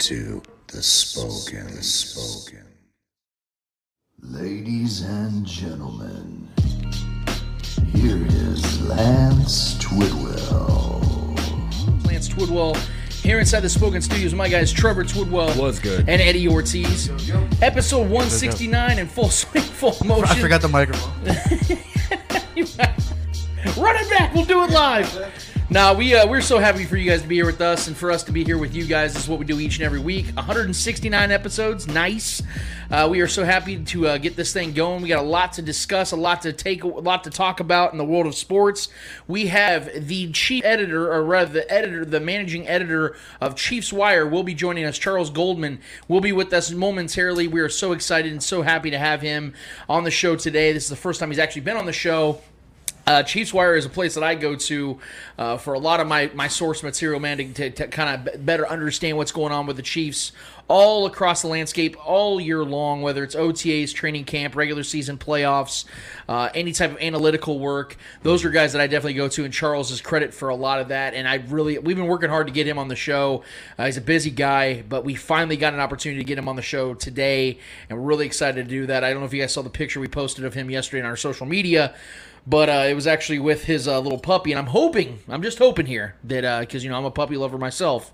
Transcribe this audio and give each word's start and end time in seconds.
You 0.00 0.16
are 0.16 0.30
tuned 0.30 0.32
in 0.32 0.40
to 0.40 0.42
the 0.68 0.82
Spoken. 0.82 1.76
The 1.76 1.82
Spoken. 1.82 2.66
Ladies 4.22 5.02
and 5.02 5.44
gentlemen, 5.46 6.48
here 7.92 8.24
is 8.26 8.80
Lance 8.82 9.74
Twidwell. 9.74 11.36
Lance 12.06 12.28
Twidwell 12.28 12.76
here 13.22 13.40
inside 13.40 13.60
the 13.60 13.68
Spoken 13.68 14.00
Studios. 14.00 14.34
My 14.34 14.48
guys, 14.48 14.72
Trevor 14.72 15.04
Twidwell. 15.04 15.56
Was 15.56 15.78
good. 15.78 16.08
And 16.08 16.22
Eddie 16.22 16.48
Ortiz. 16.48 17.10
Episode 17.60 18.02
169 18.02 18.98
in 18.98 19.06
full 19.06 19.28
swing, 19.30 19.62
full 19.62 19.96
motion. 20.06 20.36
I 20.36 20.40
forgot 20.40 20.62
the 20.62 20.68
microphone. 20.68 21.12
Run 23.76 23.96
it 23.96 24.10
back. 24.10 24.34
We'll 24.34 24.44
do 24.44 24.62
it 24.64 24.70
live. 24.70 25.49
Now 25.72 25.94
we 25.94 26.16
uh, 26.16 26.26
we're 26.26 26.40
so 26.40 26.58
happy 26.58 26.84
for 26.84 26.96
you 26.96 27.08
guys 27.08 27.22
to 27.22 27.28
be 27.28 27.36
here 27.36 27.46
with 27.46 27.60
us 27.60 27.86
and 27.86 27.96
for 27.96 28.10
us 28.10 28.24
to 28.24 28.32
be 28.32 28.42
here 28.42 28.58
with 28.58 28.74
you 28.74 28.84
guys. 28.86 29.14
This 29.14 29.22
is 29.22 29.28
what 29.28 29.38
we 29.38 29.44
do 29.44 29.60
each 29.60 29.76
and 29.76 29.84
every 29.84 30.00
week. 30.00 30.26
169 30.34 31.30
episodes, 31.30 31.86
nice. 31.86 32.42
Uh, 32.90 33.06
we 33.08 33.20
are 33.20 33.28
so 33.28 33.44
happy 33.44 33.80
to 33.84 34.08
uh, 34.08 34.18
get 34.18 34.34
this 34.34 34.52
thing 34.52 34.72
going. 34.72 35.00
We 35.00 35.08
got 35.08 35.20
a 35.20 35.28
lot 35.28 35.52
to 35.52 35.62
discuss, 35.62 36.10
a 36.10 36.16
lot 36.16 36.42
to 36.42 36.52
take, 36.52 36.82
a 36.82 36.88
lot 36.88 37.22
to 37.22 37.30
talk 37.30 37.60
about 37.60 37.92
in 37.92 37.98
the 37.98 38.04
world 38.04 38.26
of 38.26 38.34
sports. 38.34 38.88
We 39.28 39.46
have 39.46 40.08
the 40.08 40.32
chief 40.32 40.64
editor, 40.64 41.12
or 41.12 41.22
rather 41.22 41.52
the 41.52 41.72
editor, 41.72 42.04
the 42.04 42.18
managing 42.18 42.66
editor 42.66 43.14
of 43.40 43.54
Chiefs 43.54 43.92
Wire, 43.92 44.26
will 44.26 44.42
be 44.42 44.54
joining 44.54 44.84
us. 44.86 44.98
Charles 44.98 45.30
Goldman 45.30 45.78
will 46.08 46.20
be 46.20 46.32
with 46.32 46.52
us 46.52 46.72
momentarily. 46.72 47.46
We 47.46 47.60
are 47.60 47.68
so 47.68 47.92
excited 47.92 48.32
and 48.32 48.42
so 48.42 48.62
happy 48.62 48.90
to 48.90 48.98
have 48.98 49.20
him 49.20 49.54
on 49.88 50.02
the 50.02 50.10
show 50.10 50.34
today. 50.34 50.72
This 50.72 50.82
is 50.82 50.90
the 50.90 50.96
first 50.96 51.20
time 51.20 51.30
he's 51.30 51.38
actually 51.38 51.62
been 51.62 51.76
on 51.76 51.86
the 51.86 51.92
show. 51.92 52.40
Uh, 53.06 53.22
Chiefs 53.22 53.52
Wire 53.52 53.76
is 53.76 53.86
a 53.86 53.88
place 53.88 54.14
that 54.14 54.24
I 54.24 54.34
go 54.34 54.54
to 54.54 54.98
uh, 55.38 55.56
for 55.56 55.74
a 55.74 55.78
lot 55.78 56.00
of 56.00 56.06
my, 56.06 56.30
my 56.34 56.48
source 56.48 56.82
material, 56.82 57.20
man, 57.20 57.38
to, 57.54 57.70
to, 57.70 57.88
kind 57.88 58.28
of 58.28 58.46
better 58.46 58.68
understand 58.68 59.16
what's 59.16 59.32
going 59.32 59.52
on 59.52 59.66
with 59.66 59.76
the 59.76 59.82
Chiefs 59.82 60.32
all 60.70 61.06
across 61.06 61.42
the 61.42 61.48
landscape 61.48 61.96
all 62.06 62.40
year 62.40 62.64
long, 62.64 63.02
whether 63.02 63.24
it's 63.24 63.34
OTAs, 63.34 63.92
training 63.92 64.24
camp, 64.24 64.54
regular 64.54 64.84
season 64.84 65.18
playoffs, 65.18 65.84
uh, 66.28 66.48
any 66.54 66.70
type 66.70 66.92
of 66.92 66.98
analytical 66.98 67.58
work. 67.58 67.96
Those 68.22 68.44
are 68.44 68.50
guys 68.50 68.72
that 68.74 68.80
I 68.80 68.86
definitely 68.86 69.14
go 69.14 69.26
to, 69.26 69.44
and 69.44 69.52
Charles 69.52 69.90
is 69.90 70.00
credit 70.00 70.32
for 70.32 70.48
a 70.48 70.54
lot 70.54 70.80
of 70.80 70.88
that. 70.88 71.14
And 71.14 71.26
I 71.26 71.36
really, 71.48 71.76
we've 71.78 71.96
been 71.96 72.06
working 72.06 72.30
hard 72.30 72.46
to 72.46 72.52
get 72.52 72.68
him 72.68 72.78
on 72.78 72.86
the 72.86 72.94
show. 72.94 73.42
Uh, 73.76 73.86
he's 73.86 73.96
a 73.96 74.00
busy 74.00 74.30
guy, 74.30 74.82
but 74.82 75.04
we 75.04 75.16
finally 75.16 75.56
got 75.56 75.74
an 75.74 75.80
opportunity 75.80 76.20
to 76.20 76.24
get 76.24 76.38
him 76.38 76.48
on 76.48 76.54
the 76.54 76.62
show 76.62 76.94
today, 76.94 77.58
and 77.88 77.98
we're 77.98 78.04
really 78.04 78.26
excited 78.26 78.62
to 78.62 78.70
do 78.70 78.86
that. 78.86 79.02
I 79.02 79.10
don't 79.10 79.18
know 79.18 79.26
if 79.26 79.34
you 79.34 79.40
guys 79.40 79.52
saw 79.52 79.62
the 79.62 79.70
picture 79.70 79.98
we 79.98 80.06
posted 80.06 80.44
of 80.44 80.54
him 80.54 80.70
yesterday 80.70 81.02
on 81.02 81.10
our 81.10 81.16
social 81.16 81.46
media 81.46 81.96
but 82.50 82.68
uh, 82.68 82.86
it 82.88 82.94
was 82.94 83.06
actually 83.06 83.38
with 83.38 83.64
his 83.64 83.86
uh, 83.86 84.00
little 84.00 84.18
puppy, 84.18 84.50
and 84.50 84.58
I'm 84.58 84.66
hoping, 84.66 85.20
I'm 85.28 85.42
just 85.42 85.58
hoping 85.58 85.86
here 85.86 86.16
that 86.24 86.60
because 86.60 86.82
you 86.82 86.90
know 86.90 86.98
I'm 86.98 87.04
a 87.04 87.10
puppy 87.10 87.36
lover 87.36 87.56
myself. 87.56 88.12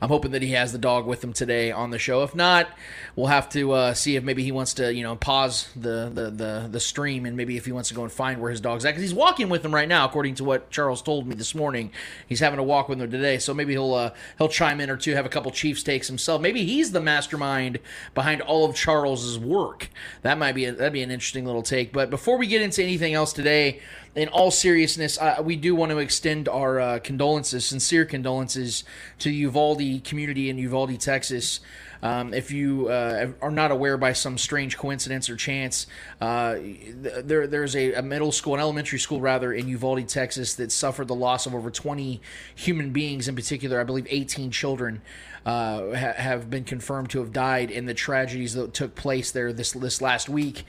I'm 0.00 0.08
hoping 0.08 0.32
that 0.32 0.42
he 0.42 0.52
has 0.52 0.72
the 0.72 0.78
dog 0.78 1.06
with 1.06 1.22
him 1.22 1.32
today 1.32 1.72
on 1.72 1.90
the 1.90 1.98
show. 1.98 2.22
If 2.22 2.34
not, 2.34 2.68
we'll 3.14 3.26
have 3.26 3.48
to 3.50 3.72
uh, 3.72 3.94
see 3.94 4.16
if 4.16 4.24
maybe 4.24 4.42
he 4.42 4.52
wants 4.52 4.74
to, 4.74 4.92
you 4.92 5.02
know, 5.02 5.16
pause 5.16 5.68
the, 5.74 6.10
the 6.12 6.30
the 6.30 6.68
the 6.70 6.80
stream 6.80 7.26
and 7.26 7.36
maybe 7.36 7.56
if 7.56 7.64
he 7.64 7.72
wants 7.72 7.88
to 7.88 7.94
go 7.94 8.02
and 8.02 8.12
find 8.12 8.40
where 8.40 8.50
his 8.50 8.60
dog's 8.60 8.84
at 8.84 8.90
because 8.90 9.02
he's 9.02 9.14
walking 9.14 9.48
with 9.48 9.64
him 9.64 9.74
right 9.74 9.88
now, 9.88 10.04
according 10.04 10.34
to 10.36 10.44
what 10.44 10.70
Charles 10.70 11.02
told 11.02 11.26
me 11.26 11.34
this 11.34 11.54
morning. 11.54 11.90
He's 12.26 12.40
having 12.40 12.58
a 12.58 12.62
walk 12.62 12.88
with 12.88 13.00
him 13.00 13.10
today, 13.10 13.38
so 13.38 13.54
maybe 13.54 13.72
he'll 13.72 13.94
uh, 13.94 14.10
he'll 14.38 14.48
chime 14.48 14.80
in 14.80 14.90
or 14.90 14.96
two, 14.96 15.14
have 15.14 15.26
a 15.26 15.30
couple 15.30 15.50
Chiefs 15.50 15.82
takes 15.82 16.08
himself. 16.08 16.40
Maybe 16.40 16.64
he's 16.64 16.92
the 16.92 17.00
mastermind 17.00 17.78
behind 18.14 18.42
all 18.42 18.64
of 18.64 18.74
Charles's 18.74 19.38
work. 19.38 19.88
That 20.22 20.38
might 20.38 20.52
be 20.52 20.66
a, 20.66 20.72
that'd 20.72 20.92
be 20.92 21.02
an 21.02 21.10
interesting 21.10 21.46
little 21.46 21.62
take. 21.62 21.92
But 21.92 22.10
before 22.10 22.38
we 22.38 22.46
get 22.46 22.62
into 22.62 22.82
anything 22.82 23.14
else 23.14 23.32
today 23.32 23.80
in 24.16 24.28
all 24.28 24.50
seriousness, 24.50 25.18
uh, 25.18 25.36
we 25.44 25.56
do 25.56 25.74
want 25.74 25.92
to 25.92 25.98
extend 25.98 26.48
our 26.48 26.80
uh, 26.80 26.98
condolences, 27.00 27.66
sincere 27.66 28.06
condolences, 28.06 28.82
to 29.18 29.28
the 29.28 29.34
Uvalde 29.36 30.04
community 30.04 30.48
in 30.48 30.56
Uvalde, 30.56 30.98
Texas. 30.98 31.60
Um, 32.02 32.32
if 32.32 32.50
you 32.50 32.88
uh, 32.88 33.28
are 33.42 33.50
not 33.50 33.70
aware 33.70 33.96
by 33.98 34.14
some 34.14 34.38
strange 34.38 34.78
coincidence 34.78 35.28
or 35.28 35.36
chance, 35.36 35.86
uh, 36.20 36.56
there 37.02 37.46
there's 37.46 37.76
a, 37.76 37.94
a, 37.94 38.02
middle 38.02 38.32
school, 38.32 38.54
an 38.54 38.60
elementary 38.60 38.98
school 38.98 39.20
rather, 39.20 39.52
in 39.52 39.68
Uvalde, 39.68 40.08
Texas, 40.08 40.54
that 40.54 40.72
suffered 40.72 41.08
the 41.08 41.14
loss 41.14 41.46
of 41.46 41.54
over 41.54 41.70
20 41.70 42.20
human 42.54 42.90
beings, 42.90 43.28
in 43.28 43.34
particular, 43.34 43.80
I 43.80 43.84
believe 43.84 44.06
18 44.08 44.50
children. 44.50 45.02
Uh, 45.46 45.94
ha- 45.96 46.14
have 46.14 46.50
been 46.50 46.64
confirmed 46.64 47.08
to 47.08 47.20
have 47.20 47.32
died 47.32 47.70
in 47.70 47.86
the 47.86 47.94
tragedies 47.94 48.54
that 48.54 48.74
took 48.74 48.96
place 48.96 49.30
there 49.30 49.52
this 49.52 49.70
this 49.70 50.02
last 50.02 50.28
week. 50.28 50.64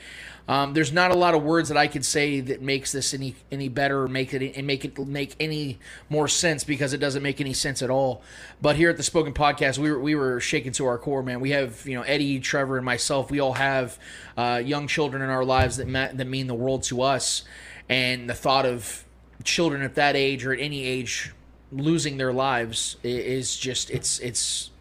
Um, 0.47 0.73
there's 0.73 0.93
not 0.93 1.09
a 1.09 1.15
lot 1.15 1.33
of 1.33 1.41
words 1.41 1.69
that 1.69 1.77
I 1.77 1.87
could 1.87 2.05
say 2.05 2.39
that 2.41 2.61
makes 2.61 2.91
this 2.91 3.13
any 3.13 3.33
any 3.51 3.69
better 3.69 4.03
or 4.03 4.07
make 4.07 4.35
it 4.35 4.55
and 4.55 4.67
make 4.67 4.85
it 4.85 4.97
make 4.99 5.35
any 5.39 5.79
more 6.09 6.27
sense 6.27 6.63
because 6.63 6.93
it 6.93 6.99
doesn't 6.99 7.23
make 7.23 7.41
any 7.41 7.53
sense 7.53 7.81
at 7.81 7.89
all. 7.89 8.21
But 8.61 8.75
here 8.75 8.91
at 8.91 8.97
the 8.97 9.03
Spoken 9.03 9.33
Podcast, 9.33 9.79
we 9.79 9.91
were 9.91 9.99
we 9.99 10.13
were 10.13 10.39
shaken 10.39 10.71
to 10.73 10.85
our 10.85 10.99
core, 10.99 11.23
man. 11.23 11.39
We 11.39 11.49
have 11.49 11.85
you 11.87 11.95
know 11.95 12.03
Eddie, 12.03 12.39
Trevor, 12.39 12.77
and 12.77 12.85
myself. 12.85 13.31
We 13.31 13.39
all 13.39 13.53
have 13.53 13.97
uh, 14.37 14.61
young 14.63 14.87
children 14.87 15.23
in 15.23 15.29
our 15.29 15.43
lives 15.43 15.77
that 15.77 15.87
ma- 15.87 16.11
that 16.13 16.27
mean 16.27 16.45
the 16.45 16.53
world 16.53 16.83
to 16.83 17.01
us, 17.01 17.43
and 17.89 18.29
the 18.29 18.35
thought 18.35 18.67
of 18.67 19.05
children 19.43 19.81
at 19.81 19.95
that 19.95 20.15
age 20.15 20.45
or 20.45 20.53
at 20.53 20.59
any 20.59 20.83
age 20.83 21.33
losing 21.71 22.17
their 22.17 22.33
lives 22.33 22.97
is 23.03 23.57
just 23.57 23.89
it's 23.89 24.19
it's 24.19 24.71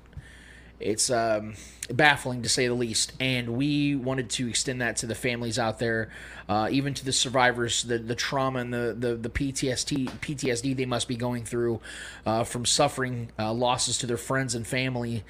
it's 0.78 1.10
um, 1.10 1.54
baffling 1.90 2.42
to 2.42 2.48
say 2.48 2.68
the 2.68 2.74
least. 2.74 3.12
And 3.18 3.56
we 3.56 3.96
wanted 3.96 4.30
to 4.30 4.48
extend 4.48 4.80
that 4.82 4.96
to 4.96 5.06
the 5.06 5.14
families 5.14 5.58
out 5.58 5.78
there, 5.78 6.10
uh, 6.48 6.68
even 6.70 6.94
to 6.94 7.04
the 7.04 7.12
survivors, 7.12 7.82
the 7.82 7.98
the 7.98 8.14
trauma 8.14 8.60
and 8.60 8.72
the 8.72 8.96
the, 8.98 9.14
the 9.14 9.30
PTSD 9.30 10.08
PTSD 10.20 10.76
they 10.76 10.86
must 10.86 11.08
be 11.08 11.16
going 11.16 11.44
through 11.44 11.80
uh, 12.24 12.44
from 12.44 12.64
suffering 12.64 13.30
uh, 13.38 13.52
losses 13.52 13.98
to 13.98 14.06
their 14.06 14.16
friends 14.16 14.54
and 14.54 14.66
family. 14.66 15.24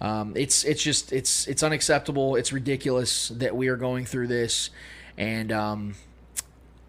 Um, 0.00 0.32
it's 0.36 0.64
it's 0.64 0.82
just 0.82 1.12
it's 1.12 1.46
it's 1.46 1.62
unacceptable. 1.62 2.36
It's 2.36 2.52
ridiculous 2.52 3.28
that 3.28 3.54
we 3.56 3.68
are 3.68 3.76
going 3.76 4.06
through 4.06 4.28
this, 4.28 4.70
and 5.16 5.52
um, 5.52 5.94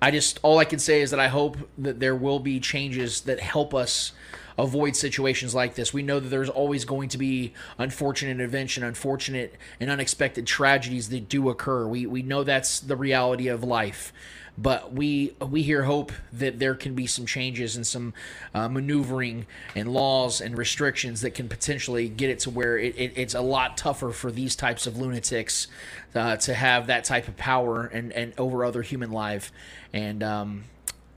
I 0.02 0.12
just 0.12 0.40
all 0.42 0.58
I 0.58 0.66
can 0.66 0.80
say 0.80 1.02
is 1.02 1.12
that 1.12 1.20
I 1.20 1.28
hope 1.28 1.58
that 1.78 2.00
there 2.00 2.16
will 2.16 2.40
be 2.40 2.60
changes 2.60 3.22
that 3.22 3.40
help 3.40 3.74
us 3.74 4.14
avoid 4.58 4.96
situations 4.96 5.54
like 5.56 5.76
this. 5.76 5.94
We 5.94 6.04
know 6.04 6.20
that 6.20 6.30
there's 6.30 6.50
always 6.50 6.86
going 6.86 7.10
to 7.10 7.18
be 7.18 7.54
unfortunate 7.78 8.40
events 8.40 8.78
and 8.78 8.86
unfortunate 8.86 9.56
and 9.80 9.90
unexpected 9.90 10.48
tragedies 10.48 11.10
that 11.10 11.30
do 11.30 11.50
occur. 11.50 11.88
We 11.88 12.06
we 12.06 12.22
know 12.24 12.44
that's 12.44 12.80
the 12.80 12.96
reality 12.96 13.48
of 13.48 13.64
life. 13.64 14.12
But 14.58 14.94
we 14.94 15.34
we 15.40 15.64
hear 15.64 15.84
hope 15.84 16.12
that 16.34 16.60
there 16.60 16.76
can 16.76 16.94
be 16.94 17.08
some 17.08 17.26
changes 17.26 17.76
and 17.76 17.88
some 17.88 18.14
uh, 18.54 18.68
maneuvering 18.68 19.48
and 19.76 19.92
laws 19.92 20.42
and 20.42 20.58
restrictions 20.58 21.22
that 21.22 21.32
can 21.32 21.48
potentially 21.48 22.10
get 22.10 22.30
it 22.30 22.40
to 22.40 22.50
where 22.50 22.78
it, 22.78 22.96
it, 22.98 23.14
it's 23.16 23.34
a 23.34 23.42
lot 23.42 23.78
tougher 23.78 24.12
for 24.12 24.32
these 24.32 24.56
types 24.56 24.86
of 24.86 24.98
lunatics 24.98 25.68
uh, 26.16 26.36
to 26.38 26.54
have 26.54 26.88
that 26.88 27.06
type 27.06 27.28
of 27.28 27.38
power 27.38 27.86
and, 27.86 28.12
and 28.12 28.34
over 28.38 28.66
other 28.66 28.82
human 28.82 29.12
life. 29.12 29.52
And 29.94 30.22
um, 30.22 30.66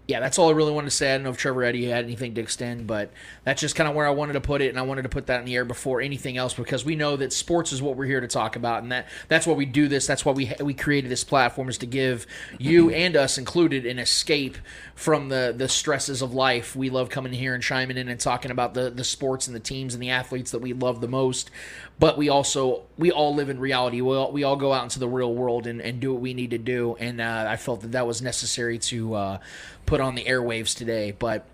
yeah, 0.07 0.21
that's 0.21 0.39
all 0.39 0.51
I 0.51 0.53
really 0.53 0.73
wanted 0.73 0.91
to 0.91 0.97
say. 0.97 1.13
I 1.13 1.17
don't 1.17 1.25
know 1.25 1.31
if 1.31 1.39
Trevor 1.39 1.65
Eddie 1.65 1.87
had 1.87 2.05
anything 2.05 2.35
to 2.35 2.41
extend, 2.43 2.87
but 2.87 3.11
that's 3.45 3.61
just 3.61 3.75
kind 3.75 3.89
of 3.89 3.95
where 3.95 4.07
I 4.07 4.11
wanted 4.11 4.35
to 4.35 4.41
put 4.41 4.61
it, 4.61 4.69
and 4.69 4.79
I 4.79 4.83
wanted 4.83 5.03
to 5.03 5.09
put 5.09 5.29
that 5.29 5.41
in 5.41 5.47
the 5.47 5.55
air 5.55 5.65
before 5.65 6.03
anything 6.03 6.37
else 6.37 6.53
because 6.53 6.85
we 6.85 6.95
know 6.95 7.17
that 7.17 7.33
sports 7.33 7.73
is 7.73 7.81
what 7.81 7.97
we're 7.97 8.05
here 8.05 8.21
to 8.21 8.29
talk 8.29 8.55
about, 8.55 8.83
and 8.83 8.93
that 8.93 9.09
that's 9.29 9.47
why 9.47 9.55
we 9.55 9.65
do 9.65 9.89
this. 9.89 10.06
That's 10.06 10.23
why 10.23 10.33
we 10.33 10.53
we 10.61 10.75
created 10.75 11.11
this 11.11 11.25
platform 11.25 11.71
is 11.71 11.79
to 11.79 11.87
give 11.87 12.27
you 12.59 12.87
mm-hmm. 12.87 12.95
and 12.97 13.17
us 13.17 13.39
included 13.39 13.87
an 13.87 13.99
escape 13.99 14.59
from 14.95 15.31
the 15.31 15.55
the 15.56 15.71
stresses 15.71 16.21
of 16.21 16.35
life. 16.35 16.77
We 16.77 16.91
love 16.91 17.09
coming 17.09 17.33
here 17.33 17.55
and 17.55 17.62
chiming 17.62 17.97
in 17.97 18.09
and 18.09 18.21
talking 18.21 18.50
about 18.50 18.75
the 18.75 18.91
the 18.91 19.05
sports 19.05 19.47
and 19.47 19.57
the 19.57 19.61
teams 19.61 19.95
and 19.95 20.03
the 20.03 20.11
athletes 20.11 20.50
that 20.50 20.61
we 20.61 20.75
love 20.75 21.00
the 21.00 21.09
most, 21.09 21.50
but 21.99 22.19
we 22.19 22.29
also 22.29 22.82
we 22.99 23.11
all 23.11 23.35
live 23.35 23.49
in 23.49 23.58
reality. 23.58 24.00
We 24.00 24.17
all, 24.17 24.32
we 24.32 24.44
all 24.44 24.56
go 24.56 24.73
out 24.73 24.82
into 24.85 24.99
the 24.99 25.08
real 25.08 25.32
world 25.35 25.67
and, 25.67 25.81
and 25.81 26.00
do 26.00 26.12
what 26.12 26.20
we 26.20 26.35
need 26.35 26.50
to 26.50 26.58
do, 26.58 26.96
and 26.99 27.20
uh, 27.20 27.46
I 27.49 27.56
felt 27.56 27.82
that 27.82 27.93
that 27.93 28.06
was 28.06 28.23
necessary 28.23 28.79
to. 28.79 29.14
Uh, 29.14 29.38
put 29.87 30.00
on 30.00 30.14
the 30.14 30.25
airwaves 30.25 30.76
today. 30.76 31.12
But 31.12 31.46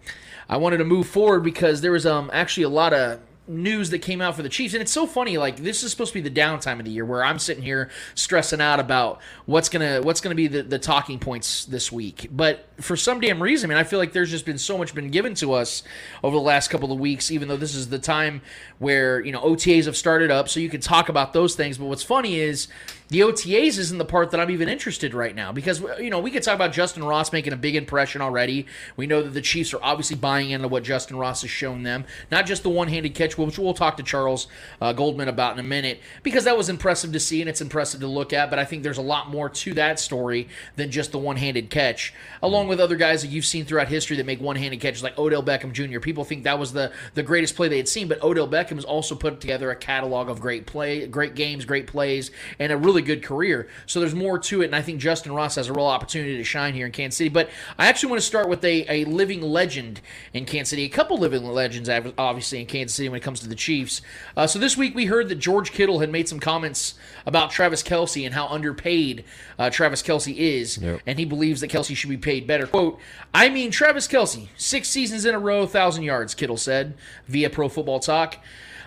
I 0.48 0.56
wanted 0.56 0.78
to 0.78 0.84
move 0.84 1.06
forward 1.06 1.40
because 1.40 1.80
there 1.80 1.92
was 1.92 2.06
um 2.06 2.30
actually 2.32 2.64
a 2.64 2.68
lot 2.68 2.92
of 2.92 3.20
news 3.50 3.90
that 3.90 3.98
came 3.98 4.20
out 4.20 4.36
for 4.36 4.42
the 4.42 4.48
Chiefs, 4.48 4.74
and 4.74 4.80
it's 4.80 4.92
so 4.92 5.06
funny. 5.06 5.36
Like 5.36 5.56
this 5.56 5.82
is 5.82 5.90
supposed 5.90 6.12
to 6.12 6.22
be 6.22 6.28
the 6.28 6.40
downtime 6.40 6.78
of 6.78 6.84
the 6.84 6.90
year 6.90 7.04
where 7.04 7.22
I'm 7.24 7.38
sitting 7.38 7.62
here 7.62 7.90
stressing 8.14 8.60
out 8.60 8.80
about 8.80 9.20
what's 9.46 9.68
gonna 9.68 10.00
what's 10.02 10.20
gonna 10.20 10.34
be 10.34 10.46
the, 10.46 10.62
the 10.62 10.78
talking 10.78 11.18
points 11.18 11.64
this 11.64 11.90
week. 11.90 12.28
But 12.30 12.66
for 12.78 12.96
some 12.96 13.20
damn 13.20 13.42
reason, 13.42 13.70
I 13.70 13.74
mean, 13.74 13.78
I 13.78 13.84
feel 13.84 13.98
like 13.98 14.12
there's 14.12 14.30
just 14.30 14.46
been 14.46 14.58
so 14.58 14.78
much 14.78 14.94
been 14.94 15.10
given 15.10 15.34
to 15.34 15.52
us 15.52 15.82
over 16.22 16.36
the 16.36 16.42
last 16.42 16.68
couple 16.68 16.92
of 16.92 16.98
weeks. 16.98 17.30
Even 17.30 17.48
though 17.48 17.56
this 17.56 17.74
is 17.74 17.88
the 17.88 17.98
time 17.98 18.42
where 18.78 19.20
you 19.20 19.32
know 19.32 19.40
OTAs 19.40 19.86
have 19.86 19.96
started 19.96 20.30
up, 20.30 20.48
so 20.48 20.60
you 20.60 20.70
can 20.70 20.80
talk 20.80 21.08
about 21.08 21.32
those 21.32 21.54
things. 21.54 21.78
But 21.78 21.86
what's 21.86 22.02
funny 22.02 22.36
is 22.36 22.68
the 23.10 23.20
OTAs 23.20 23.76
isn't 23.76 23.98
the 23.98 24.04
part 24.04 24.30
that 24.30 24.40
I'm 24.40 24.50
even 24.50 24.68
interested 24.68 25.14
right 25.14 25.34
now 25.34 25.50
because 25.52 25.80
you 25.98 26.10
know 26.10 26.20
we 26.20 26.30
could 26.30 26.44
talk 26.44 26.54
about 26.54 26.72
Justyn 26.72 27.06
Ross 27.06 27.32
making 27.32 27.52
a 27.52 27.56
big 27.56 27.74
impression 27.74 28.22
already. 28.22 28.66
We 28.96 29.06
know 29.06 29.22
that 29.22 29.30
the 29.30 29.40
Chiefs 29.40 29.74
are 29.74 29.80
obviously 29.82 30.16
buying 30.16 30.50
into 30.50 30.68
what 30.68 30.84
Justyn 30.84 31.18
Ross 31.18 31.42
has 31.42 31.50
shown 31.50 31.82
them, 31.82 32.04
not 32.30 32.46
just 32.46 32.62
the 32.62 32.70
one-handed 32.70 33.14
catch, 33.14 33.36
which 33.46 33.58
we'll 33.58 33.74
talk 33.74 33.96
to 33.96 34.02
Charles 34.02 34.48
uh, 34.80 34.92
Goldman 34.92 35.28
about 35.28 35.54
in 35.54 35.58
a 35.58 35.68
minute 35.68 36.00
because 36.22 36.44
that 36.44 36.56
was 36.56 36.68
impressive 36.68 37.12
to 37.12 37.20
see 37.20 37.40
and 37.40 37.48
it's 37.48 37.60
impressive 37.60 38.00
to 38.00 38.06
look 38.06 38.32
at. 38.32 38.50
But 38.50 38.58
I 38.58 38.64
think 38.64 38.82
there's 38.82 38.98
a 38.98 39.02
lot 39.02 39.30
more 39.30 39.48
to 39.48 39.74
that 39.74 40.00
story 40.00 40.48
than 40.76 40.90
just 40.90 41.12
the 41.12 41.18
one-handed 41.18 41.70
catch, 41.70 42.14
along 42.42 42.68
with 42.68 42.80
other 42.80 42.96
guys 42.96 43.22
that 43.22 43.28
you've 43.28 43.46
seen 43.46 43.64
throughout 43.64 43.88
history 43.88 44.16
that 44.16 44.26
make 44.26 44.40
one-handed 44.40 44.80
catches 44.80 45.02
like 45.02 45.18
Odell 45.18 45.42
Beckham 45.42 45.72
Jr. 45.72 46.00
People 46.00 46.24
think 46.24 46.44
that 46.44 46.58
was 46.58 46.72
the 46.72 46.92
the 47.14 47.22
greatest 47.22 47.56
play 47.56 47.68
they 47.68 47.76
had 47.76 47.88
seen, 47.88 48.08
but 48.08 48.22
Odell 48.22 48.48
Beckham 48.48 48.76
has 48.76 48.84
also 48.84 49.14
put 49.14 49.40
together 49.40 49.70
a 49.70 49.76
catalog 49.76 50.28
of 50.28 50.40
great 50.40 50.66
play, 50.66 51.06
great 51.06 51.34
games, 51.34 51.64
great 51.64 51.86
plays, 51.86 52.30
and 52.58 52.72
a 52.72 52.76
really 52.76 53.02
good 53.02 53.22
career. 53.22 53.68
So 53.86 54.00
there's 54.00 54.14
more 54.14 54.38
to 54.38 54.62
it, 54.62 54.66
and 54.66 54.76
I 54.76 54.82
think 54.82 55.00
Justyn 55.00 55.34
Ross 55.34 55.56
has 55.56 55.68
a 55.68 55.72
real 55.72 55.86
opportunity 55.86 56.36
to 56.36 56.44
shine 56.44 56.74
here 56.74 56.86
in 56.86 56.92
Kansas 56.92 57.16
City. 57.16 57.28
But 57.30 57.50
I 57.78 57.86
actually 57.86 58.10
want 58.10 58.20
to 58.22 58.26
start 58.26 58.48
with 58.48 58.64
a, 58.64 58.84
a 58.88 59.04
living 59.04 59.42
legend 59.42 60.00
in 60.32 60.44
Kansas 60.44 60.70
City, 60.70 60.84
a 60.84 60.88
couple 60.88 61.18
living 61.18 61.44
legends, 61.44 61.88
obviously, 61.88 62.60
in 62.60 62.66
Kansas 62.66 62.96
City 62.96 63.08
when 63.08 63.19
it 63.20 63.24
comes 63.24 63.40
to 63.40 63.48
the 63.48 63.54
Chiefs. 63.54 64.00
Uh, 64.36 64.46
so 64.46 64.58
this 64.58 64.76
week 64.76 64.94
we 64.94 65.06
heard 65.06 65.28
that 65.28 65.36
George 65.36 65.72
Kittle 65.72 66.00
had 66.00 66.10
made 66.10 66.28
some 66.28 66.40
comments 66.40 66.94
about 67.26 67.50
Travis 67.50 67.82
Kelce 67.82 68.24
and 68.24 68.34
how 68.34 68.46
underpaid 68.48 69.24
uh, 69.58 69.70
Travis 69.70 70.02
Kelce 70.02 70.34
is, 70.36 70.78
Yep. 70.78 71.00
and 71.06 71.18
he 71.18 71.24
believes 71.24 71.60
that 71.60 71.70
Kelce 71.70 71.94
should 71.94 72.10
be 72.10 72.16
paid 72.16 72.46
better. 72.46 72.66
Quote, 72.66 72.98
I 73.34 73.48
mean, 73.48 73.70
Travis 73.70 74.08
Kelce, 74.08 74.48
six 74.56 74.88
seasons 74.88 75.24
in 75.24 75.34
a 75.34 75.38
row, 75.38 75.60
1,000 75.60 76.02
yards, 76.02 76.34
Kittle 76.34 76.56
said 76.56 76.94
via 77.28 77.50
Pro 77.50 77.68
Football 77.68 78.00
Talk. 78.00 78.36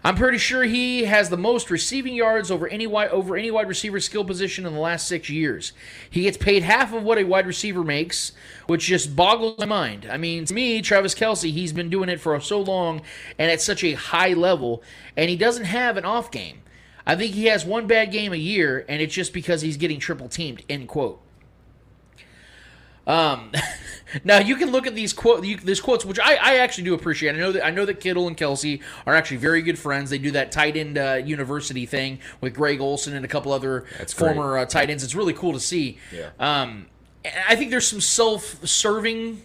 I'm 0.06 0.16
pretty 0.16 0.38
sure 0.38 0.64
he 0.64 1.06
has 1.06 1.30
the 1.30 1.38
most 1.38 1.72
receiving 1.72 2.14
yards 2.14 2.52
over 2.52 2.68
any 2.68 2.86
wide 2.86 3.10
over 3.10 3.38
any 3.38 3.50
wide 3.50 3.70
receiver 3.70 4.02
skill 4.02 4.26
position 4.26 4.66
in 4.66 4.74
the 4.74 4.80
last 4.80 5.08
six 5.08 5.30
years. 5.30 5.72
He 6.10 6.24
gets 6.24 6.36
paid 6.36 6.64
half 6.64 6.94
of 6.94 7.04
what 7.04 7.18
a 7.18 7.24
wide 7.24 7.48
receiver 7.48 7.86
makes, 7.86 8.34
which 8.68 8.88
just 8.88 9.16
boggles 9.16 9.58
my 9.60 9.66
mind. 9.66 10.06
I 10.12 10.18
mean, 10.18 10.44
to 10.44 10.54
me, 10.54 10.82
Travis 10.82 11.16
Kelce, 11.16 11.54
he's 11.54 11.72
been 11.72 11.90
doing 11.90 12.10
it 12.10 12.20
for 12.20 12.38
so 12.42 12.60
long 12.60 13.02
and 13.40 13.50
at 13.50 13.62
such 13.62 13.82
a 13.82 13.94
high 13.94 14.34
level, 14.34 14.84
and 15.16 15.30
he 15.30 15.38
doesn't 15.38 15.66
have 15.66 15.96
an 15.96 16.04
off 16.04 16.32
game. 16.32 16.64
I 17.06 17.16
think 17.16 17.34
he 17.34 17.46
has 17.46 17.66
one 17.66 17.88
bad 17.88 18.12
game 18.12 18.34
a 18.34 18.38
year, 18.38 18.86
and 18.90 19.02
it's 19.02 19.14
just 19.14 19.32
because 19.34 19.62
he's 19.62 19.78
getting 19.78 20.00
triple 20.00 20.28
teamed. 20.28 20.64
End 20.70 20.90
quote. 20.90 21.22
Um, 23.06 23.52
now 24.24 24.40
you 24.40 24.56
can 24.56 24.72
look 24.72 24.88
at 24.88 24.96
these 24.96 25.14
quote 25.14 25.44
you, 25.44 25.58
these 25.58 25.82
quotes, 25.82 26.06
which 26.06 26.20
I, 26.20 26.36
I 26.36 26.56
actually 26.58 26.86
do 26.86 26.94
appreciate. 26.94 27.36
I 27.36 27.40
know 27.40 27.52
that 27.52 27.66
I 27.66 27.70
know 27.72 27.86
that 27.86 28.00
Kittle 28.00 28.28
and 28.28 28.38
Kelce 28.38 28.82
are 29.06 29.16
actually 29.16 29.38
very 29.38 29.62
good 29.62 29.78
friends. 29.78 30.10
They 30.10 30.18
do 30.18 30.32
that 30.32 30.52
tight 30.52 30.78
end 30.78 30.98
uh, 30.98 31.22
university 31.24 31.86
thing 31.86 32.20
with 32.42 32.54
Greg 32.54 32.80
Olsen 32.80 33.16
and 33.16 33.26
a 33.26 33.28
couple 33.28 33.52
other 33.52 33.86
That's 33.98 34.14
former 34.14 34.58
uh, 34.58 34.66
tight 34.66 34.90
ends. 34.90 35.04
It's 35.04 35.16
really 35.16 35.34
cool 35.34 35.54
to 35.54 35.60
see. 35.60 35.98
Yeah. 36.12 36.30
Um, 36.40 36.88
I 37.48 37.56
think 37.56 37.72
there's 37.72 37.88
some 37.88 38.02
self-serving 38.02 39.42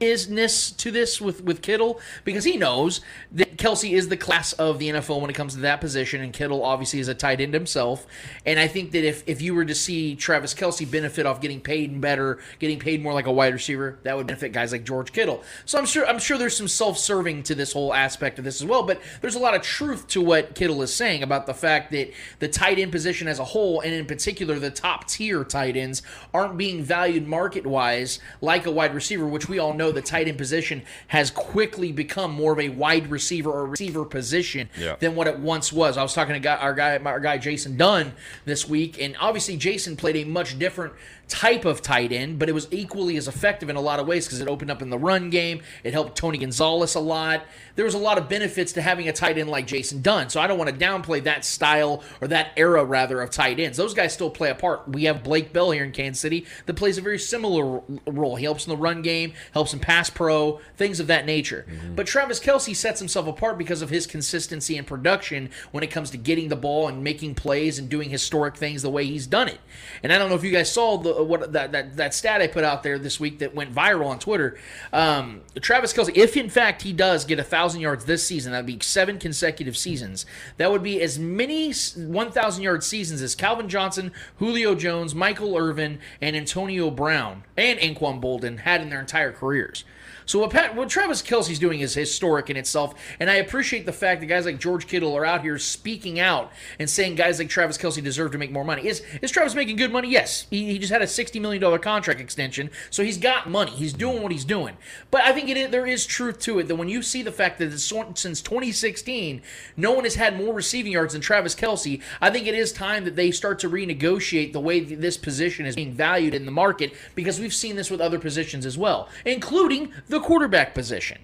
isness 0.00 0.76
to 0.76 0.90
this 0.90 1.20
with 1.20 1.42
with 1.42 1.62
Kittle 1.62 2.00
because 2.24 2.44
he 2.44 2.56
knows 2.56 3.00
that 3.32 3.56
Kelce 3.56 3.92
is 3.92 4.08
the 4.08 4.16
class 4.16 4.52
of 4.54 4.78
the 4.78 4.90
NFL 4.90 5.20
when 5.20 5.30
it 5.30 5.34
comes 5.34 5.54
to 5.54 5.60
that 5.60 5.80
position, 5.80 6.20
and 6.20 6.32
Kittle 6.32 6.62
obviously 6.62 7.00
is 7.00 7.08
a 7.08 7.14
tight 7.14 7.40
end 7.40 7.54
himself. 7.54 8.06
And 8.44 8.58
I 8.58 8.68
think 8.68 8.92
that 8.92 9.04
if 9.04 9.22
if 9.26 9.40
you 9.40 9.54
were 9.54 9.64
to 9.64 9.74
see 9.74 10.14
Travis 10.14 10.54
Kelce 10.54 10.88
benefit 10.90 11.26
off 11.26 11.40
getting 11.40 11.60
paid 11.60 12.00
better, 12.00 12.38
getting 12.58 12.78
paid 12.78 13.02
more 13.02 13.12
like 13.12 13.26
a 13.26 13.32
wide 13.32 13.52
receiver, 13.52 13.98
that 14.02 14.16
would 14.16 14.26
benefit 14.26 14.52
guys 14.52 14.72
like 14.72 14.84
George 14.84 15.12
Kittle. 15.12 15.42
So 15.64 15.78
I'm 15.78 15.86
sure 15.86 16.06
I'm 16.06 16.18
sure 16.18 16.38
there's 16.38 16.56
some 16.56 16.68
self-serving 16.68 17.44
to 17.44 17.54
this 17.54 17.72
whole 17.72 17.94
aspect 17.94 18.38
of 18.38 18.44
this 18.44 18.60
as 18.60 18.66
well. 18.66 18.82
But 18.82 19.00
there's 19.20 19.34
a 19.34 19.40
lot 19.40 19.54
of 19.54 19.62
truth 19.62 20.06
to 20.08 20.20
what 20.20 20.54
Kittle 20.54 20.82
is 20.82 20.94
saying 20.94 21.22
about 21.22 21.46
the 21.46 21.54
fact 21.54 21.90
that 21.92 22.12
the 22.38 22.48
tight 22.48 22.78
end 22.78 22.92
position 22.92 23.28
as 23.28 23.38
a 23.38 23.44
whole, 23.44 23.80
and 23.80 23.92
in 23.92 24.06
particular 24.06 24.58
the 24.58 24.70
top 24.70 25.08
tier 25.08 25.44
tight 25.44 25.76
ends, 25.76 26.02
aren't 26.34 26.56
being 26.56 26.82
valued 26.82 27.26
market 27.26 27.66
wise 27.66 28.18
like 28.40 28.66
a 28.66 28.70
wide 28.70 28.94
receiver, 28.94 29.26
which 29.26 29.48
we 29.48 29.58
all 29.58 29.72
know 29.72 29.85
the 29.92 30.02
tight 30.02 30.28
end 30.28 30.38
position 30.38 30.82
has 31.08 31.30
quickly 31.30 31.92
become 31.92 32.30
more 32.32 32.52
of 32.52 32.60
a 32.60 32.68
wide 32.70 33.10
receiver 33.10 33.50
or 33.50 33.66
receiver 33.66 34.04
position 34.04 34.68
Yeah. 34.78 34.96
than 35.00 35.14
what 35.14 35.26
it 35.26 35.38
once 35.38 35.72
was. 35.72 35.96
I 35.96 36.02
was 36.02 36.14
talking 36.14 36.34
to 36.34 36.40
guy, 36.40 36.56
our 36.56 36.74
guy, 36.74 36.96
our 36.98 37.20
guy 37.20 37.38
Jason 37.38 37.76
Dunn 37.76 38.12
this 38.44 38.68
week, 38.68 39.00
and 39.00 39.16
obviously 39.20 39.56
Jason 39.56 39.96
played 39.96 40.16
a 40.16 40.24
much 40.24 40.58
different 40.58 40.92
type 41.28 41.64
of 41.64 41.82
tight 41.82 42.12
end, 42.12 42.38
but 42.38 42.48
it 42.48 42.52
was 42.52 42.68
equally 42.70 43.16
as 43.16 43.26
effective 43.26 43.68
in 43.68 43.76
a 43.76 43.80
lot 43.80 43.98
of 43.98 44.06
ways 44.06 44.26
because 44.26 44.40
it 44.40 44.48
opened 44.48 44.70
up 44.70 44.80
in 44.80 44.90
the 44.90 44.98
run 44.98 45.28
game. 45.28 45.60
It 45.82 45.92
helped 45.92 46.16
Tony 46.16 46.38
Gonzalez 46.38 46.94
a 46.94 47.00
lot. 47.00 47.44
There 47.74 47.84
was 47.84 47.94
a 47.94 47.98
lot 47.98 48.16
of 48.16 48.28
benefits 48.28 48.72
to 48.72 48.82
having 48.82 49.08
a 49.08 49.12
tight 49.12 49.36
end 49.36 49.50
like 49.50 49.66
Jason 49.66 50.02
Dunn. 50.02 50.28
So 50.30 50.40
I 50.40 50.46
don't 50.46 50.58
want 50.58 50.70
to 50.70 50.76
downplay 50.76 51.22
that 51.24 51.44
style 51.44 52.02
or 52.20 52.28
that 52.28 52.52
era 52.56 52.84
rather 52.84 53.20
of 53.20 53.30
tight 53.30 53.58
ends. 53.58 53.76
Those 53.76 53.92
guys 53.92 54.12
still 54.12 54.30
play 54.30 54.50
a 54.50 54.54
part. 54.54 54.88
We 54.88 55.04
have 55.04 55.24
Blake 55.24 55.52
Bell 55.52 55.72
here 55.72 55.84
in 55.84 55.92
Kansas 55.92 56.20
City 56.20 56.46
that 56.66 56.74
plays 56.74 56.96
a 56.96 57.02
very 57.02 57.18
similar 57.18 57.82
role. 58.06 58.36
He 58.36 58.44
helps 58.44 58.66
in 58.66 58.70
the 58.70 58.76
run 58.76 59.02
game, 59.02 59.32
helps 59.52 59.72
in 59.72 59.80
pass 59.80 60.08
pro, 60.08 60.60
things 60.76 61.00
of 61.00 61.08
that 61.08 61.26
nature. 61.26 61.66
Mm-hmm. 61.68 61.96
But 61.96 62.06
Travis 62.06 62.38
Kelce 62.38 62.74
sets 62.74 63.00
himself 63.00 63.26
apart 63.26 63.58
because 63.58 63.82
of 63.82 63.90
his 63.90 64.06
consistency 64.06 64.76
and 64.76 64.86
production 64.86 65.50
when 65.72 65.82
it 65.82 65.90
comes 65.90 66.10
to 66.10 66.16
getting 66.16 66.48
the 66.48 66.56
ball 66.56 66.86
and 66.86 67.02
making 67.02 67.34
plays 67.34 67.78
and 67.80 67.88
doing 67.88 68.10
historic 68.10 68.56
things 68.56 68.82
the 68.82 68.90
way 68.90 69.04
he's 69.04 69.26
done 69.26 69.48
it. 69.48 69.58
And 70.02 70.12
I 70.12 70.18
don't 70.18 70.28
know 70.28 70.36
if 70.36 70.44
you 70.44 70.52
guys 70.52 70.70
saw 70.70 70.96
the 70.96 71.15
what 71.24 71.52
that 71.52 71.72
that, 71.72 71.96
that 71.96 72.14
stat 72.14 72.40
I 72.40 72.46
put 72.46 72.64
out 72.64 72.82
there 72.82 72.98
this 72.98 73.20
week 73.20 73.38
that 73.40 73.54
went 73.54 73.74
viral 73.74 74.06
on 74.06 74.18
Twitter. 74.18 74.58
Um, 74.92 75.42
Travis 75.60 75.92
Kelce, 75.92 76.16
if 76.16 76.36
in 76.36 76.50
fact 76.50 76.82
he 76.82 76.92
does 76.92 77.24
get 77.24 77.38
a 77.38 77.44
thousand 77.44 77.80
yards 77.80 78.04
this 78.04 78.26
season, 78.26 78.52
that'd 78.52 78.66
be 78.66 78.78
seven 78.80 79.18
consecutive 79.18 79.76
seasons. 79.76 80.26
That 80.56 80.70
would 80.70 80.82
be 80.82 81.00
as 81.00 81.18
many 81.18 81.72
one 81.96 82.30
thousand 82.30 82.62
yard 82.62 82.84
seasons 82.84 83.22
as 83.22 83.34
Calvin 83.34 83.68
Johnson, 83.68 84.12
Julio 84.38 84.74
Jones, 84.74 85.14
Michael 85.14 85.56
Irvin, 85.56 85.98
and 86.20 86.36
Antonio 86.36 86.90
Brown 86.90 87.44
and 87.56 87.78
Anquan 87.78 88.20
Boldin 88.20 88.60
had 88.60 88.80
in 88.80 88.90
their 88.90 89.00
entire 89.00 89.32
careers. 89.32 89.84
So 90.26 90.40
what, 90.40 90.50
Pat, 90.50 90.74
what 90.74 90.88
Travis 90.88 91.22
Kelce's 91.22 91.60
doing 91.60 91.80
is 91.80 91.94
historic 91.94 92.50
in 92.50 92.56
itself, 92.56 92.94
and 93.20 93.30
I 93.30 93.36
appreciate 93.36 93.86
the 93.86 93.92
fact 93.92 94.20
that 94.20 94.26
guys 94.26 94.44
like 94.44 94.58
George 94.58 94.88
Kittle 94.88 95.16
are 95.16 95.24
out 95.24 95.42
here 95.42 95.56
speaking 95.56 96.18
out 96.18 96.52
and 96.80 96.90
saying 96.90 97.14
guys 97.14 97.38
like 97.38 97.48
Travis 97.48 97.78
Kelce 97.78 98.02
deserve 98.02 98.32
to 98.32 98.38
make 98.38 98.50
more 98.50 98.64
money. 98.64 98.86
Is 98.86 99.02
is 99.22 99.30
Travis 99.30 99.54
making 99.54 99.76
good 99.76 99.92
money? 99.92 100.10
Yes, 100.10 100.46
he, 100.50 100.66
he 100.66 100.78
just 100.80 100.92
had 100.92 101.00
a 101.00 101.06
sixty 101.06 101.38
million 101.38 101.62
dollar 101.62 101.78
contract 101.78 102.20
extension, 102.20 102.70
so 102.90 103.04
he's 103.04 103.18
got 103.18 103.48
money. 103.48 103.70
He's 103.70 103.92
doing 103.92 104.20
what 104.20 104.32
he's 104.32 104.44
doing. 104.44 104.76
But 105.12 105.22
I 105.22 105.32
think 105.32 105.48
it 105.48 105.70
there 105.70 105.86
is 105.86 106.04
truth 106.04 106.40
to 106.40 106.58
it 106.58 106.66
that 106.66 106.76
when 106.76 106.88
you 106.88 107.02
see 107.02 107.22
the 107.22 107.32
fact 107.32 107.58
that 107.58 107.78
since 107.78 108.42
2016, 108.42 109.42
no 109.76 109.92
one 109.92 110.04
has 110.04 110.16
had 110.16 110.36
more 110.36 110.52
receiving 110.52 110.92
yards 110.92 111.12
than 111.12 111.22
Travis 111.22 111.54
Kelce, 111.54 112.02
I 112.20 112.30
think 112.30 112.46
it 112.46 112.54
is 112.54 112.72
time 112.72 113.04
that 113.04 113.14
they 113.14 113.30
start 113.30 113.60
to 113.60 113.70
renegotiate 113.70 114.52
the 114.52 114.60
way 114.60 114.80
this 114.80 115.16
position 115.16 115.66
is 115.66 115.76
being 115.76 115.92
valued 115.92 116.34
in 116.34 116.46
the 116.46 116.50
market 116.50 116.94
because 117.14 117.38
we've 117.38 117.54
seen 117.54 117.76
this 117.76 117.90
with 117.90 118.00
other 118.00 118.18
positions 118.18 118.66
as 118.66 118.76
well, 118.76 119.08
including 119.24 119.92
the 120.08 120.15
quarterback 120.20 120.74
position. 120.74 121.18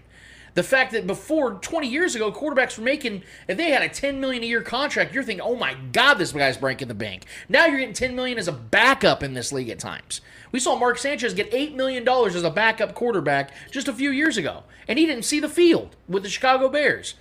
The 0.55 0.63
fact 0.63 0.93
that 0.93 1.07
before 1.07 1.55
20 1.55 1.89
years 1.89 2.15
ago, 2.15 2.31
quarterbacks 2.31 2.77
were 2.77 2.85
making, 2.85 3.23
if 3.49 3.57
they 3.57 3.71
had 3.71 3.83
a 3.83 3.89
10 3.89 4.21
million 4.21 4.43
a 4.43 4.47
year 4.47 4.61
contract, 4.61 5.15
you're 5.15 5.23
thinking, 5.23 5.45
oh 5.45 5.57
my 5.57 5.75
God, 5.93 6.15
this 6.15 6.33
guy's 6.33 6.59
breaking 6.59 6.89
the 6.89 6.95
bank. 6.95 7.25
Now 7.49 7.65
you're 7.67 7.79
getting 7.79 7.95
10 7.95 8.15
million 8.15 8.37
as 8.37 8.49
a 8.49 8.53
backup 8.53 9.23
in 9.23 9.33
this 9.33 9.51
league 9.51 9.71
at 9.71 9.79
times. 9.79 10.21
We 10.51 10.61
saw 10.61 10.79
Mark 10.79 10.99
Sanchez 10.99 11.33
get 11.33 11.51
$8 11.51 11.75
million 11.75 12.07
as 12.07 12.43
a 12.43 12.51
backup 12.51 12.95
quarterback 12.95 13.53
just 13.71 13.89
a 13.89 13.95
few 13.95 14.11
years 14.11 14.37
ago, 14.37 14.65
and 14.87 14.99
he 14.99 15.07
didn't 15.07 15.25
see 15.25 15.41
the 15.41 15.49
field 15.49 15.97
with 16.07 16.23
the 16.23 16.29
Chicago 16.29 16.69
Bears. 16.69 17.15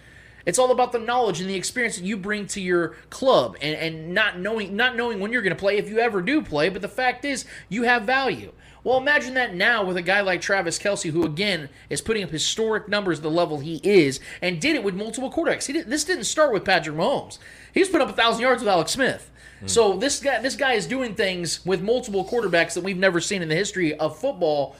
It's 0.45 0.59
all 0.59 0.71
about 0.71 0.91
the 0.91 0.99
knowledge 0.99 1.39
and 1.39 1.49
the 1.49 1.55
experience 1.55 1.97
that 1.97 2.03
you 2.03 2.17
bring 2.17 2.47
to 2.47 2.61
your 2.61 2.95
club 3.09 3.55
and, 3.61 3.75
and 3.75 4.13
not 4.13 4.39
knowing 4.39 4.75
not 4.75 4.95
knowing 4.95 5.19
when 5.19 5.31
you're 5.31 5.43
going 5.43 5.55
to 5.55 5.59
play 5.59 5.77
if 5.77 5.87
you 5.87 5.99
ever 5.99 6.21
do 6.21 6.41
play, 6.41 6.69
but 6.69 6.81
the 6.81 6.87
fact 6.87 7.25
is 7.25 7.45
you 7.69 7.83
have 7.83 8.03
value. 8.03 8.51
Well, 8.83 8.97
imagine 8.97 9.35
that 9.35 9.53
now 9.53 9.83
with 9.83 9.95
a 9.97 10.01
guy 10.01 10.21
like 10.21 10.41
Travis 10.41 10.79
Kelce, 10.79 11.11
who 11.11 11.23
again 11.23 11.69
is 11.89 12.01
putting 12.01 12.23
up 12.23 12.31
historic 12.31 12.87
numbers 12.87 13.19
at 13.19 13.23
the 13.23 13.29
level 13.29 13.59
he 13.59 13.79
is, 13.83 14.19
and 14.41 14.59
did 14.59 14.75
it 14.75 14.83
with 14.83 14.95
multiple 14.95 15.31
quarterbacks. 15.31 15.67
He 15.67 15.73
did, 15.73 15.87
this 15.87 16.03
didn't 16.03 16.23
start 16.23 16.51
with 16.51 16.65
Patrick 16.65 16.95
Mahomes. 16.95 17.37
He's 17.73 17.89
put 17.89 18.01
up 18.01 18.09
a 18.09 18.13
thousand 18.13 18.41
yards 18.41 18.61
with 18.61 18.69
Alex 18.69 18.91
Smith. 18.91 19.29
Hmm. 19.59 19.67
So 19.67 19.97
this 19.97 20.19
guy, 20.19 20.39
this 20.39 20.55
guy 20.55 20.73
is 20.73 20.87
doing 20.87 21.13
things 21.13 21.63
with 21.65 21.81
multiple 21.81 22.25
quarterbacks 22.25 22.73
that 22.73 22.83
we've 22.83 22.97
never 22.97 23.21
seen 23.21 23.43
in 23.43 23.49
the 23.49 23.55
history 23.55 23.93
of 23.95 24.17
football. 24.17 24.75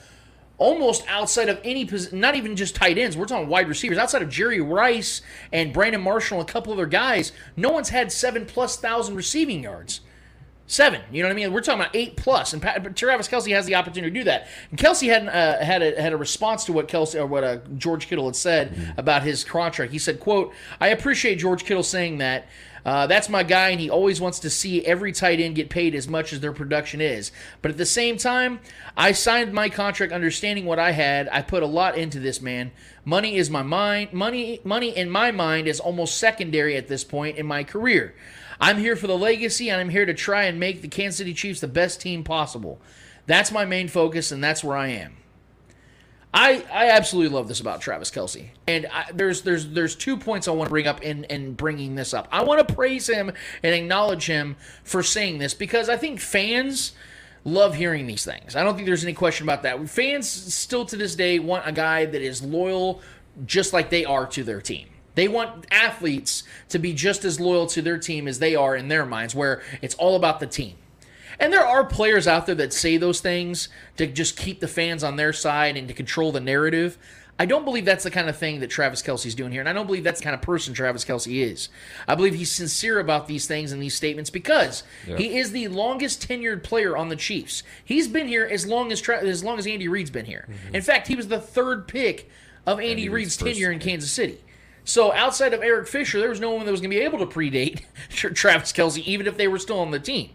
Almost 0.57 1.03
outside 1.07 1.49
of 1.49 1.59
any, 1.63 1.85
position, 1.85 2.19
not 2.19 2.35
even 2.35 2.55
just 2.55 2.75
tight 2.75 2.99
ends. 2.99 3.17
We're 3.17 3.25
talking 3.25 3.49
wide 3.49 3.67
receivers. 3.67 3.97
Outside 3.97 4.21
of 4.21 4.29
Jerry 4.29 4.61
Rice 4.61 5.23
and 5.51 5.73
Brandon 5.73 6.01
Marshall 6.01 6.39
and 6.39 6.47
a 6.47 6.51
couple 6.51 6.71
other 6.71 6.85
guys, 6.85 7.31
no 7.57 7.71
one's 7.71 7.89
had 7.89 8.11
seven 8.11 8.45
plus 8.45 8.77
thousand 8.77 9.15
receiving 9.15 9.63
yards 9.63 10.01
Seven, 10.71 11.01
you 11.11 11.21
know 11.21 11.27
what 11.27 11.33
I 11.33 11.35
mean? 11.35 11.51
We're 11.51 11.59
talking 11.59 11.81
about 11.81 11.93
eight 11.93 12.15
plus, 12.15 12.53
and 12.53 12.61
Pat, 12.61 12.95
Travis 12.95 13.27
Kelce 13.27 13.53
has 13.53 13.65
the 13.65 13.75
opportunity 13.75 14.09
to 14.09 14.19
do 14.21 14.23
that. 14.23 14.47
And 14.69 14.79
Kelce 14.79 15.05
had 15.05 15.27
uh, 15.27 15.61
had 15.61 15.81
a, 15.81 16.01
had 16.01 16.13
a 16.13 16.17
response 16.17 16.63
to 16.63 16.71
what 16.71 16.87
Kelce 16.87 17.13
or 17.19 17.25
what 17.25 17.43
uh, 17.43 17.57
George 17.75 18.07
Kittle 18.07 18.23
had 18.27 18.37
said 18.37 18.93
about 18.95 19.23
his 19.23 19.43
contract. 19.43 19.91
He 19.91 19.99
said, 19.99 20.21
"quote 20.21 20.53
I 20.79 20.87
appreciate 20.87 21.39
George 21.39 21.65
Kittle 21.65 21.83
saying 21.83 22.19
that. 22.19 22.47
Uh, 22.85 23.05
that's 23.05 23.27
my 23.27 23.43
guy, 23.43 23.69
and 23.71 23.81
he 23.81 23.89
always 23.89 24.21
wants 24.21 24.39
to 24.39 24.49
see 24.49 24.85
every 24.85 25.11
tight 25.11 25.41
end 25.41 25.55
get 25.55 25.69
paid 25.69 25.93
as 25.93 26.07
much 26.07 26.31
as 26.31 26.39
their 26.39 26.53
production 26.53 27.01
is. 27.01 27.33
But 27.61 27.71
at 27.71 27.77
the 27.77 27.85
same 27.85 28.15
time, 28.15 28.61
I 28.95 29.11
signed 29.11 29.51
my 29.51 29.67
contract 29.67 30.13
understanding 30.13 30.63
what 30.63 30.79
I 30.79 30.91
had. 30.91 31.27
I 31.33 31.41
put 31.41 31.63
a 31.63 31.67
lot 31.67 31.97
into 31.97 32.21
this, 32.21 32.41
man. 32.41 32.71
Money 33.03 33.35
is 33.35 33.49
my 33.49 33.61
mind. 33.61 34.13
Money, 34.13 34.61
money 34.63 34.95
in 34.95 35.09
my 35.09 35.31
mind 35.31 35.67
is 35.67 35.81
almost 35.81 36.17
secondary 36.17 36.77
at 36.77 36.87
this 36.87 37.03
point 37.03 37.37
in 37.37 37.45
my 37.45 37.65
career. 37.65 38.15
I'm 38.61 38.77
here 38.77 38.95
for 38.95 39.07
the 39.07 39.17
legacy, 39.17 39.69
and 39.69 39.81
I'm 39.81 39.89
here 39.89 40.05
to 40.05 40.13
try 40.13 40.43
and 40.43 40.59
make 40.59 40.81
the 40.81 40.87
Kansas 40.87 41.17
City 41.17 41.33
Chiefs 41.33 41.59
the 41.59 41.67
best 41.67 41.99
team 41.99 42.23
possible. 42.23 42.79
That's 43.25 43.51
my 43.51 43.65
main 43.65 43.87
focus, 43.87 44.31
and 44.31 44.43
that's 44.43 44.63
where 44.63 44.77
I 44.77 44.89
am. 44.89 45.17
I, 46.33 46.63
I 46.71 46.91
absolutely 46.91 47.35
love 47.35 47.47
this 47.47 47.59
about 47.59 47.81
Travis 47.81 48.09
Kelce, 48.09 48.49
and 48.65 48.87
I, 48.93 49.11
there's 49.13 49.41
there's 49.41 49.67
there's 49.69 49.95
two 49.97 50.15
points 50.15 50.47
I 50.47 50.51
want 50.51 50.67
to 50.67 50.69
bring 50.69 50.87
up 50.87 51.01
in 51.01 51.25
in 51.25 51.55
bringing 51.55 51.95
this 51.95 52.13
up. 52.13 52.29
I 52.31 52.43
want 52.43 52.65
to 52.65 52.73
praise 52.73 53.09
him 53.09 53.33
and 53.63 53.75
acknowledge 53.75 54.27
him 54.27 54.55
for 54.83 55.03
saying 55.03 55.39
this 55.39 55.53
because 55.53 55.89
I 55.89 55.97
think 55.97 56.21
fans 56.21 56.93
love 57.43 57.75
hearing 57.75 58.07
these 58.07 58.23
things. 58.23 58.55
I 58.55 58.63
don't 58.63 58.75
think 58.75 58.85
there's 58.85 59.03
any 59.03 59.13
question 59.13 59.45
about 59.45 59.63
that. 59.63 59.89
Fans 59.89 60.29
still 60.29 60.85
to 60.85 60.95
this 60.95 61.15
day 61.15 61.39
want 61.39 61.67
a 61.67 61.71
guy 61.73 62.05
that 62.05 62.21
is 62.21 62.41
loyal, 62.41 63.01
just 63.45 63.73
like 63.73 63.89
they 63.89 64.05
are 64.05 64.25
to 64.27 64.43
their 64.43 64.61
team. 64.61 64.87
They 65.15 65.27
want 65.27 65.65
athletes 65.71 66.43
to 66.69 66.79
be 66.79 66.93
just 66.93 67.25
as 67.25 67.39
loyal 67.39 67.67
to 67.67 67.81
their 67.81 67.97
team 67.97 68.27
as 68.27 68.39
they 68.39 68.55
are 68.55 68.75
in 68.75 68.87
their 68.87 69.05
minds, 69.05 69.35
where 69.35 69.61
it's 69.81 69.95
all 69.95 70.15
about 70.15 70.39
the 70.39 70.47
team. 70.47 70.75
And 71.39 71.51
there 71.51 71.65
are 71.65 71.83
players 71.83 72.27
out 72.27 72.45
there 72.45 72.55
that 72.55 72.71
say 72.71 72.97
those 72.97 73.19
things 73.19 73.67
to 73.97 74.05
just 74.07 74.37
keep 74.37 74.59
the 74.59 74.67
fans 74.67 75.03
on 75.03 75.15
their 75.15 75.33
side 75.33 75.75
and 75.75 75.87
to 75.87 75.93
control 75.93 76.31
the 76.31 76.39
narrative. 76.39 76.97
I 77.39 77.45
don't 77.45 77.65
believe 77.65 77.85
that's 77.85 78.03
the 78.03 78.11
kind 78.11 78.29
of 78.29 78.37
thing 78.37 78.59
that 78.59 78.69
Travis 78.69 79.01
Kelce's 79.01 79.33
doing 79.33 79.51
here, 79.51 79.61
and 79.61 79.67
I 79.69 79.73
don't 79.73 79.87
believe 79.87 80.03
that's 80.03 80.19
the 80.19 80.23
kind 80.25 80.35
of 80.35 80.43
person 80.43 80.75
Travis 80.75 81.03
Kelce 81.03 81.43
is. 81.43 81.69
I 82.07 82.13
believe 82.13 82.35
he's 82.35 82.51
sincere 82.51 82.99
about 82.99 83.27
these 83.27 83.47
things 83.47 83.71
and 83.71 83.81
these 83.81 83.95
statements 83.95 84.29
because 84.29 84.83
he 85.17 85.39
is 85.39 85.51
the 85.51 85.67
longest 85.69 86.27
tenured 86.27 86.61
player 86.61 86.95
on 86.95 87.09
the 87.09 87.15
Chiefs. 87.15 87.63
He's 87.83 88.07
been 88.07 88.27
here 88.27 88.45
as 88.45 88.67
long 88.67 88.91
as 88.91 89.01
Tra- 89.01 89.23
as 89.25 89.43
long 89.43 89.57
as 89.57 89.65
Andy 89.65 89.87
Reid's 89.87 90.11
been 90.11 90.25
here. 90.25 90.47
In 90.71 90.83
fact, 90.83 91.07
he 91.07 91.15
was 91.15 91.29
the 91.29 91.39
third 91.39 91.87
pick 91.87 92.29
of 92.67 92.79
Andy, 92.79 93.09
Reid's 93.09 93.41
Reid's 93.41 93.55
tenure 93.55 93.71
in 93.71 93.79
Kansas 93.79 94.11
City. 94.11 94.37
So 94.91 95.13
outside 95.13 95.53
of 95.53 95.63
Eric 95.63 95.87
Fisher, 95.87 96.19
there 96.19 96.27
was 96.27 96.41
no 96.41 96.51
one 96.51 96.65
that 96.65 96.71
was 96.71 96.81
going 96.81 96.91
to 96.91 96.97
be 96.97 97.01
able 97.01 97.19
to 97.19 97.25
predate 97.25 97.83
Travis 98.09 98.73
Kelce, 98.73 99.01
even 99.05 99.25
if 99.25 99.37
they 99.37 99.47
were 99.47 99.57
still 99.57 99.79
on 99.79 99.91
the 99.91 100.01
team. 100.01 100.31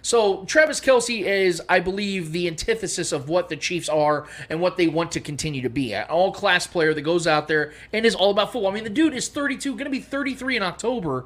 So 0.00 0.44
Travis 0.44 0.80
Kelce 0.80 1.22
is, 1.24 1.60
I 1.68 1.80
believe, 1.80 2.30
the 2.30 2.46
antithesis 2.46 3.10
of 3.10 3.28
what 3.28 3.48
the 3.48 3.56
Chiefs 3.56 3.88
are 3.88 4.28
and 4.48 4.60
what 4.60 4.76
they 4.76 4.86
want 4.86 5.10
to 5.12 5.20
continue 5.20 5.60
to 5.62 5.68
be. 5.68 5.92
An 5.92 6.04
all-class 6.08 6.68
player 6.68 6.94
that 6.94 7.00
goes 7.02 7.26
out 7.26 7.48
there 7.48 7.72
and 7.92 8.06
is 8.06 8.14
all 8.14 8.30
about 8.30 8.52
football. 8.52 8.70
I 8.70 8.74
mean, 8.74 8.84
the 8.84 8.90
dude 8.90 9.12
is 9.12 9.26
32, 9.26 9.72
going 9.72 9.86
to 9.86 9.90
be 9.90 9.98
33 9.98 10.58
in 10.58 10.62
October, 10.62 11.24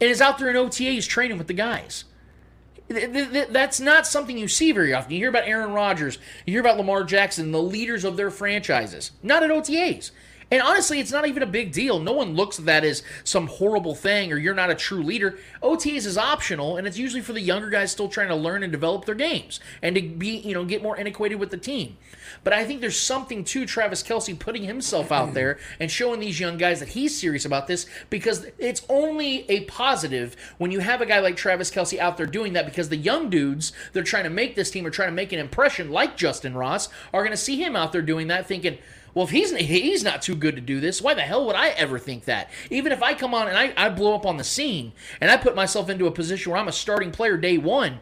and 0.00 0.10
is 0.10 0.20
out 0.20 0.38
there 0.38 0.50
in 0.50 0.56
OTAs 0.56 1.06
training 1.06 1.38
with 1.38 1.46
the 1.46 1.52
guys. 1.54 2.06
Th- 2.88 3.12
th- 3.12 3.30
th- 3.30 3.48
That's 3.50 3.78
not 3.78 4.04
something 4.04 4.36
you 4.36 4.48
see 4.48 4.72
very 4.72 4.92
often. 4.92 5.12
You 5.12 5.18
hear 5.18 5.28
about 5.28 5.46
Aaron 5.46 5.72
Rodgers, 5.72 6.18
you 6.44 6.54
hear 6.54 6.60
about 6.60 6.76
Lamar 6.76 7.04
Jackson, 7.04 7.52
the 7.52 7.62
leaders 7.62 8.02
of 8.02 8.16
their 8.16 8.32
franchises. 8.32 9.12
Not 9.22 9.44
at 9.44 9.50
OTAs. 9.50 10.10
And 10.50 10.62
honestly, 10.62 11.00
it's 11.00 11.10
not 11.10 11.26
even 11.26 11.42
a 11.42 11.46
big 11.46 11.72
deal. 11.72 11.98
No 11.98 12.12
one 12.12 12.34
looks 12.34 12.58
at 12.60 12.66
that 12.66 12.84
as 12.84 13.02
some 13.24 13.48
horrible 13.48 13.96
thing 13.96 14.32
or 14.32 14.36
you're 14.36 14.54
not 14.54 14.70
a 14.70 14.76
true 14.76 15.02
leader. 15.02 15.38
OTAs 15.60 16.06
is 16.06 16.16
optional, 16.16 16.76
and 16.76 16.86
it's 16.86 16.98
usually 16.98 17.20
for 17.22 17.32
the 17.32 17.40
younger 17.40 17.68
guys 17.68 17.90
still 17.90 18.08
trying 18.08 18.28
to 18.28 18.36
learn 18.36 18.62
and 18.62 18.70
develop 18.70 19.06
their 19.06 19.16
games 19.16 19.58
and 19.82 19.96
to 19.96 20.02
be, 20.02 20.36
you 20.38 20.54
know, 20.54 20.64
get 20.64 20.82
more 20.82 20.96
acquainted 20.96 21.40
with 21.40 21.50
the 21.50 21.56
team. 21.56 21.96
But 22.44 22.52
I 22.52 22.64
think 22.64 22.80
there's 22.80 22.98
something 22.98 23.42
to 23.44 23.66
Travis 23.66 24.02
Kelce 24.04 24.38
putting 24.38 24.62
himself 24.62 25.10
out 25.10 25.34
there 25.34 25.58
and 25.80 25.90
showing 25.90 26.20
these 26.20 26.38
young 26.38 26.58
guys 26.58 26.78
that 26.78 26.90
he's 26.90 27.18
serious 27.18 27.44
about 27.44 27.66
this 27.66 27.86
because 28.08 28.46
it's 28.58 28.84
only 28.88 29.50
a 29.50 29.64
positive 29.64 30.36
when 30.58 30.70
you 30.70 30.78
have 30.78 31.00
a 31.00 31.06
guy 31.06 31.18
like 31.18 31.36
Travis 31.36 31.70
Kelce 31.72 31.98
out 31.98 32.16
there 32.16 32.26
doing 32.26 32.52
that 32.52 32.66
because 32.66 32.88
the 32.88 32.96
young 32.96 33.30
dudes 33.30 33.72
they're 33.92 34.04
trying 34.04 34.24
to 34.24 34.30
make 34.30 34.54
this 34.54 34.70
team 34.70 34.86
or 34.86 34.90
trying 34.90 35.08
to 35.08 35.14
make 35.14 35.32
an 35.32 35.40
impression, 35.40 35.90
like 35.90 36.16
Justyn 36.16 36.54
Ross, 36.54 36.88
are 37.12 37.22
going 37.22 37.32
to 37.32 37.36
see 37.36 37.56
him 37.56 37.74
out 37.74 37.90
there 37.90 38.02
doing 38.02 38.28
that 38.28 38.46
thinking, 38.46 38.78
well, 39.16 39.24
if 39.24 39.30
he's 39.30 39.50
he's 39.56 40.04
not 40.04 40.20
too 40.20 40.34
good 40.34 40.56
to 40.56 40.60
do 40.60 40.78
this, 40.78 41.00
why 41.00 41.14
the 41.14 41.22
hell 41.22 41.46
would 41.46 41.56
I 41.56 41.68
ever 41.70 41.98
think 41.98 42.26
that? 42.26 42.50
Even 42.68 42.92
if 42.92 43.02
I 43.02 43.14
come 43.14 43.32
on 43.32 43.48
and 43.48 43.56
I, 43.56 43.72
I 43.74 43.88
blow 43.88 44.14
up 44.14 44.26
on 44.26 44.36
the 44.36 44.44
scene 44.44 44.92
and 45.22 45.30
I 45.30 45.38
put 45.38 45.56
myself 45.56 45.88
into 45.88 46.06
a 46.06 46.10
position 46.10 46.52
where 46.52 46.60
I'm 46.60 46.68
a 46.68 46.72
starting 46.72 47.10
player 47.12 47.38
day 47.38 47.56
one, 47.56 48.00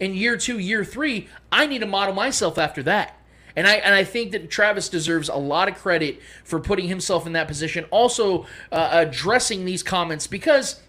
in 0.00 0.16
year 0.16 0.36
two, 0.36 0.58
year 0.58 0.84
three, 0.84 1.28
I 1.52 1.68
need 1.68 1.78
to 1.82 1.86
model 1.86 2.16
myself 2.16 2.58
after 2.58 2.82
that. 2.82 3.16
And 3.54 3.64
I 3.64 3.74
and 3.74 3.94
I 3.94 4.02
think 4.02 4.32
that 4.32 4.50
Travis 4.50 4.88
deserves 4.88 5.28
a 5.28 5.36
lot 5.36 5.68
of 5.68 5.76
credit 5.76 6.20
for 6.42 6.58
putting 6.58 6.88
himself 6.88 7.28
in 7.28 7.34
that 7.34 7.46
position. 7.46 7.84
Also 7.92 8.46
uh, 8.72 8.88
addressing 8.90 9.66
these 9.66 9.84
comments 9.84 10.26
because 10.26 10.80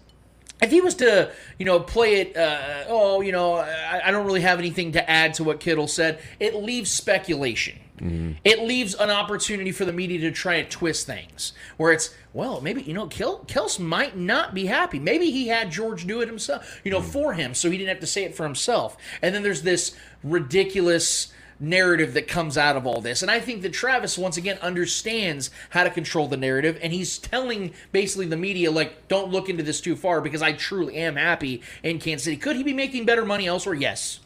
if 0.60 0.72
he 0.72 0.80
was 0.80 0.96
to, 0.96 1.30
you 1.56 1.64
know, 1.64 1.78
play 1.78 2.16
it, 2.16 2.36
uh, 2.36 2.82
oh, 2.88 3.20
you 3.20 3.30
know, 3.30 3.54
I, 3.54 4.00
I 4.06 4.10
don't 4.10 4.26
really 4.26 4.40
have 4.40 4.58
anything 4.58 4.90
to 4.90 5.08
add 5.08 5.34
to 5.34 5.44
what 5.44 5.60
Kittle 5.60 5.86
said, 5.86 6.20
it 6.40 6.56
leaves 6.56 6.90
speculation. 6.90 7.78
Mm-hmm. 7.98 8.32
It 8.44 8.60
leaves 8.60 8.94
an 8.94 9.10
opportunity 9.10 9.72
for 9.72 9.84
the 9.84 9.92
media 9.92 10.20
to 10.20 10.30
try 10.30 10.62
to 10.62 10.68
twist 10.68 11.06
things, 11.06 11.52
where 11.76 11.92
it's, 11.92 12.14
well, 12.32 12.60
maybe 12.60 12.82
you 12.82 12.94
know, 12.94 13.06
Kel- 13.06 13.44
Kels 13.46 13.78
might 13.78 14.16
not 14.16 14.54
be 14.54 14.66
happy. 14.66 14.98
Maybe 14.98 15.30
he 15.30 15.48
had 15.48 15.70
George 15.70 16.06
do 16.06 16.20
it 16.20 16.28
himself, 16.28 16.80
you 16.84 16.90
know, 16.90 17.00
mm. 17.00 17.04
for 17.04 17.34
him, 17.34 17.54
so 17.54 17.70
he 17.70 17.78
didn't 17.78 17.90
have 17.90 18.00
to 18.00 18.06
say 18.06 18.24
it 18.24 18.34
for 18.34 18.44
himself. 18.44 18.96
And 19.22 19.34
then 19.34 19.42
there's 19.42 19.62
this 19.62 19.94
ridiculous 20.22 21.32
narrative 21.60 22.14
that 22.14 22.28
comes 22.28 22.56
out 22.56 22.76
of 22.76 22.86
all 22.86 23.00
this. 23.00 23.22
And 23.22 23.30
I 23.30 23.40
think 23.40 23.62
that 23.62 23.72
Travis 23.72 24.16
once 24.16 24.36
again 24.36 24.58
understands 24.62 25.50
how 25.70 25.84
to 25.84 25.90
control 25.90 26.28
the 26.28 26.36
narrative 26.36 26.78
and 26.82 26.92
he's 26.92 27.18
telling 27.18 27.72
basically 27.92 28.26
the 28.26 28.36
media 28.36 28.70
like 28.70 29.08
don't 29.08 29.30
look 29.30 29.48
into 29.48 29.62
this 29.62 29.80
too 29.80 29.96
far 29.96 30.20
because 30.20 30.42
I 30.42 30.52
truly 30.52 30.96
am 30.96 31.16
happy 31.16 31.62
in 31.82 31.98
Kansas 31.98 32.24
City. 32.24 32.36
Could 32.36 32.56
he 32.56 32.62
be 32.62 32.72
making 32.72 33.06
better 33.06 33.24
money 33.24 33.46
elsewhere? 33.46 33.74
Yes. 33.74 34.20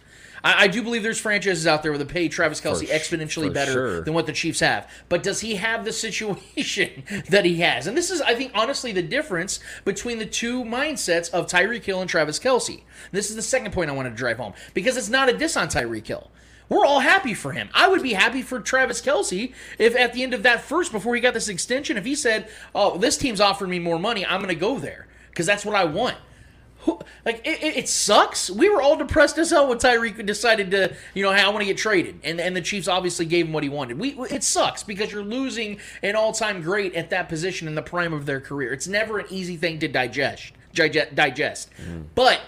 I, 0.44 0.64
I 0.64 0.68
do 0.68 0.82
believe 0.82 1.02
there's 1.02 1.20
franchises 1.20 1.66
out 1.66 1.82
there 1.82 1.96
that 1.96 2.08
pay 2.08 2.28
Travis 2.28 2.60
Kelce 2.60 2.86
sh- 2.86 2.90
exponentially 2.90 3.48
for 3.48 3.52
better 3.52 3.72
sure. 3.72 4.00
than 4.02 4.14
what 4.14 4.26
the 4.26 4.32
Chiefs 4.32 4.60
have. 4.60 4.90
But 5.08 5.22
does 5.22 5.40
he 5.40 5.56
have 5.56 5.84
the 5.84 5.92
situation 5.92 7.04
that 7.30 7.44
he 7.44 7.60
has? 7.60 7.86
And 7.86 7.96
this 7.96 8.10
is, 8.10 8.20
I 8.20 8.34
think, 8.34 8.52
honestly, 8.54 8.92
the 8.92 9.02
difference 9.02 9.60
between 9.84 10.18
the 10.18 10.26
two 10.26 10.64
mindsets 10.64 11.30
of 11.30 11.46
Tyreek 11.46 11.84
Hill 11.84 12.00
and 12.00 12.10
Travis 12.10 12.38
Kelce. 12.38 12.82
This 13.10 13.30
is 13.30 13.36
the 13.36 13.42
second 13.42 13.72
point 13.72 13.90
I 13.90 13.94
wanted 13.94 14.10
to 14.10 14.16
drive 14.16 14.38
home 14.38 14.54
because 14.74 14.96
it's 14.96 15.08
not 15.08 15.28
a 15.28 15.36
diss 15.36 15.56
on 15.56 15.68
Tyreek 15.68 16.06
Hill. 16.06 16.30
We're 16.68 16.86
all 16.86 17.00
happy 17.00 17.34
for 17.34 17.52
him. 17.52 17.68
I 17.74 17.88
would 17.88 18.02
be 18.02 18.14
happy 18.14 18.40
for 18.40 18.58
Travis 18.58 19.02
Kelce 19.02 19.52
if 19.78 19.94
at 19.94 20.14
the 20.14 20.22
end 20.22 20.32
of 20.32 20.42
that 20.44 20.62
first, 20.62 20.90
before 20.90 21.14
he 21.14 21.20
got 21.20 21.34
this 21.34 21.48
extension, 21.48 21.98
if 21.98 22.04
he 22.06 22.14
said, 22.14 22.48
"Oh, 22.74 22.96
this 22.96 23.18
team's 23.18 23.42
offering 23.42 23.70
me 23.70 23.78
more 23.78 23.98
money, 23.98 24.24
I'm 24.24 24.40
going 24.40 24.54
to 24.54 24.54
go 24.54 24.78
there 24.78 25.06
because 25.28 25.44
that's 25.44 25.66
what 25.66 25.74
I 25.74 25.84
want." 25.84 26.16
Who, 26.82 26.98
like 27.24 27.46
it, 27.46 27.62
it, 27.62 27.76
it 27.76 27.88
sucks. 27.88 28.50
We 28.50 28.68
were 28.68 28.82
all 28.82 28.96
depressed 28.96 29.38
as 29.38 29.50
hell 29.50 29.68
when 29.68 29.78
Tyreek 29.78 30.24
decided 30.26 30.70
to, 30.72 30.94
you 31.14 31.22
know, 31.22 31.32
hey, 31.32 31.42
I 31.42 31.48
want 31.48 31.60
to 31.60 31.66
get 31.66 31.76
traded, 31.76 32.20
and 32.24 32.40
and 32.40 32.56
the 32.56 32.60
Chiefs 32.60 32.88
obviously 32.88 33.24
gave 33.24 33.46
him 33.46 33.52
what 33.52 33.62
he 33.62 33.68
wanted. 33.68 33.98
We 33.98 34.10
it 34.30 34.42
sucks 34.42 34.82
because 34.82 35.12
you're 35.12 35.22
losing 35.22 35.78
an 36.02 36.16
all-time 36.16 36.60
great 36.60 36.94
at 36.94 37.10
that 37.10 37.28
position 37.28 37.68
in 37.68 37.76
the 37.76 37.82
prime 37.82 38.12
of 38.12 38.26
their 38.26 38.40
career. 38.40 38.72
It's 38.72 38.88
never 38.88 39.18
an 39.18 39.26
easy 39.30 39.56
thing 39.56 39.78
to 39.78 39.88
digest, 39.88 40.52
digest, 40.74 41.14
digest. 41.14 41.70
Mm-hmm. 41.80 42.02
but 42.14 42.40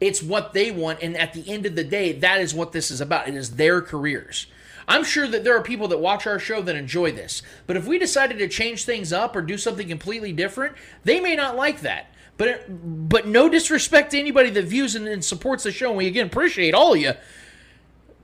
it's 0.00 0.22
what 0.22 0.52
they 0.52 0.70
want, 0.70 1.00
and 1.02 1.16
at 1.16 1.32
the 1.32 1.48
end 1.48 1.64
of 1.64 1.74
the 1.74 1.84
day, 1.84 2.12
that 2.12 2.40
is 2.40 2.54
what 2.54 2.72
this 2.72 2.90
is 2.90 3.00
about. 3.00 3.28
It 3.28 3.34
is 3.34 3.52
their 3.52 3.80
careers. 3.80 4.46
I'm 4.88 5.04
sure 5.04 5.26
that 5.26 5.42
there 5.42 5.56
are 5.56 5.62
people 5.62 5.88
that 5.88 5.98
watch 5.98 6.26
our 6.26 6.38
show 6.38 6.62
that 6.62 6.76
enjoy 6.76 7.12
this, 7.12 7.42
but 7.66 7.76
if 7.76 7.86
we 7.86 7.98
decided 7.98 8.38
to 8.38 8.48
change 8.48 8.84
things 8.84 9.12
up 9.12 9.34
or 9.34 9.42
do 9.42 9.58
something 9.58 9.88
completely 9.88 10.32
different, 10.32 10.76
they 11.04 11.18
may 11.18 11.34
not 11.34 11.56
like 11.56 11.80
that. 11.80 12.10
But 12.38 13.08
but 13.08 13.26
no 13.26 13.48
disrespect 13.48 14.10
to 14.10 14.18
anybody 14.18 14.50
that 14.50 14.64
views 14.64 14.94
and, 14.94 15.08
and 15.08 15.24
supports 15.24 15.64
the 15.64 15.72
show. 15.72 15.88
And 15.88 15.96
we 15.96 16.06
again 16.06 16.26
appreciate 16.26 16.74
all 16.74 16.94
of 16.94 17.00
you. 17.00 17.12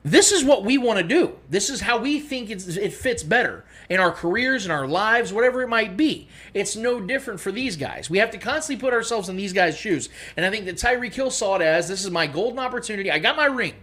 This 0.05 0.33
is 0.33 0.45
what 0.45 0.65
we 0.65 0.79
want 0.79 0.99
to 0.99 1.05
do. 1.05 1.37
This 1.49 1.71
is 1.71 1.83
how 1.83 1.99
we 1.99 2.19
think 2.19 2.51
it 2.51 2.93
fits 2.93 3.23
better 3.23 3.65
in 3.89 4.01
our 4.01 4.11
careers, 4.11 4.65
in 4.65 4.73
our 4.73 4.87
lives, 4.87 5.33
whatever 5.33 5.63
it 5.63 5.69
might 5.69 5.97
be. 5.97 6.29
It's 6.55 6.75
no 6.75 6.99
different 6.99 7.39
for 7.39 7.53
these 7.53 7.77
guys. 7.77 8.11
We 8.11 8.19
have 8.19 8.33
to 8.33 8.39
constantly 8.39 8.81
put 8.81 8.93
ourselves 8.93 9.29
in 9.29 9.37
these 9.37 9.53
guys' 9.53 9.77
shoes. 9.77 10.09
And 10.37 10.45
I 10.45 10.51
think 10.51 10.65
that 10.65 10.75
Tyreek 10.75 11.15
Hill 11.15 11.31
saw 11.31 11.55
it 11.55 11.63
as 11.63 11.87
this 11.87 12.05
is 12.05 12.11
my 12.11 12.27
golden 12.27 12.59
opportunity. 12.59 13.13
I 13.13 13.21
got 13.21 13.37
my 13.37 13.45
ring. 13.45 13.75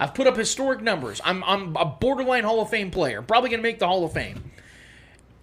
I've 0.00 0.14
put 0.14 0.26
up 0.26 0.36
historic 0.36 0.80
numbers. 0.80 1.20
I'm, 1.24 1.44
I'm 1.44 1.76
a 1.76 1.84
borderline 1.84 2.42
Hall 2.42 2.60
of 2.60 2.70
Fame 2.70 2.90
player. 2.90 3.22
Probably 3.22 3.50
going 3.50 3.60
to 3.60 3.68
make 3.68 3.78
the 3.78 3.86
Hall 3.86 4.04
of 4.04 4.12
Fame. 4.12 4.50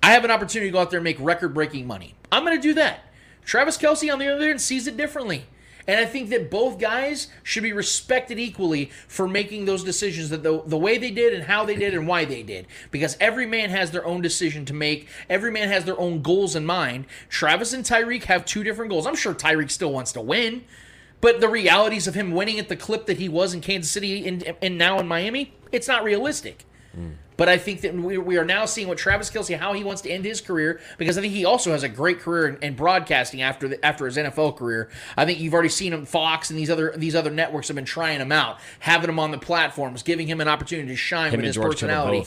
I 0.03 0.11
have 0.11 0.25
an 0.25 0.31
opportunity 0.31 0.69
to 0.69 0.73
go 0.73 0.79
out 0.79 0.91
there 0.91 0.99
and 0.99 1.03
make 1.05 1.17
record 1.19 1.53
breaking 1.53 1.87
money. 1.87 2.13
I'm 2.29 2.43
going 2.43 2.57
to 2.57 2.61
do 2.61 2.73
that. 2.73 3.04
Travis 3.45 3.77
Kelce, 3.77 4.11
on 4.11 4.19
the 4.19 4.27
other 4.27 4.47
hand, 4.47 4.59
sees 4.59 4.87
it 4.87 4.97
differently. 4.97 5.45
And 5.87 5.99
I 5.99 6.05
think 6.05 6.29
that 6.29 6.49
both 6.49 6.79
guys 6.79 7.27
should 7.43 7.63
be 7.63 7.71
respected 7.71 8.39
equally 8.39 8.89
for 9.07 9.27
making 9.27 9.65
those 9.65 9.83
decisions 9.83 10.29
that 10.29 10.41
the, 10.41 10.63
the 10.65 10.77
way 10.77 10.97
they 10.97 11.11
did 11.11 11.33
and 11.33 11.43
how 11.43 11.63
they 11.63 11.75
did 11.75 11.93
and 11.93 12.07
why 12.07 12.25
they 12.25 12.41
did. 12.41 12.65
Because 12.89 13.15
every 13.19 13.45
man 13.45 13.69
has 13.69 13.91
their 13.91 14.05
own 14.05 14.21
decision 14.21 14.65
to 14.65 14.73
make. 14.73 15.07
Every 15.29 15.51
man 15.51 15.69
has 15.69 15.85
their 15.85 15.99
own 15.99 16.23
goals 16.23 16.55
in 16.55 16.65
mind. 16.65 17.05
Travis 17.29 17.71
and 17.71 17.85
Tyreek 17.85 18.23
have 18.23 18.45
two 18.45 18.63
different 18.63 18.89
goals. 18.89 19.05
I'm 19.05 19.15
sure 19.15 19.35
Tyreek 19.35 19.69
still 19.69 19.91
wants 19.91 20.11
to 20.13 20.21
win. 20.21 20.63
But 21.21 21.39
the 21.39 21.49
realities 21.49 22.07
of 22.07 22.15
him 22.15 22.31
winning 22.31 22.59
at 22.59 22.67
the 22.67 22.75
clip 22.75 23.05
that 23.05 23.17
he 23.17 23.29
was 23.29 23.53
in 23.53 23.61
Kansas 23.61 23.91
City 23.91 24.27
and, 24.27 24.55
and 24.61 24.77
now 24.77 24.99
in 24.99 25.07
Miami, 25.07 25.53
it's 25.71 25.87
not 25.87 26.03
realistic. 26.03 26.65
Hmm. 26.93 27.11
But 27.37 27.49
I 27.49 27.57
think 27.57 27.81
that 27.81 27.93
we, 27.93 28.17
we 28.17 28.37
are 28.37 28.45
now 28.45 28.65
seeing 28.65 28.87
what 28.87 28.97
Travis 28.97 29.29
Kelce, 29.29 29.57
how 29.57 29.73
he 29.73 29.83
wants 29.83 30.01
to 30.03 30.09
end 30.09 30.25
his 30.25 30.41
career, 30.41 30.79
because 30.97 31.17
I 31.17 31.21
think 31.21 31.33
he 31.33 31.45
also 31.45 31.71
has 31.71 31.83
a 31.83 31.89
great 31.89 32.19
career 32.19 32.47
in, 32.47 32.57
in 32.63 32.75
broadcasting 32.75 33.41
after 33.41 33.67
the, 33.67 33.85
after 33.85 34.05
his 34.05 34.17
NFL 34.17 34.57
career. 34.57 34.89
I 35.17 35.25
think 35.25 35.39
you've 35.39 35.53
already 35.53 35.69
seen 35.69 35.93
him. 35.93 36.05
Fox 36.05 36.49
and 36.49 36.57
these 36.57 36.69
other 36.69 36.93
these 36.95 37.15
other 37.15 37.31
networks 37.31 37.67
have 37.67 37.75
been 37.75 37.85
trying 37.85 38.19
him 38.21 38.31
out, 38.31 38.59
having 38.79 39.09
him 39.09 39.19
on 39.19 39.31
the 39.31 39.37
platforms, 39.37 40.03
giving 40.03 40.27
him 40.27 40.41
an 40.41 40.47
opportunity 40.47 40.87
to 40.89 40.95
shine 40.95 41.31
Him 41.31 41.39
with 41.39 41.45
his 41.45 41.55
George 41.55 41.73
personality. 41.73 42.25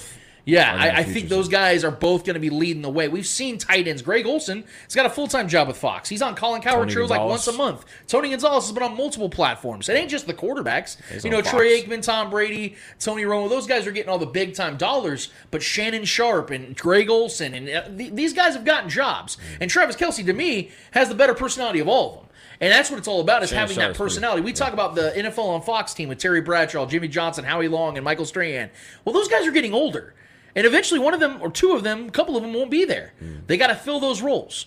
Yeah, 0.48 0.74
I, 0.74 1.00
I 1.00 1.04
think 1.04 1.28
those 1.28 1.46
guys 1.46 1.84
are 1.84 1.90
both 1.90 2.24
going 2.24 2.32
to 2.34 2.40
be 2.40 2.48
leading 2.48 2.80
the 2.80 2.88
way. 2.88 3.06
We've 3.08 3.26
seen 3.26 3.58
tight 3.58 3.86
ends. 3.86 4.00
Greg 4.00 4.24
Olsen 4.26 4.64
has 4.84 4.94
got 4.94 5.04
a 5.04 5.10
full 5.10 5.28
time 5.28 5.46
job 5.46 5.68
with 5.68 5.76
Fox. 5.76 6.08
He's 6.08 6.22
on 6.22 6.34
Colin 6.34 6.62
Cowherd 6.62 6.90
shows 6.90 7.10
like 7.10 7.20
once 7.20 7.46
a 7.48 7.52
month. 7.52 7.84
Tony 8.06 8.30
Gonzalez 8.30 8.64
has 8.64 8.72
been 8.72 8.82
on 8.82 8.96
multiple 8.96 9.28
platforms. 9.28 9.90
It 9.90 9.92
ain't 9.92 10.10
just 10.10 10.26
the 10.26 10.32
quarterbacks. 10.32 10.96
He's 11.12 11.22
you 11.22 11.30
know, 11.30 11.42
Fox. 11.42 11.50
Troy 11.50 11.78
Aikman, 11.78 12.00
Tom 12.02 12.30
Brady, 12.30 12.76
Tony 12.98 13.24
Romo. 13.24 13.50
Those 13.50 13.66
guys 13.66 13.86
are 13.86 13.92
getting 13.92 14.08
all 14.08 14.18
the 14.18 14.24
big 14.24 14.54
time 14.54 14.78
dollars. 14.78 15.28
But 15.50 15.62
Shannon 15.62 16.06
Sharpe 16.06 16.50
and 16.50 16.74
Greg 16.74 17.10
Olsen 17.10 17.52
and 17.52 17.68
uh, 17.68 17.82
th- 17.94 18.14
these 18.14 18.32
guys 18.32 18.54
have 18.54 18.64
gotten 18.64 18.88
jobs. 18.88 19.36
And 19.60 19.70
Travis 19.70 19.96
Kelce, 19.96 20.24
to 20.24 20.32
me, 20.32 20.70
has 20.92 21.10
the 21.10 21.14
better 21.14 21.34
personality 21.34 21.80
of 21.80 21.88
all 21.88 22.08
of 22.08 22.16
them. 22.20 22.24
And 22.60 22.72
that's 22.72 22.90
what 22.90 22.98
it's 22.98 23.06
all 23.06 23.20
about 23.20 23.42
is 23.42 23.50
Shannon 23.50 23.60
having 23.60 23.76
that 23.76 23.82
Sharpe's 23.82 23.98
pretty- 23.98 24.08
personality. 24.14 24.42
We 24.42 24.52
talk 24.54 24.72
about 24.72 24.94
the 24.94 25.12
NFL 25.14 25.44
on 25.44 25.60
Fox 25.62 25.92
team 25.92 26.08
with 26.08 26.18
Terry 26.18 26.40
Bradshaw, 26.40 26.86
Jimmy 26.86 27.08
Johnson, 27.08 27.44
Howie 27.44 27.68
Long, 27.68 27.96
and 27.98 28.04
Michael 28.04 28.24
Strahan. 28.24 28.70
Well, 29.04 29.12
those 29.12 29.28
guys 29.28 29.46
are 29.46 29.52
getting 29.52 29.74
older. 29.74 30.14
And 30.56 30.66
eventually 30.66 31.00
one 31.00 31.14
of 31.14 31.20
them 31.20 31.38
or 31.40 31.50
two 31.50 31.72
of 31.72 31.82
them, 31.82 32.08
a 32.08 32.10
couple 32.10 32.36
of 32.36 32.42
them 32.42 32.52
won't 32.54 32.70
be 32.70 32.84
there. 32.84 33.12
Hmm. 33.18 33.36
They 33.46 33.56
got 33.56 33.68
to 33.68 33.74
fill 33.74 34.00
those 34.00 34.22
roles. 34.22 34.66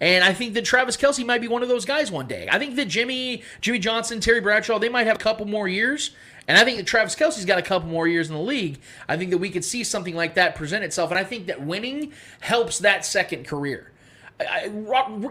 And 0.00 0.24
I 0.24 0.34
think 0.34 0.54
that 0.54 0.64
Travis 0.64 0.96
Kelce 0.96 1.24
might 1.24 1.40
be 1.40 1.46
one 1.46 1.62
of 1.62 1.68
those 1.68 1.84
guys 1.84 2.10
one 2.10 2.26
day. 2.26 2.48
I 2.50 2.58
think 2.58 2.74
that 2.74 2.86
Jimmy, 2.88 3.44
Jimmy 3.60 3.78
Johnson, 3.78 4.18
Terry 4.18 4.40
Bradshaw, 4.40 4.80
they 4.80 4.88
might 4.88 5.06
have 5.06 5.14
a 5.16 5.20
couple 5.20 5.46
more 5.46 5.68
years. 5.68 6.10
And 6.48 6.58
I 6.58 6.64
think 6.64 6.78
that 6.78 6.86
Travis 6.88 7.14
Kelce's 7.14 7.44
got 7.44 7.58
a 7.58 7.62
couple 7.62 7.88
more 7.88 8.08
years 8.08 8.28
in 8.28 8.34
the 8.34 8.42
league. 8.42 8.80
I 9.08 9.16
think 9.16 9.30
that 9.30 9.38
we 9.38 9.48
could 9.48 9.64
see 9.64 9.84
something 9.84 10.16
like 10.16 10.34
that 10.34 10.56
present 10.56 10.82
itself. 10.82 11.10
And 11.10 11.20
I 11.20 11.24
think 11.24 11.46
that 11.46 11.64
winning 11.64 12.12
helps 12.40 12.80
that 12.80 13.04
second 13.04 13.46
career. 13.46 13.91
I, 14.40 14.68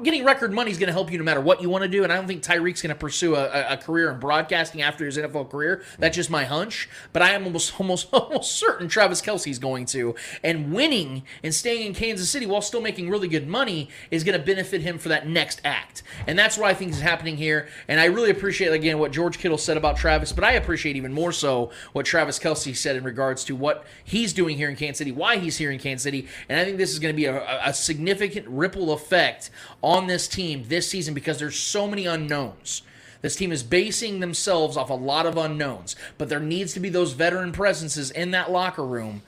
getting 0.04 0.24
record 0.24 0.54
money 0.54 0.72
is 0.72 0.78
going 0.78 0.88
to 0.88 0.94
help 0.94 1.12
you 1.12 1.18
no 1.18 1.24
matter 1.24 1.42
what 1.42 1.62
you 1.62 1.70
want 1.70 1.84
to 1.84 1.88
do, 1.90 2.04
and 2.04 2.12
I 2.14 2.16
don't 2.16 2.28
think 2.28 2.44
Tyreek's 2.44 2.82
going 2.82 2.94
to 2.94 3.00
pursue 3.00 3.36
a, 3.36 3.74
a- 3.74 3.78
career 3.78 4.12
in 4.12 4.20
broadcasting 4.20 4.82
after 4.82 5.06
his 5.06 5.18
NFL 5.18 5.50
career. 5.50 5.84
That's 6.00 6.16
just 6.16 6.30
my 6.30 6.46
hunch, 6.46 6.88
but 7.12 7.22
I 7.22 7.32
am 7.32 7.44
almost 7.46 7.74
almost 7.80 8.08
almost 8.14 8.52
certain 8.54 8.88
Travis 8.88 9.22
Kelce's 9.22 9.60
going 9.60 9.86
to. 9.88 10.16
And 10.44 10.72
winning 10.74 11.24
and 11.44 11.54
staying 11.54 11.88
in 11.88 11.94
Kansas 11.94 12.30
City 12.30 12.46
while 12.46 12.62
still 12.62 12.82
making 12.82 13.10
really 13.10 13.28
good 13.28 13.48
money 13.48 13.90
is 14.12 14.24
going 14.24 14.40
to 14.40 14.46
benefit 14.46 14.82
him 14.82 14.98
for 14.98 15.10
that 15.10 15.28
next 15.28 15.62
act, 15.66 16.04
and 16.28 16.38
that's 16.38 16.58
what 16.58 16.70
I 16.70 16.74
think 16.74 16.92
is 16.92 17.02
happening 17.02 17.38
here. 17.38 17.68
And 17.88 18.00
I 18.00 18.06
really 18.06 18.30
appreciate 18.30 18.72
again 18.72 19.00
what 19.00 19.12
George 19.12 19.40
Kittle 19.40 19.58
said 19.58 19.78
about 19.78 19.98
Travis, 19.98 20.32
but 20.32 20.44
I 20.44 20.54
appreciate 20.54 20.96
even 20.96 21.12
more 21.12 21.32
so 21.32 21.72
what 21.94 22.06
Travis 22.06 22.40
Kelce 22.40 22.76
said 22.76 22.96
in 22.96 23.04
regards 23.04 23.44
to 23.46 23.56
what 23.56 23.86
he's 24.04 24.32
doing 24.32 24.56
here 24.58 24.70
in 24.70 24.76
Kansas 24.76 25.00
City, 25.00 25.12
why 25.12 25.38
he's 25.38 25.58
here 25.58 25.72
in 25.72 25.80
Kansas 25.80 26.04
City, 26.04 26.28
and 26.48 26.60
I 26.60 26.66
think 26.66 26.78
this 26.78 26.92
is 26.92 27.00
going 27.00 27.14
to 27.14 27.18
be 27.18 27.26
a- 27.26 27.42
a 27.66 27.74
significant 27.74 28.48
ripple 28.48 28.91
effect 28.94 29.50
on 29.82 30.08
this 30.08 30.28
team 30.28 30.66
this 30.68 30.90
season 30.90 31.14
because 31.14 31.40
there's 31.40 31.60
so 31.60 31.88
many 31.88 32.06
unknowns. 32.06 32.82
This 33.22 33.36
team 33.36 33.52
is 33.52 33.64
basing 33.64 34.20
themselves 34.20 34.76
off 34.76 34.90
a 34.90 34.96
lot 34.96 35.26
of 35.26 35.38
unknowns, 35.38 35.96
but 36.18 36.30
there 36.30 36.40
needs 36.40 36.74
to 36.74 36.80
be 36.80 36.90
those 36.90 37.14
veteran 37.14 37.52
presences 37.52 38.10
in 38.10 38.32
that 38.32 38.52
locker 38.52 38.86
room 38.86 39.22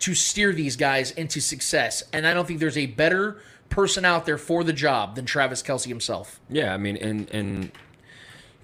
to 0.00 0.14
steer 0.14 0.52
these 0.52 0.76
guys 0.76 1.10
into 1.12 1.40
success. 1.40 2.02
And 2.12 2.26
I 2.26 2.34
don't 2.34 2.46
think 2.46 2.60
there's 2.60 2.78
a 2.78 2.86
better 2.86 3.40
person 3.68 4.04
out 4.04 4.26
there 4.26 4.38
for 4.38 4.64
the 4.64 4.72
job 4.72 5.14
than 5.14 5.24
Travis 5.24 5.62
Kelce 5.62 5.86
himself. 5.86 6.40
Yeah, 6.48 6.74
I 6.74 6.76
mean, 6.76 6.96
and 6.96 7.30
and 7.30 7.72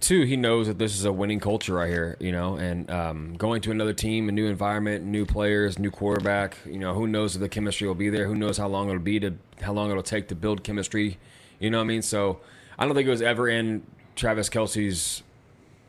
two, 0.05 0.23
he 0.25 0.37
knows 0.37 0.67
that 0.67 0.79
this 0.79 0.95
is 0.95 1.05
a 1.05 1.13
winning 1.13 1.41
culture 1.41 1.75
right 1.75 1.89
here, 1.89 2.17
you 2.21 2.31
know, 2.31 2.57
and 2.57 2.91
um, 2.91 3.35
going 3.37 3.63
to 3.63 3.71
another 3.71 3.95
team, 3.95 4.29
a 4.29 4.33
new 4.33 4.47
environment, 4.47 5.05
new 5.05 5.25
players, 5.25 5.79
new 5.79 5.91
quarterback. 5.91 6.59
You 6.67 6.79
know, 6.79 6.95
who 6.95 7.07
knows 7.07 7.35
if 7.35 7.41
the 7.41 7.49
chemistry 7.49 7.89
will 7.89 7.95
be 7.95 8.11
there? 8.11 8.27
Who 8.27 8.35
knows 8.35 8.59
how 8.59 8.69
long 8.69 8.89
it'll 8.89 9.01
be 9.01 9.19
to 9.21 9.35
how 9.63 9.73
long 9.73 9.91
it'll 9.91 10.03
take 10.03 10.29
to 10.29 10.35
build 10.35 10.63
chemistry? 10.63 11.19
You 11.59 11.71
know 11.71 11.79
what 11.79 11.85
I 11.85 11.89
mean? 11.89 12.03
So 12.03 12.41
I 12.79 12.85
don't 12.85 12.95
think 12.95 13.07
it 13.07 13.11
was 13.11 13.23
ever 13.23 13.49
in 13.49 13.83
Travis 14.15 14.51
Kelce's 14.51 15.23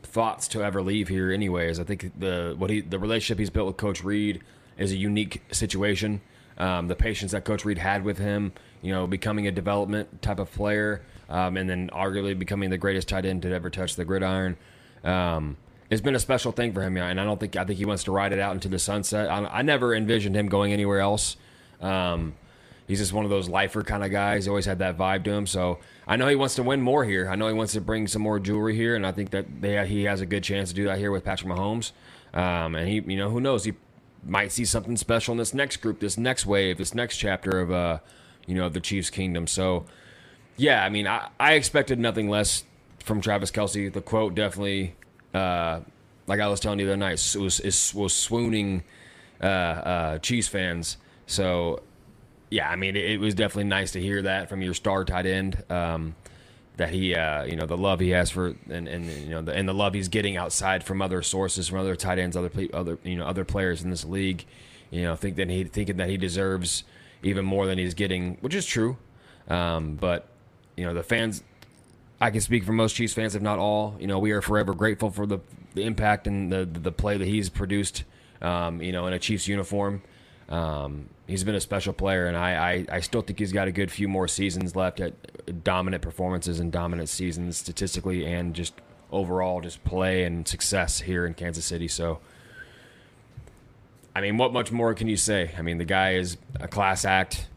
thoughts 0.02 0.48
to 0.48 0.62
ever 0.62 0.80
leave 0.80 1.08
here. 1.08 1.30
Anyways, 1.30 1.78
I 1.78 1.84
think 1.84 2.18
the 2.18 2.54
what 2.56 2.70
he 2.70 2.80
the 2.80 2.98
relationship 2.98 3.38
he's 3.38 3.50
built 3.50 3.66
with 3.66 3.76
Coach 3.76 4.02
Reid 4.02 4.42
is 4.78 4.92
a 4.92 4.96
unique 4.96 5.42
situation. 5.52 6.22
Um, 6.58 6.88
the 6.88 6.96
patience 6.96 7.32
that 7.32 7.44
Coach 7.44 7.66
Reid 7.66 7.76
had 7.76 8.02
with 8.02 8.16
him, 8.16 8.52
you 8.80 8.90
know, 8.90 9.06
becoming 9.06 9.46
a 9.46 9.52
development 9.52 10.22
type 10.22 10.38
of 10.38 10.50
player, 10.50 11.02
um, 11.28 11.56
and 11.56 11.68
then 11.68 11.90
arguably 11.92 12.38
becoming 12.38 12.70
the 12.70 12.78
greatest 12.78 13.08
tight 13.08 13.24
end 13.24 13.42
to 13.42 13.52
ever 13.52 13.70
touch 13.70 13.96
the 13.96 14.04
gridiron. 14.04 14.56
Um, 15.04 15.56
it's 15.90 16.00
been 16.00 16.14
a 16.14 16.20
special 16.20 16.52
thing 16.52 16.72
for 16.72 16.82
him, 16.82 16.96
and 16.96 17.20
I 17.20 17.24
don't 17.24 17.38
think 17.38 17.56
I 17.56 17.64
think 17.64 17.78
he 17.78 17.84
wants 17.84 18.04
to 18.04 18.12
ride 18.12 18.32
it 18.32 18.38
out 18.38 18.54
into 18.54 18.68
the 18.68 18.78
sunset. 18.78 19.30
I, 19.30 19.44
I 19.46 19.62
never 19.62 19.94
envisioned 19.94 20.34
him 20.34 20.48
going 20.48 20.72
anywhere 20.72 21.00
else. 21.00 21.36
Um, 21.80 22.34
he's 22.88 22.98
just 22.98 23.12
one 23.12 23.24
of 23.24 23.30
those 23.30 23.48
lifer 23.48 23.82
kind 23.82 24.02
of 24.02 24.10
guys. 24.10 24.44
He 24.44 24.48
always 24.48 24.64
had 24.64 24.78
that 24.80 24.96
vibe 24.96 25.24
to 25.24 25.32
him. 25.32 25.46
So 25.46 25.78
I 26.06 26.16
know 26.16 26.28
he 26.28 26.36
wants 26.36 26.54
to 26.56 26.62
win 26.62 26.80
more 26.80 27.04
here. 27.04 27.28
I 27.28 27.36
know 27.36 27.46
he 27.48 27.54
wants 27.54 27.72
to 27.74 27.80
bring 27.80 28.06
some 28.06 28.22
more 28.22 28.38
jewelry 28.38 28.74
here, 28.74 28.96
and 28.96 29.06
I 29.06 29.12
think 29.12 29.30
that 29.30 29.60
they, 29.60 29.86
he 29.86 30.04
has 30.04 30.20
a 30.20 30.26
good 30.26 30.42
chance 30.42 30.70
to 30.70 30.74
do 30.74 30.84
that 30.86 30.98
here 30.98 31.10
with 31.10 31.24
Patrick 31.24 31.50
Mahomes. 31.50 31.92
Um, 32.34 32.74
and 32.74 32.88
he, 32.88 33.00
you 33.06 33.16
know, 33.16 33.30
who 33.30 33.40
knows? 33.40 33.64
He 33.64 33.74
might 34.24 34.52
see 34.52 34.64
something 34.64 34.96
special 34.96 35.32
in 35.32 35.38
this 35.38 35.54
next 35.54 35.78
group, 35.78 36.00
this 36.00 36.18
next 36.18 36.46
wave, 36.46 36.78
this 36.78 36.94
next 36.94 37.16
chapter 37.16 37.60
of, 37.60 37.70
uh, 37.70 37.98
you 38.46 38.54
know, 38.54 38.68
the 38.68 38.80
Chiefs' 38.80 39.10
kingdom. 39.10 39.46
So, 39.46 39.86
yeah, 40.56 40.84
I 40.84 40.88
mean, 40.88 41.06
I, 41.06 41.28
I 41.38 41.54
expected 41.54 41.98
nothing 41.98 42.28
less 42.28 42.64
from 43.04 43.20
Travis 43.20 43.50
Kelce. 43.50 43.92
The 43.92 44.00
quote 44.00 44.34
definitely, 44.34 44.94
uh, 45.34 45.80
like 46.26 46.40
I 46.40 46.48
was 46.48 46.60
telling 46.60 46.78
you 46.78 46.86
the 46.86 46.92
other 46.92 46.98
night, 46.98 47.36
was 47.38 47.60
is, 47.60 47.94
was 47.94 48.14
swooning 48.14 48.82
uh, 49.42 49.46
uh, 49.46 50.18
Chiefs 50.18 50.48
fans. 50.48 50.96
So, 51.26 51.82
yeah, 52.50 52.70
I 52.70 52.76
mean, 52.76 52.96
it, 52.96 53.04
it 53.04 53.20
was 53.20 53.34
definitely 53.34 53.64
nice 53.64 53.92
to 53.92 54.00
hear 54.00 54.22
that 54.22 54.48
from 54.48 54.62
your 54.62 54.74
star 54.74 55.04
tight 55.04 55.26
end. 55.26 55.62
Um, 55.70 56.14
that 56.76 56.90
he, 56.90 57.14
uh, 57.14 57.44
you 57.44 57.56
know, 57.56 57.64
the 57.64 57.76
love 57.76 58.00
he 58.00 58.10
has 58.10 58.30
for, 58.30 58.54
and, 58.68 58.86
and 58.86 59.06
you 59.06 59.30
know, 59.30 59.40
the, 59.40 59.52
and 59.52 59.66
the 59.66 59.72
love 59.72 59.94
he's 59.94 60.08
getting 60.08 60.36
outside 60.36 60.84
from 60.84 61.00
other 61.00 61.22
sources, 61.22 61.68
from 61.68 61.78
other 61.78 61.96
tight 61.96 62.18
ends, 62.18 62.36
other 62.36 62.50
other 62.74 62.98
you 63.02 63.16
know, 63.16 63.26
other 63.26 63.44
players 63.44 63.82
in 63.82 63.90
this 63.90 64.04
league. 64.04 64.44
You 64.90 65.02
know, 65.02 65.16
think 65.16 65.36
that 65.36 65.48
he 65.48 65.64
thinking 65.64 65.96
that 65.96 66.08
he 66.08 66.16
deserves 66.16 66.84
even 67.22 67.44
more 67.44 67.66
than 67.66 67.78
he's 67.78 67.94
getting, 67.94 68.36
which 68.40 68.54
is 68.54 68.66
true. 68.66 68.98
Um, 69.48 69.94
but 69.96 70.28
you 70.76 70.84
know, 70.84 70.94
the 70.94 71.02
fans, 71.02 71.42
I 72.20 72.30
can 72.30 72.40
speak 72.40 72.64
for 72.64 72.72
most 72.72 72.94
Chiefs 72.94 73.14
fans, 73.14 73.34
if 73.34 73.42
not 73.42 73.58
all. 73.58 73.96
You 73.98 74.06
know, 74.06 74.18
we 74.18 74.32
are 74.32 74.42
forever 74.42 74.74
grateful 74.74 75.10
for 75.10 75.26
the, 75.26 75.38
the 75.74 75.82
impact 75.82 76.26
and 76.26 76.52
the 76.52 76.64
the 76.64 76.92
play 76.92 77.16
that 77.16 77.26
he's 77.26 77.48
produced. 77.48 78.04
Um, 78.42 78.82
you 78.82 78.92
know, 78.92 79.06
in 79.06 79.14
a 79.14 79.18
Chiefs 79.18 79.48
uniform. 79.48 80.02
Um, 80.48 81.08
he's 81.26 81.42
been 81.42 81.54
a 81.54 81.60
special 81.60 81.92
player, 81.92 82.26
and 82.26 82.36
I, 82.36 82.54
I, 82.72 82.86
I 82.96 83.00
still 83.00 83.22
think 83.22 83.38
he's 83.38 83.52
got 83.52 83.66
a 83.68 83.72
good 83.72 83.90
few 83.90 84.08
more 84.08 84.28
seasons 84.28 84.76
left 84.76 85.00
at 85.00 85.64
dominant 85.64 86.02
performances 86.02 86.60
and 86.60 86.70
dominant 86.70 87.08
seasons 87.08 87.56
statistically 87.56 88.26
and 88.26 88.54
just 88.54 88.74
overall 89.10 89.60
just 89.60 89.82
play 89.84 90.24
and 90.24 90.46
success 90.46 91.00
here 91.00 91.26
in 91.26 91.34
Kansas 91.34 91.64
City. 91.64 91.88
So, 91.88 92.18
I 94.14 94.20
mean, 94.20 94.36
what 94.36 94.52
much 94.52 94.70
more 94.70 94.94
can 94.94 95.08
you 95.08 95.16
say? 95.16 95.52
I 95.58 95.62
mean, 95.62 95.78
the 95.78 95.84
guy 95.84 96.14
is 96.14 96.36
a 96.60 96.68
class 96.68 97.04
act. 97.04 97.48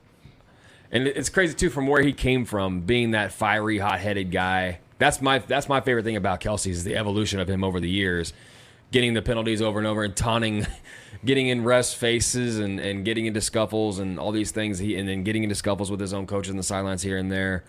And 0.91 1.07
it's 1.07 1.29
crazy 1.29 1.53
too 1.53 1.69
from 1.69 1.87
where 1.87 2.01
he 2.01 2.13
came 2.13 2.45
from, 2.45 2.81
being 2.81 3.11
that 3.11 3.31
fiery, 3.31 3.77
hot-headed 3.77 4.31
guy. 4.31 4.79
That's 4.97 5.21
my 5.21 5.39
that's 5.39 5.69
my 5.69 5.81
favorite 5.81 6.03
thing 6.03 6.15
about 6.15 6.41
Kelce 6.41 6.67
is 6.67 6.83
the 6.83 6.95
evolution 6.95 7.39
of 7.39 7.47
him 7.47 7.63
over 7.63 7.79
the 7.79 7.89
years, 7.89 8.33
getting 8.91 9.13
the 9.13 9.21
penalties 9.21 9.61
over 9.61 9.77
and 9.77 9.87
over 9.87 10.03
and 10.03 10.15
taunting, 10.15 10.65
getting 11.25 11.47
in 11.47 11.63
rest 11.63 11.95
faces 11.95 12.59
and, 12.59 12.79
and 12.79 13.05
getting 13.05 13.25
into 13.25 13.39
scuffles 13.39 13.99
and 13.99 14.19
all 14.19 14.31
these 14.31 14.51
things. 14.51 14.79
He 14.79 14.95
and 14.95 15.07
then 15.07 15.23
getting 15.23 15.43
into 15.43 15.55
scuffles 15.55 15.91
with 15.91 15.99
his 15.99 16.13
own 16.13 16.25
coaches 16.25 16.49
in 16.49 16.57
the 16.57 16.63
sidelines 16.63 17.01
here 17.01 17.17
and 17.17 17.31
there. 17.31 17.63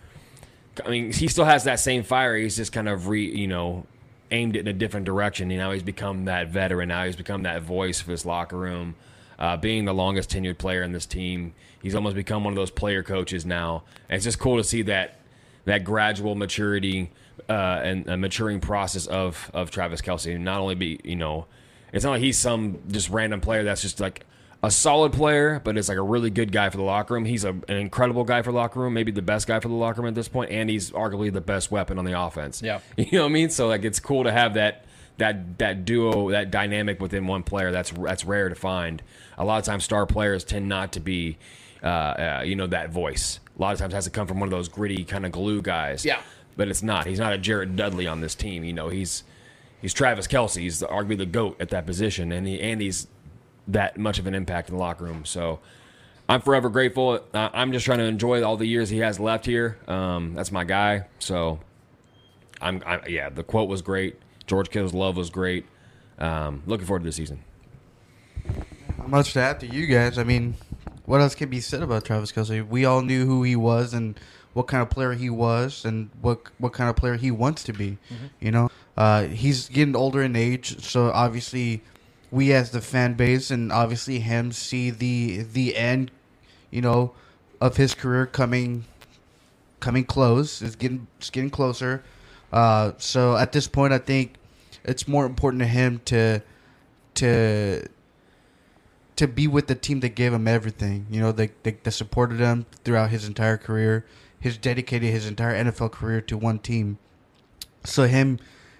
I 0.83 0.89
mean, 0.89 1.13
he 1.13 1.27
still 1.27 1.45
has 1.45 1.65
that 1.65 1.79
same 1.79 2.03
fire. 2.03 2.35
He's 2.35 2.55
just 2.55 2.71
kind 2.73 2.89
of 2.89 3.07
re 3.07 3.23
you 3.23 3.47
know 3.47 3.85
aimed 4.31 4.55
it 4.55 4.61
in 4.61 4.67
a 4.67 4.73
different 4.73 5.05
direction. 5.05 5.51
You 5.51 5.57
know, 5.57 5.71
he's 5.71 5.83
become 5.83 6.25
that 6.25 6.47
veteran. 6.47 6.89
Now 6.89 7.05
he's 7.05 7.15
become 7.15 7.43
that 7.43 7.61
voice 7.61 8.01
for 8.01 8.11
his 8.11 8.25
locker 8.25 8.57
room. 8.57 8.95
Uh, 9.41 9.57
being 9.57 9.85
the 9.85 9.93
longest 9.93 10.29
tenured 10.29 10.59
player 10.59 10.83
in 10.83 10.91
this 10.91 11.07
team, 11.07 11.55
he's 11.81 11.95
almost 11.95 12.15
become 12.15 12.43
one 12.43 12.53
of 12.53 12.55
those 12.55 12.69
player 12.69 13.01
coaches 13.01 13.43
now. 13.43 13.83
And 14.07 14.17
it's 14.17 14.23
just 14.23 14.37
cool 14.37 14.57
to 14.57 14.63
see 14.63 14.83
that 14.83 15.17
that 15.65 15.83
gradual 15.83 16.35
maturity 16.35 17.09
uh, 17.49 17.81
and 17.83 18.07
a 18.07 18.17
maturing 18.17 18.59
process 18.59 19.07
of 19.07 19.49
of 19.51 19.71
Travis 19.71 19.99
Kelce. 19.99 20.39
Not 20.39 20.59
only 20.59 20.75
be 20.75 20.99
you 21.03 21.15
know, 21.15 21.47
it's 21.91 22.05
not 22.05 22.11
like 22.11 22.21
he's 22.21 22.37
some 22.37 22.81
just 22.91 23.09
random 23.09 23.41
player 23.41 23.63
that's 23.63 23.81
just 23.81 23.99
like 23.99 24.27
a 24.61 24.69
solid 24.69 25.11
player, 25.11 25.59
but 25.63 25.75
it's 25.75 25.89
like 25.89 25.97
a 25.97 26.03
really 26.03 26.29
good 26.29 26.51
guy 26.51 26.69
for 26.69 26.77
the 26.77 26.83
locker 26.83 27.15
room. 27.15 27.25
He's 27.25 27.43
a, 27.43 27.49
an 27.49 27.77
incredible 27.77 28.23
guy 28.23 28.43
for 28.43 28.51
the 28.51 28.57
locker 28.57 28.79
room, 28.79 28.93
maybe 28.93 29.11
the 29.11 29.23
best 29.23 29.47
guy 29.47 29.59
for 29.59 29.69
the 29.69 29.73
locker 29.73 30.01
room 30.01 30.09
at 30.09 30.13
this 30.13 30.27
point, 30.27 30.51
and 30.51 30.69
he's 30.69 30.91
arguably 30.91 31.33
the 31.33 31.41
best 31.41 31.71
weapon 31.71 31.97
on 31.97 32.05
the 32.05 32.19
offense. 32.19 32.61
Yeah. 32.61 32.79
you 32.97 33.07
know 33.13 33.23
what 33.23 33.29
I 33.29 33.33
mean. 33.33 33.49
So 33.49 33.67
like, 33.67 33.83
it's 33.83 33.99
cool 33.99 34.23
to 34.25 34.31
have 34.31 34.53
that 34.53 34.85
that 35.21 35.59
that 35.59 35.85
duo, 35.85 36.31
that 36.31 36.49
dynamic 36.49 36.99
within 36.99 37.27
one 37.27 37.43
player. 37.43 37.71
That's 37.71 37.91
that's 37.91 38.25
rare 38.25 38.49
to 38.49 38.55
find. 38.55 39.03
A 39.37 39.45
lot 39.45 39.59
of 39.59 39.65
times, 39.65 39.83
star 39.83 40.07
players 40.07 40.43
tend 40.43 40.67
not 40.67 40.93
to 40.93 40.99
be, 40.99 41.37
uh, 41.83 41.87
uh, 41.87 42.43
you 42.43 42.55
know, 42.55 42.65
that 42.67 42.89
voice. 42.89 43.39
A 43.57 43.61
lot 43.61 43.73
of 43.73 43.79
times, 43.79 43.93
it 43.93 43.97
has 43.97 44.05
to 44.05 44.09
come 44.09 44.25
from 44.25 44.39
one 44.39 44.47
of 44.47 44.51
those 44.51 44.67
gritty 44.67 45.03
kind 45.03 45.25
of 45.25 45.31
glue 45.31 45.61
guys. 45.61 46.03
Yeah. 46.03 46.21
but 46.57 46.67
it's 46.67 46.81
not. 46.81 47.05
He's 47.05 47.19
not 47.19 47.33
a 47.33 47.37
Jared 47.37 47.75
Dudley 47.75 48.07
on 48.07 48.21
this 48.21 48.33
team. 48.33 48.63
You 48.63 48.73
know, 48.73 48.89
he's 48.89 49.23
he's 49.79 49.93
Travis 49.93 50.27
Kelce. 50.27 50.59
He's 50.59 50.81
arguably 50.81 51.19
the 51.19 51.25
goat 51.27 51.57
at 51.59 51.69
that 51.69 51.85
position, 51.85 52.31
and 52.31 52.47
he 52.47 52.59
and 52.59 52.81
he's 52.81 53.07
that 53.67 53.97
much 53.97 54.17
of 54.17 54.25
an 54.25 54.33
impact 54.33 54.69
in 54.69 54.75
the 54.75 54.81
locker 54.81 55.03
room. 55.05 55.23
So 55.23 55.59
I'm 56.27 56.41
forever 56.41 56.69
grateful. 56.69 57.23
I'm 57.33 57.71
just 57.71 57.85
trying 57.85 57.99
to 57.99 58.05
enjoy 58.05 58.43
all 58.43 58.57
the 58.57 58.65
years 58.65 58.89
he 58.89 58.97
has 58.99 59.19
left 59.19 59.45
here. 59.45 59.77
Um, 59.87 60.33
that's 60.33 60.51
my 60.51 60.63
guy. 60.63 61.05
So 61.19 61.59
I'm, 62.59 62.81
I, 62.85 63.05
yeah. 63.07 63.29
The 63.29 63.43
quote 63.43 63.69
was 63.69 63.83
great. 63.83 64.17
George 64.51 64.69
Kittle's 64.69 64.93
love 64.93 65.15
was 65.15 65.29
great. 65.29 65.65
Um, 66.19 66.61
looking 66.65 66.85
forward 66.85 67.03
to 67.03 67.05
the 67.05 67.13
season. 67.13 67.41
Not 68.97 69.07
much 69.07 69.31
to 69.31 69.39
add 69.39 69.61
to 69.61 69.65
you 69.65 69.87
guys. 69.87 70.17
I 70.17 70.25
mean, 70.25 70.55
what 71.05 71.21
else 71.21 71.35
can 71.35 71.47
be 71.47 71.61
said 71.61 71.81
about 71.81 72.03
Travis 72.03 72.33
Kelce? 72.33 72.67
We 72.67 72.83
all 72.83 73.01
knew 73.01 73.25
who 73.25 73.43
he 73.43 73.55
was 73.55 73.93
and 73.93 74.19
what 74.51 74.67
kind 74.67 74.83
of 74.83 74.89
player 74.89 75.13
he 75.13 75.29
was 75.29 75.85
and 75.85 76.09
what 76.19 76.41
what 76.57 76.73
kind 76.73 76.89
of 76.89 76.97
player 76.97 77.15
he 77.15 77.31
wants 77.31 77.63
to 77.63 77.71
be. 77.71 77.97
You 78.41 78.51
know, 78.51 78.69
uh, 78.97 79.23
he's 79.23 79.69
getting 79.69 79.95
older 79.95 80.21
in 80.21 80.35
age, 80.35 80.83
so 80.83 81.11
obviously 81.11 81.81
we 82.29 82.51
as 82.51 82.71
the 82.71 82.81
fan 82.81 83.13
base 83.13 83.51
and 83.51 83.71
obviously 83.71 84.19
him 84.19 84.51
see 84.51 84.89
the 84.89 85.43
the 85.43 85.77
end, 85.77 86.11
you 86.71 86.81
know, 86.81 87.13
of 87.61 87.77
his 87.77 87.93
career 87.93 88.25
coming 88.25 88.83
coming 89.79 90.03
close. 90.03 90.61
It's 90.61 90.75
getting 90.75 91.07
it's 91.19 91.29
getting 91.29 91.51
closer. 91.51 92.03
Uh, 92.51 92.91
so 92.97 93.37
at 93.37 93.53
this 93.53 93.65
point, 93.65 93.93
I 93.93 93.97
think 93.97 94.33
it's 94.83 95.07
more 95.07 95.25
important 95.25 95.61
to 95.61 95.67
him 95.67 96.01
to 96.05 96.41
to 97.15 97.87
to 99.15 99.27
be 99.27 99.47
with 99.47 99.67
the 99.67 99.75
team 99.75 99.99
that 99.99 100.15
gave 100.15 100.33
him 100.33 100.47
everything. 100.47 101.05
You 101.09 101.21
know, 101.21 101.31
that, 101.33 101.63
that 101.63 101.91
supported 101.91 102.39
him 102.39 102.65
throughout 102.83 103.11
his 103.11 103.27
entire 103.27 103.57
career. 103.57 104.05
He's 104.39 104.57
dedicated 104.57 105.11
his 105.11 105.27
entire 105.27 105.63
NFL 105.63 105.91
career 105.91 106.21
to 106.21 106.37
one 106.37 106.59
team. 106.59 106.97
So 107.83 108.07
him 108.07 108.39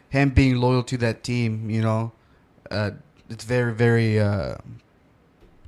him 0.10 0.32
being 0.32 0.58
loyal 0.58 0.84
to 0.84 0.98
that 0.98 1.24
team, 1.24 1.70
you 1.70 1.82
know, 1.82 2.12
uh, 2.70 2.92
it's 3.30 3.44
very 3.44 3.74
very 3.74 4.20
uh, 4.20 4.56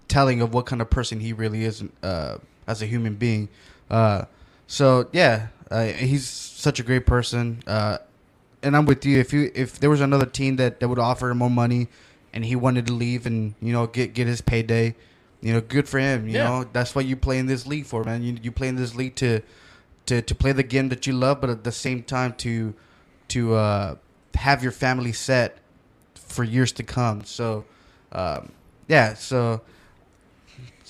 telling 0.08 0.42
of 0.42 0.54
what 0.54 0.66
kind 0.66 0.82
of 0.82 0.90
person 0.90 1.20
he 1.20 1.34
really 1.34 1.64
is 1.64 1.84
uh, 2.02 2.38
as 2.68 2.82
a 2.82 2.86
human 2.86 3.16
being. 3.16 3.50
Uh, 3.90 4.26
so 4.66 5.08
yeah, 5.12 5.48
uh, 5.70 5.86
he's 5.86 6.28
such 6.28 6.80
a 6.80 6.84
great 6.84 7.06
person. 7.06 7.62
And 8.64 8.76
I'm 8.78 8.86
with 8.86 9.06
you. 9.06 9.20
If 9.20 9.34
you 9.34 9.52
if 9.54 9.80
there 9.80 9.90
was 9.90 10.02
another 10.02 10.26
team 10.26 10.56
that, 10.58 10.80
that 10.80 10.88
would 10.88 11.00
offer 11.00 11.30
him 11.30 11.40
more 11.40 11.50
money, 11.50 11.88
and 12.34 12.46
he 12.46 12.56
wanted 12.56 12.88
to 12.88 12.94
leave 12.94 13.26
and 13.26 13.56
you 13.62 13.74
know 13.74 13.88
get 13.88 14.14
get 14.14 14.28
his 14.28 14.42
payday, 14.42 14.96
you 15.42 15.54
know, 15.54 15.62
good 15.62 15.88
for 15.90 16.00
him. 16.00 16.28
You 16.28 16.36
Yeah. 16.38 16.44
know, 16.50 16.66
that's 16.72 16.96
what 16.96 17.06
you 17.06 17.16
play 17.16 17.38
in 17.40 17.46
this 17.48 17.68
league 17.68 17.86
for, 17.86 18.04
man. 18.04 18.24
You 18.24 18.38
you 18.42 18.52
play 18.52 18.68
in 18.70 18.76
this 18.76 18.96
league 18.96 19.16
to 19.16 19.42
to 20.08 20.22
to 20.22 20.36
play 20.36 20.52
the 20.54 20.64
game 20.64 20.90
that 20.90 21.06
you 21.08 21.14
love, 21.14 21.42
but 21.42 21.50
at 21.50 21.64
the 21.64 21.72
same 21.72 22.04
time 22.04 22.34
to 22.40 22.74
to 23.30 23.54
uh, 23.56 23.96
have 24.36 24.64
your 24.64 24.72
family 24.72 25.12
set 25.14 25.58
for 26.16 26.44
years 26.44 26.72
to 26.74 26.84
come. 26.84 27.24
So, 27.24 27.66
um, 28.12 28.52
yeah. 28.88 29.14
So, 29.14 29.62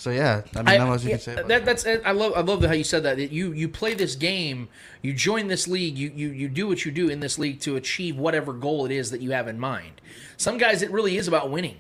so 0.04 0.10
yeah. 0.10 0.42
I 0.54 0.63
mean, 0.63 0.82
you 0.82 1.12
yeah, 1.12 1.12
can 1.12 1.20
say. 1.20 1.32
About 1.32 1.48
that, 1.48 1.63
that's 1.63 1.86
I 1.86 2.12
love 2.12 2.34
I 2.36 2.42
love 2.42 2.62
how 2.62 2.74
you 2.74 2.84
said 2.84 3.04
that. 3.04 3.16
that 3.16 3.32
you 3.32 3.54
you 3.54 3.70
play 3.70 3.94
this 3.94 4.16
game, 4.16 4.68
you 5.02 5.13
join 5.13 5.48
this 5.48 5.66
league, 5.66 5.98
you, 5.98 6.12
you 6.13 6.28
you 6.28 6.50
do 6.50 6.68
what 6.68 6.84
you 6.84 6.92
do 6.92 7.08
in 7.08 7.22
this 7.22 7.39
league 7.39 7.62
to 7.62 7.78
achieve 7.78 8.18
whatever 8.18 8.52
goal 8.52 8.86
it 8.86 8.92
is 8.92 9.12
that 9.12 9.22
you 9.22 9.32
have 9.32 9.48
in 9.48 9.58
mind. 9.58 10.02
Some 10.36 10.58
guys, 10.58 10.82
it 10.82 10.92
really 10.92 11.16
is 11.16 11.30
about 11.30 11.50
winning. 11.50 11.78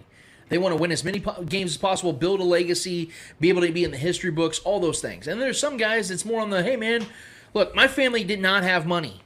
They 0.47 0.57
want 0.57 0.73
to 0.73 0.81
win 0.81 0.93
as 0.93 1.03
many 1.03 1.19
po- 1.19 1.43
games 1.43 1.71
as 1.71 1.77
possible, 1.77 2.13
build 2.13 2.39
a 2.39 2.45
legacy, 2.45 3.09
be 3.41 3.49
able 3.49 3.59
to 3.59 3.73
be 3.73 3.83
in 3.83 3.91
the 3.91 3.97
history 3.97 4.31
books, 4.31 4.59
all 4.59 4.79
those 4.79 5.01
things. 5.01 5.27
And 5.27 5.41
there's 5.41 5.59
some 5.59 5.75
guys 5.75 6.09
it's 6.09 6.23
more 6.23 6.39
on 6.39 6.49
the 6.49 6.63
hey 6.63 6.77
man, 6.77 7.05
look, 7.53 7.75
my 7.75 7.89
family 7.89 8.23
did 8.23 8.39
not 8.39 8.63
have 8.63 8.85
money. 8.85 9.19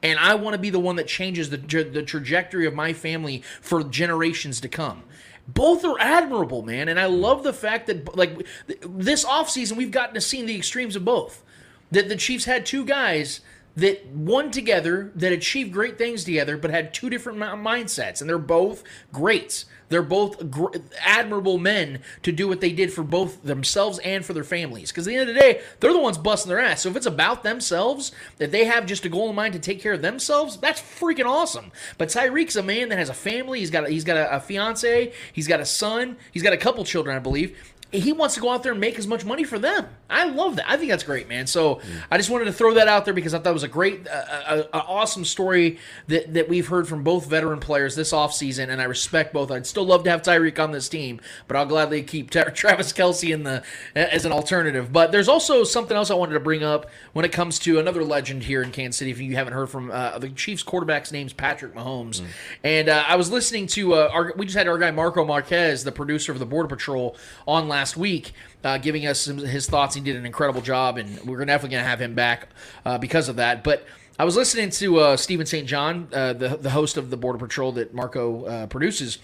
And 0.00 0.16
I 0.16 0.36
want 0.36 0.54
to 0.54 0.60
be 0.60 0.70
the 0.70 0.78
one 0.78 0.94
that 0.94 1.08
changes 1.08 1.50
the, 1.50 1.56
the 1.56 2.04
trajectory 2.04 2.66
of 2.66 2.74
my 2.74 2.92
family 2.92 3.42
for 3.60 3.82
generations 3.82 4.60
to 4.60 4.68
come. 4.68 5.02
Both 5.46 5.84
are 5.84 5.98
admirable, 6.00 6.62
man. 6.62 6.88
And 6.88 6.98
I 6.98 7.06
love 7.06 7.42
the 7.42 7.52
fact 7.52 7.86
that, 7.86 8.16
like, 8.16 8.46
th- 8.66 8.80
this 8.82 9.24
offseason, 9.24 9.76
we've 9.76 9.90
gotten 9.90 10.14
to 10.14 10.20
see 10.20 10.42
the 10.42 10.56
extremes 10.56 10.96
of 10.96 11.04
both. 11.04 11.42
That 11.90 12.08
the 12.08 12.16
Chiefs 12.16 12.46
had 12.46 12.64
two 12.64 12.84
guys 12.84 13.40
that 13.76 14.06
won 14.06 14.50
together, 14.50 15.10
that 15.16 15.32
achieved 15.32 15.72
great 15.72 15.98
things 15.98 16.24
together, 16.24 16.56
but 16.56 16.70
had 16.70 16.94
two 16.94 17.10
different 17.10 17.38
mindsets. 17.38 18.20
And 18.20 18.30
they're 18.30 18.38
both 18.38 18.84
greats. 19.12 19.66
They're 19.88 20.02
both 20.02 20.50
gr- 20.50 20.76
admirable 21.00 21.58
men 21.58 22.00
to 22.22 22.32
do 22.32 22.48
what 22.48 22.60
they 22.60 22.72
did 22.72 22.92
for 22.92 23.02
both 23.02 23.42
themselves 23.42 23.98
and 24.00 24.24
for 24.24 24.32
their 24.32 24.44
families. 24.44 24.90
Because 24.90 25.06
at 25.06 25.10
the 25.10 25.16
end 25.16 25.28
of 25.28 25.34
the 25.34 25.40
day, 25.40 25.60
they're 25.80 25.92
the 25.92 26.00
ones 26.00 26.18
busting 26.18 26.48
their 26.48 26.58
ass. 26.58 26.82
So 26.82 26.88
if 26.88 26.96
it's 26.96 27.06
about 27.06 27.42
themselves, 27.42 28.12
that 28.38 28.50
they 28.50 28.64
have 28.64 28.86
just 28.86 29.04
a 29.04 29.08
goal 29.08 29.28
in 29.28 29.36
mind 29.36 29.52
to 29.54 29.60
take 29.60 29.80
care 29.80 29.92
of 29.92 30.02
themselves, 30.02 30.56
that's 30.56 30.80
freaking 30.80 31.26
awesome. 31.26 31.70
But 31.98 32.08
Tyreek's 32.08 32.56
a 32.56 32.62
man 32.62 32.88
that 32.88 32.98
has 32.98 33.08
a 33.08 33.14
family. 33.14 33.60
He's 33.60 33.70
got 33.70 33.86
a, 33.86 33.90
he's 33.90 34.04
got 34.04 34.16
a, 34.16 34.36
a 34.36 34.40
fiance. 34.40 35.12
He's 35.32 35.48
got 35.48 35.60
a 35.60 35.66
son. 35.66 36.16
He's 36.32 36.42
got 36.42 36.52
a 36.52 36.58
couple 36.58 36.84
children, 36.84 37.14
I 37.14 37.20
believe. 37.20 37.56
He 37.94 38.12
wants 38.12 38.34
to 38.34 38.40
go 38.40 38.50
out 38.50 38.64
there 38.64 38.72
and 38.72 38.80
make 38.80 38.98
as 38.98 39.06
much 39.06 39.24
money 39.24 39.44
for 39.44 39.58
them. 39.58 39.86
I 40.10 40.24
love 40.24 40.56
that. 40.56 40.68
I 40.68 40.76
think 40.76 40.90
that's 40.90 41.04
great, 41.04 41.28
man. 41.28 41.46
So 41.46 41.80
I 42.10 42.16
just 42.16 42.28
wanted 42.28 42.46
to 42.46 42.52
throw 42.52 42.74
that 42.74 42.88
out 42.88 43.04
there 43.04 43.14
because 43.14 43.34
I 43.34 43.38
thought 43.38 43.50
it 43.50 43.54
was 43.54 43.62
a 43.62 43.68
great, 43.68 44.06
uh, 44.08 44.64
a, 44.72 44.76
a 44.76 44.82
awesome 44.82 45.24
story 45.24 45.78
that, 46.08 46.34
that 46.34 46.48
we've 46.48 46.66
heard 46.66 46.88
from 46.88 47.04
both 47.04 47.26
veteran 47.26 47.60
players 47.60 47.94
this 47.94 48.12
offseason, 48.12 48.68
and 48.68 48.80
I 48.80 48.84
respect 48.84 49.32
both. 49.32 49.50
I'd 49.50 49.66
still 49.66 49.84
love 49.84 50.02
to 50.04 50.10
have 50.10 50.22
Tyreek 50.22 50.58
on 50.58 50.72
this 50.72 50.88
team, 50.88 51.20
but 51.46 51.56
I'll 51.56 51.66
gladly 51.66 52.02
keep 52.02 52.30
Tra- 52.30 52.50
Travis 52.54 52.92
Kelce 52.92 53.32
in 53.32 53.44
the 53.44 53.62
as 53.94 54.24
an 54.24 54.32
alternative. 54.32 54.92
But 54.92 55.12
there's 55.12 55.28
also 55.28 55.62
something 55.62 55.96
else 55.96 56.10
I 56.10 56.14
wanted 56.14 56.34
to 56.34 56.40
bring 56.40 56.64
up 56.64 56.90
when 57.12 57.24
it 57.24 57.32
comes 57.32 57.58
to 57.60 57.78
another 57.78 58.02
legend 58.02 58.42
here 58.42 58.62
in 58.62 58.72
Kansas 58.72 58.98
City. 58.98 59.10
If 59.12 59.20
you 59.20 59.36
haven't 59.36 59.52
heard 59.52 59.70
from 59.70 59.90
uh, 59.90 60.18
the 60.18 60.30
Chiefs 60.30 60.62
quarterback's 60.62 61.12
name's 61.12 61.32
Patrick 61.32 61.74
Mahomes, 61.74 62.22
and 62.64 62.88
uh, 62.88 63.04
I 63.06 63.16
was 63.16 63.30
listening 63.30 63.68
to 63.68 63.94
uh, 63.94 64.10
our, 64.12 64.32
we 64.36 64.46
just 64.46 64.56
had 64.56 64.68
our 64.68 64.78
guy 64.78 64.90
Marco 64.90 65.24
Marquez, 65.24 65.84
the 65.84 65.92
producer 65.92 66.32
of 66.32 66.38
the 66.38 66.46
Border 66.46 66.68
Patrol, 66.68 67.16
on 67.46 67.68
last 67.68 67.83
week. 67.96 68.32
Uh, 68.62 68.78
giving 68.78 69.06
us 69.06 69.20
some, 69.20 69.38
his 69.38 69.66
thoughts, 69.66 69.94
he 69.94 70.00
did 70.00 70.16
an 70.16 70.24
incredible 70.24 70.62
job, 70.62 70.96
and 70.96 71.20
we're 71.24 71.44
definitely 71.44 71.70
going 71.70 71.84
to 71.84 71.88
have 71.88 72.00
him 72.00 72.14
back 72.14 72.48
uh, 72.86 72.96
because 72.96 73.28
of 73.28 73.36
that. 73.36 73.62
But 73.62 73.84
I 74.18 74.24
was 74.24 74.36
listening 74.36 74.70
to 74.70 74.98
uh, 75.00 75.16
Steven 75.16 75.44
St. 75.44 75.66
John, 75.66 76.08
uh, 76.12 76.32
the 76.32 76.56
the 76.56 76.70
host 76.70 76.96
of 76.96 77.10
the 77.10 77.16
Border 77.16 77.38
Patrol 77.38 77.72
that 77.72 77.92
Marco 77.92 78.44
uh, 78.44 78.66
produces, 78.66 79.18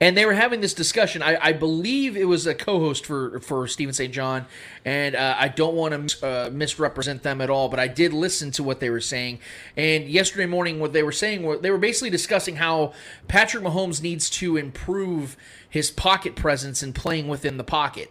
and 0.00 0.16
they 0.16 0.24
were 0.24 0.32
having 0.32 0.62
this 0.62 0.72
discussion. 0.72 1.22
I, 1.22 1.36
I 1.38 1.52
believe 1.52 2.16
it 2.16 2.24
was 2.24 2.46
a 2.46 2.54
co-host 2.54 3.04
for 3.04 3.40
for 3.40 3.68
Steven 3.68 3.92
St. 3.92 4.10
John, 4.10 4.46
and 4.86 5.14
uh, 5.14 5.36
I 5.38 5.48
don't 5.48 5.74
want 5.74 6.10
to 6.10 6.26
uh, 6.26 6.50
misrepresent 6.50 7.22
them 7.22 7.42
at 7.42 7.50
all, 7.50 7.68
but 7.68 7.78
I 7.78 7.88
did 7.88 8.14
listen 8.14 8.50
to 8.52 8.62
what 8.62 8.80
they 8.80 8.88
were 8.88 9.00
saying. 9.00 9.40
And 9.76 10.08
yesterday 10.08 10.46
morning, 10.46 10.80
what 10.80 10.94
they 10.94 11.02
were 11.02 11.12
saying, 11.12 11.42
were 11.42 11.58
they 11.58 11.70
were 11.70 11.76
basically 11.76 12.10
discussing 12.10 12.56
how 12.56 12.94
Patrick 13.28 13.62
Mahomes 13.62 14.00
needs 14.00 14.30
to 14.30 14.56
improve 14.56 15.36
his 15.74 15.90
pocket 15.90 16.36
presence 16.36 16.84
and 16.84 16.94
playing 16.94 17.26
within 17.26 17.56
the 17.56 17.64
pocket 17.64 18.08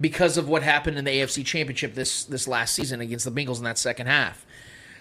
because 0.00 0.38
of 0.38 0.48
what 0.48 0.62
happened 0.62 0.96
in 0.96 1.04
the 1.04 1.10
AFC 1.10 1.44
Championship 1.44 1.92
this 1.92 2.24
this 2.24 2.48
last 2.48 2.72
season 2.72 3.02
against 3.02 3.26
the 3.26 3.30
Bengals 3.30 3.58
in 3.58 3.64
that 3.64 3.76
second 3.76 4.06
half. 4.06 4.45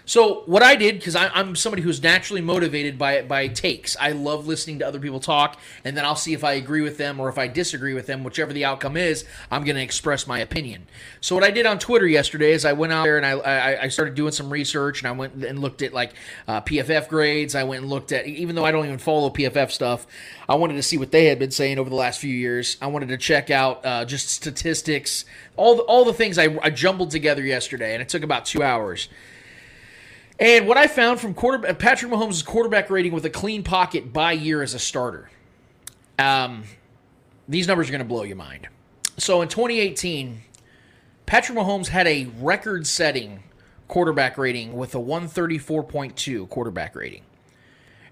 So 0.06 0.44
what 0.46 0.62
I 0.62 0.76
did, 0.76 1.00
because 1.00 1.16
I'm 1.16 1.56
somebody 1.56 1.82
who's 1.82 2.02
naturally 2.02 2.42
motivated 2.42 2.98
by 2.98 3.24
by 3.24 3.48
takes. 3.48 3.98
I 4.00 4.12
love 4.12 4.46
listening 4.46 4.80
to 4.80 4.88
other 4.88 5.00
people 5.00 5.20
talk, 5.20 5.60
and 5.84 5.98
then 5.98 6.06
I'll 6.06 6.16
see 6.16 6.34
if 6.34 6.44
I 6.44 6.54
agree 6.54 6.82
with 6.82 6.98
them 6.98 7.20
or 7.20 7.28
if 7.28 7.40
I 7.40 7.48
disagree 7.48 7.96
with 7.96 8.06
them. 8.06 8.24
Whichever 8.24 8.54
the 8.54 8.66
outcome 8.66 8.98
is, 8.98 9.26
I'm 9.50 9.64
going 9.64 9.76
to 9.76 9.82
express 9.82 10.28
my 10.28 10.40
opinion. 10.40 10.86
So 11.22 11.34
what 11.34 11.44
I 11.44 11.50
did 11.50 11.66
on 11.66 11.80
Twitter 11.80 12.06
yesterday 12.06 12.52
is 12.52 12.66
I 12.66 12.74
went 12.74 12.94
out 12.94 13.04
there 13.04 13.18
and 13.18 13.26
I 13.26 13.32
I, 13.32 13.82
I 13.84 13.88
started 13.88 14.14
doing 14.14 14.32
some 14.32 14.52
research 14.52 15.02
and 15.02 15.08
I 15.08 15.12
went 15.12 15.44
and 15.44 15.58
looked 15.58 15.82
at 15.82 15.92
like 15.92 16.14
uh, 16.48 16.62
PFF 16.62 17.08
grades. 17.08 17.56
I 17.56 17.64
went 17.64 17.82
and 17.82 17.90
looked 17.90 18.12
at 18.12 18.28
even 18.28 18.56
though 18.56 18.66
I 18.66 18.72
don't 18.72 18.86
even 18.86 19.00
follow 19.00 19.32
PFF 19.32 19.72
stuff, 19.72 20.06
I 20.48 20.54
wanted 20.54 20.76
to 20.76 20.84
see 20.84 21.00
what 21.00 21.12
they 21.12 21.26
had 21.26 21.40
been 21.40 21.52
saying 21.52 21.80
over 21.80 21.90
the 21.90 21.96
last 21.96 22.20
few 22.20 22.34
years. 22.34 22.78
I 22.80 22.88
wanted 22.88 23.10
to 23.10 23.18
check 23.18 23.50
out 23.50 23.84
uh, 23.84 24.06
just 24.06 24.30
statistics, 24.30 25.26
all 25.58 25.78
the, 25.78 25.82
all 25.84 26.06
the 26.06 26.14
things 26.14 26.38
I, 26.38 26.58
I 26.62 26.70
jumbled 26.70 27.10
together 27.10 27.42
yesterday, 27.42 27.94
and 27.94 28.02
it 28.04 28.10
took 28.10 28.22
about 28.22 28.46
two 28.46 28.62
hours. 28.62 29.10
And 30.40 30.68
what 30.68 30.78
I 30.78 30.88
found 30.88 31.20
from 31.20 31.34
quarter 31.34 31.74
Patrick 31.74 32.12
Mahomes' 32.12 32.46
quarterback 32.46 32.90
rating 32.90 33.14
with 33.14 33.26
a 33.26 33.30
clean 33.30 33.64
pocket 33.64 34.12
by 34.12 34.34
year 34.34 34.62
as 34.62 34.74
a 34.74 34.80
starter, 34.80 35.30
um, 36.20 36.64
these 37.48 37.68
numbers 37.68 37.88
are 37.88 37.92
going 37.92 38.00
to 38.00 38.06
blow 38.06 38.24
your 38.24 38.36
mind. 38.36 38.68
So 39.18 39.42
in 39.42 39.48
2018, 39.48 40.42
Patrick 41.26 41.58
Mahomes 41.58 41.88
had 41.88 42.06
a 42.08 42.26
record-setting 42.40 43.44
quarterback 43.88 44.38
rating 44.38 44.74
with 44.74 44.94
a 44.96 44.98
134.2 44.98 46.50
quarterback 46.50 46.96
rating. 46.96 47.24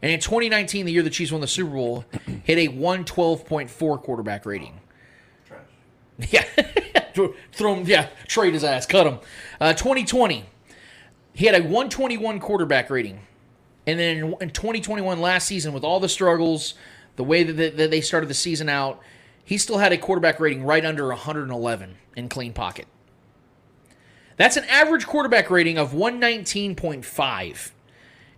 And 0.02 0.12
in 0.12 0.20
2019, 0.20 0.86
the 0.86 0.92
year 0.92 1.04
the 1.04 1.10
Chiefs 1.10 1.32
won 1.32 1.42
the 1.42 1.48
Super 1.48 1.72
Bowl, 1.72 2.06
hit 2.44 2.58
a 2.58 2.72
112.4 2.72 4.02
quarterback 4.02 4.46
rating. 4.46 4.80
Trash. 5.46 5.60
Yeah, 6.30 6.44
throw 7.54 7.76
him. 7.76 7.86
Yeah, 7.86 8.10
trade 8.28 8.54
his 8.54 8.64
ass, 8.64 8.86
cut 8.86 9.08
him. 9.08 9.20
Uh, 9.60 9.74
2020, 9.74 10.46
he 11.34 11.46
had 11.46 11.56
a 11.56 11.62
121 11.62 12.40
quarterback 12.40 12.90
rating. 12.90 13.20
And 13.86 14.00
then 14.00 14.18
in, 14.18 14.36
in 14.40 14.50
2021, 14.52 15.20
last 15.20 15.48
season, 15.48 15.74
with 15.74 15.84
all 15.84 16.00
the 16.00 16.10
struggles, 16.10 16.76
the 17.16 17.24
way 17.24 17.44
that 17.44 17.78
they 17.78 18.02
started 18.02 18.30
the 18.30 18.36
season 18.36 18.70
out, 18.70 19.02
he 19.44 19.58
still 19.58 19.78
had 19.78 19.92
a 19.92 19.98
quarterback 19.98 20.40
rating 20.40 20.64
right 20.64 20.86
under 20.86 21.08
111 21.08 21.96
in 22.16 22.30
clean 22.30 22.54
pocket. 22.54 22.88
That's 24.38 24.58
an 24.58 24.64
average 24.66 25.06
quarterback 25.06 25.50
rating 25.50 25.78
of 25.78 25.92
119.5. 25.92 27.72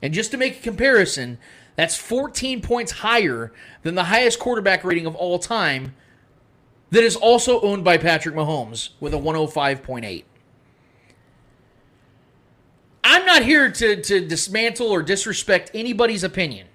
And 0.01 0.13
just 0.13 0.31
to 0.31 0.37
make 0.37 0.59
a 0.59 0.61
comparison, 0.61 1.37
that's 1.75 1.95
14 1.95 2.61
points 2.61 2.91
higher 2.93 3.53
than 3.83 3.95
the 3.95 4.05
highest 4.05 4.39
quarterback 4.39 4.83
rating 4.83 5.05
of 5.05 5.15
all 5.15 5.39
time 5.39 5.95
that 6.91 7.03
is 7.03 7.15
also 7.15 7.61
owned 7.61 7.83
by 7.83 7.97
Patrick 7.97 8.35
Mahomes 8.35 8.89
with 8.99 9.13
a 9.13 9.17
105.8. 9.17 10.23
I'm 13.07 13.23
not 13.23 13.43
here 13.43 13.69
to, 13.69 14.01
to 14.01 14.27
dismantle 14.27 14.87
or 14.87 15.03
disrespect 15.03 15.69
anybody's 15.75 16.23
opinion. 16.23 16.67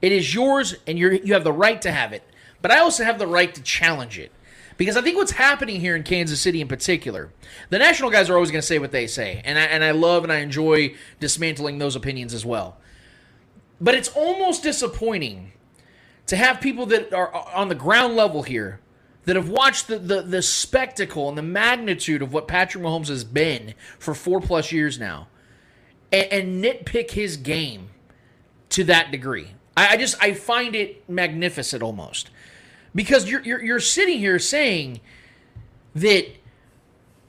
It 0.00 0.12
is 0.12 0.32
yours, 0.32 0.76
and 0.86 0.96
you 0.96 1.20
you 1.24 1.34
have 1.34 1.42
the 1.42 1.52
right 1.52 1.82
to 1.82 1.90
have 1.90 2.12
it. 2.12 2.22
But 2.62 2.70
I 2.70 2.78
also 2.78 3.02
have 3.02 3.18
the 3.18 3.26
right 3.26 3.52
to 3.52 3.60
challenge 3.60 4.16
it. 4.18 4.30
Because 4.76 4.96
I 4.96 5.02
think 5.02 5.16
what's 5.16 5.32
happening 5.32 5.80
here 5.80 5.96
in 5.96 6.04
Kansas 6.04 6.40
City 6.40 6.60
in 6.60 6.68
particular, 6.68 7.32
the 7.70 7.78
national 7.78 8.10
guys 8.10 8.30
are 8.30 8.34
always 8.34 8.50
going 8.50 8.60
to 8.60 8.66
say 8.66 8.78
what 8.78 8.92
they 8.92 9.06
say. 9.06 9.42
And 9.44 9.58
I, 9.58 9.62
and 9.62 9.84
I 9.84 9.90
love 9.90 10.22
and 10.24 10.32
I 10.32 10.38
enjoy 10.38 10.94
dismantling 11.20 11.78
those 11.78 11.96
opinions 11.96 12.34
as 12.34 12.44
well. 12.44 12.76
But 13.80 13.94
it's 13.94 14.08
almost 14.08 14.62
disappointing 14.62 15.52
to 16.26 16.36
have 16.36 16.60
people 16.60 16.86
that 16.86 17.12
are 17.12 17.34
uh, 17.34 17.50
on 17.52 17.68
the 17.68 17.74
ground 17.74 18.14
level 18.16 18.44
here 18.44 18.80
that 19.24 19.36
have 19.36 19.48
watched 19.48 19.88
the, 19.88 19.98
the, 19.98 20.22
the 20.22 20.42
spectacle 20.42 21.28
and 21.28 21.36
the 21.36 21.42
magnitude 21.42 22.22
of 22.22 22.32
what 22.32 22.46
Patrick 22.46 22.82
Mahomes 22.84 23.08
has 23.08 23.24
been 23.24 23.74
for 23.98 24.14
four 24.14 24.40
plus 24.40 24.70
years 24.70 24.98
now 24.98 25.28
and, 26.14 26.32
and 26.32 26.64
nitpick 26.64 27.10
his 27.12 27.36
game 27.36 27.90
to 28.70 28.84
that 28.84 29.10
degree. 29.10 29.48
I, 29.76 29.94
I 29.94 29.96
just 29.96 30.16
I 30.22 30.32
find 30.32 30.74
it 30.74 31.08
magnificent 31.08 31.82
almost 31.82 32.30
because 32.94 33.28
you're, 33.28 33.42
you're 33.42 33.62
you're 33.62 33.80
sitting 33.80 34.18
here 34.18 34.38
saying 34.38 35.00
that 35.94 36.26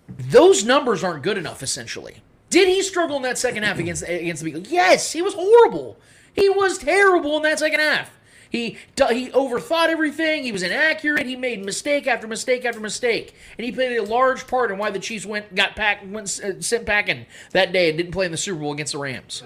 those 0.07 0.63
numbers 0.63 1.03
aren't 1.03 1.23
good 1.23 1.37
enough. 1.37 1.63
Essentially, 1.63 2.17
did 2.49 2.67
he 2.67 2.81
struggle 2.81 3.17
in 3.17 3.23
that 3.23 3.37
second 3.37 3.63
half 3.63 3.79
against 3.79 4.03
against 4.03 4.43
the 4.43 4.49
Eagles? 4.49 4.69
Yes, 4.69 5.11
he 5.11 5.21
was 5.21 5.33
horrible. 5.33 5.97
He 6.33 6.49
was 6.49 6.77
terrible 6.77 7.37
in 7.37 7.43
that 7.43 7.59
second 7.59 7.79
half. 7.79 8.11
He 8.55 8.77
he 9.09 9.29
overthought 9.31 9.89
everything. 9.89 10.43
He 10.43 10.53
was 10.53 10.63
inaccurate. 10.63 11.25
He 11.25 11.35
made 11.35 11.65
mistake 11.65 12.07
after 12.07 12.25
mistake 12.25 12.63
after 12.63 12.79
mistake, 12.79 13.35
and 13.57 13.65
he 13.65 13.71
played 13.71 13.97
a 13.97 14.03
large 14.03 14.47
part 14.47 14.71
in 14.71 14.77
why 14.77 14.91
the 14.91 14.99
Chiefs 14.99 15.25
went 15.25 15.53
got 15.53 15.75
packed 15.75 16.05
went 16.07 16.39
uh, 16.41 16.61
sent 16.61 16.85
packing 16.85 17.25
that 17.51 17.73
day 17.73 17.89
and 17.89 17.97
didn't 17.97 18.13
play 18.13 18.25
in 18.25 18.31
the 18.31 18.37
Super 18.37 18.61
Bowl 18.61 18.71
against 18.71 18.93
the 18.93 18.99
Rams. 18.99 19.43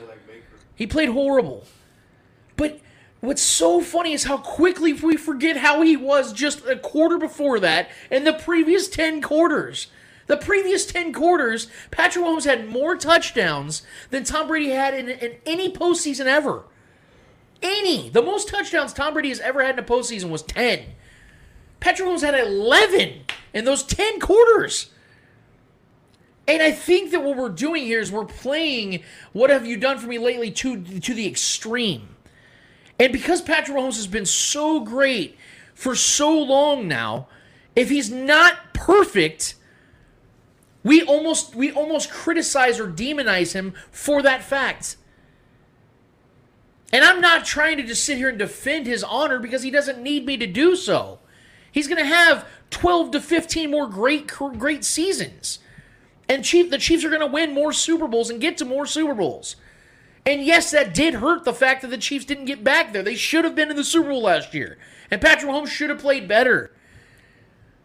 He 0.75 0.85
played 0.85 1.09
horrible, 1.09 1.65
but 2.55 2.79
What's 3.21 3.41
so 3.41 3.81
funny 3.81 4.13
is 4.13 4.23
how 4.23 4.37
quickly 4.37 4.93
we 4.93 5.17
forget 5.17 5.57
how 5.57 5.81
he 5.81 5.97
was 5.97 6.31
just 6.31 6.65
a 6.65 6.77
quarter 6.77 7.17
before 7.17 7.59
that 7.59 7.89
and 8.09 8.25
the 8.25 8.31
previous 8.31 8.87
10 8.87 9.21
quarters. 9.21 9.87
The 10.27 10.37
previous 10.37 10.85
10 10.85 11.11
quarters, 11.11 11.67
Patrick 11.91 12.23
Mahomes 12.23 12.45
had 12.45 12.69
more 12.69 12.95
touchdowns 12.95 13.81
than 14.09 14.23
Tom 14.23 14.47
Brady 14.47 14.69
had 14.69 14.93
in, 14.93 15.09
in 15.09 15.35
any 15.45 15.69
postseason 15.69 16.27
ever. 16.27 16.63
Any. 17.61 18.09
The 18.09 18.21
most 18.21 18.47
touchdowns 18.47 18.93
Tom 18.93 19.13
Brady 19.13 19.29
has 19.29 19.39
ever 19.39 19.63
had 19.63 19.75
in 19.75 19.79
a 19.79 19.87
postseason 19.87 20.29
was 20.29 20.43
10. 20.43 20.83
Patrick 21.79 22.07
Mahomes 22.07 22.21
had 22.21 22.35
11 22.35 23.21
in 23.53 23.65
those 23.65 23.83
10 23.83 24.19
quarters. 24.19 24.91
And 26.47 26.63
I 26.63 26.71
think 26.71 27.11
that 27.11 27.23
what 27.23 27.37
we're 27.37 27.49
doing 27.49 27.83
here 27.83 27.99
is 27.99 28.11
we're 28.11 28.25
playing 28.25 29.03
what 29.33 29.49
have 29.49 29.67
you 29.67 29.77
done 29.77 29.99
for 29.99 30.07
me 30.07 30.17
lately 30.17 30.49
to, 30.51 30.81
to 30.83 31.13
the 31.13 31.27
extreme. 31.27 32.15
And 32.99 33.13
because 33.13 33.41
Patrick 33.41 33.77
Mahomes 33.77 33.95
has 33.95 34.07
been 34.07 34.25
so 34.25 34.79
great 34.79 35.37
for 35.73 35.95
so 35.95 36.37
long 36.37 36.87
now, 36.87 37.27
if 37.75 37.89
he's 37.89 38.09
not 38.09 38.73
perfect, 38.73 39.55
we 40.83 41.01
almost 41.03 41.55
we 41.55 41.71
almost 41.71 42.09
criticize 42.09 42.79
or 42.79 42.87
demonize 42.87 43.53
him 43.53 43.73
for 43.91 44.21
that 44.21 44.43
fact. 44.43 44.97
And 46.91 47.03
I'm 47.03 47.21
not 47.21 47.45
trying 47.45 47.77
to 47.77 47.83
just 47.83 48.03
sit 48.03 48.17
here 48.17 48.29
and 48.29 48.39
defend 48.39 48.87
his 48.87 49.03
honor 49.03 49.39
because 49.39 49.63
he 49.63 49.71
doesn't 49.71 50.01
need 50.01 50.25
me 50.25 50.37
to 50.37 50.47
do 50.47 50.75
so. 50.75 51.19
He's 51.71 51.87
going 51.87 51.99
to 51.99 52.05
have 52.05 52.47
12 52.71 53.11
to 53.11 53.21
15 53.21 53.69
more 53.69 53.87
great 53.87 54.27
great 54.27 54.83
seasons. 54.83 55.59
And 56.27 56.43
Chief, 56.43 56.69
the 56.69 56.77
Chiefs 56.77 57.03
are 57.03 57.09
going 57.09 57.21
to 57.21 57.27
win 57.27 57.53
more 57.53 57.73
Super 57.73 58.07
Bowls 58.07 58.29
and 58.29 58.41
get 58.41 58.57
to 58.57 58.65
more 58.65 58.85
Super 58.85 59.13
Bowls. 59.13 59.55
And 60.25 60.43
yes, 60.43 60.71
that 60.71 60.93
did 60.93 61.15
hurt 61.15 61.43
the 61.43 61.53
fact 61.53 61.81
that 61.81 61.89
the 61.89 61.97
Chiefs 61.97 62.25
didn't 62.25 62.45
get 62.45 62.63
back 62.63 62.93
there. 62.93 63.01
They 63.01 63.15
should 63.15 63.45
have 63.45 63.55
been 63.55 63.71
in 63.71 63.75
the 63.75 63.83
Super 63.83 64.09
Bowl 64.09 64.23
last 64.23 64.53
year. 64.53 64.77
And 65.09 65.21
Patrick 65.21 65.51
Mahomes 65.51 65.69
should 65.69 65.89
have 65.89 65.99
played 65.99 66.27
better. 66.27 66.71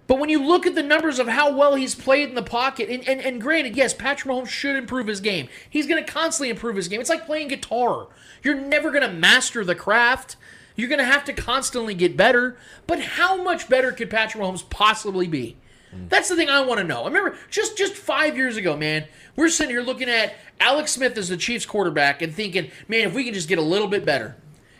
But 0.06 0.18
when 0.18 0.28
you 0.28 0.44
look 0.44 0.66
at 0.66 0.74
the 0.74 0.82
numbers 0.82 1.18
of 1.18 1.28
how 1.28 1.54
well 1.56 1.76
he's 1.76 1.94
played 1.94 2.28
in 2.28 2.34
the 2.34 2.42
pocket, 2.42 2.90
and, 2.90 3.08
and, 3.08 3.20
and 3.20 3.40
granted, 3.40 3.76
yes, 3.76 3.94
Patrick 3.94 4.32
Mahomes 4.32 4.48
should 4.48 4.76
improve 4.76 5.06
his 5.06 5.20
game. 5.20 5.48
He's 5.68 5.86
going 5.86 6.04
to 6.04 6.10
constantly 6.10 6.50
improve 6.50 6.76
his 6.76 6.88
game. 6.88 7.00
It's 7.00 7.08
like 7.08 7.26
playing 7.26 7.48
guitar. 7.48 8.08
You're 8.42 8.60
never 8.60 8.90
going 8.90 9.02
to 9.02 9.12
master 9.12 9.64
the 9.64 9.74
craft. 9.74 10.36
You're 10.76 10.88
going 10.88 10.98
to 10.98 11.04
have 11.04 11.24
to 11.24 11.32
constantly 11.32 11.94
get 11.94 12.16
better. 12.16 12.56
But 12.86 13.00
how 13.00 13.42
much 13.42 13.68
better 13.68 13.92
could 13.92 14.10
Patrick 14.10 14.42
Mahomes 14.42 14.68
possibly 14.68 15.26
be? 15.26 15.56
Hmm. 15.90 16.08
That's 16.08 16.28
the 16.28 16.36
thing 16.36 16.50
I 16.50 16.60
want 16.60 16.80
to 16.80 16.84
know. 16.84 17.04
I 17.04 17.06
remember 17.06 17.38
just 17.50 17.78
just 17.78 17.94
five 17.94 18.36
years 18.36 18.56
ago, 18.56 18.76
man, 18.76 19.06
we're 19.36 19.48
sitting 19.48 19.74
here 19.74 19.82
looking 19.82 20.10
at 20.10 20.34
Alex 20.60 20.92
Smith 20.92 21.16
as 21.16 21.28
the 21.28 21.36
Chiefs 21.36 21.64
quarterback 21.64 22.20
and 22.20 22.34
thinking, 22.34 22.70
man, 22.88 23.08
if 23.08 23.14
we 23.14 23.24
can 23.24 23.32
just 23.32 23.48
get 23.48 23.58
a 23.58 23.62
little 23.62 23.88
bit 23.88 24.04
better, 24.04 24.36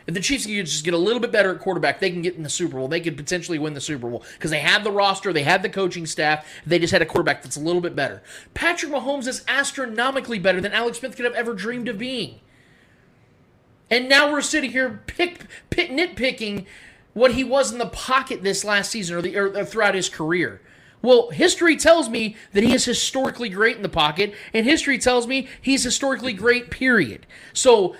if 0.07 0.13
the 0.13 0.19
Chiefs 0.19 0.45
can 0.45 0.53
just 0.65 0.85
get 0.85 0.93
a 0.93 0.97
little 0.97 1.19
bit 1.19 1.31
better 1.31 1.53
at 1.53 1.59
quarterback, 1.59 1.99
they 1.99 2.11
can 2.11 2.21
get 2.21 2.35
in 2.35 2.43
the 2.43 2.49
Super 2.49 2.77
Bowl. 2.77 2.87
They 2.87 3.01
could 3.01 3.17
potentially 3.17 3.57
win 3.57 3.73
the 3.73 3.81
Super 3.81 4.09
Bowl 4.09 4.23
because 4.33 4.51
they 4.51 4.59
have 4.59 4.83
the 4.83 4.91
roster, 4.91 5.33
they 5.33 5.43
have 5.43 5.63
the 5.63 5.69
coaching 5.69 6.05
staff. 6.05 6.47
They 6.65 6.77
just 6.77 6.93
had 6.93 7.01
a 7.01 7.05
quarterback 7.05 7.41
that's 7.41 7.57
a 7.57 7.61
little 7.61 7.81
bit 7.81 7.95
better. 7.95 8.21
Patrick 8.53 8.91
Mahomes 8.91 9.27
is 9.27 9.43
astronomically 9.47 10.37
better 10.37 10.61
than 10.61 10.73
Alex 10.73 10.99
Smith 10.99 11.15
could 11.15 11.25
have 11.25 11.33
ever 11.33 11.53
dreamed 11.53 11.87
of 11.87 11.97
being. 11.97 12.39
And 13.89 14.07
now 14.07 14.31
we're 14.31 14.41
sitting 14.41 14.71
here 14.71 15.01
pick, 15.07 15.45
pick 15.69 15.89
nitpicking 15.89 16.65
what 17.13 17.33
he 17.33 17.43
was 17.43 17.71
in 17.71 17.79
the 17.79 17.87
pocket 17.87 18.43
this 18.43 18.63
last 18.63 18.91
season 18.91 19.15
or, 19.15 19.21
the, 19.21 19.37
or 19.37 19.65
throughout 19.65 19.95
his 19.95 20.09
career. 20.09 20.61
Well, 21.01 21.29
history 21.29 21.77
tells 21.77 22.09
me 22.09 22.35
that 22.53 22.63
he 22.63 22.73
is 22.73 22.85
historically 22.85 23.49
great 23.49 23.75
in 23.77 23.83
the 23.83 23.89
pocket, 23.89 24.33
and 24.53 24.65
history 24.65 24.97
tells 24.97 25.27
me 25.27 25.47
he's 25.61 25.83
historically 25.83 26.33
great, 26.33 26.71
period. 26.71 27.27
So 27.53 27.95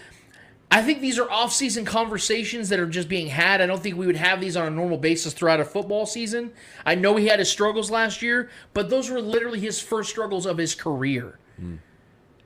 I 0.71 0.81
think 0.81 0.99
these 0.99 1.19
are 1.19 1.29
off-season 1.29 1.85
conversations 1.85 2.69
that 2.69 2.79
are 2.79 2.87
just 2.87 3.07
being 3.07 3.27
had. 3.27 3.61
I 3.61 3.65
don't 3.65 3.81
think 3.81 3.97
we 3.97 4.07
would 4.07 4.15
have 4.15 4.41
these 4.41 4.57
on 4.57 4.67
a 4.67 4.71
normal 4.71 4.97
basis 4.97 5.33
throughout 5.33 5.59
a 5.59 5.65
football 5.65 6.05
season. 6.05 6.51
I 6.85 6.95
know 6.95 7.15
he 7.15 7.27
had 7.27 7.39
his 7.39 7.49
struggles 7.49 7.91
last 7.91 8.21
year, 8.21 8.49
but 8.73 8.89
those 8.89 9.09
were 9.09 9.21
literally 9.21 9.59
his 9.59 9.79
first 9.79 10.09
struggles 10.09 10.45
of 10.45 10.57
his 10.57 10.73
career. 10.75 11.39
Mm. 11.61 11.79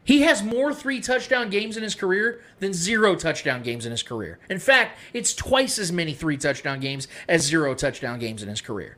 He 0.03 0.21
has 0.21 0.43
more 0.43 0.73
three 0.73 1.01
touchdown 1.01 1.49
games 1.49 1.77
in 1.77 1.83
his 1.83 1.95
career 1.95 2.41
than 2.59 2.73
zero 2.73 3.15
touchdown 3.15 3.61
games 3.61 3.85
in 3.85 3.91
his 3.91 4.03
career. 4.03 4.39
In 4.49 4.59
fact, 4.59 4.97
it's 5.13 5.33
twice 5.33 5.77
as 5.77 5.91
many 5.91 6.13
three 6.13 6.37
touchdown 6.37 6.79
games 6.79 7.07
as 7.27 7.43
zero 7.43 7.75
touchdown 7.75 8.19
games 8.19 8.41
in 8.41 8.49
his 8.49 8.59
career. 8.59 8.97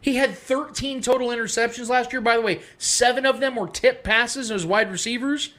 He 0.00 0.16
had 0.16 0.34
13 0.34 1.02
total 1.02 1.28
interceptions 1.28 1.88
last 1.88 2.12
year. 2.12 2.20
By 2.20 2.36
the 2.36 2.42
way, 2.42 2.62
seven 2.78 3.26
of 3.26 3.40
them 3.40 3.56
were 3.56 3.68
tip 3.68 4.02
passes 4.02 4.50
as 4.50 4.66
wide 4.66 4.90
receivers. 4.90 5.54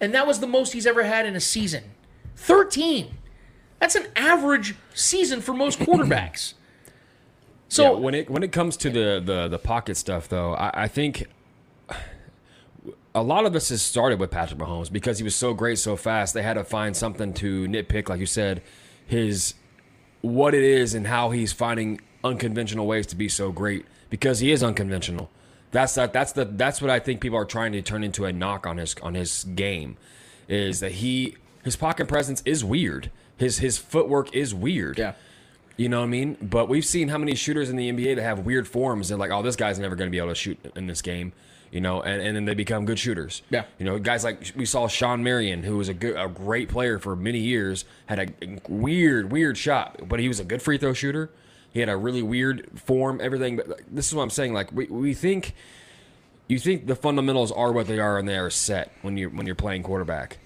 And 0.00 0.14
that 0.14 0.26
was 0.26 0.40
the 0.40 0.46
most 0.46 0.74
he's 0.74 0.86
ever 0.86 1.02
had 1.02 1.26
in 1.26 1.34
a 1.34 1.40
season. 1.40 1.84
13. 2.40 3.14
That's 3.78 3.94
an 3.94 4.06
average 4.16 4.74
season 4.94 5.40
for 5.40 5.54
most 5.54 5.78
quarterbacks. 5.78 6.54
So 7.72 7.92
yeah, 7.92 8.00
when 8.00 8.14
it 8.14 8.28
when 8.28 8.42
it 8.42 8.50
comes 8.50 8.76
to 8.78 8.90
the 8.90 9.22
the, 9.24 9.46
the 9.46 9.58
pocket 9.60 9.96
stuff, 9.96 10.28
though, 10.28 10.54
I, 10.54 10.72
I 10.74 10.88
think 10.88 11.28
a 13.14 13.22
lot 13.22 13.46
of 13.46 13.52
this 13.52 13.68
has 13.68 13.80
started 13.80 14.18
with 14.18 14.32
Patrick 14.32 14.58
Mahomes 14.58 14.90
because 14.90 15.18
he 15.18 15.24
was 15.24 15.36
so 15.36 15.54
great 15.54 15.78
so 15.78 15.94
fast. 15.94 16.34
They 16.34 16.42
had 16.42 16.54
to 16.54 16.64
find 16.64 16.96
something 16.96 17.32
to 17.34 17.68
nitpick, 17.68 18.08
like 18.08 18.18
you 18.18 18.26
said, 18.26 18.60
his 19.06 19.54
what 20.20 20.52
it 20.52 20.64
is 20.64 20.94
and 20.94 21.06
how 21.06 21.30
he's 21.30 21.52
finding 21.52 22.00
unconventional 22.24 22.88
ways 22.88 23.06
to 23.06 23.14
be 23.16 23.28
so 23.28 23.52
great 23.52 23.86
because 24.10 24.40
he 24.40 24.50
is 24.50 24.64
unconventional. 24.64 25.30
That's 25.70 25.94
that. 25.94 26.12
That's 26.12 26.32
the. 26.32 26.44
That's 26.44 26.82
what 26.82 26.90
I 26.90 26.98
think 26.98 27.20
people 27.20 27.38
are 27.38 27.44
trying 27.44 27.70
to 27.72 27.82
turn 27.82 28.02
into 28.02 28.24
a 28.24 28.32
knock 28.32 28.66
on 28.66 28.78
his 28.78 28.96
on 29.02 29.14
his 29.14 29.44
game, 29.44 29.96
is 30.48 30.80
that 30.80 30.92
he 30.92 31.36
his 31.64 31.76
pocket 31.76 32.08
presence 32.08 32.42
is 32.44 32.64
weird. 32.64 33.10
His 33.36 33.58
his 33.58 33.78
footwork 33.78 34.34
is 34.34 34.54
weird. 34.54 34.98
Yeah. 34.98 35.14
You 35.76 35.88
know 35.88 36.00
what 36.00 36.06
I 36.06 36.08
mean? 36.08 36.36
But 36.42 36.68
we've 36.68 36.84
seen 36.84 37.08
how 37.08 37.16
many 37.16 37.34
shooters 37.34 37.70
in 37.70 37.76
the 37.76 37.90
NBA 37.90 38.16
that 38.16 38.22
have 38.22 38.40
weird 38.40 38.68
forms 38.68 39.10
and 39.10 39.18
like, 39.18 39.30
oh, 39.30 39.40
this 39.40 39.56
guy's 39.56 39.78
never 39.78 39.96
going 39.96 40.08
to 40.08 40.10
be 40.10 40.18
able 40.18 40.28
to 40.28 40.34
shoot 40.34 40.58
in 40.76 40.86
this 40.86 41.00
game. 41.00 41.32
You 41.70 41.80
know, 41.80 42.02
and, 42.02 42.20
and 42.20 42.36
then 42.36 42.44
they 42.44 42.54
become 42.54 42.84
good 42.84 42.98
shooters. 42.98 43.42
Yeah. 43.48 43.64
You 43.78 43.86
know, 43.86 43.98
guys 43.98 44.24
like 44.24 44.52
we 44.56 44.66
saw 44.66 44.88
Shawn 44.88 45.22
Marion, 45.22 45.62
who 45.62 45.76
was 45.78 45.88
a 45.88 45.94
good, 45.94 46.16
a 46.16 46.28
great 46.28 46.68
player 46.68 46.98
for 46.98 47.14
many 47.14 47.38
years, 47.38 47.84
had 48.06 48.18
a 48.18 48.58
weird, 48.68 49.30
weird 49.30 49.56
shot, 49.56 50.08
but 50.08 50.20
he 50.20 50.28
was 50.28 50.40
a 50.40 50.44
good 50.44 50.60
free 50.60 50.78
throw 50.78 50.92
shooter. 50.92 51.30
He 51.72 51.80
had 51.80 51.88
a 51.88 51.96
really 51.96 52.22
weird 52.22 52.68
form, 52.74 53.20
everything. 53.22 53.56
But 53.56 53.82
this 53.88 54.08
is 54.08 54.14
what 54.14 54.24
I'm 54.24 54.30
saying. 54.30 54.52
Like 54.52 54.72
we, 54.72 54.86
we 54.86 55.14
think, 55.14 55.54
you 56.48 56.58
think 56.58 56.88
the 56.88 56.96
fundamentals 56.96 57.52
are 57.52 57.72
what 57.72 57.86
they 57.86 58.00
are 58.00 58.18
and 58.18 58.28
they 58.28 58.36
are 58.36 58.50
set 58.50 58.92
when 59.02 59.16
you 59.16 59.30
when 59.30 59.46
you're 59.46 59.54
playing 59.54 59.84
quarterback. 59.84 60.38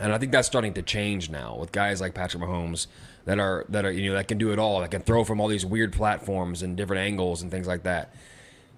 And 0.00 0.12
I 0.12 0.18
think 0.18 0.32
that's 0.32 0.46
starting 0.46 0.74
to 0.74 0.82
change 0.82 1.30
now 1.30 1.56
with 1.58 1.72
guys 1.72 2.00
like 2.00 2.14
Patrick 2.14 2.42
Mahomes 2.42 2.86
that 3.24 3.38
are 3.38 3.64
that 3.68 3.84
are 3.84 3.90
you 3.90 4.10
know 4.10 4.14
that 4.16 4.28
can 4.28 4.38
do 4.38 4.52
it 4.52 4.58
all, 4.58 4.80
that 4.80 4.90
can 4.90 5.02
throw 5.02 5.24
from 5.24 5.40
all 5.40 5.48
these 5.48 5.66
weird 5.66 5.92
platforms 5.92 6.62
and 6.62 6.76
different 6.76 7.02
angles 7.02 7.42
and 7.42 7.50
things 7.50 7.66
like 7.66 7.82
that. 7.82 8.14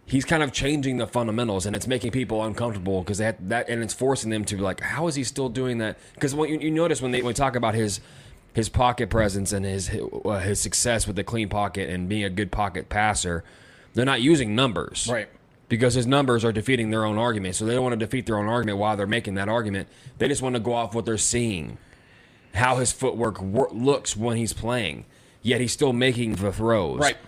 he's 0.07 0.25
kind 0.25 0.43
of 0.43 0.53
changing 0.53 0.99
the 0.99 1.07
fundamentals, 1.07 1.65
and 1.67 1.77
it's 1.77 1.87
making 1.87 2.11
people 2.11 2.43
uncomfortable 2.43 3.03
because 3.03 3.19
they 3.19 3.25
that 3.25 3.49
that 3.49 3.69
and 3.69 3.83
it's 3.83 3.95
forcing 3.95 4.31
them 4.31 4.45
to 4.47 4.57
be 4.57 4.63
like, 4.63 4.81
how 4.81 5.07
is 5.07 5.15
he 5.15 5.25
still 5.25 5.49
doing 5.49 5.79
that? 5.79 5.99
Because 6.15 6.33
you, 6.35 6.59
you 6.59 6.71
notice 6.71 7.01
when 7.03 7.13
they 7.13 7.19
when 7.19 7.29
we 7.29 7.35
talk 7.35 7.57
about 7.57 7.75
his 7.75 8.01
his 8.55 8.69
pocket 8.69 9.09
presence 9.11 9.53
and 9.53 9.65
his 9.65 9.91
uh, 10.25 10.39
his 10.41 10.61
success 10.61 11.07
with 11.07 11.17
the 11.17 11.25
clean 11.25 11.49
pocket 11.49 11.89
and 11.89 12.09
being 12.09 12.25
a 12.25 12.31
good 12.31 12.51
pocket 12.51 12.89
passer, 12.89 13.45
they're 13.95 14.05
not 14.05 14.21
using 14.23 14.55
numbers, 14.55 15.09
Right. 15.11 15.29
Because 15.69 15.95
his 15.95 16.07
numbers 16.07 16.45
are 16.45 16.53
defeating 16.53 16.91
their 16.91 17.05
own 17.05 17.17
argument, 17.17 17.55
so 17.55 17.65
they 17.65 17.75
don't 17.75 17.83
want 17.83 17.99
to 17.99 18.05
defeat 18.05 18.27
their 18.27 18.37
own 18.37 18.47
argument 18.47 18.79
while 18.79 18.97
they're 18.97 19.07
making 19.07 19.35
that 19.37 19.49
argument. 19.49 19.89
They 20.19 20.29
just 20.29 20.43
want 20.43 20.55
to 20.55 20.61
go 20.61 20.75
off 20.75 20.95
what 20.95 21.07
they're 21.07 21.17
seeing, 21.17 21.79
how 22.55 22.77
his 22.77 22.93
footwork 22.93 23.41
wor- 23.41 23.71
looks 23.73 24.15
when 24.15 24.37
he's 24.37 24.53
playing, 24.53 25.07
yet 25.41 25.61
he's 25.61 25.73
still 25.73 25.95
making 25.95 26.35
the 26.35 26.53
throws. 26.53 27.01
Right. 27.01 27.17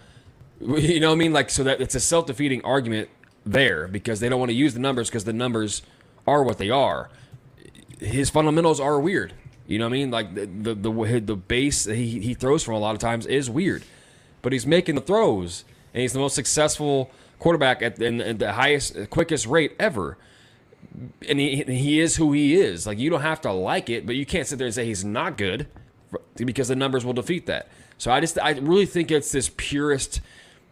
You 0.60 1.00
know 1.00 1.08
what 1.08 1.16
I 1.16 1.18
mean? 1.18 1.32
Like, 1.32 1.50
so 1.50 1.64
that 1.64 1.80
it's 1.80 1.96
a 1.96 2.00
self 2.00 2.26
defeating 2.26 2.62
argument 2.62 3.10
there 3.44 3.88
because 3.88 4.20
they 4.20 4.28
don't 4.28 4.38
want 4.38 4.50
to 4.50 4.54
use 4.54 4.72
the 4.72 4.80
numbers 4.80 5.10
because 5.10 5.24
the 5.24 5.32
numbers 5.32 5.82
are 6.26 6.42
what 6.42 6.58
they 6.58 6.70
are. 6.70 7.10
His 8.00 8.30
fundamentals 8.30 8.80
are 8.80 8.98
weird. 8.98 9.34
You 9.66 9.78
know 9.78 9.86
what 9.86 9.94
I 9.94 9.98
mean? 9.98 10.10
Like 10.10 10.34
the 10.34 10.46
the 10.46 10.74
the, 10.74 11.20
the 11.20 11.36
base 11.36 11.84
that 11.84 11.96
he, 11.96 12.20
he 12.20 12.34
throws 12.34 12.62
from 12.62 12.74
a 12.74 12.78
lot 12.78 12.94
of 12.94 12.98
times 12.98 13.26
is 13.26 13.48
weird, 13.48 13.82
but 14.42 14.52
he's 14.52 14.66
making 14.66 14.94
the 14.94 15.00
throws 15.00 15.64
and 15.92 16.02
he's 16.02 16.12
the 16.12 16.18
most 16.18 16.34
successful 16.34 17.10
quarterback 17.38 17.82
at, 17.82 18.00
in, 18.00 18.20
at 18.20 18.38
the 18.38 18.52
highest 18.52 19.10
quickest 19.10 19.46
rate 19.46 19.74
ever. 19.78 20.16
And 21.28 21.40
he 21.40 21.64
he 21.64 22.00
is 22.00 22.16
who 22.16 22.32
he 22.32 22.54
is. 22.54 22.86
Like 22.86 22.98
you 22.98 23.10
don't 23.10 23.22
have 23.22 23.40
to 23.42 23.52
like 23.52 23.90
it, 23.90 24.06
but 24.06 24.14
you 24.14 24.24
can't 24.24 24.46
sit 24.46 24.58
there 24.58 24.66
and 24.66 24.74
say 24.74 24.84
he's 24.84 25.04
not 25.04 25.36
good 25.36 25.66
because 26.36 26.68
the 26.68 26.76
numbers 26.76 27.04
will 27.04 27.12
defeat 27.12 27.46
that. 27.46 27.68
So 27.98 28.10
I 28.10 28.20
just 28.20 28.38
I 28.38 28.50
really 28.52 28.86
think 28.86 29.10
it's 29.10 29.32
this 29.32 29.50
purest 29.56 30.20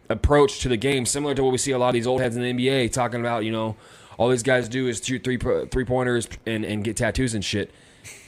approach 0.09 0.59
to 0.59 0.69
the 0.69 0.77
game, 0.77 1.05
similar 1.05 1.33
to 1.35 1.43
what 1.43 1.51
we 1.51 1.57
see 1.57 1.71
a 1.71 1.77
lot 1.77 1.89
of 1.89 1.93
these 1.93 2.07
old 2.07 2.21
heads 2.21 2.35
in 2.35 2.41
the 2.41 2.53
NBA 2.53 2.91
talking 2.91 3.19
about. 3.19 3.43
You 3.45 3.51
know, 3.51 3.75
all 4.17 4.29
these 4.29 4.43
guys 4.43 4.69
do 4.69 4.87
is 4.87 5.03
shoot 5.03 5.23
three 5.23 5.37
three 5.37 5.85
pointers 5.85 6.27
and, 6.45 6.65
and 6.65 6.83
get 6.83 6.97
tattoos 6.97 7.33
and 7.33 7.43
shit. 7.43 7.71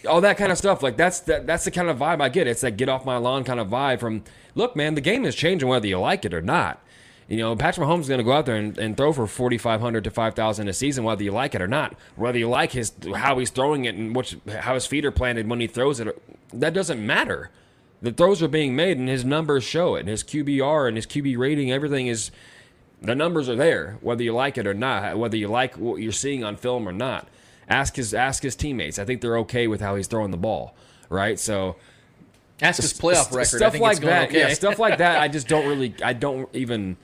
All 0.08 0.22
that 0.22 0.38
kind 0.38 0.52
of 0.52 0.58
stuff. 0.58 0.84
Like 0.84 0.98
that's 0.98 1.22
that, 1.22 1.48
that's 1.48 1.66
the 1.66 1.72
kind 1.72 1.90
of 1.90 1.98
vibe 1.98 2.22
I 2.22 2.30
get. 2.30 2.48
It's 2.48 2.62
that 2.62 2.78
get 2.78 2.90
off 2.90 3.06
my 3.06 3.18
lawn 3.18 3.44
kind 3.44 3.60
of 3.60 3.68
vibe 3.68 4.00
from. 4.00 4.24
Look, 4.58 4.76
man, 4.76 4.96
the 4.96 5.02
game 5.02 5.26
is 5.26 5.36
changing 5.36 5.68
whether 5.68 5.86
you 5.86 6.00
like 6.00 6.24
it 6.24 6.34
or 6.34 6.42
not. 6.42 6.82
You 7.28 7.38
know, 7.38 7.56
Patrick 7.56 7.88
Mahomes 7.88 8.02
is 8.02 8.08
going 8.08 8.20
to 8.20 8.24
go 8.24 8.34
out 8.34 8.46
there 8.46 8.56
and, 8.56 8.78
and 8.78 8.96
throw 8.96 9.12
for 9.12 9.26
forty 9.26 9.58
five 9.58 9.82
hundred 9.82 10.04
to 10.04 10.12
five 10.12 10.36
thousand 10.36 10.68
a 10.68 10.74
season, 10.74 11.04
whether 11.04 11.24
you 11.24 11.32
like 11.32 11.56
it 11.56 11.62
or 11.62 11.68
not. 11.68 11.96
Whether 12.16 12.38
you 12.38 12.50
like 12.50 12.72
his 12.72 12.92
how 13.16 13.40
he's 13.40 13.50
throwing 13.50 13.86
it 13.86 13.96
and 13.96 14.16
which 14.16 14.38
how 14.48 14.76
his 14.76 14.86
feet 14.86 15.06
are 15.06 15.12
planted 15.12 15.50
when 15.50 15.60
he 15.60 15.68
throws 15.68 16.00
it, 16.00 16.22
that 16.54 16.74
doesn't 16.74 17.04
matter. 17.04 17.50
The 18.02 18.12
throws 18.12 18.44
are 18.44 18.48
being 18.48 18.76
made, 18.76 18.98
and 18.98 19.10
his 19.10 19.26
numbers 19.26 19.64
show 19.64 19.96
it. 19.96 20.02
And 20.02 20.10
his 20.10 20.24
QBR 20.24 20.88
and 20.88 20.98
his 20.98 21.08
QB 21.08 21.38
rating, 21.38 21.72
everything 21.72 22.08
is 22.08 22.30
the 23.02 23.16
numbers 23.16 23.50
are 23.50 23.56
there, 23.56 23.98
whether 24.02 24.22
you 24.22 24.34
like 24.34 24.58
it 24.58 24.68
or 24.68 24.74
not, 24.74 25.18
whether 25.18 25.38
you 25.38 25.48
like 25.48 25.78
what 25.78 26.02
you're 26.02 26.12
seeing 26.12 26.44
on 26.44 26.56
film 26.58 26.88
or 26.88 26.94
not. 26.94 27.28
Ask 27.68 27.96
his 27.96 28.14
ask 28.14 28.44
his 28.44 28.56
teammates. 28.56 29.00
I 29.00 29.06
think 29.06 29.22
they're 29.22 29.40
okay 29.40 29.68
with 29.68 29.82
how 29.82 29.96
he's 29.96 30.06
throwing 30.08 30.30
the 30.30 30.38
ball, 30.38 30.76
right? 31.10 31.40
So 31.40 31.78
Ask 32.62 32.82
his 32.82 32.94
playoff 32.94 33.32
record. 33.32 33.40
I 33.40 33.44
stuff 33.44 33.72
think 33.74 33.82
like 33.82 33.92
it's 33.94 34.00
going 34.00 34.14
that. 34.14 34.30
okay. 34.30 34.40
Yeah, 34.40 34.54
stuff 34.54 34.80
like 34.80 35.00
that. 35.00 35.20
I 35.20 35.28
just 35.36 35.48
don't 35.48 35.68
really. 35.68 35.94
I 36.04 36.14
don't 36.14 36.48
even. 36.56 36.98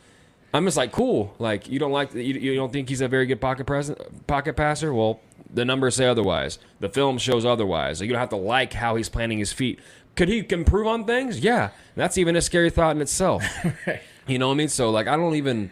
I'm 0.53 0.65
just 0.65 0.77
like 0.77 0.91
cool. 0.91 1.33
Like 1.39 1.69
you 1.69 1.79
don't 1.79 1.91
like 1.91 2.13
you, 2.13 2.21
you 2.21 2.55
don't 2.55 2.71
think 2.73 2.89
he's 2.89 3.01
a 3.01 3.07
very 3.07 3.25
good 3.25 3.39
pocket 3.41 3.65
present 3.65 4.27
pocket 4.27 4.55
passer. 4.55 4.93
Well, 4.93 5.21
the 5.53 5.65
numbers 5.65 5.95
say 5.95 6.07
otherwise. 6.07 6.59
The 6.79 6.89
film 6.89 7.17
shows 7.17 7.45
otherwise. 7.45 8.01
You 8.01 8.09
don't 8.09 8.19
have 8.19 8.29
to 8.29 8.35
like 8.35 8.73
how 8.73 8.95
he's 8.95 9.09
planting 9.09 9.39
his 9.39 9.53
feet. 9.53 9.79
Could 10.15 10.27
he 10.27 10.45
improve 10.49 10.87
on 10.87 11.05
things? 11.05 11.39
Yeah, 11.39 11.69
that's 11.95 12.17
even 12.17 12.35
a 12.35 12.41
scary 12.41 12.69
thought 12.69 12.95
in 12.95 13.01
itself. 13.01 13.43
You 14.27 14.39
know 14.39 14.47
what 14.47 14.53
I 14.53 14.57
mean? 14.57 14.69
So 14.69 14.89
like, 14.91 15.07
I 15.07 15.15
don't 15.15 15.35
even. 15.35 15.71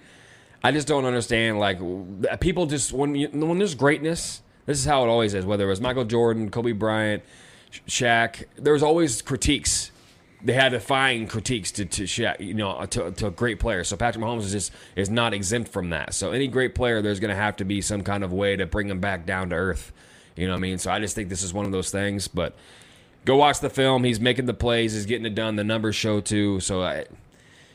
I 0.63 0.72
just 0.72 0.88
don't 0.88 1.06
understand. 1.06 1.60
Like 1.60 1.80
people 2.42 2.65
just 2.65 2.92
when 2.92 3.15
you, 3.15 3.30
when 3.30 3.58
there's 3.58 3.76
greatness, 3.76 4.42
this 4.65 4.78
is 4.80 4.86
how 4.86 5.04
it 5.04 5.08
always 5.08 5.34
is. 5.34 5.46
Whether 5.46 5.65
it 5.65 5.70
was 5.70 5.80
Michael 5.80 6.04
Jordan, 6.04 6.50
Kobe 6.50 6.74
Bryant, 6.74 7.24
Shaq, 7.88 8.44
there 8.58 8.74
was 8.74 8.84
always 8.84 9.22
critiques. 9.22 9.92
They 10.41 10.54
had 10.54 10.71
to 10.71 10.80
find 10.80 11.30
critiques 11.30 11.71
to, 11.73 11.86
to 11.86 12.36
you 12.39 12.54
know, 12.54 12.86
to, 12.86 13.12
to 13.12 13.28
a 13.28 13.32
great 13.32 13.60
player. 13.60 13.84
So 13.84 13.97
Patrick 13.97 14.23
Mahomes 14.23 14.43
is 14.45 14.52
just 14.54 14.71
is 14.95 15.10
not 15.10 15.34
exempt 15.34 15.69
from 15.71 15.89
that. 15.89 16.13
So 16.13 16.32
any 16.32 16.47
great 16.47 16.75
player, 16.75 17.02
there's 17.02 17.19
going 17.19 17.30
to 17.30 17.36
have 17.36 17.58
to 17.58 17.65
be 17.65 17.82
some 17.82 18.04
kind 18.04 18.23
of 18.23 18.32
way 18.32 18.56
to 18.56 18.65
bring 18.65 18.89
him 18.89 18.99
back 19.02 19.25
down 19.25 19.49
to 19.49 19.56
earth. 19.56 19.91
You 20.38 20.47
know 20.47 20.54
what 20.54 20.60
I 20.60 20.62
mean? 20.62 20.78
So 20.78 20.91
I 20.91 20.99
just 20.99 21.13
think 21.13 21.28
this 21.28 21.43
is 21.43 21.54
one 21.54 21.65
of 21.65 21.73
those 21.73 21.91
things. 21.91 22.30
But 22.30 22.56
go 23.25 23.36
watch 23.36 23.60
the 23.60 23.69
film. 23.69 24.06
He's 24.06 24.21
making 24.21 24.45
the 24.45 24.54
plays. 24.54 24.93
He's 24.93 25.06
getting 25.06 25.25
it 25.25 25.36
done. 25.36 25.58
The 25.58 25.65
numbers 25.65 25.97
show 25.97 26.21
too. 26.21 26.62
So 26.62 26.84
I, 26.84 27.06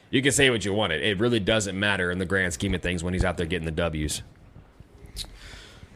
you 0.09 0.23
can 0.23 0.33
say 0.33 0.49
what 0.49 0.65
you 0.65 0.73
want. 0.73 0.93
It 0.95 1.03
it 1.03 1.19
really 1.19 1.41
doesn't 1.41 1.79
matter 1.79 2.11
in 2.11 2.19
the 2.19 2.25
grand 2.25 2.55
scheme 2.55 2.75
of 2.75 2.81
things 2.81 3.05
when 3.05 3.13
he's 3.13 3.25
out 3.25 3.37
there 3.37 3.47
getting 3.47 3.67
the 3.67 3.73
W's. 3.73 4.23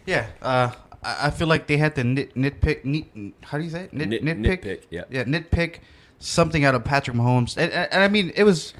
Yeah, 0.04 0.26
uh, 0.42 0.72
I 1.02 1.28
I 1.28 1.30
feel 1.30 1.48
like 1.48 1.66
they 1.66 1.76
had 1.76 1.94
to 1.96 2.04
nit, 2.04 2.34
nitpick. 2.34 2.84
Nit, 2.84 3.34
how 3.42 3.58
do 3.58 3.64
you 3.64 3.70
say 3.70 3.84
it? 3.84 3.92
Nit, 3.92 4.08
Nit- 4.08 4.22
nitpick. 4.22 4.62
nitpick, 4.62 4.82
yeah. 4.90 5.04
yeah, 5.10 5.24
nitpick 5.24 5.78
something 6.18 6.64
out 6.64 6.74
of 6.74 6.84
Patrick 6.84 7.16
Mahomes, 7.16 7.56
and, 7.56 7.72
and, 7.72 8.02
I 8.02 8.08
mean 8.08 8.32
it 8.34 8.44
was, 8.44 8.74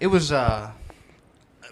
it 0.00 0.08
was 0.08 0.32
uh, 0.32 0.70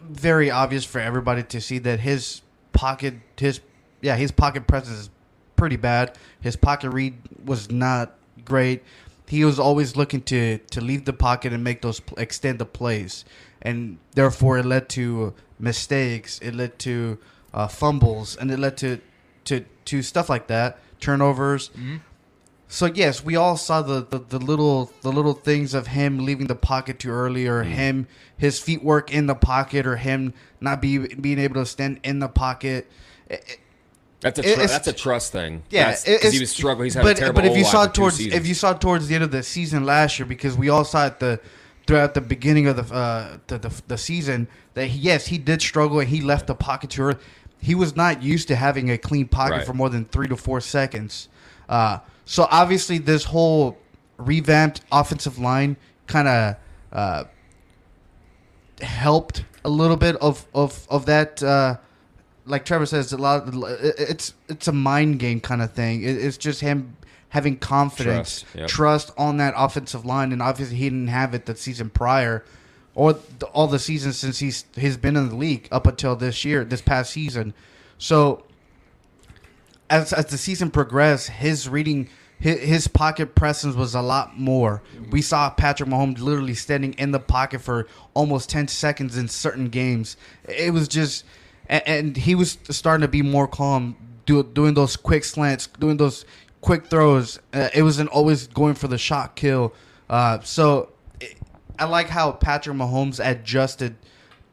very 0.01 0.51
obvious 0.51 0.85
for 0.85 1.01
everybody 1.01 1.42
to 1.42 1.61
see 1.61 1.79
that 1.79 2.01
his 2.01 2.42
pocket, 2.72 3.14
his 3.37 3.61
yeah, 4.01 4.16
his 4.16 4.33
pocket 4.33 4.66
presence 4.66 4.98
is 4.98 5.11
pretty 5.57 5.77
bad. 5.77 6.18
His 6.40 6.57
pocket 6.57 6.90
read 6.90 7.14
was 7.44 7.70
not 7.70 8.14
great. 8.44 8.83
He 9.29 9.44
was 9.44 9.59
always 9.59 9.96
looking 9.96 10.22
to 10.22 10.59
to 10.59 10.81
leave 10.81 11.05
the 11.05 11.12
pocket 11.12 11.53
and 11.53 11.62
make 11.62 11.83
those 11.83 12.03
extend 12.16 12.59
the 12.59 12.66
plays, 12.66 13.25
and 13.62 13.98
therefore 14.14 14.59
it 14.59 14.66
led 14.66 14.88
to 14.90 15.35
mistakes. 15.59 16.38
It 16.40 16.55
led 16.55 16.79
to 16.81 17.18
uh, 17.55 17.68
fumbles, 17.68 18.37
and 18.37 18.51
it 18.51 18.59
led 18.59 18.77
to 18.79 19.01
to 19.44 19.64
to 19.87 20.03
stuff 20.03 20.29
like 20.29 20.48
that, 20.48 20.79
turnovers. 21.01 21.70
So 22.72 22.87
yes, 22.87 23.22
we 23.22 23.37
all 23.37 23.58
saw 23.58 23.82
the, 23.82 24.00
the, 24.08 24.18
the 24.18 24.38
little 24.38 24.90
the 25.02 25.12
little 25.12 25.35
things 25.35 25.74
of 25.74 25.88
him 25.88 26.24
leaving 26.24 26.46
the 26.46 26.54
pocket 26.54 26.98
too 27.00 27.11
early, 27.11 27.46
or 27.46 27.62
him 27.64 28.06
his 28.38 28.58
feet 28.58 28.82
work 28.82 29.12
in 29.12 29.26
the 29.26 29.35
pocket, 29.35 29.87
or 29.87 29.96
him 29.96 30.32
not 30.58 30.80
be 30.80 30.96
being 30.96 31.38
able 31.38 31.56
to 31.56 31.66
stand 31.66 32.00
in 32.02 32.18
the 32.18 32.28
pocket. 32.28 32.90
It- 33.28 33.44
it- 33.46 33.58
That's 34.22 34.38
a 34.38 34.42
tr- 34.42 34.61
that's 34.66 34.88
a 34.88 34.92
trust 34.94 35.32
thing. 35.32 35.64
yeah, 35.68 35.90
'cause 35.90 36.32
he 36.32 36.40
was 36.40 36.50
struggling. 36.50 36.87
He's 36.87 36.94
had 36.94 37.02
but, 37.02 37.16
a 37.18 37.20
terrible. 37.20 37.42
But 37.42 37.50
if 37.50 37.58
you 37.58 37.64
saw 37.64 37.87
towards 37.87 38.18
if 38.20 38.46
you 38.46 38.54
saw 38.54 38.72
towards 38.72 39.06
the 39.06 39.16
end 39.16 39.24
of 39.24 39.32
the 39.32 39.42
season 39.42 39.85
last 39.85 40.18
year, 40.18 40.24
because 40.24 40.56
we 40.56 40.70
all 40.70 40.85
saw 40.85 41.08
it 41.08 41.20
the 41.20 41.40
throughout 41.87 42.14
the 42.14 42.20
beginning 42.22 42.68
of 42.68 42.76
the 42.76 42.94
uh, 42.94 43.37
the, 43.48 43.58
the 43.58 43.82
the 43.88 43.98
season 43.98 44.48
that 44.72 44.87
he, 44.87 44.98
yes 44.98 45.26
he 45.26 45.37
did 45.37 45.61
struggle 45.61 46.00
and 46.00 46.08
he 46.08 46.22
left 46.22 46.46
the 46.46 46.54
pocket 46.54 46.88
too 46.88 47.02
early. 47.02 47.16
He 47.61 47.74
was 47.74 47.94
not 47.96 48.22
used 48.22 48.48
to 48.48 48.56
having 48.56 48.90
a 48.90 48.96
clean 48.96 49.26
pocket 49.28 49.56
Right. 49.56 49.66
for 49.66 49.74
more 49.74 49.90
than 49.90 50.06
three 50.06 50.28
to 50.28 50.37
four 50.38 50.61
seconds. 50.62 51.28
Uh, 51.68 51.98
so 52.24 52.46
obviously 52.50 52.98
this 52.98 53.24
whole 53.24 53.76
revamped 54.18 54.80
offensive 54.92 55.38
line 55.38 55.76
kind 56.06 56.28
of 56.28 56.56
uh, 56.92 57.24
helped 58.80 59.44
a 59.64 59.68
little 59.68 59.96
bit 59.96 60.16
of 60.16 60.46
of 60.54 60.87
of 60.90 61.06
that. 61.06 61.42
Uh, 61.42 61.76
like 62.44 62.64
Trevor 62.64 62.87
says, 62.87 63.12
a 63.12 63.16
lot. 63.16 63.48
it- 63.48 63.94
It's 63.98 64.35
it's 64.48 64.68
a 64.68 64.72
mind 64.72 65.18
game 65.18 65.40
kind 65.40 65.62
of 65.62 65.72
thing. 65.72 66.02
It, 66.02 66.16
it's 66.16 66.37
just 66.37 66.61
him 66.61 66.96
having 67.28 67.56
confidence, 67.56 68.42
Trust, 68.42 68.54
yep. 68.54 68.68
trust 68.68 69.11
on 69.16 69.38
that 69.38 69.54
offensive 69.56 70.04
line, 70.04 70.32
and 70.32 70.42
obviously 70.42 70.76
he 70.76 70.85
didn't 70.85 71.06
have 71.08 71.32
it 71.35 71.46
the 71.46 71.56
season 71.56 71.88
prior, 71.88 72.44
or 72.94 73.14
the, 73.38 73.46
all 73.54 73.66
the 73.68 73.78
seasons 73.78 74.18
since 74.18 74.38
he's 74.40 74.64
he's 74.74 74.96
been 74.96 75.16
in 75.16 75.28
the 75.28 75.37
league 75.37 75.68
up 75.70 75.87
until 75.87 76.16
this 76.16 76.44
year, 76.44 76.64
this 76.64 76.82
past 76.82 77.12
season. 77.12 77.54
So 77.98 78.44
as 79.90 80.12
as 80.12 80.27
the 80.27 80.38
season 80.38 80.71
progressed, 80.71 81.31
his 81.31 81.68
reading. 81.68 82.09
His, 82.38 82.88
pocket 82.88 83.37
presence 83.37 83.77
was 83.77 83.95
a 83.95 84.03
lot 84.03 84.37
more. 84.37 84.83
We 85.12 85.23
saw 85.23 85.49
Patrick 85.49 85.88
Mahomes 85.88 86.18
literally 86.18 86.55
standing 86.55 86.92
in 86.95 87.12
the 87.12 87.21
pocket 87.21 87.61
for 87.61 87.87
almost 88.14 88.51
ten 88.51 88.66
seconds 88.66 89.16
in 89.16 89.29
certain 89.29 89.68
games. 89.68 90.16
It 90.49 90.73
was 90.73 90.88
just, 90.88 91.25
and, 91.68 92.16
he 92.16 92.35
was 92.35 92.59
starting 92.68 93.03
to 93.03 93.07
be 93.07 93.23
more 93.23 93.47
calm, 93.47 93.95
do, 94.27 94.42
doing 94.42 94.75
those 94.75 94.97
quick 94.97 95.23
slants, 95.23 95.68
doing 95.68 95.99
those 95.99 96.25
quick 96.62 96.87
throws. 96.87 97.38
Uh, 97.55 97.68
it 97.73 97.85
wasn't 97.85 98.11
always 98.11 98.49
going 98.49 98.75
for 98.75 98.88
the 98.88 98.99
shot 98.99 99.37
kill. 99.37 99.73
Uh, 100.11 100.40
so 100.40 100.88
I 101.79 101.85
like 101.85 102.09
how 102.09 102.33
Patrick 102.33 102.77
Mahomes 102.77 103.25
adjusted 103.25 103.95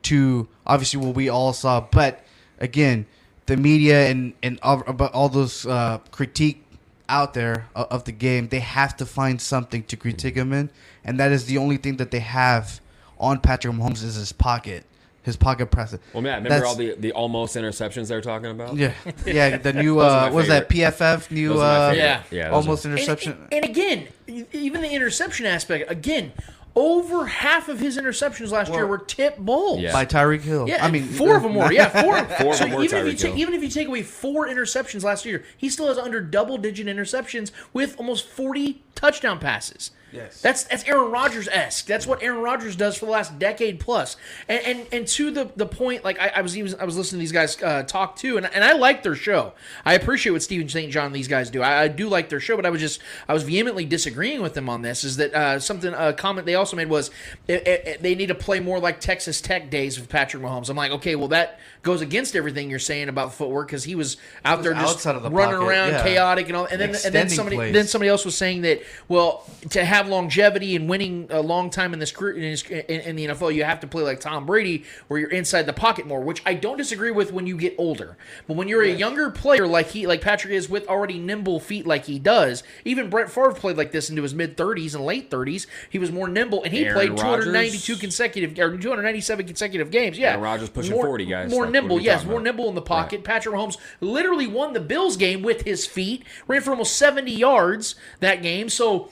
to 0.03 0.47
obviously 0.65 0.99
what 0.99 1.15
we 1.15 1.29
all 1.29 1.53
saw, 1.53 1.81
but 1.81 2.23
again, 2.59 3.07
the 3.49 3.57
media 3.57 4.07
and 4.09 4.33
and 4.41 4.59
all, 4.63 4.81
about 4.87 5.13
all 5.13 5.27
those 5.29 5.65
uh, 5.65 5.97
critique 6.11 6.63
out 7.09 7.33
there 7.33 7.67
of, 7.75 7.87
of 7.91 8.03
the 8.05 8.11
game, 8.13 8.47
they 8.49 8.59
have 8.59 8.95
to 8.97 9.05
find 9.05 9.41
something 9.41 9.83
to 9.83 9.97
critique 9.97 10.35
him 10.35 10.53
in, 10.53 10.69
and 11.03 11.19
that 11.19 11.31
is 11.31 11.45
the 11.47 11.57
only 11.57 11.77
thing 11.77 11.97
that 11.97 12.11
they 12.11 12.19
have 12.19 12.79
on 13.19 13.39
Patrick 13.39 13.73
Mahomes 13.73 14.03
is 14.03 14.15
his 14.15 14.31
pocket, 14.31 14.85
his 15.23 15.35
pocket 15.35 15.67
presence. 15.71 16.01
well, 16.13 16.21
man, 16.21 16.43
remember 16.43 16.49
That's- 16.49 16.69
all 16.69 16.75
the, 16.75 16.95
the 16.95 17.11
almost 17.11 17.55
interceptions 17.57 18.07
they 18.07 18.15
were 18.15 18.21
talking 18.21 18.51
about? 18.51 18.75
yeah, 18.77 18.93
yeah. 19.25 19.57
The 19.57 19.73
new 19.73 19.99
uh, 19.99 20.25
what 20.25 20.33
was 20.33 20.47
that. 20.47 20.69
PFF 20.69 21.31
new 21.31 21.49
Those 21.49 21.59
are 21.59 21.61
my 21.61 21.89
uh. 21.89 21.93
Yeah. 21.93 22.23
yeah. 22.31 22.49
almost 22.51 22.85
are- 22.85 22.89
interception? 22.91 23.33
And, 23.51 23.53
and 23.53 23.65
again, 23.65 24.07
even 24.53 24.81
the 24.81 24.89
interception 24.91 25.45
aspect, 25.47 25.89
again, 25.91 26.31
over 26.75 27.25
half 27.25 27.67
of 27.67 27.79
his 27.79 27.97
interceptions 27.97 28.51
last 28.51 28.71
year 28.71 28.85
were 28.87 28.97
tip 28.99 29.37
balls. 29.37 29.81
Yeah. 29.81 29.91
by 29.91 30.05
Tyreek 30.05 30.41
Hill. 30.41 30.67
Yeah, 30.67 30.85
I 30.85 30.91
mean 30.91 31.03
four 31.03 31.35
of 31.35 31.43
them 31.43 31.55
were. 31.55 31.71
Yeah, 31.71 31.89
four. 31.89 32.23
Four 32.39 32.51
of 32.51 32.55
so 32.57 32.63
them 32.65 32.73
were 32.73 32.83
even 32.83 32.97
if 32.99 33.05
you 33.05 33.11
Tyreek 33.13 33.17
take, 33.19 33.31
Hill. 33.31 33.39
even 33.39 33.53
if 33.53 33.63
you 33.63 33.69
take 33.69 33.87
away 33.87 34.03
four 34.03 34.47
interceptions 34.47 35.03
last 35.03 35.25
year, 35.25 35.43
he 35.57 35.69
still 35.69 35.87
has 35.87 35.97
under 35.97 36.21
double 36.21 36.57
digit 36.57 36.87
interceptions 36.87 37.51
with 37.73 37.97
almost 37.97 38.27
forty 38.27 38.81
touchdown 38.99 39.39
passes. 39.39 39.91
Yes. 40.11 40.41
that's 40.41 40.63
that's 40.63 40.83
Aaron 40.85 41.11
Rodgers 41.11 41.47
esque. 41.47 41.85
That's 41.85 42.07
what 42.07 42.23
Aaron 42.23 42.41
Rodgers 42.41 42.75
does 42.75 42.97
for 42.97 43.05
the 43.05 43.11
last 43.11 43.37
decade 43.37 43.79
plus. 43.79 44.17
And 44.47 44.65
and, 44.65 44.87
and 44.91 45.07
to 45.09 45.31
the 45.31 45.51
the 45.55 45.67
point, 45.67 46.03
like 46.03 46.19
I, 46.19 46.31
I 46.37 46.41
was 46.41 46.57
even 46.57 46.79
I 46.79 46.85
was 46.85 46.97
listening 46.97 47.19
to 47.19 47.21
these 47.21 47.31
guys 47.31 47.61
uh, 47.61 47.83
talk 47.83 48.15
too, 48.15 48.37
and 48.37 48.45
and 48.47 48.63
I 48.63 48.73
like 48.73 49.03
their 49.03 49.15
show. 49.15 49.53
I 49.85 49.93
appreciate 49.93 50.31
what 50.31 50.41
Steven 50.41 50.67
St. 50.67 50.91
John 50.91 51.07
and 51.07 51.15
these 51.15 51.27
guys 51.27 51.49
do. 51.49 51.61
I, 51.61 51.83
I 51.83 51.87
do 51.87 52.09
like 52.09 52.29
their 52.29 52.39
show, 52.39 52.55
but 52.55 52.65
I 52.65 52.71
was 52.71 52.81
just 52.81 53.01
I 53.27 53.33
was 53.33 53.43
vehemently 53.43 53.85
disagreeing 53.85 54.41
with 54.41 54.55
them 54.55 54.67
on 54.67 54.81
this. 54.81 55.03
Is 55.03 55.17
that 55.17 55.33
uh, 55.33 55.59
something 55.59 55.93
a 55.93 56.13
comment 56.13 56.45
they 56.45 56.55
also 56.55 56.75
made 56.75 56.89
was 56.89 57.11
it, 57.47 57.67
it, 57.67 58.01
they 58.01 58.15
need 58.15 58.27
to 58.27 58.35
play 58.35 58.59
more 58.59 58.79
like 58.79 58.99
Texas 58.99 59.41
Tech 59.41 59.69
days 59.69 59.99
with 59.99 60.09
Patrick 60.09 60.41
Mahomes. 60.41 60.69
I'm 60.69 60.77
like, 60.77 60.91
okay, 60.91 61.15
well 61.15 61.27
that 61.29 61.59
goes 61.81 62.01
against 62.01 62.35
everything 62.35 62.69
you're 62.69 62.77
saying 62.77 63.07
about 63.07 63.33
footwork 63.33 63.67
because 63.67 63.83
he 63.83 63.95
was 63.95 64.17
out 64.43 64.63
there 64.63 64.73
just 64.73 65.05
of 65.05 65.23
the 65.23 65.29
running 65.29 65.55
pocket, 65.55 65.69
around 65.69 65.89
yeah. 65.91 66.03
chaotic 66.03 66.47
and 66.47 66.57
all. 66.57 66.65
And 66.65 66.79
then 66.79 66.89
and 66.89 67.15
then 67.15 67.29
somebody 67.29 67.55
plays. 67.55 67.73
then 67.73 67.87
somebody 67.87 68.09
else 68.09 68.25
was 68.25 68.35
saying 68.35 68.61
that 68.63 68.81
well 69.07 69.45
to 69.69 69.85
have 69.85 70.09
longevity 70.09 70.75
and 70.75 70.89
winning 70.89 71.27
a 71.29 71.41
long 71.41 71.69
time 71.69 71.93
in 71.93 71.99
this 71.99 72.11
career 72.11 72.35
in, 72.35 72.43
his, 72.43 72.63
in, 72.63 73.01
in 73.01 73.15
the 73.15 73.27
NFL 73.27 73.53
you 73.53 73.63
have 73.63 73.79
to 73.79 73.87
play 73.87 74.03
like 74.03 74.19
Tom 74.19 74.45
Brady 74.45 74.83
where 75.07 75.19
you're 75.19 75.29
inside 75.29 75.63
the 75.63 75.73
pocket 75.73 76.05
more 76.05 76.19
which 76.19 76.41
I 76.45 76.53
don't 76.53 76.77
disagree 76.77 77.11
with 77.11 77.31
when 77.31 77.47
you 77.47 77.57
get 77.57 77.75
older 77.77 78.17
but 78.47 78.57
when 78.57 78.67
you're 78.67 78.83
a 78.83 78.93
younger 78.93 79.29
player 79.29 79.65
like 79.65 79.89
he 79.89 80.05
like 80.05 80.21
Patrick 80.21 80.53
is 80.53 80.69
with 80.69 80.87
already 80.87 81.17
nimble 81.17 81.59
feet 81.59 81.87
like 81.87 82.05
he 82.05 82.19
does 82.19 82.61
even 82.83 83.09
Brett 83.09 83.29
Favre 83.29 83.53
played 83.53 83.77
like 83.77 83.91
this 83.91 84.09
into 84.09 84.23
his 84.23 84.33
mid 84.33 84.57
30s 84.57 84.95
and 84.95 85.05
late 85.05 85.29
30s 85.29 85.65
he 85.89 85.97
was 85.97 86.11
more 86.11 86.27
nimble 86.27 86.63
and 86.63 86.73
he 86.73 86.85
Aaron 86.85 86.93
played 86.93 87.17
292 87.17 87.93
Rodgers. 87.93 87.99
consecutive 88.01 88.51
or 88.59 88.77
297 88.77 89.47
consecutive 89.47 89.91
games 89.91 90.17
yeah 90.17 90.31
Aaron 90.31 90.41
Rodgers 90.41 90.69
pushing 90.69 90.91
more, 90.93 91.05
40 91.05 91.25
guys. 91.25 91.49
more 91.49 91.65
Like, 91.65 91.68
what 91.68 91.68
nimble 91.69 91.99
yes 91.99 92.23
more 92.25 92.33
about? 92.35 92.43
nimble 92.43 92.69
in 92.69 92.75
the 92.75 92.81
pocket 92.81 93.23
Patrick 93.23 93.55
Mahomes 93.55 93.77
literally 94.01 94.47
won 94.47 94.73
the 94.73 94.79
Bills 94.79 95.17
game 95.17 95.41
with 95.41 95.61
his 95.61 95.85
feet 95.85 96.23
ran 96.47 96.61
for 96.61 96.71
almost 96.71 96.95
70 96.97 97.31
yards 97.31 97.95
that 98.19 98.41
game 98.41 98.69
so 98.69 99.11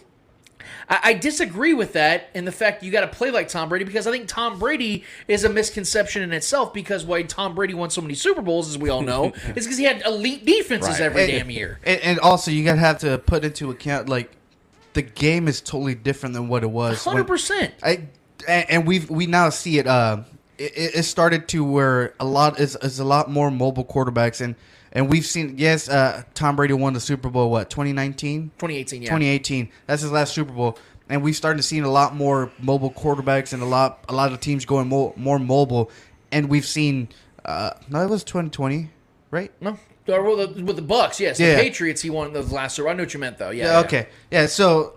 I, 0.89 0.99
I 1.03 1.14
disagree 1.14 1.74
with 1.74 1.93
that 1.93 2.30
and 2.34 2.45
the 2.47 2.51
fact 2.51 2.84
you 2.84 2.91
got 2.91 3.01
to 3.01 3.08
play 3.08 3.32
like 3.32 3.47
Tom 3.47 3.70
Brady 3.70 3.86
because 3.86 4.08
I 4.08 4.12
think 4.12 4.28
Tom 4.28 4.60
Brady 4.60 5.03
is 5.28 5.43
a 5.43 5.49
misconception 5.49 6.22
in 6.24 6.34
itself 6.34 6.74
because 6.74 7.05
why 7.05 7.24
Tom 7.24 7.55
Brady 7.55 7.74
won 7.74 7.89
so 7.89 8.01
many 8.01 8.14
Super 8.16 8.41
Bowls, 8.41 8.68
as 8.70 8.78
we 8.78 8.89
all 8.89 9.01
know, 9.01 9.26
is 9.55 9.66
because 9.66 9.78
he 9.78 9.86
had 9.86 10.01
elite 10.05 10.45
defenses 10.45 10.89
Right. 10.91 11.01
every 11.01 11.22
And- 11.24 11.32
damn 11.32 11.49
year. 11.51 11.80
And, 11.86 12.01
and 12.01 12.20
also, 12.20 12.51
you 12.51 12.64
gotta 12.66 12.80
have 12.80 12.99
to 12.99 13.18
put 13.18 13.45
into 13.45 13.70
account 13.72 14.10
like 14.10 14.32
the 14.93 15.01
game 15.03 15.47
is 15.47 15.62
totally 15.62 15.95
different 15.95 16.34
than 16.34 16.47
what 16.49 16.64
it 16.64 16.72
was. 16.72 17.03
Hundred 17.03 17.28
percent. 17.28 17.74
I 17.84 18.08
and, 18.47 18.70
and 18.70 18.88
we 18.88 18.99
we 19.01 19.26
now 19.26 19.49
see 19.49 19.80
it. 19.80 19.88
Uh, 19.88 20.24
it, 20.58 20.95
it 20.95 21.03
started 21.03 21.47
to 21.49 21.64
where 21.64 22.14
a 22.20 22.26
lot 22.26 22.60
is 22.60 22.76
is 22.78 22.99
a 22.99 23.05
lot 23.05 23.30
more 23.30 23.51
mobile 23.51 23.86
quarterbacks 23.86 24.41
and 24.41 24.55
and 24.91 25.10
we've 25.10 25.26
seen 25.26 25.55
yes, 25.58 25.89
uh, 25.89 26.24
Tom 26.34 26.55
Brady 26.55 26.74
won 26.74 26.93
the 26.93 26.99
Super 26.99 27.30
Bowl 27.30 27.51
what 27.51 27.70
2019, 27.70 28.51
2018, 28.58 29.01
yeah. 29.01 29.10
2018. 29.10 29.70
That's 29.86 30.01
his 30.01 30.12
last 30.12 30.34
Super 30.34 30.53
Bowl, 30.53 30.78
and 31.10 31.22
we've 31.22 31.36
started 31.36 31.62
seeing 31.64 31.84
a 31.84 31.91
lot 31.91 32.16
more 32.16 32.51
mobile 32.60 32.91
quarterbacks 32.91 33.53
and 33.53 33.62
a 33.62 33.66
lot 33.66 34.05
a 34.10 34.14
lot 34.14 34.32
of 34.32 34.39
teams 34.39 34.66
going 34.66 34.88
more 34.88 35.14
more 35.16 35.39
mobile, 35.39 35.91
and 36.32 36.49
we've 36.49 36.66
seen. 36.66 37.10
Uh, 37.45 37.72
no, 37.88 38.03
it 38.03 38.10
was 38.10 38.26
2020, 38.26 38.89
right? 39.32 39.53
No, 39.62 39.78
the, 40.05 40.64
with 40.64 40.76
the 40.76 40.82
Bucs, 40.82 41.20
yes. 41.20 41.39
Yeah. 41.39 41.55
The 41.55 41.62
Patriots, 41.62 42.01
he 42.01 42.10
won 42.10 42.34
the 42.34 42.41
last. 42.41 42.78
I 42.78 42.93
know 42.93 43.03
what 43.03 43.14
you 43.14 43.20
meant 43.22 43.38
though. 43.38 43.51
Yeah. 43.51 43.66
Yeah, 43.66 43.80
okay. 43.80 44.08
Yeah, 44.32 44.45
so 44.47 44.97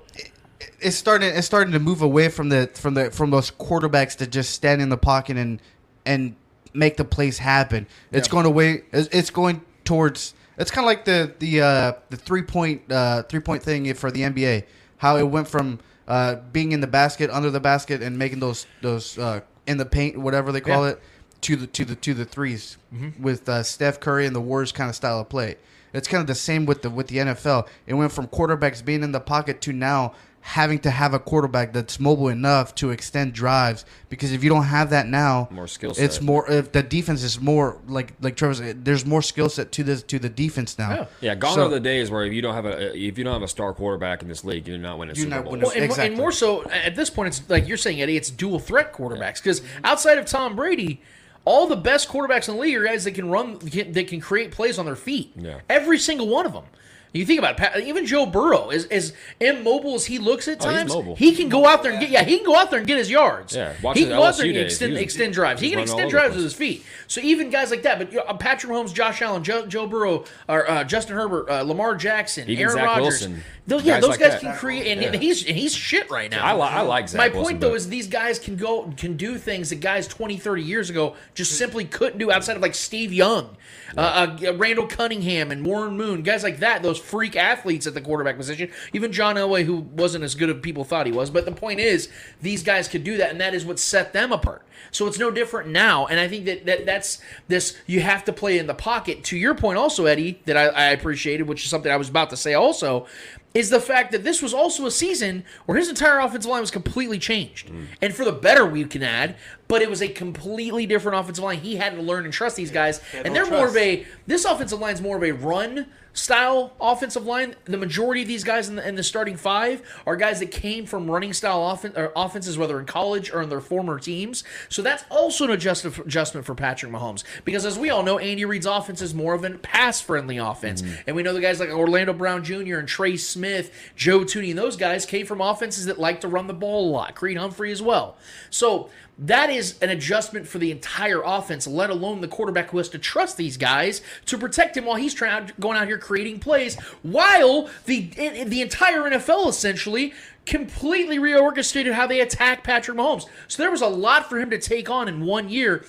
it's 0.80 0.96
starting 0.96 1.28
it's 1.34 1.46
starting 1.46 1.72
to 1.72 1.78
move 1.78 2.02
away 2.02 2.28
from 2.28 2.48
the 2.48 2.70
from 2.74 2.94
the 2.94 3.10
from 3.10 3.30
those 3.30 3.50
quarterbacks 3.50 4.16
that 4.18 4.30
just 4.30 4.50
stand 4.52 4.80
in 4.82 4.88
the 4.88 4.96
pocket 4.98 5.36
and 5.36 5.60
and 6.06 6.34
make 6.74 6.96
the 6.96 7.04
plays 7.04 7.38
happen. 7.38 7.86
It's 8.12 8.28
Yeah. 8.28 8.32
going 8.32 8.46
away 8.46 8.82
it's 8.92 9.08
it's 9.12 9.30
going 9.30 9.62
towards 9.84 10.34
it's 10.58 10.70
kind 10.70 10.84
of 10.84 10.86
like 10.86 11.04
the 11.04 11.32
the 11.38 11.60
uh 11.62 11.92
the 12.10 12.16
three 12.16 12.42
point 12.42 12.82
uh 12.90 13.22
three 13.24 13.40
point 13.40 13.62
thing 13.62 13.92
for 13.94 14.10
the 14.10 14.22
NBA. 14.22 14.64
How 14.98 15.16
it 15.16 15.24
went 15.24 15.48
from 15.48 15.80
uh 16.06 16.36
being 16.52 16.72
in 16.72 16.80
the 16.80 16.86
basket, 16.86 17.30
under 17.30 17.50
the 17.50 17.60
basket 17.60 18.02
and 18.02 18.18
making 18.18 18.40
those 18.40 18.66
those 18.82 19.18
uh 19.18 19.40
in 19.66 19.78
the 19.78 19.86
paint 19.86 20.18
whatever 20.18 20.52
they 20.52 20.60
call 20.60 20.84
Yeah. 20.84 20.92
it 20.92 21.00
to 21.42 21.56
the 21.56 21.66
to 21.68 21.84
the 21.86 21.94
to 21.96 22.12
the 22.14 22.26
3s 22.26 22.76
with 23.18 23.48
uh, 23.48 23.62
Steph 23.62 23.98
Curry 24.00 24.26
and 24.26 24.36
the 24.36 24.40
Warriors 24.42 24.72
kind 24.72 24.90
of 24.90 24.96
style 24.96 25.20
of 25.20 25.28
play. 25.30 25.56
It's 25.94 26.06
kind 26.06 26.20
of 26.20 26.26
the 26.26 26.34
same 26.34 26.66
with 26.66 26.82
the 26.82 26.90
with 26.90 27.06
the 27.08 27.16
NFL. 27.16 27.66
It 27.86 27.94
went 27.94 28.12
from 28.12 28.26
quarterbacks 28.28 28.84
being 28.84 29.02
in 29.02 29.12
the 29.12 29.20
pocket 29.20 29.60
to 29.62 29.72
now 29.72 30.12
having 30.42 30.78
to 30.78 30.90
have 30.90 31.12
a 31.12 31.18
quarterback 31.18 31.72
that's 31.72 32.00
mobile 32.00 32.28
enough 32.28 32.74
to 32.74 32.90
extend 32.90 33.32
drives. 33.34 33.84
Because 34.08 34.32
if 34.32 34.42
you 34.42 34.48
don't 34.50 34.64
have 34.64 34.90
that 34.90 35.06
now, 35.06 35.48
More 35.50 35.66
skill 35.68 35.92
set. 35.94 36.04
It's 36.04 36.20
more 36.20 36.50
if 36.50 36.72
the 36.72 36.82
defense 36.82 37.22
is 37.22 37.40
more 37.40 37.76
like 37.86 38.14
like 38.20 38.36
Trevor. 38.36 38.72
There's 38.72 39.04
more 39.04 39.22
skill 39.22 39.48
set 39.48 39.70
to 39.72 39.84
this 39.84 40.02
to 40.04 40.18
the 40.18 40.28
defense 40.30 40.78
now. 40.78 40.90
Yeah. 40.90 41.06
Yeah, 41.20 41.34
gone 41.34 41.54
So- 41.54 41.66
are 41.66 41.68
the 41.68 41.78
days 41.80 42.10
where 42.10 42.24
if 42.24 42.32
you 42.32 42.40
don't 42.42 42.54
have 42.54 42.64
a 42.66 42.96
if 42.96 43.18
you 43.18 43.24
don't 43.24 43.34
have 43.34 43.42
a 43.42 43.48
star 43.48 43.72
quarterback 43.74 44.22
in 44.22 44.28
this 44.28 44.44
league, 44.44 44.66
you're 44.66 44.78
not 44.78 44.98
winning 44.98 45.14
a 45.14 45.18
You're 45.18 45.24
Super 45.26 45.36
not 45.36 45.44
Bowl. 45.44 45.52
winning 45.52 45.64
Well, 45.66 45.72
and, 45.72 45.80
more- 45.80 45.84
Exactly. 45.86 46.06
and 46.08 46.16
more 46.16 46.32
so 46.32 46.70
at 46.70 46.96
this 46.96 47.10
point, 47.10 47.28
it's 47.28 47.42
like 47.48 47.68
you're 47.68 47.76
saying, 47.76 48.00
Eddie. 48.00 48.16
It's 48.16 48.30
dual 48.30 48.58
threat 48.58 48.92
quarterbacks 48.94 49.36
because 49.42 49.62
outside 49.84 50.18
of 50.18 50.24
Tom 50.26 50.56
Brady, 50.56 51.00
all 51.44 51.66
the 51.66 51.76
best 51.76 52.08
quarterbacks 52.08 52.48
in 52.48 52.54
the 52.56 52.60
league 52.60 52.76
are 52.76 52.84
guys 52.84 53.04
that 53.04 53.12
can 53.12 53.28
run, 53.30 53.58
can, 53.58 53.92
that 53.92 54.08
can 54.08 54.20
create 54.20 54.50
plays 54.52 54.78
on 54.78 54.84
their 54.86 54.96
feet. 54.96 55.32
Yeah. 55.36 55.60
Every 55.68 55.98
single 55.98 56.28
one 56.28 56.44
of 56.46 56.52
them. 56.52 56.64
You 57.12 57.26
think 57.26 57.38
about 57.40 57.58
it, 57.76 57.84
even 57.84 58.06
Joe 58.06 58.24
Burrow, 58.26 58.68
as, 58.70 58.84
as 58.86 59.12
immobile 59.40 59.94
as 59.96 60.04
he 60.06 60.18
looks 60.18 60.46
at 60.46 60.58
Oh, 60.60 60.64
times, 60.70 60.92
mobile. 60.94 61.16
he 61.16 61.34
can 61.34 61.48
go 61.48 61.66
out 61.66 61.82
there 61.82 61.90
and 61.92 62.00
get 62.00 62.10
yeah, 62.10 62.22
he 62.22 62.36
can 62.36 62.46
go 62.46 62.54
out 62.56 62.70
there 62.70 62.78
and 62.78 62.86
get 62.86 62.98
his 62.98 63.10
yards. 63.10 63.54
Yeah, 63.56 63.72
watch 63.82 63.96
he 63.98 64.04
can 64.04 64.12
go 64.16 64.22
out 64.22 64.36
there 64.36 64.46
and 64.46 64.56
extend, 64.56 64.96
extend 64.96 65.32
drives. 65.34 65.60
He 65.60 65.70
can 65.70 65.80
extend 65.80 65.98
running 66.00 66.14
all 66.16 66.20
over 66.20 66.28
drives 66.28 66.34
with 66.36 66.44
his 66.44 66.54
feet. 66.54 66.84
So 67.08 67.20
even 67.22 67.50
guys 67.50 67.70
like 67.72 67.82
that, 67.82 67.98
but 67.98 68.12
you 68.12 68.18
know, 68.24 68.34
Patrick 68.34 68.72
Mahomes, 68.72 68.94
Josh 68.94 69.20
Allen, 69.22 69.42
Joe, 69.42 69.66
Joe 69.66 69.86
Burrow, 69.88 70.24
or 70.48 70.70
uh, 70.70 70.84
Justin 70.84 71.16
Herbert, 71.16 71.50
uh, 71.50 71.62
Lamar 71.62 71.96
Jackson, 71.96 72.48
Even 72.48 72.66
Aaron 72.66 72.76
Rodgers, 72.84 73.26
those, 73.66 73.84
yeah, 73.84 73.94
Guys 73.94 74.00
those 74.02 74.10
like 74.10 74.20
guys 74.20 74.32
that. 74.32 74.40
can 74.40 74.56
create, 74.56 74.86
and 74.86 75.02
Yeah. 75.02 75.16
he's 75.20 75.44
and 75.46 75.56
he's 75.56 75.74
shit 75.74 76.10
right 76.10 76.30
now. 76.30 76.44
I, 76.44 76.54
li- 76.54 76.60
I 76.62 76.80
like 76.82 77.08
Zach 77.08 77.18
My 77.18 77.26
Wilson, 77.28 77.42
point 77.44 77.60
though 77.60 77.74
is 77.74 77.88
these 77.88 78.06
guys 78.06 78.38
can 78.38 78.56
go 78.56 78.92
can 78.96 79.16
do 79.16 79.36
things 79.38 79.70
that 79.70 79.80
guys 79.80 80.06
20, 80.06 80.38
30 80.38 80.62
years 80.62 80.90
ago 80.90 81.16
just 81.34 81.56
simply 81.58 81.84
couldn't 81.84 82.18
do 82.18 82.30
outside 82.30 82.54
of 82.56 82.62
like 82.62 82.74
Steve 82.76 83.12
Young, 83.12 83.56
uh, 83.96 84.36
uh, 84.44 84.52
Randall 84.54 84.86
Cunningham, 84.86 85.50
and 85.50 85.64
Warren 85.66 85.96
Moon, 85.96 86.22
guys 86.22 86.42
like 86.44 86.60
that. 86.60 86.82
Those 86.82 86.99
freak 87.00 87.36
athletes 87.36 87.86
at 87.86 87.94
the 87.94 88.00
quarterback 88.00 88.36
position. 88.36 88.70
Even 88.92 89.12
John 89.12 89.36
Elway, 89.36 89.64
who 89.64 89.76
wasn't 89.76 90.24
as 90.24 90.34
good 90.34 90.50
as 90.50 90.60
people 90.60 90.84
thought 90.84 91.06
he 91.06 91.12
was. 91.12 91.30
But 91.30 91.44
the 91.44 91.52
point 91.52 91.80
is, 91.80 92.08
these 92.40 92.62
guys 92.62 92.88
could 92.88 93.04
do 93.04 93.16
that, 93.16 93.30
and 93.30 93.40
that 93.40 93.54
is 93.54 93.64
what 93.64 93.78
set 93.78 94.12
them 94.12 94.32
apart. 94.32 94.62
So 94.90 95.06
it's 95.06 95.18
no 95.18 95.30
different 95.30 95.70
now. 95.70 96.06
And 96.06 96.18
I 96.18 96.28
think 96.28 96.46
that, 96.46 96.66
that 96.66 96.86
that's 96.86 97.20
this. 97.48 97.76
You 97.86 98.00
have 98.00 98.24
to 98.24 98.32
play 98.32 98.58
in 98.58 98.66
the 98.66 98.74
pocket. 98.74 99.24
To 99.24 99.36
your 99.36 99.54
point, 99.54 99.78
also 99.78 100.06
Eddie, 100.06 100.40
that 100.46 100.56
I, 100.56 100.66
I 100.66 100.84
appreciated, 100.90 101.46
which 101.46 101.64
is 101.64 101.70
something 101.70 101.90
I 101.90 101.96
was 101.96 102.08
about 102.08 102.30
to 102.30 102.36
say 102.36 102.54
also 102.54 103.06
is 103.52 103.70
the 103.70 103.80
fact 103.80 104.12
that 104.12 104.22
this 104.22 104.40
was 104.40 104.54
also 104.54 104.86
a 104.86 104.90
season 104.90 105.44
where 105.66 105.76
his 105.76 105.88
entire 105.88 106.20
offensive 106.20 106.48
line 106.48 106.60
was 106.60 106.70
completely 106.70 107.18
changed. 107.18 107.70
And 108.00 108.14
for 108.14 108.24
the 108.24 108.32
better, 108.32 108.64
we 108.64 108.84
can 108.84 109.02
add, 109.02 109.36
but 109.66 109.82
it 109.82 109.90
was 109.90 110.00
a 110.00 110.08
completely 110.08 110.86
different 110.86 111.18
offensive 111.18 111.42
line. 111.42 111.58
He 111.58 111.76
had 111.76 111.96
to 111.96 112.02
learn 112.02 112.24
and 112.24 112.32
trust 112.32 112.54
these 112.54 112.70
guys. 112.70 113.00
And 113.12 113.34
they're 113.34 113.50
more 113.50 113.66
of 113.66 113.76
a, 113.76 114.06
this 114.26 114.44
offensive 114.44 114.78
line 114.78 114.94
is 114.94 115.00
more 115.00 115.16
of 115.16 115.24
a 115.24 115.32
run 115.32 115.86
style 116.12 116.72
offensive 116.80 117.26
line. 117.26 117.54
The 117.64 117.76
majority 117.76 118.22
of 118.22 118.28
these 118.28 118.44
guys 118.44 118.68
in 118.68 118.76
the, 118.76 118.86
in 118.86 118.94
the 118.94 119.02
starting 119.02 119.36
five 119.36 119.82
are 120.06 120.16
guys 120.16 120.40
that 120.40 120.50
came 120.50 120.86
from 120.86 121.10
running 121.10 121.32
style 121.32 121.60
offen- 121.60 121.92
or 121.96 122.12
offenses, 122.16 122.58
whether 122.58 122.78
in 122.78 122.86
college 122.86 123.30
or 123.30 123.42
in 123.42 123.48
their 123.48 123.60
former 123.60 123.98
teams. 123.98 124.44
So 124.68 124.82
that's 124.82 125.04
also 125.10 125.44
an 125.44 125.50
adjust- 125.50 125.84
adjustment 125.84 126.46
for 126.46 126.54
Patrick 126.54 126.92
Mahomes. 126.92 127.24
Because 127.44 127.64
as 127.66 127.78
we 127.78 127.90
all 127.90 128.02
know, 128.02 128.18
Andy 128.18 128.44
Reid's 128.44 128.66
offense 128.66 129.02
is 129.02 129.14
more 129.14 129.34
of 129.34 129.44
a 129.44 129.50
pass 129.50 130.00
friendly 130.00 130.38
offense. 130.38 130.82
Mm-hmm. 130.82 131.02
And 131.06 131.16
we 131.16 131.22
know 131.22 131.32
the 131.32 131.40
guys 131.40 131.60
like 131.60 131.70
Orlando 131.70 132.12
Brown 132.12 132.44
Jr. 132.44 132.78
and 132.78 132.88
Trey 132.88 133.16
Smith, 133.16 133.72
Joe 133.96 134.20
Thuney, 134.20 134.50
and 134.50 134.58
those 134.58 134.76
guys 134.76 135.06
came 135.06 135.26
from 135.26 135.40
offenses 135.40 135.86
that 135.86 135.98
like 135.98 136.20
to 136.22 136.28
run 136.28 136.46
the 136.46 136.54
ball 136.54 136.88
a 136.88 136.90
lot. 136.90 137.14
Creed 137.14 137.36
Humphrey 137.36 137.72
as 137.72 137.82
well. 137.82 138.16
So 138.50 138.90
that 139.20 139.50
is 139.50 139.78
an 139.82 139.90
adjustment 139.90 140.48
for 140.48 140.58
the 140.58 140.70
entire 140.70 141.20
offense, 141.22 141.66
let 141.66 141.90
alone 141.90 142.22
the 142.22 142.28
quarterback 142.28 142.70
who 142.70 142.78
has 142.78 142.88
to 142.90 142.98
trust 142.98 143.36
these 143.36 143.58
guys 143.58 144.00
to 144.26 144.38
protect 144.38 144.76
him 144.76 144.86
while 144.86 144.96
he's 144.96 145.12
trying 145.12 145.50
going 145.60 145.76
out 145.76 145.86
here 145.86 145.98
creating 146.00 146.40
plays, 146.40 146.76
while 147.02 147.68
the 147.86 148.00
the 148.44 148.60
entire 148.60 149.02
NFL 149.02 149.48
essentially 149.48 150.12
completely 150.46 151.18
reorchestrated 151.18 151.92
how 151.92 152.06
they 152.06 152.20
attack 152.20 152.64
Patrick 152.64 152.96
Mahomes. 152.96 153.26
So 153.46 153.62
there 153.62 153.70
was 153.70 153.82
a 153.82 153.86
lot 153.86 154.28
for 154.28 154.38
him 154.40 154.50
to 154.50 154.58
take 154.58 154.90
on 154.90 155.06
in 155.08 155.24
one 155.24 155.48
year. 155.48 155.84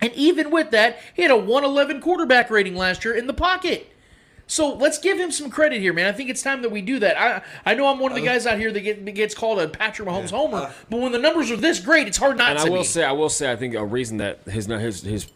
And 0.00 0.12
even 0.12 0.50
with 0.50 0.70
that, 0.70 1.00
he 1.14 1.22
had 1.22 1.30
a 1.30 1.36
111 1.36 2.00
quarterback 2.00 2.50
rating 2.50 2.76
last 2.76 3.04
year 3.04 3.14
in 3.14 3.26
the 3.26 3.34
pocket. 3.34 3.92
So 4.46 4.72
let's 4.72 4.98
give 4.98 5.18
him 5.18 5.30
some 5.30 5.50
credit 5.50 5.80
here, 5.80 5.92
man. 5.92 6.06
I 6.06 6.12
think 6.12 6.30
it's 6.30 6.42
time 6.42 6.62
that 6.62 6.70
we 6.70 6.80
do 6.80 6.98
that. 7.00 7.20
I 7.20 7.42
I 7.70 7.74
know 7.74 7.86
I'm 7.86 7.98
one 7.98 8.12
of 8.12 8.16
the 8.16 8.22
uh, 8.22 8.32
guys 8.32 8.46
out 8.46 8.58
here 8.58 8.72
that, 8.72 8.80
get, 8.80 9.04
that 9.04 9.12
gets 9.12 9.34
called 9.34 9.58
a 9.58 9.68
Patrick 9.68 10.08
Mahomes 10.08 10.30
homer, 10.30 10.56
uh, 10.58 10.72
but 10.88 11.00
when 11.00 11.12
the 11.12 11.18
numbers 11.18 11.50
are 11.50 11.56
this 11.56 11.80
great, 11.80 12.06
it's 12.06 12.16
hard 12.16 12.38
not 12.38 12.52
and 12.52 12.60
to 12.60 12.66
I 12.66 12.70
will 12.70 12.78
be. 12.78 12.84
say, 12.84 13.04
I 13.04 13.12
will 13.12 13.28
say, 13.28 13.52
I 13.52 13.56
think 13.56 13.74
a 13.74 13.84
reason 13.84 14.16
that 14.18 14.40
his 14.44 14.64
his 14.66 15.02
his 15.02 15.26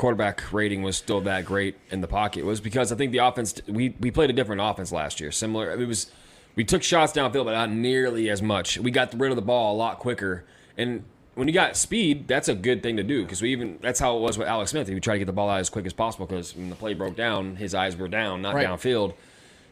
quarterback 0.00 0.50
rating 0.50 0.82
was 0.82 0.96
still 0.96 1.20
that 1.20 1.44
great 1.44 1.76
in 1.90 2.00
the 2.00 2.06
pocket 2.08 2.42
was 2.42 2.58
because 2.58 2.90
I 2.90 2.96
think 2.96 3.12
the 3.12 3.18
offense 3.18 3.60
we 3.68 3.94
we 4.00 4.10
played 4.10 4.30
a 4.30 4.32
different 4.32 4.62
offense 4.62 4.92
last 4.92 5.20
year. 5.20 5.30
Similar, 5.30 5.78
it 5.78 5.86
was 5.86 6.10
we 6.56 6.64
took 6.64 6.82
shots 6.82 7.12
downfield, 7.12 7.44
but 7.44 7.52
not 7.52 7.70
nearly 7.70 8.30
as 8.30 8.40
much. 8.40 8.78
We 8.78 8.90
got 8.90 9.12
rid 9.20 9.30
of 9.30 9.36
the 9.36 9.42
ball 9.42 9.74
a 9.74 9.76
lot 9.76 9.98
quicker. 9.98 10.44
And 10.78 11.04
when 11.34 11.48
you 11.48 11.52
got 11.52 11.76
speed, 11.76 12.28
that's 12.28 12.48
a 12.48 12.54
good 12.54 12.82
thing 12.82 12.96
to 12.96 13.02
do 13.02 13.24
because 13.24 13.42
we 13.42 13.52
even 13.52 13.78
that's 13.82 14.00
how 14.00 14.16
it 14.16 14.20
was 14.20 14.38
with 14.38 14.48
Alex 14.48 14.70
Smith. 14.70 14.88
He 14.88 14.94
would 14.94 15.02
try 15.02 15.16
to 15.16 15.18
get 15.18 15.26
the 15.26 15.34
ball 15.34 15.50
out 15.50 15.60
as 15.60 15.68
quick 15.68 15.84
as 15.84 15.92
possible 15.92 16.24
because 16.24 16.56
when 16.56 16.70
the 16.70 16.76
play 16.76 16.94
broke 16.94 17.14
down, 17.14 17.56
his 17.56 17.74
eyes 17.74 17.94
were 17.94 18.08
down, 18.08 18.40
not 18.40 18.54
Right. 18.54 18.66
downfield. 18.66 19.12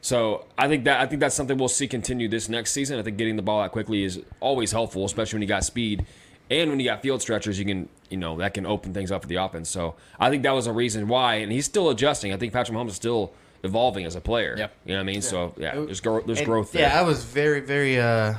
So 0.02 0.44
I 0.58 0.68
think 0.68 0.84
that 0.84 1.00
I 1.00 1.06
think 1.06 1.20
that's 1.20 1.34
something 1.34 1.56
we'll 1.56 1.68
see 1.68 1.88
continue 1.88 2.28
this 2.28 2.50
next 2.50 2.72
season. 2.72 2.98
I 2.98 3.02
think 3.02 3.16
getting 3.16 3.36
the 3.36 3.42
ball 3.42 3.62
out 3.62 3.72
quickly 3.72 4.04
is 4.04 4.20
always 4.40 4.72
helpful, 4.72 5.06
especially 5.06 5.36
when 5.38 5.42
you 5.42 5.48
got 5.48 5.64
speed 5.64 6.04
and 6.50 6.70
when 6.70 6.80
you 6.80 6.86
got 6.86 7.02
field 7.02 7.20
stretchers. 7.22 7.58
You 7.58 7.64
can 7.64 7.88
you 8.10 8.16
know 8.16 8.36
that 8.38 8.54
can 8.54 8.64
open 8.66 8.94
things 8.94 9.10
up 9.12 9.22
for 9.22 9.28
the 9.28 9.36
offense. 9.36 9.68
So 9.68 9.94
I 10.18 10.30
think 10.30 10.42
that 10.44 10.52
was 10.52 10.66
a 10.66 10.72
reason 10.72 11.08
why, 11.08 11.36
and 11.36 11.52
he's 11.52 11.66
still 11.66 11.90
adjusting. 11.90 12.32
I 12.32 12.36
think 12.36 12.52
Patrick 12.52 12.76
Mahomes 12.76 12.88
is 12.88 12.94
still 12.96 13.32
evolving 13.64 14.04
as 14.06 14.14
a 14.16 14.20
player. 14.20 14.54
Yep. 14.56 14.72
You 14.84 14.92
know 14.92 14.98
what 14.98 15.00
I 15.00 15.04
mean? 15.04 15.22
So 15.22 15.52
yeah, 15.56 15.74
there's 15.74 16.00
growth. 16.00 16.26
There's 16.26 16.38
And, 16.38 16.46
growth 16.46 16.72
there. 16.72 16.82
Yeah, 16.82 16.98
I 16.98 17.02
was 17.02 17.24
very, 17.24 17.60
very 17.60 17.98
uh, 18.00 18.34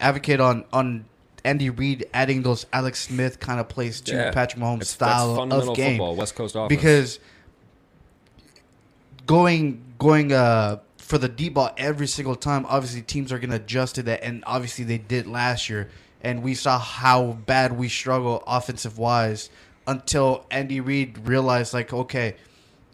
advocate 0.00 0.40
on 0.40 0.64
on 0.72 1.04
Andy 1.44 1.70
Reid 1.70 2.06
adding 2.12 2.42
those 2.42 2.66
Alex 2.72 3.00
Smith 3.02 3.38
kind 3.40 3.60
of 3.60 3.68
plays 3.68 4.00
to 4.02 4.12
Yeah. 4.12 4.30
Patrick 4.32 4.60
Mahomes' 4.62 4.78
That's- 4.78 4.88
style 4.90 5.28
that's 5.28 5.38
fundamental 5.38 5.70
of 5.70 5.76
game. 5.76 5.92
football, 5.92 6.16
West 6.16 6.34
Coast 6.34 6.56
offense. 6.56 6.68
Because 6.68 7.18
going 9.26 9.82
going 9.98 10.32
uh 10.32 10.78
for 10.98 11.18
the 11.18 11.28
deep 11.28 11.54
ball 11.54 11.70
every 11.78 12.08
single 12.08 12.34
time, 12.34 12.66
obviously 12.68 13.00
teams 13.00 13.30
are 13.32 13.38
going 13.38 13.50
to 13.50 13.56
adjust 13.56 13.94
to 13.94 14.02
that, 14.02 14.24
and 14.24 14.42
obviously 14.44 14.84
they 14.84 14.98
did 14.98 15.28
last 15.28 15.70
year, 15.70 15.88
and 16.22 16.42
we 16.42 16.54
saw 16.54 16.78
how 16.78 17.32
bad 17.46 17.76
we 17.76 17.88
struggle 17.88 18.42
offensive 18.46 18.98
wise 18.98 19.50
until 19.86 20.44
Andy 20.50 20.80
Reid 20.80 21.26
realized 21.26 21.72
like, 21.74 21.92
okay, 21.92 22.36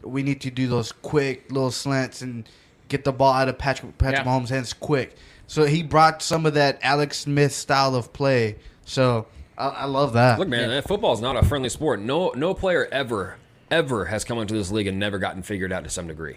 we 0.03 0.23
need 0.23 0.41
to 0.43 0.51
do 0.51 0.67
those 0.67 0.93
quick 0.93 1.51
little 1.51 1.71
slants 1.71 2.23
and 2.23 2.49
get 2.89 3.05
the 3.05 3.13
ball 3.13 3.33
out 3.33 3.49
of 3.49 3.59
Patrick 3.59 3.97
Patrick 3.99 4.27
Yeah. 4.27 4.31
Mahomes' 4.31 4.49
hands 4.51 4.73
quick. 4.73 5.17
So 5.47 5.65
he 5.65 5.83
brought 5.83 6.23
some 6.23 6.47
of 6.47 6.55
that 6.55 6.79
Alex 6.83 7.21
Smith 7.21 7.53
style 7.53 7.95
of 7.95 8.13
play. 8.13 8.57
So 8.85 9.27
I, 9.57 9.69
I 9.69 9.85
love 9.85 10.13
that. 10.15 10.39
Look, 10.39 10.49
man, 10.49 10.69
that 10.71 10.87
football 10.87 11.13
is 11.13 11.21
not 11.21 11.37
a 11.37 11.45
friendly 11.45 11.69
sport. 11.69 12.01
No, 12.01 12.31
no 12.31 12.55
player 12.55 12.89
ever, 12.91 13.37
ever 13.71 14.07
has 14.07 14.25
come 14.25 14.39
into 14.39 14.55
this 14.55 14.71
league 14.71 14.87
and 14.87 14.99
never 14.99 15.19
gotten 15.19 15.43
figured 15.43 15.73
out 15.73 15.85
to 15.85 15.91
some 15.91 16.07
degree. 16.07 16.37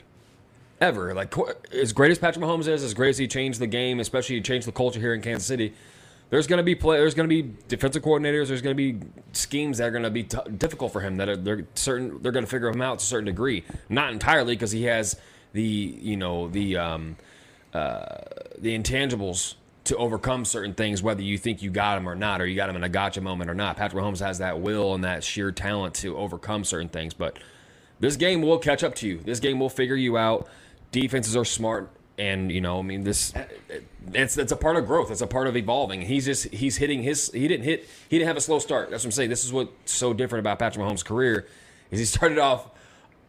Ever, 0.82 1.14
like 1.14 1.34
as 1.72 1.94
great 1.94 2.12
as 2.12 2.20
Patrick 2.20 2.44
Mahomes 2.44 2.68
is, 2.68 2.84
as 2.84 2.94
great 2.94 3.10
as 3.10 3.18
he 3.18 3.28
changed 3.30 3.60
the 3.60 3.68
game, 3.68 4.02
especially 4.02 4.36
he 4.36 4.42
changed 4.42 4.68
the 4.68 4.74
culture 4.74 5.00
here 5.00 5.14
in 5.14 5.22
Kansas 5.22 5.48
City. 5.48 5.74
There's 6.30 6.48
going 6.48 6.58
to 6.58 6.64
be 6.64 6.76
play. 6.76 6.98
There's 6.98 7.14
going 7.14 7.30
to 7.30 7.44
be 7.44 7.54
defensive 7.68 8.04
coordinators. 8.04 8.48
There's 8.48 8.62
going 8.62 8.76
to 8.76 8.94
be 8.94 9.06
schemes 9.34 9.78
that 9.78 9.88
are 9.88 9.92
going 9.92 10.04
to 10.04 10.10
be 10.10 10.24
t- 10.24 10.38
difficult 10.58 10.92
for 10.92 11.02
him. 11.02 11.18
That 11.18 11.30
are 11.30 11.38
they're 11.38 11.68
certain 11.76 12.22
they're 12.22 12.32
going 12.32 12.46
to 12.46 12.50
figure 12.50 12.68
him 12.68 12.82
out 12.82 13.00
to 13.00 13.04
a 13.04 13.06
certain 13.06 13.26
degree. 13.26 13.64
Not 13.90 14.12
entirely 14.12 14.56
because 14.56 14.72
he 14.72 14.84
has 14.84 15.16
the 15.54 15.62
you 15.62 16.18
know 16.18 16.48
the 16.48 16.78
um, 16.78 17.16
uh, 17.74 18.06
the 18.58 18.78
intangibles 18.78 19.56
to 19.86 19.96
overcome 19.98 20.46
certain 20.46 20.74
things, 20.74 21.04
whether 21.04 21.22
you 21.22 21.38
think 21.38 21.62
you 21.62 21.70
got 21.70 21.98
him 21.98 22.10
or 22.10 22.16
not, 22.16 22.42
or 22.42 22.48
you 22.48 22.56
got 22.56 22.70
him 22.70 22.76
in 22.76 22.84
a 22.84 22.90
gotcha 22.90 23.22
moment 23.22 23.50
or 23.50 23.54
not. 23.54 23.78
Patrick 23.78 24.04
Mahomes 24.04 24.20
has 24.20 24.40
that 24.40 24.60
will 24.60 24.96
and 24.96 25.04
that 25.04 25.24
sheer 25.24 25.52
talent 25.52 25.94
to 25.96 26.18
overcome 26.18 26.64
certain 26.64 26.90
things. 26.90 27.14
But 27.14 27.38
this 28.00 28.16
game 28.16 28.42
will 28.42 28.58
catch 28.58 28.84
up 28.84 28.96
to 28.96 29.08
you. 29.08 29.20
This 29.20 29.40
game 29.40 29.60
will 29.60 29.70
figure 29.70 29.96
you 29.96 30.18
out. 30.18 30.48
Defenses 30.92 31.36
are 31.36 31.46
smart, 31.46 31.90
and 32.18 32.52
you 32.52 32.62
know, 32.62 32.80
I 32.80 32.82
mean, 32.82 33.04
this 33.04 33.34
it's 34.14 34.38
it's 34.38 34.52
a 34.52 34.56
part 34.56 34.78
of 34.78 34.86
growth. 34.86 35.12
It's 35.12 35.22
a 35.22 35.28
part 35.28 35.48
of 35.48 35.58
evolving. 35.58 36.02
He's 36.02 36.26
just 36.26 36.46
he's 36.54 36.78
hitting 36.78 37.04
his. 37.04 37.32
He 37.32 37.48
didn't 37.48 37.64
hit. 37.64 37.88
He 38.10 38.18
didn't 38.18 38.28
have 38.28 38.38
a 38.38 38.42
slow 38.42 38.60
start. 38.60 38.90
That's 38.90 39.04
what 39.04 39.10
I'm 39.10 39.12
saying. 39.12 39.30
This 39.30 39.44
is 39.44 39.52
what's 39.52 39.92
so 39.92 40.14
different 40.14 40.42
about 40.42 40.60
Patrick 40.60 40.86
Mahomes' 40.86 41.04
career 41.04 41.48
is 41.92 42.00
he 42.00 42.06
started 42.18 42.38
off 42.38 42.70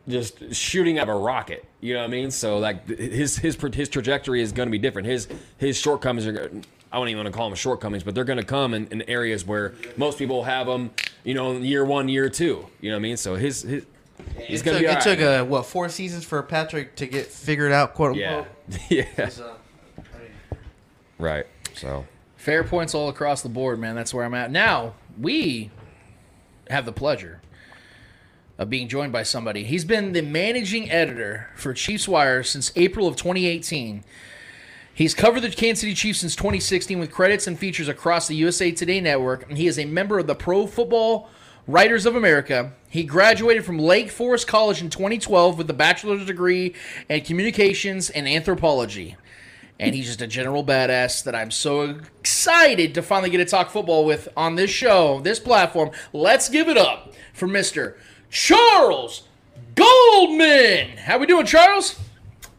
just 0.08 0.54
shooting 0.54 0.98
out 0.98 1.08
of 1.08 1.16
a 1.16 1.18
rocket. 1.18 1.64
You 1.80 1.94
know 1.94 2.00
what 2.00 2.08
I 2.08 2.10
mean? 2.10 2.30
So 2.30 2.58
like 2.58 2.88
his 2.88 3.36
his 3.36 3.56
his 3.56 3.88
trajectory 3.88 4.40
is 4.40 4.52
going 4.52 4.68
to 4.68 4.72
be 4.72 4.78
different. 4.78 5.08
His 5.08 5.28
his 5.58 5.78
shortcomings 5.78 6.26
are. 6.26 6.50
I 6.92 6.98
don't 6.98 7.08
even 7.08 7.24
want 7.24 7.34
to 7.34 7.36
call 7.36 7.48
them 7.48 7.56
shortcomings, 7.56 8.04
but 8.04 8.14
they're 8.14 8.24
going 8.24 8.38
to 8.38 8.44
come 8.44 8.72
in, 8.72 8.86
in 8.86 9.02
areas 9.02 9.44
where 9.44 9.74
most 9.96 10.18
people 10.18 10.44
have 10.44 10.68
them. 10.68 10.92
You 11.24 11.34
know, 11.34 11.58
year 11.58 11.84
one, 11.84 12.08
year 12.08 12.30
two. 12.30 12.64
You 12.80 12.90
know 12.90 12.96
what 12.96 13.00
I 13.00 13.02
mean? 13.02 13.16
So 13.16 13.34
his 13.34 13.62
his 13.62 13.84
he's 14.46 14.60
it 14.60 14.64
going 14.64 14.78
took, 14.78 14.86
to 14.86 14.88
be. 14.88 14.92
it 14.92 14.96
all 14.96 15.02
took 15.02 15.18
right. 15.18 15.40
uh, 15.40 15.44
what 15.44 15.66
four 15.66 15.88
seasons 15.88 16.24
for 16.24 16.42
Patrick 16.42 16.96
to 16.96 17.06
get 17.06 17.26
figured 17.26 17.72
out, 17.72 17.94
quote 17.94 18.16
yeah 18.16 18.38
unquote. 18.38 18.80
yeah 18.90 19.28
So, 19.28 19.56
right. 21.18 21.46
So 21.74 22.06
Fair 22.36 22.62
points 22.62 22.94
all 22.94 23.08
across 23.08 23.42
the 23.42 23.48
board, 23.48 23.78
man. 23.78 23.96
That's 23.96 24.14
where 24.14 24.24
I'm 24.24 24.34
at. 24.34 24.50
Now, 24.52 24.94
we 25.20 25.70
have 26.70 26.84
the 26.86 26.92
pleasure 26.92 27.40
of 28.58 28.70
being 28.70 28.88
joined 28.88 29.12
by 29.12 29.22
somebody. 29.24 29.64
He's 29.64 29.84
been 29.84 30.12
the 30.12 30.22
managing 30.22 30.90
editor 30.90 31.50
for 31.56 31.74
Chiefs 31.74 32.06
Wire 32.06 32.42
since 32.42 32.72
April 32.76 33.06
of 33.08 33.16
2018. 33.16 34.04
He's 34.94 35.12
covered 35.12 35.40
the 35.40 35.50
Kansas 35.50 35.80
City 35.80 35.92
Chiefs 35.92 36.20
since 36.20 36.34
2016 36.36 36.98
with 36.98 37.10
credits 37.10 37.46
and 37.46 37.58
features 37.58 37.88
across 37.88 38.28
the 38.28 38.36
USA 38.36 38.70
Today 38.70 39.00
network, 39.00 39.48
and 39.48 39.58
he 39.58 39.66
is 39.66 39.78
a 39.78 39.84
member 39.84 40.18
of 40.18 40.26
the 40.26 40.34
Pro 40.34 40.66
Football 40.66 41.28
Writers 41.66 42.06
of 42.06 42.14
America. 42.14 42.72
He 42.88 43.02
graduated 43.02 43.64
from 43.64 43.78
Lake 43.78 44.10
Forest 44.10 44.46
College 44.46 44.80
in 44.80 44.88
2012 44.88 45.58
with 45.58 45.68
a 45.68 45.74
bachelor's 45.74 46.24
degree 46.24 46.74
in 47.08 47.22
communications 47.22 48.08
and 48.08 48.28
anthropology. 48.28 49.16
And 49.80 49.94
he's 49.94 50.06
just 50.06 50.22
a 50.22 50.28
general 50.28 50.64
badass 50.64 51.24
that 51.24 51.34
I'm 51.34 51.50
so 51.50 51.98
excited 52.20 52.94
to 52.94 53.02
finally 53.02 53.30
get 53.30 53.38
to 53.38 53.44
talk 53.44 53.70
football 53.70 54.04
with 54.04 54.28
on 54.36 54.54
this 54.54 54.70
show, 54.70 55.20
this 55.20 55.40
platform. 55.40 55.90
Let's 56.12 56.48
give 56.48 56.68
it 56.68 56.78
up 56.78 57.12
for 57.34 57.48
Mr. 57.48 57.96
Charles 58.30 59.24
Goldman. 59.74 60.96
How 60.98 61.18
we 61.18 61.26
doing, 61.26 61.46
Charles? 61.46 61.98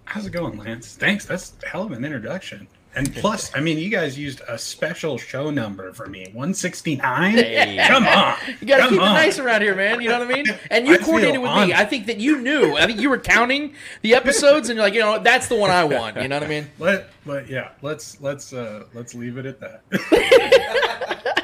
How's 0.03 0.25
it 0.25 0.31
going, 0.31 0.57
Lance? 0.57 0.95
Thanks. 0.95 1.25
That's 1.25 1.53
a 1.63 1.67
hell 1.67 1.83
of 1.83 1.93
an 1.93 2.03
introduction. 2.03 2.67
And 2.97 3.13
plus, 3.15 3.51
I 3.55 3.59
mean, 3.59 3.77
you 3.77 3.89
guys 3.89 4.17
used 4.17 4.41
a 4.47 4.57
special 4.57 5.19
show 5.19 5.51
number 5.51 5.93
for 5.93 6.07
me, 6.07 6.23
169. 6.33 7.77
Come 7.87 8.07
on. 8.07 8.37
You 8.59 8.65
got 8.65 8.77
to 8.77 8.89
keep 8.89 8.93
it 8.93 9.03
nice 9.03 9.37
around 9.37 9.61
here, 9.61 9.75
man. 9.75 10.01
You 10.01 10.09
know 10.09 10.17
what 10.17 10.31
I 10.31 10.33
mean? 10.33 10.45
And 10.71 10.87
you 10.87 10.95
I 10.95 10.97
coordinated 10.97 11.39
with 11.39 11.51
me. 11.51 11.73
I 11.73 11.85
think 11.85 12.07
that 12.07 12.19
you 12.19 12.41
knew. 12.41 12.75
I 12.75 12.87
think 12.87 12.99
you 12.99 13.11
were 13.11 13.19
counting 13.19 13.75
the 14.01 14.15
episodes, 14.15 14.69
and 14.69 14.77
you're 14.77 14.85
like, 14.85 14.95
you 14.95 14.99
know, 14.99 15.19
that's 15.19 15.47
the 15.47 15.55
one 15.55 15.69
I 15.69 15.83
want. 15.83 16.17
You 16.17 16.27
know 16.27 16.37
what 16.37 16.43
I 16.43 16.47
mean? 16.47 16.71
Let, 16.79 17.09
but 17.23 17.47
yeah, 17.47 17.69
let's 17.83 18.19
let's 18.19 18.51
uh 18.51 18.85
let's 18.95 19.13
leave 19.13 19.37
it 19.37 19.45
at 19.45 19.59
that. 19.59 21.43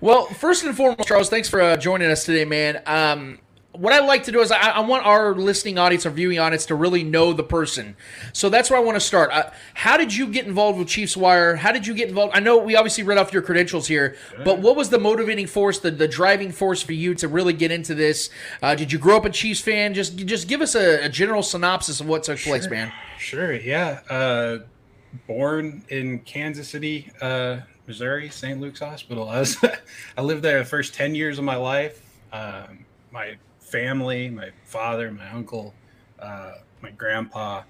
Well, 0.00 0.26
first 0.26 0.64
and 0.64 0.76
foremost, 0.76 1.08
Charles, 1.08 1.28
thanks 1.28 1.48
for 1.48 1.60
uh, 1.60 1.76
joining 1.76 2.08
us 2.10 2.24
today, 2.24 2.44
man. 2.44 2.80
Um, 2.86 3.40
what 3.78 3.92
I 3.92 4.00
like 4.00 4.24
to 4.24 4.32
do 4.32 4.40
is 4.40 4.50
I, 4.50 4.58
I 4.58 4.80
want 4.80 5.06
our 5.06 5.34
listening 5.34 5.78
audience, 5.78 6.04
our 6.04 6.12
viewing 6.12 6.38
audience, 6.38 6.66
to 6.66 6.74
really 6.74 7.04
know 7.04 7.32
the 7.32 7.44
person. 7.44 7.96
So 8.32 8.48
that's 8.48 8.70
where 8.70 8.78
I 8.78 8.82
want 8.82 8.96
to 8.96 9.00
start. 9.00 9.30
Uh, 9.32 9.50
how 9.74 9.96
did 9.96 10.14
you 10.14 10.26
get 10.26 10.46
involved 10.46 10.78
with 10.78 10.88
Chiefs 10.88 11.16
Wire? 11.16 11.56
How 11.56 11.70
did 11.70 11.86
you 11.86 11.94
get 11.94 12.08
involved? 12.08 12.36
I 12.36 12.40
know 12.40 12.58
we 12.58 12.76
obviously 12.76 13.04
read 13.04 13.18
off 13.18 13.32
your 13.32 13.42
credentials 13.42 13.86
here, 13.86 14.16
but 14.44 14.58
what 14.58 14.76
was 14.76 14.90
the 14.90 14.98
motivating 14.98 15.46
force, 15.46 15.78
the, 15.78 15.90
the 15.90 16.08
driving 16.08 16.50
force 16.50 16.82
for 16.82 16.92
you 16.92 17.14
to 17.14 17.28
really 17.28 17.52
get 17.52 17.70
into 17.70 17.94
this? 17.94 18.30
Uh, 18.62 18.74
did 18.74 18.92
you 18.92 18.98
grow 18.98 19.16
up 19.16 19.24
a 19.24 19.30
Chiefs 19.30 19.60
fan? 19.60 19.94
Just 19.94 20.16
just 20.16 20.48
give 20.48 20.60
us 20.60 20.74
a, 20.74 21.04
a 21.04 21.08
general 21.08 21.42
synopsis 21.42 22.00
of 22.00 22.08
what 22.08 22.24
took 22.24 22.38
place, 22.38 22.68
man. 22.68 22.92
Sure, 23.18 23.54
yeah. 23.54 24.00
Uh 24.10 24.58
born 25.26 25.82
in 25.88 26.18
Kansas 26.20 26.68
City, 26.68 27.10
uh, 27.20 27.58
Missouri, 27.86 28.28
St. 28.28 28.60
Luke's 28.60 28.80
Hospital. 28.80 29.28
I 29.28 29.40
was 29.40 29.56
I 30.16 30.22
lived 30.22 30.42
there 30.42 30.58
the 30.58 30.64
first 30.64 30.94
10 30.94 31.14
years 31.14 31.38
of 31.38 31.44
my 31.44 31.56
life. 31.56 32.02
Um, 32.32 32.84
my 33.10 33.36
family, 33.68 34.30
my 34.30 34.50
father, 34.64 35.10
my 35.10 35.28
uncle, 35.30 35.74
uh, 36.18 36.54
my 36.82 36.90
grandpa, 36.90 37.62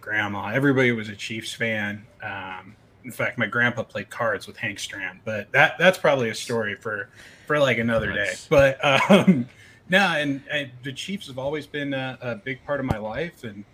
grandma, 0.00 0.48
everybody 0.48 0.92
was 0.92 1.08
a 1.08 1.16
Chiefs 1.16 1.52
fan. 1.52 2.06
Um, 2.22 2.76
in 3.04 3.10
fact, 3.12 3.38
my 3.38 3.46
grandpa 3.46 3.82
played 3.82 4.10
cards 4.10 4.46
with 4.46 4.56
Hank 4.56 4.78
Stram, 4.78 5.18
but 5.24 5.50
that 5.52 5.76
that's 5.78 5.98
probably 5.98 6.30
a 6.30 6.34
story 6.34 6.74
for 6.74 7.08
for 7.46 7.58
like 7.58 7.78
another 7.78 8.12
Nice. 8.12 8.46
day. 8.46 8.76
But 8.80 8.84
um, 9.10 9.48
no, 9.88 9.98
and, 9.98 10.42
and 10.50 10.70
the 10.82 10.92
Chiefs 10.92 11.26
have 11.26 11.38
always 11.38 11.66
been 11.66 11.92
a, 11.92 12.18
a 12.20 12.34
big 12.36 12.64
part 12.64 12.80
of 12.80 12.86
my 12.86 12.96
life, 12.98 13.44
and 13.44 13.64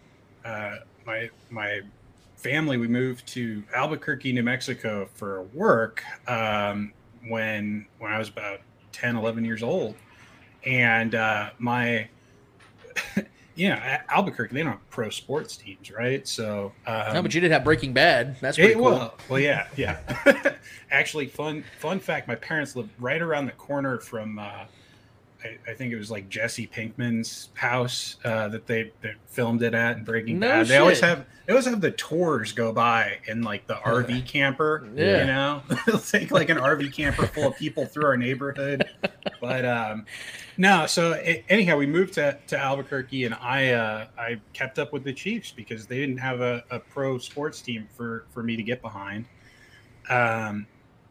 uh, 0.45 0.77
my 1.07 1.31
my 1.51 1.81
family 2.37 2.77
we 2.77 2.89
moved 2.89 3.27
to 3.29 3.63
Albuquerque, 3.75 4.33
New 4.33 4.43
Mexico 4.43 5.09
for 5.15 5.43
work 5.55 6.03
um, 6.27 6.93
when 7.29 7.87
when 7.99 8.13
I 8.13 8.19
was 8.19 8.29
about 8.29 8.61
10, 8.93 9.17
11 9.17 9.45
years 9.45 9.63
old, 9.63 9.95
and 10.65 11.15
uh, 11.15 11.51
my 11.59 12.09
yeah 13.55 14.03
Albuquerque 14.09 14.55
they 14.55 14.63
don't 14.63 14.73
have 14.73 14.91
pro 14.91 15.11
sports 15.11 15.57
teams, 15.57 15.91
right? 15.91 16.27
So 16.27 16.73
um, 16.87 17.15
no, 17.15 17.23
but 17.23 17.35
you 17.35 17.41
did 17.41 17.51
have 17.51 17.65
Breaking 17.65 17.93
Bad. 17.93 18.37
That's 18.41 18.57
pretty 18.57 18.73
it- 18.73 18.77
cool. 18.77 18.85
well, 18.85 19.15
well, 19.29 19.41
yeah, 19.41 19.67
yeah. 19.77 19.99
Actually, 20.91 21.27
fun 21.27 21.65
fun 21.79 22.01
fact: 22.01 22.27
my 22.29 22.35
parents 22.35 22.75
lived 22.77 22.91
right 22.99 23.21
around 23.23 23.47
the 23.47 23.53
corner 23.53 23.99
from 23.99 24.39
uh, 24.39 24.65
I, 25.45 25.71
I 25.71 25.75
think 25.75 25.93
it 25.93 25.97
was 25.97 26.11
like 26.11 26.29
Jesse 26.29 26.67
Pinkman's 26.67 27.49
house 27.55 28.17
uh, 28.25 28.49
that 28.49 28.67
they, 28.67 28.93
they 29.01 29.15
filmed 29.27 29.63
it 29.63 29.75
at 29.75 29.97
in 29.97 30.05
Breaking 30.05 30.39
No 30.39 30.49
Bad. 30.49 30.67
They 30.67 30.79
always 30.79 31.01
have 31.01 31.27
they 31.47 31.53
always 31.53 31.67
have 31.67 31.81
the 31.81 31.91
tours 31.91 32.53
go 32.53 32.73
by 32.73 33.19
in 33.27 33.43
like 33.43 33.67
the 33.67 33.75
RV 33.75 34.27
camper. 34.27 34.89
Yeah. 34.95 35.21
You 35.21 35.27
know, 35.27 35.63
they'll 35.87 35.99
take 35.99 36.31
like 36.31 36.49
an 36.49 36.59
RV 36.59 36.93
camper 36.93 37.27
full 37.27 37.49
of 37.49 37.57
people 37.57 37.87
through 37.87 38.07
our 38.07 38.17
neighborhood. 38.17 38.89
But 39.41 39.65
um, 39.65 40.07
no, 40.57 40.87
so 40.87 41.15
a- 41.15 41.45
anyhow, 41.49 41.77
we 41.77 41.87
moved 41.87 42.15
to, 42.15 42.39
to 42.49 42.59
Albuquerque, 42.59 43.25
and 43.25 43.35
I 43.35 43.71
uh, 43.71 44.07
I 44.19 44.41
kept 44.53 44.79
up 44.79 44.93
with 44.93 45.05
the 45.05 45.13
Chiefs 45.13 45.51
because 45.53 45.87
they 45.87 45.99
didn't 45.99 46.19
have 46.19 46.41
a, 46.41 46.63
a 46.71 46.79
pro 46.79 47.19
sports 47.19 47.63
team 47.63 47.89
for 47.97 48.27
for 48.31 48.43
me 48.43 48.57
to 48.57 48.63
get 48.63 48.83
behind. 48.83 49.25
Um, 50.09 50.67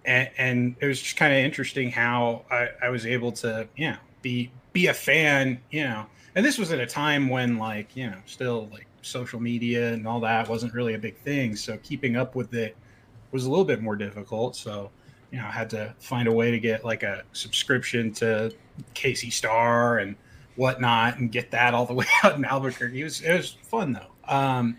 and, 0.06 0.30
and 0.38 0.76
it 0.80 0.86
was 0.86 1.02
just 1.02 1.18
kind 1.18 1.34
of 1.34 1.40
interesting 1.40 1.92
how 1.92 2.46
I, 2.50 2.70
I 2.84 2.90
was 2.90 3.06
able 3.06 3.32
to, 3.34 3.68
know, 3.78 3.98
be 4.22 4.52
be 4.74 4.88
a 4.88 4.94
fan, 4.94 5.60
you 5.72 5.84
know. 5.84 6.06
And 6.36 6.46
this 6.46 6.58
was 6.58 6.72
at 6.72 6.80
a 6.80 6.86
time 6.86 7.28
when, 7.30 7.58
like, 7.58 7.96
you 7.96 8.10
know, 8.10 8.18
still 8.26 8.70
like 8.72 8.88
social 9.02 9.40
media 9.40 9.94
and 9.94 10.08
all 10.08 10.20
that 10.20 10.48
wasn't 10.48 10.74
really 10.74 10.94
a 10.94 11.00
big 11.00 11.18
thing. 11.18 11.56
So 11.56 11.78
keeping 11.84 12.16
up 12.16 12.36
with 12.36 12.54
it 12.54 12.76
was 13.32 13.46
a 13.46 13.50
little 13.50 13.66
bit 13.66 13.82
more 13.82 13.96
difficult. 13.96 14.56
So, 14.56 14.92
you 15.32 15.40
know, 15.40 15.46
I 15.46 15.52
had 15.52 15.70
to 15.72 15.94
find 16.00 16.28
a 16.28 16.32
way 16.32 16.52
to 16.52 16.60
get 16.60 16.86
like 16.86 17.04
a 17.04 17.24
subscription 17.34 18.12
to 18.14 18.54
KC 18.94 19.32
Star 19.32 20.00
and 20.00 20.16
whatnot 20.56 21.18
and 21.18 21.32
get 21.32 21.52
that 21.52 21.74
all 21.74 21.86
the 21.86 21.94
way 21.96 22.06
out 22.24 22.36
in 22.36 22.46
Albuquerque. 22.46 23.02
It 23.02 23.04
was 23.04 23.22
it 23.22 23.36
was 23.36 23.58
fun 23.64 23.94
though. 23.94 24.34
Um, 24.34 24.78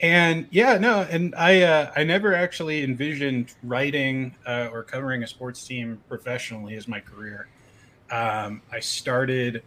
and 0.00 0.46
yeah, 0.50 0.78
no, 0.78 1.02
and 1.10 1.34
I 1.34 1.62
uh, 1.62 1.92
I 1.96 2.04
never 2.04 2.34
actually 2.34 2.84
envisioned 2.84 3.54
writing 3.62 4.36
uh, 4.46 4.68
or 4.72 4.84
covering 4.84 5.22
a 5.22 5.26
sports 5.26 5.64
team 5.66 6.00
professionally 6.08 6.76
as 6.76 6.86
my 6.86 7.00
career. 7.00 7.48
Um, 8.10 8.62
I 8.72 8.80
started 8.80 9.62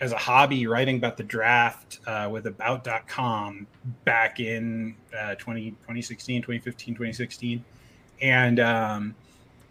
as 0.00 0.12
a 0.12 0.16
hobby 0.18 0.66
writing 0.66 0.96
about 0.96 1.16
the 1.16 1.22
draft 1.22 2.00
uh, 2.06 2.28
with 2.30 2.46
about.com 2.46 3.66
back 4.04 4.40
in 4.40 4.94
uh, 5.18 5.34
20, 5.36 5.70
2016, 5.70 6.42
2015, 6.42 6.94
2016. 6.94 7.64
And 8.20 8.60
um, 8.60 9.14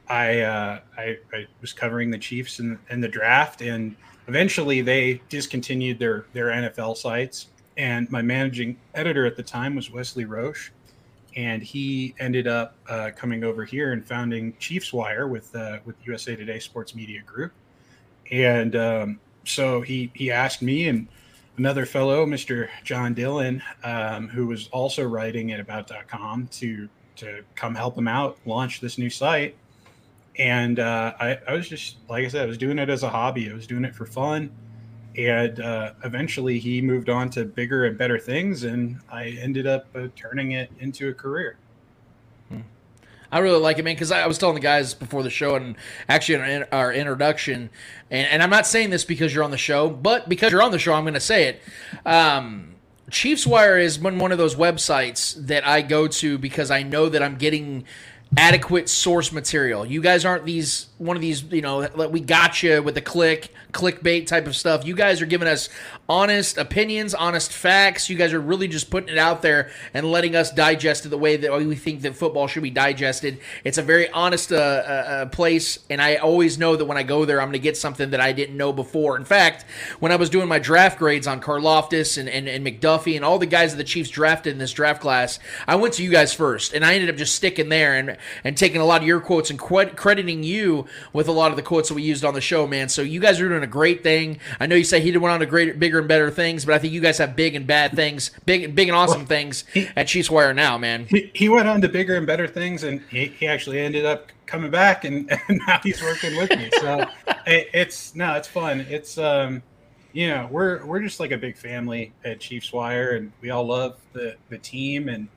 I, 0.08 0.42
uh, 0.42 0.80
I 0.98 1.18
I 1.34 1.48
was 1.62 1.74
covering 1.74 2.10
the 2.12 2.18
Chiefs 2.18 2.60
and, 2.60 2.78
the 2.90 3.08
draft, 3.08 3.62
and 3.62 3.96
eventually 4.28 4.82
they 4.82 5.22
discontinued 5.30 6.00
their 6.00 6.26
their 6.34 6.48
NFL 6.48 6.98
sites. 6.98 7.48
And 7.78 8.10
my 8.12 8.22
managing 8.22 8.78
editor 8.94 9.26
at 9.26 9.36
the 9.36 9.44
time 9.44 9.76
was 9.76 9.92
Wesley 9.92 10.26
Roesch, 10.26 10.70
and 11.36 11.62
he 11.62 12.16
ended 12.20 12.48
up 12.48 12.76
uh, 12.88 13.12
coming 13.16 13.44
over 13.44 13.66
here 13.66 13.92
and 13.92 14.06
founding 14.06 14.56
Chiefs 14.60 14.94
Wire 14.94 15.28
with 15.28 15.54
uh, 15.56 15.80
with 15.86 15.96
USA 16.06 16.36
Today 16.36 16.60
Sports 16.60 16.96
Media 16.96 17.22
Group. 17.22 17.52
And 18.32 18.76
um, 18.76 19.20
so 19.44 19.82
he 19.82 20.12
he 20.14 20.32
asked 20.32 20.62
me 20.62 20.88
and 20.88 21.08
another 21.58 21.86
fellow, 21.86 22.26
Mr. 22.26 22.70
John 22.84 23.14
Dillon, 23.14 23.62
um, 23.84 24.28
who 24.28 24.48
was 24.48 24.68
also 24.70 25.04
writing 25.04 25.52
at 25.52 25.60
about.com 25.60 26.48
to 26.48 26.90
to 27.18 27.44
come 27.56 27.76
help 27.76 27.98
him 27.98 28.08
out 28.08 28.38
launch 28.46 28.82
this 28.82 28.98
new 28.98 29.10
site. 29.10 29.56
And 30.38 30.80
uh, 30.80 31.14
I, 31.20 31.40
I 31.48 31.54
was 31.54 31.70
just 31.70 31.98
like 32.10 32.26
I 32.26 32.28
said, 32.28 32.44
I 32.44 32.46
was 32.46 32.58
doing 32.58 32.80
it 32.80 32.90
as 32.90 33.04
a 33.04 33.10
hobby. 33.10 33.50
I 33.50 33.54
was 33.54 33.68
doing 33.68 33.86
it 33.86 33.96
for 33.96 34.06
fun. 34.06 34.52
And 35.18 35.62
uh, 35.62 35.94
eventually, 36.04 36.60
he 36.60 36.82
moved 36.82 37.10
on 37.10 37.30
to 37.32 37.46
bigger 37.46 37.86
and 37.86 37.98
better 37.98 38.20
things, 38.20 38.66
and 38.66 39.00
I 39.10 39.30
ended 39.42 39.66
up 39.66 39.88
uh, 39.96 40.08
turning 40.14 40.52
it 40.52 40.70
into 40.80 41.08
a 41.08 41.14
career. 41.14 41.58
I 43.32 43.40
really 43.40 43.60
like 43.60 43.78
it, 43.80 43.84
man, 43.84 43.96
because 43.96 44.12
I, 44.12 44.22
I 44.22 44.28
was 44.28 44.38
telling 44.38 44.56
the 44.56 44.62
guys 44.62 44.94
before 44.94 45.24
the 45.24 45.30
show 45.30 45.56
and 45.56 45.76
actually 46.08 46.36
in 46.36 46.42
our, 46.42 46.48
in- 46.48 46.66
our 46.72 46.94
introduction, 46.94 47.70
and, 48.12 48.28
and 48.28 48.44
I'm 48.44 48.50
not 48.50 48.68
saying 48.68 48.90
this 48.90 49.06
because 49.06 49.34
you're 49.34 49.44
on 49.44 49.52
the 49.52 49.58
show, 49.58 49.90
but 49.90 50.30
because 50.30 50.52
you're 50.52 50.64
on 50.64 50.72
the 50.72 50.80
show, 50.80 50.94
I'm 50.94 51.04
going 51.04 51.14
to 51.16 51.20
say 51.20 51.48
it. 51.48 51.62
Um, 52.06 52.76
Chiefs 53.12 53.46
Wire 53.46 53.78
is 53.78 54.00
one, 54.00 54.18
one 54.18 54.32
of 54.32 54.38
those 54.38 54.56
websites 54.56 55.36
that 55.48 55.66
I 55.68 55.82
go 55.82 56.08
to 56.08 56.38
because 56.38 56.72
I 56.72 56.84
know 56.84 57.10
that 57.10 57.22
I'm 57.22 57.38
getting 57.38 57.86
adequate 58.38 58.90
source 58.90 59.32
material. 59.32 59.86
You 59.86 60.02
guys 60.02 60.26
aren't 60.26 60.46
these 60.46 60.88
one 60.98 61.18
of 61.18 61.22
these, 61.22 61.44
you 61.44 61.62
know, 61.62 61.88
we 62.10 62.22
got 62.22 62.64
you 62.64 62.82
with 62.82 62.96
the 62.96 63.02
click, 63.02 63.54
clickbait 63.74 64.28
type 64.28 64.48
of 64.48 64.56
stuff. 64.56 64.86
You 64.86 64.96
guys 64.96 65.22
are 65.22 65.26
giving 65.26 65.48
us 65.48 65.68
honest 66.08 66.58
opinions, 66.58 67.14
honest 67.14 67.52
facts. 67.52 68.10
You 68.10 68.16
guys 68.16 68.32
are 68.32 68.40
really 68.40 68.70
just 68.70 68.90
putting 68.90 69.10
it 69.10 69.18
out 69.18 69.42
there 69.42 69.72
and 69.94 70.10
letting 70.10 70.38
us 70.38 70.52
digest 70.52 71.06
it 71.06 71.10
the 71.10 71.18
way 71.18 71.36
that 71.36 71.52
we 71.52 71.76
think 71.76 72.02
that 72.04 72.16
football 72.16 72.48
should 72.48 72.64
be 72.64 72.70
digested. 72.70 73.40
It's 73.66 73.78
a 73.78 73.82
very 73.82 74.10
honest 74.10 74.54
uh, 74.54 74.56
uh, 74.56 74.60
uh, 74.60 75.26
place, 75.26 75.80
and 75.90 76.02
I 76.02 76.16
always 76.16 76.58
know 76.58 76.78
that 76.78 76.86
when 76.86 76.98
I 76.98 77.04
go 77.04 77.26
there, 77.26 77.42
I'm 77.42 77.48
going 77.48 77.54
to 77.54 77.60
get 77.60 77.76
something 77.76 78.12
that 78.12 78.22
I 78.22 78.32
didn't 78.32 78.56
know 78.56 78.72
before. 78.72 79.18
In 79.18 79.26
fact, 79.26 79.66
when 80.00 80.14
I 80.14 80.16
was 80.16 80.30
doing 80.30 80.48
my 80.48 80.60
draft 80.60 80.98
grades 80.98 81.28
on 81.28 81.42
Karlaftis 81.42 82.18
and, 82.18 82.30
and, 82.30 82.48
and 82.48 82.66
McDuffie 82.66 83.18
and 83.18 83.26
all 83.26 83.38
the 83.38 83.46
guys 83.46 83.74
that 83.74 83.78
the 83.78 83.84
Chiefs 83.84 84.10
drafted 84.10 84.54
in 84.54 84.60
this 84.60 84.72
draft 84.72 85.02
class, 85.02 85.40
I 85.68 85.76
went 85.76 85.96
to 85.96 86.04
you 86.04 86.12
guys 86.12 86.34
first, 86.34 86.74
and 86.74 86.86
I 86.86 86.94
ended 86.94 87.10
up 87.10 87.18
just 87.18 87.36
sticking 87.36 87.68
there 87.68 87.96
and 87.96 88.18
and 88.46 88.58
taking 88.58 88.80
a 88.80 88.86
lot 88.86 89.02
of 89.02 89.08
your 89.08 89.20
quotes 89.20 89.50
and 89.50 89.60
cred- 89.60 89.98
crediting 89.98 90.44
you 90.44 90.85
with 91.14 91.28
a 91.28 91.32
lot 91.32 91.52
of 91.52 91.58
the 91.58 91.64
quotes 91.64 91.90
that 91.90 91.96
we 91.96 92.04
used 92.04 92.26
on 92.26 92.34
the 92.34 92.42
show, 92.42 92.68
man. 92.68 92.90
So 92.90 93.02
you 93.02 93.20
guys 93.20 93.40
are 93.40 93.50
doing 93.50 93.64
a 93.64 93.68
great 93.68 94.04
thing. 94.04 94.40
I 94.60 94.66
know 94.68 94.76
you 94.76 94.84
say 94.84 95.00
he 95.00 95.12
did 95.12 95.18
went 95.18 95.34
on 95.34 95.40
to 95.40 95.46
greater, 95.46 95.74
bigger 95.74 96.00
and 96.00 96.08
better 96.08 96.30
things, 96.30 96.66
but 96.66 96.76
I 96.76 96.80
think 96.80 96.94
you 96.94 97.02
guys 97.02 97.18
have 97.18 97.36
big 97.36 97.56
and 97.56 97.66
bad 97.66 97.94
things, 97.94 98.32
big, 98.46 98.76
big 98.76 98.88
and 98.88 98.96
awesome 98.96 99.26
things 99.26 99.64
at 99.96 100.08
Chiefs 100.08 100.30
Wire 100.30 100.54
now, 100.54 100.78
man. 100.78 101.06
He, 101.06 101.32
he 101.34 101.50
went 101.50 101.68
on 101.68 101.82
to 101.82 101.90
bigger 101.90 102.16
and 102.16 102.28
better 102.28 102.48
things, 102.48 102.84
and 102.84 103.02
he, 103.10 103.26
he 103.26 103.48
actually 103.48 103.80
ended 103.80 104.06
up 104.06 104.32
coming 104.46 104.72
back, 104.72 105.06
and, 105.06 105.32
and 105.48 105.62
now 105.68 105.80
he's 105.84 106.02
working 106.02 106.36
with 106.38 106.50
me. 106.52 106.70
So 106.80 107.06
it, 107.48 107.70
it's 107.74 108.16
no, 108.16 108.34
it's 108.36 108.48
fun. 108.48 108.82
It's 108.90 109.18
um, 109.18 109.62
you 110.14 110.30
know, 110.30 110.48
we're 110.50 110.86
we're 110.86 111.02
just 111.02 111.20
like 111.20 111.32
a 111.32 111.38
big 111.38 111.58
family 111.58 112.14
at 112.24 112.40
Chiefs 112.40 112.72
Wire, 112.72 113.12
and 113.18 113.32
we 113.42 113.50
all 113.50 113.66
love 113.66 113.98
the 114.14 114.36
the 114.50 114.58
team 114.58 115.10
and 115.10 115.28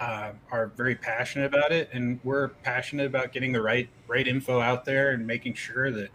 uh, 0.00 0.32
are 0.50 0.68
very 0.76 0.94
passionate 0.94 1.46
about 1.46 1.72
it, 1.72 1.90
and 1.92 2.20
we're 2.24 2.48
passionate 2.48 3.06
about 3.06 3.32
getting 3.32 3.52
the 3.52 3.62
right 3.62 3.88
right 4.06 4.26
info 4.26 4.60
out 4.60 4.84
there 4.84 5.10
and 5.10 5.26
making 5.26 5.54
sure 5.54 5.90
that 5.90 6.08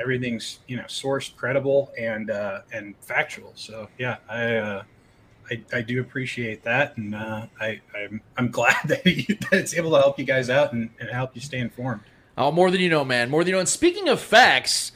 everything's 0.00 0.60
you 0.68 0.76
know 0.76 0.84
sourced, 0.84 1.34
credible, 1.36 1.92
and 1.98 2.30
uh, 2.30 2.60
and 2.72 2.94
factual. 3.00 3.52
So 3.54 3.88
yeah, 3.98 4.16
I. 4.28 4.56
Uh, 4.56 4.82
I, 5.50 5.60
I 5.72 5.82
do 5.82 6.00
appreciate 6.00 6.62
that, 6.62 6.96
and 6.96 7.16
uh, 7.16 7.46
I 7.60 7.80
I'm, 7.94 8.22
I'm 8.36 8.50
glad 8.52 8.76
that, 8.84 9.04
you, 9.04 9.34
that 9.50 9.52
it's 9.54 9.74
able 9.74 9.90
to 9.90 9.98
help 9.98 10.16
you 10.16 10.24
guys 10.24 10.48
out 10.48 10.72
and, 10.72 10.88
and 11.00 11.10
help 11.10 11.34
you 11.34 11.40
stay 11.40 11.58
informed. 11.58 12.02
Oh, 12.38 12.50
more 12.50 12.70
than 12.70 12.80
you 12.80 12.88
know, 12.88 13.04
man. 13.04 13.28
More 13.28 13.42
than 13.42 13.48
you 13.48 13.52
know. 13.54 13.60
And 13.60 13.68
speaking 13.68 14.08
of 14.08 14.20
facts, 14.20 14.92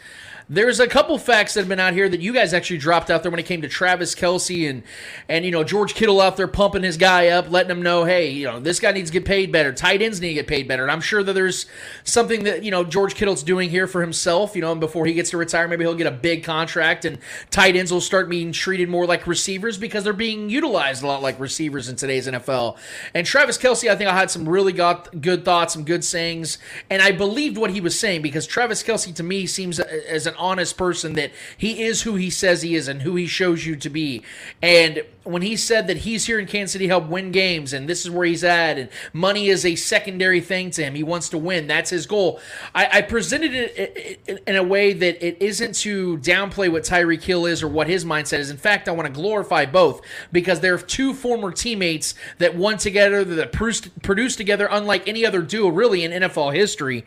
there's 0.49 0.78
a 0.78 0.86
couple 0.86 1.18
facts 1.18 1.55
that 1.55 1.61
have 1.61 1.68
been 1.68 1.80
out 1.80 1.92
here 1.92 2.09
that 2.09 2.20
you 2.20 2.32
guys 2.32 2.55
actually 2.55 2.78
dropped 2.78 3.11
out 3.11 3.22
there 3.22 3.32
when 3.32 3.40
it 3.40 3.47
came 3.47 3.62
to 3.62 3.68
Travis 3.68 4.14
Kelce 4.14 4.70
and 4.70 4.84
and 5.28 5.44
you 5.44 5.51
know 5.51 5.64
George 5.64 5.94
Kittle 5.94 6.20
out 6.20 6.36
there 6.36 6.47
pumping 6.47 6.84
his 6.84 6.97
guy 6.97 7.28
up, 7.28 7.51
letting 7.51 7.70
him 7.70 7.82
know, 7.82 8.05
hey, 8.05 8.30
you 8.30 8.47
know 8.47 8.61
this 8.61 8.78
guy 8.78 8.92
needs 8.92 9.11
to 9.11 9.12
get 9.12 9.24
paid 9.24 9.51
better. 9.51 9.72
Tight 9.72 10.03
ends 10.03 10.20
need 10.20 10.28
to 10.28 10.34
get 10.34 10.47
paid 10.47 10.68
better. 10.68 10.84
And 10.84 10.92
I'm 10.92 11.01
sure 11.01 11.24
that 11.24 11.32
there's 11.32 11.66
something 12.05 12.44
that 12.44 12.62
you 12.62 12.70
know 12.70 12.84
George 12.84 13.16
Kittle's 13.16 13.42
doing 13.42 13.70
here 13.70 13.88
for 13.88 14.01
himself. 14.01 14.55
You 14.55 14.62
know, 14.62 14.70
and 14.70 14.80
before 14.80 15.05
he 15.05 15.14
gets 15.14 15.30
to 15.30 15.36
retire, 15.36 15.66
maybe 15.66 15.84
he'll 15.84 15.97
get 15.97 16.07
a 16.07 16.12
big 16.12 16.44
contract, 16.44 17.05
and 17.05 17.18
tight 17.51 17.74
ends 17.74 17.90
will 17.90 18.01
start 18.01 18.28
being 18.28 18.53
treated 18.53 18.88
more 18.88 19.07
like 19.07 19.26
receivers 19.26 19.78
because 19.78 20.05
they're 20.05 20.12
being 20.12 20.49
utilized 20.49 21.03
a 21.03 21.09
lot 21.09 21.22
like 21.22 21.40
receivers 21.40 21.88
in 21.88 21.97
today's 21.97 22.28
NFL. 22.28 22.76
And 23.14 23.26
Travis 23.26 23.59
Kelce, 23.59 23.90
I 23.90 23.97
think 23.97 24.09
I 24.09 24.16
had 24.16 24.30
some 24.30 24.49
really 24.49 24.72
got 24.72 25.20
good 25.20 25.44
thoughts, 25.44 25.72
some 25.72 25.84
good 25.84 26.05
sayings, 26.05 26.59
and 26.88 27.03
I 27.03 27.11
believed 27.11 27.59
what 27.59 27.70
he 27.70 27.80
was 27.80 27.99
saying 27.99 28.22
because 28.22 28.47
Travis 28.47 28.84
Kelce 28.84 29.12
to 29.12 29.24
me 29.24 29.47
seems 29.47 29.80
as 29.80 30.28
an 30.28 30.36
honest 30.37 30.76
person 30.76 31.14
that 31.14 31.32
he 31.57 31.82
is 31.82 32.03
who 32.03 32.16
he 32.16 32.30
says 32.30 32.62
he 32.62 32.74
is 32.74 32.89
and 32.89 33.03
who 33.03 33.16
he 33.16 33.26
shows 33.26 33.66
you 33.66 33.76
to 33.76 33.91
be. 33.91 34.22
And 34.62 35.03
when 35.26 35.43
he 35.43 35.57
said 35.57 35.89
that 35.89 35.99
he's 35.99 36.26
here 36.26 36.39
in 36.39 36.47
Kansas 36.47 36.72
City 36.72 36.87
help 36.87 37.09
win 37.09 37.32
games 37.32 37.72
and 37.72 37.89
this 37.89 38.05
is 38.05 38.11
where 38.11 38.26
he's 38.26 38.45
at 38.45 38.78
and 38.78 38.89
money 39.12 39.49
is 39.49 39.66
a 39.66 39.74
secondary 39.74 40.41
thing 40.41 40.70
to 40.70 40.84
him, 40.84 40.95
he 40.95 41.03
wants 41.03 41.28
to 41.30 41.39
win. 41.39 41.66
That's 41.66 41.91
his 41.91 42.07
goal. 42.07 42.41
I, 42.74 42.99
I 42.99 43.03
presented 43.03 43.53
it 43.55 44.43
in 44.47 44.57
a 44.57 44.62
way 44.62 44.93
that 44.93 45.26
it 45.26 45.37
isn't 45.41 45.74
to 45.76 46.18
downplay 46.18 46.70
what 46.70 46.84
Tyreek 46.84 47.22
Hill 47.22 47.47
is 47.47 47.62
or 47.62 47.68
what 47.68 47.89
his 47.89 48.05
mindset 48.05 48.39
is. 48.39 48.51
In 48.51 48.57
fact, 48.57 48.89
I 48.89 48.93
want 48.93 49.07
to 49.07 49.12
glorify 49.12 49.66
both 49.66 50.01
because 50.30 50.61
they're 50.61 50.78
two 50.78 51.12
former 51.12 51.51
teammates 51.51 52.14
that 52.39 52.55
won 52.55 52.78
together, 52.78 53.24
that 53.24 53.53
produced 53.53 54.39
together, 54.39 54.68
unlike 54.70 55.09
any 55.09 55.26
other 55.26 55.43
duo 55.43 55.68
really 55.68 56.05
in 56.05 56.12
NFL 56.12 56.55
history 56.55 57.05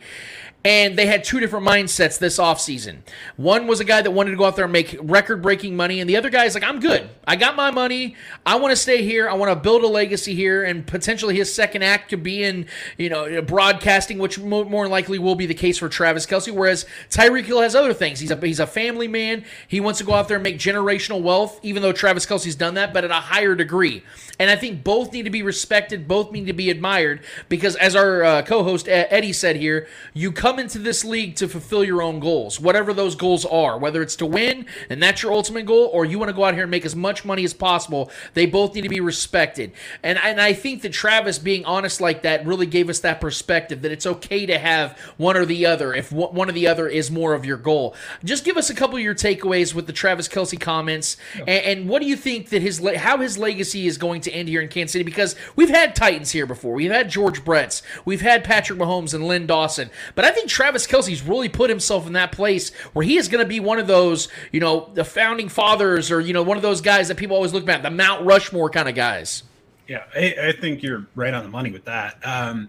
and 0.64 0.98
they 0.98 1.06
had 1.06 1.24
two 1.24 1.40
different 1.40 1.66
mindsets 1.66 2.18
this 2.18 2.38
offseason. 2.38 2.98
One 3.36 3.66
was 3.66 3.80
a 3.80 3.84
guy 3.84 4.02
that 4.02 4.10
wanted 4.10 4.32
to 4.32 4.36
go 4.36 4.44
out 4.44 4.56
there 4.56 4.66
and 4.66 4.72
make 4.72 4.96
record 5.00 5.40
breaking 5.40 5.74
money, 5.74 6.00
and 6.00 6.08
the 6.08 6.16
other 6.16 6.28
guy 6.28 6.44
is 6.44 6.54
like, 6.54 6.64
I'm 6.64 6.80
good. 6.80 7.08
I 7.26 7.36
got 7.36 7.56
my 7.56 7.70
money. 7.70 8.16
I 8.44 8.56
want 8.56 8.72
to 8.72 8.76
stay 8.76 9.02
here. 9.02 9.28
I 9.28 9.34
want 9.34 9.50
to 9.50 9.56
build 9.56 9.82
a 9.82 9.86
legacy 9.86 10.34
here, 10.34 10.62
and 10.62 10.86
potentially 10.86 11.36
his 11.36 11.52
second 11.52 11.82
act 11.82 12.10
could 12.10 12.22
be 12.22 12.42
in, 12.42 12.66
you 12.98 13.08
know, 13.08 13.40
broadcasting, 13.40 14.18
which 14.18 14.38
more 14.38 14.88
likely 14.88 15.18
will 15.18 15.34
be 15.34 15.46
the 15.46 15.54
case 15.54 15.78
for 15.78 15.88
Travis 15.88 16.26
Kelce. 16.26 16.52
Whereas 16.52 16.84
Tyreek 17.08 17.44
Hill 17.44 17.62
has 17.62 17.74
other 17.74 17.94
things. 17.94 18.20
He's 18.20 18.30
a 18.30 18.36
he's 18.36 18.60
a 18.60 18.66
family 18.66 19.08
man. 19.08 19.44
He 19.66 19.80
wants 19.80 19.98
to 20.00 20.04
go 20.04 20.12
out 20.12 20.28
there 20.28 20.36
and 20.36 20.44
make 20.44 20.58
generational 20.58 21.22
wealth, 21.22 21.58
even 21.62 21.82
though 21.82 21.92
Travis 21.92 22.26
Kelce's 22.26 22.56
done 22.56 22.74
that, 22.74 22.92
but 22.92 23.04
at 23.04 23.10
a 23.10 23.14
higher 23.14 23.54
degree. 23.54 24.02
And 24.40 24.48
I 24.50 24.56
think 24.56 24.82
both 24.82 25.12
need 25.12 25.24
to 25.24 25.30
be 25.30 25.42
respected. 25.42 26.08
Both 26.08 26.32
need 26.32 26.46
to 26.46 26.54
be 26.54 26.70
admired 26.70 27.20
because, 27.50 27.76
as 27.76 27.94
our 27.94 28.24
uh, 28.24 28.42
co-host 28.42 28.88
Eddie 28.88 29.34
said 29.34 29.56
here, 29.56 29.86
you 30.14 30.32
come 30.32 30.58
into 30.58 30.78
this 30.78 31.04
league 31.04 31.36
to 31.36 31.46
fulfill 31.46 31.84
your 31.84 32.00
own 32.00 32.20
goals, 32.20 32.58
whatever 32.58 32.94
those 32.94 33.14
goals 33.14 33.44
are, 33.44 33.78
whether 33.78 34.00
it's 34.00 34.16
to 34.16 34.26
win 34.26 34.64
and 34.88 35.02
that's 35.02 35.22
your 35.22 35.32
ultimate 35.32 35.66
goal, 35.66 35.90
or 35.92 36.06
you 36.06 36.18
want 36.18 36.30
to 36.30 36.34
go 36.34 36.44
out 36.44 36.54
here 36.54 36.62
and 36.62 36.70
make 36.70 36.86
as 36.86 36.96
much 36.96 37.22
money 37.22 37.44
as 37.44 37.52
possible. 37.52 38.10
They 38.32 38.46
both 38.46 38.74
need 38.74 38.80
to 38.80 38.88
be 38.88 39.00
respected. 39.00 39.72
And 40.02 40.18
and 40.18 40.40
I 40.40 40.54
think 40.54 40.80
that 40.82 40.92
Travis 40.92 41.38
being 41.38 41.64
honest 41.66 42.00
like 42.00 42.22
that 42.22 42.46
really 42.46 42.66
gave 42.66 42.88
us 42.88 43.00
that 43.00 43.20
perspective 43.20 43.82
that 43.82 43.92
it's 43.92 44.06
okay 44.06 44.46
to 44.46 44.58
have 44.58 44.98
one 45.18 45.36
or 45.36 45.44
the 45.44 45.66
other 45.66 45.92
if 45.92 46.10
one 46.10 46.48
of 46.48 46.54
the 46.54 46.66
other 46.66 46.88
is 46.88 47.10
more 47.10 47.34
of 47.34 47.44
your 47.44 47.58
goal. 47.58 47.94
Just 48.24 48.46
give 48.46 48.56
us 48.56 48.70
a 48.70 48.74
couple 48.74 48.96
of 48.96 49.02
your 49.02 49.14
takeaways 49.14 49.74
with 49.74 49.86
the 49.86 49.92
Travis 49.92 50.28
Kelce 50.28 50.58
comments, 50.58 51.18
and, 51.34 51.48
and 51.48 51.88
what 51.90 52.00
do 52.00 52.08
you 52.08 52.16
think 52.16 52.48
that 52.48 52.62
his 52.62 52.82
how 52.96 53.18
his 53.18 53.36
legacy 53.36 53.86
is 53.86 53.98
going 53.98 54.22
to 54.22 54.29
end 54.30 54.48
here 54.48 54.60
in 54.60 54.68
Kansas 54.68 54.92
City? 54.92 55.04
Because 55.04 55.36
we've 55.56 55.68
had 55.68 55.94
Titans 55.94 56.30
here 56.30 56.46
before, 56.46 56.74
we've 56.74 56.90
had 56.90 57.08
George 57.08 57.44
Bretts, 57.44 57.82
we've 58.04 58.20
had 58.20 58.44
Patrick 58.44 58.78
Mahomes 58.78 59.14
and 59.14 59.26
Len 59.26 59.46
Dawson, 59.46 59.90
but 60.14 60.24
I 60.24 60.30
think 60.30 60.48
Travis 60.48 60.86
Kelce's 60.86 61.22
really 61.22 61.48
put 61.48 61.70
himself 61.70 62.06
in 62.06 62.12
that 62.14 62.32
place 62.32 62.72
where 62.92 63.04
he 63.04 63.16
is 63.16 63.28
going 63.28 63.44
to 63.44 63.48
be 63.48 63.60
one 63.60 63.78
of 63.78 63.86
those, 63.86 64.28
you 64.52 64.60
know, 64.60 64.90
the 64.94 65.04
founding 65.04 65.48
fathers 65.48 66.10
or 66.10 66.20
you 66.20 66.32
know 66.32 66.42
one 66.42 66.56
of 66.56 66.62
those 66.62 66.80
guys 66.80 67.08
that 67.08 67.16
people 67.16 67.36
always 67.36 67.52
look 67.52 67.68
at, 67.68 67.82
the 67.82 67.90
Mount 67.90 68.24
Rushmore 68.24 68.70
kind 68.70 68.88
of 68.88 68.94
guys. 68.94 69.42
Yeah, 69.86 70.04
I, 70.14 70.34
I 70.40 70.52
think 70.52 70.82
you're 70.82 71.06
right 71.14 71.34
on 71.34 71.42
the 71.42 71.50
money 71.50 71.70
with 71.70 71.84
that. 71.86 72.16
Um, 72.24 72.68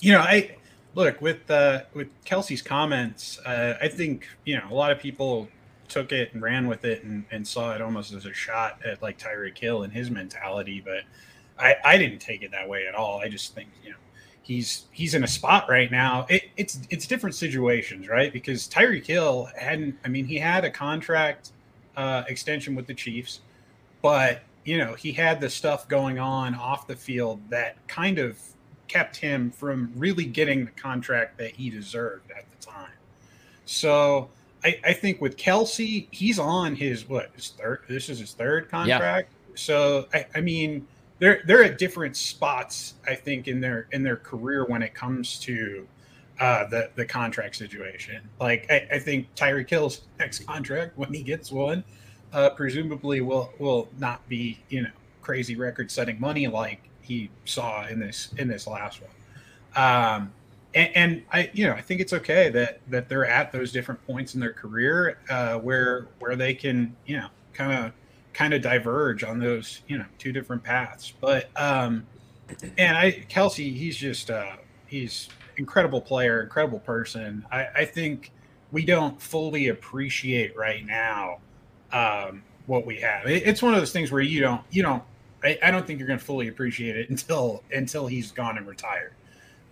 you 0.00 0.12
know, 0.12 0.20
I 0.20 0.56
look 0.94 1.20
with 1.20 1.48
uh, 1.50 1.82
with 1.94 2.08
Kelce's 2.24 2.62
comments. 2.62 3.38
Uh, 3.44 3.76
I 3.80 3.88
think 3.88 4.26
you 4.44 4.56
know 4.56 4.64
a 4.70 4.74
lot 4.74 4.90
of 4.90 4.98
people 4.98 5.48
took 5.88 6.12
it 6.12 6.32
and 6.32 6.42
ran 6.42 6.66
with 6.66 6.84
it 6.84 7.04
and, 7.04 7.24
and 7.30 7.46
saw 7.46 7.74
it 7.74 7.80
almost 7.80 8.12
as 8.12 8.26
a 8.26 8.32
shot 8.32 8.80
at 8.84 9.02
like 9.02 9.18
Tyreek 9.18 9.56
Hill 9.58 9.82
and 9.82 9.92
his 9.92 10.10
mentality, 10.10 10.82
but 10.84 11.02
I, 11.58 11.76
I 11.84 11.98
didn't 11.98 12.18
take 12.18 12.42
it 12.42 12.50
that 12.52 12.68
way 12.68 12.86
at 12.86 12.94
all. 12.94 13.20
I 13.20 13.28
just 13.28 13.54
think 13.54 13.68
you 13.82 13.90
know 13.90 13.96
he's 14.42 14.84
he's 14.92 15.14
in 15.14 15.24
a 15.24 15.28
spot 15.28 15.68
right 15.68 15.90
now. 15.90 16.26
It, 16.28 16.44
it's 16.56 16.80
it's 16.90 17.06
different 17.06 17.34
situations, 17.34 18.08
right? 18.08 18.32
Because 18.32 18.68
Tyreek 18.68 19.06
Hill 19.06 19.48
hadn't. 19.56 19.96
I 20.04 20.08
mean, 20.08 20.26
he 20.26 20.36
had 20.38 20.64
a 20.64 20.70
contract 20.70 21.50
uh, 21.96 22.24
extension 22.28 22.74
with 22.74 22.86
the 22.86 22.94
Chiefs, 22.94 23.40
but 24.02 24.42
you 24.64 24.78
know 24.78 24.94
he 24.94 25.12
had 25.12 25.40
the 25.40 25.50
stuff 25.50 25.88
going 25.88 26.18
on 26.18 26.54
off 26.54 26.86
the 26.86 26.96
field 26.96 27.40
that 27.50 27.76
kind 27.88 28.18
of 28.18 28.38
kept 28.88 29.16
him 29.16 29.50
from 29.50 29.92
really 29.96 30.24
getting 30.24 30.64
the 30.64 30.70
contract 30.72 31.38
that 31.38 31.52
he 31.52 31.70
deserved 31.70 32.30
at 32.30 32.44
the 32.50 32.64
time. 32.64 32.92
So 33.64 34.30
I, 34.64 34.80
I 34.84 34.92
think 34.92 35.20
with 35.20 35.36
Kelce, 35.36 36.08
he's 36.10 36.38
on 36.38 36.74
his 36.74 37.08
what 37.08 37.30
his 37.34 37.50
third. 37.50 37.82
This 37.88 38.08
is 38.08 38.18
his 38.18 38.32
third 38.32 38.68
contract. 38.68 39.30
Yeah. 39.32 39.52
So 39.54 40.06
I, 40.12 40.26
I 40.34 40.40
mean, 40.40 40.86
they're 41.18 41.42
they're 41.46 41.64
at 41.64 41.78
different 41.78 42.16
spots. 42.16 42.94
I 43.06 43.14
think 43.14 43.48
in 43.48 43.60
their 43.60 43.88
in 43.92 44.02
their 44.02 44.16
career 44.16 44.64
when 44.64 44.82
it 44.82 44.94
comes 44.94 45.38
to 45.40 45.86
uh, 46.40 46.66
the 46.66 46.90
the 46.96 47.04
contract 47.04 47.56
situation. 47.56 48.28
Like 48.40 48.66
I, 48.70 48.86
I 48.92 48.98
think 48.98 49.34
Tyreek 49.34 49.70
Hill's 49.70 50.02
next 50.18 50.46
contract 50.46 50.96
when 50.96 51.12
he 51.12 51.22
gets 51.22 51.50
one, 51.50 51.84
uh, 52.32 52.50
presumably 52.50 53.20
will 53.20 53.52
will 53.58 53.88
not 53.98 54.26
be 54.28 54.58
you 54.68 54.82
know 54.82 54.90
crazy 55.22 55.56
record 55.56 55.90
setting 55.90 56.20
money 56.20 56.46
like 56.46 56.80
he 57.00 57.30
saw 57.44 57.86
in 57.86 57.98
this 58.00 58.32
in 58.38 58.48
this 58.48 58.66
last 58.66 59.00
one. 59.00 59.10
Um, 59.76 60.32
and, 60.76 60.90
and, 60.94 61.22
I 61.32 61.50
you 61.54 61.66
know 61.66 61.72
I 61.72 61.80
think 61.80 62.00
it's 62.00 62.12
okay 62.12 62.50
that 62.50 62.80
that 62.88 63.08
they're 63.08 63.26
at 63.26 63.50
those 63.50 63.72
different 63.72 64.06
points 64.06 64.34
in 64.34 64.40
their 64.40 64.52
career 64.52 65.18
uh, 65.28 65.58
where 65.58 66.06
where 66.18 66.36
they 66.36 66.54
can 66.54 66.94
you 67.06 67.16
know 67.16 67.28
kind 67.54 67.72
of 67.72 67.92
kind 68.32 68.52
of 68.52 68.60
diverge 68.60 69.24
on 69.24 69.38
those 69.40 69.80
you 69.88 69.98
know 69.98 70.04
two 70.18 70.30
different 70.30 70.62
paths. 70.62 71.12
But 71.20 71.48
um, 71.56 72.06
and 72.76 72.96
I 72.96 73.12
Kelce 73.28 73.74
he's 73.74 73.96
just 73.96 74.30
uh, 74.30 74.56
he's 74.86 75.28
incredible 75.56 76.02
player, 76.02 76.42
incredible 76.42 76.80
person. 76.80 77.44
I, 77.50 77.66
I 77.74 77.84
think 77.86 78.30
we 78.70 78.84
don't 78.84 79.20
fully 79.20 79.68
appreciate 79.68 80.54
right 80.56 80.84
now 80.84 81.38
um, 81.92 82.42
what 82.66 82.84
we 82.84 82.96
have. 83.00 83.26
It, 83.26 83.46
it's 83.46 83.62
one 83.62 83.72
of 83.72 83.80
those 83.80 83.92
things 83.92 84.12
where 84.12 84.20
you 84.20 84.42
don't 84.42 84.60
you 84.70 84.82
don't 84.82 85.02
I, 85.42 85.58
I 85.62 85.70
don't 85.70 85.86
think 85.86 85.98
you're 85.98 86.08
going 86.08 86.18
to 86.18 86.24
fully 86.24 86.48
appreciate 86.48 86.96
it 86.96 87.08
until 87.10 87.62
until 87.72 88.06
he's 88.06 88.32
gone 88.32 88.58
and 88.58 88.66
retired. 88.66 89.12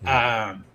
Um, 0.05 0.65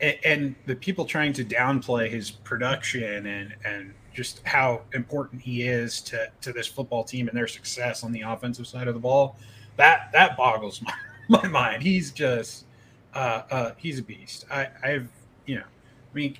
and, 0.00 0.16
and, 0.24 0.54
the 0.66 0.76
people 0.76 1.04
trying 1.04 1.32
to 1.34 1.44
downplay 1.44 2.10
his 2.10 2.30
production 2.30 3.26
and 3.26 3.54
and 3.64 3.94
just 4.14 4.40
how 4.44 4.82
important 4.94 5.40
he 5.42 5.62
is 5.62 6.00
to 6.02 6.30
to 6.40 6.52
this 6.52 6.66
football 6.66 7.04
team 7.04 7.28
and 7.28 7.36
their 7.36 7.46
success 7.46 8.02
on 8.02 8.12
the 8.12 8.22
offensive 8.22 8.66
side 8.66 8.88
of 8.88 8.94
the 8.94 9.00
ball, 9.00 9.36
that 9.76 10.10
that 10.12 10.36
boggles 10.36 10.82
my, 11.28 11.42
my 11.42 11.48
mind. 11.48 11.82
He's 11.82 12.10
just 12.10 12.66
uh, 13.14 13.42
uh, 13.50 13.72
he's 13.76 13.98
a 13.98 14.02
beast. 14.02 14.46
I, 14.50 14.68
I've 14.82 15.08
you 15.46 15.56
know, 15.56 15.64
I 15.64 16.14
mean, 16.14 16.36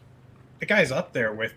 the 0.59 0.67
guy's 0.67 0.93
up 0.93 1.13
there 1.13 1.33
with 1.33 1.55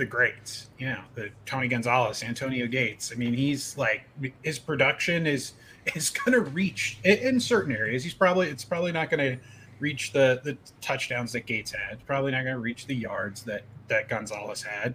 the 0.00 0.06
greats, 0.06 0.70
you 0.78 0.86
know, 0.86 1.00
the 1.14 1.30
Tony 1.44 1.68
Gonzalez, 1.68 2.22
Antonio 2.22 2.66
Gates. 2.66 3.12
I 3.14 3.18
mean, 3.18 3.34
he's 3.34 3.76
like 3.76 4.02
his 4.42 4.58
production 4.58 5.26
is 5.26 5.52
is 5.94 6.10
to 6.32 6.40
reach 6.40 6.98
in 7.04 7.38
certain 7.38 7.76
areas. 7.76 8.02
He's 8.02 8.14
probably 8.14 8.48
it's 8.48 8.64
probably 8.64 8.92
not 8.92 9.10
to 9.36 9.38
reach 9.80 10.12
the 10.12 10.40
the 10.44 10.56
touchdowns 10.80 11.32
that 11.32 11.46
Gates 11.46 11.72
had. 11.72 12.04
Probably 12.06 12.32
not 12.32 12.42
going 12.44 12.54
to 12.54 12.60
reach 12.60 12.86
the 12.86 12.94
yards 12.94 13.42
that 13.44 13.62
that 13.88 14.08
Gonzalez 14.08 14.62
had. 14.62 14.94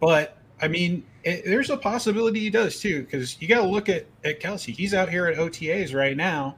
But 0.00 0.38
I 0.60 0.68
mean, 0.68 1.04
it, 1.24 1.44
there's 1.44 1.70
a 1.70 1.76
possibility 1.76 2.40
he 2.40 2.50
does 2.50 2.80
too, 2.80 3.02
because 3.02 3.40
you 3.40 3.48
got 3.48 3.62
to 3.62 3.68
look 3.68 3.88
at 3.88 4.06
at 4.24 4.40
Kelce. 4.40 4.74
He's 4.74 4.94
out 4.94 5.08
here 5.08 5.26
at 5.26 5.36
OTAs 5.36 5.94
right 5.94 6.16
now. 6.16 6.56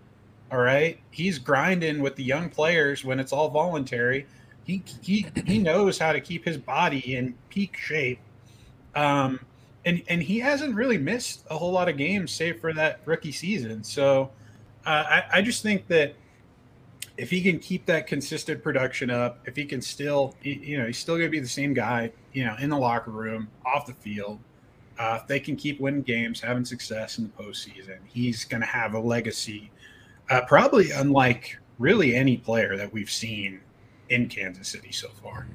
All 0.51 0.59
right, 0.59 0.99
he's 1.11 1.39
grinding 1.39 2.01
with 2.01 2.17
the 2.17 2.25
young 2.25 2.49
players 2.49 3.05
when 3.05 3.21
it's 3.21 3.33
all 3.33 3.51
voluntary 3.51 4.27
he 4.69 4.83
he 5.01 5.27
he 5.47 5.59
knows 5.59 5.99
how 5.99 6.13
to 6.13 6.21
keep 6.21 6.45
his 6.45 6.59
body 6.59 7.17
in 7.17 7.35
peak 7.49 7.77
shape. 7.77 8.21
Um, 8.95 9.41
and 9.87 10.03
and 10.09 10.23
he 10.23 10.39
hasn't 10.39 10.75
really 10.75 10.99
missed 10.99 11.45
a 11.51 11.57
whole 11.57 11.73
lot 11.73 11.89
of 11.89 11.97
games, 11.97 12.31
save 12.33 12.61
for 12.61 12.75
that 12.75 13.01
rookie 13.07 13.33
season. 13.33 13.83
So 13.83 14.31
uh, 14.85 15.05
I, 15.09 15.25
I 15.33 15.43
just 15.43 15.63
think 15.63 15.89
that 15.89 16.15
if 17.19 17.29
he 17.31 17.43
can 17.43 17.59
keep 17.59 17.85
that 17.87 18.07
consistent 18.07 18.63
production 18.63 19.11
up, 19.11 19.41
if 19.45 19.57
he 19.57 19.65
can 19.65 19.83
still, 19.83 20.37
you 20.43 20.79
know, 20.79 20.87
he's 20.87 20.99
still 20.99 21.17
going 21.17 21.27
to 21.27 21.31
be 21.31 21.41
the 21.41 21.49
same 21.49 21.75
guy, 21.75 22.13
you 22.33 22.45
know, 22.45 22.55
in 22.61 22.71
the 22.71 22.79
locker 22.79 23.11
room, 23.11 23.49
off 23.67 23.87
the 23.87 23.93
field. 23.93 24.39
Uh, 24.99 25.19
if 25.21 25.27
they 25.27 25.41
can 25.41 25.57
keep 25.57 25.81
winning 25.81 26.03
games, 26.03 26.41
having 26.41 26.65
success 26.65 27.19
in 27.19 27.25
the 27.25 27.43
postseason, 27.43 27.99
he's 28.07 28.45
going 28.45 28.61
to 28.61 28.67
have 28.67 28.95
a 28.95 28.99
legacy, 28.99 29.71
uh, 30.31 30.43
probably 30.43 30.93
unlike 30.93 31.59
really 31.79 32.15
any 32.15 32.37
player 32.37 32.77
that 32.77 32.93
we've 32.93 33.11
seen 33.11 33.61
in 34.11 34.29
Kansas 34.29 34.69
City 34.69 34.93
so 34.93 35.09
far. 35.23 35.49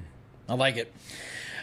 I 0.48 0.54
like 0.54 0.76
it. 0.76 0.94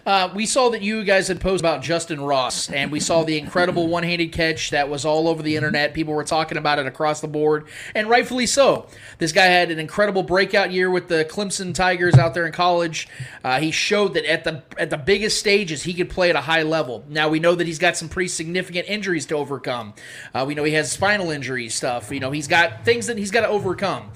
Uh, 0.05 0.29
we 0.33 0.45
saw 0.45 0.69
that 0.69 0.81
you 0.81 1.03
guys 1.03 1.27
had 1.27 1.39
posted 1.39 1.61
about 1.61 1.83
Justyn 1.83 2.27
Ross, 2.27 2.69
and 2.71 2.91
we 2.91 2.99
saw 2.99 3.23
the 3.23 3.37
incredible 3.37 3.87
one 3.87 4.03
handed 4.03 4.31
catch 4.31 4.71
that 4.71 4.89
was 4.89 5.05
all 5.05 5.27
over 5.27 5.43
the 5.43 5.55
internet. 5.55 5.93
People 5.93 6.13
were 6.13 6.23
talking 6.23 6.57
about 6.57 6.79
it 6.79 6.87
across 6.87 7.21
the 7.21 7.27
board, 7.27 7.67
and 7.93 8.09
rightfully 8.09 8.45
so. 8.45 8.87
This 9.19 9.31
guy 9.31 9.45
had 9.45 9.69
an 9.69 9.79
incredible 9.79 10.23
breakout 10.23 10.71
year 10.71 10.89
with 10.89 11.07
the 11.07 11.25
Clemson 11.25 11.73
Tigers 11.73 12.15
out 12.15 12.33
there 12.33 12.45
in 12.45 12.51
college. 12.51 13.07
Uh, 13.43 13.59
he 13.59 13.71
showed 13.71 14.15
that 14.15 14.25
at 14.25 14.43
the 14.43 14.63
at 14.77 14.89
the 14.89 14.97
biggest 14.97 15.39
stages, 15.39 15.83
he 15.83 15.93
could 15.93 16.09
play 16.09 16.29
at 16.29 16.35
a 16.35 16.41
high 16.41 16.63
level. 16.63 17.03
Now 17.07 17.29
we 17.29 17.39
know 17.39 17.55
that 17.55 17.67
he's 17.67 17.79
got 17.79 17.95
some 17.95 18.09
pretty 18.09 18.29
significant 18.29 18.87
injuries 18.89 19.25
to 19.27 19.35
overcome. 19.35 19.93
Uh, 20.33 20.45
we 20.47 20.55
know 20.55 20.63
he 20.63 20.73
has 20.73 20.91
spinal 20.91 21.29
injury 21.29 21.69
stuff. 21.69 22.11
You 22.11 22.19
know 22.19 22.31
he's 22.31 22.47
got 22.47 22.85
things 22.85 23.07
that 23.07 23.17
he's 23.17 23.31
got 23.31 23.41
to 23.41 23.47
overcome. 23.47 24.11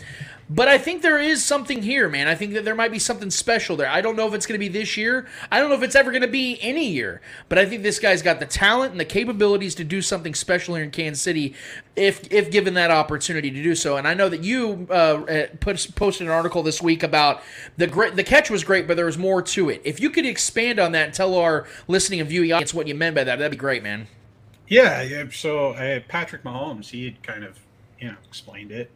But 0.47 0.67
I 0.67 0.77
think 0.77 1.01
there 1.01 1.19
is 1.19 1.43
something 1.43 1.81
here, 1.81 2.07
man. 2.07 2.27
I 2.27 2.35
think 2.35 2.53
that 2.53 2.63
there 2.63 2.75
might 2.75 2.91
be 2.91 2.99
something 2.99 3.31
special 3.31 3.75
there. 3.75 3.89
I 3.89 4.01
don't 4.01 4.15
know 4.15 4.27
if 4.27 4.33
it's 4.35 4.45
going 4.45 4.59
to 4.59 4.63
be 4.63 4.67
this 4.67 4.95
year. 4.95 5.25
I 5.51 5.59
don't 5.59 5.69
know 5.69 5.75
if 5.75 5.81
it's 5.81 5.95
ever 5.95 6.11
going 6.11 6.21
to 6.21 6.27
be 6.27 6.59
any 6.61 6.87
year. 6.87 7.19
But 7.49 7.57
I 7.57 7.65
think 7.65 7.81
this 7.81 7.97
guy's 7.97 8.21
got 8.21 8.39
the 8.39 8.45
talent 8.45 8.91
and 8.91 8.99
the 8.99 9.05
capabilities 9.05 9.73
to 9.75 9.83
do 9.83 10.03
something 10.03 10.35
special 10.35 10.75
here 10.75 10.83
in 10.83 10.91
Kansas 10.91 11.21
City 11.21 11.55
if 11.95 12.31
if 12.31 12.51
given 12.51 12.75
that 12.75 12.91
opportunity 12.91 13.49
to 13.49 13.63
do 13.63 13.73
so. 13.73 13.97
And 13.97 14.07
I 14.07 14.13
know 14.13 14.29
that 14.29 14.43
you 14.43 14.87
uh, 14.91 15.47
put, 15.59 15.95
posted 15.95 16.27
an 16.27 16.33
article 16.33 16.61
this 16.61 16.79
week 16.79 17.01
about 17.01 17.41
the 17.77 17.87
great, 17.87 18.15
the 18.15 18.23
catch 18.23 18.51
was 18.51 18.63
great, 18.63 18.87
but 18.87 18.97
there 18.97 19.07
was 19.07 19.17
more 19.17 19.41
to 19.41 19.69
it. 19.69 19.81
If 19.83 19.99
you 19.99 20.11
could 20.11 20.27
expand 20.27 20.79
on 20.79 20.91
that 20.91 21.05
and 21.05 21.13
tell 21.13 21.33
our 21.35 21.65
listening 21.87 22.19
and 22.19 22.29
viewing 22.29 22.53
audience 22.53 22.73
what 22.73 22.87
you 22.87 22.93
meant 22.93 23.15
by 23.15 23.23
that, 23.23 23.37
that'd 23.37 23.51
be 23.51 23.57
great, 23.57 23.81
man. 23.81 24.07
Yeah. 24.67 25.25
So 25.31 25.71
uh, 25.71 26.01
Patrick 26.07 26.43
Mahomes, 26.43 26.89
he 26.89 27.17
kind 27.23 27.43
of 27.43 27.57
you 27.99 28.09
know 28.09 28.17
explained 28.29 28.71
it 28.71 28.91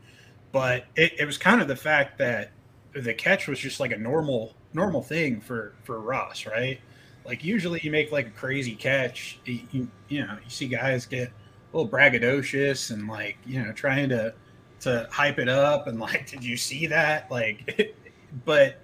but 0.51 0.85
it, 0.95 1.13
it 1.19 1.25
was 1.25 1.37
kind 1.37 1.61
of 1.61 1.67
the 1.67 1.75
fact 1.75 2.17
that 2.17 2.51
the 2.93 3.13
catch 3.13 3.47
was 3.47 3.59
just 3.59 3.79
like 3.79 3.91
a 3.91 3.97
normal 3.97 4.55
normal 4.73 5.01
thing 5.01 5.41
for 5.41 5.73
for 5.83 5.99
Ross, 5.99 6.45
right? 6.45 6.79
Like 7.25 7.43
usually 7.43 7.79
you 7.83 7.91
make 7.91 8.11
like 8.11 8.27
a 8.27 8.31
crazy 8.31 8.75
catch, 8.75 9.39
you, 9.45 9.87
you, 10.07 10.25
know, 10.25 10.37
you 10.43 10.49
see 10.49 10.67
guys 10.67 11.05
get 11.05 11.27
a 11.27 11.77
little 11.77 11.89
braggadocious 11.89 12.91
and 12.91 13.07
like 13.07 13.37
you 13.45 13.63
know 13.63 13.71
trying 13.73 14.09
to 14.09 14.33
to 14.81 15.07
hype 15.11 15.39
it 15.39 15.49
up 15.49 15.87
and 15.87 15.99
like 15.99 16.29
did 16.29 16.43
you 16.43 16.57
see 16.57 16.87
that? 16.87 17.29
Like 17.29 17.95
but 18.45 18.79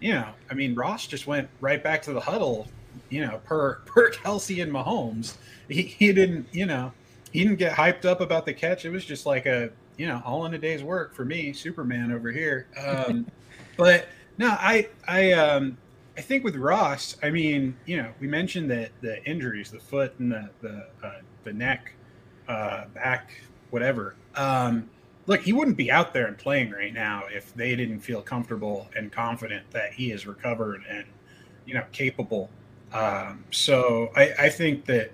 you 0.00 0.12
know 0.12 0.28
i 0.50 0.54
mean 0.54 0.74
ross 0.74 1.06
just 1.06 1.26
went 1.26 1.48
right 1.60 1.82
back 1.82 2.02
to 2.02 2.12
the 2.12 2.20
huddle 2.20 2.68
you 3.08 3.24
know 3.24 3.40
per 3.44 3.74
per 3.86 4.10
kelce 4.10 4.62
and 4.62 4.72
mahomes. 4.72 5.36
He, 5.68 5.82
he 5.82 6.12
didn't 6.12 6.46
you 6.52 6.66
know 6.66 6.92
he 7.32 7.42
didn't 7.42 7.58
get 7.58 7.72
hyped 7.72 8.04
up 8.04 8.20
about 8.20 8.46
the 8.46 8.54
catch. 8.54 8.84
It 8.84 8.90
was 8.90 9.04
just 9.04 9.26
like 9.26 9.46
a 9.46 9.70
you 9.98 10.06
know, 10.06 10.22
all 10.24 10.46
in 10.46 10.54
a 10.54 10.58
day's 10.58 10.82
work 10.82 11.12
for 11.12 11.26
me, 11.26 11.52
Superman 11.52 12.10
over 12.12 12.30
here. 12.30 12.66
Um, 12.80 13.26
but 13.76 14.08
no, 14.38 14.48
I, 14.48 14.88
I, 15.06 15.32
um, 15.32 15.76
I 16.16 16.20
think 16.20 16.44
with 16.44 16.56
Ross, 16.56 17.16
I 17.22 17.30
mean, 17.30 17.76
you 17.84 17.98
know, 17.98 18.12
we 18.20 18.26
mentioned 18.26 18.70
that 18.70 18.90
the 19.02 19.22
injuries, 19.24 19.70
the 19.70 19.78
foot 19.78 20.18
and 20.18 20.32
the 20.32 20.48
the 20.60 20.86
uh, 21.02 21.20
the 21.44 21.52
neck, 21.52 21.92
uh, 22.48 22.86
back, 22.94 23.30
whatever. 23.70 24.16
Um, 24.34 24.88
look, 25.26 25.42
he 25.42 25.52
wouldn't 25.52 25.76
be 25.76 25.90
out 25.92 26.12
there 26.12 26.26
and 26.26 26.36
playing 26.36 26.72
right 26.72 26.92
now 26.92 27.24
if 27.30 27.54
they 27.54 27.76
didn't 27.76 28.00
feel 28.00 28.22
comfortable 28.22 28.88
and 28.96 29.12
confident 29.12 29.70
that 29.70 29.92
he 29.92 30.10
is 30.10 30.26
recovered 30.26 30.82
and 30.90 31.04
you 31.66 31.74
know 31.74 31.84
capable. 31.92 32.50
Um, 32.92 33.44
so 33.50 34.10
I, 34.16 34.32
I 34.38 34.48
think 34.48 34.86
that 34.86 35.12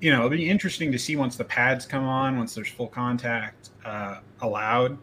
you 0.00 0.10
know 0.10 0.18
it'll 0.18 0.30
be 0.30 0.50
interesting 0.50 0.92
to 0.92 0.98
see 0.98 1.16
once 1.16 1.36
the 1.36 1.44
pads 1.44 1.86
come 1.86 2.04
on, 2.04 2.36
once 2.36 2.54
there's 2.54 2.68
full 2.68 2.88
contact 2.88 3.70
uh, 3.84 4.18
allowed, 4.40 4.98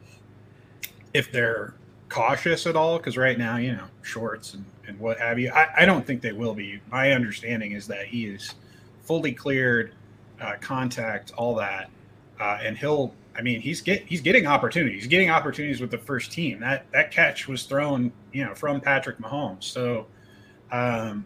if 1.14 1.32
they're 1.32 1.74
cautious 2.10 2.66
at 2.68 2.76
all. 2.76 2.98
Because 2.98 3.18
right 3.18 3.38
now, 3.38 3.58
you 3.58 3.74
know, 3.74 3.86
shorts 4.02 4.54
and, 4.54 4.66
and 4.88 5.00
what 5.00 5.20
have 5.20 5.40
you. 5.40 5.52
I, 5.52 5.70
I 5.80 5.86
don't 5.86 6.06
think 6.06 6.22
they 6.22 6.34
will 6.34 6.54
be. 6.54 6.80
My 6.92 7.12
understanding 7.12 7.74
is 7.74 7.88
that 7.88 8.06
he 8.08 8.26
is 8.26 8.56
fully 9.02 9.32
cleared, 9.32 9.94
uh, 10.42 10.54
contact, 10.62 11.32
all 11.38 11.56
that, 11.56 11.90
uh, 12.40 12.60
and 12.62 12.78
he'll 12.78 13.14
I 13.40 13.42
mean, 13.42 13.62
he's 13.62 13.80
get 13.80 14.06
he's 14.06 14.20
getting 14.20 14.48
opportunities. 14.48 15.04
He's 15.04 15.10
getting 15.10 15.30
opportunities 15.30 15.80
with 15.80 15.92
the 15.92 15.98
first 15.98 16.30
team. 16.30 16.60
That 16.60 16.92
that 16.92 17.10
catch 17.10 17.48
was 17.48 17.64
thrown, 17.64 18.12
you 18.34 18.44
know, 18.44 18.54
from 18.54 18.82
Patrick 18.82 19.18
Mahomes. 19.18 19.64
So, 19.64 20.08
um, 20.74 21.26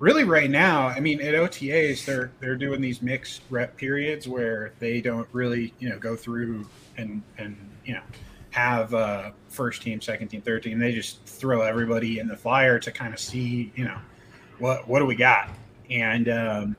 really, 0.00 0.24
right 0.24 0.50
now, 0.50 0.88
I 0.88 0.98
mean, 0.98 1.20
at 1.20 1.34
OTAs, 1.34 2.04
they're 2.04 2.32
they're 2.40 2.56
doing 2.56 2.80
these 2.80 3.00
mixed 3.00 3.42
rep 3.50 3.76
periods 3.76 4.26
where 4.26 4.72
they 4.80 5.00
don't 5.00 5.28
really, 5.32 5.72
you 5.78 5.88
know, 5.88 5.98
go 5.98 6.16
through 6.16 6.66
and 6.96 7.22
and 7.38 7.56
you 7.84 7.94
know 7.94 8.02
have 8.50 8.92
uh, 8.92 9.30
first 9.48 9.82
team, 9.82 10.00
second 10.00 10.28
team, 10.28 10.42
third 10.42 10.64
team. 10.64 10.80
They 10.80 10.92
just 10.92 11.24
throw 11.24 11.60
everybody 11.60 12.18
in 12.18 12.26
the 12.26 12.36
fire 12.36 12.80
to 12.80 12.90
kind 12.90 13.14
of 13.14 13.20
see, 13.20 13.70
you 13.76 13.84
know, 13.84 13.98
what 14.58 14.88
what 14.88 14.98
do 14.98 15.06
we 15.06 15.14
got? 15.14 15.50
And 15.88 16.28
um, 16.28 16.76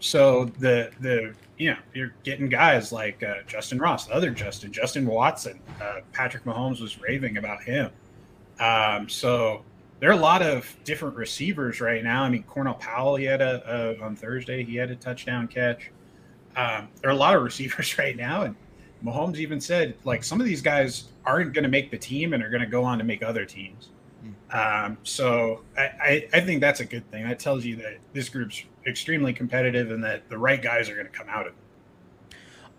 so 0.00 0.46
the 0.58 0.90
the 1.00 1.34
you 1.56 1.70
know, 1.70 1.78
you're 1.94 2.12
getting 2.24 2.48
guys 2.48 2.90
like 2.90 3.22
uh, 3.22 3.36
Justyn 3.46 3.80
Ross, 3.80 4.06
the 4.06 4.14
other 4.14 4.30
Justin, 4.30 4.72
Justin 4.72 5.06
Watson. 5.06 5.60
Uh, 5.80 6.00
Patrick 6.12 6.44
Mahomes 6.44 6.80
was 6.80 7.00
raving 7.00 7.36
about 7.36 7.62
him. 7.62 7.90
Um, 8.58 9.08
so 9.08 9.62
there 10.04 10.10
are 10.10 10.18
a 10.18 10.20
lot 10.20 10.42
of 10.42 10.76
different 10.84 11.16
receivers 11.16 11.80
right 11.80 12.04
now. 12.04 12.24
I 12.24 12.28
mean, 12.28 12.42
Cornell 12.42 12.74
Powell, 12.74 13.16
he 13.16 13.24
had 13.24 13.40
a, 13.40 13.96
a 13.98 14.04
on 14.04 14.14
Thursday, 14.14 14.62
he 14.62 14.76
had 14.76 14.90
a 14.90 14.96
touchdown 14.96 15.48
catch. 15.48 15.90
Um, 16.56 16.88
there 17.00 17.08
are 17.08 17.14
a 17.14 17.16
lot 17.16 17.34
of 17.34 17.42
receivers 17.50 17.96
right 17.96 18.14
now, 18.14 18.42
and 18.42 18.54
Mahomes 19.02 19.36
even 19.36 19.62
said 19.62 19.94
like 20.04 20.22
some 20.22 20.42
of 20.42 20.46
these 20.46 20.60
guys 20.60 21.04
aren't 21.24 21.54
going 21.54 21.62
to 21.62 21.70
make 21.70 21.90
the 21.90 21.96
team 21.96 22.34
and 22.34 22.42
are 22.42 22.50
going 22.50 22.60
to 22.60 22.68
go 22.68 22.84
on 22.84 22.98
to 22.98 23.04
make 23.04 23.22
other 23.22 23.46
teams. 23.46 23.88
Um, 24.50 24.98
so 25.04 25.62
I, 25.74 25.82
I, 25.82 26.28
I, 26.34 26.40
think 26.40 26.60
that's 26.60 26.80
a 26.80 26.84
good 26.84 27.10
thing. 27.10 27.26
That 27.26 27.38
tells 27.38 27.64
you 27.64 27.76
that 27.76 27.96
this 28.12 28.28
group's 28.28 28.62
extremely 28.86 29.32
competitive 29.32 29.90
and 29.90 30.04
that 30.04 30.28
the 30.28 30.36
right 30.36 30.60
guys 30.60 30.90
are 30.90 30.94
going 30.94 31.06
to 31.06 31.12
come 31.12 31.30
out 31.30 31.46
of 31.46 31.54
it. 31.54 31.63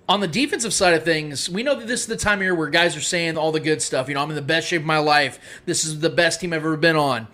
On 0.07 0.19
the 0.19 0.27
defensive 0.27 0.73
side 0.73 0.93
of 0.93 1.03
things, 1.03 1.49
we 1.49 1.63
know 1.63 1.75
that 1.75 1.87
this 1.87 2.01
is 2.01 2.07
the 2.07 2.17
time 2.17 2.37
of 2.37 2.43
year 2.43 2.53
where 2.53 2.69
guys 2.69 2.95
are 2.95 3.01
saying 3.01 3.37
all 3.37 3.51
the 3.51 3.59
good 3.59 3.81
stuff. 3.81 4.07
You 4.07 4.13
know, 4.13 4.21
I'm 4.21 4.29
in 4.29 4.35
the 4.35 4.41
best 4.41 4.67
shape 4.67 4.81
of 4.81 4.85
my 4.85 4.99
life. 4.99 5.39
This 5.65 5.83
is 5.83 5.99
the 5.99 6.11
best 6.11 6.41
team 6.41 6.53
I've 6.53 6.59
ever 6.59 6.77
been 6.77 6.95
on. 6.95 7.27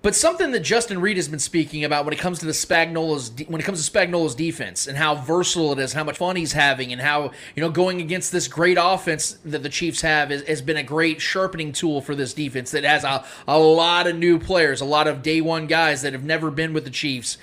But 0.00 0.14
something 0.14 0.52
that 0.52 0.60
Justin 0.60 1.00
Reid 1.00 1.16
has 1.16 1.28
been 1.28 1.40
speaking 1.40 1.84
about 1.84 2.04
when 2.04 2.14
it 2.14 2.20
comes 2.20 2.38
to 2.38 2.46
the 2.46 2.52
Spagnuolo's 2.52 3.32
when 3.48 3.60
it 3.60 3.64
comes 3.64 3.84
to 3.84 3.92
Spagnuolo's 3.92 4.34
defense 4.36 4.86
and 4.86 4.96
how 4.96 5.16
versatile 5.16 5.72
it 5.72 5.80
is, 5.80 5.92
how 5.92 6.04
much 6.04 6.18
fun 6.18 6.36
he's 6.36 6.52
having, 6.52 6.92
and 6.92 7.00
how 7.00 7.32
you 7.56 7.60
know 7.60 7.68
going 7.68 8.00
against 8.00 8.30
this 8.30 8.46
great 8.46 8.78
offense 8.80 9.32
that 9.44 9.64
the 9.64 9.68
Chiefs 9.68 10.00
have 10.02 10.30
is, 10.30 10.42
has 10.46 10.62
been 10.62 10.76
a 10.76 10.84
great 10.84 11.20
sharpening 11.20 11.72
tool 11.72 12.00
for 12.00 12.14
this 12.14 12.32
defense 12.32 12.70
that 12.70 12.84
has 12.84 13.02
a, 13.02 13.24
a 13.48 13.58
lot 13.58 14.06
of 14.06 14.16
new 14.16 14.38
players, 14.38 14.80
a 14.80 14.84
lot 14.84 15.08
of 15.08 15.20
day 15.20 15.40
one 15.40 15.66
guys 15.66 16.02
that 16.02 16.12
have 16.12 16.24
never 16.24 16.50
been 16.52 16.72
with 16.72 16.84
the 16.84 16.90
Chiefs. 16.90 17.36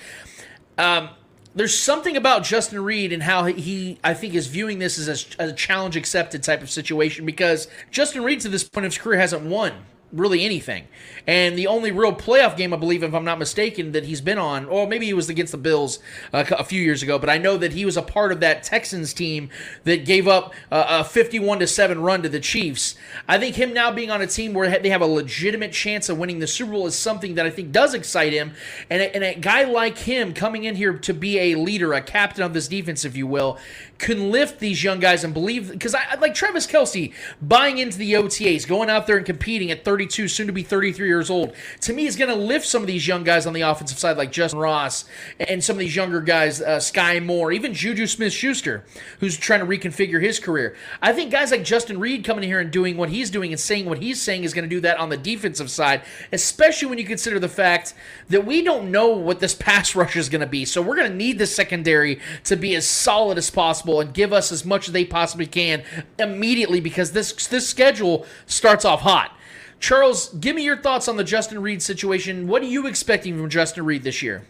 Um, 0.78 1.10
there's 1.56 1.78
something 1.78 2.18
about 2.18 2.44
Justin 2.44 2.84
Reid 2.84 3.14
and 3.14 3.24
how 3.24 3.46
he, 3.46 3.98
I 4.04 4.14
think, 4.14 4.34
is 4.34 4.48
viewing 4.48 4.80
this 4.80 5.00
as 5.00 5.08
a, 5.08 5.42
as 5.42 5.52
a 5.52 5.56
challenge 5.56 5.96
accepted 5.96 6.44
type 6.44 6.62
of 6.62 6.70
situation 6.70 7.26
because 7.26 7.70
Justin 7.92 8.24
Reid 8.24 8.42
to 8.42 8.50
this 8.50 8.64
point 8.64 8.86
of 8.86 8.92
his 8.92 9.02
career, 9.02 9.20
hasn't 9.20 9.44
won 9.44 9.74
really 10.12 10.44
anything. 10.46 10.88
And 11.28 11.58
the 11.58 11.68
only 11.68 11.92
real 11.92 12.14
playoff 12.14 12.56
game, 12.56 12.74
I 12.74 12.78
believe, 12.78 13.04
if 13.04 13.14
I'm 13.14 13.26
not 13.26 13.40
mistaken, 13.40 13.92
that 13.94 14.06
he's 14.06 14.22
been 14.22 14.38
on, 14.38 14.66
or 14.66 14.88
maybe 14.88 15.06
he 15.06 15.14
was 15.14 15.30
against 15.30 15.52
the 15.52 15.58
Bills 15.58 16.00
uh, 16.32 16.46
a 16.52 16.64
few 16.64 16.82
years 16.82 17.04
ago, 17.04 17.18
but 17.18 17.30
I 17.30 17.38
know 17.38 17.58
that 17.58 17.74
he 17.74 17.86
was 17.86 17.98
a 17.98 18.02
part 18.02 18.32
of 18.32 18.40
that 18.42 18.64
Texans 18.64 19.14
team 19.14 19.50
that 19.84 20.06
gave 20.06 20.28
up 20.28 20.54
uh, 20.72 21.02
a 21.02 21.04
51 21.04 21.60
to 21.60 21.68
7 21.68 22.00
run 22.02 22.22
to 22.22 22.30
the 22.30 22.40
Chiefs. 22.40 22.96
I 23.28 23.38
think 23.38 23.56
him 23.56 23.74
now 23.74 23.92
being 23.92 24.12
on 24.12 24.22
a 24.22 24.28
team 24.28 24.54
where 24.54 24.80
they 24.80 24.90
have 24.90 25.02
a 25.02 25.08
legitimate 25.08 25.72
chance 25.72 26.10
of 26.10 26.18
winning 26.18 26.40
the 26.40 26.48
Super 26.48 26.72
Bowl 26.72 26.88
is 26.88 26.96
something 26.96 27.36
that 27.36 27.46
I 27.46 27.50
think 27.50 27.72
does 27.72 27.94
excite 27.94 28.34
him. 28.34 28.54
And 28.90 29.02
a, 29.02 29.16
and 29.16 29.24
a 29.24 29.36
guy 29.36 29.64
like 29.64 29.98
him 29.98 30.34
coming 30.34 30.64
in 30.64 30.76
here 30.76 30.94
to 30.94 31.14
be 31.14 31.40
a 31.40 31.56
leader, 31.56 31.94
a 31.94 32.02
captain 32.02 32.44
of 32.44 32.54
this 32.54 32.68
defense, 32.68 33.04
if 33.04 33.18
you 33.18 33.28
will, 33.28 33.58
can 33.98 34.32
lift 34.32 34.60
these 34.60 34.84
young 34.84 35.00
guys 35.00 35.24
and 35.24 35.34
believe 35.34 35.72
because 35.72 35.96
I 35.96 36.16
like 36.16 36.34
Travis 36.34 36.68
Kelce 36.68 37.14
buying 37.42 37.78
into 37.78 37.98
the 37.98 38.14
OTAs, 38.14 38.68
going 38.68 38.90
out 38.90 39.08
there 39.08 39.18
and 39.18 39.26
competing 39.26 39.72
at 39.72 39.84
32, 39.96 40.28
soon 40.28 40.48
to 40.48 40.52
be 40.52 40.62
33 40.62 41.08
years 41.08 41.30
old. 41.30 41.56
To 41.82 41.94
me, 41.94 42.06
is 42.06 42.18
going 42.18 42.30
to 42.30 42.36
lift 42.36 42.66
some 42.66 42.82
of 42.82 42.88
these 42.88 43.08
young 43.08 43.24
guys 43.24 43.46
on 43.46 43.54
the 43.54 43.62
offensive 43.62 43.98
side, 43.98 44.18
like 44.18 44.30
Justyn 44.30 44.60
Ross 44.60 45.06
and 45.40 45.64
some 45.64 45.78
of 45.78 45.80
these 45.80 45.96
younger 45.96 46.20
guys, 46.20 46.62
uh, 46.62 46.80
Skyy 46.80 47.26
Moore, 47.26 47.54
even 47.54 47.74
Juju 47.74 48.06
Smith 48.06 48.34
Schuster, 48.34 48.84
who's 49.22 49.38
trying 49.38 49.62
to 49.62 49.66
reconfigure 49.66 50.22
his 50.22 50.38
career. 50.38 50.76
I 51.02 51.14
think 51.14 51.32
guys 51.32 51.52
like 51.52 51.64
Justin 51.64 51.98
Reid 51.98 52.26
coming 52.26 52.44
in 52.44 52.50
here 52.50 52.60
and 52.60 52.72
doing 52.72 52.98
what 52.98 53.08
he's 53.08 53.30
doing 53.30 53.54
and 53.54 53.60
saying 53.60 53.86
what 53.86 54.04
he's 54.04 54.22
saying 54.22 54.44
is 54.44 54.54
going 54.54 54.68
to 54.68 54.76
do 54.76 54.82
that 54.82 54.98
on 54.98 55.08
the 55.08 55.16
defensive 55.16 55.72
side, 55.72 56.02
especially 56.34 56.90
when 56.90 56.98
you 56.98 57.06
consider 57.06 57.40
the 57.40 57.48
fact 57.48 57.94
that 58.28 58.46
we 58.46 58.62
don't 58.62 58.92
know 58.92 59.08
what 59.08 59.40
this 59.40 59.56
pass 59.60 59.96
rush 59.96 60.18
is 60.18 60.28
going 60.28 60.42
to 60.42 60.48
be. 60.48 60.66
So 60.66 60.82
we're 60.82 60.98
going 60.98 61.10
to 61.10 61.18
need 61.18 61.40
the 61.40 61.48
secondary 61.48 62.20
to 62.44 62.58
be 62.58 62.76
as 62.76 62.86
solid 62.86 63.38
as 63.38 63.50
possible 63.50 64.02
and 64.02 64.14
give 64.14 64.34
us 64.34 64.52
as 64.52 64.66
much 64.66 64.90
as 64.90 64.94
they 64.94 65.06
possibly 65.06 65.46
can 65.46 65.84
immediately 66.20 66.82
because 66.82 67.14
this 67.14 67.48
this 67.48 67.70
schedule 67.70 68.26
starts 68.46 68.84
off 68.84 69.00
hot. 69.00 69.32
Charles, 69.86 70.30
give 70.30 70.56
me 70.56 70.64
your 70.64 70.78
thoughts 70.78 71.08
on 71.08 71.16
the 71.16 71.24
Justin 71.24 71.62
Reid 71.62 71.80
situation. 71.80 72.48
What 72.48 72.64
are 72.64 72.66
you 72.66 72.88
expecting 72.88 73.38
from 73.38 73.52
Justin 73.52 73.86
Reid 73.86 74.02
this 74.02 74.24
year? 74.24 74.44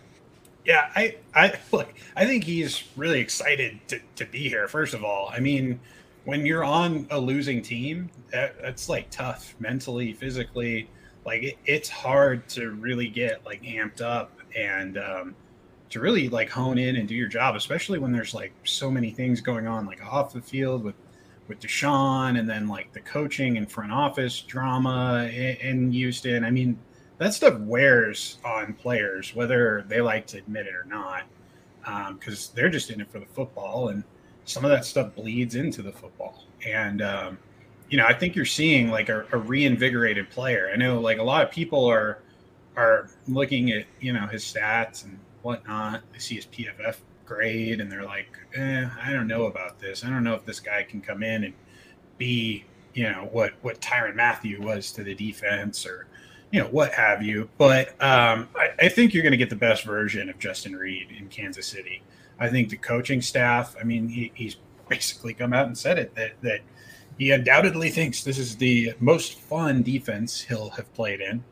Yeah, 0.63 0.89
I, 0.95 1.17
I 1.35 1.59
look. 1.73 1.93
I 2.15 2.25
think 2.25 2.45
he's 2.45 2.85
really 2.95 3.19
excited 3.19 3.81
to, 3.89 3.99
to 4.15 4.23
be 4.23 4.47
here. 4.47 4.69
First 4.69 4.93
of 4.93 5.03
all, 5.03 5.27
I 5.29 5.41
mean, 5.41 5.77
when 6.23 6.45
you're 6.45 6.63
on 6.63 7.05
a 7.11 7.19
losing 7.19 7.61
team, 7.61 8.09
that, 8.31 8.61
that's 8.61 8.87
like 8.87 9.09
tough 9.09 9.55
mentally, 9.59 10.13
physically. 10.13 10.87
Like 11.25 11.43
it, 11.43 11.57
it's 11.65 11.89
hard 11.89 12.47
to 12.51 12.71
really 12.71 13.09
get 13.09 13.45
like 13.45 13.61
amped 13.63 13.99
up 13.99 14.31
and 14.55 14.97
um, 14.97 15.35
to 15.89 15.99
really 15.99 16.29
like 16.29 16.49
hone 16.49 16.77
in 16.77 16.95
and 16.95 17.09
do 17.09 17.13
your 17.13 17.27
job, 17.27 17.57
especially 17.57 17.99
when 17.99 18.13
there's 18.13 18.33
like 18.33 18.53
so 18.63 18.89
many 18.89 19.11
things 19.11 19.41
going 19.41 19.67
on, 19.67 19.85
like 19.85 20.01
off 20.01 20.31
the 20.31 20.41
field 20.41 20.85
with 20.85 20.95
with 21.47 21.59
Deshaun, 21.59 22.39
and 22.39 22.49
then 22.49 22.67
like 22.67 22.91
the 22.93 23.01
coaching 23.01 23.57
and 23.57 23.71
front 23.71 23.91
office 23.91 24.41
drama 24.41 25.25
in, 25.25 25.91
Houston. 25.91 26.43
I 26.43 26.51
mean, 26.51 26.77
that 27.17 27.33
stuff 27.33 27.59
wears 27.59 28.39
on 28.43 28.73
players, 28.73 29.35
whether 29.35 29.85
they 29.87 30.01
like 30.01 30.27
to 30.27 30.37
admit 30.37 30.67
it 30.67 30.73
or 30.75 30.85
not, 30.85 31.23
because 32.13 32.49
um, 32.49 32.53
they're 32.55 32.69
just 32.69 32.89
in 32.89 33.01
it 33.01 33.11
for 33.11 33.19
the 33.19 33.25
football, 33.27 33.89
and 33.89 34.03
some 34.45 34.65
of 34.65 34.71
that 34.71 34.85
stuff 34.85 35.15
bleeds 35.15 35.55
into 35.55 35.81
the 35.81 35.91
football. 35.91 36.43
And 36.65 37.01
um, 37.01 37.37
you 37.89 37.97
know, 37.97 38.05
I 38.05 38.13
think 38.13 38.35
you're 38.35 38.45
seeing 38.45 38.89
like 38.89 39.09
a, 39.09 39.25
a 39.31 39.37
reinvigorated 39.37 40.29
player. 40.29 40.69
I 40.73 40.75
know 40.77 40.99
like 40.99 41.19
a 41.19 41.23
lot 41.23 41.43
of 41.43 41.51
people 41.51 41.85
are 41.85 42.19
are 42.75 43.09
looking 43.27 43.71
at 43.71 43.85
you 43.99 44.13
know 44.13 44.27
his 44.27 44.43
stats 44.43 45.05
and 45.05 45.19
whatnot. 45.41 46.01
They 46.11 46.19
see 46.19 46.35
his 46.35 46.45
PFF 46.47 46.97
grade 47.25 47.81
and 47.81 47.91
they're 47.91 48.05
like, 48.05 48.27
eh, 48.55 48.87
I 49.03 49.11
don't 49.11 49.27
know 49.27 49.45
about 49.45 49.79
this. 49.79 50.03
I 50.03 50.09
don't 50.09 50.23
know 50.23 50.35
if 50.35 50.45
this 50.45 50.59
guy 50.59 50.83
can 50.83 51.01
come 51.01 51.23
in 51.23 51.43
and 51.45 51.53
be, 52.17 52.65
you 52.93 53.03
know, 53.03 53.29
what 53.31 53.53
what 53.61 53.81
Tyrann 53.81 54.15
Mathieu 54.15 54.61
was 54.61 54.91
to 54.93 55.03
the 55.03 55.15
defense 55.15 55.85
or, 55.85 56.07
you 56.51 56.61
know, 56.61 56.67
what 56.67 56.93
have 56.93 57.21
you. 57.21 57.49
But 57.57 57.89
um, 58.01 58.49
I, 58.55 58.69
I 58.79 58.89
think 58.89 59.13
you're 59.13 59.23
going 59.23 59.31
to 59.31 59.37
get 59.37 59.49
the 59.49 59.55
best 59.55 59.83
version 59.83 60.29
of 60.29 60.39
Justin 60.39 60.75
Reid 60.75 61.09
in 61.17 61.27
Kansas 61.27 61.67
City. 61.67 62.01
I 62.39 62.49
think 62.49 62.69
the 62.69 62.77
coaching 62.77 63.21
staff. 63.21 63.75
I 63.79 63.83
mean, 63.83 64.07
he, 64.07 64.31
he's 64.33 64.57
basically 64.89 65.33
come 65.33 65.53
out 65.53 65.67
and 65.67 65.77
said 65.77 65.97
it 65.99 66.15
that 66.15 66.33
that 66.41 66.61
he 67.17 67.31
undoubtedly 67.31 67.89
thinks 67.89 68.23
this 68.23 68.37
is 68.37 68.57
the 68.57 68.93
most 68.99 69.39
fun 69.39 69.83
defense 69.83 70.41
he'll 70.41 70.71
have 70.71 70.93
played 70.93 71.21
in. 71.21 71.43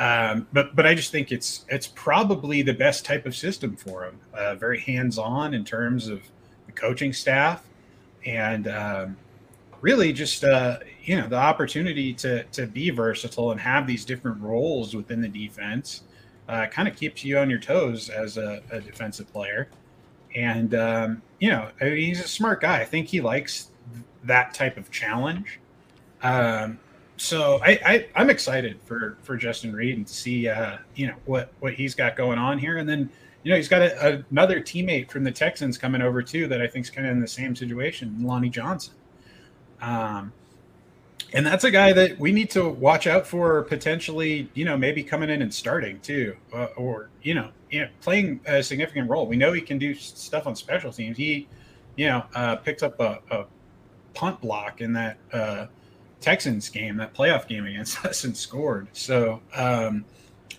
Um, 0.00 0.46
but 0.54 0.74
but 0.74 0.86
I 0.86 0.94
just 0.94 1.12
think 1.12 1.30
it's 1.30 1.66
it's 1.68 1.86
probably 1.86 2.62
the 2.62 2.72
best 2.72 3.04
type 3.04 3.26
of 3.26 3.36
system 3.36 3.76
for 3.76 4.06
him. 4.06 4.18
Uh, 4.32 4.54
very 4.54 4.80
hands 4.80 5.18
on 5.18 5.52
in 5.52 5.62
terms 5.62 6.08
of 6.08 6.22
the 6.64 6.72
coaching 6.72 7.12
staff, 7.12 7.68
and 8.24 8.66
um, 8.66 9.18
really 9.82 10.14
just 10.14 10.42
uh, 10.42 10.78
you 11.04 11.20
know 11.20 11.28
the 11.28 11.36
opportunity 11.36 12.14
to 12.14 12.44
to 12.44 12.66
be 12.66 12.88
versatile 12.88 13.52
and 13.52 13.60
have 13.60 13.86
these 13.86 14.06
different 14.06 14.40
roles 14.40 14.96
within 14.96 15.20
the 15.20 15.28
defense. 15.28 16.04
Uh, 16.48 16.66
kind 16.66 16.88
of 16.88 16.96
keeps 16.96 17.22
you 17.22 17.38
on 17.38 17.50
your 17.50 17.60
toes 17.60 18.08
as 18.08 18.38
a, 18.38 18.62
a 18.70 18.80
defensive 18.80 19.30
player, 19.30 19.68
and 20.34 20.74
um, 20.74 21.20
you 21.40 21.50
know 21.50 21.68
I 21.78 21.84
mean, 21.84 21.96
he's 21.98 22.24
a 22.24 22.28
smart 22.28 22.62
guy. 22.62 22.80
I 22.80 22.86
think 22.86 23.08
he 23.08 23.20
likes 23.20 23.68
that 24.24 24.54
type 24.54 24.78
of 24.78 24.90
challenge. 24.90 25.60
Um, 26.22 26.78
so 27.20 27.60
I, 27.62 27.78
I 27.84 28.06
I'm 28.16 28.30
excited 28.30 28.80
for 28.86 29.18
for 29.22 29.36
Justin 29.36 29.74
Reid 29.74 29.94
and 29.98 30.06
to 30.06 30.12
see 30.12 30.48
uh, 30.48 30.78
you 30.94 31.06
know 31.06 31.14
what 31.26 31.52
what 31.60 31.74
he's 31.74 31.94
got 31.94 32.16
going 32.16 32.38
on 32.38 32.58
here, 32.58 32.78
and 32.78 32.88
then 32.88 33.10
you 33.42 33.50
know 33.50 33.56
he's 33.56 33.68
got 33.68 33.82
a, 33.82 34.24
another 34.30 34.58
teammate 34.58 35.10
from 35.10 35.22
the 35.22 35.30
Texans 35.30 35.76
coming 35.76 36.00
over 36.00 36.22
too 36.22 36.48
that 36.48 36.62
I 36.62 36.66
think 36.66 36.86
is 36.86 36.90
kind 36.90 37.06
of 37.06 37.12
in 37.12 37.20
the 37.20 37.28
same 37.28 37.54
situation, 37.54 38.16
Lonnie 38.22 38.48
Johnson. 38.48 38.94
Um, 39.82 40.32
and 41.34 41.46
that's 41.46 41.64
a 41.64 41.70
guy 41.70 41.92
that 41.92 42.18
we 42.18 42.32
need 42.32 42.48
to 42.50 42.66
watch 42.66 43.06
out 43.06 43.26
for 43.26 43.64
potentially, 43.64 44.48
you 44.54 44.64
know, 44.64 44.78
maybe 44.78 45.04
coming 45.04 45.28
in 45.28 45.42
and 45.42 45.52
starting 45.52 46.00
too, 46.00 46.34
uh, 46.54 46.68
or 46.76 47.10
you 47.22 47.34
know, 47.34 47.50
you 47.70 47.82
know, 47.82 47.88
playing 48.00 48.40
a 48.46 48.62
significant 48.62 49.10
role. 49.10 49.26
We 49.26 49.36
know 49.36 49.52
he 49.52 49.60
can 49.60 49.76
do 49.76 49.94
stuff 49.94 50.46
on 50.46 50.56
special 50.56 50.90
teams. 50.90 51.18
He, 51.18 51.48
you 51.96 52.08
know, 52.08 52.24
uh, 52.34 52.56
picked 52.56 52.82
up 52.82 52.98
a, 52.98 53.20
a, 53.30 53.44
punt 54.12 54.40
block 54.40 54.80
in 54.80 54.92
that 54.94 55.18
uh, 55.32 55.66
Texans 56.20 56.68
game, 56.68 56.96
that 56.98 57.14
playoff 57.14 57.48
game 57.48 57.66
against 57.66 58.04
us, 58.04 58.24
and 58.24 58.36
scored. 58.36 58.88
So 58.92 59.40
um, 59.54 60.04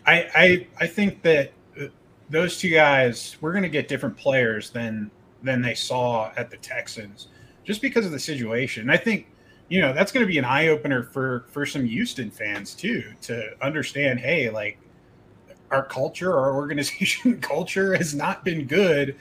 I, 0.05 0.29
I, 0.35 0.67
I 0.79 0.87
think 0.87 1.21
that 1.21 1.51
uh, 1.79 1.85
those 2.29 2.57
two 2.57 2.69
guys, 2.69 3.37
we're 3.41 3.51
going 3.51 3.63
to 3.63 3.69
get 3.69 3.87
different 3.87 4.17
players 4.17 4.69
than 4.69 5.11
than 5.43 5.61
they 5.61 5.73
saw 5.73 6.31
at 6.37 6.51
the 6.51 6.57
Texans, 6.57 7.27
just 7.63 7.81
because 7.81 8.05
of 8.05 8.11
the 8.11 8.19
situation. 8.19 8.89
I 8.89 8.97
think 8.97 9.27
you 9.69 9.81
know 9.81 9.93
that's 9.93 10.11
going 10.11 10.25
to 10.25 10.31
be 10.31 10.37
an 10.37 10.45
eye 10.45 10.67
opener 10.67 11.03
for 11.03 11.45
for 11.51 11.65
some 11.65 11.85
Houston 11.85 12.29
fans 12.31 12.73
too 12.73 13.13
to 13.23 13.51
understand. 13.63 14.19
Hey, 14.19 14.49
like 14.49 14.77
our 15.71 15.85
culture, 15.85 16.37
our 16.37 16.55
organization 16.55 17.39
culture 17.39 17.95
has 17.95 18.13
not 18.13 18.43
been 18.43 18.65
good. 18.65 19.15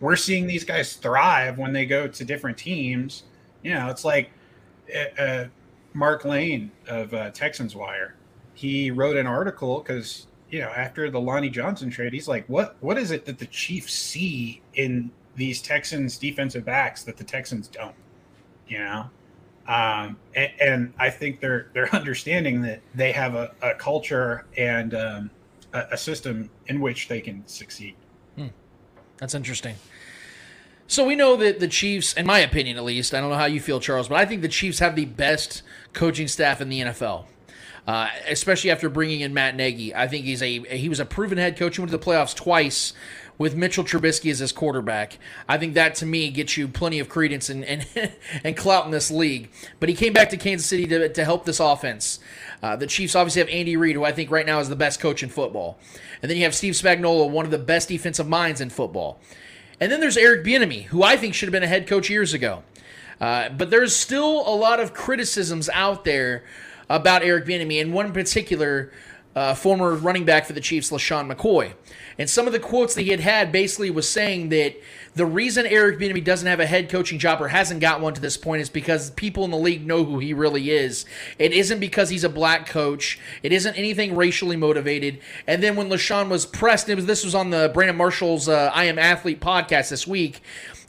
We're 0.00 0.16
seeing 0.16 0.46
these 0.46 0.64
guys 0.64 0.94
thrive 0.94 1.56
when 1.58 1.72
they 1.72 1.86
go 1.86 2.08
to 2.08 2.24
different 2.24 2.58
teams. 2.58 3.24
You 3.62 3.74
know, 3.74 3.88
it's 3.88 4.04
like 4.04 4.30
uh, 4.94 5.20
uh 5.22 5.46
Mark 5.98 6.24
Lane 6.24 6.70
of 6.86 7.12
uh, 7.12 7.30
Texans 7.30 7.74
Wire. 7.74 8.14
He 8.54 8.92
wrote 8.92 9.16
an 9.16 9.26
article 9.26 9.80
because 9.80 10.28
you 10.48 10.60
know 10.60 10.68
after 10.68 11.10
the 11.10 11.20
Lonnie 11.20 11.50
Johnson 11.50 11.90
trade, 11.90 12.12
he's 12.12 12.28
like, 12.28 12.46
what 12.46 12.76
What 12.80 12.96
is 12.96 13.10
it 13.10 13.24
that 13.26 13.38
the 13.38 13.46
Chiefs 13.46 13.92
see 13.92 14.62
in 14.74 15.10
these 15.34 15.60
Texans 15.60 16.16
defensive 16.16 16.64
backs 16.64 17.02
that 17.02 17.16
the 17.16 17.24
Texans 17.24 17.66
don't? 17.66 17.96
You 18.68 18.78
know, 18.78 19.10
um, 19.66 20.16
and, 20.34 20.52
and, 20.60 20.94
I 20.98 21.10
think 21.10 21.40
they're 21.40 21.70
they're 21.72 21.92
understanding 21.94 22.62
that 22.62 22.80
they 22.94 23.10
have 23.12 23.34
a, 23.34 23.52
a 23.60 23.74
culture 23.74 24.46
and 24.56 24.94
um, 24.94 25.30
a, 25.72 25.86
a, 25.92 25.96
system 25.96 26.48
in 26.66 26.80
which 26.80 27.08
they 27.08 27.20
can 27.20 27.46
succeed. 27.46 27.96
Hmm. 28.36 28.48
That's 29.16 29.34
interesting. 29.34 29.74
So 30.90 31.04
we 31.04 31.16
know 31.16 31.36
that 31.36 31.60
the 31.60 31.68
Chiefs, 31.68 32.14
in 32.14 32.24
my 32.24 32.38
opinion 32.38 32.78
at 32.78 32.84
least, 32.84 33.12
I 33.12 33.20
don't 33.20 33.28
know 33.28 33.36
how 33.36 33.44
you 33.44 33.60
feel, 33.60 33.78
Charles, 33.78 34.08
but 34.08 34.16
I 34.16 34.24
think 34.24 34.40
the 34.40 34.48
Chiefs 34.48 34.78
have 34.78 34.96
the 34.96 35.04
best 35.04 35.62
coaching 35.92 36.28
staff 36.28 36.60
in 36.60 36.68
the 36.68 36.80
NFL. 36.80 37.24
Uh, 37.86 38.08
especially 38.28 38.70
after 38.70 38.90
bringing 38.90 39.20
in 39.20 39.32
Matt 39.32 39.56
Nagy, 39.56 39.94
I 39.94 40.08
think 40.08 40.26
he's 40.26 40.42
a 40.42 40.60
he 40.76 40.90
was 40.90 41.00
a 41.00 41.06
proven 41.06 41.38
head 41.38 41.56
coach. 41.56 41.76
He 41.76 41.80
went 41.80 41.90
to 41.90 41.96
the 41.96 42.04
playoffs 42.04 42.34
twice 42.34 42.92
with 43.38 43.56
Mitchell 43.56 43.84
Trubisky 43.84 44.30
as 44.30 44.40
his 44.40 44.52
quarterback. 44.52 45.18
I 45.48 45.56
think 45.56 45.72
that 45.74 45.94
to 45.96 46.06
me 46.06 46.30
gets 46.30 46.56
you 46.58 46.68
plenty 46.68 46.98
of 46.98 47.08
credence 47.08 47.48
and 47.48 47.64
and, 47.64 47.86
and 48.44 48.56
clout 48.56 48.84
in 48.84 48.90
this 48.90 49.10
league. 49.10 49.48
But 49.80 49.88
he 49.88 49.94
came 49.94 50.12
back 50.12 50.28
to 50.30 50.36
Kansas 50.36 50.66
City 50.66 50.86
to, 50.88 51.08
to 51.08 51.24
help 51.24 51.46
this 51.46 51.60
offense. 51.60 52.18
Uh, 52.62 52.76
the 52.76 52.86
Chiefs 52.86 53.14
obviously 53.14 53.40
have 53.40 53.48
Andy 53.48 53.76
Reid, 53.76 53.96
who 53.96 54.04
I 54.04 54.12
think 54.12 54.30
right 54.30 54.44
now 54.44 54.60
is 54.60 54.68
the 54.68 54.76
best 54.76 55.00
coach 55.00 55.22
in 55.22 55.30
football. 55.30 55.78
And 56.20 56.30
then 56.30 56.36
you 56.36 56.44
have 56.44 56.54
Steve 56.54 56.74
Spagnuolo, 56.74 57.30
one 57.30 57.44
of 57.44 57.50
the 57.50 57.58
best 57.58 57.88
defensive 57.88 58.28
minds 58.28 58.60
in 58.60 58.68
football. 58.68 59.18
And 59.80 59.90
then 59.90 60.00
there's 60.00 60.16
Eric 60.16 60.44
Bieniemy, 60.44 60.84
who 60.84 61.02
I 61.02 61.16
think 61.16 61.34
should 61.34 61.46
have 61.46 61.52
been 61.52 61.62
a 61.62 61.68
head 61.68 61.86
coach 61.86 62.10
years 62.10 62.34
ago. 62.34 62.64
Uh, 63.20 63.48
but 63.48 63.70
there's 63.70 63.94
still 63.94 64.48
a 64.48 64.54
lot 64.54 64.80
of 64.80 64.94
criticisms 64.94 65.68
out 65.72 66.04
there 66.04 66.44
about 66.88 67.22
Eric 67.22 67.46
Bieniemy, 67.46 67.80
and 67.80 67.92
one 67.92 68.12
particular, 68.12 68.92
uh, 69.36 69.54
former 69.54 69.94
running 69.94 70.24
back 70.24 70.46
for 70.46 70.52
the 70.52 70.60
Chiefs, 70.60 70.90
LeSean 70.90 71.30
McCoy. 71.30 71.72
And 72.16 72.28
some 72.28 72.46
of 72.46 72.52
the 72.52 72.58
quotes 72.58 72.94
that 72.94 73.02
he 73.02 73.10
had 73.10 73.20
had 73.20 73.52
basically 73.52 73.90
was 73.90 74.08
saying 74.08 74.48
that 74.48 74.74
the 75.14 75.26
reason 75.26 75.66
Eric 75.66 75.98
Bieniemy 75.98 76.24
doesn't 76.24 76.46
have 76.46 76.58
a 76.60 76.66
head 76.66 76.88
coaching 76.88 77.18
job 77.18 77.40
or 77.40 77.48
hasn't 77.48 77.80
got 77.80 78.00
one 78.00 78.14
to 78.14 78.20
this 78.20 78.36
point 78.36 78.62
is 78.62 78.68
because 78.68 79.10
people 79.10 79.44
in 79.44 79.50
the 79.50 79.56
league 79.56 79.86
know 79.86 80.04
who 80.04 80.18
he 80.18 80.34
really 80.34 80.70
is. 80.70 81.04
It 81.38 81.52
isn't 81.52 81.78
because 81.78 82.08
he's 82.08 82.24
a 82.24 82.28
black 82.28 82.66
coach. 82.66 83.20
It 83.42 83.52
isn't 83.52 83.74
anything 83.76 84.16
racially 84.16 84.56
motivated. 84.56 85.20
And 85.46 85.62
then 85.62 85.76
when 85.76 85.88
LeSean 85.88 86.28
was 86.28 86.44
pressed, 86.46 86.88
it 86.88 86.96
was 86.96 87.06
this 87.06 87.24
was 87.24 87.34
on 87.34 87.50
the 87.50 87.70
Brandon 87.72 87.96
Marshall's 87.96 88.48
uh, 88.48 88.70
I 88.74 88.84
Am 88.84 88.98
Athlete 88.98 89.40
podcast 89.40 89.90
this 89.90 90.06
week 90.06 90.40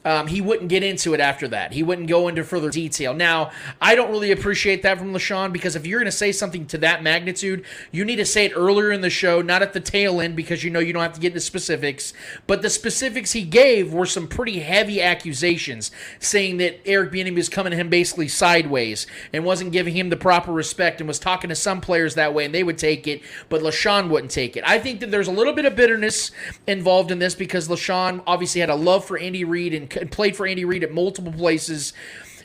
um, 0.06 0.28
he 0.28 0.41
wouldn't 0.41 0.70
get 0.70 0.84
into 0.84 1.14
it 1.14 1.20
after 1.20 1.47
that. 1.50 1.74
He 1.74 1.84
wouldn't 1.84 2.08
go 2.08 2.28
into 2.28 2.43
further 2.43 2.70
detail. 2.70 3.14
Now, 3.14 3.52
I 3.82 3.95
don't 3.95 4.12
really 4.12 4.32
appreciate 4.32 4.82
that 4.84 4.97
from 4.97 5.14
LeSean 5.14 5.52
because 5.52 5.76
if 5.76 5.86
you're 5.86 6.00
going 6.00 6.06
to 6.06 6.12
say 6.12 6.32
something 6.32 6.66
to 6.68 6.78
that 6.80 7.04
magnitude, 7.04 7.66
you 7.91 8.06
need 8.06 8.16
to 8.18 8.26
say 8.26 8.45
it 8.45 8.54
earlier 8.56 8.91
in 8.91 9.02
the 9.02 9.10
show, 9.10 9.41
not 9.41 9.62
at 9.62 9.74
the 9.74 9.80
tail 9.80 10.22
end 10.22 10.36
because 10.36 10.64
you 10.64 10.70
know 10.70 10.80
you 10.80 10.93
don't 10.93 11.02
have 11.02 11.14
to 11.14 11.20
get 11.20 11.34
into 11.34 11.41
specifics. 11.41 12.14
But 12.47 12.62
the 12.62 12.70
specifics 12.70 13.34
he 13.34 13.43
gave 13.43 13.93
were 13.93 14.06
some 14.06 14.28
pretty 14.28 14.60
heavy 14.60 15.02
accusations, 15.02 15.91
saying 16.20 16.58
that 16.58 16.80
Eric 16.88 17.12
Bieniemy 17.12 17.36
was 17.36 17.50
coming 17.50 17.72
to 17.72 17.78
him 17.78 17.89
basically 17.89 18.28
sideways 18.28 19.06
and 19.34 19.43
wasn't 19.43 19.72
giving 19.72 19.95
him 19.95 20.10
the 20.10 20.18
proper 20.18 20.52
respect 20.52 21.02
and 21.02 21.08
was 21.08 21.20
talking 21.20 21.50
to 21.50 21.56
some 21.56 21.82
players 21.82 22.16
that 22.16 22.34
way 22.34 22.45
and 22.45 22.54
they 22.54 22.64
would 22.64 22.78
take 22.78 23.08
it, 23.08 23.22
but 23.50 23.62
LeSean 23.62 24.10
wouldn't 24.10 24.32
take 24.32 24.56
it. 24.56 24.64
I 24.66 24.80
think 24.80 25.02
that 25.02 25.12
there's 25.12 25.28
a 25.28 25.32
little 25.32 25.54
bit 25.54 25.66
of 25.66 25.76
bitterness 25.76 26.32
involved 26.68 27.12
in 27.12 27.20
this 27.20 27.36
because 27.36 27.68
LeSean 27.68 28.24
obviously 28.26 28.62
had 28.62 28.70
a 28.70 28.76
love 28.76 29.06
for 29.06 29.18
Andy 29.18 29.43
Reid 29.43 29.74
and 29.74 29.88
played 30.11 30.35
for 30.35 30.47
Andy 30.47 30.65
Reid 30.65 30.83
at 30.83 30.91
multiple 30.91 31.31
places 31.31 31.93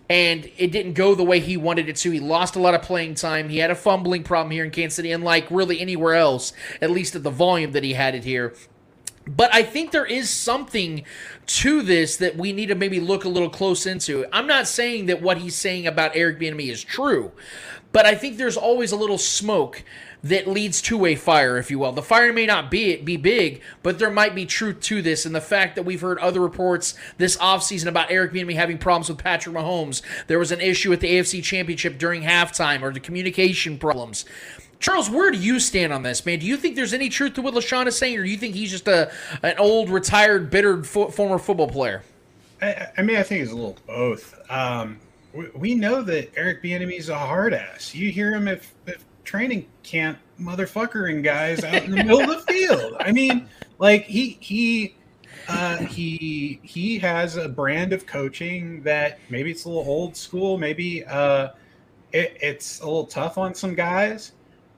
and 0.09 0.51
it 0.59 0.70
didn't 0.70 0.92
go 0.92 1.14
the 1.14 1.24
way 1.24 1.40
he 1.40 1.57
wanted 1.57 1.88
it 1.88 1.97
to. 1.97 2.11
He 2.11 2.20
lost 2.20 2.57
a 2.57 2.61
lot 2.61 2.74
of 2.74 2.82
playing 2.82 3.14
time. 3.14 3.49
He 3.49 3.59
had 3.59 3.70
a 3.70 3.74
fumbling 3.74 4.22
problem 4.22 4.51
here 4.51 4.64
in 4.64 4.70
Kansas 4.70 4.97
City, 4.97 5.12
unlike 5.12 5.47
really 5.51 5.80
anywhere 5.80 6.14
else, 6.14 6.53
at 6.82 6.90
least 6.90 7.14
at 7.14 7.22
the 7.22 7.30
volume 7.30 7.72
that 7.72 7.84
he 7.84 7.95
had 7.95 8.14
it 8.14 8.24
here. 8.24 8.55
But 9.26 9.55
I 9.55 9.62
think 9.62 9.90
there 9.90 10.05
is 10.05 10.28
something 10.28 11.05
to 11.47 11.80
this 11.80 12.18
that 12.18 12.36
we 12.36 12.53
need 12.53 12.66
to 12.66 12.74
maybe 12.74 13.01
look 13.01 13.24
a 13.24 13.30
little 13.30 13.49
close 13.49 13.86
into. 13.86 14.26
I'm 14.32 14.47
not 14.47 14.68
saying 14.68 15.07
that 15.07 15.22
what 15.22 15.38
he's 15.38 15.55
saying 15.55 15.86
about 15.86 16.14
Eric 16.14 16.38
Bieniemy 16.38 16.70
is 16.70 16.84
true, 16.84 17.32
but 17.92 18.05
I 18.05 18.14
think 18.14 18.36
there's 18.36 18.59
always 18.59 18.92
a 18.92 18.97
little 18.97 19.16
smoke 19.16 19.82
that 20.25 20.49
leads 20.49 20.81
to 20.81 21.05
a 21.05 21.14
fire, 21.14 21.59
if 21.59 21.70
you 21.70 21.79
will. 21.79 21.93
The 21.93 22.03
fire 22.03 22.33
may 22.33 22.47
not 22.47 22.70
be 22.70 22.97
be 22.97 23.16
big, 23.16 23.61
but 23.83 23.99
there 23.99 24.11
might 24.11 24.35
be 24.35 24.47
truth 24.47 24.81
to 24.81 25.03
this. 25.03 25.27
And 25.27 25.35
the 25.35 25.41
fact 25.41 25.77
that 25.77 25.85
we've 25.85 26.01
heard 26.01 26.18
other 26.18 26.41
reports 26.41 26.95
this 27.18 27.37
offseason 27.37 27.87
about 27.87 28.11
Eric 28.11 28.33
Bieniemy 28.33 28.55
having 28.55 28.79
problems 28.79 29.11
with 29.11 29.18
Patrick 29.18 29.55
Mahomes. 29.55 30.01
There 30.27 30.39
was 30.39 30.51
an 30.51 30.62
issue 30.62 30.89
with 30.89 31.01
the 31.01 31.11
AFC 31.11 31.43
Championship 31.43 31.99
during 31.99 32.22
halftime 32.22 32.83
or 32.83 32.91
the 32.91 33.01
communication 33.01 33.79
problems. 33.79 34.25
Charles, 34.81 35.11
where 35.11 35.31
do 35.31 35.39
you 35.39 35.61
stand 35.61 35.93
on 35.93 36.03
this, 36.03 36.25
man? 36.25 36.39
Do 36.39 36.47
you 36.47 36.57
think 36.57 36.75
there's 36.75 36.95
any 36.95 37.11
truth 37.11 37.35
to 37.35 37.43
what 37.43 37.55
LeSean 37.55 37.87
is 37.87 37.97
saying, 37.97 38.18
or 38.18 38.25
do 38.25 38.31
you 38.31 38.37
think 38.37 38.55
he's 38.55 38.70
just 38.70 38.89
a 38.89 39.12
an 39.43 39.57
old, 39.59 39.91
retired, 39.91 40.51
bitter 40.51 40.83
fo- 40.83 41.11
former 41.11 41.39
football 41.39 41.68
player? 41.68 42.03
I, 42.62 42.89
I, 42.99 43.03
mean, 43.03 43.16
I 43.16 43.22
think 43.22 43.43
it's 43.43 43.53
a 43.53 43.55
little 43.55 43.77
both. 43.87 44.41
Um, 44.51 44.99
we, 45.35 45.49
we, 45.55 45.75
know 45.75 46.03
that 46.03 46.33
Eric 46.37 46.62
Bieniemy's 46.62 47.09
a 47.09 47.18
hard 47.18 47.53
ass. 47.53 47.95
You 47.95 48.11
hear 48.11 48.33
him 48.33 48.49
if, 48.49 48.75
if 48.87 49.05
training 49.25 49.66
camp 49.83 50.18
motherfuckering 50.41 51.22
guys 51.22 51.64
out 51.64 51.85
in 51.85 51.91
the 51.91 51.97
middle 51.97 52.20
of 52.20 52.29
the 52.29 52.43
field. 52.53 52.97
I 53.01 53.12
mean, 53.12 53.49
like 53.79 54.05
he 54.05 54.39
he 54.41 54.95
uh, 55.49 55.79
he 55.79 56.61
he 56.62 56.99
has 56.99 57.37
a 57.37 57.49
brand 57.49 57.93
of 57.93 58.07
coaching 58.07 58.83
that 58.83 59.18
maybe 59.31 59.51
it's 59.51 59.64
a 59.64 59.68
little 59.68 59.85
old 59.85 60.16
school, 60.16 60.59
maybe 60.59 61.05
uh, 61.05 61.49
it, 62.12 62.37
it's 62.41 62.81
a 62.81 62.85
little 62.85 63.07
tough 63.07 63.39
on 63.39 63.55
some 63.55 63.75
guys. 63.75 64.33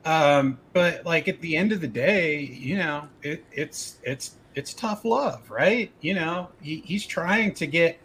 Um, 0.05 0.59
but 0.73 1.05
like 1.05 1.29
at 1.29 1.41
the 1.41 1.57
end 1.57 1.73
of 1.73 1.81
the 1.81 1.89
day, 1.89 2.41
you 2.41 2.77
know, 2.79 3.09
it, 3.23 3.45
it's 3.53 3.99
it's 4.03 4.37
it's 4.55 4.73
tough 4.73 5.05
love, 5.05 5.51
right? 5.51 5.91
You 6.01 6.15
know, 6.15 6.49
he, 6.63 6.83
he's 6.85 7.07
trying 7.07 7.55
to 7.55 7.67
get 7.67 7.99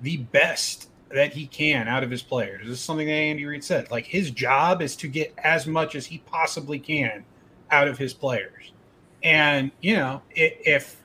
the 0.00 0.18
best 0.18 0.87
that 1.14 1.32
he 1.32 1.46
can 1.46 1.88
out 1.88 2.04
of 2.04 2.10
his 2.10 2.22
players. 2.22 2.62
This 2.62 2.78
is 2.78 2.80
something 2.80 3.06
that 3.06 3.12
Andy 3.12 3.44
Reid 3.44 3.64
said. 3.64 3.90
Like 3.90 4.06
his 4.06 4.30
job 4.30 4.82
is 4.82 4.96
to 4.96 5.08
get 5.08 5.32
as 5.38 5.66
much 5.66 5.94
as 5.94 6.06
he 6.06 6.18
possibly 6.18 6.78
can 6.78 7.24
out 7.70 7.88
of 7.88 7.98
his 7.98 8.12
players. 8.12 8.72
And 9.22 9.70
you 9.80 9.96
know, 9.96 10.22
if 10.30 10.96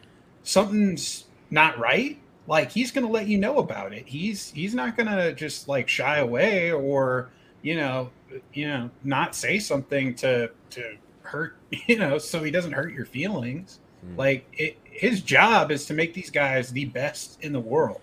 something's 0.44 1.26
not 1.50 1.78
right, 1.80 2.20
like 2.48 2.72
he's 2.72 2.92
going 2.92 3.06
to 3.06 3.12
let 3.12 3.28
you 3.28 3.38
know 3.38 3.60
about 3.60 3.94
it. 3.94 4.08
He's 4.08 4.52
he's 4.52 4.76
not 4.76 4.98
going 4.98 5.08
to 5.08 5.34
just 5.34 5.68
like 5.68 5.88
shy 5.88 6.18
away 6.18 6.72
or 6.72 7.30
you 7.62 7.76
know, 7.76 8.10
you 8.54 8.68
know, 8.68 8.90
not 9.04 9.36
say 9.36 9.60
something 9.60 10.16
to 10.16 10.52
to 10.72 10.98
hurt, 11.22 11.56
you 11.88 11.98
know, 11.98 12.18
so 12.18 12.44
he 12.44 12.52
doesn't 12.52 12.74
hurt 12.74 12.94
your 12.94 13.06
feelings. 13.06 13.80
Mm. 14.06 14.18
Like 14.18 14.48
it, 14.54 14.78
his 14.84 15.22
job 15.22 15.72
is 15.72 15.86
to 15.88 15.94
make 15.94 16.14
these 16.14 16.30
guys 16.30 16.72
the 16.72 16.86
best 16.86 17.42
in 17.42 17.54
the 17.54 17.60
world. 17.60 18.02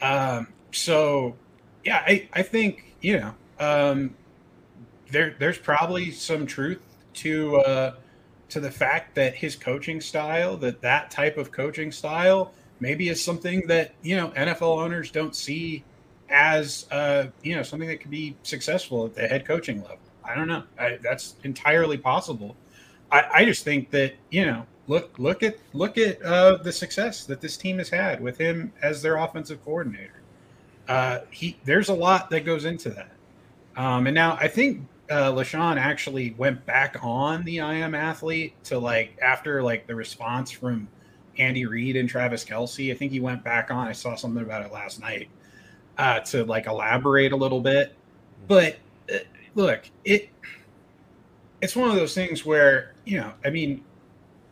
Um, 0.00 0.48
so 0.72 1.36
yeah, 1.84 2.02
I, 2.06 2.28
I 2.32 2.42
think, 2.42 2.96
you 3.00 3.20
know, 3.20 3.34
um, 3.58 4.14
there 5.10 5.36
there's 5.38 5.58
probably 5.58 6.10
some 6.10 6.46
truth 6.46 6.80
to 7.14 7.56
uh, 7.58 7.94
to 8.48 8.60
the 8.60 8.70
fact 8.70 9.14
that 9.14 9.34
his 9.34 9.56
coaching 9.56 10.00
style, 10.00 10.56
that 10.58 10.80
that 10.82 11.10
type 11.10 11.36
of 11.36 11.52
coaching 11.52 11.92
style, 11.92 12.52
maybe 12.80 13.08
is 13.08 13.22
something 13.22 13.66
that 13.68 13.94
you 14.02 14.16
know 14.16 14.28
NFL 14.30 14.82
owners 14.82 15.10
don't 15.10 15.34
see 15.34 15.84
as 16.28 16.86
uh, 16.90 17.26
you 17.42 17.54
know 17.54 17.62
something 17.62 17.88
that 17.88 18.00
could 18.00 18.10
be 18.10 18.36
successful 18.42 19.06
at 19.06 19.14
the 19.14 19.26
head 19.26 19.46
coaching 19.46 19.80
level. 19.82 19.98
I 20.24 20.34
don't 20.34 20.48
know. 20.48 20.64
I, 20.78 20.98
that's 21.02 21.36
entirely 21.44 21.98
possible. 21.98 22.56
I, 23.12 23.24
I 23.32 23.44
just 23.44 23.64
think 23.64 23.90
that 23.90 24.14
you 24.30 24.44
know, 24.44 24.66
look 24.88 25.18
look 25.18 25.42
at 25.42 25.56
look 25.72 25.98
at 25.98 26.20
uh, 26.22 26.56
the 26.56 26.72
success 26.72 27.24
that 27.26 27.40
this 27.40 27.56
team 27.56 27.78
has 27.78 27.88
had 27.88 28.20
with 28.20 28.38
him 28.38 28.72
as 28.82 29.02
their 29.02 29.16
offensive 29.16 29.64
coordinator. 29.64 30.22
Uh, 30.88 31.20
he 31.30 31.58
there's 31.64 31.88
a 31.88 31.94
lot 31.94 32.30
that 32.30 32.44
goes 32.44 32.64
into 32.64 32.90
that. 32.90 33.10
Um, 33.76 34.06
and 34.06 34.14
now 34.14 34.38
I 34.40 34.48
think 34.48 34.86
uh, 35.10 35.32
LeSean 35.32 35.76
actually 35.76 36.34
went 36.36 36.64
back 36.66 36.96
on 37.02 37.44
the 37.44 37.60
I 37.60 37.74
am 37.74 37.94
athlete 37.94 38.54
to 38.64 38.78
like 38.78 39.18
after 39.22 39.62
like 39.62 39.86
the 39.86 39.94
response 39.94 40.50
from 40.50 40.88
Andy 41.38 41.66
Reid 41.66 41.96
and 41.96 42.08
Travis 42.08 42.44
Kelce. 42.44 42.90
I 42.90 42.96
think 42.96 43.12
he 43.12 43.20
went 43.20 43.44
back 43.44 43.70
on. 43.70 43.86
I 43.86 43.92
saw 43.92 44.14
something 44.14 44.42
about 44.42 44.64
it 44.64 44.72
last 44.72 45.00
night 45.00 45.28
uh, 45.98 46.20
to 46.20 46.44
like 46.44 46.66
elaborate 46.66 47.32
a 47.32 47.36
little 47.36 47.60
bit. 47.60 47.94
But 48.48 48.76
uh, 49.12 49.18
look, 49.54 49.90
it 50.04 50.30
it's 51.60 51.76
one 51.76 51.90
of 51.90 51.96
those 51.96 52.14
things 52.14 52.44
where 52.44 52.94
you 53.04 53.18
know, 53.18 53.32
I 53.44 53.50
mean, 53.50 53.84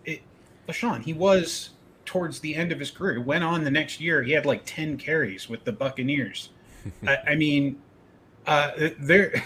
it, 0.05 0.23
LeSean, 0.69 1.03
he 1.03 1.13
was 1.13 1.71
towards 2.15 2.39
the 2.39 2.55
end 2.55 2.71
of 2.71 2.79
his 2.79 2.93
career. 2.93 3.21
Went 3.21 3.43
on 3.43 3.65
the 3.65 3.71
next 3.73 4.01
year, 4.01 4.23
he 4.23 4.31
had 4.31 4.47
like 4.47 4.63
ten 4.65 4.97
carries 4.97 5.49
with 5.49 5.65
the 5.65 5.73
Buccaneers. 5.73 6.51
I, 7.09 7.19
I 7.31 7.35
mean, 7.35 7.83
uh, 8.47 8.71
there 9.01 9.43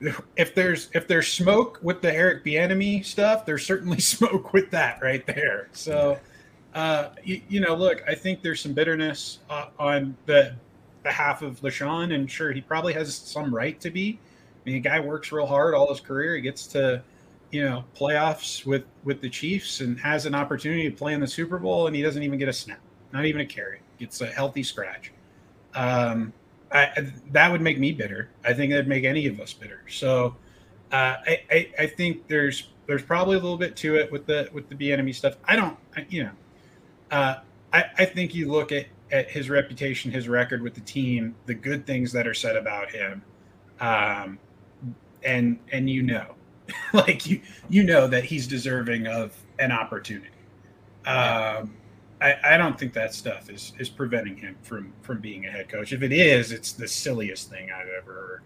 if 0.36 0.52
there's 0.52 0.88
if 0.94 1.06
there's 1.06 1.28
smoke 1.28 1.78
with 1.80 2.02
the 2.02 2.12
Eric 2.12 2.44
Bieniemy 2.44 3.04
stuff, 3.04 3.46
there's 3.46 3.64
certainly 3.64 4.00
smoke 4.16 4.52
with 4.52 4.68
that 4.72 5.00
right 5.00 5.24
there. 5.28 5.68
So, 5.70 6.18
uh, 6.74 7.10
you, 7.22 7.40
you 7.48 7.60
know, 7.60 7.76
look, 7.76 8.02
I 8.08 8.16
think 8.16 8.42
there's 8.42 8.60
some 8.60 8.72
bitterness 8.72 9.38
uh, 9.48 9.66
on 9.78 10.16
the 10.26 10.56
behalf 11.04 11.42
of 11.42 11.60
LeSean, 11.60 12.12
and 12.12 12.28
sure, 12.28 12.50
he 12.50 12.60
probably 12.60 12.94
has 12.94 13.14
some 13.14 13.54
right 13.54 13.80
to 13.80 13.90
be. 13.90 14.18
I 14.66 14.68
mean, 14.68 14.76
a 14.78 14.80
guy 14.80 14.98
works 14.98 15.30
real 15.30 15.46
hard 15.46 15.72
all 15.72 15.88
his 15.88 16.00
career. 16.00 16.34
He 16.34 16.40
gets 16.40 16.66
to, 16.68 17.00
you 17.50 17.64
know, 17.64 17.84
playoffs 17.96 18.64
with 18.66 18.84
with 19.04 19.20
the 19.20 19.30
Chiefs 19.30 19.80
and 19.80 19.98
has 20.00 20.26
an 20.26 20.34
opportunity 20.34 20.88
to 20.90 20.96
play 20.96 21.14
in 21.14 21.20
the 21.20 21.26
Super 21.26 21.58
Bowl, 21.58 21.86
and 21.86 21.96
he 21.96 22.02
doesn't 22.02 22.22
even 22.22 22.38
get 22.38 22.48
a 22.48 22.52
snap, 22.52 22.80
not 23.12 23.24
even 23.24 23.40
a 23.40 23.46
carry. 23.46 23.80
Gets 23.98 24.20
a 24.20 24.26
healthy 24.26 24.62
scratch. 24.62 25.12
Um, 25.74 26.32
I, 26.70 27.12
that 27.32 27.50
would 27.50 27.62
make 27.62 27.78
me 27.78 27.92
bitter. 27.92 28.30
I 28.44 28.52
think 28.52 28.70
that'd 28.70 28.86
make 28.86 29.04
any 29.04 29.26
of 29.26 29.40
us 29.40 29.52
bitter. 29.54 29.82
So 29.88 30.36
uh, 30.92 31.16
I, 31.26 31.40
I, 31.50 31.70
I 31.80 31.86
think 31.86 32.28
there's 32.28 32.68
there's 32.86 33.02
probably 33.02 33.36
a 33.36 33.40
little 33.40 33.56
bit 33.56 33.76
to 33.76 33.96
it 33.96 34.12
with 34.12 34.26
the 34.26 34.48
with 34.52 34.68
the 34.68 34.74
Bieniemy 34.74 35.14
stuff. 35.14 35.36
I 35.44 35.56
don't 35.56 35.76
I, 35.96 36.06
you 36.08 36.24
know 36.24 36.32
uh, 37.10 37.36
I, 37.72 37.84
I 37.98 38.04
think 38.04 38.34
you 38.34 38.50
look 38.50 38.72
at 38.72 38.86
at 39.10 39.30
his 39.30 39.48
reputation, 39.48 40.10
his 40.10 40.28
record 40.28 40.60
with 40.60 40.74
the 40.74 40.82
team, 40.82 41.34
the 41.46 41.54
good 41.54 41.86
things 41.86 42.12
that 42.12 42.26
are 42.26 42.34
said 42.34 42.56
about 42.56 42.90
him, 42.90 43.22
um, 43.80 44.38
and 45.22 45.58
and 45.72 45.88
you 45.88 46.02
know, 46.02 46.34
like 46.92 47.26
you 47.26 47.40
you 47.68 47.82
know 47.84 48.06
that 48.06 48.24
he's 48.24 48.46
deserving 48.46 49.06
of 49.06 49.34
an 49.58 49.72
opportunity. 49.72 50.28
Um, 51.06 51.74
I, 52.20 52.34
I 52.44 52.56
don't 52.56 52.78
think 52.78 52.92
that 52.94 53.14
stuff 53.14 53.50
is 53.50 53.72
is 53.78 53.88
preventing 53.88 54.36
him 54.36 54.56
from 54.62 54.92
from 55.02 55.20
being 55.20 55.46
a 55.46 55.50
head 55.50 55.68
coach. 55.68 55.92
If 55.92 56.02
it 56.02 56.12
is, 56.12 56.52
it's 56.52 56.72
the 56.72 56.88
silliest 56.88 57.50
thing 57.50 57.70
I've 57.70 57.88
ever 57.88 58.12
heard. 58.12 58.42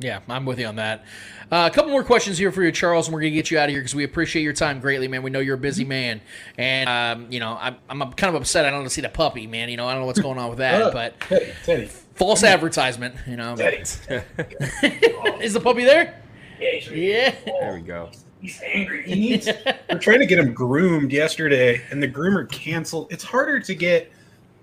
Yeah, 0.00 0.20
I'm 0.28 0.44
with 0.44 0.60
you 0.60 0.66
on 0.66 0.76
that. 0.76 1.04
Uh, 1.50 1.68
a 1.70 1.74
couple 1.74 1.90
more 1.90 2.04
questions 2.04 2.38
here 2.38 2.52
for 2.52 2.62
you, 2.62 2.70
Charles, 2.70 3.08
and 3.08 3.14
we're 3.14 3.20
gonna 3.20 3.30
get 3.30 3.50
you 3.50 3.58
out 3.58 3.64
of 3.64 3.70
here 3.70 3.80
because 3.80 3.94
we 3.94 4.04
appreciate 4.04 4.42
your 4.42 4.52
time 4.52 4.80
greatly, 4.80 5.08
man. 5.08 5.22
We 5.22 5.30
know 5.30 5.40
you're 5.40 5.56
a 5.56 5.58
busy 5.58 5.84
man, 5.84 6.20
and 6.56 6.88
um, 6.88 7.32
you 7.32 7.40
know 7.40 7.58
I'm, 7.60 7.76
I'm 7.88 8.12
kind 8.12 8.34
of 8.34 8.40
upset 8.40 8.64
I 8.64 8.70
don't 8.70 8.88
see 8.90 9.00
the 9.00 9.08
puppy, 9.08 9.46
man. 9.46 9.68
You 9.68 9.76
know 9.76 9.88
I 9.88 9.92
don't 9.92 10.02
know 10.02 10.06
what's 10.06 10.20
going 10.20 10.38
on 10.38 10.50
with 10.50 10.58
that, 10.58 10.92
but 10.92 11.18
Teddy, 11.20 11.52
Teddy. 11.64 11.90
False 12.18 12.42
advertisement, 12.44 13.14
you 13.26 13.36
know. 13.36 13.56
Teddy. 13.56 13.78
is 15.40 15.52
the 15.54 15.60
puppy 15.62 15.84
there? 15.84 16.20
Yeah, 16.60 16.90
Yeah. 16.92 17.34
There 17.46 17.74
we 17.74 17.80
go. 17.80 18.10
He's 18.40 18.60
angry. 18.64 19.02
He 19.04 19.14
needs. 19.14 19.48
We're 19.90 19.98
trying 19.98 20.20
to 20.20 20.26
get 20.26 20.38
him 20.38 20.52
groomed 20.52 21.12
yesterday, 21.12 21.80
and 21.90 22.02
the 22.02 22.08
groomer 22.08 22.50
canceled. 22.50 23.08
It's 23.10 23.24
harder 23.24 23.58
to 23.60 23.74
get 23.74 24.12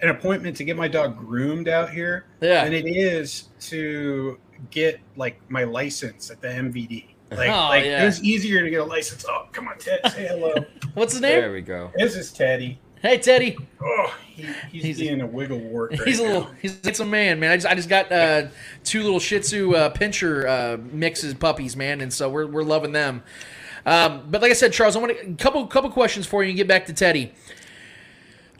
an 0.01 0.09
appointment 0.09 0.55
to 0.57 0.63
get 0.63 0.75
my 0.77 0.87
dog 0.87 1.17
groomed 1.17 1.67
out 1.67 1.89
here 1.89 2.25
Yeah. 2.41 2.63
than 2.65 2.73
it 2.73 2.85
is 2.85 3.49
to 3.61 4.37
get 4.71 4.99
like 5.15 5.39
my 5.49 5.63
license 5.63 6.29
at 6.29 6.41
the 6.41 6.47
MVD. 6.49 7.05
Like, 7.31 7.49
Oh, 7.49 7.69
like 7.69 7.83
yeah. 7.85 8.03
it 8.03 8.05
was 8.05 8.23
easier 8.23 8.61
to 8.63 8.69
get 8.69 8.81
a 8.81 8.83
license. 8.85 9.25
Oh, 9.27 9.47
come 9.51 9.67
on, 9.67 9.79
Ted, 9.79 9.99
say 10.13 10.27
hello. 10.27 10.53
What's 10.93 11.13
his 11.13 11.21
name? 11.23 11.41
There 11.41 11.51
we 11.51 11.61
go. 11.61 11.91
this 11.95 12.15
is 12.15 12.31
Teddy. 12.31 12.79
Hey, 13.05 13.19
Teddy. 13.19 13.55
Oh, 13.83 14.15
he, 14.25 14.43
he's, 14.71 14.83
He's- 14.83 14.97
being 14.97 15.21
a 15.21 15.27
wiggle 15.27 15.59
wart. 15.59 15.91
Right 15.99 16.07
He's 16.07 16.19
a 16.19 16.23
little. 16.23 16.41
now. 16.45 16.51
He's 16.61 16.79
it's 16.83 16.99
a 16.99 17.05
man, 17.05 17.39
man. 17.39 17.51
I 17.51 17.55
just 17.57 17.67
I 17.67 17.75
just 17.75 17.87
got 17.89 18.11
uh, 18.11 18.47
two 18.83 19.03
little 19.03 19.19
Shih 19.19 19.39
Tzu 19.39 19.75
uh, 19.75 19.89
pincher 19.89 20.47
uh, 20.47 20.77
mixes 20.91 21.35
puppies, 21.35 21.75
man, 21.77 22.01
and 22.01 22.11
so 22.11 22.29
we're 22.29 22.47
we're 22.47 22.63
loving 22.63 22.93
them. 22.93 23.21
Um, 23.85 24.23
but 24.31 24.41
like 24.41 24.49
I 24.49 24.55
said, 24.55 24.73
Charles, 24.73 24.95
I 24.95 24.99
want 24.99 25.11
a 25.11 25.33
couple 25.35 25.67
couple 25.67 25.91
questions 25.91 26.25
for 26.25 26.43
you 26.43 26.49
and 26.49 26.57
get 26.57 26.67
back 26.67 26.87
to 26.87 26.93
Teddy. 26.93 27.31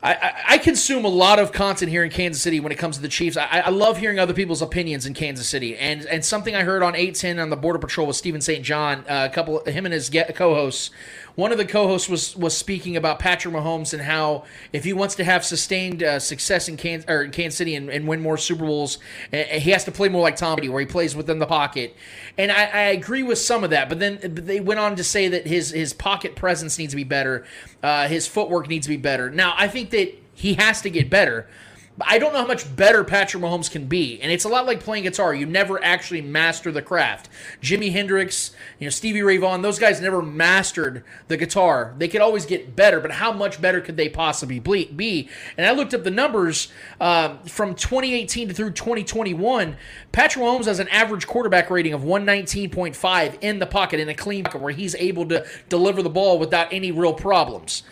I, 0.04 0.14
I, 0.14 0.34
I 0.50 0.58
consume 0.60 1.04
a 1.04 1.10
lot 1.10 1.40
of 1.40 1.52
content 1.52 1.90
here 1.90 2.04
in 2.04 2.12
Kansas 2.12 2.40
City 2.40 2.60
when 2.60 2.72
it 2.72 2.78
comes 2.78 2.98
to 2.98 3.02
the 3.02 3.08
Chiefs. 3.08 3.38
I, 3.38 3.64
I 3.66 3.70
love 3.72 3.98
hearing 3.98 4.20
other 4.20 4.36
people's 4.36 4.62
opinions 4.62 5.08
in 5.08 5.16
Kansas 5.16 5.48
City, 5.48 5.76
and 5.76 6.06
and 6.06 6.24
something 6.24 6.56
I 6.56 6.62
heard 6.64 6.84
on 6.84 6.96
eight 6.96 7.16
ten 7.16 7.40
on 7.40 7.50
the 7.50 7.56
Border 7.56 7.80
Patrol 7.80 8.06
with 8.06 8.16
Steven 8.16 8.40
St. 8.40 8.64
John, 8.64 9.00
uh, 9.10 9.28
a 9.32 9.34
couple 9.34 9.66
him 9.66 9.86
and 9.86 9.94
his 9.94 10.12
co-hosts. 10.36 10.92
One 11.36 11.52
of 11.52 11.58
the 11.58 11.66
co-hosts 11.66 12.08
was 12.08 12.36
was 12.36 12.56
speaking 12.56 12.96
about 12.96 13.20
Patrick 13.20 13.54
Mahomes 13.54 13.94
and 13.94 14.02
how 14.02 14.46
if 14.72 14.84
he 14.86 14.94
wants 14.94 15.16
to 15.16 15.24
have 15.24 15.44
sustained 15.44 16.02
uh, 16.02 16.20
success 16.20 16.70
in 16.70 16.78
Kansas 16.78 17.10
or 17.10 17.24
in 17.24 17.32
Kansas 17.32 17.58
City 17.58 17.76
and, 17.76 17.90
and 17.90 18.08
win 18.08 18.22
more 18.22 18.38
Super 18.38 18.66
Bowls, 18.66 19.00
uh, 19.34 19.38
he 19.38 19.72
has 19.72 19.84
to 19.84 19.92
play 19.92 20.08
more 20.08 20.22
like 20.22 20.38
Tom 20.38 20.56
Brady, 20.56 20.70
where 20.70 20.80
he 20.80 20.86
plays 20.86 21.16
within 21.16 21.40
the 21.40 21.46
pocket. 21.46 21.96
And 22.38 22.52
I, 22.52 22.64
I 22.66 22.82
agree 22.92 23.24
with 23.24 23.38
some 23.38 23.64
of 23.64 23.70
that, 23.72 23.90
but 23.90 24.00
then 24.00 24.20
they 24.22 24.62
went 24.62 24.80
on 24.80 24.96
to 24.96 25.04
say 25.04 25.28
that 25.28 25.46
his 25.46 25.72
his 25.72 25.92
pocket 25.94 26.36
presence 26.36 26.78
needs 26.78 26.94
to 26.94 26.98
be 26.98 27.04
better, 27.04 27.46
uh, 27.84 28.08
his 28.08 28.28
footwork 28.28 28.70
needs 28.70 28.88
to 28.88 28.92
be 28.92 28.98
better. 28.98 29.30
Now 29.30 29.56
I 29.58 29.68
think 29.68 29.90
that 29.90 30.14
he 30.34 30.54
has 30.56 30.82
to 30.82 30.90
get 30.90 31.10
better. 31.10 31.48
I 32.02 32.18
don't 32.18 32.34
know 32.34 32.42
how 32.42 32.48
much 32.48 32.76
better 32.76 33.06
Patrick 33.06 33.42
Mahomes 33.42 33.72
can 33.72 33.86
be, 33.86 34.20
and 34.22 34.30
it's 34.30 34.44
a 34.44 34.50
lot 34.50 34.66
like 34.66 34.82
playing 34.82 35.04
guitar. 35.04 35.34
You 35.34 35.46
never 35.46 35.82
actually 35.82 36.22
master 36.22 36.70
the 36.70 36.82
craft. 36.82 37.30
Jimi 37.62 37.94
Hendrix, 37.94 38.52
you 38.80 38.86
know, 38.86 38.90
Stevie 38.90 39.22
Ray 39.22 39.38
Vaughan, 39.38 39.62
those 39.62 39.80
guys 39.80 40.02
never 40.02 40.22
mastered 40.22 41.06
the 41.30 41.38
guitar. 41.38 41.94
They 41.98 42.10
could 42.10 42.20
always 42.20 42.46
get 42.46 42.76
better, 42.76 43.00
but 43.00 43.12
how 43.12 43.32
much 43.32 43.62
better 43.62 43.80
could 43.80 43.96
they 43.96 44.10
possibly 44.10 44.60
be? 44.60 45.30
And 45.58 45.66
I 45.66 45.72
looked 45.72 45.94
up 45.94 46.04
the 46.04 46.12
numbers 46.12 46.68
um, 47.00 47.40
from 47.46 47.76
2018 47.76 48.50
to 48.50 48.54
through 48.54 48.72
2021. 48.72 49.78
Patrick 50.12 50.44
Mahomes 50.44 50.66
has 50.66 50.80
an 50.80 50.90
average 50.90 51.28
quarterback 51.28 51.70
rating 51.70 51.94
of 51.94 52.02
119.5 52.02 53.38
in 53.40 53.60
the 53.60 53.66
pocket 53.66 54.02
in 54.02 54.10
a 54.10 54.14
clean 54.14 54.44
pocket, 54.44 54.62
where 54.62 54.74
he's 54.74 54.96
able 54.96 55.26
to 55.30 55.46
deliver 55.70 56.04
the 56.04 56.10
ball 56.10 56.40
without 56.40 56.74
any 56.74 56.92
real 56.92 57.14
problems. 57.14 57.84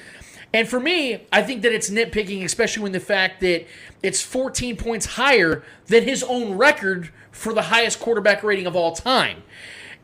And 0.53 0.67
for 0.67 0.79
me, 0.79 1.25
I 1.31 1.41
think 1.41 1.63
that 1.63 1.73
it's 1.73 1.89
nitpicking, 1.89 2.43
especially 2.43 2.83
when 2.83 2.91
the 2.91 2.99
fact 2.99 3.41
that 3.41 3.65
it's 4.03 4.21
14 4.21 4.77
points 4.77 5.05
higher 5.05 5.63
than 5.87 6.03
his 6.03 6.21
own 6.23 6.57
record 6.57 7.09
for 7.31 7.53
the 7.53 7.63
highest 7.63 7.99
quarterback 7.99 8.43
rating 8.43 8.67
of 8.67 8.75
all 8.75 8.91
time. 8.93 9.41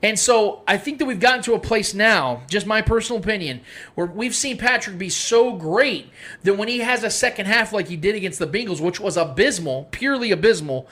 And 0.02 0.18
so 0.18 0.64
I 0.66 0.78
think 0.78 0.98
that 1.00 1.06
we've 1.06 1.20
gotten 1.20 1.44
to 1.44 1.54
a 1.54 1.60
place 1.60 1.94
now, 1.94 2.44
just 2.50 2.66
my 2.66 2.82
personal 2.82 3.22
opinion, 3.22 3.62
where 3.96 4.08
we've 4.08 4.34
seen 4.34 4.58
Patrick 4.58 4.98
be 4.98 5.10
so 5.10 5.54
great 5.56 6.10
that 6.44 6.58
when 6.58 6.70
he 6.70 6.80
has 6.80 7.04
a 7.04 7.10
second 7.10 7.48
half 7.48 7.74
like 7.74 7.90
he 7.90 7.98
did 7.98 8.16
against 8.16 8.40
the 8.40 8.48
Bengals, 8.48 8.80
which 8.80 9.00
was 9.00 9.18
abysmal, 9.18 9.90
purely 9.92 10.32
abysmal, 10.32 10.88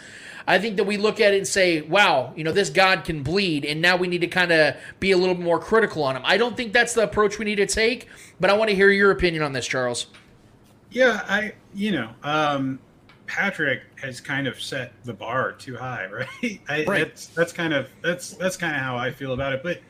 I 0.47 0.59
think 0.59 0.77
that 0.77 0.85
we 0.85 0.95
look 0.95 1.19
at 1.19 1.33
it 1.33 1.37
and 1.37 1.47
say, 1.47 1.81
wow, 1.81 2.31
you 2.35 2.43
know, 2.45 2.53
this 2.53 2.69
God 2.69 3.03
can 3.03 3.21
bleed, 3.21 3.65
and 3.65 3.81
now 3.81 3.97
we 3.97 4.07
need 4.07 4.21
to 4.21 4.27
kind 4.27 4.51
of 4.51 4.75
be 4.99 5.11
a 5.11 5.17
little 5.17 5.35
more 5.35 5.59
critical 5.59 6.03
on 6.03 6.15
him. 6.15 6.21
I 6.25 6.37
don't 6.37 6.55
think 6.55 6.71
that's 6.71 6.93
the 6.93 7.03
approach 7.03 7.37
we 7.37 7.45
need 7.45 7.55
to 7.55 7.67
take, 7.67 8.07
but 8.39 8.49
I 8.49 8.53
want 8.53 8.69
to 8.69 8.75
hear 8.75 8.89
your 8.89 9.11
opinion 9.11 9.43
on 9.43 9.51
this, 9.51 9.67
Charles. 9.67 10.07
Yeah, 10.89 11.21
I 11.27 11.53
you 11.73 11.91
know, 11.91 12.09
um, 12.23 12.79
Patrick 13.25 13.81
has 14.01 14.21
kind 14.21 14.47
of 14.47 14.59
set 14.61 14.93
the 15.03 15.13
bar 15.13 15.51
too 15.51 15.75
high, 15.75 16.05
right? 16.11 16.61
I, 16.69 16.85
Right. 16.85 17.07
That's 17.07 17.27
that's 17.27 17.51
kind 17.51 17.73
of 17.73 17.89
that's 18.01 18.31
that's 18.31 18.55
kind 18.55 18.73
of 18.73 18.81
how 18.81 18.95
I 18.95 19.11
feel 19.11 19.33
about 19.33 19.51
it. 19.51 19.61
But 19.63 19.81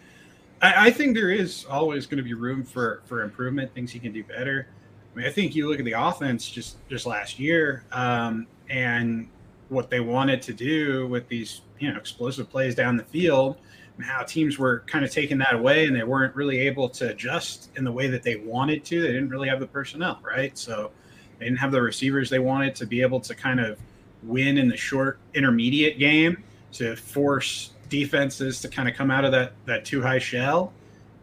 I, 0.62 0.88
I 0.88 0.92
think 0.92 1.16
there 1.16 1.32
is 1.32 1.66
always 1.70 2.08
going 2.08 2.18
to 2.18 2.24
be 2.24 2.34
room 2.34 2.64
for 2.64 3.04
for 3.06 3.22
improvement, 3.22 3.74
things 3.76 3.92
he 3.92 4.00
can 4.00 4.12
do 4.12 4.24
better. 4.24 4.68
I 5.14 5.18
mean, 5.18 5.28
I 5.28 5.32
think 5.32 5.56
you 5.56 5.70
look 5.70 5.80
at 5.80 5.86
the 5.86 5.94
offense 5.94 6.50
just 6.50 6.78
just 6.90 7.06
last 7.06 7.40
year, 7.40 7.84
um, 7.92 8.48
and 8.70 9.30
what 9.70 9.90
they 9.90 10.00
wanted 10.00 10.42
to 10.42 10.54
do 10.54 11.08
with 11.08 11.28
these 11.28 11.62
you 11.80 11.92
know 11.92 11.98
explosive 11.98 12.50
plays 12.50 12.76
down 12.76 12.98
the 12.98 13.04
field 13.04 13.58
and 13.98 14.06
how 14.06 14.24
teams 14.24 14.58
were 14.58 14.84
kind 14.88 15.04
of 15.04 15.12
taking 15.12 15.38
that 15.38 15.54
away 15.54 15.86
and 15.86 15.96
they 15.96 16.04
weren't 16.04 16.36
really 16.36 16.60
able 16.60 16.88
to 16.88 17.10
adjust 17.10 17.70
in 17.76 17.84
the 17.84 17.92
way 17.92 18.08
that 18.08 18.24
they 18.24 18.38
wanted 18.38 18.84
to 18.86 19.02
they 19.02 19.08
didn't 19.08 19.30
really 19.30 19.50
have 19.50 19.60
the 19.60 19.68
personnel 19.68 20.20
right 20.24 20.58
so 20.58 20.92
they 21.40 21.46
didn't 21.46 21.60
have 21.60 21.72
the 21.72 21.82
receivers 21.82 22.30
they 22.30 22.40
wanted 22.40 22.76
to 22.76 22.86
be 22.86 23.02
able 23.02 23.20
to 23.20 23.36
kind 23.36 23.60
of 23.60 23.78
win 24.24 24.58
in 24.58 24.68
the 24.68 24.78
short 24.78 25.20
intermediate 25.34 26.00
game 26.00 26.44
to 26.72 26.96
force 26.96 27.72
defenses 27.90 28.62
to 28.62 28.68
kind 28.68 28.90
of 28.90 28.96
come 28.96 29.12
out 29.12 29.26
of 29.26 29.32
that 29.32 29.54
that 29.66 29.86
too 29.86 30.02
high 30.02 30.20
shell 30.20 30.74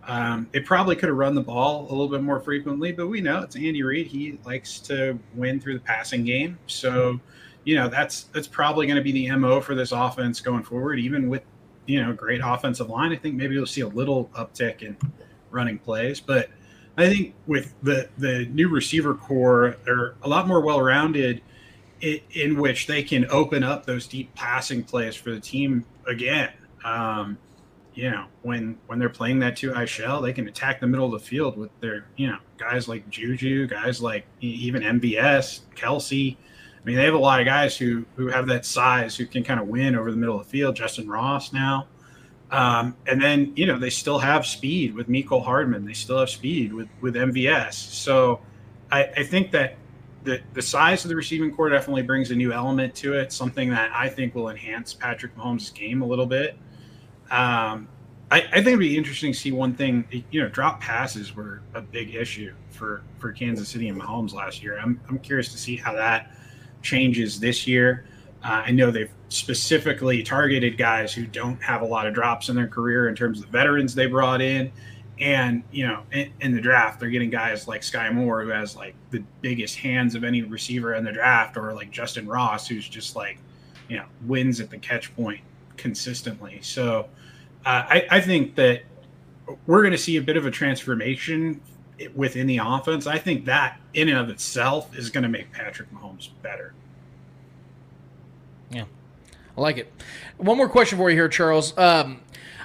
um, 0.07 0.49
it 0.53 0.67
probably 0.67 0.97
could 0.97 1.09
have 1.09 1.17
run 1.17 1.35
the 1.35 1.41
ball 1.41 1.83
a 1.83 1.91
little 1.91 2.09
bit 2.09 2.23
more 2.23 2.41
frequently, 2.41 2.93
but 2.93 3.07
we 3.07 3.21
know 3.21 3.41
it's 3.41 3.57
Andy 3.57 3.83
Reid. 3.83 4.07
He 4.07 4.39
likes 4.45 4.79
to 4.81 5.19
win 5.35 5.61
through 5.61 5.75
the 5.75 5.85
passing 5.85 6.25
game. 6.25 6.59
So, 6.67 7.19
you 7.65 7.77
know, 7.77 7.89
that's 7.89 8.25
that's 8.25 8.47
probably 8.47 8.87
going 8.87 8.97
to 8.97 9.03
be 9.03 9.13
the 9.13 9.31
MO 9.37 9.61
for 9.61 9.75
this 9.75 9.93
offense 9.93 10.41
going 10.41 10.63
forward, 10.63 10.99
even 10.99 11.29
with 11.29 11.43
you 11.87 12.03
know 12.03 12.13
great 12.13 12.41
offensive 12.45 12.89
line. 12.89 13.13
I 13.13 13.17
think 13.17 13.35
maybe 13.35 13.55
you'll 13.55 13.67
see 13.67 13.83
a 13.83 13.89
little 13.89 14.31
uptick 14.35 14.83
in 14.83 14.97
running 15.51 15.79
plays, 15.79 16.21
but 16.21 16.51
I 16.97 17.09
think 17.09 17.35
with 17.47 17.75
the 17.83 18.09
the 18.19 18.47
new 18.47 18.69
receiver 18.69 19.15
corps, 19.15 19.77
they're 19.85 20.15
a 20.23 20.29
lot 20.29 20.47
more 20.47 20.61
well 20.61 20.81
rounded. 20.81 21.43
In, 22.01 22.21
in 22.33 22.61
which 22.61 22.87
they 22.87 23.03
can 23.03 23.25
open 23.31 23.63
up 23.63 23.87
those 23.87 24.07
deep 24.07 24.35
passing 24.35 24.83
plays 24.83 25.15
for 25.15 25.31
the 25.31 25.41
team 25.41 25.87
again. 26.07 26.51
Um, 26.85 27.39
you 27.95 28.11
know, 28.11 28.27
when 28.43 28.77
when 28.87 28.99
they're 28.99 29.09
playing 29.09 29.39
that 29.39 29.57
two 29.57 29.75
eye 29.75 29.85
shell, 29.85 30.21
they 30.21 30.33
can 30.33 30.49
attack 30.49 30.81
the 30.81 30.87
middle 30.87 31.07
of 31.07 31.13
the 31.13 31.27
field 31.27 31.57
with 31.57 31.71
their, 31.81 32.07
you 32.17 32.27
know, 32.27 32.39
guys 32.59 32.89
like 32.89 33.09
Juju, 33.09 33.69
guys 33.69 34.03
like 34.03 34.27
even 34.41 34.83
MVS, 34.83 35.61
Kelce. 35.77 36.37
I 36.85 36.87
mean, 36.87 36.97
they 36.97 37.05
have 37.05 37.15
a 37.15 37.19
lot 37.19 37.41
of 37.41 37.47
guys 37.47 37.79
who 37.79 38.05
who 38.17 38.27
have 38.29 38.47
that 38.49 38.67
size 38.67 39.17
who 39.17 39.25
can 39.25 39.43
kind 39.43 39.59
of 39.59 39.69
win 39.69 39.97
over 39.97 40.11
the 40.11 40.19
middle 40.19 40.39
of 40.39 40.45
the 40.45 40.51
field. 40.51 40.77
Justyn 40.77 41.09
Ross 41.09 41.51
now, 41.51 41.87
um, 42.51 42.95
and 43.07 43.23
then 43.23 43.55
you 43.57 43.65
know 43.65 43.79
they 43.79 43.89
still 43.89 44.19
have 44.19 44.45
speed 44.45 44.95
with 44.95 45.09
Mecole 45.09 45.43
Hardman. 45.43 45.87
They 45.87 45.95
still 45.95 46.19
have 46.19 46.29
speed 46.29 46.75
with 46.75 46.89
with 47.01 47.15
MVS. 47.15 47.73
So 47.73 48.41
I, 48.93 49.05
I 49.17 49.23
think 49.25 49.51
that 49.53 49.77
the 50.25 50.43
the 50.53 50.61
size 50.61 51.07
of 51.07 51.09
the 51.09 51.17
receiving 51.17 51.55
corps 51.55 51.71
definitely 51.71 52.03
brings 52.03 52.31
a 52.31 52.35
new 52.35 52.53
element 52.53 52.95
to 52.97 53.15
it. 53.15 53.33
Something 53.33 53.71
that 53.71 53.91
I 53.95 54.11
think 54.11 54.35
will 54.35 54.51
enhance 54.51 54.93
Patrick 54.93 55.35
Mahomes' 55.37 55.73
game 55.73 56.03
a 56.03 56.07
little 56.07 56.27
bit. 56.27 56.59
Um, 57.31 57.89
I, 58.31 58.43
I, 58.43 58.57
think 58.57 58.69
it'd 58.69 58.79
be 58.79 58.97
interesting 58.97 59.33
to 59.33 59.39
see 59.39 59.53
one 59.53 59.75
thing. 59.75 60.05
You 60.31 60.43
know, 60.43 60.49
drop 60.51 60.81
passes 60.81 61.35
were 61.35 61.63
a 61.73 61.81
big 61.81 62.15
issue 62.15 62.53
for 62.69 63.03
for 63.19 63.33
Kansas 63.33 63.71
City 63.71 63.89
and 63.89 63.99
Mahomes 63.99 64.35
last 64.35 64.63
year. 64.63 64.79
I'm 64.79 65.01
I'm 65.09 65.19
curious 65.19 65.51
to 65.53 65.59
see 65.59 65.77
how 65.77 65.95
that 65.95 66.31
changes 66.85 67.41
this 67.41 67.67
year. 67.67 68.05
Uh, 68.45 68.63
I 68.67 68.71
know 68.71 68.91
they've 68.91 69.11
specifically 69.31 70.23
targeted 70.23 70.79
guys 70.79 71.13
who 71.13 71.27
don't 71.27 71.61
have 71.63 71.83
a 71.83 71.85
lot 71.85 72.07
of 72.07 72.15
drops 72.15 72.49
in 72.49 72.55
their 72.55 72.69
career 72.69 73.09
in 73.09 73.17
terms 73.17 73.41
of 73.41 73.47
the 73.47 73.51
veterans 73.51 73.95
they 73.95 74.07
brought 74.07 74.41
in. 74.41 74.71
And, 75.19 75.63
you 75.73 75.87
know, 75.87 76.03
in, 76.13 76.33
in, 76.41 76.55
the 76.55 76.61
draft, 76.61 77.01
they're 77.01 77.09
getting 77.09 77.31
guys 77.31 77.67
like 77.67 77.83
Skyy 77.83 78.13
Moore, 78.13 78.43
who 78.43 78.49
has 78.51 78.77
like 78.77 78.95
the 79.11 79.23
biggest 79.41 79.79
hands 79.79 80.15
of 80.15 80.25
any 80.25 80.43
receiver 80.43 80.95
in 80.95 81.05
the 81.05 81.13
draft, 81.13 81.57
or 81.57 81.73
like 81.73 81.91
Justyn 81.91 82.29
Ross, 82.29 82.67
who's 82.67 82.89
just 82.89 83.17
like, 83.17 83.39
you 83.89 83.97
know, 83.97 84.07
wins 84.27 84.61
at 84.61 84.71
the 84.71 84.79
catch 84.79 85.15
point 85.15 85.41
consistently. 85.77 86.59
So 86.63 87.09
uh, 87.65 87.85
I, 87.89 88.07
I 88.11 88.21
think 88.21 88.57
that 88.57 88.83
we're 89.67 89.83
going 89.83 89.93
to 89.93 89.99
see 89.99 90.17
a 90.17 90.23
bit 90.23 90.37
of 90.37 90.47
a 90.47 90.51
transformation 90.51 91.61
within 92.15 92.47
the 92.47 92.59
offense. 92.59 93.07
I 93.07 93.19
think 93.19 93.45
that 93.47 93.81
in 93.93 94.09
and 94.09 94.19
of 94.19 94.29
itself 94.29 94.97
is 94.97 95.11
going 95.11 95.23
to 95.23 95.29
make 95.29 95.53
Patrick 95.53 95.93
Mahomes 95.93 96.29
better. 96.43 96.75
Yeah, 98.71 98.85
I 99.57 99.61
like 99.61 99.79
it. 99.79 99.93
One 100.37 100.57
more 100.57 100.69
question 100.69 100.99
for 100.99 101.11
you 101.11 101.17
here, 101.17 101.29
Charles. 101.29 101.77
Um, 101.79 102.21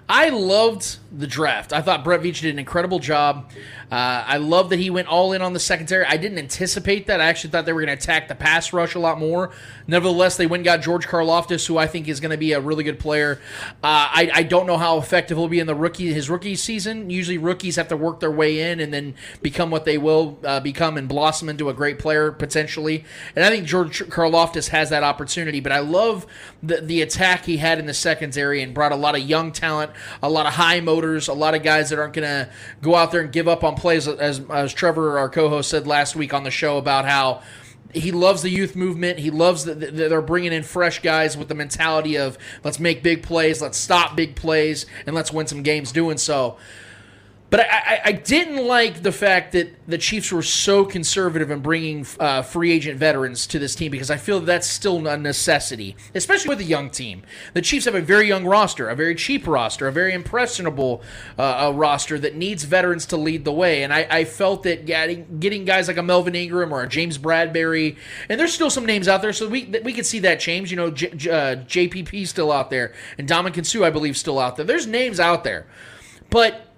I 0.10 0.30
loved 0.30 0.98
the 1.12 1.28
draft. 1.28 1.72
I 1.72 1.82
thought 1.82 2.04
Brett 2.04 2.22
Veach 2.22 2.42
did 2.42 2.52
an 2.54 2.60
incredible 2.60 2.98
job. 2.98 3.52
Uh, 3.92 4.24
I 4.28 4.38
love 4.38 4.70
that 4.70 4.78
he 4.78 4.92
went 4.92 5.08
all 5.08 5.34
in 5.34 5.42
on 5.42 5.54
the 5.54 5.60
secondary. 5.60 6.06
I 6.06 6.18
didn't 6.18 6.38
anticipate 6.38 7.08
that. 7.08 7.20
I 7.20 7.26
actually 7.26 7.50
thought 7.50 7.66
they 7.66 7.74
were 7.74 7.82
going 7.82 7.96
to 7.96 8.02
attack 8.02 8.28
the 8.28 8.36
pass 8.36 8.72
rush 8.72 8.94
a 8.94 9.00
lot 9.00 9.20
more. 9.20 9.52
Nevertheless, 9.88 10.38
they 10.38 10.46
went 10.46 10.62
and 10.62 10.66
got 10.66 10.82
George 10.82 11.08
Karlaftis, 11.08 11.66
who 11.66 11.80
I 11.80 11.88
think 11.88 12.08
is 12.08 12.20
going 12.20 12.30
to 12.30 12.38
be 12.38 12.54
a 12.54 12.60
really 12.60 12.84
good 12.84 13.00
player. 13.00 13.40
Uh, 13.84 14.14
I, 14.14 14.32
I, 14.32 14.44
don't 14.44 14.68
know 14.68 14.78
how 14.78 15.00
effective 15.00 15.38
he'll 15.38 15.48
be 15.48 15.60
in 15.60 15.66
the 15.66 15.74
rookie 15.74 16.14
his 16.14 16.30
rookie 16.30 16.56
season. 16.56 17.10
Usually, 17.10 17.40
rookies 17.40 17.78
have 17.78 17.88
to 17.88 17.98
work 17.98 18.20
their 18.20 18.32
way 18.32 18.72
in 18.72 18.80
and 18.80 18.94
then 18.94 19.16
become 19.42 19.72
what 19.72 19.86
they 19.86 19.98
will 19.98 20.38
uh, 20.44 20.60
become 20.60 20.96
and 20.96 21.10
blossom 21.10 21.50
into 21.50 21.70
a 21.70 21.74
great 21.74 21.98
player 21.98 22.32
potentially. 22.32 23.06
And 23.36 23.44
I 23.44 23.50
think 23.50 23.66
George 23.66 24.02
Karlaftis 24.08 24.68
has 24.68 24.92
that 24.92 25.04
opportunity. 25.04 25.60
But 25.60 25.72
I 25.72 25.80
love 25.80 26.28
the 26.62 26.82
the 26.82 27.02
attack 27.02 27.46
he 27.46 27.58
had 27.58 27.80
in 27.80 27.88
the 27.88 27.94
secondary 27.96 28.62
and 28.62 28.74
brought 28.74 28.92
a 28.92 28.96
lot 28.96 29.16
of 29.16 29.22
young 29.22 29.52
talent, 29.52 29.92
a 30.22 30.30
lot 30.30 30.46
of 30.46 30.54
high 30.54 30.80
motors, 30.80 31.28
a 31.28 31.34
lot 31.34 31.56
of 31.56 31.64
guys 31.64 31.90
that 31.90 32.00
aren't 32.00 32.14
going 32.14 32.28
to 32.28 32.50
go 32.82 32.96
out 32.96 33.12
there 33.12 33.22
and 33.22 33.32
give 33.32 33.48
up 33.48 33.64
on 33.64 33.76
plays, 33.76 34.08
as, 34.08 34.42
as 34.50 34.74
Trevor, 34.74 35.18
our 35.18 35.30
co-host, 35.30 35.70
said 35.70 35.88
last 35.88 36.16
week 36.16 36.34
on 36.34 36.44
the 36.44 36.52
show 36.52 36.78
about 36.78 37.06
how 37.06 37.42
he 37.94 38.12
loves 38.12 38.42
the 38.42 38.50
youth 38.50 38.76
movement. 38.76 39.20
He 39.20 39.32
loves 39.32 39.66
that 39.66 39.80
they're 39.80 40.22
bringing 40.22 40.54
in 40.54 40.64
fresh 40.64 41.02
guys 41.02 41.36
with 41.36 41.48
the 41.48 41.56
mentality 41.56 42.18
of 42.18 42.38
let's 42.64 42.80
make 42.80 43.02
big 43.02 43.24
plays, 43.24 43.62
let's 43.62 43.78
stop 43.78 44.16
big 44.16 44.36
plays, 44.36 44.86
and 45.06 45.16
let's 45.16 45.34
win 45.34 45.48
some 45.48 45.64
games 45.64 45.92
doing 45.92 46.18
so. 46.18 46.58
But 47.50 47.62
I, 47.62 48.02
I, 48.06 48.12
didn't 48.12 48.68
like 48.68 49.02
the 49.02 49.12
fact 49.12 49.54
that 49.54 49.76
the 49.88 49.98
Chiefs 49.98 50.32
were 50.32 50.44
so 50.44 50.86
conservative 50.86 51.50
in 51.50 51.62
bringing 51.62 52.06
uh, 52.20 52.44
free 52.44 52.72
agent 52.72 53.00
veterans 53.00 53.48
to 53.48 53.58
this 53.58 53.74
team 53.74 53.92
because 53.92 54.12
I 54.12 54.18
feel 54.18 54.40
that's 54.40 54.68
still 54.68 55.08
a 55.08 55.18
necessity, 55.18 55.96
especially 56.14 56.50
with 56.50 56.60
a 56.60 56.66
young 56.66 56.92
team. 56.92 57.24
The 57.56 57.64
Chiefs 57.64 57.86
have 57.86 57.96
a 57.96 58.02
very 58.02 58.28
young 58.28 58.46
roster, 58.46 58.88
a 58.88 58.96
very 58.96 59.16
cheap 59.16 59.48
roster, 59.48 59.88
a 59.88 59.92
very 59.92 60.14
impressionable 60.14 61.02
uh, 61.40 61.72
roster 61.74 62.20
that 62.20 62.36
needs 62.36 62.66
veterans 62.66 63.08
to 63.08 63.18
lead 63.18 63.46
the 63.46 63.54
way. 63.54 63.82
And 63.82 63.92
I, 63.92 64.08
I, 64.10 64.26
felt 64.26 64.62
that 64.64 64.86
getting, 64.86 65.40
getting 65.40 65.66
guys 65.66 65.88
like 65.88 65.98
a 65.98 66.04
Melvin 66.04 66.36
Ingram 66.36 66.72
or 66.72 66.84
a 66.84 66.88
James 66.88 67.18
Bradberry, 67.18 67.98
and 68.30 68.40
there's 68.40 68.54
still 68.54 68.70
some 68.70 68.86
names 68.86 69.08
out 69.08 69.24
there, 69.24 69.34
so 69.34 69.48
we 69.48 69.66
we 69.84 69.94
could 69.94 70.06
see 70.06 70.20
that 70.20 70.40
change. 70.40 70.70
You 70.70 70.78
know, 70.78 70.92
J, 70.92 71.10
J, 71.16 71.32
uh, 71.32 72.26
still 72.26 72.52
out 72.52 72.70
there, 72.70 72.94
and 73.18 73.28
Ndamukong 73.28 73.66
Suh, 73.66 73.84
I 73.84 73.90
believe, 73.90 74.18
still 74.18 74.38
out 74.38 74.56
there. 74.56 74.66
There's 74.66 74.86
names 74.86 75.20
out 75.20 75.44
there, 75.44 75.66
but 76.30 76.69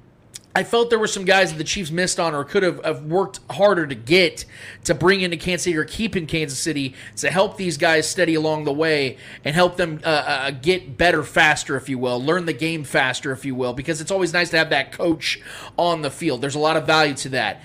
I 0.54 0.64
felt 0.64 0.90
there 0.90 1.00
were 1.00 1.08
some 1.08 1.24
guys 1.24 1.52
that 1.52 1.58
the 1.58 1.64
Chiefs 1.64 1.92
missed 1.92 2.20
on 2.20 2.36
or 2.36 2.44
could 2.44 2.64
have, 2.64 2.84
have, 2.84 3.04
worked 3.04 3.40
harder 3.52 3.88
to 3.88 3.96
get 3.96 4.46
to 4.84 4.94
bring 4.94 5.22
into 5.22 5.38
Kansas 5.38 5.64
City 5.64 5.78
or 5.78 5.86
keep 5.86 6.16
in 6.16 6.28
Kansas 6.28 6.60
City 6.60 6.94
to 7.18 7.32
help 7.32 7.56
these 7.56 7.78
guys 7.78 8.10
steady 8.10 8.36
along 8.36 8.66
the 8.66 8.74
way 8.74 9.18
and 9.46 9.56
help 9.56 9.78
them 9.78 10.02
uh, 10.04 10.08
uh, 10.08 10.52
get 10.52 10.98
better 10.98 11.24
faster, 11.24 11.78
if 11.78 11.88
you 11.88 11.98
will, 11.98 12.22
learn 12.22 12.46
the 12.46 12.54
game 12.54 12.84
faster, 12.84 13.32
if 13.32 13.46
you 13.46 13.56
will, 13.56 13.74
because 13.74 14.02
it's 14.02 14.12
always 14.12 14.34
nice 14.34 14.50
to 14.50 14.58
have 14.58 14.70
that 14.72 14.92
coach 14.92 15.40
on 15.78 16.02
the 16.02 16.12
field. 16.12 16.42
There's 16.42 16.56
a 16.56 16.60
lot 16.60 16.76
of 16.76 16.86
value 16.86 17.14
to 17.16 17.30
that. 17.30 17.62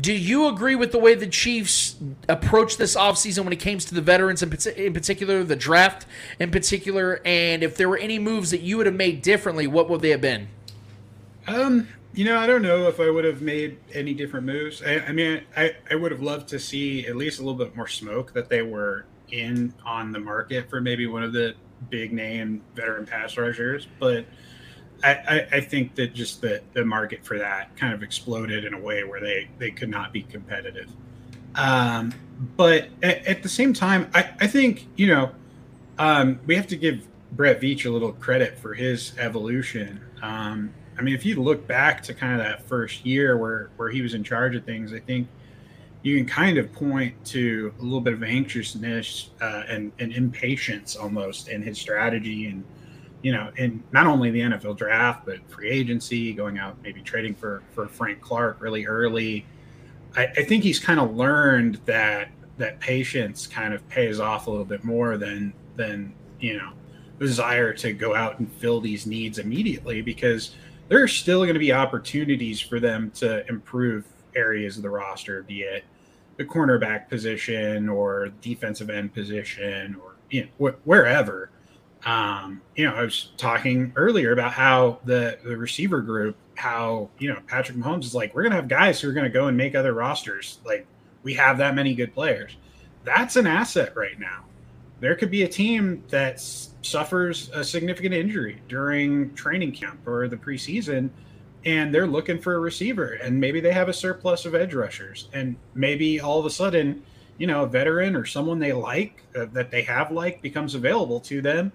Do 0.00 0.14
you 0.14 0.46
agree 0.46 0.76
with 0.76 0.92
the 0.92 0.98
way 0.98 1.14
the 1.14 1.26
Chiefs 1.26 1.96
approached 2.28 2.78
this 2.78 2.96
offseason 2.96 3.44
when 3.44 3.52
it 3.52 3.58
came 3.58 3.78
to 3.78 3.94
the 3.94 4.00
veterans 4.00 4.42
in, 4.42 4.50
in 4.76 4.94
particular, 4.94 5.44
the 5.44 5.56
draft 5.56 6.06
in 6.38 6.50
particular? 6.50 7.20
And 7.24 7.62
if 7.62 7.76
there 7.76 7.88
were 7.88 7.98
any 7.98 8.18
moves 8.18 8.50
that 8.52 8.60
you 8.60 8.78
would 8.78 8.86
have 8.86 8.94
made 8.94 9.20
differently, 9.20 9.66
what 9.66 9.90
would 9.90 10.00
they 10.00 10.10
have 10.10 10.22
been? 10.22 10.48
Um, 11.46 11.88
you 12.14 12.24
know, 12.24 12.38
I 12.38 12.46
don't 12.46 12.62
know 12.62 12.86
if 12.88 13.00
I 13.00 13.10
would 13.10 13.24
have 13.24 13.42
made 13.42 13.78
any 13.92 14.14
different 14.14 14.46
moves. 14.46 14.82
I, 14.82 14.98
I, 15.00 15.12
mean, 15.12 15.42
I, 15.56 15.74
I 15.90 15.96
would 15.96 16.12
have 16.12 16.22
loved 16.22 16.48
to 16.48 16.60
see 16.60 17.06
at 17.06 17.16
least 17.16 17.40
a 17.40 17.42
little 17.42 17.58
bit 17.58 17.74
more 17.74 17.88
smoke 17.88 18.32
that 18.34 18.48
they 18.48 18.62
were 18.62 19.06
in 19.30 19.74
on 19.84 20.12
the 20.12 20.20
market 20.20 20.70
for 20.70 20.80
maybe 20.80 21.06
one 21.06 21.24
of 21.24 21.32
the 21.32 21.54
big 21.90 22.12
name 22.12 22.62
veteran 22.76 23.04
pass 23.04 23.36
rushers. 23.36 23.88
But 23.98 24.26
I, 25.02 25.12
I, 25.12 25.48
I 25.52 25.60
think 25.60 25.96
that 25.96 26.14
just 26.14 26.40
the, 26.40 26.62
the 26.72 26.84
market 26.84 27.24
for 27.24 27.38
that 27.38 27.76
kind 27.76 27.92
of 27.92 28.02
exploded 28.02 28.64
in 28.64 28.74
a 28.74 28.80
way 28.80 29.02
where 29.02 29.20
they, 29.20 29.48
they 29.58 29.72
could 29.72 29.90
not 29.90 30.12
be 30.12 30.22
competitive. 30.22 30.90
Um, 31.56 32.12
but 32.56 32.88
at, 33.02 33.26
at, 33.26 33.42
the 33.42 33.48
same 33.48 33.72
time, 33.72 34.10
I, 34.14 34.30
I 34.40 34.46
think, 34.46 34.86
you 34.96 35.08
know, 35.08 35.32
um, 35.98 36.40
we 36.46 36.54
have 36.56 36.66
to 36.68 36.76
give 36.76 37.06
Brett 37.32 37.60
Veach 37.60 37.86
a 37.86 37.90
little 37.90 38.12
credit 38.12 38.58
for 38.58 38.74
his 38.74 39.12
evolution. 39.18 40.00
Um, 40.22 40.72
I 40.98 41.02
mean, 41.02 41.14
if 41.14 41.24
you 41.24 41.42
look 41.42 41.66
back 41.66 42.02
to 42.04 42.14
kind 42.14 42.40
of 42.40 42.46
that 42.46 42.66
first 42.68 43.04
year 43.04 43.36
where 43.36 43.70
where 43.76 43.90
he 43.90 44.00
was 44.02 44.14
in 44.14 44.22
charge 44.22 44.54
of 44.54 44.64
things, 44.64 44.92
I 44.92 45.00
think 45.00 45.28
you 46.02 46.16
can 46.16 46.26
kind 46.26 46.58
of 46.58 46.72
point 46.72 47.24
to 47.24 47.72
a 47.80 47.82
little 47.82 48.00
bit 48.00 48.12
of 48.12 48.22
anxiousness 48.22 49.30
uh, 49.40 49.64
and, 49.68 49.90
and 49.98 50.12
impatience 50.12 50.96
almost 50.96 51.48
in 51.48 51.62
his 51.62 51.78
strategy 51.78 52.46
and 52.46 52.62
you 53.22 53.32
know 53.32 53.50
in 53.56 53.82
not 53.90 54.06
only 54.06 54.30
the 54.30 54.40
NFL 54.40 54.76
draft 54.76 55.24
but 55.24 55.38
free 55.50 55.70
agency, 55.70 56.32
going 56.32 56.58
out 56.58 56.76
maybe 56.82 57.00
trading 57.00 57.34
for 57.34 57.62
for 57.72 57.88
Frank 57.88 58.20
Clark 58.20 58.60
really 58.60 58.86
early. 58.86 59.46
I, 60.16 60.26
I 60.26 60.44
think 60.44 60.62
he's 60.62 60.78
kind 60.78 61.00
of 61.00 61.16
learned 61.16 61.80
that 61.86 62.28
that 62.58 62.78
patience 62.78 63.46
kind 63.46 63.74
of 63.74 63.86
pays 63.88 64.20
off 64.20 64.46
a 64.46 64.50
little 64.50 64.64
bit 64.64 64.84
more 64.84 65.16
than 65.16 65.52
than 65.76 66.14
you 66.38 66.56
know 66.56 66.70
desire 67.18 67.72
to 67.72 67.92
go 67.92 68.14
out 68.14 68.38
and 68.38 68.52
fill 68.52 68.80
these 68.80 69.06
needs 69.06 69.38
immediately 69.38 70.02
because 70.02 70.54
there 70.88 71.02
are 71.02 71.08
still 71.08 71.40
going 71.40 71.54
to 71.54 71.60
be 71.60 71.72
opportunities 71.72 72.60
for 72.60 72.80
them 72.80 73.10
to 73.12 73.46
improve 73.48 74.04
areas 74.36 74.76
of 74.76 74.82
the 74.82 74.90
roster, 74.90 75.42
be 75.42 75.62
it 75.62 75.84
the 76.36 76.44
cornerback 76.44 77.08
position 77.08 77.88
or 77.88 78.28
defensive 78.40 78.90
end 78.90 79.14
position 79.14 79.96
or 80.02 80.16
you 80.30 80.42
know, 80.42 80.70
wh- 80.70 80.86
wherever. 80.86 81.50
Um, 82.04 82.60
you 82.76 82.84
know, 82.84 82.94
I 82.94 83.02
was 83.02 83.32
talking 83.36 83.92
earlier 83.96 84.32
about 84.32 84.52
how 84.52 84.98
the 85.04 85.38
the 85.44 85.56
receiver 85.56 86.00
group, 86.00 86.36
how 86.56 87.08
you 87.18 87.32
know 87.32 87.40
Patrick 87.46 87.78
Mahomes 87.78 88.04
is 88.04 88.14
like, 88.14 88.34
we're 88.34 88.42
gonna 88.42 88.56
have 88.56 88.68
guys 88.68 89.00
who 89.00 89.08
are 89.08 89.12
gonna 89.12 89.30
go 89.30 89.46
and 89.46 89.56
make 89.56 89.74
other 89.74 89.94
rosters. 89.94 90.58
Like 90.64 90.86
we 91.22 91.34
have 91.34 91.58
that 91.58 91.74
many 91.74 91.94
good 91.94 92.12
players. 92.12 92.56
That's 93.04 93.36
an 93.36 93.46
asset 93.46 93.96
right 93.96 94.18
now. 94.18 94.44
There 95.00 95.14
could 95.14 95.30
be 95.30 95.42
a 95.42 95.48
team 95.48 96.02
that's 96.08 96.73
suffers 96.84 97.50
a 97.54 97.64
significant 97.64 98.14
injury 98.14 98.60
during 98.68 99.34
training 99.34 99.72
camp 99.72 100.06
or 100.06 100.28
the 100.28 100.36
preseason 100.36 101.10
and 101.64 101.94
they're 101.94 102.06
looking 102.06 102.38
for 102.38 102.54
a 102.56 102.58
receiver 102.58 103.14
and 103.22 103.40
maybe 103.40 103.60
they 103.60 103.72
have 103.72 103.88
a 103.88 103.92
surplus 103.92 104.44
of 104.44 104.54
edge 104.54 104.74
rushers 104.74 105.28
and 105.32 105.56
maybe 105.74 106.20
all 106.20 106.38
of 106.38 106.46
a 106.46 106.50
sudden 106.50 107.02
you 107.38 107.46
know 107.46 107.62
a 107.64 107.66
veteran 107.66 108.14
or 108.16 108.24
someone 108.24 108.58
they 108.58 108.72
like 108.72 109.22
uh, 109.36 109.46
that 109.52 109.70
they 109.70 109.82
have 109.82 110.10
like 110.12 110.42
becomes 110.42 110.74
available 110.74 111.20
to 111.20 111.40
them 111.42 111.72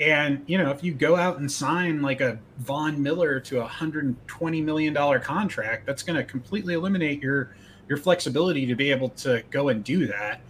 And 0.00 0.42
you 0.46 0.58
know, 0.58 0.70
if 0.70 0.82
you 0.82 0.94
go 0.94 1.16
out 1.16 1.38
and 1.38 1.50
sign 1.50 2.02
like 2.02 2.20
a 2.20 2.38
Von 2.58 3.02
Miller 3.02 3.40
to 3.40 3.60
a 3.60 3.66
hundred 3.66 4.04
and 4.04 4.16
twenty 4.26 4.60
million 4.62 4.94
dollar 4.94 5.20
contract, 5.20 5.86
that's 5.86 6.02
going 6.02 6.16
to 6.16 6.24
completely 6.24 6.74
eliminate 6.74 7.22
your 7.22 7.54
your 7.88 7.98
flexibility 7.98 8.66
to 8.66 8.74
be 8.74 8.90
able 8.90 9.10
to 9.10 9.42
go 9.50 9.68
and 9.68 9.84
do 9.84 10.06
that. 10.06 10.40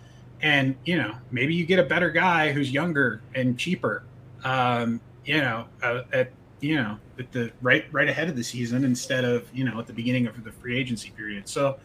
And 0.42 0.76
you 0.84 0.96
know, 0.96 1.14
maybe 1.30 1.54
you 1.54 1.64
get 1.64 1.78
a 1.78 1.84
better 1.84 2.10
guy 2.10 2.52
who's 2.52 2.70
younger 2.70 3.22
and 3.34 3.58
cheaper. 3.58 4.02
Um, 4.44 5.00
you 5.24 5.38
know, 5.38 5.66
uh, 5.82 6.02
at 6.12 6.32
you 6.60 6.76
know 6.76 6.98
at 7.18 7.30
the 7.32 7.52
right 7.60 7.84
right 7.92 8.08
ahead 8.08 8.28
of 8.28 8.36
the 8.36 8.42
season 8.42 8.84
instead 8.84 9.24
of 9.24 9.48
you 9.54 9.64
know 9.64 9.78
at 9.78 9.86
the 9.86 9.92
beginning 9.92 10.26
of 10.26 10.42
the 10.42 10.52
free 10.52 10.76
agency 10.78 11.10
period. 11.10 11.48
So, 11.48 11.78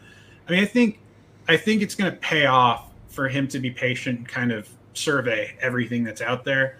I 0.48 0.50
mean, 0.50 0.60
I 0.60 0.66
think 0.66 0.98
I 1.46 1.56
think 1.56 1.82
it's 1.82 1.94
going 1.94 2.10
to 2.10 2.16
pay 2.18 2.46
off 2.46 2.90
for 3.08 3.28
him 3.28 3.48
to 3.48 3.58
be 3.58 3.70
patient, 3.70 4.18
and 4.18 4.28
kind 4.28 4.52
of 4.52 4.68
survey 4.94 5.56
everything 5.60 6.04
that's 6.04 6.20
out 6.20 6.44
there. 6.44 6.78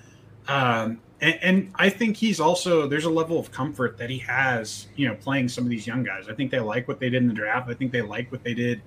Um, 0.49 1.01
and, 1.21 1.39
and, 1.43 1.73
I 1.75 1.91
think 1.91 2.17
he's 2.17 2.41
also 2.41 2.87
there's 2.87 3.05
a 3.05 3.11
level 3.11 3.39
of 3.39 3.51
comfort 3.51 3.99
that 3.99 4.09
he 4.09 4.19
has, 4.21 4.87
you 4.97 5.09
know, 5.09 5.15
playing 5.15 5.49
some 5.49 5.65
of 5.65 5.71
these 5.71 5.87
young 5.87 6.03
guys. 6.03 6.29
I 6.29 6.35
think 6.35 6.51
they 6.51 6.61
like 6.61 6.87
what 6.89 7.01
they 7.01 7.11
did 7.11 7.23
in 7.23 7.29
the 7.29 7.35
draft. 7.35 7.69
I 7.69 7.75
think 7.75 7.93
they 7.93 8.03
like 8.03 8.31
what 8.31 8.45
they 8.45 8.55
did 8.55 8.81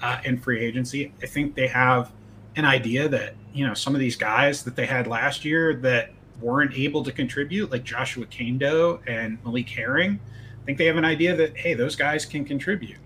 uh, 0.00 0.18
in 0.24 0.38
free 0.38 0.60
agency. 0.60 1.12
I 1.22 1.26
think 1.26 1.54
they 1.54 1.66
have 1.66 2.12
an 2.56 2.64
idea 2.64 3.08
that 3.08 3.34
you 3.52 3.66
know 3.66 3.74
some 3.74 3.94
of 3.94 4.00
these 4.00 4.16
guys 4.16 4.64
that 4.64 4.76
they 4.76 4.86
had 4.86 5.06
last 5.06 5.44
year 5.44 5.74
that 5.76 6.10
weren't 6.40 6.74
able 6.74 7.02
to 7.04 7.12
contribute, 7.12 7.70
like 7.70 7.84
Joshua 7.84 8.26
Kaindoh 8.26 9.00
and 9.06 9.38
Malik 9.44 9.68
Herring. 9.68 10.20
I 10.62 10.64
think 10.66 10.78
they 10.78 10.86
have 10.86 10.96
an 10.96 11.04
idea 11.04 11.36
that 11.36 11.56
hey, 11.56 11.74
those 11.74 11.96
guys 11.96 12.24
can 12.24 12.44
contribute. 12.44 12.98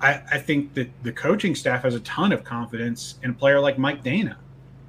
I, 0.00 0.22
I 0.32 0.38
think 0.38 0.74
that 0.74 0.90
the 1.02 1.12
coaching 1.12 1.54
staff 1.54 1.82
has 1.82 1.94
a 1.94 2.00
ton 2.00 2.32
of 2.32 2.44
confidence 2.44 3.18
in 3.22 3.30
a 3.30 3.34
player 3.34 3.60
like 3.60 3.78
Mike 3.78 4.02
Danna 4.02 4.36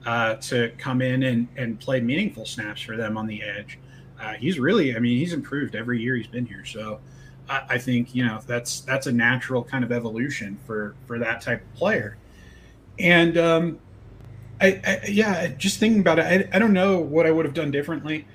uh, 0.06 0.36
to 0.36 0.72
come 0.78 1.02
in 1.02 1.24
and, 1.24 1.48
and 1.58 1.80
play 1.80 2.02
meaningful 2.02 2.46
snaps 2.46 2.82
for 2.82 2.98
them 2.98 3.18
on 3.18 3.28
the 3.28 3.42
edge. 3.42 3.80
Uh, 4.20 4.34
he's 4.34 4.60
really, 4.60 4.96
I 4.96 5.00
mean, 5.00 5.18
he's 5.18 5.34
improved 5.34 5.76
every 5.76 6.02
year 6.02 6.16
he's 6.16 6.28
been 6.28 6.46
here. 6.46 6.66
So 6.66 7.00
I, 7.50 7.64
I, 7.70 7.78
think 7.78 8.16
you 8.16 8.26
know 8.26 8.40
that's 8.48 8.82
that's 8.82 9.08
a 9.08 9.12
natural 9.12 9.64
kind 9.64 9.84
of 9.84 9.92
evolution 9.92 10.58
for 10.66 10.96
for 11.06 11.20
that 11.20 11.42
type 11.42 11.62
of 11.62 11.74
player. 11.76 12.18
And 12.98 13.38
um, 13.38 13.80
I, 14.62 14.82
I, 14.86 15.02
yeah, 15.08 15.48
just 15.48 15.80
thinking 15.80 16.00
about 16.00 16.20
it, 16.20 16.50
I, 16.54 16.56
I 16.56 16.60
don't 16.60 16.74
know 16.74 17.00
what 17.00 17.26
I 17.26 17.32
would 17.32 17.46
have 17.46 17.54
done 17.54 17.72
differently. 17.72 18.26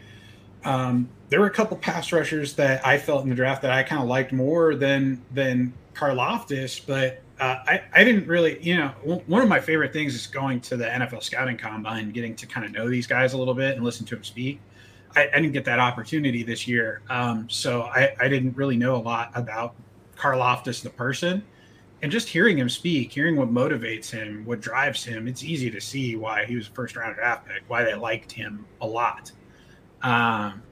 Um, 0.65 1.09
there 1.29 1.41
were 1.41 1.47
a 1.47 1.53
couple 1.53 1.77
pass 1.77 2.13
rushers 2.13 2.55
that 2.55 2.87
I 2.87 2.99
felt 2.99 3.23
in 3.23 3.31
the 3.31 3.35
draft 3.35 3.63
that 3.63 3.71
I 3.71 3.83
kind 3.83 4.03
of 4.03 4.09
liked 4.09 4.33
more 4.33 4.75
than 4.75 5.23
than 5.33 5.73
Karlaftis, 5.95 6.85
but 6.87 7.23
uh, 7.41 7.57
I, 7.67 7.83
I 7.95 8.05
didn't 8.05 8.27
really, 8.27 8.63
you 8.63 8.77
know, 8.77 8.89
one 9.27 9.41
of 9.41 9.49
my 9.49 9.61
favorite 9.61 9.93
things 9.93 10.15
is 10.15 10.27
going 10.27 10.61
to 10.63 10.77
the 10.77 10.85
NFL 10.85 11.23
scouting 11.23 11.57
combine, 11.57 12.05
and 12.05 12.15
getting 12.15 12.37
to 12.37 12.47
kind 12.47 12.67
of 12.67 12.73
know 12.73 12.89
these 12.89 13.07
guys 13.07 13.33
a 13.33 13.39
little 13.39 13.55
bit 13.55 13.77
and 13.77 13.85
listen 13.85 14.05
to 14.07 14.17
them 14.17 14.25
speak. 14.25 14.61
I, 15.17 15.29
I 15.33 15.41
didn't 15.41 15.53
get 15.53 15.65
that 15.65 15.79
opportunity 15.79 16.43
this 16.43 16.69
year. 16.69 17.01
Um, 17.09 17.49
so 17.49 17.83
I, 17.83 18.15
I 18.21 18.29
didn't 18.29 18.57
really 18.57 18.77
know 18.77 18.97
a 18.97 19.03
lot 19.03 19.31
about 19.35 19.75
Karlaftis, 20.17 20.83
the 20.83 20.91
person. 20.91 21.43
And 22.03 22.11
just 22.11 22.29
hearing 22.29 22.57
him 22.57 22.69
speak, 22.69 23.13
hearing 23.13 23.37
what 23.37 23.53
motivates 23.53 24.11
him, 24.11 24.45
what 24.47 24.61
drives 24.61 25.05
him, 25.05 25.29
it's 25.29 25.45
easy 25.45 25.71
to 25.71 25.81
see 25.81 26.17
why 26.17 26.47
he 26.47 26.57
was 26.57 26.67
a 26.67 26.71
first 26.71 26.97
round 26.97 27.17
draft 27.17 27.47
pick, 27.47 27.63
why 27.69 27.85
they 27.85 27.95
liked 27.95 28.33
him 28.33 28.65
a 28.81 28.87
lot. 28.87 29.33
Um, 30.03 30.63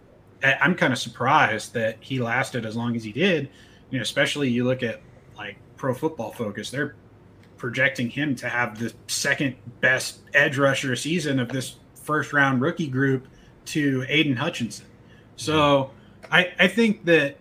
I'm 0.43 0.75
kind 0.75 0.93
of 0.93 0.99
surprised 0.99 1.75
that 1.75 1.99
he 2.01 2.21
lasted 2.21 2.65
as 2.65 2.77
long 2.77 2.97
as 2.97 3.05
he 3.05 3.13
did. 3.13 3.51
You 3.91 3.99
know, 3.99 4.03
especially 4.03 4.49
you 4.49 4.65
look 4.65 4.83
at 4.83 5.01
like 5.37 5.57
Pro 5.77 5.93
Football 5.95 6.33
Focus, 6.33 6.71
they're 6.71 6.95
projecting 7.57 8.09
him 8.09 8.35
to 8.37 8.49
have 8.49 8.79
the 8.79 8.93
second 9.09 9.57
best 9.81 10.21
edge 10.33 10.57
rusher 10.57 10.95
season 10.97 11.41
of 11.41 11.49
this 11.49 11.77
first 11.95 12.33
round 12.33 12.61
rookie 12.61 12.89
group 12.89 13.27
to 13.67 14.05
Aidan 14.09 14.37
Hutchinson. 14.37 14.87
So 15.37 15.91
I, 16.31 16.53
I 16.59 16.69
think 16.69 17.05
that 17.05 17.37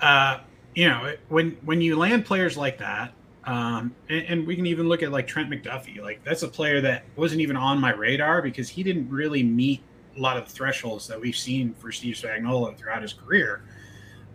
uh, 0.00 0.40
you 0.78 0.88
know 0.88 1.12
when 1.28 1.58
when 1.64 1.80
you 1.80 1.96
land 1.96 2.24
players 2.24 2.56
like 2.56 2.78
that, 2.78 3.12
um, 3.42 3.92
and, 4.08 4.24
and, 4.28 4.46
we 4.46 4.54
can 4.54 4.64
even 4.64 4.88
look 4.88 5.02
at 5.02 5.10
like 5.10 5.26
Trent 5.26 5.50
McDuffie. 5.50 6.00
Like 6.00 6.22
that's 6.22 6.44
a 6.44 6.48
player 6.48 6.80
that 6.82 7.02
wasn't 7.16 7.40
even 7.40 7.56
on 7.56 7.80
my 7.80 7.92
radar 7.92 8.40
because 8.42 8.68
he 8.68 8.84
didn't 8.84 9.10
really 9.10 9.42
meet 9.42 9.80
a 10.16 10.20
lot 10.20 10.36
of 10.36 10.46
the 10.46 10.52
thresholds 10.52 11.08
that 11.08 11.20
we've 11.20 11.34
seen 11.34 11.74
for 11.74 11.90
Steve 11.90 12.14
Spagnuolo 12.14 12.76
throughout 12.76 13.02
his 13.02 13.12
career. 13.12 13.64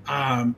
Um, 0.06 0.54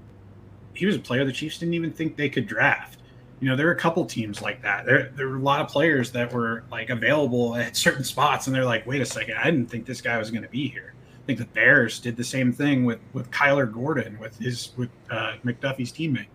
he 0.74 0.88
was 0.88 0.96
a 0.96 1.00
player 1.00 1.24
the 1.24 1.32
Chiefs 1.32 1.60
didn't 1.60 1.76
even 1.76 1.94
think 1.94 2.18
they 2.18 2.30
could 2.30 2.48
draft. 2.48 3.02
You 3.40 3.50
know, 3.50 3.56
there 3.56 3.68
were 3.68 3.74
a 3.74 3.78
couple 3.78 4.04
teams 4.06 4.42
like 4.42 4.64
that. 4.64 4.88
There, 4.88 5.12
there 5.16 5.28
were 5.28 5.38
a 5.38 5.40
lot 5.40 5.62
of 5.62 5.68
players 5.68 6.12
that 6.14 6.34
were 6.34 6.64
like 6.72 6.90
available 6.90 7.56
at 7.56 7.78
certain 7.78 8.04
spots, 8.04 8.48
and 8.48 8.56
they're 8.56 8.66
like, 8.66 8.88
"Wait 8.88 9.04
a 9.04 9.06
second, 9.06 9.38
I 9.38 9.44
didn't 9.52 9.68
think 9.68 9.86
this 9.86 10.02
guy 10.02 10.18
was 10.18 10.32
going 10.32 10.42
to 10.42 10.50
be 10.50 10.68
here." 10.68 10.95
I 11.26 11.28
think 11.28 11.40
the 11.40 11.46
Bears 11.46 12.00
did 12.00 12.16
the 12.16 12.24
same 12.24 12.54
thing 12.54 12.86
with 12.86 13.00
with 13.14 13.30
Kyler 13.32 13.72
Gordon, 13.72 14.18
with 14.20 14.38
his 14.38 14.72
with 14.78 14.90
uh, 15.10 15.34
McDuffie's 15.44 15.92
teammate. 15.92 16.28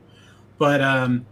But 0.58 0.80
um, 0.80 1.24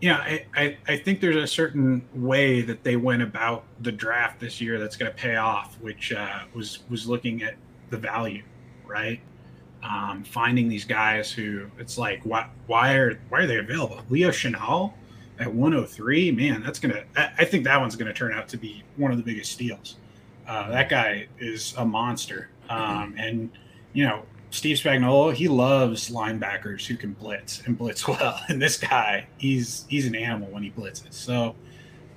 yeah, 0.00 0.16
I, 0.16 0.46
I, 0.56 0.78
I 0.88 0.96
think 0.96 1.20
there's 1.20 1.36
a 1.36 1.46
certain 1.46 2.02
way 2.14 2.62
that 2.62 2.82
they 2.82 2.96
went 2.96 3.22
about 3.22 3.64
the 3.80 3.92
draft 3.92 4.40
this 4.40 4.60
year 4.60 4.78
that's 4.78 4.96
going 4.96 5.10
to 5.10 5.16
pay 5.16 5.36
off, 5.36 5.78
which 5.80 6.12
uh, 6.12 6.40
was 6.54 6.80
was 6.88 7.06
looking 7.06 7.42
at 7.42 7.56
the 7.90 7.98
value, 7.98 8.42
right? 8.86 9.20
um, 9.82 10.24
finding 10.24 10.68
these 10.68 10.84
guys 10.84 11.30
who 11.30 11.66
it's 11.78 11.98
like 11.98 12.20
why 12.24 12.48
why 12.66 12.94
are 12.94 13.20
why 13.28 13.40
are 13.40 13.46
they 13.46 13.58
available? 13.58 14.00
Leo 14.08 14.30
Chenal 14.30 14.92
at 15.38 15.52
103, 15.52 16.32
man, 16.32 16.62
that's 16.62 16.78
gonna 16.78 17.04
I 17.16 17.44
think 17.44 17.64
that 17.64 17.80
one's 17.80 17.96
gonna 17.96 18.12
turn 18.12 18.32
out 18.32 18.48
to 18.48 18.56
be 18.56 18.82
one 18.96 19.12
of 19.12 19.18
the 19.18 19.24
biggest 19.24 19.52
steals. 19.52 19.96
Uh, 20.46 20.70
that 20.70 20.88
guy 20.88 21.28
is 21.38 21.74
a 21.76 21.84
monster, 21.84 22.48
um, 22.68 23.14
and 23.18 23.50
you 23.92 24.04
know 24.04 24.24
Steve 24.50 24.76
Spagnuolo, 24.78 25.32
he 25.32 25.48
loves 25.48 26.10
linebackers 26.10 26.86
who 26.86 26.96
can 26.96 27.12
blitz 27.12 27.62
and 27.66 27.76
blitz 27.76 28.08
well. 28.08 28.40
And 28.48 28.60
this 28.60 28.78
guy, 28.78 29.26
he's 29.36 29.84
he's 29.88 30.06
an 30.06 30.14
animal 30.14 30.48
when 30.48 30.62
he 30.62 30.70
blitzes. 30.70 31.14
So, 31.14 31.54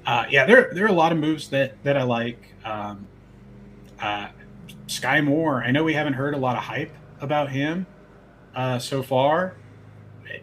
uh, 0.06 0.26
yeah, 0.30 0.46
there 0.46 0.72
there 0.74 0.86
are 0.86 0.90
a 0.90 0.94
lot 0.94 1.12
of 1.12 1.18
moves 1.18 1.50
that 1.50 1.82
that 1.84 1.98
I 1.98 2.04
like. 2.04 2.54
Um, 2.64 3.08
uh, 4.00 4.30
Skyy 4.88 5.24
Moore, 5.24 5.64
I 5.64 5.72
know 5.72 5.84
we 5.84 5.94
haven't 5.94 6.14
heard 6.14 6.34
a 6.34 6.38
lot 6.38 6.58
of 6.58 6.64
hype 6.64 6.92
about 7.22 7.50
him 7.50 7.86
uh, 8.56 8.80
so 8.80 9.04
far. 9.04 9.56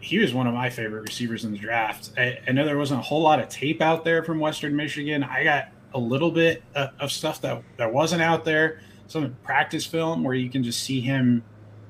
He 0.01 0.19
was 0.19 0.33
one 0.33 0.47
of 0.47 0.53
my 0.53 0.69
favorite 0.69 1.01
receivers 1.01 1.45
in 1.45 1.51
the 1.51 1.57
draft. 1.57 2.11
I, 2.17 2.39
I, 2.47 2.51
know 2.51 2.63
there 2.63 2.77
wasn't 2.77 2.99
a 2.99 3.03
whole 3.03 3.21
lot 3.21 3.39
of 3.39 3.49
tape 3.49 3.81
out 3.81 4.05
there 4.05 4.23
from 4.23 4.39
Western 4.39 4.75
Michigan. 4.75 5.23
I 5.23 5.43
got 5.43 5.69
a 5.93 5.99
little 5.99 6.31
bit 6.31 6.63
of, 6.75 6.89
of 6.99 7.11
stuff 7.11 7.41
that, 7.41 7.63
that 7.77 7.91
wasn't 7.91 8.21
out 8.21 8.45
there, 8.45 8.81
some 9.09 9.35
practice 9.43 9.85
film 9.85 10.23
where 10.23 10.35
you 10.35 10.49
can 10.49 10.63
just 10.63 10.81
see 10.81 11.01
him, 11.01 11.43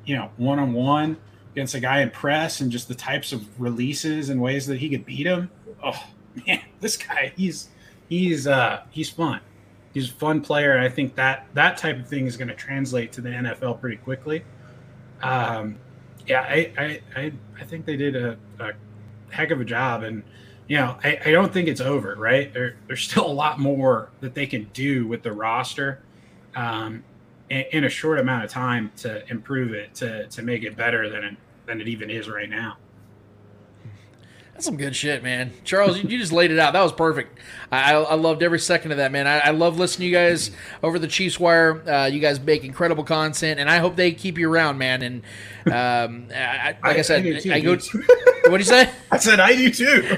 you 0.06 0.16
know, 0.16 0.32
one 0.38 0.58
on 0.58 0.74
one 0.74 1.18
against 1.52 1.76
a 1.76 1.80
guy 1.80 2.02
in 2.02 2.10
press 2.10 2.62
and 2.62 2.72
just 2.72 2.88
the 2.88 2.96
types 2.96 3.32
of 3.32 3.60
releases 3.60 4.30
and 4.30 4.42
ways 4.42 4.66
that 4.68 4.80
he 4.80 4.90
could 4.90 5.06
beat 5.06 5.28
him. 5.28 5.52
Oh 5.84 6.02
man, 6.48 6.62
this 6.80 6.98
guy, 6.98 7.34
he's 7.36 7.70
he's 8.08 8.48
uh 8.48 8.84
he's 8.90 9.10
fun. 9.10 9.42
He's 9.94 10.10
a 10.10 10.14
fun 10.14 10.42
player, 10.42 10.74
and 10.74 10.84
I 10.84 10.90
think 10.90 11.16
that 11.16 11.48
that 11.56 11.78
type 11.78 12.00
of 12.00 12.08
thing 12.08 12.26
is 12.26 12.38
going 12.38 12.48
to 12.48 12.56
translate 12.56 13.12
to 13.14 13.22
the 13.22 13.30
NFL 13.30 13.82
pretty 13.82 13.98
quickly. 13.98 14.44
Um, 15.22 15.78
yeah, 16.28 16.42
I, 16.42 16.72
I, 16.78 17.02
I, 17.16 17.32
I, 17.60 17.64
think 17.66 17.86
they 17.86 17.98
did 17.98 18.16
a, 18.16 18.38
a, 18.60 18.72
heck 19.32 19.52
of 19.52 19.60
a 19.60 19.66
job. 19.66 20.04
And, 20.04 20.24
you 20.68 20.78
know, 20.78 20.96
I, 21.04 21.20
I 21.26 21.32
don't 21.32 21.52
think 21.52 21.68
it's 21.68 21.82
over, 21.82 22.16
right? 22.16 22.54
There, 22.54 22.78
there's 22.88 23.02
still 23.02 23.26
a 23.26 23.34
lot 23.34 23.60
more 23.60 24.12
that 24.22 24.36
they 24.36 24.46
can 24.46 24.70
do 24.74 25.08
with 25.08 25.24
the 25.24 25.32
roster 25.32 26.04
um, 26.56 27.04
in, 27.50 27.66
in, 27.72 27.84
a 27.84 27.90
short 27.90 28.20
amount 28.20 28.44
of 28.44 28.50
time 28.50 28.92
to 28.98 29.30
improve 29.30 29.74
it, 29.74 29.96
to, 29.96 30.28
to 30.28 30.42
make 30.42 30.64
it 30.64 30.76
better 30.76 31.10
than 31.10 31.24
it, 31.24 31.38
than 31.66 31.82
it 31.82 31.88
even 31.88 32.10
is 32.10 32.30
right 32.30 32.50
now. 32.50 32.78
That's 34.60 34.66
some 34.66 34.76
good 34.76 34.94
shit, 34.94 35.24
man. 35.24 35.54
Charles, 35.64 35.98
you, 35.98 36.10
you, 36.10 36.18
just 36.18 36.34
laid 36.34 36.52
it 36.52 36.60
out. 36.60 36.74
That 36.74 36.84
was 36.84 36.92
perfect. 36.92 37.40
I, 37.72 37.94
I 37.94 38.16
loved 38.16 38.44
every 38.44 38.60
second 38.60 38.92
of 38.92 38.98
that, 38.98 39.10
man. 39.10 39.26
I, 39.26 39.40
I 39.40 39.50
love 39.52 39.80
listening 39.80 40.08
to 40.08 40.10
you 40.10 40.14
guys 40.14 40.52
over 40.84 41.00
the 41.00 41.08
Chiefs 41.08 41.40
Wire. 41.40 41.82
Uh, 41.90 42.08
you 42.08 42.20
guys 42.20 42.42
make 42.42 42.66
incredible 42.66 43.06
content, 43.06 43.62
and 43.62 43.70
I 43.70 43.78
hope 43.78 43.96
they 43.96 44.12
keep 44.12 44.38
you 44.38 44.52
around, 44.52 44.78
man. 44.78 45.02
And 45.02 45.22
um, 45.68 46.28
I, 46.36 46.76
like 46.84 46.98
I, 46.98 47.02
said, 47.04 47.26
I, 47.26 47.54
I 47.54 47.60
go. 47.62 47.78
what 47.78 47.82
do 47.82 48.58
you 48.58 48.64
say? 48.64 48.90
I 49.12 49.18
said 49.18 49.40
I 49.40 49.56
do 49.56 49.72
too. 49.72 50.18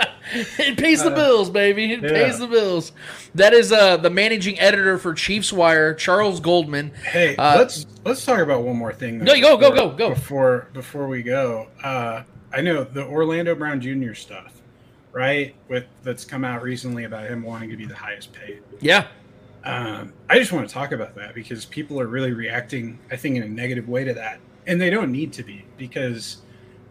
it 0.34 0.76
pays 0.76 1.02
the 1.02 1.12
uh, 1.12 1.14
bills, 1.14 1.50
baby. 1.50 1.92
It 1.92 2.02
yeah. 2.02 2.10
pays 2.10 2.38
the 2.38 2.46
bills. 2.46 2.92
That 3.34 3.52
is 3.52 3.72
uh, 3.72 3.96
the 3.96 4.10
managing 4.10 4.58
editor 4.58 4.98
for 4.98 5.14
Chiefs 5.14 5.52
Wire, 5.52 5.94
Charles 5.94 6.40
Goldman. 6.40 6.92
Hey, 6.94 7.36
uh, 7.36 7.58
let's 7.58 7.86
let's 8.04 8.24
talk 8.24 8.40
about 8.40 8.62
one 8.62 8.76
more 8.76 8.92
thing. 8.92 9.18
No, 9.18 9.38
go 9.40 9.56
go 9.56 9.72
go 9.72 9.90
go 9.90 10.10
before 10.10 10.68
before 10.72 11.06
we 11.06 11.22
go. 11.22 11.68
Uh, 11.82 12.24
I 12.52 12.60
know 12.60 12.84
the 12.84 13.04
Orlando 13.04 13.54
Brown 13.54 13.80
Jr. 13.80 14.14
stuff, 14.14 14.60
right? 15.12 15.54
With 15.68 15.84
that's 16.02 16.24
come 16.24 16.44
out 16.44 16.62
recently 16.62 17.04
about 17.04 17.28
him 17.28 17.42
wanting 17.42 17.70
to 17.70 17.76
be 17.76 17.86
the 17.86 17.96
highest 17.96 18.32
paid. 18.32 18.62
Yeah. 18.80 19.06
Um, 19.64 20.12
I 20.30 20.38
just 20.38 20.52
want 20.52 20.68
to 20.68 20.72
talk 20.72 20.92
about 20.92 21.16
that 21.16 21.34
because 21.34 21.64
people 21.64 22.00
are 22.00 22.06
really 22.06 22.32
reacting, 22.32 23.00
I 23.10 23.16
think, 23.16 23.36
in 23.36 23.42
a 23.42 23.48
negative 23.48 23.88
way 23.88 24.04
to 24.04 24.14
that, 24.14 24.38
and 24.66 24.80
they 24.80 24.90
don't 24.90 25.10
need 25.10 25.32
to 25.34 25.42
be 25.42 25.64
because, 25.76 26.38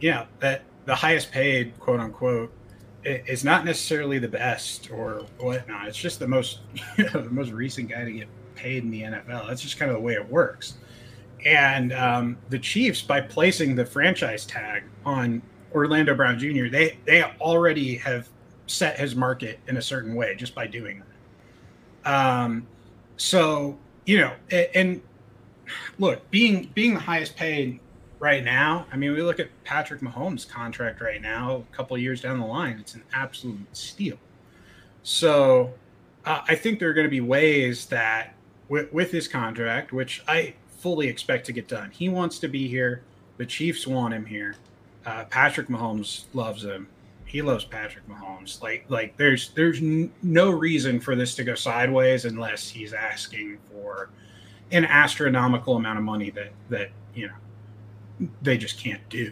you 0.02 0.12
know, 0.12 0.28
that 0.41 0.64
the 0.84 0.94
highest 0.94 1.32
paid, 1.32 1.80
quote 1.80 2.02
unquote, 2.02 2.52
is 3.06 3.44
not 3.44 3.65
necessarily 3.65 4.19
the 4.19 4.27
best 4.27 4.90
or 4.91 5.26
whatnot. 5.40 5.88
It's 5.88 5.98
just 5.98 6.19
the 6.19 6.27
most, 6.27 6.60
you 6.98 7.06
know, 7.06 7.22
the 7.22 7.30
most 7.30 7.52
recent 7.52 7.90
guy 7.90 8.03
to 8.03 8.11
get 8.11 8.27
paid 8.56 8.84
in 8.84 8.91
the 8.91 9.02
NFL. 9.02 9.48
That's 9.48 9.61
just 9.61 9.77
kind 9.77 9.91
of 9.91 9.98
the 9.98 10.02
way 10.02 10.14
it 10.14 10.27
works. 10.27 10.76
And 11.45 11.94
um, 11.94 12.38
the 12.49 12.57
Chiefs, 12.57 13.02
by 13.02 13.22
placing 13.22 13.76
the 13.76 13.86
franchise 13.86 14.45
tag 14.45 14.84
on 15.06 15.41
Orlando 15.73 16.15
Brown 16.15 16.40
Jr., 16.40 16.68
they 16.72 16.98
they 17.06 17.23
already 17.23 17.98
have 17.98 18.27
set 18.68 18.99
his 18.99 19.15
market 19.15 19.60
in 19.68 19.77
a 19.77 19.82
certain 19.82 20.15
way 20.15 20.36
just 20.36 20.56
by 20.56 20.65
doing 20.65 21.03
that. 22.03 22.11
Um, 22.11 22.65
so 23.18 23.77
you 24.06 24.19
know, 24.19 24.34
and 24.73 25.02
look, 25.99 26.30
being 26.32 26.72
being 26.73 26.95
the 26.95 26.99
highest 26.99 27.36
paid 27.36 27.80
right 28.26 28.44
now, 28.44 28.88
I 28.92 28.98
mean, 28.98 29.14
we 29.14 29.22
look 29.22 29.40
at 29.40 29.50
Patrick 29.64 30.02
Mahomes' 30.02 30.50
contract 30.50 31.00
right 31.00 31.22
now, 31.22 31.64
a 31.72 31.76
couple 31.76 31.96
years 31.96 32.22
down 32.22 32.40
the 32.40 32.46
line, 32.48 32.80
it's 32.80 32.96
an 32.96 33.04
absolute 33.14 33.68
steal. 33.78 34.18
So 35.04 35.76
uh, 36.26 36.42
I 36.48 36.56
think 36.56 36.80
there 36.80 36.90
are 36.90 36.94
going 36.94 37.06
to 37.06 37.12
be 37.12 37.22
ways 37.22 37.86
that 37.86 38.34
with, 38.68 38.92
with 38.92 39.12
his 39.12 39.28
contract, 39.28 39.94
which 39.94 40.24
I 40.28 40.56
fully 40.80 41.08
expect 41.08 41.46
to 41.46 41.52
get 41.52 41.68
done, 41.68 41.92
he 41.92 42.10
wants 42.10 42.40
to 42.40 42.48
be 42.48 42.68
here. 42.68 43.04
The 43.38 43.46
Chiefs 43.46 43.86
want 43.86 44.16
him 44.16 44.26
here. 44.26 44.56
Uh, 45.06 45.26
Patrick 45.26 45.68
Mahomes 45.68 46.26
loves 46.34 46.64
him. 46.64 46.88
He 47.26 47.44
loves 47.44 47.64
Patrick 47.64 48.10
Mahomes. 48.10 48.60
Like, 48.60 48.86
like 48.90 49.18
there's 49.18 49.50
there's 49.50 49.78
n- 49.78 50.12
no 50.24 50.50
reason 50.50 51.00
for 51.00 51.16
this 51.16 51.36
to 51.36 51.44
go 51.44 51.54
sideways 51.54 52.26
unless 52.26 52.70
he's 52.70 52.92
asking 52.92 53.60
for 53.70 54.10
an 54.72 54.84
astronomical 54.84 55.76
amount 55.76 56.00
of 56.00 56.04
money 56.04 56.32
that 56.32 56.52
that 56.70 56.90
you 57.14 57.28
know 57.28 57.36
they 58.42 58.58
just 58.58 58.80
can't 58.80 59.08
do. 59.10 59.32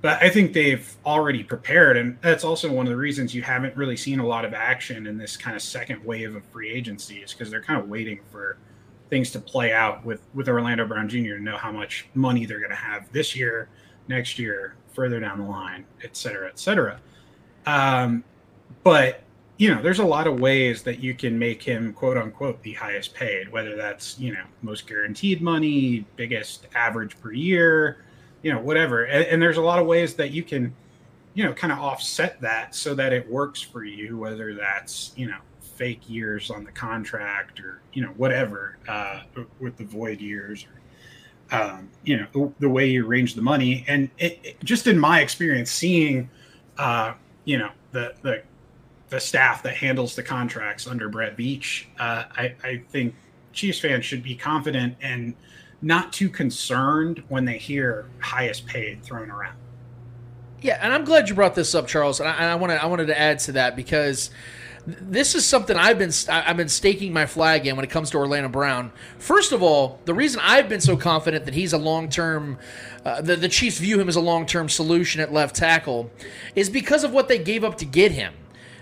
But 0.00 0.22
I 0.22 0.28
think 0.28 0.52
they've 0.52 0.94
already 1.06 1.42
prepared, 1.42 1.96
and 1.96 2.18
that's 2.20 2.44
also 2.44 2.70
one 2.70 2.86
of 2.86 2.90
the 2.90 2.96
reasons 2.96 3.34
you 3.34 3.40
haven't 3.40 3.74
really 3.74 3.96
seen 3.96 4.20
a 4.20 4.26
lot 4.26 4.44
of 4.44 4.52
action 4.52 5.06
in 5.06 5.16
this 5.16 5.36
kind 5.36 5.56
of 5.56 5.62
second 5.62 6.04
wave 6.04 6.36
of 6.36 6.44
free 6.46 6.70
agency 6.70 7.16
is 7.20 7.32
because 7.32 7.50
they're 7.50 7.62
kind 7.62 7.80
of 7.80 7.88
waiting 7.88 8.20
for 8.30 8.58
things 9.08 9.30
to 9.30 9.40
play 9.40 9.72
out 9.72 10.04
with 10.04 10.20
with 10.34 10.48
Orlando 10.48 10.86
Brown 10.86 11.08
Jr. 11.08 11.36
to 11.36 11.40
know 11.40 11.56
how 11.56 11.72
much 11.72 12.06
money 12.14 12.44
they're 12.44 12.58
going 12.58 12.70
to 12.70 12.76
have 12.76 13.10
this 13.12 13.34
year, 13.34 13.70
next 14.08 14.38
year, 14.38 14.74
further 14.92 15.20
down 15.20 15.38
the 15.38 15.46
line, 15.46 15.86
et 16.02 16.16
cetera, 16.16 16.48
et 16.48 16.58
cetera. 16.58 17.00
Um, 17.64 18.24
but 18.82 19.22
you 19.56 19.72
know, 19.72 19.80
there's 19.80 20.00
a 20.00 20.04
lot 20.04 20.26
of 20.26 20.40
ways 20.40 20.82
that 20.82 20.98
you 20.98 21.14
can 21.14 21.38
make 21.38 21.62
him 21.62 21.92
quote 21.92 22.16
unquote 22.16 22.62
the 22.62 22.72
highest 22.72 23.14
paid, 23.14 23.50
whether 23.50 23.76
that's, 23.76 24.18
you 24.18 24.32
know, 24.32 24.44
most 24.62 24.86
guaranteed 24.86 25.40
money, 25.40 26.04
biggest 26.16 26.66
average 26.74 27.18
per 27.20 27.32
year, 27.32 28.03
you 28.44 28.52
know, 28.52 28.60
whatever. 28.60 29.04
And, 29.04 29.24
and 29.24 29.42
there's 29.42 29.56
a 29.56 29.62
lot 29.62 29.80
of 29.80 29.86
ways 29.86 30.14
that 30.14 30.30
you 30.30 30.44
can, 30.44 30.72
you 31.32 31.42
know, 31.42 31.54
kind 31.54 31.72
of 31.72 31.78
offset 31.78 32.40
that 32.42 32.74
so 32.74 32.94
that 32.94 33.12
it 33.12 33.28
works 33.28 33.60
for 33.60 33.84
you, 33.84 34.18
whether 34.18 34.54
that's, 34.54 35.12
you 35.16 35.26
know, 35.26 35.38
fake 35.60 36.02
years 36.08 36.50
on 36.50 36.62
the 36.62 36.70
contract 36.70 37.58
or, 37.58 37.80
you 37.94 38.02
know, 38.02 38.10
whatever, 38.10 38.76
uh, 38.86 39.22
with 39.58 39.76
the 39.78 39.84
void 39.84 40.20
years 40.20 40.66
or, 40.66 41.58
um, 41.58 41.88
you 42.04 42.18
know, 42.18 42.54
the, 42.60 42.68
way 42.68 42.86
you 42.86 43.06
arrange 43.06 43.34
the 43.34 43.42
money. 43.42 43.82
And 43.88 44.10
it, 44.18 44.38
it, 44.44 44.62
just 44.62 44.86
in 44.86 44.98
my 44.98 45.20
experience, 45.20 45.70
seeing, 45.70 46.28
uh, 46.76 47.14
you 47.46 47.56
know, 47.56 47.70
the, 47.92 48.14
the, 48.20 48.42
the 49.08 49.20
staff 49.20 49.62
that 49.62 49.74
handles 49.74 50.14
the 50.14 50.22
contracts 50.22 50.86
under 50.86 51.08
Brett 51.08 51.36
Veach, 51.36 51.86
uh, 51.98 52.24
I, 52.30 52.54
I 52.62 52.82
think 52.90 53.14
Chiefs 53.54 53.80
fans 53.80 54.04
should 54.04 54.22
be 54.22 54.34
confident 54.34 54.96
and 55.00 55.34
not 55.84 56.12
too 56.12 56.28
concerned 56.28 57.22
when 57.28 57.44
they 57.44 57.58
hear 57.58 58.06
highest 58.18 58.66
paid 58.66 59.02
thrown 59.02 59.30
around. 59.30 59.56
Yeah, 60.62 60.78
and 60.80 60.92
I'm 60.92 61.04
glad 61.04 61.28
you 61.28 61.34
brought 61.34 61.54
this 61.54 61.74
up, 61.74 61.86
Charles. 61.86 62.20
And 62.20 62.28
I, 62.28 62.52
I 62.52 62.54
wanted 62.54 62.82
I 62.82 62.86
wanted 62.86 63.06
to 63.08 63.18
add 63.18 63.38
to 63.40 63.52
that 63.52 63.76
because 63.76 64.30
this 64.86 65.34
is 65.34 65.44
something 65.44 65.76
I've 65.76 65.98
been 65.98 66.10
I've 66.30 66.56
been 66.56 66.70
staking 66.70 67.12
my 67.12 67.26
flag 67.26 67.66
in 67.66 67.76
when 67.76 67.84
it 67.84 67.90
comes 67.90 68.10
to 68.10 68.18
Orlando 68.18 68.48
Brown. 68.48 68.92
First 69.18 69.52
of 69.52 69.62
all, 69.62 70.00
the 70.06 70.14
reason 70.14 70.40
I've 70.42 70.70
been 70.70 70.80
so 70.80 70.96
confident 70.96 71.44
that 71.44 71.54
he's 71.54 71.74
a 71.74 71.78
long 71.78 72.08
term, 72.08 72.58
uh, 73.04 73.20
the 73.20 73.36
the 73.36 73.48
Chiefs 73.48 73.78
view 73.78 74.00
him 74.00 74.08
as 74.08 74.16
a 74.16 74.22
long 74.22 74.46
term 74.46 74.70
solution 74.70 75.20
at 75.20 75.32
left 75.32 75.54
tackle, 75.54 76.10
is 76.54 76.70
because 76.70 77.04
of 77.04 77.12
what 77.12 77.28
they 77.28 77.38
gave 77.38 77.62
up 77.62 77.76
to 77.78 77.84
get 77.84 78.12
him. 78.12 78.32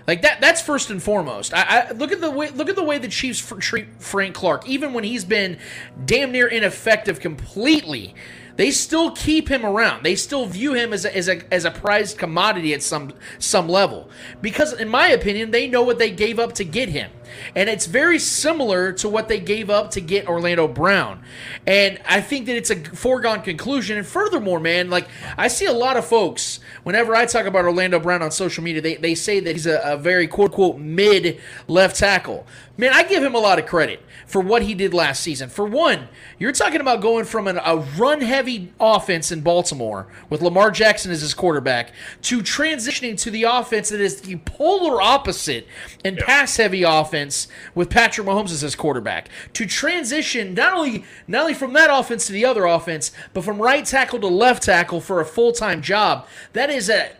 Like 0.07 0.21
that. 0.23 0.41
That's 0.41 0.61
first 0.61 0.89
and 0.89 1.01
foremost. 1.01 1.53
I, 1.53 1.87
I, 1.89 1.91
look 1.91 2.11
at 2.11 2.19
the 2.19 2.29
way 2.29 2.49
look 2.49 2.69
at 2.69 2.75
the 2.75 2.83
way 2.83 2.97
the 2.97 3.07
Chiefs 3.07 3.53
treat 3.59 3.87
Frank 3.99 4.35
Clark, 4.35 4.67
even 4.67 4.93
when 4.93 5.03
he's 5.03 5.23
been 5.23 5.57
damn 6.05 6.31
near 6.31 6.47
ineffective 6.47 7.19
completely. 7.19 8.13
They 8.55 8.69
still 8.69 9.11
keep 9.11 9.49
him 9.49 9.65
around. 9.65 10.03
They 10.03 10.15
still 10.15 10.45
view 10.45 10.73
him 10.73 10.93
as 10.93 11.05
a, 11.05 11.17
as 11.17 11.27
a, 11.27 11.41
as 11.51 11.65
a 11.65 11.71
prized 11.71 12.19
commodity 12.19 12.73
at 12.73 12.83
some 12.83 13.13
some 13.39 13.67
level 13.67 14.09
because, 14.41 14.73
in 14.73 14.89
my 14.89 15.07
opinion, 15.07 15.51
they 15.51 15.67
know 15.67 15.81
what 15.81 15.97
they 15.97 16.11
gave 16.11 16.37
up 16.37 16.53
to 16.55 16.63
get 16.63 16.89
him. 16.89 17.09
And 17.55 17.69
it's 17.69 17.85
very 17.85 18.19
similar 18.19 18.91
to 18.93 19.09
what 19.09 19.27
they 19.27 19.39
gave 19.39 19.69
up 19.69 19.91
to 19.91 20.01
get 20.01 20.27
Orlando 20.27 20.67
Brown. 20.67 21.23
And 21.65 21.99
I 22.07 22.21
think 22.21 22.45
that 22.47 22.55
it's 22.55 22.69
a 22.69 22.75
foregone 22.75 23.41
conclusion. 23.41 23.97
And 23.97 24.05
furthermore, 24.05 24.59
man, 24.59 24.89
like 24.89 25.07
I 25.37 25.47
see 25.47 25.65
a 25.65 25.73
lot 25.73 25.97
of 25.97 26.05
folks, 26.05 26.59
whenever 26.83 27.15
I 27.15 27.25
talk 27.25 27.45
about 27.45 27.65
Orlando 27.65 27.99
Brown 27.99 28.21
on 28.21 28.31
social 28.31 28.63
media, 28.63 28.81
they, 28.81 28.95
they 28.95 29.15
say 29.15 29.39
that 29.39 29.51
he's 29.51 29.67
a, 29.67 29.79
a 29.83 29.97
very 29.97 30.27
quote 30.27 30.51
unquote 30.51 30.77
mid 30.79 31.39
left 31.67 31.97
tackle. 31.97 32.45
Man, 32.75 32.91
I 32.91 33.03
give 33.03 33.23
him 33.23 33.35
a 33.35 33.39
lot 33.39 33.59
of 33.59 33.67
credit 33.67 34.01
for 34.25 34.41
what 34.41 34.63
he 34.63 34.73
did 34.73 34.95
last 34.95 35.21
season. 35.21 35.47
For 35.47 35.63
one, 35.63 36.07
you're 36.39 36.51
talking 36.51 36.81
about 36.81 37.01
going 37.01 37.25
from 37.25 37.47
an, 37.47 37.59
a 37.63 37.77
run 37.77 38.21
heavy 38.21 38.73
offense 38.79 39.31
in 39.31 39.41
Baltimore 39.41 40.07
with 40.27 40.41
Lamar 40.41 40.71
Jackson 40.71 41.11
as 41.11 41.21
his 41.21 41.35
quarterback 41.35 41.91
to 42.23 42.39
transitioning 42.39 43.15
to 43.21 43.29
the 43.29 43.43
offense 43.43 43.89
that 43.89 44.01
is 44.01 44.21
the 44.21 44.37
polar 44.37 45.03
opposite 45.03 45.67
and 46.03 46.17
yeah. 46.17 46.25
pass 46.25 46.57
heavy 46.57 46.81
offense 46.81 47.22
with 47.75 47.89
Patrick 47.89 48.27
Mahomes 48.27 48.51
as 48.51 48.61
his 48.61 48.75
quarterback. 48.75 49.29
To 49.53 49.65
transition 49.65 50.53
not 50.53 50.73
only 50.73 51.05
not 51.27 51.41
only 51.41 51.53
from 51.53 51.73
that 51.73 51.89
offense 51.91 52.27
to 52.27 52.33
the 52.33 52.45
other 52.45 52.65
offense, 52.65 53.11
but 53.33 53.43
from 53.43 53.61
right 53.61 53.85
tackle 53.85 54.19
to 54.19 54.27
left 54.27 54.63
tackle 54.63 55.01
for 55.01 55.21
a 55.21 55.25
full 55.25 55.51
time 55.51 55.81
job. 55.81 56.27
That 56.53 56.69
is 56.69 56.89
a 56.89 57.11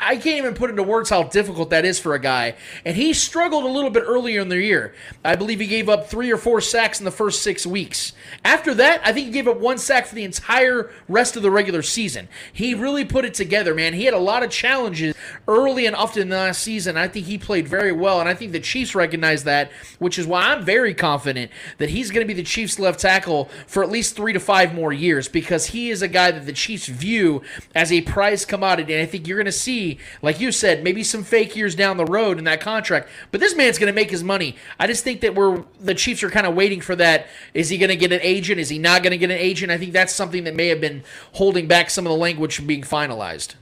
I 0.00 0.16
can't 0.16 0.38
even 0.38 0.54
put 0.54 0.70
into 0.70 0.82
words 0.82 1.08
how 1.08 1.22
difficult 1.22 1.70
that 1.70 1.84
is 1.84 1.98
for 1.98 2.14
a 2.14 2.18
guy. 2.18 2.56
And 2.84 2.96
he 2.96 3.14
struggled 3.14 3.64
a 3.64 3.68
little 3.68 3.90
bit 3.90 4.04
earlier 4.06 4.40
in 4.40 4.48
the 4.48 4.60
year. 4.60 4.94
I 5.24 5.36
believe 5.36 5.60
he 5.60 5.66
gave 5.66 5.88
up 5.88 6.08
three 6.08 6.30
or 6.30 6.36
four 6.36 6.60
sacks 6.60 6.98
in 6.98 7.04
the 7.04 7.10
first 7.10 7.42
six 7.42 7.66
weeks. 7.66 8.12
After 8.44 8.74
that, 8.74 9.00
I 9.04 9.12
think 9.12 9.26
he 9.26 9.32
gave 9.32 9.48
up 9.48 9.58
one 9.58 9.78
sack 9.78 10.06
for 10.06 10.14
the 10.14 10.24
entire 10.24 10.90
rest 11.08 11.36
of 11.36 11.42
the 11.42 11.50
regular 11.50 11.82
season. 11.82 12.28
He 12.52 12.74
really 12.74 13.04
put 13.04 13.24
it 13.24 13.34
together, 13.34 13.74
man. 13.74 13.94
He 13.94 14.04
had 14.04 14.14
a 14.14 14.18
lot 14.18 14.42
of 14.42 14.50
challenges 14.50 15.13
early 15.48 15.86
and 15.86 15.96
often 15.96 16.22
in 16.22 16.28
the 16.28 16.36
last 16.36 16.62
season. 16.62 16.96
I 16.96 17.08
think 17.08 17.26
he 17.26 17.38
played 17.38 17.68
very 17.68 17.92
well, 17.92 18.20
and 18.20 18.28
I 18.28 18.34
think 18.34 18.52
the 18.52 18.60
Chiefs 18.60 18.94
recognize 18.94 19.44
that, 19.44 19.70
which 19.98 20.18
is 20.18 20.26
why 20.26 20.52
I'm 20.52 20.64
very 20.64 20.94
confident 20.94 21.50
that 21.78 21.90
he's 21.90 22.10
going 22.10 22.26
to 22.26 22.32
be 22.32 22.40
the 22.40 22.46
Chiefs' 22.46 22.78
left 22.78 23.00
tackle 23.00 23.50
for 23.66 23.82
at 23.82 23.90
least 23.90 24.16
three 24.16 24.32
to 24.32 24.40
five 24.40 24.74
more 24.74 24.92
years 24.92 25.28
because 25.28 25.66
he 25.66 25.90
is 25.90 26.02
a 26.02 26.08
guy 26.08 26.30
that 26.30 26.46
the 26.46 26.52
Chiefs 26.52 26.86
view 26.86 27.42
as 27.74 27.92
a 27.92 28.00
prize 28.02 28.44
commodity. 28.44 28.94
And 28.94 29.02
I 29.02 29.06
think 29.06 29.26
you're 29.26 29.38
going 29.38 29.46
to 29.46 29.52
see 29.52 29.98
like 30.22 30.40
you 30.40 30.52
said, 30.52 30.82
maybe 30.82 31.02
some 31.02 31.22
fake 31.22 31.56
years 31.56 31.74
down 31.74 31.96
the 31.96 32.04
road 32.04 32.38
in 32.38 32.44
that 32.44 32.60
contract. 32.60 33.08
But 33.30 33.40
this 33.40 33.54
man's 33.54 33.78
going 33.78 33.92
to 33.92 33.94
make 33.94 34.10
his 34.10 34.22
money. 34.22 34.56
I 34.78 34.86
just 34.86 35.04
think 35.04 35.20
that 35.20 35.34
we're 35.34 35.64
the 35.80 35.94
Chiefs 35.94 36.22
are 36.22 36.30
kind 36.30 36.46
of 36.46 36.54
waiting 36.54 36.80
for 36.80 36.96
that. 36.96 37.26
Is 37.52 37.68
he 37.68 37.78
going 37.78 37.90
to 37.90 37.96
get 37.96 38.12
an 38.12 38.20
agent? 38.22 38.60
Is 38.60 38.68
he 38.68 38.78
not 38.78 39.02
going 39.02 39.12
to 39.12 39.18
get 39.18 39.30
an 39.30 39.38
agent? 39.38 39.70
I 39.70 39.78
think 39.78 39.92
that's 39.92 40.14
something 40.14 40.44
that 40.44 40.54
may 40.54 40.68
have 40.68 40.80
been 40.80 41.02
holding 41.32 41.66
back 41.66 41.90
some 41.90 42.06
of 42.06 42.10
the 42.10 42.18
language 42.18 42.56
from 42.56 42.66
being 42.66 42.82
finalized. 42.82 43.54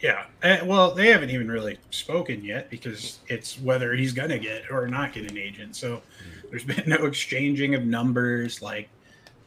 Yeah. 0.00 0.24
Uh, 0.42 0.58
well, 0.64 0.94
they 0.94 1.08
haven't 1.08 1.30
even 1.30 1.50
really 1.50 1.78
spoken 1.90 2.42
yet 2.42 2.70
because 2.70 3.18
it's 3.28 3.60
whether 3.60 3.94
he's 3.94 4.12
going 4.12 4.30
to 4.30 4.38
get 4.38 4.70
or 4.70 4.88
not 4.88 5.12
get 5.12 5.30
an 5.30 5.36
agent. 5.36 5.76
So 5.76 6.02
there's 6.48 6.64
been 6.64 6.84
no 6.86 7.04
exchanging 7.06 7.74
of 7.74 7.84
numbers 7.84 8.62
like 8.62 8.88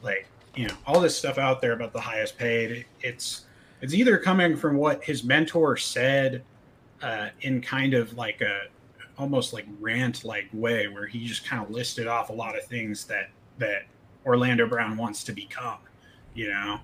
like 0.02 0.28
you 0.56 0.68
know 0.68 0.76
all 0.86 1.00
this 1.00 1.18
stuff 1.18 1.38
out 1.38 1.62
there 1.62 1.74
about 1.74 1.92
the 1.92 2.02
highest 2.02 2.38
paid. 2.38 2.86
It's 3.02 3.46
it's 3.82 3.94
either 3.94 4.18
coming 4.18 4.56
from 4.56 4.78
what 4.78 5.04
his 5.04 5.24
mentor 5.24 5.76
said 5.76 6.44
uh, 7.02 7.30
in 7.42 7.62
kind 7.62 7.94
of 7.94 8.14
like 8.14 8.42
a 8.42 8.68
almost 9.18 9.54
like 9.54 9.66
rant 9.80 10.24
like 10.24 10.48
way 10.54 10.88
where 10.88 11.06
he 11.06 11.26
just 11.26 11.46
kind 11.46 11.64
of 11.64 11.72
listed 11.72 12.08
off 12.08 12.30
a 12.30 12.34
lot 12.34 12.58
of 12.58 12.64
things 12.66 13.06
that 13.06 13.30
that 13.58 13.84
Orlando 14.26 14.68
Brown 14.68 14.98
wants 14.98 15.24
to 15.26 15.32
become, 15.32 15.80
you 16.34 16.50
know, 16.50 16.80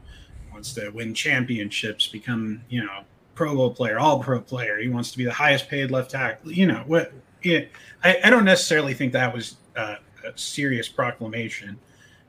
wants 0.51 0.73
to 0.73 0.89
win 0.89 1.13
championships, 1.13 2.07
become, 2.07 2.61
you 2.69 2.83
know, 2.83 3.03
Pro 3.39 3.55
Bowl 3.55 3.71
player, 3.71 3.97
all 3.97 4.19
pro 4.19 4.41
player. 4.41 4.79
He 4.79 4.89
wants 4.89 5.13
to 5.13 5.17
be 5.17 5.23
the 5.23 5.31
highest 5.31 5.69
paid 5.69 5.91
left 5.91 6.11
tackle. 6.11 6.51
You 6.51 6.67
know, 6.67 6.83
what 6.85 7.13
it, 7.41 7.71
I, 8.03 8.17
I 8.25 8.29
don't 8.29 8.43
necessarily 8.43 8.93
think 8.93 9.13
that 9.13 9.33
was 9.33 9.55
uh, 9.77 9.95
a 10.25 10.37
serious 10.37 10.89
proclamation. 10.89 11.79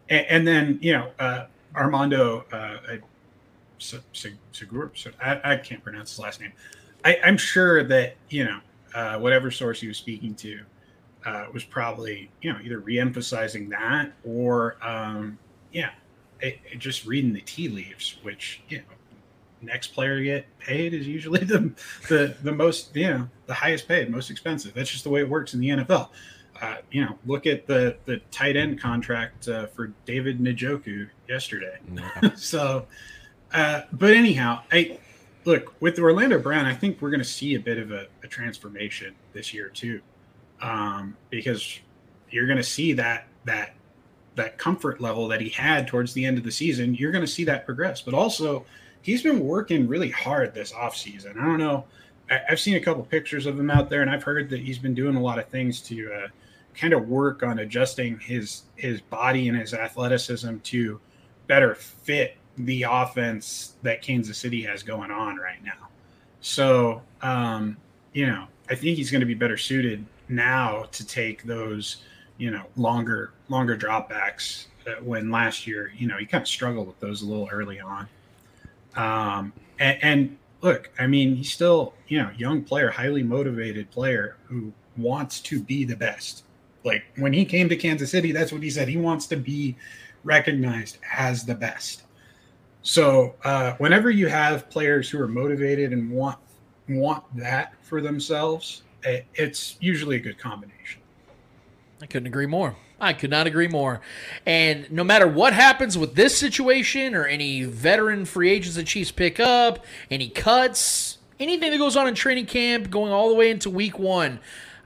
And, 0.08 0.26
and 0.28 0.46
then, 0.46 0.78
you 0.80 0.92
know, 0.92 1.10
uh, 1.18 1.46
Armando, 1.74 2.44
uh, 2.52 2.96
I, 5.20 5.40
I, 5.42 5.56
can't 5.56 5.82
pronounce 5.82 6.10
his 6.10 6.20
last 6.20 6.40
name. 6.40 6.52
I, 7.04 7.14
am 7.24 7.36
sure 7.36 7.82
that 7.82 8.14
you 8.28 8.44
know 8.44 8.60
uh, 8.94 9.18
whatever 9.18 9.50
source 9.50 9.80
he 9.80 9.88
was 9.88 9.96
speaking 9.96 10.36
to 10.36 10.60
uh, 11.26 11.46
was 11.52 11.64
probably 11.64 12.30
you 12.40 12.52
know 12.52 12.60
either 12.62 12.80
reemphasizing 12.80 13.68
that 13.70 14.12
or 14.22 14.76
um, 14.80 15.40
yeah, 15.72 15.90
it, 16.38 16.60
it 16.70 16.78
just 16.78 17.04
reading 17.04 17.32
the 17.32 17.40
tea 17.40 17.68
leaves. 17.68 18.18
Which 18.22 18.60
you 18.68 18.78
know, 18.78 18.84
next 19.62 19.88
player 19.88 20.18
to 20.18 20.24
get 20.24 20.58
paid 20.58 20.94
is 20.94 21.06
usually 21.06 21.40
the 21.44 21.72
the 22.08 22.36
the 22.42 22.52
most 22.52 22.94
you 22.94 23.08
know 23.08 23.28
the 23.46 23.54
highest 23.54 23.88
paid, 23.88 24.10
most 24.10 24.30
expensive. 24.30 24.74
That's 24.74 24.90
just 24.90 25.04
the 25.04 25.10
way 25.10 25.20
it 25.20 25.28
works 25.28 25.54
in 25.54 25.60
the 25.60 25.68
NFL. 25.68 26.08
uh, 26.60 26.76
you 26.90 27.04
know, 27.04 27.18
look 27.26 27.46
at 27.46 27.66
the 27.66 27.96
the 28.04 28.18
tight 28.30 28.56
end 28.56 28.80
contract 28.80 29.48
uh, 29.48 29.66
for 29.66 29.92
David 30.04 30.38
Njoku 30.40 31.08
yesterday. 31.28 31.78
so, 32.36 32.86
uh, 33.52 33.82
but 33.92 34.12
anyhow, 34.12 34.62
I 34.70 34.98
look 35.44 35.74
with 35.80 35.98
Orlando 35.98 36.38
Brown. 36.38 36.66
I 36.66 36.74
think 36.74 37.00
we're 37.00 37.10
going 37.10 37.20
to 37.20 37.24
see 37.24 37.54
a 37.54 37.60
bit 37.60 37.78
of 37.78 37.92
a, 37.92 38.06
a 38.22 38.26
transformation 38.26 39.14
this 39.32 39.54
year 39.54 39.68
too, 39.68 40.00
um, 40.60 41.16
because 41.30 41.80
you're 42.30 42.46
going 42.46 42.58
to 42.58 42.62
see 42.62 42.92
that 42.94 43.26
that 43.44 43.74
that 44.36 44.58
comfort 44.58 45.00
level 45.00 45.28
that 45.28 45.40
he 45.40 45.48
had 45.48 45.88
towards 45.88 46.12
the 46.12 46.24
end 46.24 46.38
of 46.38 46.44
the 46.44 46.52
season. 46.52 46.94
You're 46.94 47.12
going 47.12 47.24
to 47.24 47.30
see 47.30 47.44
that 47.44 47.64
progress, 47.64 48.02
but 48.02 48.14
also 48.14 48.64
he's 49.02 49.22
been 49.22 49.40
working 49.40 49.88
really 49.88 50.10
hard 50.10 50.54
this 50.54 50.72
offseason. 50.72 51.38
I 51.38 51.44
don't 51.44 51.58
know. 51.58 51.84
I, 52.30 52.40
I've 52.50 52.60
seen 52.60 52.76
a 52.76 52.80
couple 52.80 53.02
pictures 53.04 53.46
of 53.46 53.58
him 53.58 53.70
out 53.70 53.90
there, 53.90 54.02
and 54.02 54.10
I've 54.10 54.22
heard 54.22 54.50
that 54.50 54.60
he's 54.60 54.78
been 54.78 54.94
doing 54.94 55.16
a 55.16 55.20
lot 55.22 55.38
of 55.38 55.48
things 55.48 55.80
to 55.82 56.12
uh, 56.12 56.28
kind 56.74 56.92
of 56.92 57.08
work 57.08 57.42
on 57.42 57.58
adjusting 57.60 58.18
his 58.18 58.62
his 58.76 59.00
body 59.00 59.48
and 59.48 59.58
his 59.58 59.74
athleticism 59.74 60.58
to 60.58 61.00
better 61.46 61.74
fit 61.74 62.36
the 62.56 62.84
offense 62.88 63.74
that 63.82 64.02
Kansas 64.02 64.38
City 64.38 64.62
has 64.62 64.82
going 64.82 65.10
on 65.10 65.36
right 65.36 65.62
now. 65.64 65.88
So, 66.40 67.02
um, 67.22 67.76
you 68.12 68.26
know, 68.26 68.46
I 68.68 68.74
think 68.74 68.96
he's 68.96 69.10
going 69.10 69.20
to 69.20 69.26
be 69.26 69.34
better 69.34 69.56
suited 69.56 70.04
now 70.28 70.84
to 70.92 71.06
take 71.06 71.42
those, 71.42 71.98
you 72.38 72.50
know, 72.50 72.64
longer 72.76 73.32
longer 73.48 73.76
dropbacks. 73.76 74.66
Uh, 74.86 74.92
when 75.02 75.30
last 75.30 75.66
year, 75.66 75.92
you 75.96 76.08
know, 76.08 76.16
he 76.16 76.24
kind 76.24 76.40
of 76.40 76.48
struggled 76.48 76.86
with 76.86 76.98
those 77.00 77.20
a 77.20 77.26
little 77.26 77.48
early 77.52 77.80
on. 77.80 78.08
Um, 78.96 79.52
and, 79.78 79.98
and 80.02 80.38
look, 80.60 80.90
I 80.98 81.06
mean, 81.06 81.36
he's 81.36 81.52
still, 81.52 81.94
you 82.08 82.18
know, 82.18 82.30
young 82.36 82.62
player, 82.62 82.90
highly 82.90 83.22
motivated 83.22 83.90
player 83.90 84.36
who 84.44 84.72
wants 84.96 85.40
to 85.40 85.60
be 85.60 85.84
the 85.84 85.96
best. 85.96 86.44
Like 86.84 87.04
when 87.16 87.32
he 87.32 87.44
came 87.44 87.68
to 87.68 87.76
Kansas 87.76 88.10
City, 88.10 88.32
that's 88.32 88.52
what 88.52 88.62
he 88.62 88.70
said. 88.70 88.88
He 88.88 88.96
wants 88.96 89.26
to 89.28 89.36
be 89.36 89.76
recognized 90.24 90.98
as 91.12 91.44
the 91.44 91.54
best. 91.54 92.04
So 92.82 93.34
uh, 93.44 93.74
whenever 93.78 94.10
you 94.10 94.28
have 94.28 94.70
players 94.70 95.10
who 95.10 95.20
are 95.20 95.28
motivated 95.28 95.92
and 95.92 96.10
want 96.10 96.38
want 96.88 97.22
that 97.36 97.74
for 97.82 98.00
themselves, 98.00 98.82
it, 99.04 99.26
it's 99.34 99.76
usually 99.80 100.16
a 100.16 100.20
good 100.20 100.38
combination. 100.38 101.00
I 102.02 102.06
couldn't 102.06 102.26
agree 102.26 102.46
more. 102.46 102.74
I 103.00 103.14
could 103.14 103.30
not 103.30 103.46
agree 103.46 103.68
more. 103.68 104.00
And 104.44 104.90
no 104.90 105.02
matter 105.02 105.26
what 105.26 105.54
happens 105.54 105.96
with 105.96 106.14
this 106.14 106.36
situation 106.36 107.14
or 107.14 107.24
any 107.24 107.64
veteran 107.64 108.26
free 108.26 108.50
agents 108.50 108.76
the 108.76 108.82
Chiefs 108.84 109.10
pick 109.10 109.40
up, 109.40 109.84
any 110.10 110.28
cuts, 110.28 111.18
anything 111.38 111.70
that 111.70 111.78
goes 111.78 111.96
on 111.96 112.06
in 112.06 112.14
training 112.14 112.46
camp 112.46 112.90
going 112.90 113.12
all 113.12 113.30
the 113.30 113.34
way 113.34 113.50
into 113.50 113.70
week 113.70 113.98
one, 113.98 114.38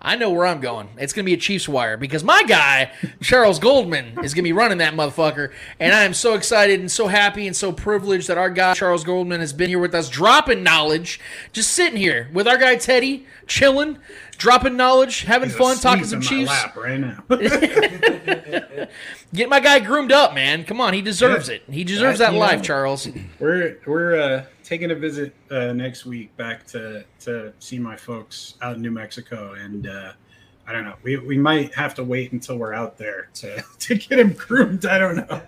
I 0.07 0.17
know 0.17 0.31
where 0.31 0.45
I'm 0.47 0.61
going. 0.61 0.91
It's 0.99 1.15
going 1.15 1.25
to 1.25 1.27
be 1.27 1.33
a 1.33 1.39
Chiefs 1.39 1.67
wire 1.67 1.97
because 1.97 2.23
my 2.23 2.43
guy, 2.43 2.93
Charles 3.23 3.59
Goldman, 3.59 4.09
is 4.23 4.35
going 4.35 4.43
to 4.45 4.49
be 4.49 4.53
running 4.53 4.77
that 4.79 4.93
motherfucker. 4.93 5.51
And 5.81 5.95
I 5.95 6.05
am 6.05 6.13
so 6.13 6.35
excited 6.35 6.79
and 6.79 6.91
so 6.91 7.09
happy 7.09 7.47
and 7.47 7.57
so 7.57 7.73
privileged 7.73 8.29
that 8.29 8.37
our 8.37 8.51
guy, 8.51 8.75
Charles 8.75 9.03
Goldman, 9.03 9.41
has 9.41 9.55
been 9.55 9.71
here 9.71 9.79
with 9.79 9.95
us, 9.95 10.11
dropping 10.11 10.63
knowledge, 10.63 11.21
just 11.53 11.71
sitting 11.71 11.97
here 11.97 12.29
with 12.35 12.47
our 12.47 12.59
guy, 12.59 12.77
Teddy, 12.77 13.25
chilling, 13.47 13.97
dropping 14.37 14.77
knowledge, 14.77 15.23
having 15.23 15.49
He's 15.49 15.57
fun, 15.59 15.79
talking 15.79 16.05
some 16.05 16.21
Chiefs. 16.21 16.51
lap 16.51 16.77
right 16.77 17.01
now. 17.01 17.25
Get 19.33 19.49
my 19.49 19.61
guy 19.61 19.81
groomed 19.81 20.13
up, 20.13 20.35
man. 20.35 20.65
Come 20.65 20.81
on, 20.81 20.93
he 20.95 21.01
deserves 21.03 21.49
Yeah. 21.49 21.55
it. 21.57 21.63
He 21.71 21.83
deserves 21.83 22.19
That- 22.19 22.33
that 22.33 22.39
life, 22.39 22.59
know, 22.59 22.63
Charles. 22.65 23.09
We're 23.41 23.79
we're 23.87 24.21
uh, 24.21 24.45
taking 24.65 24.91
a 24.91 24.95
visit 24.95 25.35
uh, 25.51 25.73
next 25.73 26.05
week 26.07 26.37
back 26.37 26.67
to 26.69 27.05
to 27.21 27.53
see 27.61 27.79
my 27.79 27.97
folks 27.97 28.55
out 28.63 28.77
in 28.77 28.83
New 28.83 28.91
Mexico, 28.91 29.53
and 29.53 29.87
uh, 29.87 30.13
I 30.67 30.73
don't 30.73 30.85
know. 30.85 30.95
We, 31.03 31.19
we 31.19 31.39
might 31.39 31.75
have 31.75 31.95
to 31.97 32.05
wait 32.05 32.33
until 32.33 32.57
we're 32.57 32.73
out 32.73 32.97
there 32.97 33.29
to, 33.35 33.63
to 33.81 33.95
get 33.95 34.19
him 34.19 34.33
groomed. 34.33 34.87
I 34.87 34.99
don't 34.99 35.17
know. 35.17 35.43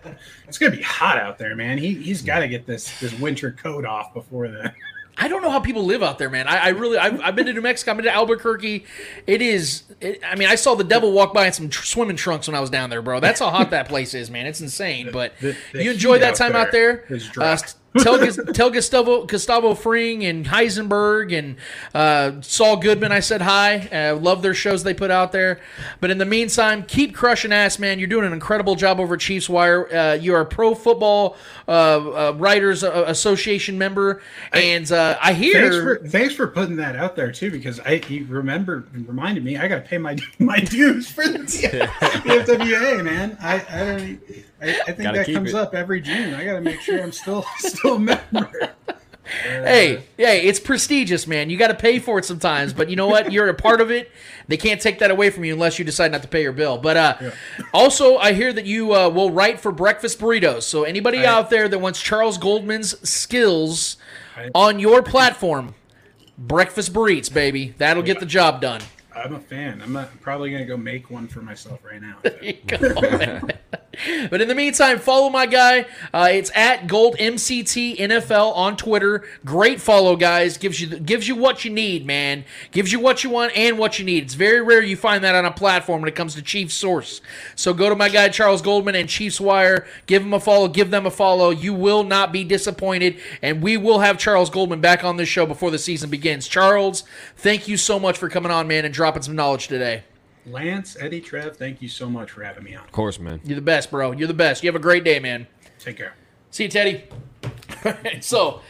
It's 0.46 0.58
gonna 0.58 0.76
be 0.76 0.82
hot 0.82 1.18
out 1.18 1.38
there, 1.38 1.56
man. 1.56 1.78
He 1.78 1.94
he's 1.94 2.22
got 2.22 2.40
to 2.40 2.48
get 2.48 2.66
this 2.66 3.00
this 3.00 3.18
winter 3.18 3.50
coat 3.50 3.84
off 3.84 4.14
before 4.14 4.48
then. 4.48 4.72
I 5.18 5.28
don't 5.28 5.40
know 5.40 5.48
how 5.48 5.60
people 5.60 5.82
live 5.84 6.02
out 6.02 6.18
there, 6.18 6.28
man. 6.28 6.46
I, 6.46 6.58
I 6.58 6.68
really, 6.68 6.98
I've, 6.98 7.18
I've 7.22 7.34
been 7.34 7.46
to 7.46 7.52
New 7.54 7.62
Mexico. 7.62 7.92
I've 7.92 7.96
been 7.96 8.04
to 8.04 8.12
Albuquerque. 8.14 8.84
It 9.26 9.40
is, 9.40 9.84
it, 9.98 10.20
I 10.22 10.34
mean, 10.36 10.46
I 10.46 10.56
saw 10.56 10.74
the 10.74 10.84
devil 10.84 11.10
walk 11.10 11.32
by 11.32 11.46
in 11.46 11.54
some 11.54 11.70
tr- 11.70 11.86
swimming 11.86 12.16
trunks 12.16 12.46
when 12.48 12.54
I 12.54 12.60
was 12.60 12.68
down 12.68 12.90
there, 12.90 13.00
bro. 13.00 13.18
That's 13.18 13.40
how 13.40 13.48
hot 13.48 13.70
that 13.70 13.88
place 13.88 14.12
is, 14.12 14.30
man. 14.30 14.44
It's 14.44 14.60
insane. 14.60 15.08
But 15.10 15.32
the- 15.40 15.56
the 15.72 15.84
you 15.84 15.92
enjoy 15.92 16.18
that 16.18 16.32
out 16.32 16.36
time 16.36 16.54
out 16.54 16.70
there 16.70 17.06
there. 17.08 17.16
is 17.16 17.28
dry. 17.30 17.46
Uh, 17.52 17.56
tell 18.02 18.32
tell 18.52 18.70
Gustavo 18.70 19.24
Gustavo 19.24 19.74
Fring 19.74 20.24
and 20.24 20.46
Heisenberg 20.46 21.36
and 21.36 21.56
uh, 21.94 22.40
Saul 22.40 22.76
Goodman. 22.76 23.12
I 23.12 23.20
said 23.20 23.42
hi. 23.42 23.88
Uh, 23.88 24.16
love 24.16 24.42
their 24.42 24.54
shows 24.54 24.82
they 24.82 24.94
put 24.94 25.10
out 25.10 25.32
there. 25.32 25.60
But 26.00 26.10
in 26.10 26.18
the 26.18 26.24
meantime, 26.24 26.82
keep 26.82 27.14
crushing 27.14 27.52
ass, 27.52 27.78
man. 27.78 27.98
You're 27.98 28.08
doing 28.08 28.26
an 28.26 28.32
incredible 28.32 28.74
job 28.74 29.00
over 29.00 29.16
Chiefs 29.16 29.48
Wire. 29.48 29.92
Uh, 29.92 30.14
you 30.14 30.34
are 30.34 30.40
a 30.40 30.46
Pro 30.46 30.74
Football 30.74 31.36
uh, 31.68 31.70
uh, 31.70 32.32
Writers 32.36 32.84
uh, 32.84 33.04
Association 33.06 33.78
member, 33.78 34.22
and 34.52 34.90
uh, 34.92 35.18
I 35.20 35.32
hear 35.32 35.70
Thanks 35.70 35.76
for 35.76 36.08
thanks 36.08 36.34
for 36.34 36.46
putting 36.46 36.76
that 36.76 36.96
out 36.96 37.16
there 37.16 37.32
too, 37.32 37.50
because 37.50 37.80
I 37.80 38.02
you 38.08 38.26
remember 38.28 38.84
reminded 38.92 39.44
me 39.44 39.56
I 39.56 39.68
got 39.68 39.76
to 39.76 39.88
pay 39.88 39.98
my 39.98 40.16
my 40.38 40.60
dues 40.60 41.10
for 41.10 41.26
the, 41.26 41.38
the 41.38 42.44
FWA, 42.44 43.04
man. 43.04 43.36
I 43.40 43.64
I 43.70 43.84
don't. 43.84 44.20
I, 44.60 44.70
I 44.80 44.84
think 44.84 44.98
Gotta 45.02 45.18
that 45.18 45.32
comes 45.32 45.50
it. 45.50 45.56
up 45.56 45.74
every 45.74 46.00
June. 46.00 46.34
I 46.34 46.44
got 46.44 46.54
to 46.54 46.60
make 46.60 46.80
sure 46.80 47.02
I'm 47.02 47.12
still 47.12 47.44
still 47.58 47.96
a 47.96 47.98
member. 47.98 48.72
hey, 49.42 50.02
hey, 50.16 50.42
it's 50.46 50.60
prestigious, 50.60 51.26
man. 51.26 51.50
You 51.50 51.56
got 51.56 51.68
to 51.68 51.74
pay 51.74 51.98
for 51.98 52.18
it 52.18 52.24
sometimes, 52.24 52.72
but 52.72 52.88
you 52.88 52.96
know 52.96 53.06
what? 53.08 53.32
You're 53.32 53.48
a 53.48 53.54
part 53.54 53.80
of 53.80 53.90
it. 53.90 54.10
They 54.48 54.56
can't 54.56 54.80
take 54.80 55.00
that 55.00 55.10
away 55.10 55.30
from 55.30 55.44
you 55.44 55.52
unless 55.52 55.78
you 55.78 55.84
decide 55.84 56.12
not 56.12 56.22
to 56.22 56.28
pay 56.28 56.42
your 56.42 56.52
bill. 56.52 56.78
But 56.78 56.96
uh, 56.96 57.30
also, 57.74 58.16
I 58.18 58.32
hear 58.32 58.52
that 58.52 58.66
you 58.66 58.94
uh, 58.94 59.08
will 59.08 59.30
write 59.30 59.60
for 59.60 59.72
breakfast 59.72 60.20
burritos. 60.20 60.62
So 60.62 60.84
anybody 60.84 61.18
I- 61.18 61.26
out 61.26 61.50
there 61.50 61.68
that 61.68 61.78
wants 61.80 62.00
Charles 62.00 62.38
Goldman's 62.38 62.96
skills 63.08 63.96
on 64.54 64.78
your 64.78 65.02
platform, 65.02 65.74
breakfast 66.38 66.92
burritos, 66.92 67.32
baby, 67.32 67.74
that'll 67.78 68.02
get 68.04 68.20
the 68.20 68.26
job 68.26 68.60
done. 68.60 68.80
I'm 69.14 69.34
a 69.34 69.40
fan. 69.40 69.80
I'm, 69.82 69.94
not, 69.94 70.10
I'm 70.12 70.18
probably 70.18 70.50
gonna 70.50 70.66
go 70.66 70.76
make 70.76 71.10
one 71.10 71.26
for 71.26 71.40
myself 71.40 71.80
right 71.84 72.02
now. 72.02 72.18
But 74.30 74.40
in 74.40 74.48
the 74.48 74.54
meantime, 74.54 74.98
follow 74.98 75.30
my 75.30 75.46
guy. 75.46 75.86
Uh, 76.12 76.28
it's 76.30 76.50
at 76.54 76.86
Gold 76.86 77.16
MCT 77.18 77.98
NFL 77.98 78.54
on 78.56 78.76
Twitter. 78.76 79.24
Great 79.44 79.80
follow, 79.80 80.16
guys. 80.16 80.56
Gives 80.56 80.80
you 80.80 80.98
gives 80.98 81.28
you 81.28 81.34
what 81.36 81.64
you 81.64 81.70
need, 81.70 82.06
man. 82.06 82.44
Gives 82.70 82.92
you 82.92 83.00
what 83.00 83.24
you 83.24 83.30
want 83.30 83.56
and 83.56 83.78
what 83.78 83.98
you 83.98 84.04
need. 84.04 84.24
It's 84.24 84.34
very 84.34 84.60
rare 84.60 84.82
you 84.82 84.96
find 84.96 85.24
that 85.24 85.34
on 85.34 85.44
a 85.44 85.50
platform 85.50 86.00
when 86.00 86.08
it 86.08 86.14
comes 86.14 86.34
to 86.34 86.42
Chiefs 86.42 86.74
Source. 86.74 87.20
So 87.54 87.72
go 87.72 87.88
to 87.88 87.96
my 87.96 88.08
guy 88.08 88.28
Charles 88.28 88.62
Goldman 88.62 88.94
and 88.94 89.08
Chiefs 89.08 89.40
Wire. 89.40 89.86
Give 90.06 90.22
him 90.22 90.34
a 90.34 90.40
follow. 90.40 90.68
Give 90.68 90.90
them 90.90 91.06
a 91.06 91.10
follow. 91.10 91.50
You 91.50 91.74
will 91.74 92.04
not 92.04 92.32
be 92.32 92.44
disappointed, 92.44 93.18
and 93.42 93.62
we 93.62 93.76
will 93.76 94.00
have 94.00 94.18
Charles 94.18 94.50
Goldman 94.50 94.80
back 94.80 95.04
on 95.04 95.16
this 95.16 95.28
show 95.28 95.46
before 95.46 95.70
the 95.70 95.78
season 95.78 96.10
begins. 96.10 96.48
Charles, 96.48 97.04
thank 97.36 97.68
you 97.68 97.76
so 97.76 97.98
much 97.98 98.18
for 98.18 98.28
coming 98.28 98.52
on, 98.52 98.68
man, 98.68 98.84
and 98.84 98.94
dropping 98.94 99.22
some 99.22 99.36
knowledge 99.36 99.68
today. 99.68 100.04
Lance, 100.46 100.96
Eddie, 101.00 101.20
Trev, 101.20 101.56
thank 101.56 101.82
you 101.82 101.88
so 101.88 102.08
much 102.08 102.30
for 102.30 102.44
having 102.44 102.64
me 102.64 102.74
on. 102.74 102.84
Of 102.84 102.92
course, 102.92 103.18
man. 103.18 103.40
You're 103.44 103.56
the 103.56 103.62
best, 103.62 103.90
bro. 103.90 104.12
You're 104.12 104.28
the 104.28 104.34
best. 104.34 104.62
You 104.62 104.68
have 104.68 104.76
a 104.76 104.80
great 104.80 105.04
day, 105.04 105.18
man. 105.18 105.46
Take 105.78 105.96
care. 105.96 106.14
See 106.50 106.64
you, 106.64 106.68
Teddy. 106.70 107.04
so, 108.20 108.60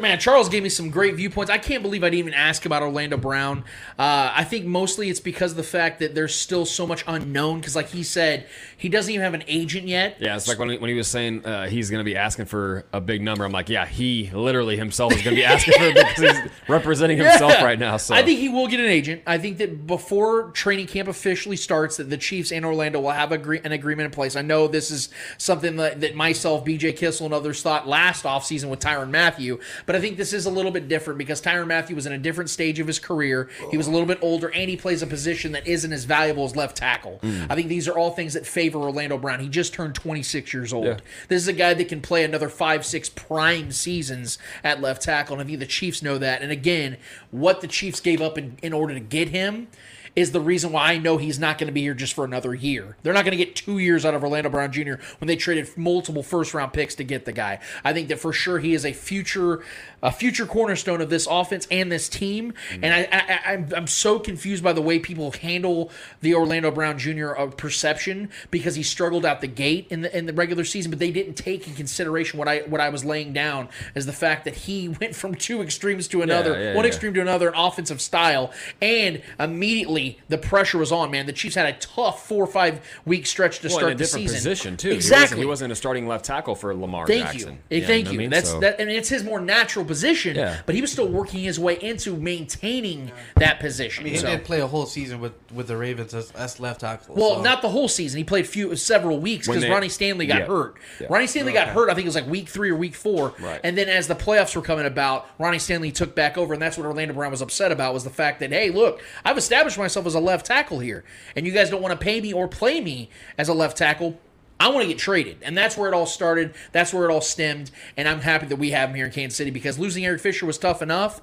man, 0.00 0.18
Charles 0.18 0.48
gave 0.48 0.62
me 0.62 0.68
some 0.68 0.90
great 0.90 1.14
viewpoints. 1.16 1.50
I 1.50 1.58
can't 1.58 1.82
believe 1.82 2.02
I 2.04 2.06
didn't 2.10 2.18
even 2.20 2.34
ask 2.34 2.66
about 2.66 2.82
Orlando 2.82 3.16
Brown. 3.16 3.64
Uh, 3.98 4.32
I 4.34 4.44
think 4.44 4.66
mostly 4.66 5.08
it's 5.10 5.20
because 5.20 5.52
of 5.52 5.56
the 5.56 5.62
fact 5.62 5.98
that 6.00 6.14
there's 6.14 6.34
still 6.34 6.64
so 6.66 6.86
much 6.86 7.02
unknown. 7.06 7.60
Because, 7.60 7.74
like 7.74 7.88
he 7.88 8.02
said, 8.02 8.46
he 8.76 8.88
doesn't 8.88 9.10
even 9.12 9.24
have 9.24 9.34
an 9.34 9.42
agent 9.48 9.88
yet. 9.88 10.16
Yeah, 10.20 10.36
it's 10.36 10.46
like 10.48 10.58
when 10.58 10.70
he, 10.70 10.78
when 10.78 10.90
he 10.90 10.96
was 10.96 11.08
saying 11.08 11.44
uh, 11.44 11.66
he's 11.66 11.90
going 11.90 12.00
to 12.00 12.04
be 12.04 12.16
asking 12.16 12.44
for 12.46 12.84
a 12.92 13.00
big 13.00 13.22
number. 13.22 13.44
I'm 13.44 13.52
like, 13.52 13.68
yeah, 13.68 13.86
he 13.86 14.30
literally 14.32 14.76
himself 14.76 15.12
is 15.14 15.22
going 15.22 15.34
to 15.34 15.40
be 15.40 15.44
asking 15.44 15.74
for 15.74 15.84
it 15.84 15.94
because 15.94 16.36
he's 16.36 16.50
representing 16.68 17.18
himself 17.18 17.52
Yeah. 17.52 17.64
right 17.64 17.78
now. 17.78 17.96
So 17.96 18.14
I 18.14 18.22
think 18.22 18.38
he 18.38 18.48
will 18.48 18.68
get 18.68 18.80
an 18.80 18.86
agent. 18.86 19.22
I 19.26 19.38
think 19.38 19.58
that 19.58 19.86
before 19.86 20.50
training 20.52 20.86
camp 20.86 21.08
officially 21.08 21.56
starts, 21.56 21.96
that 21.96 22.10
the 22.10 22.18
Chiefs 22.18 22.52
and 22.52 22.64
Orlando 22.64 23.00
will 23.00 23.10
have 23.10 23.32
agree- 23.32 23.60
an 23.64 23.72
agreement 23.72 24.06
in 24.06 24.10
place. 24.12 24.36
I 24.36 24.42
know 24.42 24.68
this 24.68 24.90
is 24.90 25.08
something 25.38 25.76
that, 25.76 26.00
that 26.00 26.14
myself, 26.14 26.64
BJ 26.64 26.96
Kissel, 26.96 27.26
and 27.26 27.34
others 27.34 27.62
thought 27.62 27.88
last 27.88 28.24
offseason 28.24 28.68
with 28.70 28.80
Tyrann 28.80 29.10
Mathieu, 29.10 29.58
but 29.86 29.96
I 29.96 30.00
think 30.00 30.16
this 30.16 30.32
is 30.32 30.46
a 30.46 30.50
little 30.50 30.70
bit 30.70 30.88
different 30.88 31.18
because 31.18 31.40
Tyrann 31.40 31.66
Mathieu 31.66 31.94
was 31.94 32.06
in 32.06 32.12
a 32.12 32.18
different 32.18 32.50
stage 32.50 32.78
of 32.78 32.86
his 32.86 32.98
career. 32.98 33.48
He 33.70 33.76
was 33.76 33.86
a 33.86 33.90
little 33.90 34.06
bit 34.06 34.18
older, 34.22 34.52
and 34.52 34.68
he 34.68 34.76
plays 34.76 35.02
a 35.02 35.06
position 35.06 35.52
that 35.52 35.66
isn't 35.66 35.92
as 35.92 36.04
valuable 36.04 36.44
as 36.44 36.56
left 36.56 36.76
tackle. 36.76 37.20
Mm. 37.22 37.46
I 37.50 37.54
think 37.54 37.68
these 37.68 37.88
are 37.88 37.96
all 37.96 38.10
things 38.10 38.34
that 38.34 38.46
favor 38.46 38.78
Orlando 38.78 39.18
Brown. 39.18 39.40
He 39.40 39.48
just 39.48 39.72
turned 39.74 39.94
26 39.94 40.52
years 40.52 40.72
old. 40.72 40.86
Yeah. 40.86 40.96
This 41.28 41.42
is 41.42 41.48
a 41.48 41.52
guy 41.52 41.74
that 41.74 41.88
can 41.88 42.00
play 42.00 42.24
another 42.24 42.48
five, 42.48 42.84
six 42.84 43.08
prime 43.08 43.72
seasons 43.72 44.38
at 44.64 44.80
left 44.80 45.02
tackle, 45.02 45.34
and 45.34 45.42
I 45.42 45.46
think 45.46 45.58
the 45.60 45.66
Chiefs 45.66 46.02
know 46.02 46.18
that. 46.18 46.42
And 46.42 46.50
again, 46.50 46.96
what 47.30 47.60
the 47.60 47.68
Chiefs 47.68 48.00
gave 48.00 48.20
up 48.20 48.38
in, 48.38 48.56
in 48.62 48.72
order 48.72 48.94
to 48.94 49.00
get 49.00 49.28
him 49.28 49.68
is 50.16 50.32
the 50.32 50.40
reason 50.40 50.72
why 50.72 50.92
I 50.92 50.98
know 50.98 51.16
he's 51.16 51.38
not 51.38 51.58
going 51.58 51.68
to 51.68 51.72
be 51.72 51.82
here 51.82 51.94
just 51.94 52.14
for 52.14 52.24
another 52.24 52.54
year. 52.54 52.96
They're 53.02 53.14
not 53.14 53.24
going 53.24 53.36
to 53.36 53.44
get 53.44 53.56
two 53.56 53.78
years 53.78 54.04
out 54.04 54.14
of 54.14 54.22
Orlando 54.22 54.50
Brown 54.50 54.72
Jr. 54.72 54.94
when 55.18 55.28
they 55.28 55.36
traded 55.36 55.76
multiple 55.76 56.22
first 56.22 56.54
round 56.54 56.72
picks 56.72 56.94
to 56.96 57.04
get 57.04 57.24
the 57.24 57.32
guy. 57.32 57.60
I 57.84 57.92
think 57.92 58.08
that 58.08 58.18
for 58.18 58.32
sure 58.32 58.58
he 58.58 58.74
is 58.74 58.84
a 58.84 58.92
future 58.92 59.62
a 60.02 60.10
future 60.10 60.46
cornerstone 60.46 61.00
of 61.00 61.10
this 61.10 61.26
offense 61.30 61.66
and 61.70 61.92
this 61.92 62.08
team. 62.08 62.54
And 62.70 62.86
I, 62.86 63.08
I, 63.12 63.52
I'm, 63.52 63.68
I'm 63.76 63.86
so 63.86 64.18
confused 64.18 64.64
by 64.64 64.72
the 64.72 64.80
way 64.80 64.98
people 64.98 65.32
handle 65.32 65.90
the 66.22 66.34
Orlando 66.34 66.70
Brown 66.70 66.98
Jr. 66.98 67.36
uh, 67.36 67.46
perception 67.48 68.30
because 68.50 68.74
he 68.74 68.82
struggled 68.82 69.26
out 69.26 69.40
the 69.40 69.46
gate 69.46 69.86
in 69.90 70.00
the 70.02 70.16
in 70.16 70.26
the 70.26 70.32
regular 70.32 70.64
season, 70.64 70.90
but 70.90 70.98
they 70.98 71.10
didn't 71.10 71.34
take 71.34 71.68
in 71.68 71.74
consideration 71.74 72.38
what 72.38 72.48
I 72.48 72.60
what 72.60 72.80
I 72.80 72.88
was 72.88 73.04
laying 73.04 73.32
down 73.32 73.68
as 73.94 74.06
the 74.06 74.12
fact 74.12 74.44
that 74.44 74.54
he 74.54 74.88
went 75.00 75.14
from 75.14 75.34
two 75.34 75.62
extremes 75.62 76.08
to 76.08 76.22
another, 76.22 76.58
yeah, 76.58 76.74
one 76.74 76.84
yeah. 76.84 76.88
extreme 76.88 77.14
to 77.14 77.20
another, 77.20 77.48
an 77.48 77.54
offensive 77.56 78.00
style, 78.00 78.52
and 78.80 79.22
immediately 79.38 79.99
the 80.28 80.38
pressure 80.38 80.78
was 80.78 80.92
on. 80.92 81.10
Man, 81.10 81.26
the 81.26 81.32
Chiefs 81.32 81.54
had 81.54 81.66
a 81.66 81.78
tough 81.78 82.26
four 82.26 82.42
or 82.44 82.46
five 82.46 82.80
week 83.04 83.26
stretch 83.26 83.60
to 83.60 83.68
Well, 83.68 83.76
start 83.78 83.92
in 83.92 83.96
a 83.96 83.98
the 83.98 84.04
different 84.04 84.28
season. 84.30 84.36
position 84.36 84.76
too. 84.76 84.88
He 84.90 84.94
Exactly. 84.96 85.20
wasn't, 85.22 85.40
he 85.40 85.46
wasn't 85.46 85.72
a 85.72 85.76
starting 85.76 86.06
left 86.08 86.24
tackle 86.24 86.54
for 86.54 86.74
Lamar 86.74 87.06
Thank 87.06 87.24
Jackson. 87.26 87.58
you. 87.70 87.78
Yeah, 87.80 87.86
Thank 87.86 88.08
you. 88.08 88.14
I 88.14 88.16
mean? 88.16 88.30
That's 88.30 88.50
So- 88.50 88.60
that, 88.60 88.80
and 88.80 88.90
it's 88.90 89.08
his 89.08 89.24
more 89.24 89.40
natural 89.40 89.84
position. 89.84 90.36
Yeah. 90.36 90.58
But 90.66 90.74
he 90.74 90.80
was 90.80 90.90
still 90.92 91.08
working 91.08 91.40
his 91.40 91.58
way 91.58 91.74
into 91.80 92.16
maintaining 92.16 93.12
that 93.36 93.60
position. 93.60 94.02
I 94.02 94.04
mean, 94.04 94.14
he 94.14 94.20
So- 94.20 94.26
did 94.26 94.44
play 94.44 94.60
a 94.60 94.66
whole 94.66 94.86
season 94.86 95.20
with, 95.20 95.32
with 95.54 95.68
the 95.68 95.76
Ravens 95.76 96.14
as, 96.14 96.30
as 96.32 96.58
left 96.60 96.80
tackle. 96.80 97.14
well, 97.14 97.36
so- 97.36 97.42
not 97.42 97.62
the 97.62 97.68
whole 97.68 97.88
season. 97.88 98.18
He 98.18 98.24
played 98.24 98.46
few 98.46 98.74
several 98.76 99.18
weeks 99.20 99.46
because 99.46 99.66
Ronnie 99.68 99.88
Stanley 99.88 100.26
got 100.26 100.40
yeah. 100.40 100.46
hurt. 100.46 100.74
Yeah. 101.00 101.06
Ronnie 101.10 101.26
Stanley 101.26 101.52
got 101.52 101.68
hurt. 101.68 101.90
I 101.90 101.94
think 101.94 102.04
it 102.04 102.08
was 102.08 102.14
like 102.14 102.26
week 102.26 102.48
three 102.48 102.70
or 102.70 102.76
week 102.76 102.94
four. 102.94 103.34
Right. 103.40 103.60
And 103.62 103.76
then 103.76 103.88
as 103.88 104.06
the 104.08 104.14
playoffs 104.14 104.54
were 104.56 104.62
coming 104.62 104.86
about, 104.86 105.26
Ronnie 105.38 105.58
Stanley 105.58 105.92
took 105.92 106.14
back 106.14 106.36
over, 106.38 106.52
and 106.54 106.62
that's 106.62 106.76
what 106.76 106.86
Orlando 106.86 107.14
Brown 107.14 107.30
was 107.30 107.42
upset 107.42 107.72
about 107.72 107.94
was 107.94 108.04
the 108.04 108.10
fact 108.10 108.40
that 108.40 108.50
hey, 108.50 108.70
look, 108.70 109.00
I've 109.24 109.38
established 109.38 109.78
myself 109.78 109.89
as 109.96 110.14
a 110.14 110.20
left 110.20 110.46
tackle 110.46 110.80
here, 110.80 111.04
and 111.36 111.46
you 111.46 111.52
guys 111.52 111.70
don't 111.70 111.82
want 111.82 111.98
to 111.98 112.04
pay 112.04 112.20
me 112.20 112.32
or 112.32 112.48
play 112.48 112.80
me 112.80 113.10
as 113.36 113.48
a 113.48 113.54
left 113.54 113.76
tackle. 113.76 114.18
I 114.58 114.68
want 114.68 114.82
to 114.82 114.88
get 114.88 114.98
traded. 114.98 115.38
And 115.40 115.56
that's 115.56 115.78
where 115.78 115.90
it 115.90 115.94
all 115.94 116.04
started. 116.04 116.54
That's 116.72 116.92
where 116.92 117.08
it 117.08 117.10
all 117.10 117.22
stemmed. 117.22 117.70
And 117.96 118.06
I'm 118.06 118.20
happy 118.20 118.44
that 118.46 118.56
we 118.56 118.72
have 118.72 118.90
him 118.90 118.96
here 118.96 119.06
in 119.06 119.12
Kansas 119.12 119.38
City 119.38 119.50
because 119.50 119.78
losing 119.78 120.04
Eric 120.04 120.20
Fisher 120.20 120.44
was 120.44 120.58
tough 120.58 120.82
enough. 120.82 121.22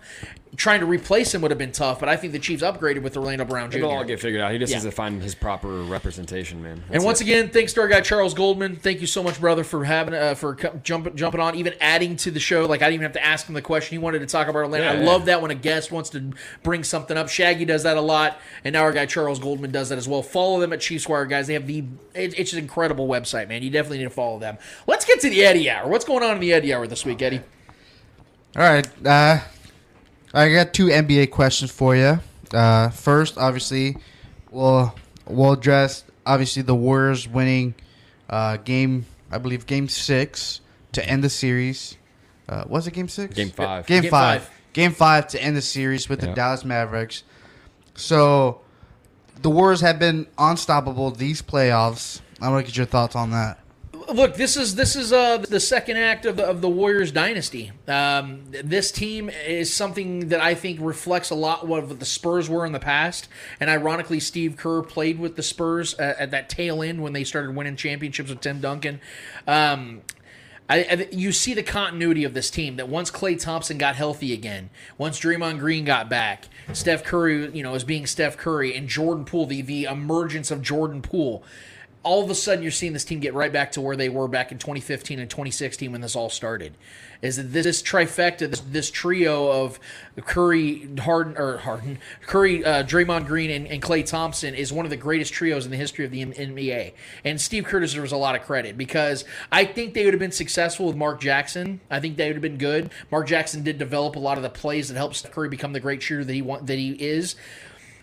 Trying 0.58 0.80
to 0.80 0.88
replace 0.88 1.36
him 1.36 1.42
would 1.42 1.52
have 1.52 1.60
been 1.60 1.72
tough, 1.72 2.00
but 2.00 2.10
I 2.10 2.18
think 2.18 2.34
the 2.34 2.40
Chiefs 2.40 2.64
upgraded 2.64 3.04
with 3.04 3.16
Orlando 3.16 3.46
Brown 3.46 3.70
Jr. 3.70 3.78
It'll 3.78 3.92
all 3.92 4.04
get 4.04 4.20
figured 4.20 4.42
out. 4.42 4.52
He 4.52 4.58
just 4.58 4.72
Yeah. 4.72 4.78
needs 4.78 4.86
to 4.86 4.92
find 4.92 5.22
his 5.22 5.36
proper 5.36 5.68
representation, 5.84 6.64
man. 6.64 6.84
And 6.90 7.04
once 7.04 7.22
it. 7.22 7.26
again, 7.26 7.50
thanks 7.50 7.74
to 7.74 7.82
our 7.82 7.88
guy 7.88 8.02
Charles 8.02 8.34
Goldman. 8.34 8.76
Thank 8.76 9.00
you 9.00 9.06
so 9.06 9.22
much, 9.22 9.40
brother, 9.40 9.64
for 9.64 9.84
having 9.84 10.16
uh, 10.16 10.34
for 10.34 10.56
jumping 10.84 11.16
jumping 11.16 11.40
on, 11.40 11.54
even 11.54 11.76
adding 11.80 12.16
to 12.18 12.32
the 12.32 12.40
show. 12.40 12.66
Like 12.66 12.82
I 12.82 12.86
didn't 12.86 12.96
even 12.96 13.04
have 13.04 13.14
to 13.14 13.24
ask 13.24 13.48
him 13.48 13.54
the 13.54 13.62
question. 13.62 13.94
He 13.94 14.00
wanted 14.00 14.20
to 14.20 14.26
talk 14.26 14.48
about 14.48 14.58
Orlando. 14.58 14.88
Yeah, 14.88 14.94
I 14.94 15.00
yeah. 15.00 15.06
love 15.06 15.26
that 15.26 15.44
when 15.44 15.52
a 15.52 15.56
guest 15.56 15.92
wants 15.92 16.10
to 16.10 16.32
bring 16.64 16.84
something 16.84 17.16
up. 17.16 17.30
Shaggy 17.30 17.66
does 17.66 17.84
that 17.84 17.96
a 17.96 18.02
lot, 18.02 18.40
and 18.64 18.74
now 18.74 18.82
our 18.82 18.92
guy 18.92 19.06
Charles 19.06 19.38
Goldman 19.38 19.70
does 19.70 19.90
that 19.90 20.00
as 20.00 20.08
well. 20.08 20.24
Follow 20.24 20.60
them 20.60 20.74
at 20.74 20.82
Chiefs 20.82 21.08
Wire, 21.08 21.28
guys. 21.28 21.46
They 21.46 21.54
have 21.54 21.68
the 21.68 21.84
it, 22.16 22.34
it's 22.36 22.54
an 22.54 22.58
incredible 22.60 23.08
website, 23.08 23.48
man. 23.48 23.62
You 23.62 23.70
definitely 23.70 24.00
need 24.00 24.06
to 24.06 24.10
follow 24.10 24.40
them. 24.40 24.58
Let's 24.88 25.06
get 25.06 25.22
to 25.22 25.30
the 25.30 25.44
Eddie 25.44 25.70
Hour. 25.70 25.88
What's 25.88 26.04
going 26.06 26.24
on 26.24 26.34
in 26.34 26.40
the 26.40 26.52
Eddie 26.52 26.74
Hour 26.74 26.88
this 26.88 27.06
week, 27.06 27.22
Eddie? 27.22 27.42
All 28.56 28.64
right. 28.64 28.88
Uh, 29.06 29.40
I 30.34 30.52
got 30.52 30.74
two 30.74 30.88
NBA 30.88 31.32
questions 31.32 31.72
for 31.72 31.96
you. 31.96 32.20
Uh, 32.54 32.90
first, 32.90 33.38
obviously, 33.38 33.98
we'll 34.52 34.94
we'll 35.26 35.54
address 35.54 36.04
obviously 36.26 36.62
the 36.62 36.76
Warriors 36.76 37.28
winning 37.28 37.76
uh, 38.30 38.58
game. 38.58 39.06
I 39.32 39.38
believe 39.38 39.66
game 39.66 39.90
six 39.90 40.62
to 40.94 41.06
end 41.08 41.24
the 41.24 41.30
series. 41.30 41.98
Uh, 42.48 42.64
was 42.68 42.88
it 42.88 42.94
game 42.94 43.10
six? 43.10 43.36
Game 43.36 43.50
five. 43.50 43.86
Game, 43.88 44.04
Game 44.04 44.12
five. 44.12 44.44
five. 44.44 44.52
Game 44.74 44.92
five 44.92 45.28
to 45.30 45.42
end 45.42 45.58
the 45.58 45.62
series 45.62 46.08
with 46.08 46.22
the 46.22 46.28
Dallas 46.28 46.64
Mavericks. 46.64 47.24
So, 47.96 48.62
the 49.42 49.50
Warriors 49.50 49.82
have 49.82 49.98
been 49.98 50.28
unstoppable 50.38 51.12
these 51.12 51.42
playoffs. 51.42 52.22
I 52.40 52.50
want 52.50 52.66
to 52.66 52.72
get 52.72 52.78
your 52.78 52.86
thoughts 52.86 53.16
on 53.16 53.32
that. 53.32 53.60
Look, 54.14 54.36
this 54.36 54.56
is 54.56 54.76
this 54.76 54.96
is 54.96 55.12
uh, 55.12 55.38
the 55.38 55.60
second 55.60 55.98
act 55.98 56.26
of 56.26 56.38
the, 56.38 56.46
of 56.46 56.62
the 56.62 56.70
Warriors 56.70 57.12
dynasty. 57.12 57.74
Um, 57.88 58.44
this 58.50 58.90
team 58.90 59.30
is 59.30 59.74
something 59.74 60.30
that 60.30 60.40
I 60.40 60.56
think 60.56 60.80
reflects 60.82 61.30
a 61.30 61.36
lot 61.36 61.64
of 61.64 61.70
what 61.70 62.00
the 62.00 62.06
Spurs 62.06 62.50
were 62.50 62.66
in 62.66 62.72
the 62.72 62.80
past. 62.80 63.28
And 63.60 63.70
ironically, 63.70 64.22
Steve 64.22 64.56
Kerr 64.56 64.82
played 64.82 65.20
with 65.20 65.36
the 65.36 65.44
Spurs 65.44 65.94
uh, 66.00 66.16
at 66.18 66.32
that 66.32 66.48
tail 66.50 66.82
end 66.82 67.04
when 67.04 67.12
they 67.12 67.26
started 67.26 67.54
winning 67.54 67.76
championships 67.76 68.30
with 68.30 68.40
Tim 68.40 68.62
Duncan. 68.62 69.02
Um, 69.46 70.04
I, 70.70 70.80
I, 70.80 71.08
you 71.12 71.34
see 71.34 71.54
the 71.54 71.64
continuity 71.64 72.24
of 72.24 72.34
this 72.34 72.50
team 72.50 72.78
that 72.78 72.88
once 72.88 73.12
Klay 73.12 73.40
Thompson 73.40 73.78
got 73.78 73.96
healthy 73.96 74.34
again, 74.34 74.70
once 74.98 75.20
Draymond 75.20 75.60
Green 75.60 75.84
got 75.86 76.10
back, 76.10 76.46
Steph 76.74 77.04
Curry, 77.04 77.50
you 77.52 77.64
know, 77.64 77.74
is 77.76 77.84
being 77.84 78.06
Steph 78.06 78.38
Curry, 78.38 78.76
and 78.76 78.88
Jordan 78.88 79.26
Poole, 79.26 79.46
the, 79.46 79.62
the 79.62 79.84
emergence 79.86 80.52
of 80.52 80.62
Jordan 80.62 81.02
Poole, 81.02 81.44
all 82.08 82.24
of 82.24 82.30
a 82.30 82.36
sudden 82.36 82.64
you're 82.64 82.72
seeing 82.72 82.94
this 82.94 83.04
team 83.04 83.20
get 83.20 83.34
right 83.34 83.52
back 83.52 83.74
to 83.74 83.82
where 83.82 83.98
they 83.98 84.08
were 84.08 84.30
back 84.30 84.54
in 84.54 84.58
2015 84.58 85.20
and 85.20 85.30
2016 85.30 85.92
when 85.92 86.00
this 86.00 86.16
all 86.16 86.30
started. 86.30 86.74
Is 87.22 87.36
that 87.36 87.52
this, 87.52 87.66
this 87.66 87.84
trifecta, 87.84 88.50
this, 88.50 88.62
this 88.62 88.90
trio 88.90 89.52
of 89.52 89.78
Curry, 90.22 90.88
Harden, 91.00 91.36
or 91.38 91.58
Harden, 91.58 92.00
Curry, 92.26 92.64
uh, 92.64 92.84
Draymond 92.84 93.26
Green, 93.28 93.50
and, 93.50 93.68
and 93.68 93.82
Klay 93.82 94.06
Thompson 94.06 94.56
is 94.56 94.72
one 94.72 94.86
of 94.86 94.90
the 94.90 94.98
greatest 94.98 95.34
trios 95.34 95.66
in 95.66 95.72
the 95.72 95.78
history 95.78 96.06
of 96.06 96.12
the 96.12 96.24
NBA. 96.24 96.94
And 97.26 97.42
Steve 97.42 97.66
Kerr 97.66 97.82
deserves 97.82 98.14
a 98.14 98.18
lot 98.18 98.36
of 98.36 98.44
credit 98.44 98.78
because 98.78 99.26
I 99.52 99.66
think 99.66 99.94
they 99.94 100.06
would 100.06 100.14
have 100.14 100.20
been 100.20 100.32
successful 100.32 100.86
with 100.86 100.96
Mark 100.96 101.20
Jackson. 101.20 101.82
I 101.90 102.00
think 102.00 102.16
they 102.16 102.28
would 102.28 102.36
have 102.36 102.42
been 102.42 102.58
good. 102.58 102.92
Mark 103.12 103.28
Jackson 103.28 103.64
did 103.64 103.78
develop 103.78 104.16
a 104.16 104.20
lot 104.20 104.38
of 104.38 104.44
the 104.44 104.50
plays 104.50 104.88
that 104.88 104.96
helped 104.96 105.30
Curry 105.32 105.50
become 105.50 105.74
the 105.74 105.82
great 105.82 106.02
shooter 106.02 106.24
that 106.24 106.34
he 106.34 106.42
want, 106.42 106.68
that 106.68 106.78
he 106.78 106.92
is. 106.92 107.36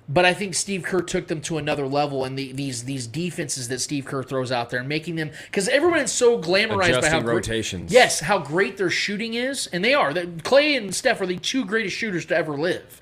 But 0.06 0.26
I 0.26 0.35
think 0.35 0.55
Steve 0.55 0.82
Kerr 0.82 1.01
took 1.01 1.28
them 1.28 1.40
to 1.43 1.56
another 1.56 1.86
level, 1.86 2.24
and 2.24 2.39
the, 2.39 2.52
these 2.52 2.85
these 2.85 3.06
defenses 3.06 3.68
that 3.68 3.81
Steve 3.81 4.05
Kerr 4.05 4.22
throws 4.22 4.52
out 4.52 4.68
there, 4.68 4.81
and 4.81 4.89
making 4.89 5.16
them 5.16 5.31
because 5.47 5.66
everyone 5.68 6.01
is 6.01 6.12
so 6.12 6.39
glamorized 6.39 6.78
by 6.78 6.85
how 6.93 6.98
Adjusting 6.98 7.22
great, 7.22 7.35
rotations. 7.35 7.93
yes, 7.93 8.20
how 8.20 8.39
great 8.39 8.76
their 8.76 8.90
shooting 8.90 9.32
is, 9.32 9.66
and 9.68 9.82
they 9.82 9.94
are. 9.94 10.12
The- 10.12 10.26
Klay 10.26 10.76
and 10.76 10.94
Steph 10.94 11.22
are 11.22 11.26
the 11.26 11.39
two 11.39 11.64
greatest 11.64 11.97
shooters 11.97 12.26
to 12.26 12.36
ever 12.36 12.55
live. 12.56 13.01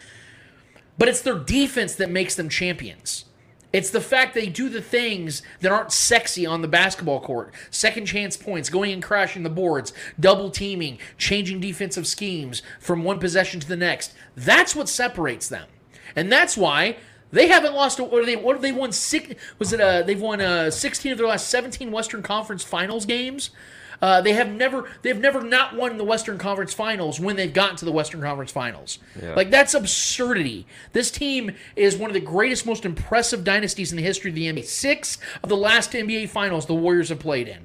But 0.96 1.08
it's 1.08 1.22
their 1.22 1.38
defense 1.38 1.96
that 1.96 2.10
makes 2.10 2.36
them 2.36 2.48
champions. 2.48 3.24
It's 3.72 3.90
the 3.90 4.02
fact 4.02 4.34
they 4.34 4.46
do 4.48 4.68
the 4.68 4.82
things 4.82 5.42
that 5.60 5.72
aren't 5.72 5.90
sexy 5.90 6.44
on 6.44 6.60
the 6.60 6.68
basketball 6.68 7.20
court. 7.20 7.54
Second 7.70 8.04
chance 8.04 8.36
points, 8.36 8.68
going 8.68 8.92
and 8.92 9.02
crashing 9.02 9.42
the 9.42 9.48
boards, 9.50 9.92
double 10.20 10.50
teaming, 10.50 10.98
changing 11.16 11.58
defensive 11.58 12.06
schemes 12.06 12.62
from 12.78 13.02
one 13.02 13.18
possession 13.18 13.58
to 13.60 13.66
the 13.66 13.76
next. 13.76 14.12
That's 14.36 14.76
what 14.76 14.90
separates 14.90 15.48
them. 15.48 15.66
And 16.16 16.30
that's 16.30 16.56
why 16.56 16.96
they 17.32 17.48
haven't 17.48 17.74
lost. 17.74 17.98
What 17.98 18.26
they? 18.26 18.36
What 18.36 18.54
have 18.54 18.62
they 18.62 18.72
won? 18.72 18.92
Six? 18.92 19.34
Was 19.58 19.72
it? 19.72 19.80
Uh, 19.80 20.02
they've 20.02 20.20
won 20.20 20.40
uh, 20.40 20.70
sixteen 20.70 21.12
of 21.12 21.18
their 21.18 21.26
last 21.26 21.48
seventeen 21.48 21.90
Western 21.90 22.22
Conference 22.22 22.62
Finals 22.62 23.06
games. 23.06 23.50
Uh, 24.02 24.20
they 24.20 24.32
have 24.32 24.50
never. 24.50 24.90
They've 25.02 25.18
never 25.18 25.40
not 25.40 25.74
won 25.74 25.96
the 25.96 26.04
Western 26.04 26.36
Conference 26.36 26.74
Finals 26.74 27.20
when 27.20 27.36
they've 27.36 27.52
gotten 27.52 27.76
to 27.76 27.84
the 27.84 27.92
Western 27.92 28.20
Conference 28.20 28.50
Finals. 28.50 28.98
Yeah. 29.20 29.34
Like 29.34 29.50
that's 29.50 29.74
absurdity. 29.74 30.66
This 30.92 31.10
team 31.10 31.54
is 31.76 31.96
one 31.96 32.10
of 32.10 32.14
the 32.14 32.20
greatest, 32.20 32.66
most 32.66 32.84
impressive 32.84 33.44
dynasties 33.44 33.92
in 33.92 33.96
the 33.96 34.02
history 34.02 34.30
of 34.30 34.34
the 34.34 34.52
NBA. 34.52 34.64
Six 34.64 35.18
of 35.42 35.48
the 35.48 35.56
last 35.56 35.92
NBA 35.92 36.28
Finals 36.28 36.66
the 36.66 36.74
Warriors 36.74 37.08
have 37.08 37.20
played 37.20 37.48
in. 37.48 37.64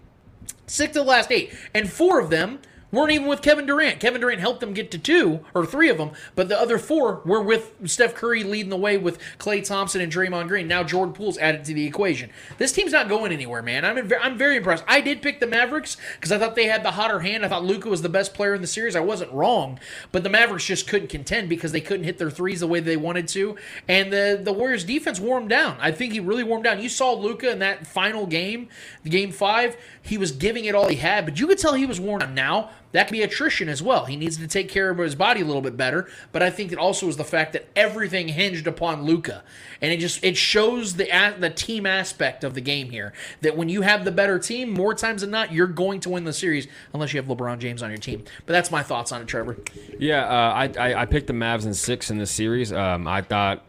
Six 0.67 0.95
of 0.95 1.05
the 1.05 1.09
last 1.09 1.31
eight, 1.31 1.53
and 1.73 1.91
four 1.91 2.19
of 2.19 2.29
them 2.29 2.59
weren't 2.91 3.11
even 3.11 3.27
with 3.27 3.41
Kevin 3.41 3.65
Durant. 3.65 3.99
Kevin 3.99 4.21
Durant 4.21 4.39
helped 4.39 4.59
them 4.59 4.73
get 4.73 4.91
to 4.91 4.97
two 4.97 5.41
or 5.53 5.65
three 5.65 5.89
of 5.89 5.97
them, 5.97 6.11
but 6.35 6.49
the 6.49 6.59
other 6.59 6.77
four 6.77 7.21
were 7.25 7.41
with 7.41 7.73
Steph 7.85 8.15
Curry 8.15 8.43
leading 8.43 8.69
the 8.69 8.77
way 8.77 8.97
with 8.97 9.19
Klay 9.37 9.65
Thompson 9.65 10.01
and 10.01 10.11
Draymond 10.11 10.47
Green. 10.47 10.67
Now 10.67 10.83
Jordan 10.83 11.13
Poole's 11.13 11.37
added 11.37 11.65
to 11.65 11.73
the 11.73 11.85
equation. 11.85 12.29
This 12.57 12.71
team's 12.71 12.91
not 12.91 13.09
going 13.09 13.31
anywhere, 13.31 13.61
man. 13.61 13.85
I'm 13.85 14.11
I'm 14.21 14.37
very 14.37 14.57
impressed. 14.57 14.83
I 14.87 15.01
did 15.01 15.21
pick 15.21 15.39
the 15.39 15.47
Mavericks 15.47 15.97
because 16.15 16.31
I 16.31 16.37
thought 16.37 16.55
they 16.55 16.65
had 16.65 16.83
the 16.83 16.91
hotter 16.91 17.19
hand. 17.19 17.45
I 17.45 17.49
thought 17.49 17.65
Luka 17.65 17.89
was 17.89 18.01
the 18.01 18.09
best 18.09 18.33
player 18.33 18.53
in 18.53 18.61
the 18.61 18.67
series. 18.67 18.95
I 18.95 19.01
wasn't 19.01 19.31
wrong, 19.31 19.79
but 20.11 20.23
the 20.23 20.29
Mavericks 20.29 20.65
just 20.65 20.87
couldn't 20.87 21.09
contend 21.09 21.49
because 21.49 21.71
they 21.71 21.81
couldn't 21.81 22.05
hit 22.05 22.17
their 22.17 22.31
threes 22.31 22.59
the 22.59 22.67
way 22.67 22.79
they 22.79 22.97
wanted 22.97 23.27
to, 23.29 23.55
and 23.87 24.11
the 24.11 24.39
the 24.41 24.53
Warriors 24.53 24.83
defense 24.83 25.19
wore 25.19 25.39
them 25.39 25.47
down. 25.47 25.77
I 25.79 25.91
think 25.91 26.13
he 26.13 26.19
really 26.19 26.43
wore 26.43 26.57
them 26.57 26.63
down. 26.63 26.81
You 26.81 26.89
saw 26.89 27.13
Luka 27.13 27.51
in 27.51 27.59
that 27.59 27.85
final 27.87 28.25
game, 28.25 28.69
game 29.03 29.31
five. 29.31 29.77
He 30.07 30.17
was 30.17 30.31
giving 30.31 30.65
it 30.65 30.75
all 30.75 30.87
he 30.87 30.95
had, 30.95 31.25
but 31.25 31.39
you 31.39 31.47
could 31.47 31.57
tell 31.57 31.73
he 31.73 31.85
was 31.85 31.99
worn 31.99 32.21
out. 32.21 32.31
Now 32.31 32.69
that 32.93 33.07
could 33.07 33.13
be 33.13 33.21
attrition 33.21 33.69
as 33.69 33.83
well. 33.83 34.05
He 34.05 34.15
needs 34.15 34.37
to 34.37 34.47
take 34.47 34.69
care 34.69 34.89
of 34.89 34.97
his 34.97 35.13
body 35.15 35.41
a 35.41 35.45
little 35.45 35.61
bit 35.61 35.75
better. 35.75 36.09
But 36.31 36.41
I 36.41 36.49
think 36.49 36.71
it 36.71 36.77
also 36.77 37.05
was 37.05 37.17
the 37.17 37.23
fact 37.23 37.53
that 37.53 37.67
everything 37.75 38.29
hinged 38.29 38.65
upon 38.65 39.03
Luka, 39.03 39.43
and 39.81 39.91
it 39.91 39.97
just 39.97 40.23
it 40.23 40.37
shows 40.37 40.95
the 40.95 41.05
the 41.37 41.49
team 41.49 41.85
aspect 41.85 42.43
of 42.43 42.53
the 42.53 42.61
game 42.61 42.89
here. 42.89 43.13
That 43.41 43.57
when 43.57 43.69
you 43.69 43.81
have 43.81 44.05
the 44.05 44.11
better 44.11 44.39
team, 44.39 44.71
more 44.71 44.93
times 44.93 45.21
than 45.21 45.31
not, 45.31 45.51
you're 45.51 45.67
going 45.67 45.99
to 46.01 46.09
win 46.09 46.23
the 46.23 46.33
series 46.33 46.67
unless 46.93 47.13
you 47.13 47.21
have 47.21 47.27
LeBron 47.27 47.59
James 47.59 47.83
on 47.83 47.89
your 47.89 47.97
team. 47.97 48.23
But 48.45 48.53
that's 48.53 48.71
my 48.71 48.83
thoughts 48.83 49.11
on 49.11 49.21
it, 49.21 49.27
Trevor. 49.27 49.57
Yeah, 49.99 50.23
uh, 50.23 50.53
I, 50.53 50.71
I 50.79 51.01
I 51.01 51.05
picked 51.05 51.27
the 51.27 51.33
Mavs 51.33 51.65
in 51.65 51.73
six 51.73 52.09
in 52.09 52.17
this 52.17 52.31
series. 52.31 52.71
Um, 52.71 53.07
I 53.07 53.21
thought, 53.21 53.65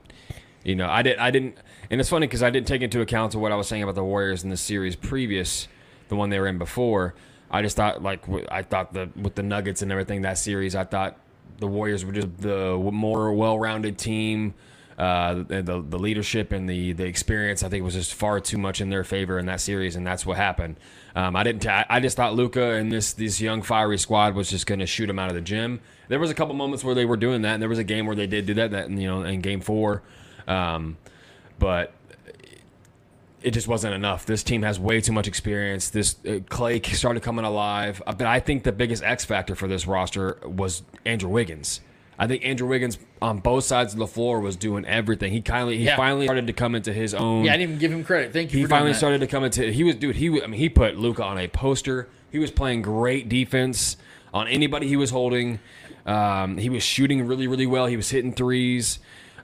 you 0.64 0.76
know, 0.76 0.88
I 0.88 1.02
did 1.02 1.18
I 1.18 1.30
didn't, 1.30 1.56
and 1.90 2.00
it's 2.00 2.08
funny 2.08 2.26
because 2.26 2.42
I 2.42 2.50
didn't 2.50 2.68
take 2.68 2.82
into 2.82 3.00
account 3.00 3.34
what 3.34 3.50
I 3.50 3.56
was 3.56 3.66
saying 3.66 3.82
about 3.82 3.96
the 3.96 4.04
Warriors 4.04 4.44
in 4.44 4.50
the 4.50 4.56
series 4.56 4.94
previous, 4.94 5.66
the 6.08 6.16
one 6.16 6.30
they 6.30 6.38
were 6.38 6.46
in 6.46 6.58
before. 6.58 7.14
I 7.50 7.62
just 7.62 7.76
thought 7.76 8.02
like 8.02 8.24
I 8.50 8.62
thought 8.62 8.92
the 8.92 9.10
with 9.16 9.34
the 9.34 9.42
Nuggets 9.42 9.82
and 9.82 9.90
everything 9.90 10.22
that 10.22 10.38
series, 10.38 10.74
I 10.74 10.84
thought 10.84 11.18
the 11.58 11.66
Warriors 11.66 12.04
were 12.04 12.12
just 12.12 12.38
the 12.38 12.76
more 12.76 13.32
well-rounded 13.32 13.98
team. 13.98 14.54
Uh, 14.98 15.44
the, 15.46 15.62
the 15.62 15.98
leadership 15.98 16.50
and 16.50 16.68
the 16.68 16.92
the 16.92 17.04
experience, 17.04 17.62
I 17.62 17.68
think, 17.68 17.84
was 17.84 17.94
just 17.94 18.14
far 18.14 18.40
too 18.40 18.58
much 18.58 18.80
in 18.80 18.90
their 18.90 19.04
favor 19.04 19.38
in 19.38 19.46
that 19.46 19.60
series, 19.60 19.94
and 19.94 20.04
that's 20.04 20.26
what 20.26 20.36
happened. 20.36 20.74
Um, 21.14 21.36
I 21.36 21.44
didn't. 21.44 21.64
I 21.66 21.86
I 21.88 22.00
just 22.00 22.16
thought 22.16 22.34
Luka 22.34 22.72
and 22.72 22.90
this 22.90 23.12
this 23.12 23.40
young 23.40 23.62
fiery 23.62 23.96
squad 23.98 24.34
was 24.34 24.50
just 24.50 24.66
going 24.66 24.80
to 24.80 24.86
shoot 24.86 25.08
him 25.08 25.20
out 25.20 25.28
of 25.28 25.36
the 25.36 25.40
gym. 25.40 25.80
There 26.08 26.18
was 26.18 26.32
a 26.32 26.34
couple 26.34 26.52
moments 26.56 26.82
where 26.82 26.96
they 26.96 27.04
were 27.04 27.16
doing 27.16 27.42
that, 27.42 27.54
and 27.54 27.62
there 27.62 27.68
was 27.68 27.78
a 27.78 27.84
game 27.84 28.06
where 28.06 28.16
they 28.16 28.26
did 28.26 28.46
do 28.46 28.54
that. 28.54 28.72
That 28.72 28.90
you 28.90 29.06
know, 29.06 29.22
in 29.22 29.40
Game 29.40 29.60
Four, 29.60 30.02
um, 30.48 30.96
but 31.60 31.92
it 33.42 33.52
just 33.52 33.68
wasn't 33.68 33.94
enough. 33.94 34.26
This 34.26 34.42
team 34.42 34.62
has 34.62 34.78
way 34.80 35.00
too 35.00 35.12
much 35.12 35.28
experience. 35.28 35.90
This 35.90 36.16
uh, 36.26 36.40
Klay 36.50 36.84
started 36.94 37.22
coming 37.22 37.44
alive, 37.44 38.02
Uh, 38.06 38.12
but 38.12 38.26
I 38.26 38.40
think 38.40 38.64
the 38.64 38.72
biggest 38.72 39.02
X 39.02 39.24
factor 39.24 39.54
for 39.54 39.68
this 39.68 39.86
roster 39.86 40.38
was 40.44 40.82
Andrew 41.04 41.30
Wiggins. 41.30 41.80
I 42.18 42.26
think 42.26 42.44
Andrew 42.44 42.66
Wiggins 42.66 42.98
on 43.22 43.38
both 43.38 43.62
sides 43.62 43.92
of 43.92 44.00
the 44.00 44.06
floor 44.08 44.40
was 44.40 44.56
doing 44.56 44.84
everything. 44.86 45.32
He 45.32 45.40
kindly 45.40 45.78
he 45.78 45.84
Yeah. 45.84 45.96
finally 45.96 46.26
started 46.26 46.48
to 46.48 46.52
come 46.52 46.74
into 46.74 46.92
his 46.92 47.14
own. 47.14 47.44
Yeah, 47.44 47.52
I 47.52 47.56
didn't 47.58 47.70
even 47.70 47.80
give 47.80 47.92
him 47.92 48.02
credit. 48.02 48.32
Thank 48.32 48.52
you. 48.52 48.58
He 48.58 48.66
finally 48.66 48.92
started 48.92 49.20
to 49.20 49.28
come 49.28 49.44
into. 49.44 49.70
He 49.70 49.84
was 49.84 49.94
dude. 49.94 50.16
He. 50.16 50.26
I 50.42 50.46
mean, 50.48 50.58
he 50.58 50.68
put 50.68 50.96
Luka 50.96 51.22
on 51.22 51.38
a 51.38 51.46
poster. 51.46 52.08
He 52.32 52.40
was 52.40 52.50
playing 52.50 52.82
great 52.82 53.28
defense 53.28 53.96
on 54.34 54.48
anybody 54.48 54.88
he 54.88 54.96
was 54.96 55.10
holding. 55.10 55.60
Um, 56.06 56.56
he 56.58 56.68
was 56.70 56.82
shooting 56.82 57.24
really, 57.26 57.46
really 57.46 57.66
well. 57.66 57.86
He 57.86 57.96
was 57.96 58.10
hitting 58.10 58.32
threes. 58.32 58.98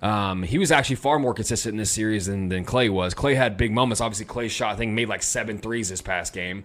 Um, 0.04 0.42
he 0.42 0.58
was 0.58 0.70
actually 0.70 0.96
far 0.96 1.18
more 1.18 1.32
consistent 1.32 1.72
in 1.72 1.76
this 1.78 1.90
series 1.90 2.26
than, 2.26 2.50
than 2.50 2.66
Klay 2.66 2.90
was. 2.90 3.14
Klay 3.14 3.34
had 3.34 3.56
big 3.56 3.72
moments. 3.72 4.02
Obviously, 4.02 4.26
Klay 4.26 4.50
shot. 4.50 4.74
I 4.74 4.76
think 4.76 4.92
made 4.92 5.08
like 5.08 5.22
seven 5.22 5.58
threes 5.58 5.88
this 5.88 6.02
past 6.02 6.34
game. 6.34 6.64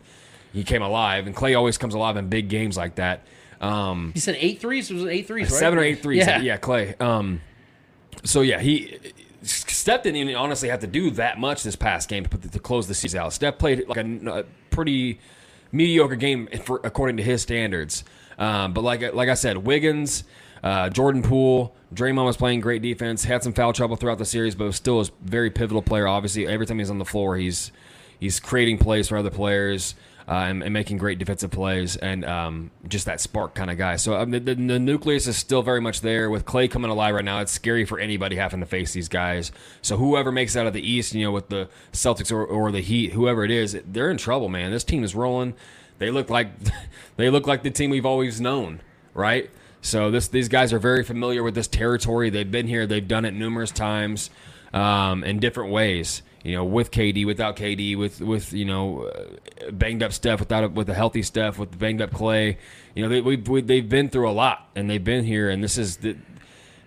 He 0.52 0.64
came 0.64 0.82
alive, 0.82 1.26
and 1.26 1.36
Klay 1.36 1.56
always 1.56 1.78
comes 1.78 1.94
alive 1.94 2.18
in 2.18 2.28
big 2.28 2.50
games 2.50 2.76
like 2.76 2.96
that. 2.96 3.22
Um, 3.62 4.12
He 4.14 4.20
said 4.20 4.36
eight 4.40 4.60
threes. 4.60 4.92
It 4.92 4.96
was 4.96 5.06
eight 5.06 5.26
threes, 5.26 5.50
right? 5.52 5.60
Seven 5.60 5.80
or 5.80 5.84
eight 5.84 6.02
threes. 6.02 6.28
Yeah. 6.28 6.42
Yeah, 6.42 6.58
Klay. 6.58 7.00
Um, 7.02 7.40
so 8.26 8.42
yeah, 8.42 8.60
he 8.60 8.98
Steph 9.42 10.04
didn't 10.04 10.18
even 10.18 10.36
honestly 10.36 10.68
have 10.68 10.82
to 10.82 10.88
do 10.88 11.12
that 11.12 11.40
much 11.40 11.64
this 11.64 11.76
past 11.78 12.10
game 12.10 12.24
to, 12.24 12.30
put 12.30 12.42
the, 12.42 12.50
to 12.50 12.60
close 12.60 12.88
the 12.90 12.94
season 12.94 13.22
out. 13.22 13.32
Steph 13.32 13.58
played 13.58 13.88
like 13.88 13.98
a, 13.98 14.40
a 14.40 14.44
pretty 14.70 15.20
mediocre 15.72 16.18
game 16.18 16.50
for, 16.64 16.82
according 16.84 17.18
to 17.18 17.24
his 17.24 17.42
standards. 17.42 18.04
Um, 18.38 18.74
but 18.74 18.84
like 18.84 19.14
like 19.14 19.30
I 19.30 19.36
said, 19.36 19.58
Wiggins, 19.58 20.26
uh, 20.62 20.90
Jordan 20.90 21.22
Poole, 21.22 21.74
Draymond 21.94 22.26
was 22.26 22.38
playing 22.38 22.62
great 22.62 22.82
defense. 22.82 23.24
Had 23.24 23.44
some 23.44 23.54
foul 23.54 23.74
trouble 23.74 23.96
throughout 23.96 24.18
the 24.18 24.26
series, 24.26 24.56
but 24.56 24.66
was 24.66 24.76
still 24.76 25.02
a 25.02 25.06
very 25.22 25.50
pivotal 25.50 25.82
player. 25.82 26.08
Obviously, 26.08 26.48
every 26.48 26.66
time 26.66 26.80
he's 26.80 26.90
on 26.90 27.00
the 27.00 27.06
floor, 27.06 27.38
he's 27.38 27.72
he's 28.20 28.40
creating 28.40 28.78
plays 28.78 29.10
for 29.10 29.18
other 29.18 29.32
players. 29.32 29.96
Uh, 30.28 30.46
and, 30.46 30.62
and 30.62 30.72
making 30.72 30.96
great 31.00 31.18
defensive 31.18 31.50
plays, 31.50 31.96
and 31.96 32.24
um, 32.24 32.70
just 32.88 33.08
that 33.08 33.20
spark 33.20 33.56
kind 33.56 33.72
of 33.72 33.80
guy. 33.80 33.96
So 33.96 34.14
um, 34.14 34.30
the, 34.30 34.40
the, 34.40 34.56
nucleus 34.56 35.26
is 35.26 35.36
still 35.36 35.64
very 35.64 35.82
much 35.82 36.02
there. 36.02 36.30
With 36.30 36.46
Klay 36.46 36.70
coming 36.70 36.92
alive 36.92 37.16
right 37.16 37.26
now, 37.26 37.40
it's 37.40 37.52
scary 37.52 37.84
for 37.84 37.98
anybody 37.98 38.36
having 38.36 38.60
to 38.60 38.68
face 38.68 38.94
these 38.94 39.08
guys. 39.08 39.52
So 39.82 39.98
whoever 39.98 40.32
makes 40.32 40.56
it 40.56 40.60
out 40.60 40.68
of 40.68 40.74
the 40.74 40.88
East, 40.88 41.16
you 41.16 41.26
know, 41.26 41.32
with 41.32 41.50
the 41.50 41.68
Celtics 41.94 42.32
or, 42.32 42.46
or 42.46 42.72
the 42.72 42.80
Heat, 42.82 43.14
whoever 43.14 43.44
it 43.44 43.50
is, 43.50 43.76
they're 43.88 44.12
in 44.12 44.18
trouble, 44.18 44.50
man. 44.50 44.70
This 44.70 44.84
team 44.84 45.04
is 45.04 45.16
rolling. 45.16 45.56
They 45.98 46.12
look 46.12 46.30
like 46.30 46.52
they 47.16 47.32
look 47.32 47.48
like 47.48 47.64
the 47.64 47.72
team 47.72 47.90
we've 47.90 48.06
always 48.06 48.40
known, 48.40 48.82
right? 49.16 49.50
So 49.82 50.12
this 50.12 50.28
these 50.28 50.50
guys 50.50 50.74
are 50.74 50.80
very 50.80 51.04
familiar 51.04 51.44
with 51.44 51.56
this 51.56 51.68
territory. 51.68 52.30
They've 52.30 52.50
been 52.50 52.68
here. 52.68 52.86
They've 52.86 53.08
done 53.08 53.26
it 53.26 53.34
numerous 53.34 53.72
times 53.72 54.30
um, 54.74 55.24
in 55.24 55.40
different 55.40 55.72
ways. 55.72 56.22
You 56.44 56.56
know, 56.56 56.64
with 56.64 56.92
KD, 56.92 57.26
without 57.26 57.58
KD, 57.58 57.98
with 57.98 58.22
with 58.22 58.54
you 58.54 58.66
know, 58.66 59.04
uh, 59.04 59.72
banged 59.72 60.04
up 60.04 60.14
Steph, 60.14 60.40
without 60.40 60.72
with 60.72 60.90
a 60.90 60.94
healthy 60.94 61.22
Steph, 61.22 61.58
with 61.58 61.78
banged 61.78 62.02
up 62.02 62.12
Klay. 62.12 62.58
You 62.96 63.04
know, 63.04 63.10
they, 63.10 63.22
we've 63.22 63.48
we, 63.48 63.62
they've 63.62 63.88
been 63.88 64.10
through 64.10 64.30
a 64.30 64.32
lot, 64.32 64.70
and 64.76 64.90
they've 64.90 65.04
been 65.04 65.26
here, 65.26 65.50
and 65.50 65.64
this 65.64 65.78
is 65.78 65.98
the. 65.98 66.18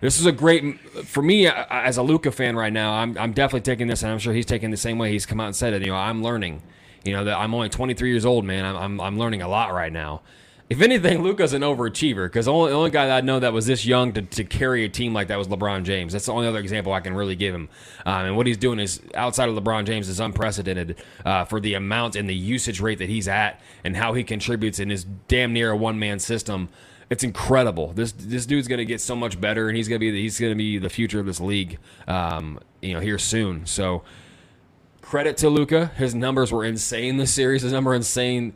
This 0.01 0.19
is 0.19 0.27
a 0.27 0.32
great 0.32 0.81
for 1.05 1.23
me 1.23 1.47
uh, 1.47 1.64
as 1.70 1.97
a 1.97 2.02
Luka 2.02 2.32
fan 2.32 2.56
right 2.56 2.73
now. 2.73 2.94
I'm 2.94 3.16
I'm 3.16 3.32
definitely 3.32 3.60
taking 3.60 3.86
this, 3.86 4.02
and 4.02 4.10
I'm 4.10 4.19
sure 4.19 4.32
he's 4.32 4.47
taking 4.47 4.73
the 4.73 4.77
same 4.77 4.98
way. 4.98 5.12
He's 5.12 5.27
come 5.27 5.39
out 5.39 5.47
and 5.47 5.55
said 5.55 5.74
it. 5.74 5.82
You 5.82 5.93
know, 5.93 5.97
I'm 5.97 6.24
learning. 6.24 6.60
You 7.05 7.12
know 7.12 7.24
that 7.24 7.39
I'm 7.39 7.55
only 7.55 7.69
23 7.69 8.10
years 8.10 8.24
old, 8.24 8.44
man. 8.44 8.64
I'm 8.64 8.77
I'm, 8.77 9.01
I'm 9.01 9.19
learning 9.19 9.43
a 9.43 9.48
lot 9.48 9.73
right 9.73 9.93
now. 9.93 10.23
If 10.72 10.80
anything, 10.80 11.22
Luka's 11.22 11.52
an 11.52 11.60
overachiever 11.60 12.24
because 12.24 12.46
the 12.46 12.52
only, 12.54 12.88
guy 12.88 13.04
that 13.04 13.18
I 13.18 13.20
know 13.20 13.38
that 13.40 13.52
was 13.52 13.66
this 13.66 13.84
young 13.84 14.14
to, 14.14 14.22
to 14.22 14.42
carry 14.42 14.86
a 14.86 14.88
team 14.88 15.12
like 15.12 15.28
that 15.28 15.36
was 15.36 15.46
LeBron 15.46 15.84
James. 15.84 16.14
That's 16.14 16.24
the 16.24 16.32
only 16.32 16.46
other 16.46 16.60
example 16.60 16.94
I 16.94 17.00
can 17.00 17.12
really 17.12 17.36
give 17.36 17.54
him. 17.54 17.68
Um, 18.06 18.24
and 18.24 18.36
what 18.38 18.46
he's 18.46 18.56
doing 18.56 18.78
is 18.78 19.02
outside 19.14 19.50
of 19.50 19.54
LeBron 19.54 19.84
James 19.84 20.08
is 20.08 20.18
unprecedented 20.18 20.96
uh, 21.26 21.44
for 21.44 21.60
the 21.60 21.74
amount 21.74 22.16
and 22.16 22.26
the 22.26 22.34
usage 22.34 22.80
rate 22.80 23.00
that 23.00 23.10
he's 23.10 23.28
at 23.28 23.60
and 23.84 23.94
how 23.94 24.14
he 24.14 24.24
contributes 24.24 24.78
in 24.78 24.88
his 24.88 25.04
damn 25.28 25.52
near 25.52 25.72
a 25.72 25.76
one 25.76 25.98
man 25.98 26.18
system. 26.18 26.70
It's 27.10 27.22
incredible. 27.22 27.92
This 27.92 28.12
this 28.12 28.46
dude's 28.46 28.66
gonna 28.66 28.86
get 28.86 29.02
so 29.02 29.14
much 29.14 29.38
better, 29.38 29.68
and 29.68 29.76
he's 29.76 29.88
gonna 29.88 29.98
be 29.98 30.22
he's 30.22 30.40
gonna 30.40 30.54
be 30.54 30.78
the 30.78 30.88
future 30.88 31.20
of 31.20 31.26
this 31.26 31.38
league. 31.38 31.78
Um, 32.08 32.58
you 32.80 32.94
know, 32.94 33.00
here 33.00 33.18
soon. 33.18 33.66
So 33.66 34.04
credit 35.02 35.36
to 35.36 35.50
Luka. 35.50 35.88
His 35.96 36.14
numbers 36.14 36.50
were 36.50 36.64
insane 36.64 37.18
this 37.18 37.34
series. 37.34 37.60
His 37.60 37.72
number 37.72 37.94
insane 37.94 38.54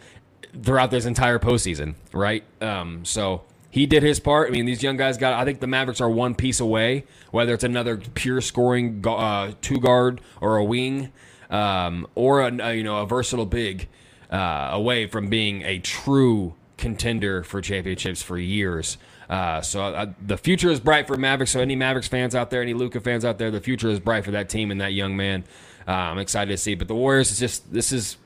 throughout 0.63 0.91
this 0.91 1.05
entire 1.05 1.39
postseason, 1.39 1.95
right? 2.13 2.45
Um, 2.61 3.05
so 3.05 3.43
he 3.71 3.87
did 3.87 4.03
his 4.03 4.21
part. 4.21 4.49
I 4.49 4.51
mean, 4.53 4.67
these 4.67 4.83
young 4.83 4.97
guys 4.97 5.19
got. 5.19 5.35
I 5.35 5.45
think 5.45 5.61
the 5.61 5.67
Mavericks 5.67 6.01
are 6.01 6.09
one 6.09 6.35
piece 6.35 6.61
away, 6.61 7.05
whether 7.31 7.53
it's 7.53 7.65
another 7.65 7.99
pure 7.99 8.41
scoring 8.41 9.05
uh, 9.07 9.53
two 9.61 9.79
guard 9.79 10.21
or 10.41 10.57
a 10.57 10.65
wing, 10.65 11.13
um, 11.51 12.07
or 12.15 12.41
a, 12.41 12.75
you 12.75 12.83
know 12.83 13.03
a 13.03 13.07
versatile 13.07 13.47
big 13.47 13.89
uh, 14.31 14.71
away 14.73 15.07
from 15.07 15.29
being 15.29 15.63
a 15.63 15.79
true 15.79 16.55
contender 16.77 17.43
for 17.43 17.61
championships 17.61 18.23
for 18.23 18.39
years. 18.39 18.99
Uh, 19.29 19.61
so 19.61 19.83
uh, 19.83 20.07
the 20.25 20.37
future 20.37 20.71
is 20.71 20.81
bright 20.81 21.07
for 21.07 21.17
Mavericks. 21.17 21.51
So 21.51 21.61
any 21.61 21.77
Mavericks 21.77 22.09
fans 22.09 22.35
out 22.35 22.51
there, 22.51 22.63
any 22.63 22.75
Luka 22.75 23.01
fans 23.01 23.25
out 23.25 23.39
there, 23.39 23.51
the 23.51 23.61
future 23.61 23.89
is 23.89 24.01
bright 24.01 24.25
for 24.25 24.31
that 24.31 24.49
team 24.49 24.71
and 24.71 24.81
that 24.81 24.93
young 24.93 25.17
man. 25.17 25.45
Uh, 25.87 25.93
I'm 25.93 26.19
excited 26.19 26.51
to 26.51 26.57
see. 26.57 26.75
But 26.75 26.89
the 26.89 26.95
Warriors 26.95 27.31
is 27.31 27.39
just 27.39 27.73
this 27.73 27.93
is 27.93 28.17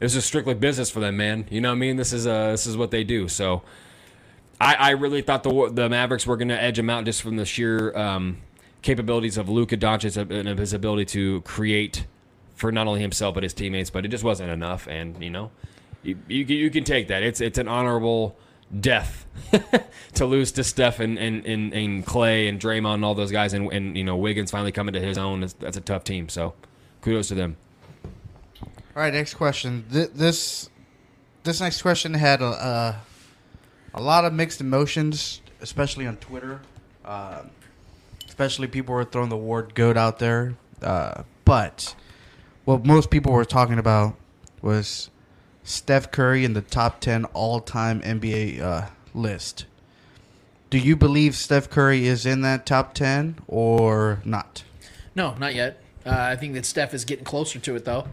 this 0.00 0.16
is 0.16 0.24
strictly 0.24 0.54
business 0.54 0.90
for 0.90 0.98
them, 1.00 1.16
man. 1.16 1.46
You 1.50 1.60
know 1.60 1.68
what 1.68 1.76
I 1.76 1.78
mean? 1.78 1.96
This 1.96 2.12
is 2.12 2.26
uh 2.26 2.50
this 2.50 2.66
is 2.66 2.76
what 2.76 2.90
they 2.90 3.04
do. 3.04 3.28
So 3.28 3.62
I, 4.60 4.74
I 4.74 4.90
really 4.90 5.22
thought 5.22 5.42
the 5.42 5.70
the 5.72 5.88
Mavericks 5.88 6.26
were 6.26 6.36
going 6.36 6.48
to 6.48 6.60
edge 6.60 6.76
them 6.76 6.90
out 6.90 7.04
just 7.04 7.22
from 7.22 7.36
the 7.36 7.46
sheer 7.46 7.96
um, 7.96 8.38
capabilities 8.82 9.36
of 9.38 9.48
Luka 9.48 9.76
Doncic 9.76 10.16
and 10.30 10.58
his 10.58 10.72
ability 10.72 11.04
to 11.06 11.40
create 11.42 12.06
for 12.54 12.70
not 12.72 12.86
only 12.86 13.00
himself 13.00 13.34
but 13.34 13.42
his 13.42 13.54
teammates. 13.54 13.88
But 13.90 14.04
it 14.04 14.08
just 14.08 14.24
wasn't 14.24 14.50
enough, 14.50 14.86
and 14.86 15.22
you 15.22 15.30
know, 15.30 15.50
you 16.02 16.18
you, 16.28 16.44
can- 16.44 16.56
you 16.56 16.70
can 16.70 16.84
take 16.84 17.08
that. 17.08 17.22
It's 17.22 17.40
it's 17.40 17.58
an 17.58 17.68
honorable 17.68 18.36
death 18.80 19.26
to 20.14 20.24
lose 20.26 20.52
to 20.52 20.62
Steph 20.62 21.00
and, 21.00 21.18
and, 21.18 21.44
and, 21.44 21.74
and 21.74 22.06
Klay 22.06 22.48
and 22.48 22.60
Draymond 22.60 22.94
and 22.94 23.04
all 23.04 23.16
those 23.16 23.32
guys, 23.32 23.52
and, 23.52 23.72
and 23.72 23.96
you 23.96 24.04
know 24.04 24.16
Wiggins 24.16 24.50
finally 24.50 24.72
coming 24.72 24.92
to 24.94 25.00
his 25.00 25.18
own. 25.18 25.40
That's, 25.40 25.54
that's 25.54 25.76
a 25.76 25.80
tough 25.80 26.04
team. 26.04 26.28
So 26.28 26.54
kudos 27.02 27.28
to 27.28 27.34
them. 27.34 27.56
All 28.96 29.02
right, 29.02 29.14
next 29.14 29.34
question. 29.34 29.84
Th- 29.92 30.10
this 30.12 30.68
this 31.44 31.60
next 31.60 31.80
question 31.80 32.14
had 32.14 32.42
a 32.42 32.46
uh, 32.46 32.94
a 33.94 34.02
lot 34.02 34.24
of 34.24 34.32
mixed 34.32 34.60
emotions, 34.60 35.40
especially 35.60 36.06
on 36.08 36.16
Twitter. 36.16 36.60
Uh, 37.04 37.42
especially 38.26 38.66
people 38.66 38.94
were 38.94 39.04
throwing 39.04 39.28
the 39.28 39.36
word 39.36 39.76
"goat" 39.76 39.96
out 39.96 40.18
there. 40.18 40.56
Uh, 40.82 41.22
but 41.44 41.94
what 42.64 42.84
most 42.84 43.10
people 43.10 43.32
were 43.32 43.44
talking 43.44 43.78
about 43.78 44.16
was 44.60 45.08
Steph 45.62 46.10
Curry 46.10 46.44
in 46.44 46.54
the 46.54 46.60
top 46.60 47.00
ten 47.00 47.26
all-time 47.26 48.00
NBA 48.00 48.60
uh, 48.60 48.88
list. 49.14 49.66
Do 50.68 50.78
you 50.78 50.96
believe 50.96 51.36
Steph 51.36 51.70
Curry 51.70 52.08
is 52.08 52.26
in 52.26 52.40
that 52.42 52.66
top 52.66 52.94
ten 52.94 53.38
or 53.46 54.20
not? 54.24 54.64
No, 55.14 55.34
not 55.34 55.54
yet. 55.54 55.80
Uh, 56.04 56.16
I 56.16 56.34
think 56.34 56.54
that 56.54 56.66
Steph 56.66 56.92
is 56.92 57.04
getting 57.04 57.24
closer 57.24 57.60
to 57.60 57.76
it, 57.76 57.84
though. 57.84 58.08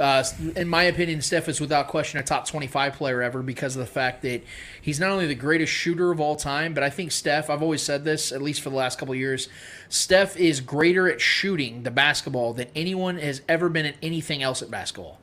Uh, 0.00 0.24
in 0.56 0.66
my 0.66 0.84
opinion, 0.84 1.20
Steph 1.20 1.46
is 1.46 1.60
without 1.60 1.86
question 1.88 2.18
a 2.18 2.22
top 2.22 2.46
25 2.46 2.94
player 2.94 3.20
ever 3.20 3.42
because 3.42 3.76
of 3.76 3.80
the 3.80 3.86
fact 3.86 4.22
that 4.22 4.42
he's 4.80 4.98
not 4.98 5.10
only 5.10 5.26
the 5.26 5.34
greatest 5.34 5.70
shooter 5.70 6.10
of 6.10 6.18
all 6.20 6.36
time, 6.36 6.72
but 6.72 6.82
I 6.82 6.88
think 6.88 7.12
Steph, 7.12 7.50
I've 7.50 7.62
always 7.62 7.82
said 7.82 8.02
this, 8.02 8.32
at 8.32 8.40
least 8.40 8.62
for 8.62 8.70
the 8.70 8.76
last 8.76 8.98
couple 8.98 9.14
years, 9.14 9.50
Steph 9.90 10.38
is 10.38 10.62
greater 10.62 11.06
at 11.10 11.20
shooting 11.20 11.82
the 11.82 11.90
basketball 11.90 12.54
than 12.54 12.68
anyone 12.74 13.18
has 13.18 13.42
ever 13.46 13.68
been 13.68 13.84
at 13.84 13.96
anything 14.02 14.42
else 14.42 14.62
at 14.62 14.70
basketball. 14.70 15.20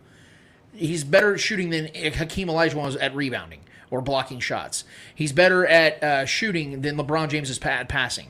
He's 0.73 1.03
better 1.03 1.33
at 1.33 1.39
shooting 1.39 1.71
than 1.71 1.87
Hakeem 1.87 2.47
Olajuwon 2.47 2.83
was 2.83 2.95
at 2.97 3.15
rebounding 3.15 3.61
or 3.89 4.01
blocking 4.01 4.39
shots. 4.39 4.83
He's 5.15 5.31
better 5.31 5.65
at 5.65 6.03
uh, 6.03 6.25
shooting 6.25 6.81
than 6.81 6.97
LeBron 6.97 7.29
James 7.29 7.49
is 7.49 7.59
at 7.63 7.89
passing. 7.89 8.27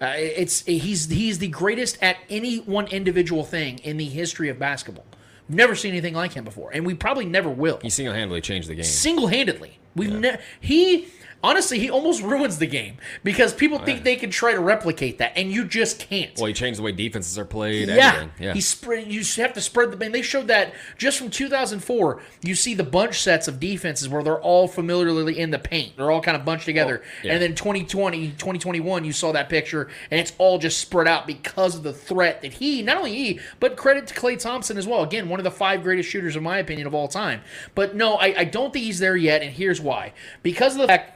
Uh, 0.00 0.14
it's 0.16 0.64
he's 0.64 1.08
he's 1.08 1.38
the 1.38 1.46
greatest 1.46 2.02
at 2.02 2.16
any 2.28 2.56
one 2.58 2.88
individual 2.88 3.44
thing 3.44 3.78
in 3.78 3.96
the 3.96 4.06
history 4.06 4.48
of 4.48 4.58
basketball. 4.58 5.04
Never 5.48 5.74
seen 5.74 5.92
anything 5.92 6.14
like 6.14 6.32
him 6.32 6.44
before, 6.44 6.70
and 6.72 6.86
we 6.86 6.94
probably 6.94 7.26
never 7.26 7.50
will. 7.50 7.78
He 7.82 7.90
single 7.90 8.14
handedly 8.14 8.40
changed 8.40 8.68
the 8.68 8.74
game. 8.74 8.84
Single 8.84 9.26
handedly, 9.26 9.78
we've 9.94 10.12
ne- 10.12 10.38
he 10.60 11.08
honestly, 11.44 11.78
he 11.78 11.90
almost 11.90 12.22
ruins 12.22 12.58
the 12.58 12.66
game 12.66 12.96
because 13.22 13.52
people 13.52 13.78
think 13.78 14.02
they 14.02 14.16
can 14.16 14.30
try 14.30 14.52
to 14.52 14.60
replicate 14.60 15.18
that, 15.18 15.36
and 15.36 15.52
you 15.52 15.64
just 15.64 16.00
can't. 16.00 16.36
Well, 16.38 16.46
he 16.46 16.54
changed 16.54 16.78
the 16.78 16.82
way 16.82 16.92
defenses 16.92 17.38
are 17.38 17.44
played. 17.44 17.88
Yeah, 17.88 18.28
yeah. 18.40 18.54
he 18.54 18.60
spread. 18.60 19.12
You 19.12 19.22
have 19.36 19.52
to 19.52 19.60
spread 19.60 19.92
the. 19.92 20.04
And 20.04 20.14
they 20.14 20.22
showed 20.22 20.48
that 20.48 20.74
just 20.96 21.18
from 21.18 21.30
2004. 21.30 22.20
You 22.42 22.54
see 22.54 22.74
the 22.74 22.82
bunch 22.82 23.20
sets 23.20 23.46
of 23.46 23.60
defenses 23.60 24.08
where 24.08 24.22
they're 24.22 24.40
all 24.40 24.66
familiarly 24.66 25.38
in 25.38 25.50
the 25.50 25.58
paint. 25.58 25.96
They're 25.96 26.10
all 26.10 26.22
kind 26.22 26.36
of 26.36 26.44
bunched 26.44 26.64
together. 26.64 27.02
Oh, 27.04 27.08
yeah. 27.22 27.32
And 27.34 27.42
then 27.42 27.54
2020, 27.54 28.28
2021, 28.28 29.04
you 29.04 29.12
saw 29.12 29.32
that 29.32 29.48
picture, 29.48 29.88
and 30.10 30.18
it's 30.18 30.32
all 30.38 30.58
just 30.58 30.78
spread 30.78 31.06
out 31.06 31.26
because 31.26 31.76
of 31.76 31.82
the 31.82 31.92
threat 31.92 32.40
that 32.42 32.54
he, 32.54 32.82
not 32.82 32.96
only 32.96 33.14
he, 33.14 33.40
but 33.60 33.76
credit 33.76 34.06
to 34.06 34.14
Klay 34.14 34.38
Thompson 34.38 34.78
as 34.78 34.86
well. 34.86 35.02
Again, 35.02 35.28
one 35.28 35.38
of 35.38 35.44
the 35.44 35.50
five 35.50 35.82
greatest 35.82 36.08
shooters, 36.08 36.36
in 36.36 36.42
my 36.42 36.58
opinion, 36.58 36.86
of 36.86 36.94
all 36.94 37.08
time. 37.08 37.42
But 37.74 37.94
no, 37.94 38.14
I, 38.14 38.34
I 38.38 38.44
don't 38.44 38.72
think 38.72 38.86
he's 38.86 38.98
there 38.98 39.16
yet, 39.16 39.42
and 39.42 39.52
here's 39.52 39.80
why: 39.80 40.14
because 40.42 40.74
of 40.74 40.80
the 40.80 40.86
fact 40.86 41.13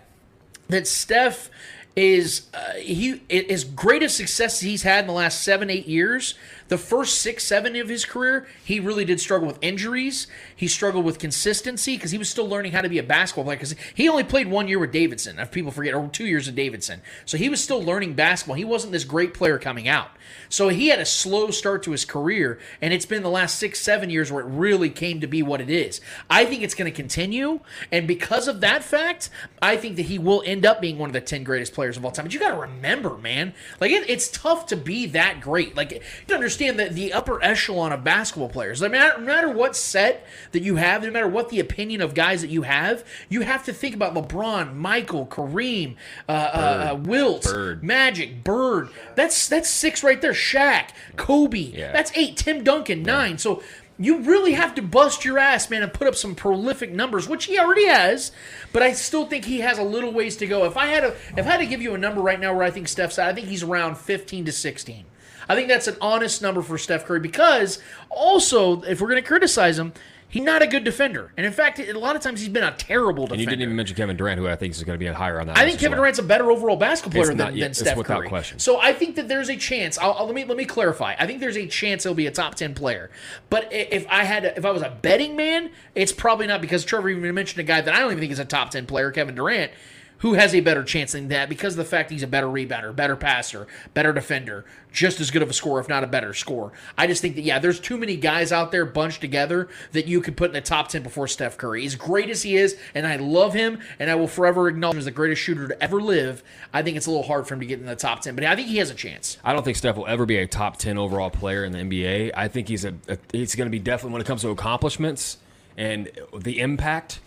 that 0.69 0.87
Steph 0.87 1.51
is 1.97 2.47
uh, 2.55 2.75
he 2.75 3.23
as 3.51 3.65
great 3.65 4.05
a 4.05 4.09
success 4.09 4.61
he's 4.61 4.83
had 4.83 5.01
in 5.01 5.07
the 5.09 5.13
last 5.13 5.43
seven 5.43 5.69
eight 5.69 5.87
years. 5.87 6.35
The 6.69 6.79
first 6.79 7.21
six 7.21 7.45
seven 7.45 7.75
of 7.77 7.89
his 7.89 8.05
career, 8.05 8.47
he 8.65 8.79
really 8.79 9.05
did 9.05 9.21
struggle 9.21 9.49
with 9.49 9.59
injuries. 9.61 10.29
He 10.59 10.67
struggled 10.67 11.05
with 11.05 11.21
consistency 11.21 11.95
because 11.95 12.11
he 12.11 12.19
was 12.19 12.29
still 12.29 12.49
learning 12.49 12.73
how 12.73 12.81
to 12.81 12.89
be 12.89 12.99
a 12.99 13.05
basketball 13.05 13.45
player. 13.45 13.57
Because 13.57 13.77
he 13.95 14.09
only 14.09 14.25
played 14.25 14.49
one 14.49 14.67
year 14.67 14.81
with 14.81 14.91
Davidson, 14.91 15.39
if 15.39 15.53
people 15.53 15.71
forget, 15.71 15.95
or 15.95 16.09
two 16.09 16.27
years 16.27 16.47
with 16.47 16.57
Davidson. 16.57 17.01
So 17.27 17.39
he 17.39 17.49
was 17.49 17.63
still 17.63 17.81
learning 17.81 18.15
basketball. 18.15 18.57
He 18.57 18.65
wasn't 18.65 18.93
this 18.93 19.05
great 19.05 19.35
player 19.35 19.57
coming 19.57 19.87
out. 19.87 20.11
So 20.49 20.69
he 20.69 20.89
had 20.89 20.99
a 20.99 21.05
slow 21.05 21.53
start 21.53 21.85
to 21.85 21.93
his 21.93 22.05
career, 22.05 22.59
and 22.83 22.93
it's 22.93 23.07
been 23.07 23.23
the 23.23 23.31
last 23.31 23.57
six, 23.57 23.81
seven 23.81 24.11
years 24.11 24.33
where 24.33 24.45
it 24.45 24.51
really 24.51 24.91
came 24.91 25.21
to 25.21 25.27
be 25.29 25.43
what 25.43 25.61
it 25.61 25.71
is. 25.71 26.01
I 26.29 26.45
think 26.45 26.63
it's 26.63 26.75
going 26.75 26.91
to 26.91 26.97
continue, 26.97 27.61
and 27.93 28.09
because 28.09 28.49
of 28.49 28.61
that 28.61 28.83
fact, 28.83 29.31
I 29.63 29.77
think 29.77 29.97
that 29.97 30.07
he 30.07 30.19
will 30.19 30.43
end 30.45 30.67
up 30.67 30.81
being 30.81 30.99
one 30.99 31.09
of 31.09 31.15
the 31.15 31.21
10 31.21 31.45
greatest 31.45 31.73
players 31.73 31.97
of 31.97 32.05
all 32.05 32.11
time. 32.11 32.25
But 32.25 32.35
you 32.35 32.41
got 32.41 32.51
to 32.51 32.61
remember, 32.61 33.17
man, 33.17 33.55
like 33.81 33.91
it, 33.91 34.09
it's 34.09 34.29
tough 34.29 34.67
to 34.67 34.77
be 34.77 35.07
that 35.07 35.41
great. 35.41 35.77
Like, 35.77 36.03
you 36.27 36.35
understand 36.35 36.79
that 36.79 36.95
the 36.95 37.13
upper 37.13 37.43
echelon 37.43 37.93
of 37.93 38.03
basketball 38.03 38.49
players, 38.49 38.81
no 38.81 38.89
matter, 38.89 39.21
no 39.21 39.27
matter 39.27 39.51
what 39.51 39.77
set 39.77 40.27
that 40.53 40.63
you 40.63 40.77
have, 40.77 41.03
no 41.03 41.11
matter 41.11 41.29
what 41.29 41.49
the 41.49 41.61
opinion 41.61 42.01
of 42.01 42.15
guys 42.15 42.43
that 42.43 42.51
you 42.51 42.63
have, 42.63 43.05
you 43.29 43.43
have 43.43 43.65
to 43.65 43.73
think 43.73 43.95
about 43.95 44.15
LeBron, 44.15 44.75
Michael, 44.75 45.27
Kareem, 45.27 45.97
uh, 46.29 46.33
uh, 46.33 46.91
uh, 46.93 46.97
Wilt, 46.97 47.45
Bird. 47.45 47.83
Magic, 47.85 48.45
Bird. 48.45 48.89
That's 49.15 49.49
that's 49.49 49.69
six 49.69 50.03
right 50.03 50.21
there. 50.21 50.33
Shaq, 50.33 50.91
Kobe. 51.17 51.59
Yeah. 51.59 51.93
That's 51.93 52.11
eight. 52.17 52.37
Tim 52.37 52.65
Duncan, 52.65 53.03
nine. 53.03 53.39
So 53.39 53.63
you 53.99 54.19
really 54.19 54.53
have 54.53 54.77
to 54.77 54.83
bust 54.83 55.25
your 55.25 55.39
ass, 55.39 55.69
man, 55.71 55.83
and 55.83 55.93
put 55.93 56.07
up 56.07 56.15
some 56.15 56.35
prolific 56.35 56.93
numbers, 56.93 57.29
which 57.29 57.47
he 57.47 57.59
already 57.59 57.87
has. 57.89 58.31
But 58.73 58.83
I 58.83 58.93
still 58.93 59.27
think 59.27 59.45
he 59.45 59.59
has 59.61 59.79
a 59.79 59.83
little 59.83 60.13
ways 60.13 60.37
to 60.37 60.47
go. 60.47 60.65
If 60.67 60.77
I 60.77 60.87
had 60.87 61.03
a, 61.03 61.17
if 61.37 61.47
I 61.47 61.51
had 61.51 61.59
to 61.59 61.67
give 61.67 61.83
you 61.83 61.95
a 61.95 61.99
number 61.99 62.21
right 62.21 62.39
now 62.39 62.55
where 62.55 62.63
I 62.63 62.71
think 62.71 62.87
Steph's 62.87 63.19
at, 63.19 63.29
I 63.29 63.35
think 63.35 63.49
he's 63.49 63.63
around 63.63 63.99
fifteen 63.99 64.45
to 64.45 64.53
sixteen. 64.53 65.05
I 65.49 65.55
think 65.55 65.69
that's 65.69 65.89
an 65.89 65.97
honest 66.01 66.43
number 66.43 66.61
for 66.61 66.77
Steph 66.77 67.07
Curry 67.07 67.21
because 67.21 67.81
also, 68.11 68.83
if 68.83 69.01
we're 69.01 69.09
going 69.09 69.23
to 69.23 69.27
criticize 69.27 69.79
him, 69.79 69.95
he's 70.29 70.43
not 70.43 70.63
a 70.63 70.67
good 70.67 70.85
defender. 70.85 71.33
And 71.37 71.45
in 71.47 71.53
fact, 71.53 71.79
a 71.79 71.93
lot 71.99 72.17
of 72.17 72.23
times 72.23 72.41
he's 72.41 72.49
been 72.49 72.65
a 72.65 72.73
terrible 72.73 73.25
and 73.25 73.31
defender. 73.31 73.41
you 73.41 73.47
didn't 73.47 73.63
even 73.63 73.77
mention 73.77 73.97
Kevin 73.97 74.17
Durant, 74.17 74.39
who 74.39 74.47
I 74.47 74.57
think 74.57 74.75
is 74.75 74.83
going 74.85 74.99
to 74.99 75.05
be 75.05 75.11
higher 75.11 75.41
on 75.41 75.47
that. 75.49 75.59
I 75.59 75.65
think 75.67 75.81
Kevin 75.81 75.93
well. 75.93 76.03
Durant's 76.03 76.19
a 76.19 76.23
better 76.23 76.51
overall 76.51 76.77
basketball 76.77 77.23
player 77.23 77.35
not 77.35 77.51
than, 77.53 77.61
than 77.61 77.71
it's 77.71 77.79
Steph 77.81 77.97
without 77.97 78.19
Curry. 78.19 78.29
question. 78.29 78.59
So 78.59 78.79
I 78.81 78.93
think 78.93 79.17
that 79.17 79.29
there's 79.29 79.49
a 79.49 79.57
chance. 79.57 79.99
I'll, 79.99 80.13
I'll- 80.13 80.27
let 80.27 80.35
me 80.35 80.45
let 80.45 80.57
me 80.57 80.67
clarify. 80.67 81.15
I 81.19 81.27
think 81.27 81.41
there's 81.41 81.57
a 81.57 81.67
chance 81.67 82.05
he'll 82.05 82.15
be 82.15 82.27
a 82.27 82.31
top 82.31 82.55
ten 82.55 82.75
player. 82.75 83.11
But 83.51 83.73
if 83.73 84.07
I 84.09 84.25
had, 84.25 84.43
to, 84.43 84.57
if 84.57 84.65
I 84.65 84.71
was 84.71 84.83
a 84.83 84.91
betting 84.91 85.37
man, 85.37 85.71
it's 85.95 86.13
probably 86.13 86.47
not 86.47 86.61
because 86.61 86.85
Trevor 86.85 87.09
even 87.09 87.35
mentioned 87.35 87.61
a 87.61 87.65
guy 87.65 87.81
that 87.81 87.95
I 87.95 87.99
don't 88.01 88.11
even 88.11 88.21
think 88.21 88.33
is 88.33 88.39
a 88.39 88.45
top 88.45 88.71
ten 88.71 88.87
player, 88.87 89.11
Kevin 89.11 89.35
Durant. 89.35 89.73
Who 90.19 90.35
has 90.35 90.55
a 90.55 90.61
better 90.61 90.83
chance 90.83 91.13
than 91.13 91.29
that 91.29 91.49
because 91.49 91.75
of 91.75 91.79
the 91.79 91.85
fact 91.85 92.11
he's 92.11 92.23
a 92.23 92.27
better 92.27 92.49
rebounder, 92.49 92.95
better 92.95 93.17
passer, 93.17 93.67
better 93.95 94.13
defender, 94.13 94.65
just 94.93 95.21
as 95.21 95.31
good 95.31 95.43
of 95.43 95.51
a 95.51 95.53
scorer, 95.53 95.81
if 95.81 95.89
not 95.89 96.03
a 96.03 96.09
better 96.09 96.35
scorer. 96.35 96.73
I 96.97 97.07
just 97.07 97.23
think 97.23 97.37
that, 97.37 97.43
yeah, 97.43 97.59
there's 97.59 97.79
too 97.79 97.97
many 97.97 98.17
guys 98.17 98.51
out 98.51 98.73
there 98.73 98.85
bunched 98.85 99.21
together 99.21 99.69
that 99.93 100.07
you 100.07 100.21
could 100.21 100.37
put 100.37 100.51
in 100.51 100.55
the 100.55 100.61
top 100.61 100.89
10 100.89 101.03
before 101.03 101.29
Steph 101.29 101.57
Curry. 101.57 101.85
As 101.85 101.95
great 101.95 102.31
as 102.31 102.43
he 102.43 102.57
is, 102.57 102.77
and 102.95 103.07
I 103.07 103.17
love 103.17 103.55
him, 103.55 103.79
and 103.99 104.11
I 104.11 104.17
will 104.17 104.27
forever 104.27 104.69
acknowledge 104.69 104.97
him 104.97 104.99
as 104.99 105.05
the 105.05 105.11
greatest 105.11 105.43
shooter 105.43 105.69
to 105.69 105.83
ever 105.83 106.01
live, 106.01 106.43
I 106.73 106.83
think 106.83 106.97
it's 106.97 107.07
a 107.07 107.11
little 107.11 107.27
hard 107.27 107.47
for 107.47 107.55
him 107.55 107.61
to 107.61 107.67
get 107.67 107.79
in 107.79 107.87
the 107.87 107.97
top 107.97 108.21
10, 108.21 108.35
but 108.35 108.45
I 108.45 108.57
think 108.57 108.69
he 108.69 108.79
has 108.79 108.91
a 108.91 108.95
chance. 108.95 109.39
I 109.45 109.53
don't 109.53 109.65
think 109.65 109.77
Steph 109.77 109.97
will 109.97 110.07
ever 110.07 110.27
be 110.27 110.39
a 110.39 110.47
top 110.47 110.79
ten 110.79 110.99
overall 110.99 111.31
player 111.31 111.65
in 111.65 111.73
the 111.73 111.79
NBA. 111.79 112.33
I 112.35 112.49
think 112.49 112.69
he's 112.69 112.85
a, 112.85 112.95
a 113.09 113.19
he's 113.33 113.55
going 113.55 113.67
to 113.67 113.71
be 113.71 113.79
definitely 113.79 114.13
when 114.13 114.23
it 114.23 114.27
comes 114.27 114.43
to 114.43 114.51
accomplishments 114.51 115.39
and 115.77 116.11
the 116.37 116.61
impact. 116.61 117.21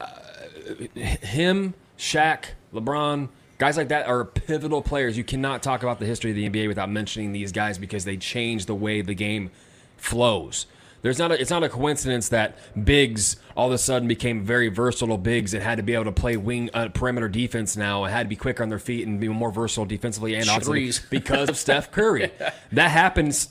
Uh, 0.00 0.06
him, 0.94 1.74
Shaq, 1.98 2.46
LeBron, 2.72 3.28
guys 3.58 3.76
like 3.76 3.88
that 3.88 4.06
are 4.06 4.24
pivotal 4.24 4.82
players. 4.82 5.16
You 5.16 5.24
cannot 5.24 5.62
talk 5.62 5.82
about 5.82 5.98
the 5.98 6.06
history 6.06 6.30
of 6.30 6.36
the 6.36 6.48
NBA 6.48 6.68
without 6.68 6.90
mentioning 6.90 7.32
these 7.32 7.52
guys 7.52 7.78
because 7.78 8.04
they 8.04 8.16
change 8.16 8.66
the 8.66 8.74
way 8.74 9.00
the 9.02 9.14
game 9.14 9.50
flows. 9.96 10.66
There's 11.02 11.18
not 11.18 11.30
a, 11.30 11.40
it's 11.40 11.50
not 11.50 11.62
a 11.62 11.68
coincidence 11.68 12.30
that 12.30 12.58
bigs 12.84 13.36
all 13.56 13.68
of 13.68 13.72
a 13.72 13.78
sudden 13.78 14.08
became 14.08 14.42
very 14.42 14.68
versatile 14.68 15.18
bigs 15.18 15.54
and 15.54 15.62
had 15.62 15.76
to 15.76 15.82
be 15.82 15.94
able 15.94 16.06
to 16.06 16.12
play 16.12 16.36
wing 16.36 16.68
uh, 16.74 16.88
perimeter 16.88 17.28
defense 17.28 17.76
now 17.76 18.04
and 18.04 18.12
had 18.12 18.24
to 18.24 18.28
be 18.28 18.34
quicker 18.34 18.62
on 18.62 18.70
their 18.70 18.78
feet 18.78 19.06
and 19.06 19.20
be 19.20 19.28
more 19.28 19.52
versatile 19.52 19.84
defensively 19.84 20.34
and 20.34 20.48
offensively 20.48 20.90
because 21.10 21.48
of 21.48 21.56
Steph 21.56 21.92
Curry. 21.92 22.32
That 22.72 22.90
happens. 22.90 23.50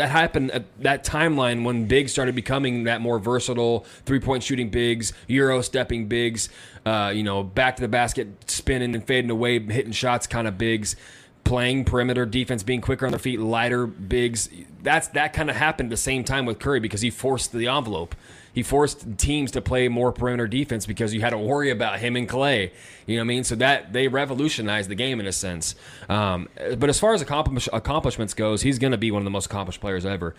That 0.00 0.08
happened 0.08 0.50
at 0.52 0.64
that 0.82 1.04
timeline 1.04 1.62
when 1.62 1.84
bigs 1.84 2.10
started 2.10 2.34
becoming 2.34 2.84
that 2.84 3.02
more 3.02 3.18
versatile 3.18 3.80
three 4.06 4.18
point 4.18 4.42
shooting 4.42 4.70
bigs, 4.70 5.12
euro 5.26 5.60
stepping 5.60 6.06
bigs, 6.06 6.48
uh, 6.86 7.12
you 7.14 7.22
know, 7.22 7.42
back 7.42 7.76
to 7.76 7.82
the 7.82 7.88
basket, 7.88 8.50
spinning 8.50 8.94
and 8.94 9.06
fading 9.06 9.30
away, 9.30 9.58
hitting 9.58 9.92
shots 9.92 10.26
kind 10.26 10.48
of 10.48 10.56
bigs, 10.56 10.96
playing 11.44 11.84
perimeter 11.84 12.24
defense, 12.24 12.62
being 12.62 12.80
quicker 12.80 13.04
on 13.04 13.12
their 13.12 13.18
feet, 13.18 13.40
lighter 13.40 13.86
bigs. 13.86 14.48
That's 14.82 15.08
that 15.08 15.34
kind 15.34 15.50
of 15.50 15.56
happened 15.56 15.88
at 15.88 15.90
the 15.90 15.96
same 15.98 16.24
time 16.24 16.46
with 16.46 16.58
Curry 16.58 16.80
because 16.80 17.02
he 17.02 17.10
forced 17.10 17.52
the 17.52 17.66
envelope. 17.68 18.14
He 18.52 18.62
forced 18.62 19.16
teams 19.16 19.52
to 19.52 19.60
play 19.60 19.88
more 19.88 20.12
perimeter 20.12 20.48
defense 20.48 20.86
because 20.86 21.14
you 21.14 21.20
had 21.20 21.30
to 21.30 21.38
worry 21.38 21.70
about 21.70 22.00
him 22.00 22.16
and 22.16 22.28
Klay. 22.28 22.72
You 23.06 23.16
know 23.16 23.20
what 23.20 23.24
I 23.24 23.28
mean? 23.28 23.44
So 23.44 23.54
that 23.56 23.92
they 23.92 24.08
revolutionized 24.08 24.90
the 24.90 24.94
game 24.94 25.20
in 25.20 25.26
a 25.26 25.32
sense. 25.32 25.74
Um, 26.08 26.48
but 26.76 26.88
as 26.88 26.98
far 26.98 27.14
as 27.14 27.22
accomplish, 27.22 27.68
accomplishments 27.72 28.34
goes, 28.34 28.62
he's 28.62 28.78
going 28.78 28.92
to 28.92 28.98
be 28.98 29.10
one 29.10 29.22
of 29.22 29.24
the 29.24 29.30
most 29.30 29.46
accomplished 29.46 29.80
players 29.80 30.04
ever. 30.04 30.34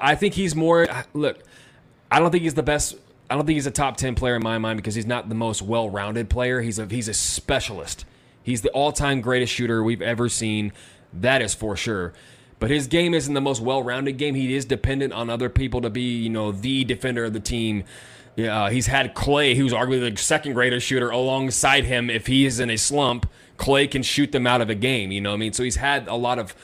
I 0.00 0.16
think 0.16 0.34
he's 0.34 0.56
more. 0.56 0.88
Look, 1.12 1.42
I 2.10 2.18
don't 2.18 2.30
think 2.30 2.42
he's 2.42 2.54
the 2.54 2.62
best. 2.62 2.96
I 3.30 3.36
don't 3.36 3.46
think 3.46 3.54
he's 3.54 3.66
a 3.66 3.70
top 3.70 3.96
ten 3.96 4.14
player 4.14 4.36
in 4.36 4.42
my 4.42 4.58
mind 4.58 4.76
because 4.76 4.94
he's 4.94 5.06
not 5.06 5.28
the 5.28 5.34
most 5.34 5.62
well-rounded 5.62 6.28
player. 6.28 6.60
He's 6.60 6.78
a 6.78 6.86
he's 6.86 7.08
a 7.08 7.14
specialist. 7.14 8.04
He's 8.42 8.62
the 8.62 8.70
all-time 8.70 9.20
greatest 9.20 9.52
shooter 9.52 9.82
we've 9.82 10.02
ever 10.02 10.28
seen. 10.28 10.72
That 11.12 11.40
is 11.40 11.54
for 11.54 11.76
sure. 11.76 12.12
But 12.58 12.70
his 12.70 12.86
game 12.86 13.14
isn't 13.14 13.34
the 13.34 13.40
most 13.40 13.60
well-rounded 13.60 14.16
game. 14.16 14.34
He 14.34 14.54
is 14.54 14.64
dependent 14.64 15.12
on 15.12 15.28
other 15.28 15.48
people 15.48 15.80
to 15.82 15.90
be, 15.90 16.18
you 16.22 16.30
know, 16.30 16.52
the 16.52 16.84
defender 16.84 17.24
of 17.24 17.32
the 17.32 17.40
team. 17.40 17.84
Yeah, 18.36 18.64
uh, 18.64 18.70
he's 18.70 18.86
had 18.86 19.14
Klay, 19.14 19.54
who's 19.54 19.72
arguably 19.72 20.14
the 20.14 20.20
second 20.20 20.54
greatest 20.54 20.86
shooter, 20.86 21.10
alongside 21.10 21.84
him. 21.84 22.10
If 22.10 22.26
he 22.26 22.46
is 22.46 22.58
in 22.58 22.70
a 22.70 22.76
slump, 22.76 23.30
Klay 23.58 23.90
can 23.90 24.02
shoot 24.02 24.32
them 24.32 24.46
out 24.46 24.60
of 24.60 24.70
a 24.70 24.74
game. 24.74 25.12
You 25.12 25.20
know 25.20 25.30
what 25.30 25.36
I 25.36 25.38
mean? 25.38 25.52
So 25.52 25.62
he's 25.62 25.76
had 25.76 26.08
a 26.08 26.16
lot 26.16 26.38
of, 26.38 26.54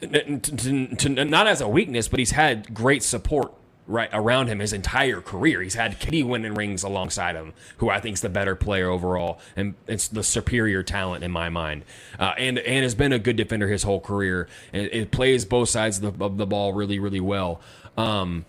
to, 0.00 0.38
to, 0.38 0.96
to, 0.96 1.24
not 1.24 1.46
as 1.46 1.60
a 1.60 1.68
weakness, 1.68 2.08
but 2.08 2.18
he's 2.18 2.32
had 2.32 2.74
great 2.74 3.02
support 3.02 3.52
right 3.86 4.10
around 4.12 4.48
him 4.48 4.58
his 4.58 4.72
entire 4.72 5.20
career. 5.20 5.62
He's 5.62 5.74
had 5.74 6.00
KD 6.00 6.26
winning 6.26 6.54
rings 6.54 6.82
alongside 6.82 7.36
him, 7.36 7.52
who 7.78 7.88
I 7.88 8.00
think 8.00 8.14
is 8.14 8.20
the 8.20 8.28
better 8.28 8.54
player 8.56 8.88
overall, 8.88 9.38
and 9.54 9.74
it's 9.86 10.08
the 10.08 10.22
superior 10.22 10.82
talent 10.82 11.22
in 11.24 11.30
my 11.30 11.48
mind. 11.48 11.84
Uh, 12.18 12.34
and 12.38 12.58
and 12.58 12.82
has 12.82 12.94
been 12.94 13.12
a 13.12 13.18
good 13.18 13.36
defender 13.36 13.68
his 13.68 13.84
whole 13.84 14.00
career, 14.00 14.48
and 14.72 14.88
it 14.92 15.10
plays 15.10 15.44
both 15.44 15.68
sides 15.68 16.02
of 16.02 16.18
the, 16.18 16.24
of 16.24 16.36
the 16.36 16.46
ball 16.46 16.72
really 16.72 16.98
really 16.98 17.20
well. 17.20 17.60
Um, 17.96 18.44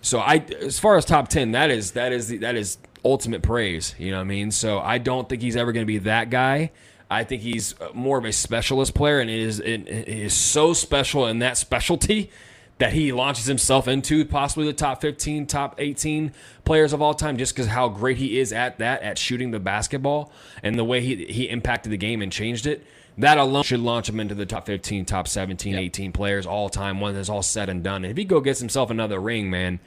so 0.00 0.20
I, 0.20 0.36
as 0.62 0.78
far 0.78 0.96
as 0.96 1.04
top 1.04 1.28
ten, 1.28 1.52
that 1.52 1.70
is 1.70 1.92
that 1.92 2.12
is 2.12 2.28
the, 2.28 2.38
that 2.38 2.54
is 2.54 2.78
ultimate 3.04 3.42
praise. 3.42 3.94
You 3.98 4.10
know 4.10 4.18
what 4.18 4.22
I 4.22 4.26
mean? 4.26 4.50
So 4.50 4.78
I 4.78 4.98
don't 4.98 5.28
think 5.28 5.42
he's 5.42 5.56
ever 5.56 5.72
going 5.72 5.82
to 5.82 5.86
be 5.86 5.98
that 5.98 6.30
guy. 6.30 6.70
I 7.08 7.22
think 7.24 7.42
he's 7.42 7.74
more 7.94 8.18
of 8.18 8.24
a 8.24 8.32
specialist 8.32 8.94
player, 8.94 9.20
and 9.20 9.30
it 9.30 9.38
is 9.38 9.60
it, 9.60 9.88
it 9.88 10.08
is 10.08 10.34
so 10.34 10.72
special 10.72 11.26
in 11.26 11.40
that 11.40 11.56
specialty 11.56 12.30
that 12.78 12.92
he 12.92 13.12
launches 13.12 13.46
himself 13.46 13.88
into 13.88 14.24
possibly 14.24 14.66
the 14.66 14.72
top 14.72 15.00
15, 15.00 15.46
top 15.46 15.76
18 15.78 16.32
players 16.64 16.92
of 16.92 17.00
all 17.00 17.14
time 17.14 17.38
just 17.38 17.54
because 17.54 17.68
how 17.68 17.88
great 17.88 18.18
he 18.18 18.38
is 18.38 18.52
at 18.52 18.78
that, 18.78 19.02
at 19.02 19.18
shooting 19.18 19.50
the 19.50 19.60
basketball 19.60 20.30
and 20.62 20.78
the 20.78 20.84
way 20.84 21.00
he, 21.00 21.24
he 21.26 21.48
impacted 21.48 21.90
the 21.90 21.96
game 21.96 22.20
and 22.20 22.30
changed 22.30 22.66
it. 22.66 22.84
That 23.18 23.38
alone 23.38 23.62
should 23.62 23.80
launch 23.80 24.10
him 24.10 24.20
into 24.20 24.34
the 24.34 24.44
top 24.44 24.66
15, 24.66 25.06
top 25.06 25.26
17, 25.26 25.74
18 25.74 26.12
players 26.12 26.44
all 26.44 26.68
time 26.68 27.00
when 27.00 27.16
it's 27.16 27.30
all 27.30 27.42
said 27.42 27.70
and 27.70 27.82
done. 27.82 28.04
And 28.04 28.10
if 28.10 28.16
he 28.18 28.24
go 28.24 28.40
gets 28.40 28.60
himself 28.60 28.90
another 28.90 29.18
ring, 29.18 29.48
man, 29.48 29.80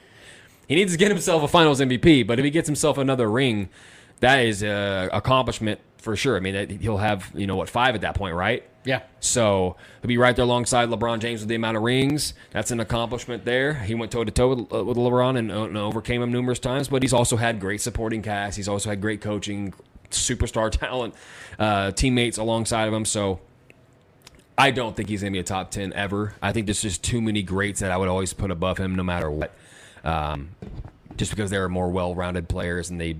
he 0.66 0.74
needs 0.74 0.90
to 0.92 0.98
get 0.98 1.12
himself 1.12 1.44
a 1.44 1.48
finals 1.48 1.80
MVP. 1.80 2.26
But 2.26 2.40
if 2.40 2.44
he 2.44 2.50
gets 2.50 2.66
himself 2.66 2.98
another 2.98 3.30
ring, 3.30 3.68
that 4.18 4.40
is 4.40 4.64
an 4.64 5.10
accomplishment 5.12 5.80
for 5.98 6.16
sure. 6.16 6.36
I 6.36 6.40
mean, 6.40 6.80
he'll 6.80 6.96
have, 6.96 7.30
you 7.34 7.46
know, 7.46 7.54
what, 7.54 7.68
five 7.68 7.94
at 7.94 8.00
that 8.00 8.16
point, 8.16 8.34
right? 8.34 8.64
Yeah. 8.84 9.02
So 9.20 9.76
he'll 10.00 10.08
be 10.08 10.16
right 10.16 10.34
there 10.34 10.44
alongside 10.44 10.88
LeBron 10.88 11.18
James 11.20 11.40
with 11.40 11.48
the 11.48 11.54
amount 11.54 11.76
of 11.76 11.82
rings. 11.82 12.34
That's 12.50 12.70
an 12.70 12.80
accomplishment 12.80 13.44
there. 13.44 13.74
He 13.74 13.94
went 13.94 14.10
toe 14.10 14.24
to 14.24 14.30
toe 14.30 14.48
with, 14.48 14.68
LeBron 14.70 15.38
and, 15.38 15.52
uh, 15.52 15.64
and 15.64 15.76
overcame 15.76 16.22
him 16.22 16.32
numerous 16.32 16.58
times, 16.58 16.88
but 16.88 17.02
he's 17.02 17.12
also 17.12 17.36
had 17.36 17.60
great 17.60 17.80
supporting 17.80 18.22
cast. 18.22 18.56
He's 18.56 18.68
also 18.68 18.88
had 18.88 19.00
great 19.00 19.20
coaching, 19.20 19.74
superstar 20.10 20.70
talent 20.78 21.14
uh, 21.58 21.90
teammates 21.92 22.38
alongside 22.38 22.88
of 22.88 22.94
him. 22.94 23.04
So 23.04 23.40
I 24.56 24.70
don't 24.70 24.96
think 24.96 25.08
he's 25.08 25.20
going 25.20 25.32
to 25.32 25.36
be 25.36 25.40
a 25.40 25.44
top 25.44 25.70
10 25.70 25.92
ever. 25.92 26.34
I 26.40 26.52
think 26.52 26.66
there's 26.66 26.82
just 26.82 27.04
too 27.04 27.20
many 27.20 27.42
greats 27.42 27.80
that 27.80 27.90
I 27.90 27.96
would 27.96 28.08
always 28.08 28.32
put 28.32 28.50
above 28.50 28.78
him 28.78 28.94
no 28.94 29.02
matter 29.02 29.30
what. 29.30 29.52
Um, 30.04 30.50
just 31.16 31.30
because 31.30 31.50
they 31.50 31.58
were 31.58 31.68
more 31.68 31.90
well 31.90 32.14
rounded 32.14 32.48
players 32.48 32.88
and 32.88 32.98
they 32.98 33.16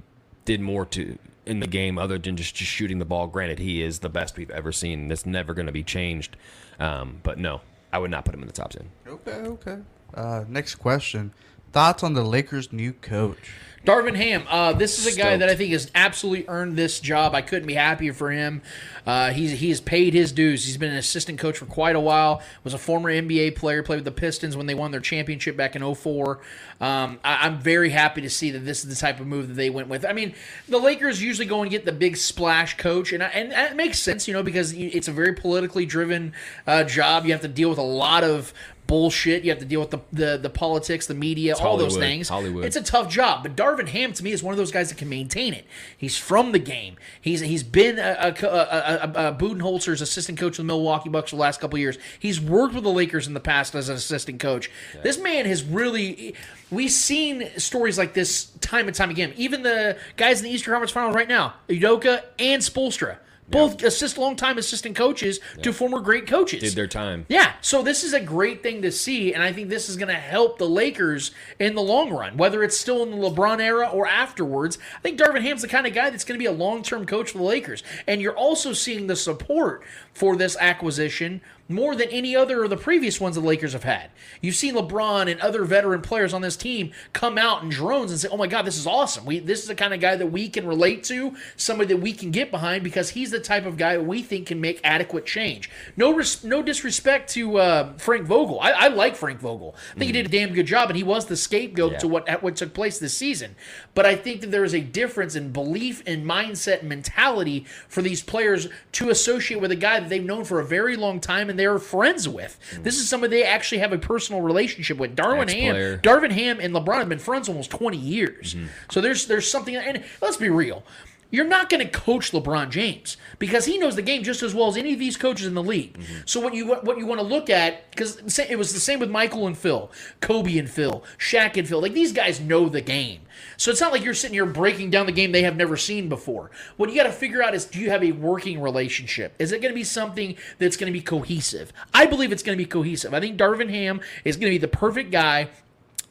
did 0.47 0.61
more 0.63 0.87
to 0.87 1.19
in 1.51 1.61
the 1.61 1.67
game 1.67 1.99
other 1.99 2.17
than 2.17 2.37
just, 2.37 2.55
just 2.55 2.71
shooting 2.71 3.01
the 3.01 3.05
ball. 3.05 3.27
Granted, 3.27 3.59
he 3.59 3.83
is 3.83 3.99
the 3.99 4.09
best 4.09 4.37
we've 4.37 4.51
ever 4.51 4.71
seen. 4.71 5.09
That's 5.09 5.27
never 5.27 5.53
going 5.53 5.67
to 5.67 5.73
be 5.73 5.83
changed. 5.83 6.37
Um, 6.79 7.19
but 7.23 7.39
no, 7.39 7.61
I 7.93 7.99
would 7.99 8.11
not 8.11 8.25
put 8.25 8.35
him 8.35 8.41
in 8.41 8.47
the 8.47 8.53
top 8.53 8.71
10. 8.71 8.89
Okay, 9.07 9.33
okay. 9.33 9.79
Uh, 10.15 10.45
next 10.49 10.77
question. 10.77 11.33
Thoughts 11.73 12.03
on 12.03 12.15
the 12.15 12.23
Lakers' 12.23 12.73
new 12.73 12.93
coach? 12.93 13.53
Darvin 13.87 14.15
Ham. 14.15 14.45
Uh, 14.47 14.75
this 14.75 14.99
is 14.99 15.07
a 15.07 15.17
guy 15.19 15.29
Stoked. 15.29 15.41
that 15.41 15.49
I 15.49 15.55
think 15.55 15.73
has 15.73 15.91
absolutely 15.95 16.45
earned 16.49 16.77
this 16.77 17.01
job. 17.01 17.35
I 17.35 17.41
couldn't 17.41 17.67
be 17.67 17.73
happier 17.75 18.13
for 18.13 18.31
him. 18.31 18.61
Uh, 19.07 19.31
he's 19.31 19.53
he 19.53 19.71
has 19.71 19.81
paid 19.81 20.13
his 20.13 20.33
dues. 20.33 20.67
He's 20.67 20.77
been 20.77 20.91
an 20.91 20.99
assistant 20.99 21.39
coach 21.39 21.57
for 21.57 21.65
quite 21.65 21.97
a 21.97 22.01
while. 22.01 22.43
Was 22.63 22.75
a 22.75 22.79
former 22.79 23.11
NBA 23.11 23.57
player. 23.57 23.83
Played 23.83 23.97
with 23.97 24.05
the 24.05 24.11
Pistons 24.13 24.55
when 24.55 24.67
they 24.67 24.75
won 24.75 24.91
their 24.91 25.01
championship 25.01 25.57
back 25.57 25.75
in 25.77 25.95
04. 25.95 26.41
Um, 26.83 27.19
I, 27.25 27.47
I'm 27.47 27.59
very 27.59 27.89
happy 27.89 28.21
to 28.21 28.29
see 28.31 28.51
that 28.51 28.61
this 28.61 28.85
is 28.85 28.91
the 28.95 29.01
type 29.01 29.19
of 29.19 29.27
move 29.27 29.49
that 29.49 29.55
they 29.55 29.71
went 29.71 29.89
with. 29.89 30.05
I 30.05 30.13
mean, 30.13 30.35
the 30.69 30.79
Lakers 30.79 31.23
usually 31.23 31.47
go 31.47 31.63
and 31.63 31.71
get 31.71 31.87
the 31.87 31.93
big 31.93 32.19
splash 32.19 32.77
coach, 32.77 33.13
and 33.15 33.23
I- 33.23 33.29
and 33.29 33.51
it 33.53 33.77
makes 33.77 33.99
sense, 33.99 34.29
you 34.29 34.35
know, 34.35 34.43
because 34.43 34.73
it's 34.75 35.09
a 35.09 35.13
very 35.13 35.33
politically 35.33 35.87
driven 35.87 36.35
uh, 36.67 36.85
job. 36.85 37.25
You 37.25 37.33
have 37.33 37.41
to 37.41 37.49
deal 37.49 37.71
with 37.71 37.79
a 37.79 37.83
lot 37.83 38.25
of 38.25 38.53
bullshit. 38.91 39.45
You 39.45 39.51
have 39.51 39.61
to 39.61 39.65
deal 39.65 39.81
with 39.81 39.91
the 39.91 40.01
the, 40.13 40.37
the 40.37 40.51
politics, 40.51 41.07
the 41.07 41.15
media, 41.15 41.55
all 41.57 41.77
those 41.77 41.97
things. 41.97 42.29
Hollywood. 42.29 42.65
It's 42.65 42.77
a 42.77 42.83
tough 42.83 43.09
job, 43.09 43.45
but 43.45 43.57
Darvin 43.57 43.89
Ham 43.89 44.13
to 44.13 44.25
me 44.25 44.33
is 44.33 44.43
one 44.43 44.53
of 44.53 44.59
those 44.59 44.73
guys 44.73 44.89
that 44.89 44.99
can 44.99 45.09
maintain 45.09 45.55
it. 45.55 45.65
He's 45.97 46.19
from 46.19 46.51
the 46.53 46.59
game. 46.59 46.97
He's 47.21 47.41
he's 47.41 47.63
been 47.63 47.99
a, 47.99 48.17
a, 48.19 48.47
a, 48.47 48.49
a, 48.49 49.29
a 49.29 49.33
Budenholzer's 49.33 50.03
assistant 50.03 50.39
coach 50.39 50.59
with 50.59 50.67
the 50.67 50.73
Milwaukee 50.73 51.09
Bucks 51.09 51.31
for 51.31 51.37
the 51.37 51.41
last 51.43 51.61
couple 51.61 51.77
of 51.77 51.81
years. 51.81 51.99
He's 52.19 52.41
worked 52.41 52.75
with 52.75 52.85
the 52.85 52.91
Lakers 52.91 53.29
in 53.29 53.35
the 53.35 53.41
past 53.41 53.75
as 53.75 53.89
an 53.89 53.95
assistant 53.95 54.41
coach. 54.41 54.71
This 55.03 55.19
man 55.19 55.47
has 55.47 55.63
really. 55.63 56.35
We've 56.71 56.91
seen 56.91 57.49
stories 57.57 57.97
like 57.97 58.15
this 58.15 58.47
time 58.61 58.87
and 58.87 58.95
time 58.95 59.11
again. 59.11 59.33
Even 59.37 59.63
the 59.63 59.97
guys 60.17 60.41
in 60.41 60.45
the 60.45 60.51
Eastern 60.51 60.73
Conference 60.73 60.93
Finals 60.93 61.15
right 61.15 61.29
now, 61.29 61.55
Udoka 61.69 62.23
and 62.39 62.61
Spoelstra. 62.61 63.19
Both 63.51 63.83
assist 63.83 64.19
long-time 64.19 64.59
assistant 64.59 64.97
coaches 64.97 65.41
to 65.63 65.73
former 65.73 66.01
great 66.01 66.27
coaches. 66.27 66.63
Did 66.63 66.75
their 66.75 66.87
time. 66.87 67.27
Yeah, 67.29 67.53
so 67.61 67.83
this 67.83 68.05
is 68.05 68.13
a 68.13 68.21
great 68.21 68.63
thing 68.63 68.83
to 68.83 68.93
see, 68.93 69.35
and 69.35 69.43
I 69.43 69.53
think 69.53 69.69
this 69.69 69.89
is 69.89 69.97
going 69.97 70.09
to 70.09 70.15
help 70.15 70.59
the 70.59 70.69
Lakers 70.69 71.33
in 71.59 71.75
the 71.75 71.83
long 71.83 72.11
run, 72.11 72.37
whether 72.37 72.63
it's 72.63 72.79
still 72.79 73.03
in 73.03 73.11
the 73.11 73.17
LeBron 73.17 73.61
era 73.61 73.89
or 73.89 74.07
afterwards. 74.07 74.79
I 74.97 75.01
think 75.01 75.19
Darvin 75.19 75.43
Ham's 75.43 75.63
the 75.63 75.69
kind 75.69 75.87
of 75.87 75.95
guy 75.95 76.11
that's 76.11 76.25
going 76.25 76.39
to 76.39 76.43
be 76.43 76.47
a 76.47 76.53
long 76.53 76.83
term 76.83 77.07
coach 77.07 77.33
for 77.33 77.39
the 77.39 77.45
Lakers. 77.45 77.83
And 78.07 78.21
you're 78.21 78.37
also 78.37 78.73
seeing 78.73 79.07
the 79.07 79.17
support 79.17 79.83
for 80.21 80.37
this 80.37 80.55
acquisition 80.61 81.41
more 81.67 81.95
than 81.95 82.09
any 82.09 82.35
other 82.35 82.65
of 82.65 82.69
the 82.69 82.77
previous 82.77 83.21
ones 83.21 83.37
the 83.37 83.41
Lakers 83.41 83.73
have 83.75 83.85
had. 83.85 84.11
You've 84.41 84.57
seen 84.57 84.75
LeBron 84.75 85.31
and 85.31 85.41
other 85.41 85.65
veteran 85.65 86.03
players 86.03 86.35
on 86.35 86.43
this 86.43 86.57
team 86.57 86.91
come 87.13 87.39
out 87.39 87.63
in 87.63 87.69
drones 87.69 88.11
and 88.11 88.21
say, 88.21 88.29
"Oh 88.29 88.37
my 88.37 88.49
God, 88.49 88.63
this 88.67 88.77
is 88.77 88.89
awesome! 88.89 89.25
We 89.25 89.39
this 89.39 89.63
is 89.63 89.69
the 89.69 89.75
kind 89.77 89.95
of 89.95 90.01
guy 90.01 90.17
that 90.17 90.27
we 90.27 90.49
can 90.51 90.67
relate 90.67 91.05
to, 91.05 91.37
somebody 91.57 91.95
that 91.95 92.01
we 92.03 92.13
can 92.13 92.33
get 92.33 92.51
behind 92.51 92.83
because 92.83 93.11
he's 93.11 93.31
the 93.31 93.39
type 93.39 93.67
of 93.67 93.77
guy 93.77 93.97
we 93.99 94.21
think 94.21 94.49
can 94.49 94.61
make 94.61 94.81
adequate 94.85 95.25
change." 95.25 95.71
No, 95.97 96.13
res- 96.13 96.45
no 96.45 96.61
disrespect 96.61 97.31
to 97.35 97.57
uh, 97.59 97.93
Frank 97.99 98.27
Vogel. 98.27 98.61
I, 98.61 98.73
I 98.73 98.89
like 98.89 99.15
Frank 99.17 99.39
Vogel. 99.41 99.75
I 99.95 99.99
think 100.01 100.07
he 100.09 100.13
did 100.13 100.27
a 100.27 100.29
damn 100.29 100.53
good 100.53 100.67
job, 100.67 100.91
and 100.91 100.97
he 100.97 101.05
was 101.05 101.27
the 101.27 101.37
scapegoat 101.37 101.93
Yeah. 101.93 101.99
to 101.99 102.09
what 102.09 102.43
what 102.43 102.57
took 102.57 102.75
place 102.75 102.99
this 102.99 103.17
season. 103.17 103.55
But 103.95 104.05
I 104.05 104.17
think 104.17 104.41
that 104.43 104.51
there 104.51 104.65
is 104.65 104.75
a 104.75 104.81
difference 104.81 105.37
in 105.37 105.53
belief 105.53 106.03
and 106.05 106.27
mindset 106.27 106.81
and 106.81 106.89
mentality 106.89 107.65
for 107.89 108.03
these 108.03 108.23
players 108.23 108.67
to 108.93 109.09
associate 109.09 109.61
with 109.61 109.71
a 109.71 109.77
guy 109.77 110.01
that 110.01 110.10
they've 110.11 110.25
known 110.25 110.45
for 110.45 110.61
a 110.61 110.65
very 110.65 110.97
long 110.97 111.21
time 111.21 111.49
and 111.49 111.59
they're 111.59 111.79
friends 111.79 112.29
with. 112.29 112.59
Hmm. 112.75 112.83
This 112.83 112.99
is 112.99 113.09
somebody 113.09 113.39
they 113.39 113.45
actually 113.45 113.79
have 113.79 113.93
a 113.93 113.99
personal 113.99 114.43
relationship 114.43 114.99
with. 114.99 115.17
Darvin 115.17 115.51
Ham, 115.51 115.77
Ex-player. 115.77 115.99
Darvin 115.99 116.33
Ham 116.33 116.59
and 116.61 116.75
LeBron 116.75 116.99
have 116.99 117.09
been 117.09 117.19
friends 117.19 117.49
almost 117.49 117.71
20 117.71 117.97
years. 117.97 118.55
Mm-hmm. 118.55 118.67
So 118.91 119.01
there's 119.01 119.27
there's 119.27 119.51
something 119.51 119.77
and 119.77 120.05
let's 120.21 120.37
be 120.37 120.51
real. 120.51 120.85
You're 121.31 121.47
not 121.47 121.71
going 121.71 121.87
to 121.87 121.91
coach 121.91 122.33
LeBron 122.33 122.71
James 122.71 123.17
because 123.39 123.65
he 123.65 123.79
knows 123.79 123.95
the 123.95 124.03
game 124.03 124.25
just 124.25 124.43
as 124.43 124.53
well 124.53 124.69
as 124.69 124.77
any 124.77 124.93
of 124.93 124.99
these 124.99 125.17
coaches 125.17 125.47
in 125.47 125.55
the 125.55 125.63
league. 125.63 125.95
Mm-hmm. 125.95 126.15
So 126.27 126.41
what 126.41 126.55
you 126.55 126.75
what 126.75 126.99
you 126.99 127.07
want 127.07 127.21
to 127.21 127.27
look 127.27 127.49
at 127.49 127.89
because 127.91 128.39
it 128.39 128.59
was 128.59 128.73
the 128.73 128.81
same 128.81 128.99
with 128.99 129.11
Michael 129.11 129.47
and 129.47 129.57
Phil, 129.57 129.91
Kobe 130.21 130.59
and 130.59 130.69
Phil, 130.69 131.05
Shaq 131.19 131.57
and 131.57 131.69
Phil. 131.69 131.81
Like 131.81 131.95
these 131.95 132.13
guys 132.13 132.41
know 132.41 132.69
the 132.69 132.81
game. 132.81 133.21
So 133.61 133.71
it's 133.71 133.83
not 133.83 133.93
like 133.93 134.03
you're 134.03 134.15
sitting 134.15 134.33
here 134.33 134.47
breaking 134.47 134.89
down 134.89 135.05
the 135.05 135.13
game 135.13 135.33
they 135.33 135.43
have 135.43 135.55
never 135.55 135.77
seen 135.77 136.09
before. 136.09 136.51
What 136.79 136.89
you 136.89 136.97
got 136.97 137.03
to 137.03 137.13
figure 137.13 137.43
out 137.43 137.55
is 137.55 137.67
do 137.67 137.79
you 137.79 137.91
have 137.91 138.03
a 138.03 138.13
working 138.13 138.63
relationship? 138.63 139.35
Is 139.39 139.53
it 139.53 139.61
going 139.61 139.71
to 139.71 139.79
be 139.79 139.85
something 139.85 140.37
that's 140.57 140.79
going 140.79 140.91
to 140.91 140.99
be 140.99 141.03
cohesive? 141.03 141.71
I 141.93 142.07
believe 142.07 142.33
it's 142.33 142.43
going 142.43 142.57
to 142.57 142.65
be 142.65 142.67
cohesive. 142.67 143.13
I 143.13 143.21
think 143.21 143.39
Darvin 143.39 143.69
Ham 143.69 144.01
is 144.25 144.39
going 144.39 144.51
to 144.51 144.55
be 144.55 144.59
the 144.59 144.67
perfect 144.67 145.11
guy 145.11 145.51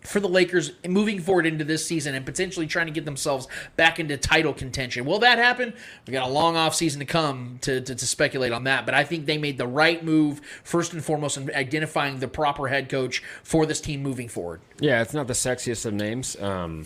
for 0.02 0.20
the 0.20 0.30
Lakers 0.30 0.74
moving 0.88 1.20
forward 1.20 1.48
into 1.48 1.64
this 1.64 1.84
season 1.84 2.14
and 2.14 2.24
potentially 2.24 2.68
trying 2.68 2.86
to 2.86 2.92
get 2.92 3.06
themselves 3.06 3.48
back 3.76 4.00
into 4.00 4.16
title 4.16 4.54
contention. 4.54 5.04
Will 5.06 5.20
that 5.20 5.40
happen? 5.40 5.74
We 6.06 6.14
got 6.14 6.30
a 6.30 6.32
long 6.32 6.56
off 6.56 6.76
season 6.76 7.00
to 7.00 7.06
come 7.06 7.58
to, 7.62 7.82
to, 7.82 7.96
to 7.96 8.08
speculate 8.08 8.52
on 8.52 8.66
that, 8.66 8.86
but 8.86 8.94
I 8.94 9.04
think 9.04 9.26
they 9.26 9.40
made 9.40 9.58
the 9.58 9.68
right 9.68 10.06
move 10.06 10.40
first 10.64 10.94
and 10.94 11.04
foremost 11.04 11.36
in 11.36 11.50
identifying 11.56 12.20
the 12.20 12.28
proper 12.28 12.68
head 12.68 12.90
coach 12.90 13.24
for 13.44 13.66
this 13.66 13.82
team 13.82 14.04
moving 14.04 14.30
forward. 14.30 14.62
Yeah, 14.80 15.02
it's 15.02 15.16
not 15.16 15.26
the 15.26 15.34
sexiest 15.34 15.88
of 15.88 15.96
names, 15.96 16.40
um, 16.40 16.86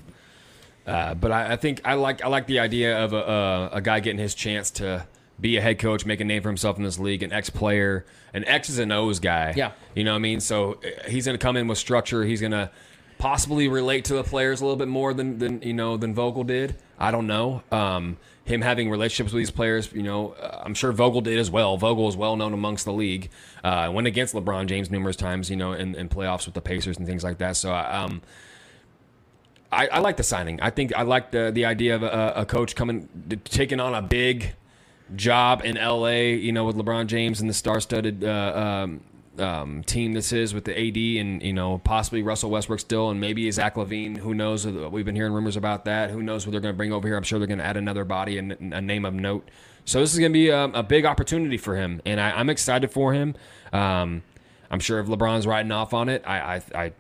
uh, 0.86 1.14
but 1.14 1.32
I, 1.32 1.54
I 1.54 1.56
think 1.56 1.82
I 1.86 1.94
like 1.96 2.24
I 2.24 2.28
like 2.28 2.48
the 2.48 2.60
idea 2.60 3.04
of 3.04 3.14
a, 3.14 3.18
a, 3.18 3.70
a 3.78 3.82
guy 3.82 4.00
getting 4.00 4.20
his 4.20 4.36
chance 4.36 4.72
to 4.72 5.06
be 5.40 5.58
a 5.58 5.62
head 5.62 5.80
coach, 5.80 6.06
make 6.06 6.20
a 6.20 6.24
name 6.24 6.42
for 6.42 6.50
himself 6.50 6.78
in 6.78 6.84
this 6.84 7.00
league, 7.00 7.24
an 7.24 7.32
ex 7.32 7.50
player, 7.50 8.06
an 8.34 8.46
X's 8.46 8.80
and 8.80 8.92
O's 8.92 9.20
guy. 9.20 9.54
Yeah. 9.56 9.72
you 9.96 10.04
know 10.04 10.12
what 10.12 10.18
I 10.18 10.20
mean. 10.20 10.40
So 10.40 10.74
uh, 10.74 11.10
he's 11.10 11.26
going 11.26 11.38
to 11.38 11.44
come 11.44 11.58
in 11.58 11.68
with 11.68 11.78
structure. 11.78 12.24
He's 12.24 12.42
going 12.42 12.52
to 12.52 12.70
possibly 13.18 13.68
relate 13.68 14.06
to 14.06 14.16
the 14.16 14.24
players 14.24 14.62
a 14.62 14.66
little 14.66 14.78
bit 14.78 14.88
more 14.88 15.14
than 15.14 15.40
than 15.40 15.62
you 15.62 15.74
know 15.74 15.98
than 15.98 16.14
Vogel 16.14 16.44
did. 16.44 16.76
I 17.00 17.12
don't 17.12 17.28
know. 17.28 17.64
Um, 17.72 18.18
him 18.46 18.62
having 18.62 18.90
relationships 18.90 19.34
with 19.34 19.40
these 19.40 19.52
players, 19.52 19.92
you 19.94 20.04
know, 20.04 20.32
uh, 20.32 20.62
I'm 20.64 20.74
sure 20.74 20.92
Vogel 20.92 21.22
did 21.22 21.40
as 21.40 21.50
well. 21.50 21.78
Vogel 21.78 22.10
is 22.10 22.18
well 22.18 22.36
known 22.36 22.54
amongst 22.54 22.84
the 22.84 22.92
league. 22.92 23.30
Uh, 23.64 23.90
went 23.94 24.06
against 24.08 24.36
LeBron 24.36 24.68
James 24.68 24.92
numerous 24.92 25.16
times, 25.16 25.50
you 25.50 25.56
know, 25.56 25.72
in, 25.72 25.96
in 25.96 26.10
playoffs 26.10 26.46
with 26.46 26.54
the 26.54 26.62
Pacers 26.62 26.98
and 26.98 27.08
things 27.08 27.24
like 27.24 27.38
that. 27.38 27.56
So, 27.56 27.74
um, 27.74 28.22
I, 29.74 29.88
I 29.88 30.00
like 30.00 30.18
the 30.18 30.24
signing. 30.24 30.62
I 30.62 30.70
think 30.70 30.94
I 30.96 31.04
like 31.04 31.32
the 31.32 31.52
the 31.52 31.66
idea 31.66 31.96
of 31.96 32.04
a, 32.04 32.34
a 32.38 32.46
coach 32.46 32.76
coming 32.76 33.10
taking 33.46 33.80
on 33.80 33.94
a 33.94 34.02
big 34.02 34.56
job 35.16 35.62
in 35.64 35.76
LA. 35.76 36.08
You 36.08 36.52
know, 36.52 36.66
with 36.66 36.76
LeBron 36.76 37.08
James 37.08 37.42
and 37.42 37.50
the 37.50 37.54
star-studded 37.54 38.24
uh, 38.24 38.84
um, 38.84 39.02
um, 39.40 39.84
team 39.84 40.14
this 40.14 40.32
is 40.32 40.54
with 40.54 40.66
the 40.66 40.72
AD 40.72 41.26
and 41.26 41.42
you 41.42 41.54
know 41.54 41.80
possibly 41.80 42.22
Russell 42.22 42.52
Westbrook 42.52 42.80
still 42.80 43.10
and 43.10 43.20
maybe 43.20 43.50
Zach 43.52 43.76
LaVine. 43.76 44.18
Who 44.18 44.34
knows? 44.34 44.66
We've 44.66 45.06
been 45.06 45.16
hearing 45.16 45.34
rumors 45.34 45.58
about 45.58 45.86
that. 45.86 46.12
Who 46.12 46.22
knows 46.22 46.46
what 46.46 46.52
they're 46.52 46.62
going 46.62 46.74
to 46.74 46.78
bring 46.78 46.94
over 46.94 47.08
here? 47.08 47.18
I'm 47.18 47.24
sure 47.24 47.40
they're 47.40 47.48
going 47.48 47.60
to 47.60 47.66
add 47.66 47.78
another 47.78 48.06
body 48.06 48.38
and 48.38 48.74
a 48.74 48.82
name 48.82 49.06
of 49.06 49.14
note. 49.14 49.50
So 49.86 50.00
this 50.00 50.14
is 50.14 50.20
going 50.20 50.32
to 50.32 50.34
be 50.34 50.50
a, 50.50 50.66
a 50.66 50.84
big 50.84 51.06
opportunity 51.06 51.58
for 51.58 51.76
him, 51.76 52.02
and 52.06 52.20
I, 52.20 52.32
I'm 52.32 52.50
excited 52.50 52.92
for 52.92 53.14
him. 53.14 53.36
Um, 53.74 54.24
I'm 54.74 54.80
sure 54.80 55.00
if 55.00 55.06
LeBron's 55.06 55.46
riding 55.46 55.72
off 55.72 55.94
on 55.94 56.10
it, 56.10 56.24
I, 56.26 56.56
I, 56.56 56.62
I, 56.74 56.92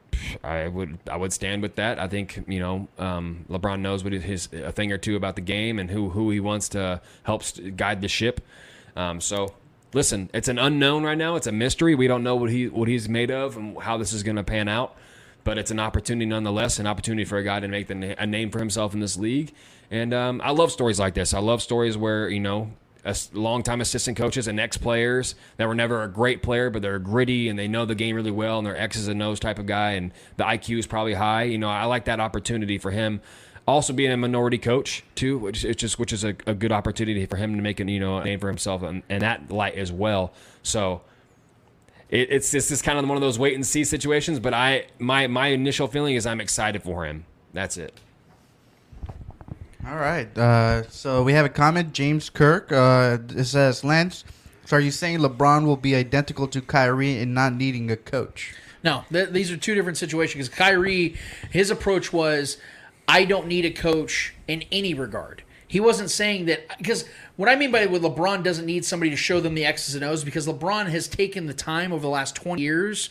I 0.43 0.67
would, 0.67 0.99
I 1.09 1.17
would 1.17 1.33
stand 1.33 1.63
with 1.63 1.77
that. 1.77 1.97
I 1.97 2.07
think 2.07 2.43
you 2.47 2.59
know, 2.59 2.87
um, 2.99 3.45
LeBron 3.49 3.79
knows 3.79 4.03
what 4.03 4.13
his 4.13 4.47
a 4.53 4.71
thing 4.71 4.91
or 4.91 4.99
two 4.99 5.15
about 5.15 5.33
the 5.33 5.41
game 5.41 5.79
and 5.79 5.89
who 5.89 6.09
who 6.09 6.29
he 6.29 6.39
wants 6.39 6.69
to 6.69 7.01
help 7.23 7.41
guide 7.75 8.01
the 8.01 8.07
ship. 8.07 8.41
Um, 8.95 9.19
so, 9.19 9.55
listen, 9.91 10.29
it's 10.35 10.47
an 10.47 10.59
unknown 10.59 11.03
right 11.03 11.17
now. 11.17 11.35
It's 11.35 11.47
a 11.47 11.51
mystery. 11.51 11.95
We 11.95 12.05
don't 12.05 12.21
know 12.21 12.35
what 12.35 12.51
he 12.51 12.67
what 12.67 12.87
he's 12.87 13.09
made 13.09 13.31
of 13.31 13.57
and 13.57 13.75
how 13.81 13.97
this 13.97 14.13
is 14.13 14.21
going 14.21 14.35
to 14.35 14.43
pan 14.43 14.67
out. 14.67 14.95
But 15.43 15.57
it's 15.57 15.71
an 15.71 15.79
opportunity 15.79 16.27
nonetheless, 16.27 16.77
an 16.77 16.85
opportunity 16.85 17.25
for 17.25 17.39
a 17.39 17.43
guy 17.43 17.59
to 17.59 17.67
make 17.67 17.87
the, 17.87 18.21
a 18.21 18.27
name 18.27 18.51
for 18.51 18.59
himself 18.59 18.93
in 18.93 18.99
this 18.99 19.17
league. 19.17 19.51
And 19.89 20.13
um, 20.13 20.41
I 20.43 20.51
love 20.51 20.71
stories 20.71 20.99
like 20.99 21.15
this. 21.15 21.33
I 21.33 21.39
love 21.39 21.63
stories 21.63 21.97
where 21.97 22.29
you 22.29 22.39
know 22.39 22.71
longtime 23.33 23.81
assistant 23.81 24.17
coaches 24.17 24.47
and 24.47 24.59
ex 24.59 24.77
players 24.77 25.35
that 25.57 25.67
were 25.67 25.75
never 25.75 26.03
a 26.03 26.07
great 26.07 26.41
player, 26.41 26.69
but 26.69 26.81
they're 26.81 26.99
gritty 26.99 27.49
and 27.49 27.59
they 27.59 27.67
know 27.67 27.85
the 27.85 27.95
game 27.95 28.15
really 28.15 28.31
well 28.31 28.57
and 28.57 28.65
they're 28.65 28.77
X's 28.77 29.07
and 29.07 29.21
O's 29.21 29.39
type 29.39 29.59
of 29.59 29.65
guy, 29.65 29.91
and 29.91 30.11
the 30.37 30.43
IQ 30.43 30.79
is 30.79 30.87
probably 30.87 31.13
high. 31.13 31.43
You 31.43 31.57
know, 31.57 31.69
I 31.69 31.85
like 31.85 32.05
that 32.05 32.19
opportunity 32.19 32.77
for 32.77 32.91
him. 32.91 33.21
Also, 33.65 33.93
being 33.93 34.11
a 34.11 34.17
minority 34.17 34.57
coach 34.57 35.03
too, 35.15 35.37
which 35.37 35.63
is 35.63 35.75
just 35.75 35.97
which 35.97 36.11
is 36.11 36.23
a, 36.23 36.35
a 36.45 36.53
good 36.53 36.71
opportunity 36.71 37.25
for 37.25 37.37
him 37.37 37.55
to 37.55 37.61
make 37.61 37.79
a 37.79 37.89
you 37.89 37.99
know 37.99 38.17
a 38.17 38.23
name 38.23 38.39
for 38.39 38.47
himself 38.47 38.83
in, 38.83 39.03
in 39.09 39.19
that 39.19 39.49
light 39.51 39.75
as 39.75 39.91
well. 39.91 40.33
So 40.63 41.01
it, 42.09 42.27
it's 42.29 42.51
this 42.51 42.71
is 42.71 42.81
kind 42.81 42.99
of 42.99 43.07
one 43.07 43.17
of 43.17 43.21
those 43.21 43.39
wait 43.39 43.55
and 43.55 43.65
see 43.65 43.83
situations. 43.83 44.39
But 44.39 44.53
I 44.53 44.87
my 44.99 45.27
my 45.27 45.47
initial 45.47 45.87
feeling 45.87 46.15
is 46.15 46.25
I'm 46.25 46.41
excited 46.41 46.83
for 46.83 47.05
him. 47.05 47.25
That's 47.53 47.77
it. 47.77 47.99
All 49.85 49.97
right. 49.97 50.35
Uh, 50.37 50.87
so 50.89 51.23
we 51.23 51.33
have 51.33 51.45
a 51.45 51.49
comment. 51.49 51.93
James 51.93 52.29
Kirk. 52.29 52.71
Uh, 52.71 53.17
it 53.35 53.45
says, 53.45 53.83
Lance, 53.83 54.23
so 54.65 54.77
are 54.77 54.79
you 54.79 54.91
saying 54.91 55.19
LeBron 55.19 55.65
will 55.65 55.77
be 55.77 55.93
identical 55.93 56.47
to 56.47 56.61
Kyrie 56.61 57.19
in 57.19 57.33
not 57.33 57.53
needing 57.53 57.91
a 57.91 57.97
coach? 57.97 58.53
No, 58.83 59.03
th- 59.11 59.29
these 59.29 59.51
are 59.51 59.57
two 59.57 59.75
different 59.75 59.97
situations. 59.97 60.47
Because 60.47 60.57
Kyrie, 60.57 61.15
his 61.51 61.69
approach 61.69 62.13
was, 62.13 62.57
I 63.07 63.25
don't 63.25 63.47
need 63.47 63.65
a 63.65 63.71
coach 63.71 64.33
in 64.47 64.63
any 64.71 64.93
regard. 64.93 65.43
He 65.67 65.79
wasn't 65.79 66.11
saying 66.11 66.45
that 66.45 66.77
because 66.77 67.05
what 67.35 67.49
I 67.49 67.55
mean 67.55 67.71
by 67.71 67.87
what 67.87 68.03
LeBron 68.03 68.43
doesn't 68.43 68.65
need 68.65 68.85
somebody 68.85 69.09
to 69.09 69.17
show 69.17 69.39
them 69.39 69.55
the 69.55 69.65
X's 69.65 69.95
and 69.95 70.03
O's 70.03 70.23
because 70.23 70.47
LeBron 70.47 70.87
has 70.91 71.07
taken 71.07 71.47
the 71.47 71.53
time 71.53 71.91
over 71.91 72.03
the 72.03 72.09
last 72.09 72.35
20 72.35 72.61
years 72.61 73.09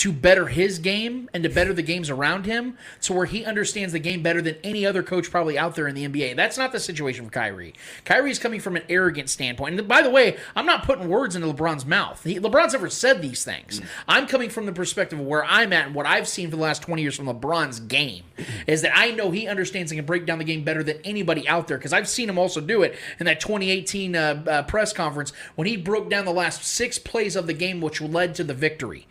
to 0.00 0.10
better 0.14 0.46
his 0.46 0.78
game 0.78 1.28
and 1.34 1.42
to 1.42 1.48
better 1.50 1.74
the 1.74 1.82
games 1.82 2.08
around 2.08 2.46
him 2.46 2.74
so 3.00 3.14
where 3.14 3.26
he 3.26 3.44
understands 3.44 3.92
the 3.92 3.98
game 3.98 4.22
better 4.22 4.40
than 4.40 4.56
any 4.64 4.86
other 4.86 5.02
coach 5.02 5.30
probably 5.30 5.58
out 5.58 5.74
there 5.74 5.86
in 5.86 5.94
the 5.94 6.08
NBA. 6.08 6.34
That's 6.36 6.56
not 6.56 6.72
the 6.72 6.80
situation 6.80 7.26
for 7.26 7.30
Kyrie. 7.30 7.74
Kyrie's 8.06 8.38
coming 8.38 8.60
from 8.60 8.76
an 8.76 8.82
arrogant 8.88 9.28
standpoint. 9.28 9.78
And 9.78 9.86
by 9.86 10.00
the 10.00 10.08
way, 10.08 10.38
I'm 10.56 10.64
not 10.64 10.84
putting 10.84 11.06
words 11.06 11.36
into 11.36 11.52
LeBron's 11.52 11.84
mouth. 11.84 12.24
He, 12.24 12.40
LeBron's 12.40 12.72
never 12.72 12.88
said 12.88 13.20
these 13.20 13.44
things. 13.44 13.82
I'm 14.08 14.26
coming 14.26 14.48
from 14.48 14.64
the 14.64 14.72
perspective 14.72 15.20
of 15.20 15.26
where 15.26 15.44
I'm 15.44 15.70
at 15.74 15.88
and 15.88 15.94
what 15.94 16.06
I've 16.06 16.26
seen 16.26 16.48
for 16.48 16.56
the 16.56 16.62
last 16.62 16.80
20 16.80 17.02
years 17.02 17.14
from 17.14 17.26
LeBron's 17.26 17.80
game 17.80 18.24
is 18.66 18.80
that 18.80 18.96
I 18.96 19.10
know 19.10 19.30
he 19.30 19.48
understands 19.48 19.92
and 19.92 19.98
can 19.98 20.06
break 20.06 20.24
down 20.24 20.38
the 20.38 20.44
game 20.44 20.64
better 20.64 20.82
than 20.82 20.96
anybody 21.04 21.46
out 21.46 21.68
there 21.68 21.76
because 21.76 21.92
I've 21.92 22.08
seen 22.08 22.30
him 22.30 22.38
also 22.38 22.62
do 22.62 22.82
it 22.82 22.96
in 23.18 23.26
that 23.26 23.38
2018 23.38 24.16
uh, 24.16 24.44
uh, 24.46 24.62
press 24.62 24.94
conference 24.94 25.34
when 25.56 25.68
he 25.68 25.76
broke 25.76 26.08
down 26.08 26.24
the 26.24 26.32
last 26.32 26.64
six 26.64 26.98
plays 26.98 27.36
of 27.36 27.46
the 27.46 27.52
game 27.52 27.82
which 27.82 28.00
led 28.00 28.34
to 28.36 28.44
the 28.44 28.54
victory 28.54 29.06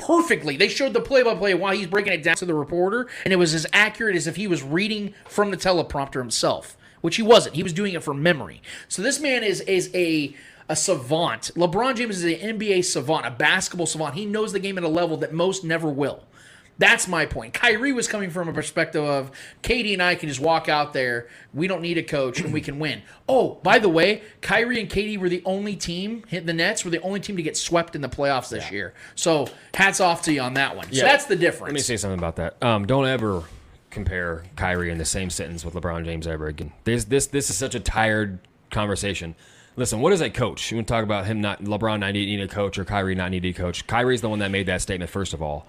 perfectly. 0.00 0.56
They 0.56 0.68
showed 0.68 0.92
the 0.94 1.00
play 1.00 1.22
by 1.22 1.34
play 1.34 1.54
while 1.54 1.74
he's 1.74 1.86
breaking 1.86 2.12
it 2.12 2.22
down 2.22 2.36
to 2.36 2.46
the 2.46 2.54
reporter, 2.54 3.08
and 3.24 3.32
it 3.32 3.36
was 3.36 3.54
as 3.54 3.66
accurate 3.72 4.16
as 4.16 4.26
if 4.26 4.36
he 4.36 4.46
was 4.46 4.62
reading 4.62 5.14
from 5.26 5.50
the 5.50 5.56
teleprompter 5.56 6.20
himself, 6.20 6.76
which 7.00 7.16
he 7.16 7.22
wasn't. 7.22 7.56
He 7.56 7.62
was 7.62 7.72
doing 7.72 7.94
it 7.94 8.02
from 8.02 8.22
memory. 8.22 8.62
So 8.88 9.02
this 9.02 9.20
man 9.20 9.44
is 9.44 9.60
is 9.62 9.90
a 9.94 10.34
a 10.68 10.76
savant. 10.76 11.50
LeBron 11.56 11.96
James 11.96 12.22
is 12.22 12.24
an 12.24 12.58
NBA 12.58 12.84
savant, 12.84 13.26
a 13.26 13.30
basketball 13.30 13.86
savant. 13.86 14.14
He 14.14 14.24
knows 14.24 14.52
the 14.52 14.60
game 14.60 14.78
at 14.78 14.84
a 14.84 14.88
level 14.88 15.16
that 15.18 15.32
most 15.32 15.64
never 15.64 15.88
will. 15.88 16.22
That's 16.80 17.06
my 17.06 17.26
point. 17.26 17.52
Kyrie 17.52 17.92
was 17.92 18.08
coming 18.08 18.30
from 18.30 18.48
a 18.48 18.54
perspective 18.54 19.04
of 19.04 19.30
KD 19.62 19.92
and 19.92 20.02
I 20.02 20.14
can 20.14 20.30
just 20.30 20.40
walk 20.40 20.66
out 20.66 20.94
there. 20.94 21.28
We 21.52 21.66
don't 21.66 21.82
need 21.82 21.98
a 21.98 22.02
coach 22.02 22.40
and 22.40 22.54
we 22.54 22.62
can 22.62 22.78
win. 22.78 23.02
Oh, 23.28 23.60
by 23.62 23.78
the 23.78 23.90
way, 23.90 24.22
Kyrie 24.40 24.80
and 24.80 24.88
KD 24.88 25.18
were 25.18 25.28
the 25.28 25.42
only 25.44 25.76
team, 25.76 26.24
hit 26.26 26.46
the 26.46 26.54
Nets 26.54 26.82
were 26.82 26.90
the 26.90 27.02
only 27.02 27.20
team 27.20 27.36
to 27.36 27.42
get 27.42 27.58
swept 27.58 27.94
in 27.94 28.00
the 28.00 28.08
playoffs 28.08 28.48
this 28.48 28.72
year. 28.72 28.94
So 29.14 29.46
hats 29.74 30.00
off 30.00 30.22
to 30.22 30.32
you 30.32 30.40
on 30.40 30.54
that 30.54 30.74
one. 30.74 30.90
So 30.90 31.02
that's 31.02 31.26
the 31.26 31.36
difference. 31.36 31.72
Let 31.72 31.74
me 31.74 31.80
say 31.80 31.98
something 31.98 32.18
about 32.18 32.36
that. 32.36 32.62
Um, 32.62 32.86
don't 32.86 33.06
ever 33.06 33.44
compare 33.90 34.44
Kyrie 34.56 34.90
in 34.90 34.96
the 34.96 35.04
same 35.04 35.28
sentence 35.28 35.66
with 35.66 35.74
LeBron 35.74 36.06
James 36.06 36.26
ever 36.26 36.46
again. 36.46 36.72
This 36.84 37.04
this 37.04 37.26
this 37.26 37.50
is 37.50 37.58
such 37.58 37.74
a 37.74 37.80
tired 37.80 38.38
conversation. 38.70 39.34
Listen, 39.76 40.00
what 40.00 40.14
is 40.14 40.22
a 40.22 40.30
coach? 40.30 40.70
You 40.70 40.78
want 40.78 40.88
to 40.88 40.94
talk 40.94 41.04
about 41.04 41.26
him 41.26 41.42
not 41.42 41.62
LeBron 41.62 42.00
not 42.00 42.14
needing 42.14 42.40
a 42.40 42.48
coach 42.48 42.78
or 42.78 42.86
Kyrie 42.86 43.14
not 43.14 43.30
needing 43.30 43.50
a 43.50 43.54
coach? 43.54 43.86
Kyrie's 43.86 44.22
the 44.22 44.30
one 44.30 44.38
that 44.38 44.50
made 44.50 44.64
that 44.66 44.80
statement 44.80 45.10
first 45.10 45.34
of 45.34 45.42
all, 45.42 45.66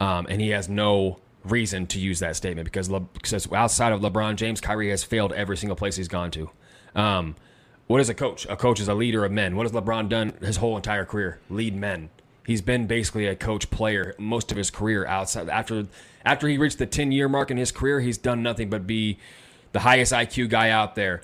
um, 0.00 0.26
and 0.28 0.40
he 0.40 0.50
has 0.50 0.68
no 0.68 1.18
reason 1.44 1.86
to 1.86 1.98
use 1.98 2.20
that 2.20 2.36
statement 2.36 2.64
because, 2.64 2.90
Le- 2.90 3.08
outside 3.54 3.92
of 3.92 4.00
LeBron 4.00 4.36
James, 4.36 4.60
Kyrie 4.60 4.90
has 4.90 5.04
failed 5.04 5.32
every 5.32 5.56
single 5.56 5.76
place 5.76 5.96
he's 5.96 6.08
gone 6.08 6.30
to. 6.32 6.50
Um, 6.94 7.36
what 7.86 8.00
is 8.00 8.08
a 8.08 8.14
coach? 8.14 8.46
A 8.50 8.56
coach 8.56 8.80
is 8.80 8.88
a 8.88 8.94
leader 8.94 9.24
of 9.24 9.32
men. 9.32 9.56
What 9.56 9.64
has 9.64 9.72
LeBron 9.72 10.08
done 10.08 10.34
his 10.42 10.58
whole 10.58 10.76
entire 10.76 11.04
career? 11.04 11.40
Lead 11.48 11.74
men. 11.74 12.10
He's 12.46 12.62
been 12.62 12.86
basically 12.86 13.26
a 13.26 13.36
coach 13.36 13.70
player 13.70 14.14
most 14.18 14.50
of 14.50 14.56
his 14.56 14.70
career 14.70 15.06
outside 15.06 15.48
after 15.48 15.86
after 16.24 16.48
he 16.48 16.58
reached 16.58 16.78
the 16.78 16.86
10 16.86 17.12
year 17.12 17.28
mark 17.28 17.50
in 17.50 17.56
his 17.56 17.72
career, 17.72 18.00
he's 18.00 18.18
done 18.18 18.42
nothing 18.42 18.68
but 18.68 18.86
be 18.86 19.18
the 19.72 19.80
highest 19.80 20.12
IQ 20.12 20.50
guy 20.50 20.70
out 20.70 20.94
there, 20.94 21.22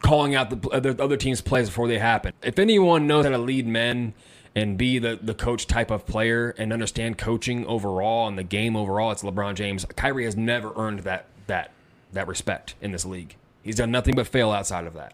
calling 0.00 0.34
out 0.34 0.50
the 0.50 0.68
other, 0.70 0.94
other 1.00 1.16
teams' 1.16 1.40
plays 1.40 1.68
before 1.68 1.88
they 1.88 1.98
happen. 1.98 2.32
If 2.42 2.58
anyone 2.58 3.06
knows 3.06 3.24
how 3.24 3.32
to 3.32 3.38
lead 3.38 3.66
men 3.66 4.14
and 4.56 4.78
be 4.78 4.98
the, 4.98 5.18
the 5.22 5.34
coach 5.34 5.66
type 5.66 5.90
of 5.90 6.06
player 6.06 6.54
and 6.56 6.72
understand 6.72 7.18
coaching 7.18 7.66
overall 7.66 8.26
and 8.26 8.38
the 8.38 8.42
game 8.42 8.74
overall, 8.74 9.12
it's 9.12 9.22
LeBron 9.22 9.54
James. 9.54 9.84
Kyrie 9.84 10.24
has 10.24 10.34
never 10.34 10.72
earned 10.76 11.00
that 11.00 11.26
that 11.46 11.70
that 12.12 12.26
respect 12.26 12.74
in 12.80 12.90
this 12.90 13.04
league. 13.04 13.36
He's 13.62 13.76
done 13.76 13.90
nothing 13.90 14.14
but 14.16 14.26
fail 14.26 14.50
outside 14.50 14.86
of 14.86 14.94
that. 14.94 15.12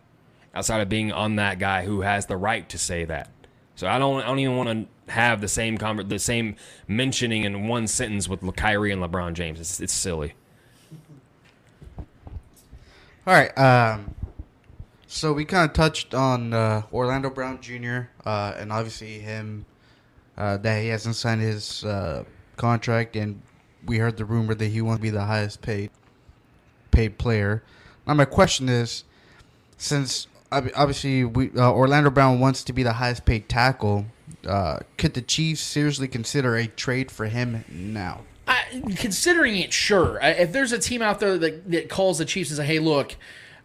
Outside 0.55 0.81
of 0.81 0.89
being 0.89 1.11
on 1.11 1.37
that 1.37 1.59
guy 1.59 1.85
who 1.85 2.03
has 2.03 2.27
the 2.27 2.37
right 2.37 2.69
to 2.69 2.79
say 2.79 3.05
that. 3.05 3.31
So 3.75 3.89
I 3.89 3.99
don't 3.99 4.23
I 4.23 4.27
don't 4.27 4.39
even 4.39 4.57
want 4.57 4.69
to 4.69 5.13
have 5.13 5.41
the 5.41 5.49
same 5.49 5.77
conver- 5.77 6.09
the 6.09 6.21
same 6.21 6.55
mentioning 6.87 7.43
in 7.43 7.67
one 7.67 7.89
sentence 7.89 8.29
with 8.29 8.41
Kyrie 8.55 8.93
and 8.93 9.03
LeBron 9.03 9.33
James. 9.33 9.59
It's, 9.59 9.81
it's 9.81 9.93
silly. 9.93 10.35
All 13.27 13.35
right. 13.35 13.57
Um, 13.59 14.15
so 15.13 15.35
we 15.35 15.45
kind 15.45 15.69
of 15.69 15.75
touched 15.75 16.15
on 16.15 16.55
uh, 16.55 16.83
Orlando 16.91 17.29
Brown 17.29 17.61
Jr. 17.61 18.05
Uh, 18.25 18.55
and 18.57 18.73
obviously 18.73 19.19
him 19.19 19.67
uh, 20.39 20.57
that 20.57 20.81
he 20.81 20.89
hasn't 20.89 21.17
signed 21.17 21.43
his 21.43 21.85
uh, 21.85 22.25
contract, 22.57 23.15
and 23.15 23.43
we 23.85 23.99
heard 23.99 24.17
the 24.17 24.25
rumor 24.25 24.55
that 24.55 24.69
he 24.69 24.81
wants 24.81 25.01
to 25.01 25.03
be 25.03 25.11
the 25.11 25.25
highest 25.25 25.61
paid 25.61 25.91
paid 26.91 27.19
player. 27.19 27.63
Now 28.07 28.15
my 28.15 28.25
question 28.25 28.71
is, 28.71 29.05
since 29.77 30.29
obviously 30.51 31.25
we 31.25 31.51
uh, 31.59 31.71
Orlando 31.71 32.09
Brown 32.09 32.41
wants 32.41 32.65
to 32.65 32.73
be 32.73 32.83
the 32.83 32.95
highest 32.95 33.27
paid 33.27 33.51
tackle, 33.51 34.07
uh, 34.47 34.79
could 34.97 35.13
the 35.13 35.23
Chiefs 35.23 35.61
seriously 35.61 36.09
consider 36.09 36.57
a 36.57 36.67
trade 36.67 37.11
for 37.11 37.27
him 37.27 37.67
now? 37.69 38.23
I, 38.49 38.83
considering 38.97 39.59
it, 39.59 39.75
sure. 39.75 40.19
If 40.23 40.53
there's 40.53 40.73
a 40.73 40.79
team 40.79 41.03
out 41.03 41.21
there 41.21 41.37
that, 41.37 41.71
that 41.71 41.91
calls 41.91 42.17
the 42.17 42.25
Chiefs 42.25 42.49
and 42.49 42.57
say, 42.57 42.65
"Hey, 42.65 42.79
look, 42.79 43.17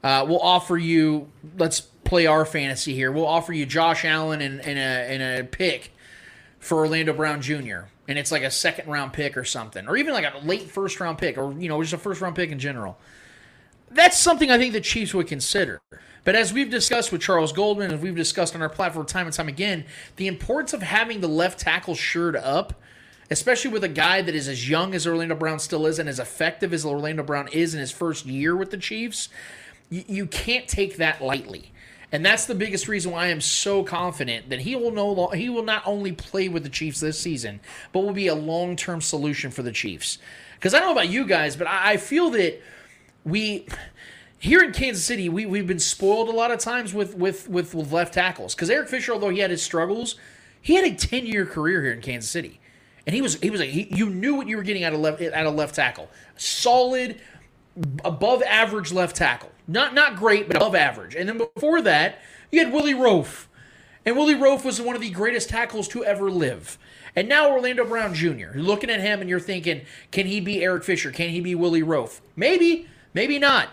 uh, 0.03 0.25
we'll 0.27 0.41
offer 0.41 0.77
you. 0.77 1.29
Let's 1.57 1.81
play 1.81 2.25
our 2.25 2.45
fantasy 2.45 2.93
here. 2.93 3.11
We'll 3.11 3.27
offer 3.27 3.53
you 3.53 3.65
Josh 3.65 4.05
Allen 4.05 4.41
and, 4.41 4.61
a 4.61 4.81
and 4.81 5.21
a 5.21 5.43
pick 5.43 5.91
for 6.59 6.77
Orlando 6.77 7.13
Brown 7.13 7.41
Jr. 7.41 7.81
and 8.07 8.17
it's 8.17 8.31
like 8.31 8.43
a 8.43 8.51
second 8.51 8.89
round 8.89 9.13
pick 9.13 9.37
or 9.37 9.43
something, 9.43 9.87
or 9.87 9.97
even 9.97 10.13
like 10.13 10.25
a 10.25 10.37
late 10.45 10.69
first 10.69 10.99
round 10.99 11.17
pick, 11.17 11.37
or 11.37 11.53
you 11.53 11.69
know, 11.69 11.81
just 11.81 11.93
a 11.93 11.97
first 11.97 12.21
round 12.21 12.35
pick 12.35 12.51
in 12.51 12.59
general." 12.59 12.97
That's 13.89 14.17
something 14.17 14.51
I 14.51 14.57
think 14.57 14.73
the 14.73 14.81
Chiefs 14.81 15.13
would 15.13 15.27
consider. 15.27 15.79
But 16.25 16.35
as 16.35 16.51
we've 16.51 16.69
discussed 16.69 17.13
with 17.13 17.21
Charles 17.21 17.53
Goldman, 17.53 17.93
as 17.93 18.01
we've 18.01 18.15
discussed 18.15 18.53
on 18.53 18.61
our 18.61 18.67
platform 18.67 19.05
time 19.05 19.27
and 19.27 19.33
time 19.33 19.47
again, 19.47 19.85
the 20.17 20.27
importance 20.27 20.73
of 20.73 20.81
having 20.81 21.21
the 21.21 21.29
left 21.29 21.57
tackle 21.57 21.95
shored 21.95 22.35
up 22.35 22.73
especially 23.29 23.71
with 23.71 23.83
a 23.83 23.89
guy 23.89 24.21
that 24.21 24.35
is 24.35 24.47
as 24.47 24.69
young 24.69 24.93
as 24.93 25.05
Orlando 25.05 25.35
Brown 25.35 25.59
still 25.59 25.85
is 25.85 25.99
and 25.99 26.07
as 26.07 26.19
effective 26.19 26.73
as 26.73 26.85
Orlando 26.85 27.23
Brown 27.23 27.47
is 27.49 27.73
in 27.73 27.79
his 27.79 27.91
first 27.91 28.25
year 28.25 28.55
with 28.55 28.71
the 28.71 28.77
Chiefs, 28.77 29.29
you, 29.89 30.03
you 30.07 30.25
can't 30.25 30.67
take 30.67 30.97
that 30.97 31.21
lightly. 31.21 31.71
And 32.11 32.25
that's 32.25 32.45
the 32.45 32.55
biggest 32.55 32.87
reason 32.87 33.11
why 33.11 33.25
I 33.25 33.27
am 33.27 33.41
so 33.41 33.83
confident 33.83 34.49
that 34.49 34.61
he 34.61 34.75
will 34.75 34.91
no 34.91 35.27
he 35.29 35.49
will 35.49 35.63
not 35.63 35.83
only 35.85 36.13
play 36.13 36.47
with 36.47 36.63
the 36.63 36.69
Chiefs 36.69 37.01
this 37.01 37.19
season, 37.19 37.59
but 37.91 37.99
will 38.01 38.13
be 38.13 38.27
a 38.27 38.35
long 38.35 38.75
term 38.77 39.01
solution 39.01 39.51
for 39.51 39.61
the 39.61 39.73
Chiefs. 39.73 40.17
Because 40.55 40.73
I 40.73 40.79
don't 40.79 40.87
know 40.87 40.93
about 40.93 41.09
you 41.09 41.25
guys, 41.25 41.55
but 41.55 41.67
I, 41.67 41.93
I 41.93 41.97
feel 41.97 42.29
that 42.31 42.61
we 43.25 43.67
here 44.39 44.63
in 44.63 44.71
Kansas 44.71 45.03
City, 45.03 45.29
we, 45.29 45.45
we've 45.45 45.67
been 45.67 45.79
spoiled 45.79 46.29
a 46.29 46.31
lot 46.31 46.51
of 46.51 46.59
times 46.59 46.93
with 46.93 47.15
with 47.15 47.49
with, 47.49 47.75
with 47.75 47.91
left 47.91 48.13
tackles. 48.13 48.55
Because 48.55 48.69
Eric 48.69 48.87
Fisher, 48.87 49.11
although 49.11 49.29
he 49.29 49.39
had 49.39 49.51
his 49.51 49.61
struggles, 49.61 50.15
he 50.61 50.75
had 50.75 50.85
a 50.85 50.95
ten 50.95 51.25
year 51.25 51.45
career 51.45 51.81
here 51.81 51.91
in 51.91 52.01
Kansas 52.01 52.29
City, 52.29 52.59
and 53.05 53.13
he 53.15 53.21
was 53.21 53.35
he 53.35 53.49
was 53.49 53.59
a, 53.59 53.65
he, 53.65 53.93
you 53.93 54.09
knew 54.09 54.35
what 54.35 54.47
you 54.47 54.55
were 54.55 54.63
getting 54.63 54.85
out 54.85 54.93
of 54.93 54.99
left 54.99 55.21
out 55.21 55.45
of 55.45 55.55
left 55.55 55.75
tackle, 55.75 56.09
solid, 56.37 57.19
above 58.05 58.41
average 58.43 58.93
left 58.93 59.15
tackle. 59.15 59.51
Not 59.67 59.93
not 59.93 60.15
great, 60.15 60.47
but 60.47 60.57
above 60.57 60.75
average. 60.75 61.15
And 61.15 61.27
then 61.27 61.37
before 61.37 61.81
that, 61.81 62.19
you 62.51 62.63
had 62.63 62.73
Willie 62.73 62.93
Roaf, 62.93 63.47
and 64.07 64.15
Willie 64.15 64.35
Roaf 64.35 64.63
was 64.63 64.81
one 64.81 64.95
of 64.95 65.01
the 65.01 65.09
greatest 65.09 65.49
tackles 65.49 65.89
to 65.89 66.05
ever 66.05 66.31
live. 66.31 66.77
And 67.13 67.27
now 67.27 67.51
Orlando 67.51 67.83
Brown 67.83 68.13
Jr. 68.13 68.29
You're 68.29 68.53
looking 68.55 68.89
at 68.89 69.01
him 69.01 69.19
and 69.19 69.29
you're 69.29 69.39
thinking, 69.39 69.81
can 70.11 70.27
he 70.27 70.39
be 70.39 70.63
Eric 70.63 70.85
Fisher? 70.85 71.11
Can 71.11 71.31
he 71.31 71.41
be 71.41 71.55
Willie 71.55 71.83
Roaf? 71.83 72.21
Maybe, 72.35 72.87
maybe 73.13 73.37
not. 73.37 73.67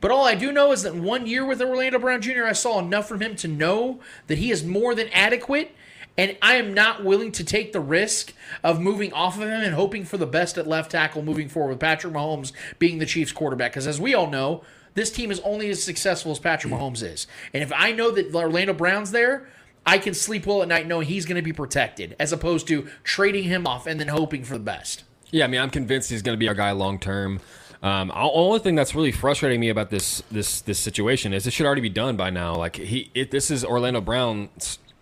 But 0.00 0.12
all 0.12 0.24
I 0.24 0.36
do 0.36 0.52
know 0.52 0.70
is 0.70 0.82
that 0.82 0.94
one 0.94 1.26
year 1.26 1.44
with 1.44 1.60
Orlando 1.60 1.98
Brown 1.98 2.20
Jr., 2.20 2.44
I 2.44 2.52
saw 2.52 2.78
enough 2.78 3.08
from 3.08 3.20
him 3.20 3.34
to 3.36 3.48
know 3.48 3.98
that 4.28 4.38
he 4.38 4.52
is 4.52 4.62
more 4.62 4.94
than 4.94 5.08
adequate. 5.08 5.74
And 6.16 6.36
I 6.42 6.56
am 6.56 6.74
not 6.74 7.02
willing 7.02 7.32
to 7.32 7.42
take 7.42 7.72
the 7.72 7.80
risk 7.80 8.34
of 8.62 8.78
moving 8.78 9.12
off 9.12 9.36
of 9.36 9.48
him 9.48 9.62
and 9.62 9.74
hoping 9.74 10.04
for 10.04 10.18
the 10.18 10.26
best 10.26 10.58
at 10.58 10.68
left 10.68 10.92
tackle 10.92 11.22
moving 11.22 11.48
forward 11.48 11.70
with 11.70 11.80
Patrick 11.80 12.12
Mahomes 12.12 12.52
being 12.78 12.98
the 12.98 13.06
Chiefs 13.06 13.32
quarterback. 13.32 13.72
Because 13.72 13.86
as 13.88 14.00
we 14.00 14.14
all 14.14 14.28
know, 14.30 14.62
this 14.94 15.10
team 15.10 15.30
is 15.30 15.40
only 15.40 15.70
as 15.70 15.82
successful 15.82 16.32
as 16.32 16.38
Patrick 16.38 16.72
Mahomes 16.72 17.02
is. 17.02 17.26
And 17.52 17.62
if 17.62 17.72
I 17.74 17.92
know 17.92 18.10
that 18.10 18.34
Orlando 18.34 18.72
Brown's 18.72 19.10
there, 19.10 19.48
I 19.84 19.98
can 19.98 20.14
sleep 20.14 20.46
well 20.46 20.62
at 20.62 20.68
night 20.68 20.86
knowing 20.86 21.06
he's 21.06 21.26
going 21.26 21.36
to 21.36 21.42
be 21.42 21.52
protected 21.52 22.14
as 22.18 22.32
opposed 22.32 22.68
to 22.68 22.88
trading 23.02 23.44
him 23.44 23.66
off 23.66 23.86
and 23.86 23.98
then 23.98 24.08
hoping 24.08 24.44
for 24.44 24.54
the 24.54 24.64
best. 24.64 25.04
Yeah, 25.30 25.44
I 25.44 25.48
mean, 25.48 25.60
I'm 25.60 25.70
convinced 25.70 26.10
he's 26.10 26.22
going 26.22 26.36
to 26.36 26.38
be 26.38 26.48
our 26.48 26.54
guy 26.54 26.70
long 26.72 26.98
term. 26.98 27.40
Um, 27.82 28.08
the 28.08 28.14
only 28.14 28.60
thing 28.60 28.76
that's 28.76 28.94
really 28.94 29.10
frustrating 29.10 29.58
me 29.58 29.68
about 29.68 29.90
this 29.90 30.22
this 30.30 30.60
this 30.60 30.78
situation 30.78 31.32
is 31.32 31.48
it 31.48 31.52
should 31.52 31.66
already 31.66 31.80
be 31.80 31.88
done 31.88 32.16
by 32.16 32.30
now. 32.30 32.54
Like 32.54 32.76
he, 32.76 33.10
it, 33.12 33.32
this 33.32 33.50
is 33.50 33.64
Orlando 33.64 34.00
Brown 34.00 34.50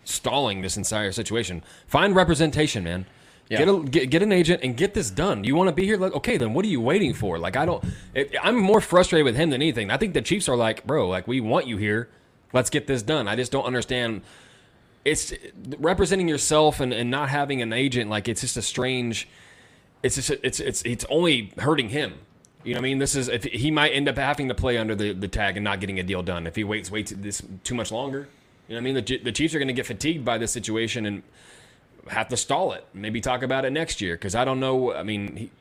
stalling 0.03 0.61
this 0.61 0.77
entire 0.77 1.11
situation. 1.11 1.63
Find 1.85 2.15
representation, 2.15 2.83
man. 2.83 3.05
Get, 3.57 3.67
a, 3.67 3.79
get 3.83 4.09
get 4.09 4.23
an 4.23 4.31
agent 4.31 4.61
and 4.63 4.77
get 4.77 4.93
this 4.93 5.11
done. 5.11 5.43
You 5.43 5.55
want 5.55 5.67
to 5.67 5.75
be 5.75 5.85
here? 5.85 5.97
Like, 5.97 6.13
okay, 6.13 6.37
then 6.37 6.53
what 6.53 6.63
are 6.63 6.69
you 6.69 6.79
waiting 6.79 7.13
for? 7.13 7.37
Like, 7.37 7.57
I 7.57 7.65
don't. 7.65 7.83
It, 8.13 8.33
I'm 8.41 8.55
more 8.55 8.79
frustrated 8.79 9.25
with 9.25 9.35
him 9.35 9.49
than 9.49 9.61
anything. 9.61 9.91
I 9.91 9.97
think 9.97 10.13
the 10.13 10.21
Chiefs 10.21 10.47
are 10.47 10.55
like, 10.55 10.87
bro, 10.87 11.09
like 11.09 11.27
we 11.27 11.41
want 11.41 11.67
you 11.67 11.75
here. 11.75 12.09
Let's 12.53 12.69
get 12.69 12.87
this 12.87 13.03
done. 13.03 13.27
I 13.27 13.35
just 13.35 13.51
don't 13.51 13.65
understand. 13.65 14.21
It's 15.03 15.33
representing 15.79 16.29
yourself 16.29 16.79
and, 16.79 16.93
and 16.93 17.11
not 17.11 17.29
having 17.29 17.61
an 17.61 17.73
agent. 17.73 18.09
Like, 18.09 18.29
it's 18.29 18.41
just 18.41 18.55
a 18.55 18.61
strange. 18.61 19.27
It's 20.01 20.15
just 20.15 20.31
it's 20.43 20.59
it's 20.59 20.81
it's 20.83 21.05
only 21.09 21.51
hurting 21.57 21.89
him. 21.89 22.13
You 22.63 22.73
know 22.73 22.79
what 22.79 22.85
I 22.85 22.89
mean? 22.89 22.99
This 22.99 23.15
is 23.15 23.27
if 23.27 23.43
he 23.43 23.69
might 23.69 23.89
end 23.89 24.07
up 24.07 24.17
having 24.17 24.47
to 24.47 24.55
play 24.55 24.77
under 24.77 24.95
the, 24.95 25.13
the 25.13 25.27
tag 25.27 25.57
and 25.57 25.63
not 25.63 25.79
getting 25.79 25.99
a 25.99 26.03
deal 26.03 26.23
done 26.23 26.47
if 26.47 26.55
he 26.55 26.63
waits 26.63 26.91
waits 26.91 27.11
this 27.11 27.41
too 27.63 27.75
much 27.75 27.91
longer. 27.91 28.29
You 28.67 28.75
know 28.75 28.81
what 28.81 28.89
I 28.89 28.93
mean? 28.93 29.03
The, 29.03 29.17
the 29.17 29.31
Chiefs 29.31 29.53
are 29.55 29.59
going 29.59 29.67
to 29.67 29.73
get 29.73 29.85
fatigued 29.85 30.23
by 30.23 30.37
this 30.37 30.51
situation 30.51 31.05
and 31.05 31.23
have 32.07 32.29
to 32.29 32.37
stall 32.37 32.73
it. 32.73 32.85
Maybe 32.93 33.21
talk 33.21 33.43
about 33.43 33.65
it 33.65 33.71
next 33.71 34.01
year 34.01 34.15
because 34.15 34.35
I 34.35 34.45
don't 34.45 34.59
know. 34.59 34.93
I 34.93 35.03
mean, 35.03 35.35
he, 35.35 35.51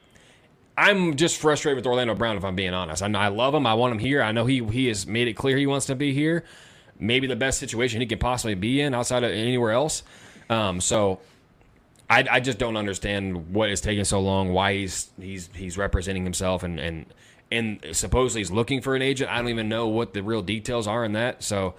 I'm 0.76 1.16
just 1.16 1.36
frustrated 1.36 1.76
with 1.76 1.86
Orlando 1.86 2.14
Brown 2.14 2.36
if 2.36 2.44
I'm 2.44 2.56
being 2.56 2.74
honest. 2.74 3.02
I, 3.02 3.10
I 3.12 3.28
love 3.28 3.54
him. 3.54 3.66
I 3.66 3.74
want 3.74 3.92
him 3.92 3.98
here. 3.98 4.22
I 4.22 4.32
know 4.32 4.46
he 4.46 4.64
he 4.64 4.86
has 4.86 5.06
made 5.06 5.28
it 5.28 5.34
clear 5.34 5.56
he 5.56 5.66
wants 5.66 5.86
to 5.86 5.94
be 5.94 6.12
here. 6.12 6.44
Maybe 6.98 7.26
the 7.26 7.36
best 7.36 7.58
situation 7.58 8.00
he 8.00 8.06
can 8.06 8.18
possibly 8.18 8.54
be 8.54 8.80
in 8.80 8.94
outside 8.94 9.24
of 9.24 9.30
anywhere 9.30 9.72
else. 9.72 10.02
Um, 10.48 10.80
so 10.80 11.20
I, 12.08 12.26
I 12.30 12.40
just 12.40 12.58
don't 12.58 12.76
understand 12.76 13.54
what 13.54 13.70
is 13.70 13.80
taking 13.80 14.04
so 14.04 14.20
long. 14.20 14.52
Why 14.52 14.74
he's 14.74 15.10
he's 15.20 15.48
he's 15.54 15.78
representing 15.78 16.24
himself 16.24 16.62
and 16.62 16.80
and 16.80 17.06
and 17.52 17.84
supposedly 17.92 18.40
he's 18.40 18.50
looking 18.50 18.80
for 18.80 18.96
an 18.96 19.02
agent. 19.02 19.30
I 19.30 19.38
don't 19.38 19.48
even 19.48 19.68
know 19.68 19.88
what 19.88 20.14
the 20.14 20.22
real 20.22 20.42
details 20.42 20.86
are 20.86 21.04
in 21.04 21.12
that. 21.12 21.42
So 21.42 21.74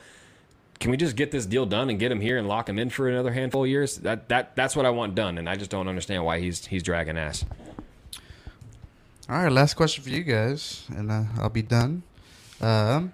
can 0.82 0.90
we 0.90 0.98
just 0.98 1.16
get 1.16 1.30
this 1.30 1.46
deal 1.46 1.68
done 1.68 1.92
and 1.92 2.00
get 2.00 2.12
him 2.12 2.20
here 2.20 2.38
and 2.40 2.48
lock 2.48 2.68
him 2.68 2.80
in 2.80 2.90
for 2.90 3.08
another 3.08 3.32
handful 3.32 3.64
of 3.64 3.70
years? 3.70 3.98
That 3.98 4.28
that 4.30 4.56
that's 4.56 4.76
what 4.76 4.86
I 4.86 4.90
want 4.90 5.14
done, 5.14 5.38
and 5.38 5.48
I 5.48 5.56
just 5.56 5.70
don't 5.70 5.88
understand 5.88 6.26
why 6.26 6.40
he's 6.40 6.66
he's 6.66 6.82
dragging 6.82 7.18
ass. 7.18 7.46
All 9.30 9.38
right, 9.38 9.52
last 9.52 9.76
question 9.76 10.04
for 10.04 10.10
you 10.10 10.24
guys, 10.24 10.84
and 10.90 11.12
uh, 11.12 11.24
I'll 11.38 11.50
be 11.50 11.62
done. 11.62 12.02
Um, 12.60 13.14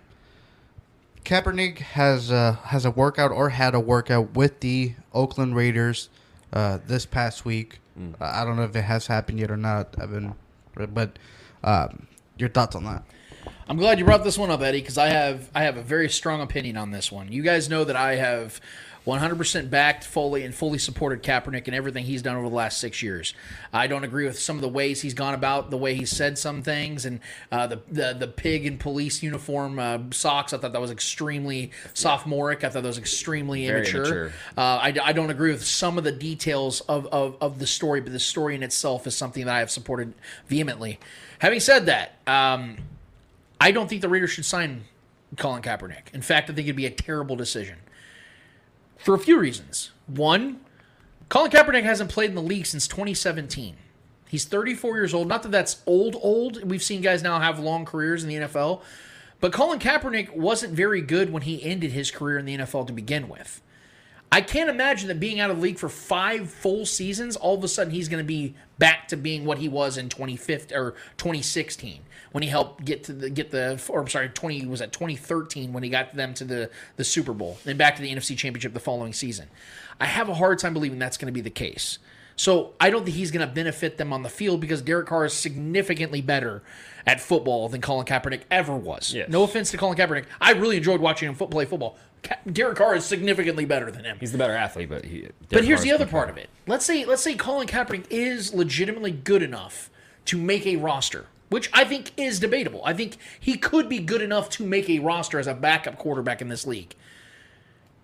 Kaepernick 1.26 1.80
has 1.80 2.31
uh, 2.31 2.53
has 2.64 2.85
a 2.85 2.91
workout 2.91 3.31
or 3.31 3.49
had 3.49 3.76
a 3.76 3.81
workout 3.81 4.34
with 4.34 4.61
the 4.61 4.94
Oakland 5.14 5.53
Raiders 5.53 6.07
uh, 6.53 6.80
this 6.88 7.06
past 7.06 7.44
week. 7.44 7.80
Mm. 7.99 8.15
I 8.22 8.45
don't 8.45 8.56
know 8.56 8.64
if 8.64 8.76
it 8.77 8.84
has 8.84 9.07
happened 9.07 9.39
yet 9.39 9.52
or 9.52 9.57
not. 9.57 9.94
I've 10.02 10.11
been, 10.11 10.34
but 10.73 11.19
um, 11.65 12.07
your 12.38 12.48
thoughts 12.48 12.77
on 12.77 12.85
that? 12.85 13.03
I'm 13.69 13.76
glad 13.77 13.99
you 13.99 14.06
brought 14.06 14.23
this 14.23 14.38
one 14.38 14.49
up, 14.49 14.61
Eddie, 14.61 14.80
because 14.80 14.98
I 14.98 15.10
have 15.10 15.49
I 15.53 15.64
have 15.64 15.76
a 15.76 15.81
very 15.81 16.10
strong 16.10 16.41
opinion 16.41 16.77
on 16.77 16.91
this 16.91 17.11
one. 17.11 17.31
You 17.31 17.41
guys 17.44 17.69
know 17.69 17.84
that 17.84 17.98
I 17.98 18.15
have 18.15 18.61
100% 19.06 19.69
backed 19.69 20.03
fully 20.03 20.44
and 20.44 20.53
fully 20.53 20.77
supported 20.77 21.23
Kaepernick 21.23 21.68
and 21.68 21.76
everything 21.76 22.03
he's 22.03 22.22
done 22.22 22.35
over 22.35 22.49
the 22.49 22.56
last 22.56 22.77
six 22.77 23.02
years. 23.02 23.34
I 23.72 23.88
don't 23.88 24.03
agree 24.03 24.26
with 24.26 24.38
some 24.38 24.57
of 24.57 24.61
the 24.61 24.68
ways 24.69 25.02
he's 25.02 25.14
gone 25.14 25.34
about, 25.34 25.69
the 25.69 25.77
way 25.77 25.95
he 25.95 26.06
said 26.06 26.38
some 26.38 26.61
things, 26.61 27.06
and 27.06 27.19
uh, 27.52 27.68
the, 27.68 27.81
the 27.89 28.15
the 28.18 28.27
pig 28.27 28.65
in 28.65 28.77
police 28.77 29.22
uniform 29.22 29.80
uh, 29.80 29.99
socks. 30.11 30.53
I 30.53 30.57
thought 30.60 30.72
that 30.72 30.81
was 30.81 30.91
extremely 30.91 31.72
sophomoric. 31.94 32.64
I 32.64 32.69
thought 32.69 32.84
that 32.84 32.88
was 32.89 32.98
extremely 32.98 33.68
Very 33.68 33.80
immature. 33.80 34.06
immature. 34.06 34.31
Uh, 34.57 34.61
I, 34.61 34.95
I 35.03 35.11
don't 35.11 35.30
agree 35.30 35.52
with 35.52 35.65
some 35.65 35.98
of 35.98 36.06
the 36.06 36.14
details 36.14 36.80
of, 36.81 37.06
of, 37.07 37.35
of 37.41 37.60
the 37.60 37.68
story, 37.68 37.99
but 37.99 38.14
the 38.14 38.19
story 38.19 38.56
in 38.56 38.64
itself 38.64 39.07
is 39.07 39.15
something 39.15 39.45
that 39.45 39.56
I 39.56 39.60
have 39.60 39.72
supported 39.72 40.14
vehemently. 40.48 40.99
Having 41.39 41.60
said 41.60 41.85
that, 41.88 42.14
um, 42.27 42.77
I 43.59 43.71
don't 43.71 43.89
think 43.89 44.01
the 44.01 44.09
Raiders 44.09 44.31
should 44.31 44.45
sign 44.45 44.84
Colin 45.35 45.61
Kaepernick. 45.61 46.13
In 46.13 46.21
fact, 46.21 46.49
I 46.49 46.53
think 46.53 46.67
it'd 46.67 46.75
be 46.75 46.85
a 46.85 46.91
terrible 46.91 47.35
decision 47.35 47.77
for 48.97 49.13
a 49.13 49.19
few 49.19 49.39
reasons. 49.39 49.91
One, 50.07 50.61
Colin 51.29 51.51
Kaepernick 51.51 51.84
hasn't 51.84 52.09
played 52.09 52.29
in 52.29 52.35
the 52.35 52.41
league 52.41 52.65
since 52.65 52.88
2017. 52.88 53.75
He's 54.29 54.45
34 54.45 54.95
years 54.97 55.13
old. 55.13 55.27
Not 55.27 55.43
that 55.43 55.51
that's 55.51 55.81
old, 55.85 56.15
old. 56.21 56.63
We've 56.69 56.84
seen 56.84 57.01
guys 57.01 57.23
now 57.23 57.39
have 57.39 57.59
long 57.59 57.85
careers 57.85 58.23
in 58.23 58.29
the 58.29 58.35
NFL. 58.35 58.81
But 59.39 59.53
Colin 59.53 59.79
Kaepernick 59.79 60.35
wasn't 60.35 60.73
very 60.73 61.01
good 61.01 61.31
when 61.31 61.43
he 61.43 61.63
ended 61.63 61.91
his 61.91 62.11
career 62.11 62.38
in 62.38 62.45
the 62.45 62.57
NFL 62.57 62.88
to 62.88 62.93
begin 62.93 63.29
with. 63.29 63.61
I 64.31 64.41
can't 64.41 64.69
imagine 64.69 65.07
that 65.07 65.19
being 65.19 65.39
out 65.39 65.49
of 65.49 65.57
the 65.57 65.61
league 65.61 65.77
for 65.77 65.88
five 65.88 66.49
full 66.49 66.85
seasons, 66.85 67.38
all 67.38 67.55
of 67.55 67.63
a 67.63 67.67
sudden 67.67 67.93
he's 67.93 68.09
going 68.09 68.23
to 68.23 68.27
be 68.27 68.55
back 68.77 69.07
to 69.09 69.15
being 69.15 69.45
what 69.45 69.59
he 69.59 69.69
was 69.69 69.97
in 69.97 70.09
2015 70.09 70.77
or 70.77 70.91
2016 71.17 72.01
when 72.31 72.43
he 72.43 72.49
helped 72.49 72.85
get 72.85 73.03
to 73.05 73.13
the 73.13 73.29
get 73.29 73.51
the 73.51 73.81
or 73.89 74.01
I'm 74.01 74.07
sorry 74.07 74.29
20 74.29 74.65
was 74.67 74.81
at 74.81 74.91
2013 74.91 75.73
when 75.73 75.83
he 75.83 75.89
got 75.89 76.15
them 76.15 76.33
to 76.35 76.43
the 76.45 76.69
the 76.95 77.03
Super 77.03 77.33
Bowl 77.33 77.57
and 77.65 77.77
back 77.77 77.95
to 77.95 78.01
the 78.01 78.13
NFC 78.13 78.37
Championship 78.37 78.73
the 78.73 78.79
following 78.79 79.13
season. 79.13 79.47
I 79.99 80.05
have 80.05 80.29
a 80.29 80.33
hard 80.35 80.59
time 80.59 80.73
believing 80.73 80.99
that's 80.99 81.17
going 81.17 81.27
to 81.27 81.33
be 81.33 81.41
the 81.41 81.49
case. 81.49 81.99
So 82.39 82.73
I 82.79 82.91
don't 82.91 83.03
think 83.03 83.17
he's 83.17 83.31
going 83.31 83.47
to 83.47 83.51
benefit 83.51 83.97
them 83.97 84.13
on 84.13 84.21
the 84.21 84.29
field 84.29 84.61
because 84.61 84.83
Derek 84.83 85.07
Carr 85.07 85.25
is 85.25 85.33
significantly 85.33 86.21
better 86.21 86.61
at 87.07 87.19
football 87.19 87.67
than 87.67 87.81
Colin 87.81 88.05
Kaepernick 88.05 88.41
ever 88.51 88.75
was. 88.75 89.11
Yes. 89.11 89.27
No 89.27 89.41
offense 89.41 89.71
to 89.71 89.77
Colin 89.77 89.97
Kaepernick, 89.97 90.25
I 90.39 90.51
really 90.51 90.77
enjoyed 90.77 91.01
watching 91.01 91.27
him 91.29 91.33
foot 91.33 91.49
play 91.49 91.65
football. 91.65 91.97
Ka- 92.21 92.37
Derek 92.51 92.77
Carr 92.77 92.93
is 92.95 93.05
significantly 93.05 93.65
better 93.65 93.89
than 93.89 94.05
him. 94.05 94.17
He's 94.19 94.31
the 94.33 94.37
better 94.37 94.53
athlete, 94.55 94.87
but 94.89 95.03
he. 95.05 95.27
But 95.49 95.63
here's 95.63 95.81
the 95.81 95.91
other 95.91 96.05
part 96.05 96.29
of 96.29 96.37
it. 96.37 96.49
Let's 96.67 96.85
say 96.85 97.05
let's 97.05 97.23
say 97.23 97.33
Colin 97.33 97.67
Kaepernick 97.67 98.05
is 98.11 98.53
legitimately 98.53 99.11
good 99.13 99.41
enough 99.41 99.89
to 100.25 100.37
make 100.37 100.67
a 100.67 100.75
roster, 100.75 101.25
which 101.49 101.69
I 101.73 101.83
think 101.85 102.11
is 102.17 102.39
debatable. 102.39 102.81
I 102.83 102.93
think 102.93 103.17
he 103.39 103.57
could 103.57 103.87
be 103.87 103.99
good 103.99 104.21
enough 104.21 104.49
to 104.51 104.65
make 104.65 104.89
a 104.89 104.99
roster 104.99 105.39
as 105.39 105.47
a 105.47 105.53
backup 105.53 105.97
quarterback 105.97 106.41
in 106.41 106.49
this 106.49 106.67
league. 106.67 106.95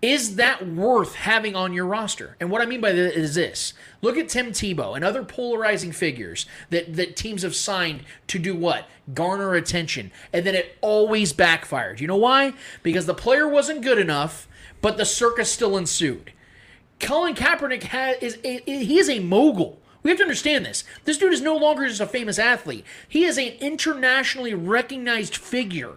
Is 0.04 0.36
that 0.36 0.68
worth 0.68 1.14
having 1.14 1.56
on 1.56 1.72
your 1.72 1.86
roster? 1.86 2.36
And 2.38 2.50
what 2.50 2.60
I 2.60 2.66
mean 2.66 2.82
by 2.82 2.92
that 2.92 3.18
is 3.18 3.34
this. 3.34 3.72
Look 4.02 4.18
at 4.18 4.28
Tim 4.28 4.52
Tebow 4.52 4.94
and 4.94 5.02
other 5.02 5.24
polarizing 5.24 5.92
figures 5.92 6.44
that, 6.68 6.94
that 6.96 7.16
teams 7.16 7.40
have 7.40 7.56
signed 7.56 8.02
to 8.26 8.38
do 8.38 8.54
what? 8.54 8.86
Garner 9.14 9.54
attention. 9.54 10.12
And 10.30 10.44
then 10.44 10.54
it 10.54 10.76
always 10.82 11.32
backfired. 11.32 12.00
You 12.00 12.06
know 12.06 12.16
why? 12.16 12.52
Because 12.82 13.06
the 13.06 13.14
player 13.14 13.48
wasn't 13.48 13.80
good 13.80 13.98
enough, 13.98 14.46
but 14.82 14.98
the 14.98 15.06
circus 15.06 15.50
still 15.50 15.74
ensued. 15.74 16.34
Colin 17.00 17.34
Kaepernick 17.34 17.84
has, 17.84 18.18
is 18.18 18.38
a, 18.44 18.60
he 18.66 18.98
is 18.98 19.08
a 19.08 19.20
mogul. 19.20 19.80
We 20.04 20.10
have 20.10 20.18
to 20.18 20.24
understand 20.24 20.66
this. 20.66 20.84
This 21.04 21.16
dude 21.16 21.32
is 21.32 21.40
no 21.40 21.56
longer 21.56 21.88
just 21.88 22.00
a 22.00 22.06
famous 22.06 22.38
athlete. 22.38 22.84
He 23.08 23.24
is 23.24 23.38
an 23.38 23.54
internationally 23.60 24.52
recognized 24.52 25.34
figure 25.34 25.94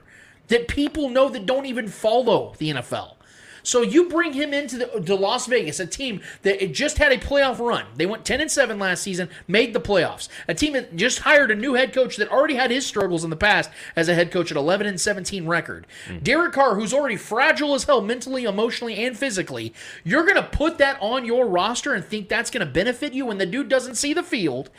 that 0.48 0.70
people 0.70 1.10
know 1.10 1.28
that 1.30 1.46
don't 1.46 1.66
even 1.66 1.90
follow 1.90 2.56
the 2.58 2.70
NFL. 2.70 3.17
So 3.68 3.82
you 3.82 4.08
bring 4.08 4.32
him 4.32 4.54
into 4.54 4.78
the, 4.78 4.86
to 5.02 5.14
Las 5.14 5.46
Vegas, 5.46 5.82
a 5.82 5.86
team 5.86 6.22
that 6.44 6.64
it 6.64 6.74
just 6.74 7.00
had 7.00 7.12
a 7.12 7.18
playoff 7.18 7.60
run. 7.60 7.86
They 7.98 8.06
went 8.06 8.24
10 8.24 8.40
and 8.40 8.50
7 8.50 8.80
last 8.80 9.04
season, 9.04 9.28
made 9.46 9.74
the 9.74 9.82
playoffs. 9.82 10.30
A 10.48 10.54
team 10.54 10.72
that 10.72 10.96
just 10.96 11.20
hired 11.20 11.52
a 11.52 11.56
new 11.56 11.74
head 11.74 11.92
coach 11.92 12.16
that 12.16 12.32
already 12.32 12.56
had 12.56 12.72
his 12.72 12.86
struggles 12.86 13.26
in 13.26 13.30
the 13.30 13.36
past 13.36 13.70
as 13.94 14.08
a 14.08 14.16
head 14.16 14.32
coach 14.32 14.52
at 14.52 14.58
11 14.58 14.88
and 14.88 15.02
17 15.02 15.46
record. 15.46 15.86
Hmm. 16.08 16.20
Derek 16.20 16.54
Carr, 16.54 16.76
who's 16.76 16.94
already 16.94 17.18
fragile 17.18 17.74
as 17.74 17.84
hell 17.84 18.00
mentally, 18.00 18.46
emotionally, 18.46 19.04
and 19.06 19.18
physically, 19.18 19.74
you're 20.06 20.24
going 20.24 20.36
to 20.36 20.44
put 20.44 20.78
that 20.78 20.98
on 21.02 21.26
your 21.26 21.46
roster 21.46 21.94
and 21.94 22.06
think 22.06 22.30
that's 22.30 22.50
going 22.50 22.66
to 22.66 22.72
benefit 22.72 23.12
you 23.12 23.26
when 23.26 23.38
the 23.38 23.46
dude 23.46 23.68
doesn't 23.68 23.96
see 23.96 24.14
the 24.14 24.24
field. 24.24 24.70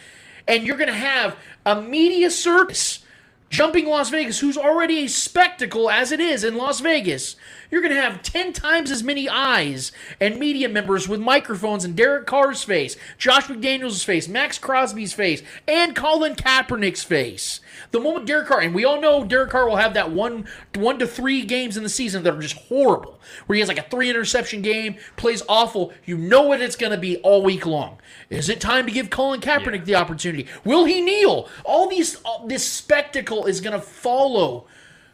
And 0.46 0.66
you're 0.66 0.78
going 0.78 0.88
to 0.88 0.94
have 0.94 1.36
a 1.66 1.82
media 1.82 2.30
circus 2.30 3.00
jumping 3.50 3.86
Las 3.86 4.10
Vegas, 4.10 4.40
who's 4.40 4.56
already 4.56 5.04
a 5.04 5.08
spectacle 5.08 5.90
as 5.90 6.12
it 6.12 6.20
is 6.20 6.44
in 6.44 6.56
Las 6.56 6.80
Vegas, 6.80 7.36
you're 7.70 7.82
going 7.82 7.94
to 7.94 8.00
have 8.00 8.22
10 8.22 8.52
times 8.52 8.90
as 8.90 9.02
many 9.02 9.28
eyes 9.28 9.92
and 10.20 10.38
media 10.38 10.68
members 10.68 11.08
with 11.08 11.20
microphones 11.20 11.84
in 11.84 11.94
Derek 11.94 12.26
Carr's 12.26 12.62
face, 12.62 12.96
Josh 13.18 13.46
McDaniels' 13.46 14.04
face, 14.04 14.28
Maxx 14.28 14.58
Crosby's 14.58 15.12
face, 15.12 15.42
and 15.66 15.94
Colin 15.94 16.34
Kaepernick's 16.34 17.02
face. 17.02 17.60
The 17.90 18.00
moment 18.00 18.26
Derek 18.26 18.48
Carr, 18.48 18.60
and 18.60 18.74
we 18.74 18.84
all 18.84 19.00
know 19.00 19.24
Derek 19.24 19.50
Carr 19.50 19.68
will 19.68 19.76
have 19.76 19.94
that 19.94 20.10
one, 20.10 20.46
one 20.74 20.98
to 20.98 21.06
three 21.06 21.44
games 21.44 21.76
in 21.76 21.82
the 21.82 21.88
season 21.88 22.22
that 22.22 22.34
are 22.34 22.40
just 22.40 22.56
horrible, 22.56 23.18
where 23.46 23.54
he 23.54 23.60
has 23.60 23.68
like 23.68 23.78
a 23.78 23.88
three 23.88 24.10
interception 24.10 24.60
game, 24.60 24.96
plays 25.16 25.42
awful. 25.48 25.92
You 26.04 26.18
know 26.18 26.42
what 26.42 26.60
it's 26.60 26.76
going 26.76 26.92
to 26.92 26.98
be 26.98 27.16
all 27.18 27.42
week 27.42 27.64
long. 27.64 27.98
Is 28.28 28.48
it 28.48 28.60
time 28.60 28.86
to 28.86 28.92
give 28.92 29.10
Colin 29.10 29.40
Kaepernick 29.40 29.86
the 29.86 29.94
opportunity? 29.94 30.46
Will 30.64 30.84
he 30.84 31.00
kneel? 31.00 31.48
All 31.64 31.88
these, 31.88 32.16
all, 32.22 32.46
this 32.46 32.66
spectacle 32.66 33.46
is 33.46 33.60
going 33.60 33.78
to 33.78 33.84
follow 33.84 34.66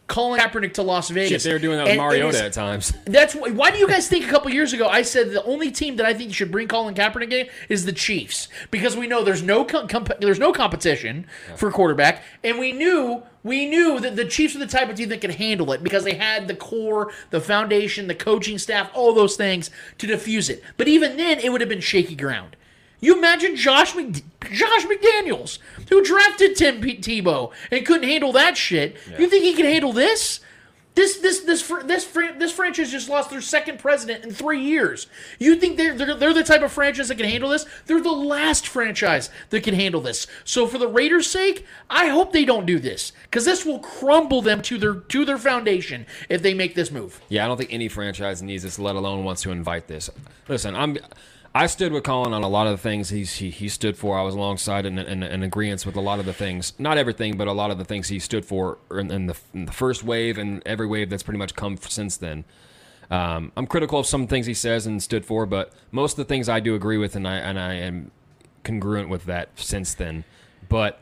Colin 0.07 0.39
Kaepernick 0.39 0.73
to 0.75 0.83
Las 0.83 1.09
Vegas. 1.09 1.29
Shit, 1.41 1.43
they 1.43 1.53
were 1.53 1.59
doing 1.59 1.77
that 1.77 1.83
with 1.85 1.91
And- 1.93 1.99
Mariota 1.99 2.45
at 2.45 2.53
times. 2.53 2.93
that's 3.05 3.33
why, 3.33 3.49
why 3.49 3.71
do 3.71 3.77
you 3.79 3.87
guys 3.87 4.07
think 4.07 4.25
a 4.25 4.29
couple 4.29 4.51
years 4.51 4.71
ago 4.71 4.87
I 4.87 5.01
said 5.01 5.31
the 5.31 5.43
only 5.45 5.71
team 5.71 5.95
that 5.95 6.05
I 6.05 6.13
think 6.13 6.27
you 6.29 6.33
should 6.33 6.51
bring 6.51 6.67
Colin 6.67 6.93
Kaepernick 6.93 7.31
in 7.33 7.47
is 7.69 7.85
the 7.85 7.91
Chiefs 7.91 8.47
because 8.69 8.95
we 8.95 9.07
know 9.07 9.23
there's 9.23 9.41
no 9.41 9.65
com- 9.65 9.87
comp- 9.87 10.19
there's 10.19 10.37
no 10.39 10.53
competition 10.53 11.25
for 11.55 11.71
quarterback 11.71 12.23
and 12.43 12.59
we 12.59 12.71
knew 12.71 13.23
we 13.43 13.67
knew 13.67 13.99
that 13.99 14.15
the 14.15 14.25
Chiefs 14.25 14.53
were 14.53 14.59
the 14.59 14.67
type 14.67 14.89
of 14.89 14.95
team 14.95 15.09
that 15.09 15.21
could 15.21 15.31
handle 15.35 15.71
it 15.71 15.83
because 15.83 16.03
they 16.03 16.15
had 16.15 16.47
the 16.47 16.55
core, 16.55 17.11
the 17.31 17.41
foundation, 17.41 18.07
the 18.07 18.15
coaching 18.15 18.57
staff, 18.59 18.89
all 18.93 19.13
those 19.13 19.35
things 19.35 19.69
to 19.97 20.07
diffuse 20.07 20.49
it. 20.49 20.63
But 20.77 20.87
even 20.87 21.17
then, 21.17 21.39
it 21.39 21.51
would 21.51 21.61
have 21.61 21.69
been 21.69 21.79
shaky 21.81 22.15
ground. 22.15 22.55
You 23.01 23.15
imagine 23.17 23.55
Josh 23.55 23.93
Mc- 23.95 24.23
Josh 24.51 24.85
McDaniels, 24.85 25.59
who 25.89 26.03
drafted 26.03 26.55
Tim 26.55 26.81
P- 26.81 26.97
Tebow 26.97 27.51
and 27.71 27.85
couldn't 27.85 28.07
handle 28.09 28.31
that 28.33 28.57
shit. 28.57 28.97
You 29.17 29.29
think 29.29 29.43
he 29.43 29.53
can 29.53 29.65
handle 29.65 29.93
this? 29.93 30.39
This 30.95 31.17
this 31.17 31.41
this 31.41 31.61
this 31.83 32.05
this 32.37 32.53
franchise 32.53 32.89
just 32.89 33.09
lost 33.09 33.29
their 33.29 33.41
second 33.41 33.79
president 33.79 34.23
in 34.23 34.31
three 34.31 34.61
years. 34.61 35.07
You 35.39 35.57
think 35.57 35.75
they're, 35.75 35.93
they're 35.93 36.15
they're 36.15 36.33
the 36.33 36.41
type 36.41 36.61
of 36.61 36.71
franchise 36.71 37.09
that 37.09 37.17
can 37.17 37.27
handle 37.29 37.49
this? 37.49 37.65
They're 37.85 38.01
the 38.01 38.13
last 38.13 38.65
franchise 38.65 39.29
that 39.49 39.61
can 39.61 39.73
handle 39.73 39.99
this. 39.99 40.25
So 40.45 40.67
for 40.67 40.77
the 40.77 40.87
Raiders' 40.87 41.29
sake, 41.29 41.65
I 41.89 42.07
hope 42.07 42.31
they 42.31 42.45
don't 42.45 42.65
do 42.65 42.79
this 42.79 43.11
because 43.23 43.43
this 43.43 43.65
will 43.65 43.79
crumble 43.79 44.41
them 44.41 44.61
to 44.63 44.77
their 44.77 44.93
to 44.95 45.25
their 45.25 45.37
foundation 45.37 46.05
if 46.29 46.41
they 46.41 46.53
make 46.53 46.75
this 46.75 46.91
move. 46.91 47.19
Yeah, 47.27 47.43
I 47.43 47.49
don't 47.49 47.57
think 47.57 47.73
any 47.73 47.89
franchise 47.89 48.41
needs 48.41 48.63
this, 48.63 48.79
let 48.79 48.95
alone 48.95 49.25
wants 49.25 49.41
to 49.41 49.51
invite 49.51 49.87
this. 49.87 50.09
Listen, 50.47 50.77
I'm 50.77 50.97
I 51.55 51.67
stood 51.67 51.93
with 51.93 52.03
Colin 52.03 52.33
on 52.33 52.43
a 52.43 52.49
lot 52.49 52.67
of 52.67 52.73
the 52.73 52.77
things 52.77 53.07
he's 53.07 53.35
he, 53.35 53.49
he 53.49 53.69
stood 53.69 53.97
for. 53.97 54.19
I 54.19 54.23
was 54.23 54.35
alongside 54.35 54.85
and 54.85 54.99
in, 54.99 55.07
in, 55.07 55.23
in 55.23 55.41
agreement 55.41 55.85
with 55.85 55.95
a 55.95 56.01
lot 56.01 56.19
of 56.19 56.25
the 56.25 56.33
things, 56.33 56.73
not 56.77 56.97
everything, 56.97 57.37
but 57.37 57.47
a 57.47 57.53
lot 57.53 57.71
of 57.71 57.77
the 57.77 57.85
things 57.85 58.09
he 58.09 58.19
stood 58.19 58.43
for 58.43 58.77
in, 58.91 59.09
in, 59.09 59.27
the, 59.27 59.37
the 59.53 59.71
first 59.71 60.03
wave 60.03 60.37
and 60.37 60.61
every 60.65 60.85
wave 60.85 61.09
that's 61.09 61.23
pretty 61.23 61.37
much 61.37 61.55
come 61.55 61.77
since 61.77 62.17
then. 62.17 62.43
Um, 63.09 63.53
I'm 63.55 63.67
critical 63.67 63.97
of 63.99 64.05
some 64.05 64.27
things 64.27 64.47
he 64.47 64.53
says 64.53 64.85
and 64.85 65.01
stood 65.01 65.25
for, 65.25 65.45
but 65.45 65.71
most 65.93 66.13
of 66.13 66.17
the 66.17 66.25
things 66.25 66.49
I 66.49 66.59
do 66.59 66.75
agree 66.75 66.97
with, 66.97 67.15
and 67.15 67.25
I 67.25 67.35
and 67.35 67.57
I 67.57 67.75
am 67.75 68.11
congruent 68.65 69.07
with 69.07 69.23
that 69.25 69.49
since 69.55 69.93
then. 69.93 70.25
But 70.67 70.99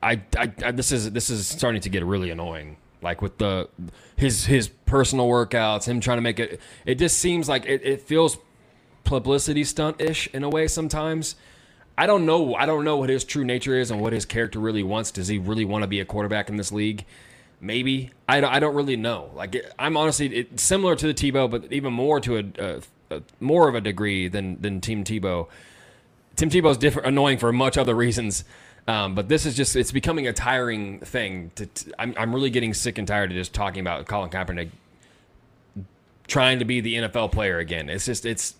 I, 0.00 0.20
I, 0.36 0.52
I 0.64 0.70
this 0.70 0.92
is 0.92 1.10
this 1.10 1.30
is 1.30 1.48
starting 1.48 1.80
to 1.80 1.88
get 1.88 2.04
really 2.04 2.30
annoying. 2.30 2.76
Like 3.02 3.22
with 3.22 3.38
the 3.38 3.68
his 4.14 4.44
his 4.44 4.68
personal 4.68 5.26
workouts, 5.26 5.86
him 5.86 5.98
trying 5.98 6.18
to 6.18 6.22
make 6.22 6.38
it. 6.38 6.60
It 6.86 6.96
just 6.96 7.18
seems 7.18 7.48
like 7.48 7.64
it, 7.66 7.82
it 7.82 8.02
feels 8.02 8.36
publicity 9.04 9.64
stunt 9.64 10.00
ish 10.00 10.28
in 10.32 10.42
a 10.42 10.48
way 10.48 10.66
sometimes. 10.66 11.36
I 11.96 12.06
don't 12.06 12.26
know. 12.26 12.54
I 12.54 12.66
don't 12.66 12.84
know 12.84 12.96
what 12.96 13.08
his 13.08 13.24
true 13.24 13.44
nature 13.44 13.76
is 13.76 13.90
and 13.90 14.00
what 14.00 14.12
his 14.12 14.24
character 14.24 14.58
really 14.58 14.82
wants. 14.82 15.10
Does 15.10 15.28
he 15.28 15.38
really 15.38 15.64
want 15.64 15.82
to 15.82 15.88
be 15.88 16.00
a 16.00 16.04
quarterback 16.04 16.48
in 16.48 16.56
this 16.56 16.72
league? 16.72 17.04
Maybe. 17.60 18.10
I 18.28 18.40
don't, 18.40 18.52
I 18.52 18.58
don't 18.58 18.74
really 18.74 18.96
know. 18.96 19.30
Like 19.34 19.56
I'm 19.78 19.96
honestly 19.96 20.34
it, 20.34 20.58
similar 20.58 20.96
to 20.96 21.06
the 21.06 21.14
Tebow, 21.14 21.48
but 21.50 21.72
even 21.72 21.92
more 21.92 22.20
to 22.20 22.38
a, 22.38 22.44
a, 22.58 23.16
a 23.16 23.22
more 23.38 23.68
of 23.68 23.74
a 23.74 23.80
degree 23.80 24.28
than 24.28 24.60
than 24.60 24.80
Tim 24.80 25.04
Tebow. 25.04 25.48
Tim 26.36 26.50
Tebow's 26.50 26.78
different, 26.78 27.06
annoying 27.06 27.38
for 27.38 27.52
much 27.52 27.78
other 27.78 27.94
reasons. 27.94 28.44
Um, 28.86 29.14
but 29.14 29.28
this 29.28 29.46
is 29.46 29.56
just, 29.56 29.76
it's 29.76 29.92
becoming 29.92 30.26
a 30.26 30.32
tiring 30.32 31.00
thing. 31.00 31.52
To, 31.54 31.68
I'm 31.98 32.34
really 32.34 32.50
getting 32.50 32.74
sick 32.74 32.98
and 32.98 33.08
tired 33.08 33.30
of 33.30 33.36
just 33.36 33.54
talking 33.54 33.80
about 33.80 34.06
Colin 34.06 34.30
Kaepernick 34.30 34.70
trying 36.26 36.58
to 36.58 36.64
be 36.64 36.80
the 36.80 36.96
NFL 36.96 37.32
player 37.32 37.58
again. 37.58 37.88
It's 37.88 38.04
just, 38.04 38.26
it's, 38.26 38.54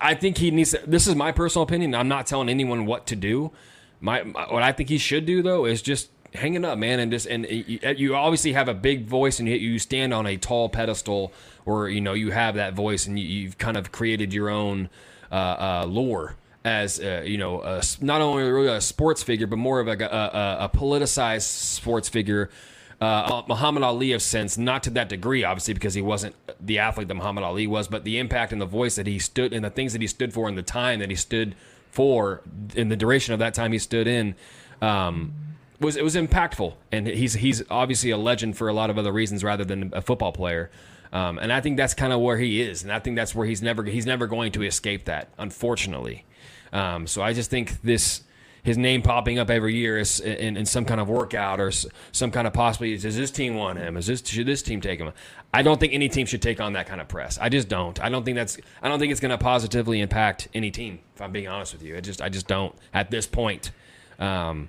I 0.00 0.14
think 0.14 0.38
he 0.38 0.50
needs, 0.50 0.72
to, 0.72 0.82
this 0.86 1.06
is 1.06 1.14
my 1.14 1.32
personal 1.32 1.62
opinion. 1.62 1.94
I'm 1.94 2.08
not 2.08 2.26
telling 2.26 2.48
anyone 2.48 2.86
what 2.86 3.06
to 3.06 3.16
do. 3.16 3.52
My, 4.00 4.22
my, 4.22 4.52
what 4.52 4.62
I 4.62 4.72
think 4.72 4.88
he 4.88 4.98
should 4.98 5.26
do 5.26 5.42
though 5.42 5.64
is 5.64 5.80
just 5.82 6.10
hang 6.34 6.54
it 6.54 6.64
up, 6.64 6.78
man, 6.78 7.00
and 7.00 7.10
just 7.10 7.26
and 7.26 7.46
you, 7.48 7.78
you 7.96 8.14
obviously 8.14 8.52
have 8.52 8.68
a 8.68 8.74
big 8.74 9.06
voice 9.06 9.38
and 9.38 9.48
you, 9.48 9.78
stand 9.78 10.12
on 10.12 10.26
a 10.26 10.36
tall 10.36 10.68
pedestal, 10.68 11.32
or 11.64 11.88
you 11.88 12.00
know 12.00 12.12
you 12.12 12.30
have 12.30 12.56
that 12.56 12.74
voice 12.74 13.06
and 13.06 13.18
you, 13.18 13.46
have 13.46 13.58
kind 13.58 13.76
of 13.76 13.92
created 13.92 14.34
your 14.34 14.50
own 14.50 14.90
uh, 15.32 15.34
uh, 15.34 15.86
lore 15.88 16.36
as 16.64 16.98
uh, 16.98 17.22
you 17.24 17.38
know, 17.38 17.80
not 18.00 18.20
only 18.20 18.42
really 18.42 18.68
a 18.68 18.80
sports 18.80 19.22
figure, 19.22 19.46
but 19.46 19.56
more 19.56 19.78
of 19.78 19.86
a, 19.86 19.92
a, 19.92 20.64
a 20.64 20.68
politicized 20.68 21.42
sports 21.42 22.08
figure. 22.08 22.50
Uh, 22.98 23.42
Muhammad 23.46 23.82
Ali 23.82 24.12
of 24.12 24.22
sense, 24.22 24.56
not 24.56 24.82
to 24.84 24.90
that 24.90 25.10
degree, 25.10 25.44
obviously, 25.44 25.74
because 25.74 25.92
he 25.92 26.00
wasn't 26.00 26.34
the 26.58 26.78
athlete 26.78 27.08
that 27.08 27.14
Muhammad 27.14 27.44
Ali 27.44 27.66
was, 27.66 27.88
but 27.88 28.04
the 28.04 28.18
impact 28.18 28.52
and 28.52 28.60
the 28.60 28.66
voice 28.66 28.96
that 28.96 29.06
he 29.06 29.18
stood 29.18 29.52
and 29.52 29.62
the 29.62 29.70
things 29.70 29.92
that 29.92 30.00
he 30.00 30.06
stood 30.06 30.32
for 30.32 30.48
and 30.48 30.56
the 30.56 30.62
time 30.62 31.00
that 31.00 31.10
he 31.10 31.16
stood 31.16 31.54
for 31.90 32.40
in 32.74 32.88
the 32.88 32.96
duration 32.96 33.34
of 33.34 33.38
that 33.38 33.52
time 33.52 33.72
he 33.72 33.78
stood 33.78 34.06
in 34.06 34.34
um, 34.80 35.34
was 35.78 35.96
it 35.96 36.04
was 36.04 36.16
impactful. 36.16 36.74
And 36.90 37.06
he's 37.06 37.34
he's 37.34 37.62
obviously 37.70 38.10
a 38.10 38.16
legend 38.16 38.56
for 38.56 38.68
a 38.68 38.72
lot 38.72 38.88
of 38.88 38.96
other 38.96 39.12
reasons 39.12 39.44
rather 39.44 39.64
than 39.64 39.90
a 39.92 40.00
football 40.00 40.32
player. 40.32 40.70
Um, 41.12 41.38
and 41.38 41.52
I 41.52 41.60
think 41.60 41.76
that's 41.76 41.94
kind 41.94 42.12
of 42.12 42.20
where 42.20 42.38
he 42.38 42.60
is, 42.60 42.82
and 42.82 42.92
I 42.92 42.98
think 42.98 43.16
that's 43.16 43.34
where 43.34 43.46
he's 43.46 43.62
never 43.62 43.84
he's 43.84 44.06
never 44.06 44.26
going 44.26 44.52
to 44.52 44.62
escape 44.62 45.04
that, 45.04 45.28
unfortunately. 45.38 46.24
Um, 46.72 47.06
so 47.06 47.22
I 47.22 47.32
just 47.32 47.48
think 47.48 47.80
this 47.82 48.22
his 48.66 48.76
name 48.76 49.00
popping 49.00 49.38
up 49.38 49.48
every 49.48 49.76
year 49.76 49.96
is 49.96 50.18
in, 50.18 50.56
in 50.56 50.66
some 50.66 50.84
kind 50.84 51.00
of 51.00 51.08
workout 51.08 51.60
or 51.60 51.70
some 51.70 52.32
kind 52.32 52.48
of 52.48 52.52
possibly 52.52 52.98
does 52.98 53.16
this 53.16 53.30
team 53.30 53.54
want 53.54 53.78
him? 53.78 53.96
Is 53.96 54.08
this 54.08 54.26
should 54.26 54.46
this 54.46 54.60
team 54.60 54.80
take 54.80 54.98
him? 54.98 55.12
I 55.54 55.62
don't 55.62 55.78
think 55.78 55.94
any 55.94 56.08
team 56.08 56.26
should 56.26 56.42
take 56.42 56.60
on 56.60 56.72
that 56.72 56.88
kind 56.88 57.00
of 57.00 57.06
press. 57.06 57.38
I 57.38 57.48
just 57.48 57.68
don't. 57.68 58.02
I 58.02 58.08
don't 58.08 58.24
think 58.24 58.34
that's 58.34 58.58
I 58.82 58.88
don't 58.88 58.98
think 58.98 59.12
it's 59.12 59.20
going 59.20 59.30
to 59.30 59.38
positively 59.38 60.00
impact 60.00 60.48
any 60.52 60.72
team. 60.72 60.98
If 61.14 61.22
I'm 61.22 61.30
being 61.30 61.46
honest 61.46 61.74
with 61.74 61.84
you, 61.84 61.96
I 61.96 62.00
just 62.00 62.20
I 62.20 62.28
just 62.28 62.48
don't 62.48 62.74
at 62.92 63.08
this 63.08 63.28
point. 63.28 63.70
Um, 64.18 64.68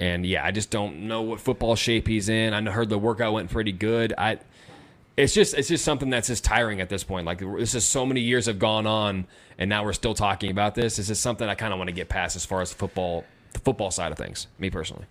and 0.00 0.26
yeah, 0.26 0.44
I 0.44 0.50
just 0.50 0.72
don't 0.72 1.02
know 1.02 1.22
what 1.22 1.40
football 1.40 1.76
shape 1.76 2.08
he's 2.08 2.28
in. 2.28 2.52
I 2.52 2.70
heard 2.72 2.88
the 2.88 2.98
workout 2.98 3.34
went 3.34 3.50
pretty 3.50 3.70
good. 3.70 4.12
I 4.18 4.40
it's 5.16 5.34
just 5.34 5.54
it's 5.54 5.68
just 5.68 5.84
something 5.84 6.10
that's 6.10 6.28
just 6.28 6.42
tiring 6.42 6.80
at 6.80 6.88
this 6.88 7.04
point. 7.04 7.26
Like 7.26 7.38
this 7.38 7.76
is 7.76 7.84
so 7.84 8.04
many 8.04 8.20
years 8.20 8.46
have 8.46 8.58
gone 8.58 8.86
on, 8.86 9.26
and 9.62 9.68
now 9.68 9.84
we're 9.84 9.92
still 9.92 10.12
talking 10.12 10.50
about 10.50 10.74
this. 10.74 10.96
This 10.96 11.08
is 11.08 11.20
something 11.20 11.48
I 11.48 11.54
kind 11.54 11.72
of 11.72 11.78
want 11.78 11.86
to 11.86 11.94
get 11.94 12.08
past 12.08 12.34
as 12.34 12.44
far 12.44 12.60
as 12.62 12.70
the 12.70 12.76
football 12.76 13.24
the 13.52 13.60
football 13.60 13.92
side 13.92 14.10
of 14.10 14.18
things. 14.18 14.48
Me 14.58 14.70
personally, 14.70 15.04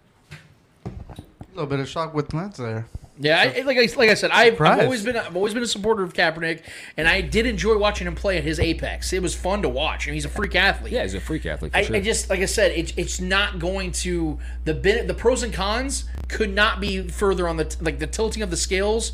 a 0.85 1.21
little 1.53 1.67
bit 1.67 1.79
of 1.79 1.87
shock 1.87 2.13
with 2.13 2.33
Lance 2.33 2.57
there. 2.57 2.85
Yeah, 3.17 3.39
I, 3.39 3.61
like 3.61 3.77
I, 3.77 3.87
like 3.97 4.09
I 4.09 4.13
said, 4.15 4.31
I've, 4.31 4.59
I've, 4.59 4.79
always 4.81 5.05
been 5.05 5.15
I've 5.15 5.35
always 5.35 5.53
been 5.53 5.63
a 5.63 5.67
supporter 5.67 6.03
of 6.03 6.13
Kaepernick, 6.13 6.63
and 6.97 7.07
I 7.07 7.21
did 7.21 7.45
enjoy 7.45 7.77
watching 7.77 8.07
him 8.07 8.15
play 8.15 8.37
at 8.37 8.43
his 8.43 8.59
apex. 8.59 9.13
It 9.13 9.21
was 9.21 9.33
fun 9.33 9.61
to 9.61 9.69
watch, 9.69 10.07
and 10.07 10.15
he's 10.15 10.25
a 10.25 10.29
freak 10.29 10.55
athlete. 10.55 10.91
Yeah, 10.91 11.03
he's 11.03 11.13
a 11.13 11.21
freak 11.21 11.45
athlete. 11.45 11.71
I, 11.73 11.83
sure. 11.83 11.95
I, 11.95 12.01
just 12.01 12.29
like 12.29 12.41
I 12.41 12.45
said, 12.45 12.71
it, 12.71 12.97
it's 12.97 13.21
not 13.21 13.59
going 13.59 13.93
to 13.93 14.37
the 14.65 14.73
the 14.73 15.13
pros 15.13 15.43
and 15.43 15.53
cons 15.53 16.05
could 16.27 16.53
not 16.53 16.81
be 16.81 17.07
further 17.07 17.47
on 17.47 17.55
the 17.55 17.73
like 17.79 17.99
the 17.99 18.07
tilting 18.07 18.43
of 18.43 18.49
the 18.49 18.57
scales 18.57 19.13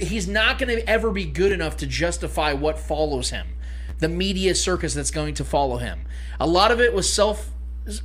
he's 0.00 0.28
not 0.28 0.58
going 0.58 0.68
to 0.68 0.88
ever 0.88 1.10
be 1.10 1.24
good 1.24 1.50
enough 1.50 1.76
to 1.78 1.86
justify 1.86 2.52
what 2.52 2.78
follows 2.78 3.30
him 3.30 3.48
the 4.00 4.08
media 4.08 4.54
circus 4.54 4.94
that's 4.94 5.10
going 5.10 5.34
to 5.34 5.44
follow 5.44 5.76
him. 5.76 6.00
A 6.38 6.46
lot 6.46 6.70
of 6.70 6.80
it 6.80 6.92
was 6.92 7.12
self 7.12 7.50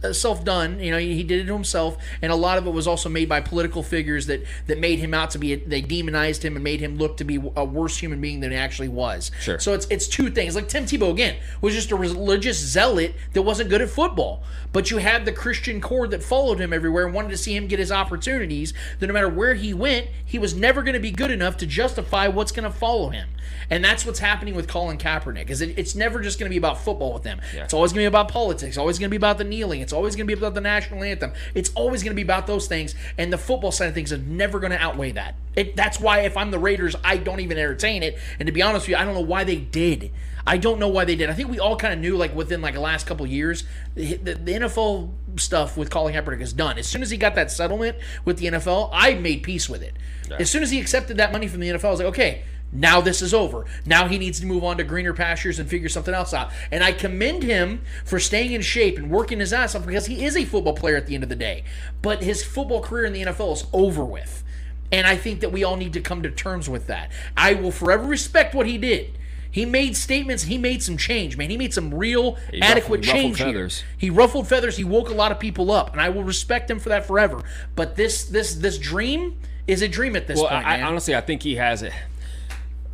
Uh, 0.04 0.14
self 0.14 0.46
done. 0.46 0.80
You 0.80 0.92
know, 0.92 0.98
he 0.98 1.22
did 1.22 1.42
it 1.42 1.52
himself, 1.52 1.98
and 2.22 2.32
a 2.32 2.36
lot 2.36 2.58
of 2.58 2.66
it 2.66 2.72
was 2.72 2.88
also 2.88 3.10
made 3.10 3.28
by 3.28 3.42
political 3.42 3.84
figures 3.84 4.26
that 4.28 4.44
that 4.68 4.80
made 4.80 5.00
him 5.00 5.14
out 5.14 5.32
to 5.32 5.38
be. 5.38 5.56
They 5.56 5.82
demonized 5.82 6.44
him 6.44 6.56
and 6.56 6.64
made 6.64 6.80
him 6.80 6.98
look 6.98 7.18
to 7.18 7.26
be 7.26 7.36
a 7.56 7.66
worse 7.66 7.98
human 7.98 8.22
being 8.22 8.40
than 8.40 8.52
he 8.52 8.58
actually 8.58 8.88
was. 8.88 9.32
Sure. 9.42 9.60
So 9.60 9.74
it's 9.74 9.86
it's 9.88 10.08
two 10.08 10.30
things. 10.30 10.56
Like 10.56 10.70
Tim 10.70 10.86
Tebow 10.86 11.12
again 11.12 11.36
was 11.60 11.74
just 11.74 11.92
a 11.92 11.96
religious 11.98 12.58
zealot 12.58 13.16
that 13.34 13.42
wasn't 13.42 13.70
good 13.70 13.82
at 13.82 13.90
football, 13.90 14.44
but 14.72 14.92
you 14.92 14.98
had 14.98 15.26
the 15.26 15.34
Christian 15.34 15.82
core 15.82 16.08
that 16.08 16.24
followed 16.24 16.60
him 16.60 16.72
everywhere 16.72 17.06
and 17.06 17.14
wanted 17.14 17.30
to 17.30 17.38
see 17.38 17.56
him 17.56 17.68
get 17.68 17.80
his 17.80 17.92
opportunities. 17.92 18.74
That 19.00 19.08
no 19.08 19.14
matter 19.14 19.30
where 19.30 19.56
he 19.56 19.74
went, 19.74 20.08
he 20.26 20.40
was 20.40 20.56
never 20.56 20.84
going 20.84 20.94
to 20.94 21.00
be 21.00 21.12
good 21.12 21.32
enough 21.32 21.58
to 21.58 21.68
justify 21.68 22.30
what's 22.30 22.54
going 22.54 22.70
to 22.70 22.76
follow 22.76 23.10
him. 23.10 23.28
And 23.70 23.84
that's 23.84 24.06
what's 24.06 24.20
happening 24.20 24.56
with 24.56 24.68
Colin 24.68 24.98
Kaepernick. 24.98 25.50
Is 25.50 25.62
it, 25.62 25.78
it's 25.78 25.96
never 25.96 26.22
just 26.22 26.40
going 26.40 26.50
to 26.50 26.54
be 26.54 26.58
about 26.58 26.80
football 26.80 27.14
with 27.14 27.24
them. 27.24 27.42
Yeah. 27.54 27.64
It's 27.64 27.74
always 27.74 27.92
going 27.92 28.06
to 28.06 28.10
be 28.10 28.16
about 28.16 28.30
politics. 28.30 28.78
Always 28.78 29.00
going 29.00 29.10
to 29.10 29.12
be 29.12 29.18
about 29.18 29.38
the 29.38 29.44
kneeling. 29.66 29.82
It's 29.82 29.94
always 29.94 30.16
going 30.16 30.28
to 30.28 30.36
be 30.36 30.38
about 30.40 30.54
the 30.54 30.62
national 30.62 31.04
anthem. 31.04 31.34
It's 31.54 31.72
always 31.74 32.04
going 32.04 32.12
to 32.12 32.16
be 32.16 32.22
about 32.22 32.48
those 32.48 32.68
things. 32.68 32.96
And 33.18 33.32
the 33.32 33.38
football 33.38 33.72
side 33.72 33.88
of 33.88 33.94
things 33.94 34.12
is 34.12 34.22
never 34.22 34.60
going 34.60 34.72
to 34.72 34.80
outweigh 34.80 35.12
that. 35.12 35.36
It, 35.56 35.76
that's 35.76 36.00
why 36.00 36.22
if 36.22 36.38
I'm 36.38 36.52
the 36.52 36.60
Raiders, 36.60 36.96
I 37.04 37.18
don't 37.18 37.40
even 37.40 37.58
entertain 37.58 38.04
it. 38.04 38.18
And 38.40 38.48
to 38.48 38.52
be 38.52 38.62
honest 38.62 38.84
with 38.84 38.90
you, 38.90 38.96
I 38.98 39.06
don't 39.06 39.14
know 39.14 39.22
why 39.22 39.44
they 39.44 39.58
did. 39.58 40.12
I 40.48 40.58
don't 40.58 40.80
know 40.80 40.90
why 40.90 41.06
they 41.06 41.16
did. 41.16 41.30
I 41.30 41.34
think 41.34 41.50
we 41.50 41.60
all 41.60 41.76
kind 41.76 41.92
of 41.92 42.00
knew, 42.00 42.16
like 42.18 42.36
within 42.36 42.62
like 42.62 42.76
the 42.76 42.80
last 42.80 43.08
couple 43.08 43.26
years, 43.26 43.64
the, 43.96 44.16
the, 44.16 44.36
the, 44.36 44.52
NFL 44.54 45.10
stuff 45.38 45.76
with 45.76 45.90
Colin 45.90 46.14
Kaepernick 46.14 46.42
is 46.42 46.54
done. 46.54 46.78
As 46.78 46.86
soon 46.86 47.02
as 47.02 47.10
he 47.10 47.18
got 47.18 47.34
that 47.34 47.52
settlement 47.52 47.98
with 48.26 48.38
the 48.38 48.46
NFL, 48.48 48.92
I 48.94 49.16
made 49.16 49.42
peace 49.42 49.68
with 49.68 49.82
it. 49.82 49.96
Yeah. 50.30 50.38
As 50.40 50.52
soon 50.52 50.62
as 50.62 50.70
he 50.70 50.80
accepted 50.80 51.18
that 51.18 51.32
money 51.32 51.48
from 51.48 51.62
the 51.62 51.70
NFL, 51.70 51.86
I 51.86 51.90
was 51.90 52.00
like, 52.00 52.10
okay, 52.10 52.44
now 52.72 53.02
this 53.02 53.22
is 53.22 53.34
over. 53.34 53.66
Now 53.86 54.08
he 54.08 54.18
needs 54.18 54.40
to 54.42 54.46
move 54.46 54.64
on 54.64 54.78
to 54.78 54.84
greener 54.84 55.14
pastures 55.14 55.60
and 55.60 55.70
figure 55.70 55.90
something 55.90 56.14
else 56.14 56.34
out. 56.34 56.52
And 56.72 56.84
I 56.84 56.92
commend 56.92 57.44
him 57.44 57.82
for 58.04 58.20
staying 58.20 58.52
in 58.52 58.62
shape 58.62 58.98
and 58.98 59.10
working 59.10 59.40
his 59.40 59.54
ass 59.54 59.76
off 59.76 59.86
because 59.86 60.08
he 60.08 60.26
is 60.26 60.36
a 60.36 60.46
football 60.46 60.74
player 60.74 60.96
at 60.96 61.08
the 61.08 61.16
end 61.16 61.24
of 61.24 61.30
the 61.30 61.36
day. 61.36 61.64
But 62.02 62.24
his 62.24 62.44
football 62.44 62.82
career 62.82 63.06
in 63.06 63.14
the 63.14 63.24
NFL 63.24 63.54
is 63.54 63.66
over 63.72 64.04
with. 64.04 64.44
And 64.92 65.08
I 65.08 65.16
think 65.16 65.40
that 65.40 65.52
we 65.52 65.64
all 65.64 65.78
need 65.78 65.94
to 65.94 66.02
come 66.02 66.22
to 66.24 66.30
terms 66.30 66.70
with 66.70 66.88
that. 66.88 67.12
I 67.36 67.54
will 67.54 67.72
forever 67.72 68.06
respect 68.06 68.54
what 68.54 68.68
he 68.68 68.78
did. 68.78 69.18
He 69.50 69.66
made 69.66 69.96
statements. 69.96 70.44
He 70.44 70.58
made 70.58 70.84
some 70.84 70.98
change, 70.98 71.38
man. 71.38 71.50
He 71.50 71.56
made 71.56 71.74
some 71.74 71.94
real 71.94 72.36
he 72.52 72.62
adequate 72.62 73.06
ruffled, 73.06 73.16
change. 73.16 73.40
Ruffled. 73.40 73.56
Here. 73.56 73.70
He 73.98 74.10
ruffled 74.10 74.50
feathers. 74.50 74.76
He 74.76 74.84
woke 74.84 75.10
a 75.10 75.14
lot 75.14 75.32
of 75.32 75.40
people 75.40 75.72
up, 75.72 75.94
and 75.94 76.02
I 76.02 76.10
will 76.10 76.26
respect 76.26 76.70
him 76.70 76.78
for 76.78 76.90
that 76.90 77.06
forever. 77.06 77.42
But 77.74 77.96
this, 77.96 78.26
this, 78.26 78.56
this 78.56 78.78
dream 78.78 79.38
is 79.66 79.82
a 79.82 79.88
dream 79.88 80.18
at 80.18 80.28
this 80.28 80.40
well, 80.40 80.50
point. 80.50 80.68
I, 80.68 80.82
honestly, 80.82 81.16
I 81.16 81.22
think 81.22 81.42
he 81.42 81.56
has 81.56 81.84
it. 81.84 81.94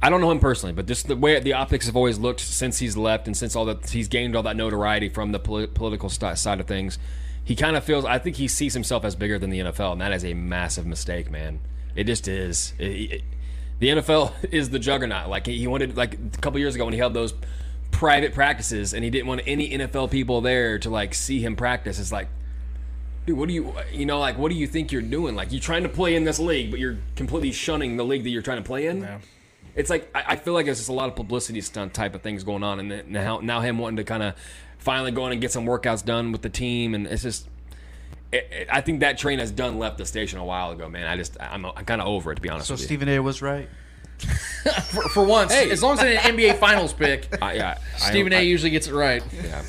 I 0.03 0.09
don't 0.09 0.19
know 0.19 0.31
him 0.31 0.39
personally, 0.39 0.73
but 0.73 0.87
just 0.87 1.07
the 1.07 1.15
way 1.15 1.39
the 1.39 1.53
optics 1.53 1.85
have 1.85 1.95
always 1.95 2.17
looked 2.17 2.39
since 2.39 2.79
he's 2.79 2.97
left 2.97 3.27
and 3.27 3.37
since 3.37 3.55
all 3.55 3.65
that 3.65 3.89
he's 3.89 4.07
gained 4.07 4.35
all 4.35 4.43
that 4.43 4.55
notoriety 4.55 5.09
from 5.09 5.31
the 5.31 5.39
political 5.39 6.09
side 6.09 6.59
of 6.59 6.65
things, 6.65 6.97
he 7.43 7.55
kind 7.55 7.75
of 7.75 7.83
feels. 7.83 8.03
I 8.03 8.17
think 8.17 8.37
he 8.37 8.47
sees 8.47 8.73
himself 8.73 9.05
as 9.05 9.15
bigger 9.15 9.37
than 9.37 9.51
the 9.51 9.59
NFL, 9.59 9.93
and 9.93 10.01
that 10.01 10.11
is 10.11 10.25
a 10.25 10.33
massive 10.33 10.87
mistake, 10.87 11.29
man. 11.29 11.59
It 11.95 12.05
just 12.05 12.27
is. 12.27 12.73
It, 12.79 12.83
it, 12.83 13.23
the 13.79 13.89
NFL 13.89 14.33
is 14.51 14.71
the 14.71 14.79
juggernaut. 14.79 15.29
Like 15.29 15.45
he 15.45 15.67
wanted, 15.67 15.95
like 15.95 16.15
a 16.15 16.37
couple 16.39 16.59
years 16.59 16.73
ago 16.73 16.85
when 16.85 16.93
he 16.93 16.99
held 16.99 17.13
those 17.13 17.33
private 17.91 18.33
practices, 18.33 18.95
and 18.95 19.03
he 19.03 19.11
didn't 19.11 19.27
want 19.27 19.41
any 19.45 19.69
NFL 19.69 20.09
people 20.09 20.41
there 20.41 20.79
to 20.79 20.89
like 20.89 21.13
see 21.13 21.41
him 21.41 21.55
practice. 21.55 21.99
It's 21.99 22.11
like, 22.11 22.27
dude, 23.27 23.37
what 23.37 23.47
do 23.47 23.53
you, 23.53 23.75
you 23.91 24.07
know, 24.07 24.19
like 24.19 24.39
what 24.39 24.49
do 24.49 24.55
you 24.55 24.65
think 24.65 24.91
you're 24.91 25.03
doing? 25.03 25.35
Like 25.35 25.51
you're 25.51 25.61
trying 25.61 25.83
to 25.83 25.89
play 25.89 26.15
in 26.15 26.23
this 26.23 26.39
league, 26.39 26.71
but 26.71 26.79
you're 26.79 26.97
completely 27.15 27.51
shunning 27.51 27.97
the 27.97 28.03
league 28.03 28.23
that 28.23 28.31
you're 28.31 28.41
trying 28.41 28.63
to 28.63 28.67
play 28.67 28.87
in. 28.87 29.01
Yeah 29.01 29.19
it's 29.75 29.89
like 29.89 30.09
I, 30.15 30.23
I 30.29 30.35
feel 30.35 30.53
like 30.53 30.65
there's 30.65 30.77
just 30.79 30.89
a 30.89 30.93
lot 30.93 31.09
of 31.09 31.15
publicity 31.15 31.61
stunt 31.61 31.93
type 31.93 32.15
of 32.15 32.21
things 32.21 32.43
going 32.43 32.63
on, 32.63 32.79
and 32.79 33.07
now 33.09 33.39
now 33.39 33.61
him 33.61 33.77
wanting 33.77 33.97
to 33.97 34.03
kind 34.03 34.23
of 34.23 34.35
finally 34.77 35.11
go 35.11 35.25
in 35.27 35.31
and 35.31 35.41
get 35.41 35.51
some 35.51 35.65
workouts 35.65 36.03
done 36.03 36.31
with 36.31 36.41
the 36.41 36.49
team, 36.49 36.93
and 36.95 37.07
it's 37.07 37.23
just. 37.23 37.47
It, 38.31 38.47
it, 38.49 38.67
I 38.71 38.79
think 38.79 39.01
that 39.01 39.17
train 39.17 39.39
has 39.39 39.51
done 39.51 39.77
left 39.77 39.97
the 39.97 40.05
station 40.05 40.39
a 40.39 40.45
while 40.45 40.71
ago, 40.71 40.87
man. 40.87 41.05
I 41.05 41.17
just 41.17 41.35
I'm, 41.41 41.65
I'm 41.65 41.83
kind 41.83 41.99
of 41.99 42.07
over 42.07 42.31
it 42.31 42.35
to 42.35 42.41
be 42.41 42.47
honest. 42.49 42.67
So 42.69 42.75
with 42.75 42.81
Stephen 42.81 43.09
you. 43.09 43.19
A 43.19 43.21
was 43.21 43.41
right. 43.41 43.67
for, 44.19 45.01
for 45.09 45.23
once, 45.25 45.51
Hey. 45.53 45.69
as 45.69 45.83
long 45.83 45.97
as 45.99 46.03
it's 46.03 46.25
an 46.25 46.37
NBA 46.37 46.57
Finals 46.57 46.93
pick, 46.93 47.27
I, 47.41 47.53
yeah, 47.55 47.77
Stephen 47.97 48.31
A. 48.31 48.37
I- 48.37 48.41
usually 48.41 48.69
gets 48.71 48.87
it 48.87 48.93
right. 48.93 49.21
Yeah. 49.43 49.63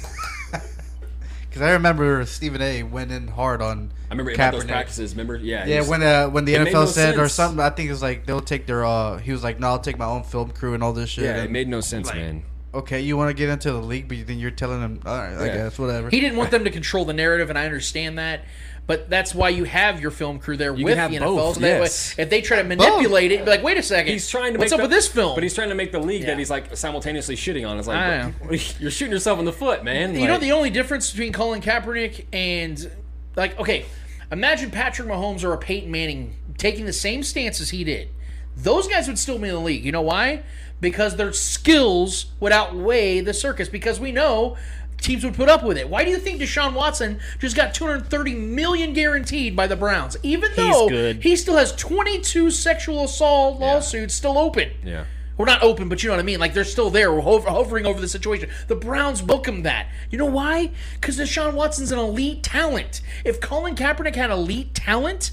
Because 1.53 1.69
I 1.69 1.73
remember 1.73 2.25
Stephen 2.25 2.63
A. 2.63 2.83
went 2.83 3.13
in 3.13 3.29
hard 3.29 3.61
on. 3.61 3.93
I 4.11 4.15
remember 4.15 4.33
about 4.33 4.53
those 4.55 4.65
practices. 4.65 5.13
Remember? 5.13 5.37
Yeah. 5.37 5.67
Yeah, 5.67 5.75
he's- 5.77 5.89
when 5.89 6.03
uh, 6.03 6.29
when 6.31 6.47
the 6.47 6.55
NFL 6.55 6.73
no 6.73 6.87
said 6.87 7.19
or 7.19 7.29
something, 7.29 7.61
I 7.61 7.69
think 7.69 7.89
it 7.89 7.93
was 7.93 8.01
like 8.01 8.25
they'll 8.25 8.41
take 8.41 8.67
their. 8.67 8.85
uh 8.87 9.19
He 9.19 9.33
was 9.33 9.45
like, 9.45 9.61
"No, 9.61 9.67
I'll 9.69 9.79
take 9.79 9.99
my 9.99 10.07
own 10.07 10.23
film 10.23 10.51
crew 10.51 10.73
and 10.73 10.83
all 10.83 10.95
this 10.95 11.11
shit." 11.11 11.25
Yeah, 11.25 11.43
it 11.43 11.51
made 11.51 11.69
no 11.69 11.83
sense, 11.83 12.07
like, 12.07 12.17
man. 12.17 12.45
Okay, 12.75 13.03
you 13.03 13.19
want 13.19 13.29
to 13.29 13.35
get 13.35 13.51
into 13.51 13.71
the 13.71 13.79
league, 13.83 14.09
but 14.09 14.27
then 14.27 14.39
you're 14.39 14.51
telling 14.51 14.81
them, 14.81 15.01
"All 15.05 15.15
right, 15.19 15.37
I 15.37 15.49
guess 15.49 15.79
whatever." 15.79 16.09
He 16.09 16.21
didn't 16.21 16.39
want 16.39 16.51
them 16.51 16.65
to 16.65 16.71
control 16.71 17.05
the 17.05 17.13
narrative, 17.13 17.51
and 17.51 17.59
I 17.59 17.67
understand 17.67 18.19
that. 18.19 18.45
But 18.87 19.09
that's 19.09 19.33
why 19.35 19.51
you 19.51 19.63
have 19.65 20.01
your 20.01 20.11
film 20.11 20.41
crew 20.41 20.57
there 20.57 20.75
You 20.75 20.85
with 20.85 20.97
the 20.97 21.03
NFL. 21.17 21.37
both, 21.37 21.55
so 21.55 21.61
that 21.61 21.81
way, 21.81 21.87
if 21.87 22.29
they 22.31 22.41
try 22.43 22.57
to 22.57 22.65
manipulate 22.65 23.31
it, 23.31 23.45
be 23.45 23.51
like, 23.51 23.63
wait 23.63 23.79
a 23.79 23.83
second, 23.83 24.13
He's 24.13 24.29
trying 24.29 24.55
to. 24.55 24.59
What's 24.59 24.73
up 24.73 24.79
the- 24.79 24.83
with 24.85 24.91
this 24.91 25.07
film? 25.07 25.35
But 25.37 25.45
he's 25.45 25.55
trying 25.55 25.69
to 25.69 25.75
make 25.77 25.93
the 25.93 26.01
league 26.01 26.23
Yeah. 26.23 26.29
that 26.29 26.39
he's 26.39 26.51
like 26.51 26.77
simultaneously 26.77 27.37
shitting 27.37 27.67
on. 27.69 27.79
It's 27.79 27.87
like 27.87 28.33
you're 28.81 28.91
shooting 28.91 29.13
yourself 29.13 29.39
in 29.39 29.45
the 29.45 29.53
foot, 29.53 29.85
man. 29.85 30.15
You 30.19 30.27
know 30.27 30.39
the 30.39 30.53
only 30.53 30.71
difference 30.71 31.11
between 31.11 31.33
Colin 31.33 31.61
Kaepernick 31.63 32.27
and 32.33 32.91
like 33.37 33.59
okay, 33.61 33.87
imagine 34.33 34.71
Patrick 34.73 35.09
Mahomes 35.09 35.45
or 35.45 35.53
a 35.53 35.59
Peyton 35.59 35.91
Manning 35.91 36.35
taking 36.59 36.85
the 36.85 36.93
same 36.93 37.23
stance 37.23 37.61
as 37.61 37.71
he 37.71 37.85
did. 37.85 38.09
Those 38.57 38.89
guys 38.89 39.07
would 39.09 39.19
still 39.19 39.39
be 39.39 39.49
in 39.49 39.55
the 39.55 39.61
league. 39.61 39.85
You 39.85 39.93
know 39.93 40.03
why? 40.03 40.43
Because 40.81 41.15
their 41.17 41.33
skills 41.33 42.27
would 42.41 42.51
outweigh 42.53 43.21
the 43.21 43.33
circus. 43.33 43.69
Because 43.69 44.01
we 44.01 44.11
know 44.13 44.57
teams 45.03 45.25
would 45.25 45.35
put 45.35 45.49
up 45.49 45.63
with 45.63 45.77
it. 45.77 45.89
Why 45.89 46.05
do 46.05 46.11
you 46.11 46.19
think 46.19 46.41
Deshaun 46.41 46.75
Watson 46.75 47.21
just 47.39 47.57
got 47.57 47.75
230 47.75 48.35
million 48.35 48.93
guaranteed 48.93 49.55
by 49.55 49.67
the 49.67 49.77
Browns, 49.77 50.17
even 50.23 50.51
though 50.57 50.89
he 51.21 51.37
still 51.37 51.57
has 51.57 51.73
22 51.73 52.51
sexual 52.51 53.05
assault 53.05 53.61
lawsuits 53.61 54.15
still 54.15 54.39
open? 54.39 54.71
Yeah. 54.85 55.05
We're 55.39 55.47
not 55.47 55.63
open, 55.63 55.89
but 55.89 56.03
you 56.03 56.09
know 56.09 56.15
what 56.15 56.21
I 56.21 56.25
mean. 56.25 56.41
Like 56.41 56.55
they're 56.55 56.65
still 56.65 56.91
there, 56.91 57.13
we're 57.13 57.23
hover, 57.23 57.51
hovering 57.51 57.87
over 57.87 58.01
the 58.01 58.09
situation. 58.09 58.51
The 58.69 58.77
Browns 58.77 59.23
welcome 59.23 59.63
that. 59.63 59.89
You 60.11 60.19
know 60.19 60.27
why? 60.27 60.71
Because 60.95 61.19
Deshaun 61.19 61.55
Watson's 61.55 61.91
an 61.91 61.99
elite 61.99 62.43
talent. 62.43 63.01
If 63.25 63.41
Colin 63.41 63.75
Kaepernick 63.75 64.15
had 64.15 64.31
elite 64.31 64.75
talent, 64.75 65.33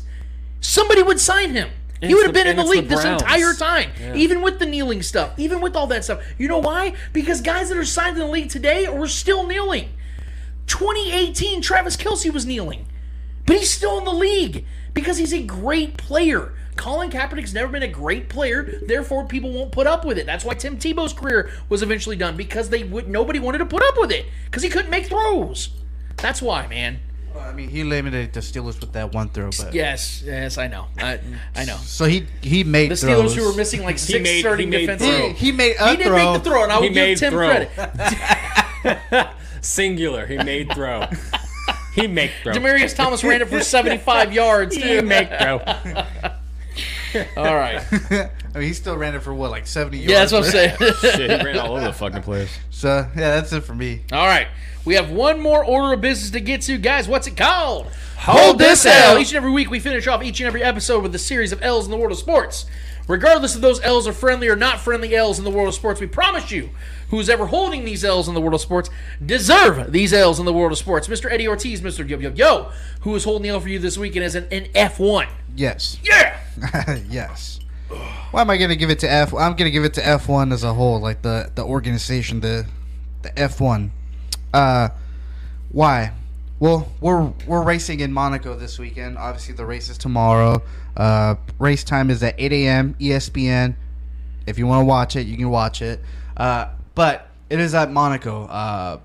somebody 0.62 1.04
would 1.04 1.20
sign 1.20 1.52
him. 1.52 1.70
He 2.02 2.14
would 2.16 2.26
have 2.26 2.34
been 2.34 2.48
in 2.48 2.56
the 2.56 2.62
it's 2.62 2.72
the 2.72 2.78
league 2.78 2.88
this 2.90 3.04
entire 3.04 3.54
time, 3.54 3.92
Yeah. 4.00 4.16
even 4.16 4.42
with 4.42 4.60
the 4.60 4.66
kneeling 4.66 5.02
stuff, 5.04 5.32
even 5.38 5.60
with 5.60 5.76
all 5.76 5.88
that 5.88 6.04
stuff. 6.06 6.24
You 6.38 6.48
know 6.48 6.60
why? 6.60 6.94
Because 7.12 7.42
guys 7.42 7.70
that 7.70 7.78
are 7.78 7.84
signed 7.86 8.18
in 8.18 8.26
the 8.26 8.32
league 8.32 8.50
today 8.50 8.86
are 8.86 9.08
still 9.08 9.46
kneeling. 9.46 9.90
2018, 10.68 11.62
Travis 11.62 11.98
Kelce 11.98 12.32
was 12.32 12.46
kneeling, 12.46 12.86
but 13.46 13.58
he's 13.58 13.72
still 13.72 13.98
in 13.98 14.06
the 14.06 14.14
league 14.14 14.66
because 14.94 15.18
he's 15.18 15.34
a 15.34 15.42
great 15.44 15.98
player. 15.98 16.54
Colin 16.78 17.10
Kaepernick's 17.10 17.54
never 17.54 17.70
been 17.72 17.84
a 17.84 17.88
great 17.90 18.30
player, 18.30 18.80
therefore 18.86 19.26
people 19.26 19.52
won't 19.52 19.72
put 19.74 19.86
up 19.88 20.06
with 20.06 20.18
it. 20.18 20.26
That's 20.26 20.46
why 20.46 20.54
Tim 20.54 20.78
Tebow's 20.78 21.12
career 21.12 21.50
was 21.68 21.82
eventually 21.82 22.16
done 22.16 22.38
because 22.38 22.70
they 22.70 22.84
would 22.84 23.10
nobody 23.10 23.40
wanted 23.40 23.58
to 23.58 23.66
put 23.66 23.84
up 23.84 23.96
with 23.98 24.12
it 24.12 24.28
because 24.46 24.64
he 24.64 24.70
couldn't 24.70 24.90
make 24.92 25.08
throws. 25.08 25.70
That's 26.18 26.42
why, 26.42 26.68
man. 26.68 27.00
Well, 27.40 27.50
I 27.50 27.54
mean, 27.54 27.70
he 27.70 27.82
eliminated 27.82 28.34
the 28.34 28.40
Steelers 28.42 28.80
with 28.82 28.92
that 28.94 29.14
one 29.14 29.30
throw, 29.30 29.50
but 29.58 29.74
Yes, 29.74 30.22
yes, 30.26 30.58
I 30.58 30.68
know, 30.68 30.88
I, 30.98 31.20
I 31.56 31.64
know. 31.66 31.78
so 31.78 32.06
he 32.06 32.26
he 32.42 32.64
made 32.64 32.92
The 32.92 32.96
throws. 32.98 33.34
Steelers 33.34 33.38
who 33.38 33.46
were 33.50 33.56
missing 33.56 33.84
like 33.84 33.98
six 33.98 34.22
made- 34.24 34.40
starting 34.42 34.68
he 34.68 34.72
made 34.72 34.86
defensive. 34.88 35.08
throw. 35.16 35.28
He, 35.30 35.34
he 35.48 35.52
made 35.52 35.76
a 35.80 35.90
He 35.92 35.96
did 35.98 36.06
throw. 36.08 36.34
make 36.34 36.44
the 36.44 36.50
throw, 36.50 36.64
and 36.64 36.72
I 36.72 36.76
will 36.76 36.84
He 36.84 36.90
give 36.90 36.96
made 36.96 37.18
Tim 37.18 37.32
throw. 37.34 37.48
credit. 37.48 39.28
Singular. 39.62 40.26
He 40.26 40.38
made 40.38 40.72
throw. 40.74 41.06
he 41.94 42.08
make 42.08 42.32
throw. 42.44 42.54
Demaryius 42.54 42.96
Thomas 42.96 43.24
ran 43.24 43.42
it 43.42 43.48
for 43.50 43.62
75 43.62 44.34
yards. 44.34 44.76
He 44.76 44.82
Too. 44.82 45.02
make 45.02 45.30
throw. 45.40 45.60
All 47.38 47.56
right. 47.56 47.82
I 47.92 48.30
mean, 48.56 48.68
he 48.68 48.74
still 48.74 48.98
ran 48.98 49.16
it 49.16 49.22
for 49.22 49.34
what, 49.34 49.52
like 49.52 49.68
seventy 49.68 50.00
yards. 50.00 50.12
Yeah, 50.12 50.20
that's 50.20 50.32
what 50.32 50.46
I'm 50.46 50.52
saying. 50.52 50.94
Shit, 51.02 51.40
he 51.40 51.46
ran 51.46 51.60
all 51.60 51.74
over 51.76 51.86
the 51.86 51.94
fucking 51.94 52.24
place. 52.24 52.50
So 52.72 53.08
yeah, 53.16 53.36
that's 53.36 53.54
it 53.54 53.62
for 53.62 53.76
me. 53.76 54.02
All 54.12 54.26
right. 54.26 54.48
We 54.86 54.96
have 54.96 55.12
one 55.12 55.40
more 55.40 55.64
order 55.64 55.94
of 55.94 56.02
business 56.02 56.32
to 56.32 56.40
get 56.40 56.62
to. 56.64 56.78
Guys, 56.78 57.08
what's 57.08 57.28
it 57.28 57.38
called? 57.38 57.88
Hold 58.18 58.58
this 58.58 58.86
L. 58.86 59.20
Each 59.20 59.30
and 59.30 59.38
every 59.38 59.52
week, 59.52 59.70
we 59.70 59.80
finish 59.80 60.08
off 60.08 60.24
each 60.24 60.40
and 60.40 60.48
every 60.48 60.64
episode 60.64 61.04
with 61.04 61.14
a 61.14 61.20
series 61.20 61.52
of 61.52 61.62
L's 61.62 61.86
in 61.86 61.92
the 61.92 61.98
world 61.98 62.12
of 62.12 62.18
sports. 62.18 62.66
Regardless 63.10 63.56
if 63.56 63.62
those 63.62 63.82
L's 63.82 64.08
are 64.08 64.14
friendly 64.14 64.48
or 64.50 64.56
not 64.56 64.80
friendly 64.80 65.16
L's 65.16 65.40
in 65.40 65.44
the 65.44 65.50
world 65.50 65.68
of 65.68 65.74
sports, 65.74 66.00
we 66.00 66.06
promise 66.06 66.52
you, 66.52 66.70
who's 67.10 67.28
ever 67.28 67.48
holding 67.48 67.84
these 67.84 68.06
L's 68.06 68.28
in 68.28 68.36
the 68.36 68.40
world 68.40 68.54
of 68.54 68.62
sports, 68.62 68.92
deserve 69.26 69.92
these 69.92 70.14
L's 70.14 70.38
in 70.38 70.46
the 70.46 70.54
world 70.54 70.72
of 70.72 70.78
sports. 70.78 71.08
Mr. 71.08 71.30
Eddie 71.30 71.48
Ortiz, 71.48 71.82
Mr. 71.82 72.08
Yo 72.08 72.20
Yo 72.20 72.30
Yo, 72.34 72.72
who 73.02 73.16
is 73.16 73.24
holding 73.24 73.42
the 73.42 73.50
L 73.50 73.60
for 73.60 73.68
you 73.68 73.80
this 73.80 73.98
weekend 73.98 74.26
as 74.26 74.36
an, 74.36 74.48
an 74.52 74.66
F1. 74.76 75.28
Yes. 75.56 75.98
Yeah! 76.04 76.40
yes. 77.10 77.60
Why 78.30 78.42
am 78.42 78.52
I 78.52 78.58
gonna 78.58 78.76
give 78.76 78.92
it 78.92 79.00
to 79.00 79.12
F? 79.12 79.34
I'm 79.34 79.56
gonna 79.56 79.72
give 79.72 79.86
it 79.86 79.96
to 79.96 80.02
F1 80.02 80.54
as 80.54 80.64
a 80.64 80.76
whole, 80.76 81.00
like 81.00 81.24
the 81.24 81.52
the 81.56 81.64
organization, 81.64 82.42
the 82.42 82.68
the 83.24 83.30
F1. 83.32 83.90
Uh, 84.54 84.90
why? 85.72 86.12
Well, 86.60 86.92
we're 87.00 87.32
we're 87.48 87.64
racing 87.64 88.02
in 88.02 88.12
Monaco 88.12 88.54
this 88.56 88.78
weekend. 88.78 89.18
Obviously, 89.18 89.54
the 89.56 89.66
race 89.66 89.88
is 89.88 89.98
tomorrow. 89.98 90.62
Uh, 90.96 91.36
race 91.58 91.86
time 91.86 92.10
is 92.10 92.22
at 92.22 92.36
8 92.38 92.52
a.m. 92.52 92.96
ESPN. 93.00 93.76
If 94.46 94.58
you 94.58 94.68
want 94.68 94.82
to 94.82 94.86
watch 94.86 95.16
it, 95.16 95.26
you 95.26 95.38
can 95.38 95.50
watch 95.50 95.82
it. 95.82 96.02
Uh, 96.36 96.72
but 96.96 97.30
it 97.50 97.62
is 97.62 97.74
at 97.74 97.92
Monaco. 97.92 98.46
Uh, 98.48 99.00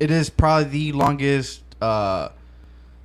it 0.00 0.10
is 0.10 0.30
probably 0.30 0.64
the 0.64 0.92
longest 0.92 1.62
uh, 1.82 2.30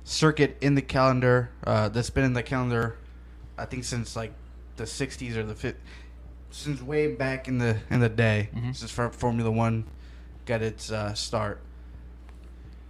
circuit 0.04 0.56
in 0.62 0.74
the 0.74 0.82
calendar 0.82 1.50
uh, 1.66 1.90
that's 1.90 2.08
been 2.08 2.24
in 2.24 2.32
the 2.32 2.42
calendar. 2.42 2.96
I 3.58 3.66
think 3.66 3.84
since 3.84 4.16
like 4.16 4.32
the 4.76 4.84
'60s 4.84 5.36
or 5.36 5.42
the 5.42 5.54
50s, 5.54 5.74
since 6.50 6.80
way 6.80 7.14
back 7.14 7.48
in 7.48 7.58
the 7.58 7.80
in 7.90 8.00
the 8.00 8.08
day, 8.08 8.48
since 8.72 8.90
Formula 8.90 9.50
One 9.50 9.84
got 10.46 10.62
its 10.62 10.90
uh, 10.90 11.12
start. 11.12 11.60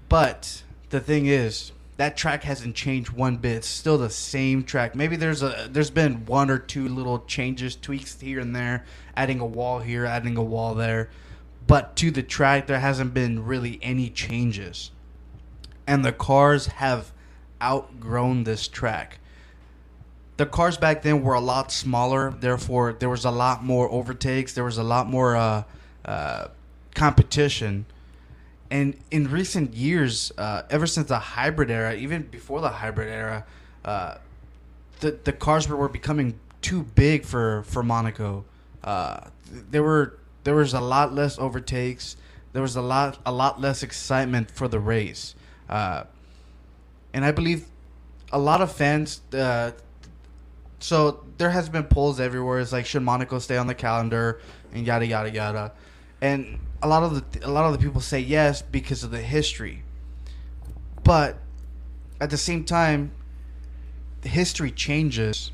But 0.09 0.63
the 0.91 1.01
thing 1.01 1.27
is, 1.27 1.73
that 1.97 2.17
track 2.17 2.43
hasn't 2.43 2.75
changed 2.75 3.11
one 3.11 3.37
bit. 3.37 3.57
It's 3.57 3.69
still 3.69 3.99
the 3.99 4.11
same 4.11 4.65
track. 4.65 4.95
Maybe 4.95 5.17
there's 5.17 5.43
a 5.43 5.69
there's 5.71 5.91
been 5.91 6.27
one 6.27 6.51
or 6.51 6.59
two 6.59 6.89
little 6.89 7.21
changes, 7.21 7.77
tweaks 7.77 8.21
here 8.21 8.41
and 8.41 8.55
there, 8.55 8.85
adding 9.17 9.41
a 9.41 9.47
wall 9.47 9.79
here, 9.79 10.05
adding 10.05 10.37
a 10.37 10.43
wall 10.43 10.75
there. 10.75 11.11
But 11.67 11.97
to 11.97 12.11
the 12.11 12.23
track, 12.23 12.67
there 12.67 12.81
hasn't 12.81 13.15
been 13.15 13.45
really 13.45 13.79
any 13.81 14.11
changes. 14.11 14.91
And 15.87 16.05
the 16.05 16.13
cars 16.13 16.67
have 16.67 17.13
outgrown 17.63 18.45
this 18.45 18.69
track. 18.69 19.19
The 20.37 20.47
cars 20.47 20.77
back 20.77 21.03
then 21.03 21.23
were 21.23 21.35
a 21.35 21.41
lot 21.41 21.71
smaller, 21.71 22.35
therefore 22.41 22.93
there 22.93 23.09
was 23.09 23.25
a 23.25 23.31
lot 23.31 23.63
more 23.63 23.89
overtakes. 23.91 24.53
There 24.53 24.65
was 24.65 24.79
a 24.79 24.83
lot 24.83 25.09
more 25.09 25.37
uh, 25.37 25.63
uh, 26.05 26.49
competition 26.95 27.87
and 28.71 28.97
in 29.11 29.31
recent 29.31 29.75
years, 29.75 30.33
uh, 30.39 30.63
ever 30.71 30.87
since 30.87 31.09
the 31.09 31.19
hybrid 31.19 31.71
era, 31.71 31.95
even 31.95 32.23
before 32.23 32.61
the 32.61 32.71
hybrid 32.71 33.09
era, 33.09 33.45
uh, 33.85 34.17
the 35.01 35.19
the 35.25 35.33
cars 35.33 35.69
were, 35.69 35.77
were 35.77 35.89
becoming 35.89 36.39
too 36.63 36.83
big 36.83 37.25
for 37.25 37.63
for 37.65 37.83
Monaco. 37.83 38.45
Uh, 38.83 39.29
there 39.51 39.83
were 39.83 40.19
there 40.45 40.55
was 40.55 40.75
a 40.75 40.81
lot 40.81 41.15
less 41.15 41.39
overtakes. 41.39 42.17
There 42.53 42.63
was 42.63 42.77
a 42.77 42.83
lot 42.83 43.19
a 43.27 43.33
lot 43.33 43.61
less 43.61 43.83
excitement 43.83 44.51
for 44.51 44.69
the 44.69 44.79
race, 44.79 45.35
uh, 45.69 46.05
and 47.13 47.25
I 47.25 47.33
believe 47.33 47.67
a 48.33 48.39
lot 48.39 48.61
of 48.61 48.73
fans. 48.73 49.21
Uh, 49.33 49.73
so 50.79 51.25
there 51.39 51.51
has 51.51 51.69
been 51.69 51.85
polls 51.85 52.21
everywhere. 52.21 52.61
It's 52.61 52.73
like 52.73 52.87
should 52.87 53.03
Monaco 53.03 53.39
stay 53.39 53.57
on 53.57 53.67
the 53.67 53.75
calendar 53.75 54.41
and 54.73 54.87
yada 54.87 55.07
yada 55.07 55.31
yada, 55.31 55.73
and 56.21 56.59
a 56.85 56.87
lot 56.87 57.03
of 57.03 57.33
the 57.33 57.49
a 57.49 57.51
lot 57.51 57.65
of 57.65 57.73
the 57.73 57.79
people 57.79 58.03
say 58.03 58.21
yes 58.21 58.61
because 58.61 59.03
of 59.03 59.11
the 59.11 59.23
history. 59.23 59.83
But 61.03 61.39
at 62.21 62.29
the 62.31 62.37
same 62.37 62.65
time, 62.65 63.13
history 64.23 64.71
changes 64.71 65.51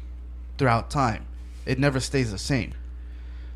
throughout 0.58 0.90
time. 0.90 1.26
It 1.64 1.78
never 1.78 2.00
stays 2.00 2.32
the 2.32 2.38
same. 2.38 2.74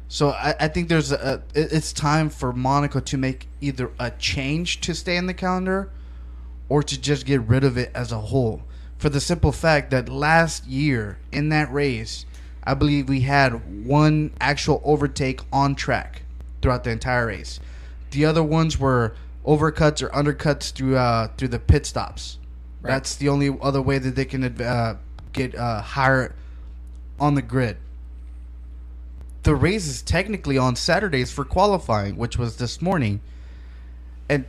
So 0.07 0.31
I, 0.31 0.55
I 0.61 0.69
think 0.69 0.89
there's 0.89 1.11
a 1.11 1.43
it's 1.55 1.93
time 1.93 2.31
for 2.31 2.53
Monaco 2.53 3.01
to 3.01 3.19
make 3.19 3.49
either 3.61 3.91
a 3.99 4.13
change 4.13 4.81
to 4.83 4.95
stay 4.95 5.17
in 5.17 5.27
the 5.27 5.35
calendar 5.35 5.91
or 6.69 6.83
to 6.85 7.01
just 7.01 7.27
get 7.27 7.41
rid 7.43 7.65
of 7.65 7.77
it 7.77 7.91
as 7.93 8.13
a 8.13 8.21
whole. 8.21 8.63
For 8.99 9.09
the 9.09 9.21
simple 9.21 9.51
fact 9.51 9.91
that 9.91 10.09
last 10.09 10.67
year 10.67 11.19
in 11.33 11.49
that 11.49 11.73
race, 11.73 12.25
I 12.63 12.75
believe 12.75 13.09
we 13.09 13.23
had 13.23 13.85
one 13.85 14.33
actual 14.41 14.81
overtake 14.85 15.41
on 15.53 15.75
track 15.75 16.24
throughout 16.65 16.82
the 16.82 16.91
entire 16.91 17.27
race. 17.27 17.61
The 18.12 18.24
other 18.24 18.43
ones 18.43 18.78
were 18.78 19.15
overcuts 19.45 20.03
or 20.03 20.09
undercuts 20.09 20.73
through 20.73 20.97
uh, 20.97 21.28
through 21.36 21.49
the 21.49 21.59
pit 21.59 21.85
stops. 21.85 22.39
That's 22.81 23.16
the 23.16 23.28
only 23.28 23.55
other 23.61 23.82
way 23.82 23.99
that 23.99 24.16
they 24.16 24.24
can 24.24 24.61
uh, 24.62 24.97
get 25.35 25.55
uh, 25.55 25.82
higher 25.82 26.35
on 27.20 27.35
the 27.35 27.43
grid. 27.43 27.77
The 29.43 29.55
race 29.55 29.86
is 29.86 30.01
technically 30.01 30.57
on 30.57 30.74
Saturdays 30.74 31.31
for 31.31 31.45
qualifying, 31.45 32.16
which 32.16 32.39
was 32.39 32.57
this 32.57 32.81
morning, 32.81 33.20
and 34.31 34.47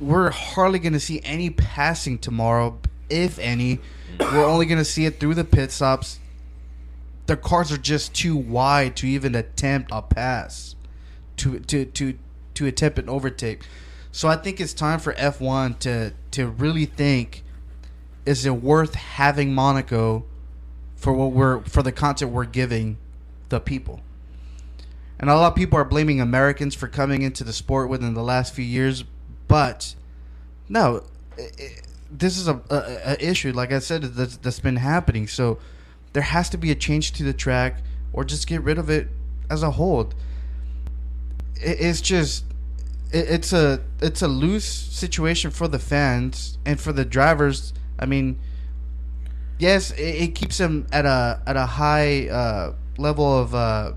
we're 0.00 0.30
hardly 0.30 0.78
going 0.78 0.92
to 0.92 1.00
see 1.00 1.20
any 1.24 1.50
passing 1.50 2.18
tomorrow, 2.18 2.78
if 3.10 3.40
any. 3.40 3.80
We're 4.20 4.44
only 4.44 4.66
going 4.66 4.78
to 4.78 4.84
see 4.84 5.06
it 5.06 5.18
through 5.18 5.34
the 5.34 5.44
pit 5.44 5.72
stops. 5.72 6.20
their 7.26 7.36
cars 7.36 7.70
are 7.72 7.78
just 7.78 8.14
too 8.14 8.36
wide 8.36 8.96
to 8.96 9.06
even 9.06 9.34
attempt 9.34 9.90
a 9.92 10.02
pass, 10.02 10.74
to 11.38 11.60
to 11.60 11.84
to 11.84 12.18
to 12.54 12.66
attempt 12.66 12.98
an 12.98 13.08
overtake. 13.08 13.62
So 14.12 14.28
I 14.28 14.36
think 14.36 14.60
it's 14.60 14.72
time 14.72 14.98
for 14.98 15.12
F1 15.14 15.78
to 15.80 16.12
to 16.32 16.46
really 16.46 16.86
think: 16.86 17.44
Is 18.26 18.46
it 18.46 18.62
worth 18.62 18.94
having 18.94 19.54
Monaco 19.54 20.24
for 20.96 21.12
what 21.12 21.32
we're 21.32 21.60
for 21.62 21.82
the 21.82 21.92
content 21.92 22.32
we're 22.32 22.44
giving 22.44 22.98
the 23.48 23.60
people? 23.60 24.00
And 25.20 25.28
a 25.28 25.34
lot 25.34 25.48
of 25.48 25.54
people 25.56 25.78
are 25.78 25.84
blaming 25.84 26.20
Americans 26.20 26.74
for 26.74 26.86
coming 26.86 27.22
into 27.22 27.42
the 27.42 27.52
sport 27.52 27.88
within 27.88 28.14
the 28.14 28.22
last 28.22 28.54
few 28.54 28.64
years, 28.64 29.04
but 29.48 29.94
no, 30.68 31.02
i 31.36 31.42
i 31.42 31.70
this 32.10 32.38
is 32.38 32.48
a, 32.48 32.60
a, 32.70 33.12
a 33.12 33.24
issue. 33.24 33.52
Like 33.52 33.70
I 33.70 33.80
said, 33.80 34.02
that's, 34.02 34.38
that's 34.38 34.60
been 34.60 34.76
happening. 34.76 35.28
So 35.28 35.58
there 36.14 36.22
has 36.22 36.48
to 36.50 36.56
be 36.56 36.70
a 36.70 36.74
change 36.74 37.12
to 37.12 37.22
the 37.22 37.34
track, 37.34 37.82
or 38.12 38.24
just 38.24 38.46
get 38.46 38.62
rid 38.62 38.78
of 38.78 38.88
it 38.88 39.08
as 39.50 39.62
a 39.62 39.72
whole. 39.72 40.10
It, 41.60 41.80
it's 41.80 42.00
just 42.00 42.44
it's 43.10 43.52
a 43.52 43.80
it's 44.00 44.22
a 44.22 44.28
loose 44.28 44.66
situation 44.66 45.50
for 45.50 45.68
the 45.68 45.78
fans 45.78 46.58
and 46.66 46.78
for 46.80 46.92
the 46.92 47.04
drivers. 47.04 47.72
I 47.98 48.06
mean, 48.06 48.38
yes, 49.58 49.90
it, 49.92 50.02
it 50.02 50.34
keeps 50.34 50.58
them 50.58 50.86
at 50.92 51.06
a 51.06 51.40
at 51.46 51.56
a 51.56 51.66
high 51.66 52.28
uh, 52.28 52.74
level 52.98 53.38
of 53.38 53.54
uh, 53.54 53.92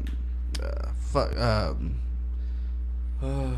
uh, 0.61 0.87
fu- 0.99 1.39
um, 1.39 1.95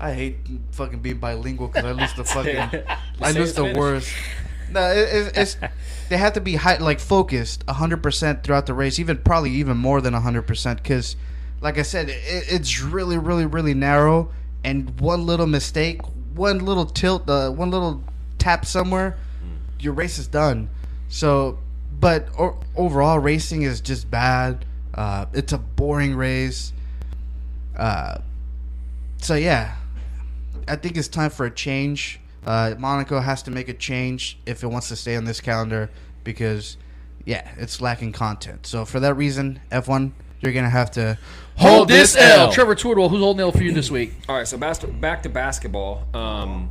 I 0.00 0.12
hate 0.12 0.36
fucking 0.72 0.98
being 1.00 1.18
bilingual 1.18 1.68
because 1.68 1.84
I 1.84 1.92
lose 1.92 2.12
the 2.14 2.24
fucking 2.34 2.84
I 3.20 3.32
lose 3.32 3.54
the 3.54 3.72
words. 3.72 4.12
No, 4.70 4.90
it, 4.90 4.96
it, 4.96 5.36
it's 5.36 5.56
they 6.08 6.16
have 6.16 6.32
to 6.34 6.40
be 6.40 6.56
high, 6.56 6.78
like 6.78 7.00
focused 7.00 7.62
hundred 7.68 8.02
percent 8.02 8.42
throughout 8.42 8.66
the 8.66 8.74
race, 8.74 8.98
even 8.98 9.18
probably 9.18 9.52
even 9.52 9.76
more 9.76 10.00
than 10.00 10.12
hundred 10.14 10.42
percent, 10.42 10.82
because 10.82 11.16
like 11.64 11.78
I 11.78 11.82
said, 11.82 12.10
it, 12.10 12.20
it's 12.26 12.82
really, 12.82 13.16
really, 13.16 13.46
really 13.46 13.72
narrow, 13.72 14.30
and 14.62 15.00
one 15.00 15.26
little 15.26 15.46
mistake, 15.46 16.02
one 16.34 16.58
little 16.58 16.84
tilt, 16.84 17.28
uh, 17.28 17.50
one 17.50 17.70
little 17.70 18.04
tap 18.38 18.66
somewhere, 18.66 19.16
your 19.80 19.94
race 19.94 20.18
is 20.18 20.26
done. 20.26 20.68
So, 21.08 21.58
but 21.98 22.28
o- 22.38 22.60
overall, 22.76 23.18
racing 23.18 23.62
is 23.62 23.80
just 23.80 24.10
bad. 24.10 24.66
Uh, 24.92 25.24
it's 25.32 25.54
a 25.54 25.58
boring 25.58 26.14
race. 26.14 26.72
Uh, 27.76 28.18
so 29.18 29.34
yeah, 29.34 29.74
I 30.68 30.76
think 30.76 30.98
it's 30.98 31.08
time 31.08 31.30
for 31.30 31.46
a 31.46 31.50
change. 31.50 32.20
Uh, 32.46 32.74
Monaco 32.78 33.20
has 33.20 33.42
to 33.44 33.50
make 33.50 33.70
a 33.70 33.74
change 33.74 34.38
if 34.44 34.62
it 34.62 34.66
wants 34.66 34.88
to 34.88 34.96
stay 34.96 35.16
on 35.16 35.24
this 35.24 35.40
calendar 35.40 35.88
because, 36.24 36.76
yeah, 37.24 37.50
it's 37.56 37.80
lacking 37.80 38.12
content. 38.12 38.66
So 38.66 38.84
for 38.84 39.00
that 39.00 39.14
reason, 39.14 39.60
F1, 39.72 40.12
you're 40.40 40.52
gonna 40.52 40.68
have 40.68 40.90
to 40.92 41.18
Hold 41.56 41.88
this 41.88 42.16
L. 42.16 42.50
Trevor 42.52 42.74
Twirtle, 42.74 43.08
who's 43.08 43.20
holding 43.20 43.40
L 43.40 43.52
for 43.52 43.62
you 43.62 43.72
this 43.72 43.90
week? 43.90 44.12
All 44.28 44.36
right, 44.36 44.46
so 44.46 44.58
bas- 44.58 44.78
back 44.84 45.22
to 45.22 45.28
basketball. 45.28 46.04
Um, 46.12 46.70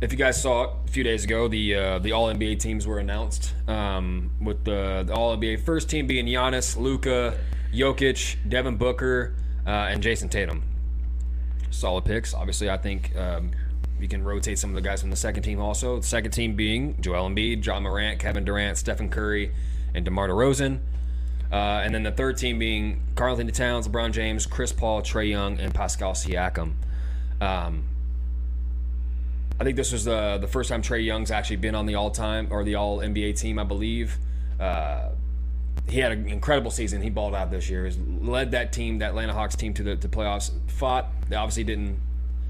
if 0.00 0.12
you 0.12 0.18
guys 0.18 0.40
saw 0.40 0.64
it 0.64 0.70
a 0.86 0.90
few 0.90 1.02
days 1.02 1.24
ago, 1.24 1.48
the 1.48 1.74
uh, 1.74 1.98
the 1.98 2.12
All 2.12 2.32
NBA 2.32 2.58
teams 2.60 2.86
were 2.86 2.98
announced. 2.98 3.54
Um, 3.66 4.30
with 4.40 4.64
the, 4.64 5.04
the 5.06 5.14
All 5.14 5.36
NBA 5.36 5.64
first 5.64 5.88
team 5.88 6.06
being 6.06 6.26
Giannis, 6.26 6.76
Luka, 6.76 7.38
Jokic, 7.72 8.36
Devin 8.48 8.76
Booker, 8.76 9.34
uh, 9.66 9.70
and 9.70 10.02
Jayson 10.02 10.28
Tatum. 10.28 10.62
Solid 11.70 12.04
picks. 12.04 12.34
Obviously, 12.34 12.68
I 12.70 12.76
think 12.76 13.16
um, 13.16 13.50
you 13.98 14.06
can 14.08 14.22
rotate 14.22 14.58
some 14.58 14.70
of 14.70 14.76
the 14.76 14.82
guys 14.82 15.00
from 15.00 15.10
the 15.10 15.16
second 15.16 15.42
team 15.42 15.60
also. 15.60 15.96
The 15.96 16.06
second 16.06 16.32
team 16.32 16.54
being 16.54 17.00
Joel 17.00 17.30
Embiid, 17.30 17.64
Ja 17.64 17.80
Morant, 17.80 18.18
Kevin 18.18 18.44
Durant, 18.44 18.76
Stephen 18.76 19.08
Curry, 19.08 19.52
and 19.94 20.04
DeMar 20.04 20.28
DeRozan. 20.28 20.80
Uh, 21.52 21.82
and 21.84 21.94
then 21.94 22.02
the 22.02 22.12
third 22.12 22.36
team 22.36 22.58
being 22.58 23.00
Karl-Anthony 23.14 23.52
Towns, 23.52 23.86
LeBron 23.86 24.12
James, 24.12 24.46
Chris 24.46 24.72
Paul, 24.72 25.02
Trae 25.02 25.28
Young, 25.28 25.58
and 25.60 25.72
Pascal 25.72 26.12
Siakam. 26.12 26.72
Um, 27.40 27.84
I 29.60 29.64
think 29.64 29.76
this 29.76 29.92
was 29.92 30.04
the 30.04 30.38
the 30.40 30.48
first 30.48 30.68
time 30.68 30.82
Trae 30.82 31.04
Young's 31.04 31.30
actually 31.30 31.56
been 31.56 31.74
on 31.74 31.86
the 31.86 31.94
all 31.94 32.10
time 32.10 32.48
or 32.50 32.64
the 32.64 32.74
all 32.74 32.98
NBA 32.98 33.38
team, 33.38 33.58
I 33.58 33.64
believe. 33.64 34.18
Uh, 34.58 35.10
he 35.88 36.00
had 36.00 36.12
an 36.12 36.28
incredible 36.28 36.70
season. 36.70 37.02
He 37.02 37.10
balled 37.10 37.34
out 37.34 37.50
this 37.50 37.68
year. 37.68 37.84
He's 37.84 37.98
led 37.98 38.52
that 38.52 38.72
team, 38.72 38.98
that 38.98 39.10
Atlanta 39.10 39.32
Hawks 39.32 39.54
team, 39.54 39.74
to 39.74 39.82
the 39.82 39.96
to 39.96 40.08
playoffs. 40.08 40.50
Fought. 40.68 41.08
They 41.28 41.36
obviously 41.36 41.64
didn't 41.64 42.00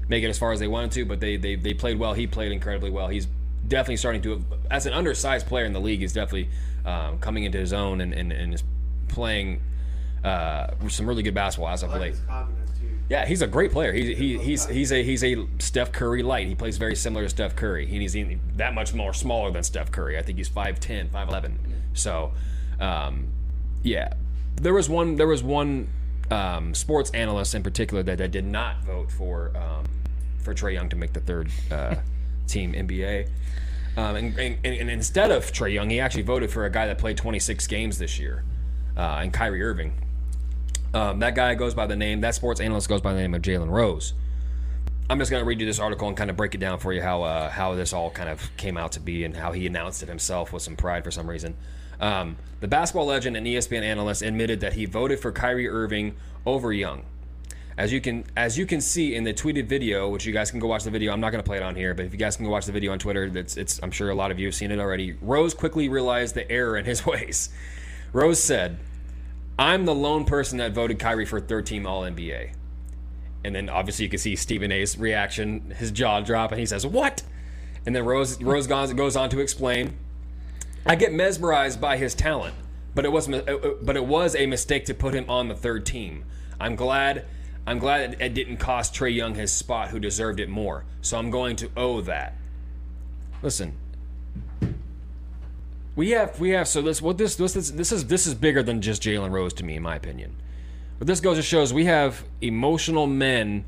make 0.07 0.23
it 0.23 0.29
as 0.29 0.39
far 0.39 0.51
as 0.51 0.59
they 0.59 0.67
wanted 0.67 0.91
to, 0.93 1.05
but 1.05 1.19
they 1.19 1.37
they, 1.37 1.55
they 1.55 1.73
played 1.73 1.99
well. 1.99 2.13
He 2.13 2.25
played 2.25 2.51
incredibly 2.51 2.89
well. 2.89 3.07
He's 3.07 3.27
definitely 3.67 3.97
starting 3.97 4.21
to, 4.23 4.43
as 4.69 4.85
an 4.85 4.93
undersized 4.93 5.47
player 5.47 5.65
in 5.65 5.73
the 5.73 5.79
league, 5.79 5.99
he's 5.99 6.13
definitely 6.13 6.49
um, 6.85 7.17
coming 7.19 7.43
into 7.43 7.57
his 7.57 7.73
own 7.73 8.01
and, 8.01 8.13
and, 8.13 8.31
and 8.31 8.53
is 8.53 8.63
playing 9.07 9.61
uh, 10.23 10.67
some 10.89 11.07
really 11.07 11.23
good 11.23 11.33
basketball 11.33 11.69
as 11.69 11.83
of 11.83 11.91
late. 11.93 12.15
Yeah, 13.09 13.25
he's 13.27 13.43
a 13.43 13.47
great 13.47 13.71
player. 13.71 13.93
He, 13.93 14.15
he, 14.15 14.37
he's 14.39 14.65
he's 14.65 14.91
a 14.91 15.03
he's 15.03 15.23
a 15.23 15.45
Steph 15.59 15.91
Curry 15.91 16.23
light. 16.23 16.47
He 16.47 16.55
plays 16.55 16.77
very 16.77 16.95
similar 16.95 17.23
to 17.23 17.29
Steph 17.29 17.55
Curry. 17.55 17.85
He- 17.85 17.99
He's 17.99 18.15
that 18.57 18.73
much 18.73 18.93
more 18.95 19.13
smaller 19.13 19.51
than 19.51 19.61
Steph 19.63 19.91
Curry. 19.91 20.17
I 20.17 20.23
think 20.23 20.39
he's 20.39 20.49
5'10", 20.49 21.09
5'11". 21.09 21.53
So, 21.93 22.33
um, 22.79 23.27
yeah, 23.83 24.13
there 24.55 24.73
was 24.73 24.89
one 24.89 25.17
there 25.17 25.27
was 25.27 25.43
one 25.43 25.87
um, 26.31 26.73
sports 26.73 27.11
analyst 27.11 27.53
in 27.53 27.61
particular 27.61 28.01
that, 28.01 28.17
that 28.17 28.31
did 28.31 28.45
not 28.45 28.83
vote 28.83 29.11
for 29.11 29.51
um, 29.55 29.85
for 30.39 30.55
Trae 30.55 30.73
Young 30.73 30.89
to 30.89 30.95
make 30.95 31.13
the 31.13 31.19
third 31.19 31.51
uh, 31.71 31.95
team 32.47 32.73
NBA. 32.73 33.29
Um, 33.97 34.15
and, 34.15 34.37
and, 34.39 34.57
and 34.65 34.89
instead 34.89 35.29
of 35.31 35.51
Trae 35.53 35.71
Young, 35.73 35.89
he 35.91 35.99
actually 35.99 36.23
voted 36.23 36.49
for 36.51 36.65
a 36.65 36.69
guy 36.71 36.87
that 36.87 36.97
played 36.97 37.17
26 37.17 37.65
games 37.67 37.97
this 37.99 38.19
year, 38.19 38.43
uh, 38.97 39.19
and 39.21 39.33
Kyrie 39.33 39.63
Irving. 39.63 39.93
Um, 40.93 41.19
that 41.19 41.35
guy 41.35 41.55
goes 41.55 41.73
by 41.73 41.87
the 41.87 41.95
name, 41.95 42.21
that 42.21 42.35
sports 42.35 42.61
analyst 42.61 42.87
goes 42.87 43.01
by 43.01 43.13
the 43.13 43.19
name 43.19 43.33
of 43.33 43.41
Jalen 43.41 43.69
Rose. 43.69 44.13
I'm 45.09 45.19
just 45.19 45.29
going 45.29 45.41
to 45.41 45.45
read 45.45 45.59
you 45.59 45.67
this 45.67 45.79
article 45.79 46.07
and 46.07 46.17
kind 46.17 46.29
of 46.29 46.35
break 46.35 46.55
it 46.55 46.57
down 46.59 46.79
for 46.79 46.91
you 46.91 47.01
how 47.01 47.21
uh, 47.21 47.49
how 47.49 47.75
this 47.75 47.93
all 47.93 48.09
kind 48.09 48.27
of 48.27 48.49
came 48.57 48.75
out 48.75 48.93
to 48.93 48.99
be 48.99 49.23
and 49.23 49.35
how 49.35 49.51
he 49.51 49.67
announced 49.67 50.01
it 50.01 50.09
himself 50.09 50.51
with 50.51 50.63
some 50.63 50.75
pride 50.75 51.03
for 51.03 51.11
some 51.11 51.29
reason. 51.29 51.55
Um, 51.99 52.37
the 52.59 52.67
basketball 52.67 53.05
legend 53.05 53.37
and 53.37 53.45
ESPN 53.45 53.83
analyst 53.83 54.21
admitted 54.21 54.61
that 54.61 54.73
he 54.73 54.85
voted 54.85 55.19
for 55.19 55.31
Kyrie 55.31 55.69
Irving 55.69 56.15
over 56.45 56.73
Young. 56.73 57.03
As 57.77 57.91
you 57.91 58.01
can 58.01 58.23
as 58.35 58.57
you 58.57 58.65
can 58.65 58.81
see 58.81 59.15
in 59.15 59.25
the 59.25 59.33
tweeted 59.33 59.67
video, 59.67 60.09
which 60.09 60.25
you 60.25 60.33
guys 60.33 60.49
can 60.49 60.59
go 60.59 60.67
watch 60.67 60.85
the 60.85 60.91
video. 60.91 61.11
I'm 61.11 61.19
not 61.19 61.31
going 61.31 61.43
to 61.43 61.47
play 61.47 61.57
it 61.57 61.63
on 61.63 61.75
here, 61.75 61.93
but 61.93 62.05
if 62.05 62.13
you 62.13 62.17
guys 62.17 62.37
can 62.37 62.45
go 62.45 62.51
watch 62.51 62.65
the 62.65 62.71
video 62.71 62.91
on 62.91 62.99
Twitter, 62.99 63.29
that's 63.29 63.57
it's 63.57 63.79
I'm 63.83 63.91
sure 63.91 64.09
a 64.09 64.15
lot 64.15 64.31
of 64.31 64.39
you 64.39 64.47
have 64.47 64.55
seen 64.55 64.71
it 64.71 64.79
already. 64.79 65.17
Rose 65.21 65.53
quickly 65.53 65.89
realized 65.89 66.35
the 66.35 66.49
error 66.49 66.77
in 66.77 66.85
his 66.85 67.05
ways. 67.05 67.49
Rose 68.15 68.41
said, 68.41 68.77
"I'm 69.59 69.83
the 69.83 69.93
lone 69.93 70.23
person 70.23 70.57
that 70.59 70.71
voted 70.71 70.99
Kyrie 70.99 71.25
for 71.25 71.41
third 71.41 71.65
team 71.65 71.85
All 71.85 72.05
NBA." 72.05 72.53
And 73.43 73.53
then 73.53 73.67
obviously 73.67 74.03
you 74.03 74.09
can 74.09 74.19
see 74.19 74.37
Stephen 74.37 74.71
A's 74.71 74.97
reaction, 74.97 75.73
his 75.77 75.91
jaw 75.91 76.21
drop, 76.21 76.51
and 76.51 76.59
he 76.61 76.65
says, 76.65 76.87
"What?" 76.87 77.23
And 77.85 77.93
then 77.93 78.05
Rose 78.05 78.41
Rose 78.41 78.67
goes 78.67 79.17
on 79.17 79.29
to 79.31 79.41
explain, 79.41 79.97
"I 80.85 80.95
get 80.95 81.11
mesmerized 81.11 81.81
by 81.81 81.97
his 81.97 82.15
talent, 82.15 82.55
but 82.95 83.03
it 83.03 83.11
was 83.11 83.27
but 83.27 83.97
it 83.97 84.05
was 84.05 84.33
a 84.33 84.45
mistake 84.45 84.85
to 84.85 84.93
put 84.93 85.13
him 85.13 85.25
on 85.27 85.49
the 85.49 85.55
third 85.55 85.85
team. 85.85 86.23
I'm 86.57 86.77
glad 86.77 87.25
I'm 87.67 87.79
glad 87.79 88.15
it 88.21 88.33
didn't 88.33 88.57
cost 88.57 88.95
Trae 88.95 89.13
Young 89.13 89.35
his 89.35 89.51
spot, 89.51 89.89
who 89.89 89.99
deserved 89.99 90.39
it 90.39 90.47
more. 90.47 90.85
So 91.01 91.17
I'm 91.17 91.31
going 91.31 91.57
to 91.57 91.69
owe 91.75 91.99
that." 91.99 92.37
Listen, 93.41 93.73
we 95.95 96.11
have 96.11 96.39
we 96.39 96.49
have 96.51 96.67
so 96.67 96.81
this 96.81 97.01
what 97.01 97.17
this 97.17 97.35
this 97.35 97.55
is 97.55 97.73
this 97.73 97.91
is 97.91 98.07
this 98.07 98.27
is 98.27 98.35
bigger 98.35 98.61
than 98.61 98.81
just 98.81 99.01
Jalen 99.01 99.31
Rose 99.31 99.53
to 99.53 99.63
me, 99.63 99.75
in 99.75 99.83
my 99.83 99.95
opinion. 99.95 100.35
But 100.99 101.07
this 101.07 101.19
goes 101.19 101.37
to 101.37 101.43
shows 101.43 101.73
we 101.73 101.85
have 101.85 102.23
emotional 102.41 103.07
men 103.07 103.65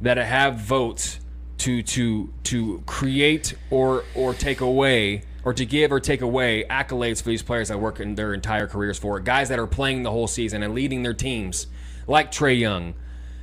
that 0.00 0.16
have 0.16 0.56
votes 0.56 1.20
to 1.58 1.82
to 1.82 2.32
to 2.44 2.82
create 2.86 3.54
or 3.70 4.04
or 4.14 4.34
take 4.34 4.60
away 4.60 5.22
or 5.44 5.54
to 5.54 5.64
give 5.64 5.90
or 5.92 6.00
take 6.00 6.20
away 6.20 6.64
accolades 6.68 7.22
for 7.22 7.30
these 7.30 7.42
players 7.42 7.68
that 7.68 7.78
work 7.78 8.00
in 8.00 8.14
their 8.14 8.34
entire 8.34 8.66
careers 8.66 8.98
for. 8.98 9.20
Guys 9.20 9.48
that 9.48 9.58
are 9.58 9.66
playing 9.66 10.02
the 10.02 10.10
whole 10.10 10.26
season 10.26 10.62
and 10.62 10.74
leading 10.74 11.02
their 11.02 11.14
teams, 11.14 11.66
like 12.06 12.30
Trae 12.30 12.58
Young. 12.58 12.94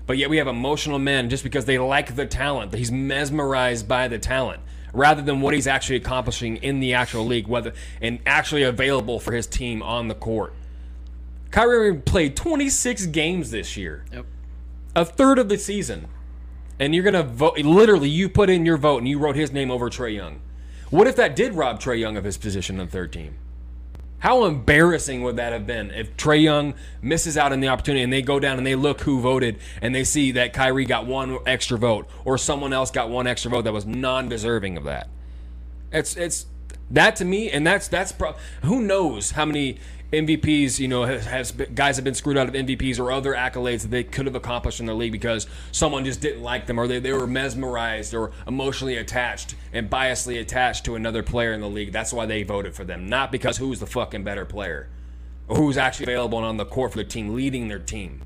But 0.06 0.18
yet 0.18 0.30
we 0.30 0.38
have 0.38 0.48
emotional 0.48 0.99
men 0.99 1.30
just 1.30 1.44
because 1.44 1.66
they 1.66 1.78
like 1.80 2.16
the 2.16 2.26
talent. 2.26 2.74
He's 2.74 2.91
mesmerized 2.91 3.90
by 3.90 4.08
the 4.08 4.18
talent 4.18 4.62
rather 4.98 5.22
than 5.22 5.41
what 5.41 5.53
he's 5.53 5.68
actually 5.68 5.95
accomplishing 5.95 6.57
in 6.57 6.80
the 6.80 6.94
actual 6.94 7.26
league, 7.26 7.48
whether 7.48 7.72
and 8.02 8.19
actually 8.26 8.64
available 8.64 9.19
for 9.19 9.32
his 9.32 9.45
team 9.45 9.82
on 9.84 10.07
the 10.07 10.15
court. 10.15 10.53
Kyrie 11.52 11.90
Irving 11.90 12.02
played 12.02 12.36
26 12.36 13.06
games 13.07 13.52
this 13.52 13.78
year. 13.78 14.03
Yep. 14.11 14.26
A 14.95 15.06
third 15.06 15.40
of 15.40 15.49
the 15.49 15.57
season. 15.57 16.07
And 16.80 16.94
you're 16.94 17.03
going 17.03 17.14
to 17.14 17.24
vote 17.24 17.57
literally 17.60 18.10
you 18.10 18.28
put 18.28 18.49
in 18.49 18.65
your 18.65 18.78
vote 18.78 18.98
and 18.98 19.07
you 19.07 19.18
wrote 19.19 19.36
his 19.36 19.52
name 19.52 19.72
over 19.72 19.90
Trae 19.90 20.15
Young. 20.15 20.41
What 20.90 21.07
if 21.07 21.15
that 21.15 21.36
did 21.36 21.53
rob 21.53 21.80
Trae 21.80 21.99
Young 21.99 22.18
of 22.18 22.24
his 22.24 22.38
position 22.38 22.80
on 22.80 22.88
the 22.88 22.91
third 22.91 23.14
team? 23.14 23.36
How 24.19 24.45
embarrassing 24.45 25.22
would 25.23 25.35
that 25.35 25.53
have 25.53 25.68
been 25.68 25.91
if 25.91 26.18
Trae 26.18 26.41
Young 26.41 26.73
misses 27.02 27.38
out 27.38 27.52
on 27.52 27.60
the 27.60 27.68
opportunity 27.68 28.03
and 28.03 28.11
they 28.11 28.23
go 28.23 28.39
down 28.39 28.57
and 28.57 28.65
they 28.65 28.76
look 28.76 29.02
who 29.02 29.22
voted 29.22 29.60
and 29.81 29.94
they 29.94 30.03
see 30.03 30.31
that 30.31 30.53
Kyrie 30.53 30.85
got 30.85 31.06
one 31.06 31.38
extra 31.45 31.77
vote 31.77 32.10
or 32.26 32.38
someone 32.38 32.73
else 32.73 32.89
got 32.89 33.10
one 33.10 33.27
extra 33.27 33.52
vote 33.52 33.64
that 33.64 33.73
was 33.73 33.85
non-deserving 33.85 34.76
of 34.76 34.85
that? 34.85 35.07
It's 35.91 36.15
it's 36.15 36.48
that 36.89 37.15
to 37.18 37.26
me, 37.26 37.49
and 37.52 37.65
that's 37.68 37.88
that's 37.88 38.11
pro- 38.11 38.35
who 38.64 38.81
knows 38.81 39.31
how 39.31 39.45
many 39.45 39.80
MVPs, 40.12 40.80
you 40.80 40.88
know, 40.88 41.04
has, 41.04 41.26
has 41.26 41.52
guys 41.52 41.98
have 41.98 42.06
been 42.06 42.14
screwed 42.14 42.38
out 42.38 42.48
of 42.48 42.54
MVPs 42.54 42.98
or 42.98 43.12
other 43.12 43.34
accolades 43.34 43.82
that 43.82 43.92
they 43.92 44.06
could 44.06 44.26
have 44.26 44.36
accomplished 44.36 44.80
in 44.80 44.86
the 44.86 44.94
league 44.94 45.12
because 45.12 45.48
someone 45.74 46.06
just 46.06 46.22
didn't 46.22 46.42
like 46.42 46.66
them 46.66 46.80
or 46.80 46.88
they, 46.88 47.00
they 47.00 47.12
were 47.12 47.28
mesmerized 47.28 48.14
or 48.14 48.32
emotionally 48.48 48.96
attached 48.96 49.56
and 49.74 49.90
biasly 49.90 50.40
attached 50.40 50.86
to 50.86 50.96
another 50.96 51.24
player 51.24 51.52
in 51.52 51.60
the 51.60 51.68
league. 51.68 51.92
That's 51.92 52.14
why 52.14 52.26
they 52.26 52.44
voted 52.44 52.74
for 52.74 52.86
them, 52.86 53.10
not 53.10 53.34
because 53.34 53.58
who's 53.58 53.82
the 53.82 53.86
fucking 53.86 54.24
better 54.24 54.46
player 54.46 54.88
or 55.50 55.58
who's 55.58 55.78
actually 55.78 56.06
available 56.06 56.38
and 56.38 56.48
on 56.48 56.58
the 56.58 56.66
court 56.66 56.92
for 56.92 57.00
their 57.00 57.06
team, 57.06 57.36
leading 57.36 57.68
their 57.68 57.80
team. 57.80 58.22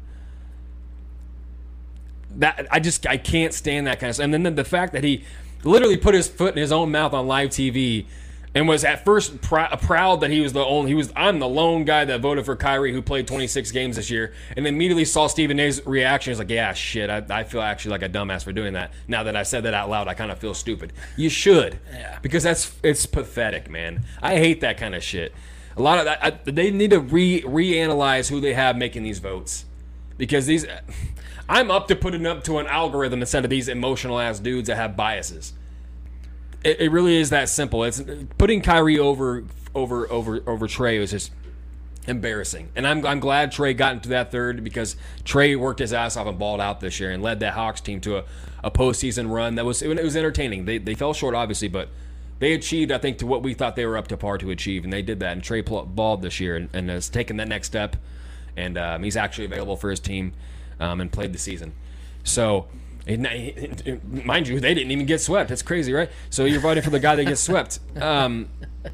That 2.35 2.67
I 2.69 2.79
just 2.79 3.07
I 3.07 3.17
can't 3.17 3.55
stand 3.55 3.87
that 3.87 3.99
kind 3.99 4.09
of 4.09 4.15
stuff. 4.15 4.25
And 4.25 4.33
then 4.33 4.43
the, 4.43 4.51
the 4.51 4.63
fact 4.63 4.93
that 4.93 5.03
he 5.03 5.25
literally 5.63 5.97
put 5.97 6.13
his 6.13 6.27
foot 6.27 6.55
in 6.55 6.61
his 6.61 6.71
own 6.71 6.91
mouth 6.91 7.13
on 7.13 7.27
live 7.27 7.49
TV 7.49 8.05
and 8.53 8.67
was 8.67 8.83
at 8.83 9.05
first 9.05 9.39
pr- 9.41 9.73
proud 9.81 10.19
that 10.21 10.29
he 10.29 10.41
was 10.41 10.51
the 10.53 10.63
only 10.65 10.91
he 10.91 10.95
was 10.95 11.11
I'm 11.15 11.39
the 11.39 11.47
lone 11.47 11.85
guy 11.85 12.03
that 12.05 12.19
voted 12.21 12.45
for 12.45 12.55
Kyrie 12.55 12.91
who 12.91 13.01
played 13.01 13.27
26 13.27 13.71
games 13.71 13.95
this 13.95 14.09
year 14.11 14.33
and 14.57 14.67
immediately 14.67 15.05
saw 15.05 15.27
Stephen 15.27 15.57
A's 15.59 15.85
reaction. 15.85 16.31
He's 16.31 16.39
like 16.39 16.49
yeah 16.49 16.73
shit 16.73 17.09
I, 17.09 17.23
I 17.29 17.43
feel 17.45 17.61
actually 17.61 17.91
like 17.91 18.01
a 18.03 18.09
dumbass 18.09 18.43
for 18.43 18.51
doing 18.51 18.73
that. 18.73 18.91
Now 19.07 19.23
that 19.23 19.35
I 19.35 19.43
said 19.43 19.63
that 19.63 19.73
out 19.73 19.89
loud 19.89 20.07
I 20.09 20.13
kind 20.13 20.31
of 20.31 20.37
feel 20.39 20.53
stupid. 20.53 20.91
You 21.15 21.29
should 21.29 21.79
Yeah. 21.93 22.19
because 22.21 22.43
that's 22.43 22.73
it's 22.83 23.05
pathetic 23.05 23.69
man. 23.69 24.03
I 24.21 24.35
hate 24.35 24.61
that 24.61 24.77
kind 24.77 24.95
of 24.95 25.03
shit. 25.03 25.33
A 25.77 25.81
lot 25.81 25.99
of 25.99 26.05
that 26.05 26.19
I, 26.21 26.31
they 26.51 26.71
need 26.71 26.89
to 26.91 26.99
re 26.99 27.41
reanalyze 27.43 28.29
who 28.29 28.41
they 28.41 28.53
have 28.53 28.75
making 28.75 29.03
these 29.03 29.19
votes 29.19 29.63
because 30.17 30.45
these 30.45 30.65
I'm 31.49 31.71
up 31.71 31.87
to 31.87 31.95
putting 31.95 32.25
up 32.25 32.43
to 32.45 32.59
an 32.59 32.67
algorithm 32.67 33.21
instead 33.21 33.43
of 33.45 33.49
these 33.49 33.67
emotional 33.69 34.19
ass 34.19 34.39
dudes 34.39 34.67
that 34.67 34.75
have 34.75 34.95
biases 34.97 35.53
it, 36.63 36.81
it 36.81 36.91
really 36.91 37.17
is 37.17 37.29
that 37.29 37.49
simple. 37.49 37.83
It's 37.83 38.01
putting 38.37 38.61
Kyrie 38.61 38.99
over 38.99 39.43
over 39.73 40.11
over 40.11 40.43
over 40.47 40.67
Trae 40.67 40.99
was 40.99 41.11
just 41.11 41.31
embarrassing. 42.07 42.69
And 42.75 42.87
I'm 42.87 43.05
I'm 43.05 43.19
glad 43.19 43.51
Trae 43.51 43.75
got 43.75 43.93
into 43.93 44.09
that 44.09 44.31
third 44.31 44.63
because 44.63 44.95
Trae 45.23 45.57
worked 45.57 45.79
his 45.79 45.93
ass 45.93 46.17
off 46.17 46.27
and 46.27 46.37
balled 46.37 46.61
out 46.61 46.79
this 46.79 46.99
year 46.99 47.11
and 47.11 47.21
led 47.21 47.39
that 47.41 47.53
Hawks 47.53 47.81
team 47.81 48.01
to 48.01 48.17
a, 48.17 48.23
a 48.63 48.71
postseason 48.71 49.31
run 49.31 49.55
that 49.55 49.65
was 49.65 49.81
it 49.81 50.03
was 50.03 50.15
entertaining. 50.15 50.65
They 50.65 50.77
they 50.77 50.95
fell 50.95 51.13
short 51.13 51.35
obviously, 51.35 51.67
but 51.67 51.89
they 52.39 52.53
achieved 52.53 52.91
I 52.91 52.97
think 52.97 53.19
to 53.19 53.27
what 53.27 53.43
we 53.43 53.53
thought 53.53 53.75
they 53.75 53.85
were 53.85 53.97
up 53.97 54.07
to 54.09 54.17
par 54.17 54.37
to 54.39 54.49
achieve, 54.49 54.83
and 54.83 54.91
they 54.91 55.01
did 55.01 55.19
that. 55.19 55.33
And 55.33 55.41
Trae 55.41 55.63
balled 55.95 56.21
this 56.21 56.39
year 56.39 56.55
and, 56.55 56.69
and 56.73 56.89
has 56.89 57.09
taken 57.09 57.37
that 57.37 57.47
next 57.47 57.67
step, 57.67 57.95
and 58.55 58.77
um, 58.77 59.03
he's 59.03 59.17
actually 59.17 59.45
available 59.45 59.77
for 59.77 59.89
his 59.89 59.99
team 59.99 60.33
um, 60.79 61.01
and 61.01 61.11
played 61.11 61.33
the 61.33 61.39
season. 61.39 61.73
So. 62.23 62.67
And, 63.07 63.23
mind 64.25 64.47
you, 64.47 64.59
they 64.59 64.73
didn't 64.73 64.91
even 64.91 65.05
get 65.05 65.21
swept. 65.21 65.49
That's 65.49 65.63
crazy, 65.63 65.91
right? 65.91 66.09
So 66.29 66.45
you're 66.45 66.61
voting 66.61 66.83
for 66.83 66.91
the 66.91 66.99
guy 66.99 67.15
that 67.15 67.25
gets 67.25 67.41
swept. 67.41 67.79
Um, 67.99 68.49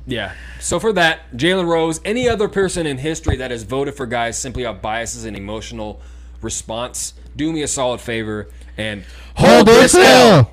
yeah. 0.05 0.33
So 0.59 0.79
for 0.79 0.93
that, 0.93 1.31
Jalen 1.35 1.67
Rose, 1.67 1.99
any 2.05 2.29
other 2.29 2.47
person 2.47 2.87
in 2.87 2.97
history 2.97 3.35
that 3.37 3.51
has 3.51 3.63
voted 3.63 3.95
for 3.95 4.05
guys 4.05 4.37
simply 4.37 4.65
out 4.65 4.81
biases 4.81 5.25
and 5.25 5.35
emotional 5.35 5.99
response, 6.41 7.13
do 7.35 7.51
me 7.51 7.63
a 7.63 7.67
solid 7.67 7.99
favor 7.99 8.49
and 8.77 9.03
Hold 9.35 9.67
this 9.67 9.93
L. 9.93 10.51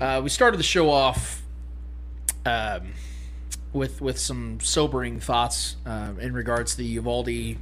Uh, 0.00 0.20
we 0.24 0.28
started 0.28 0.56
the 0.56 0.64
show 0.64 0.90
off 0.90 1.42
um, 2.44 2.92
with 3.72 4.00
with 4.00 4.18
some 4.18 4.58
sobering 4.60 5.20
thoughts 5.20 5.76
uh, 5.86 6.12
in 6.20 6.34
regards 6.34 6.72
to 6.72 6.78
the 6.78 6.86
Uvalde 6.86 7.58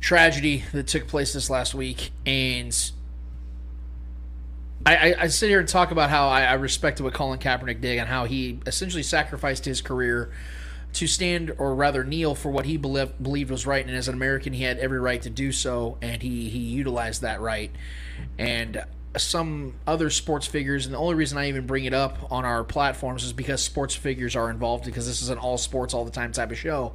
tragedy 0.00 0.64
that 0.72 0.86
took 0.86 1.06
place 1.06 1.32
this 1.32 1.48
last 1.48 1.74
week, 1.74 2.10
and 2.26 2.92
I, 4.86 4.96
I, 4.96 5.14
I 5.22 5.26
sit 5.28 5.48
here 5.48 5.60
and 5.60 5.68
talk 5.68 5.90
about 5.90 6.10
how 6.10 6.28
I, 6.28 6.42
I 6.42 6.54
respected 6.54 7.02
what 7.02 7.14
Colin 7.14 7.38
Kaepernick 7.38 7.80
did 7.80 7.98
and 7.98 8.08
how 8.08 8.24
he 8.24 8.60
essentially 8.66 9.02
sacrificed 9.02 9.64
his 9.64 9.80
career 9.80 10.30
to 10.94 11.06
stand 11.06 11.52
or 11.58 11.74
rather 11.74 12.04
kneel 12.04 12.34
for 12.34 12.50
what 12.50 12.66
he 12.66 12.76
believed, 12.76 13.20
believed 13.22 13.50
was 13.50 13.66
right, 13.66 13.84
and 13.84 13.96
as 13.96 14.08
an 14.08 14.14
American, 14.14 14.52
he 14.52 14.62
had 14.62 14.78
every 14.78 15.00
right 15.00 15.20
to 15.22 15.30
do 15.30 15.50
so, 15.52 15.98
and 16.00 16.22
he 16.22 16.48
he 16.48 16.58
utilized 16.58 17.22
that 17.22 17.40
right. 17.40 17.72
And 18.38 18.84
some 19.16 19.74
other 19.86 20.10
sports 20.10 20.46
figures, 20.46 20.86
and 20.86 20.94
the 20.94 20.98
only 20.98 21.14
reason 21.14 21.38
I 21.38 21.48
even 21.48 21.66
bring 21.66 21.84
it 21.84 21.94
up 21.94 22.30
on 22.30 22.44
our 22.44 22.62
platforms 22.64 23.24
is 23.24 23.32
because 23.32 23.62
sports 23.62 23.94
figures 23.94 24.36
are 24.36 24.50
involved, 24.50 24.84
because 24.84 25.06
this 25.06 25.22
is 25.22 25.30
an 25.30 25.38
all 25.38 25.58
sports 25.58 25.94
all 25.94 26.04
the 26.04 26.10
time 26.10 26.32
type 26.32 26.50
of 26.50 26.58
show. 26.58 26.92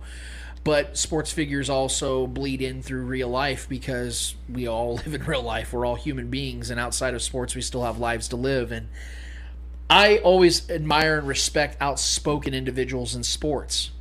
But 0.63 0.97
sports 0.97 1.31
figures 1.31 1.69
also 1.69 2.27
bleed 2.27 2.61
in 2.61 2.81
through 2.81 3.03
real 3.03 3.29
life 3.29 3.67
because 3.69 4.35
we 4.47 4.67
all 4.67 4.95
live 5.05 5.13
in 5.13 5.23
real 5.23 5.41
life. 5.41 5.73
We're 5.73 5.85
all 5.85 5.95
human 5.95 6.29
beings, 6.29 6.69
and 6.69 6.79
outside 6.79 7.13
of 7.13 7.21
sports, 7.21 7.55
we 7.55 7.61
still 7.61 7.83
have 7.83 7.97
lives 7.97 8.27
to 8.29 8.35
live. 8.35 8.71
And 8.71 8.89
I 9.89 10.17
always 10.17 10.69
admire 10.69 11.17
and 11.17 11.27
respect 11.27 11.77
outspoken 11.81 12.53
individuals 12.53 13.15
in 13.15 13.23
sports 13.23 13.91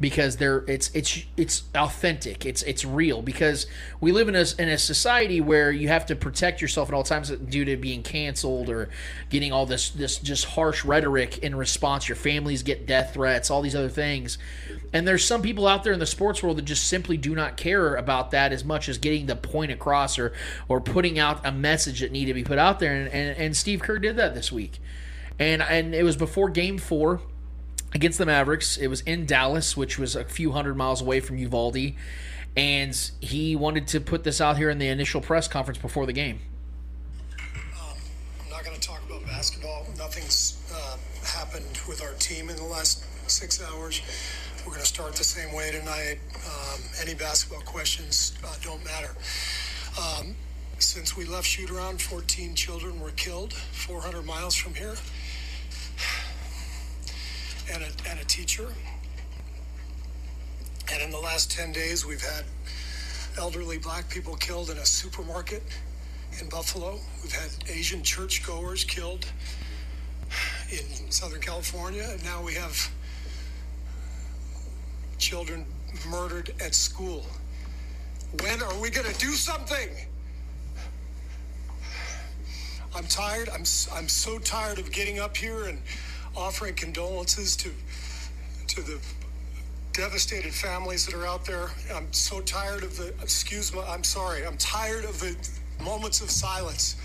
because 0.00 0.38
they're 0.38 0.64
it's 0.66 0.90
it's 0.94 1.24
it's 1.36 1.64
authentic. 1.74 2.46
It's 2.46 2.62
it's 2.62 2.84
real. 2.84 3.20
Because 3.20 3.66
we 4.00 4.12
live 4.12 4.28
in 4.28 4.34
a 4.34 4.44
in 4.58 4.68
a 4.70 4.78
society 4.78 5.40
where 5.40 5.70
you 5.70 5.88
have 5.88 6.06
to 6.06 6.16
protect 6.16 6.62
yourself 6.62 6.88
at 6.88 6.94
all 6.94 7.02
times 7.02 7.30
due 7.30 7.66
to 7.66 7.76
being 7.76 8.02
canceled 8.02 8.70
or 8.70 8.88
getting 9.28 9.52
all 9.52 9.66
this 9.66 9.90
this 9.90 10.16
just 10.16 10.46
harsh 10.46 10.84
rhetoric 10.84 11.38
in 11.38 11.54
response. 11.54 12.08
Your 12.08 12.16
families 12.16 12.62
get 12.62 12.86
death 12.86 13.12
threats 13.12 13.50
all 13.50 13.60
these 13.60 13.76
other 13.76 13.90
things. 13.90 14.38
And 14.92 15.06
there's 15.06 15.24
some 15.24 15.42
people 15.42 15.68
out 15.68 15.84
there 15.84 15.92
in 15.92 16.00
the 16.00 16.06
sports 16.06 16.42
world 16.42 16.56
that 16.56 16.64
just 16.64 16.86
simply 16.88 17.16
do 17.16 17.34
not 17.34 17.56
care 17.56 17.94
about 17.94 18.30
that 18.30 18.52
as 18.52 18.64
much 18.64 18.88
as 18.88 18.98
getting 18.98 19.26
the 19.26 19.36
point 19.36 19.70
across 19.70 20.18
or 20.18 20.32
or 20.68 20.80
putting 20.80 21.18
out 21.18 21.44
a 21.44 21.52
message 21.52 22.00
that 22.00 22.10
needed 22.10 22.28
to 22.28 22.34
be 22.34 22.44
put 22.44 22.58
out 22.58 22.80
there. 22.80 22.94
And, 22.94 23.08
and, 23.08 23.36
and 23.36 23.56
Steve 23.56 23.80
Kerr 23.80 23.98
did 23.98 24.16
that 24.16 24.34
this 24.34 24.50
week. 24.50 24.80
And 25.38 25.60
and 25.60 25.94
it 25.94 26.04
was 26.04 26.16
before 26.16 26.48
game 26.48 26.78
4 26.78 27.20
against 27.92 28.18
the 28.18 28.26
Mavericks. 28.26 28.76
It 28.76 28.88
was 28.88 29.00
in 29.02 29.26
Dallas, 29.26 29.76
which 29.76 29.98
was 29.98 30.16
a 30.16 30.24
few 30.24 30.52
hundred 30.52 30.76
miles 30.76 31.00
away 31.00 31.20
from 31.20 31.38
Uvalde, 31.38 31.94
and 32.56 33.10
he 33.20 33.56
wanted 33.56 33.86
to 33.88 34.00
put 34.00 34.24
this 34.24 34.40
out 34.40 34.56
here 34.56 34.70
in 34.70 34.78
the 34.78 34.88
initial 34.88 35.20
press 35.20 35.48
conference 35.48 35.78
before 35.78 36.06
the 36.06 36.12
game. 36.12 36.40
I'm 37.36 38.50
not 38.50 38.64
going 38.64 38.78
to 38.78 38.86
talk 38.86 39.00
about 39.06 39.24
basketball. 39.26 39.86
Nothing's 39.96 40.62
uh, 40.74 40.96
happened 41.24 41.80
with 41.88 42.02
our 42.02 42.12
team 42.14 42.50
in 42.50 42.56
the 42.56 42.64
last 42.64 43.04
six 43.30 43.62
hours. 43.62 44.02
We're 44.64 44.72
going 44.72 44.80
to 44.80 44.86
start 44.86 45.14
the 45.14 45.24
same 45.24 45.54
way 45.54 45.70
tonight. 45.72 46.18
Um, 46.34 46.80
any 47.00 47.14
basketball 47.14 47.62
questions 47.62 48.34
uh, 48.44 48.54
don't 48.62 48.84
matter. 48.84 49.14
Um, 49.98 50.34
since 50.78 51.16
we 51.16 51.24
left 51.24 51.46
shoot 51.46 51.70
around, 51.70 52.00
14 52.00 52.54
children 52.54 53.00
were 53.00 53.10
killed 53.12 53.52
400 53.52 54.24
miles 54.24 54.54
from 54.54 54.74
here 54.74 54.96
and 57.72 57.82
a, 57.82 58.10
and 58.10 58.20
a 58.20 58.24
teacher. 58.24 58.66
And 60.92 61.02
in 61.02 61.10
the 61.10 61.18
last 61.18 61.50
10 61.52 61.72
days, 61.72 62.04
we've 62.04 62.22
had 62.22 62.44
elderly 63.38 63.78
black 63.78 64.08
people 64.08 64.34
killed 64.36 64.70
in 64.70 64.78
a 64.78 64.86
supermarket 64.86 65.62
in 66.40 66.48
Buffalo. 66.48 66.98
We've 67.22 67.32
had 67.32 67.50
Asian 67.68 68.02
churchgoers 68.02 68.84
killed 68.84 69.26
in 70.70 71.10
Southern 71.10 71.40
California. 71.40 72.06
And 72.10 72.24
now 72.24 72.42
we 72.42 72.54
have 72.54 72.90
children 75.18 75.64
murdered 76.08 76.52
at 76.60 76.74
school. 76.74 77.24
When 78.42 78.62
are 78.62 78.78
we 78.80 78.90
going 78.90 79.12
to 79.12 79.18
do 79.18 79.32
something? 79.32 79.88
I'm 82.94 83.06
tired. 83.06 83.48
I'm, 83.48 83.64
I'm 83.92 84.08
so 84.08 84.38
tired 84.38 84.78
of 84.78 84.90
getting 84.90 85.20
up 85.20 85.36
here 85.36 85.64
and 85.66 85.80
offering 86.36 86.74
condolences 86.74 87.56
to 87.56 87.70
to 88.68 88.82
the 88.82 89.00
devastated 89.92 90.54
families 90.54 91.04
that 91.06 91.14
are 91.14 91.26
out 91.26 91.44
there. 91.44 91.70
I'm 91.92 92.12
so 92.12 92.40
tired 92.40 92.84
of 92.84 92.96
the 92.96 93.08
excuse 93.22 93.74
me. 93.74 93.80
I'm 93.86 94.04
sorry. 94.04 94.46
I'm 94.46 94.56
tired 94.56 95.04
of 95.04 95.18
the 95.20 95.36
moments 95.82 96.20
of 96.20 96.30
silence. 96.30 96.96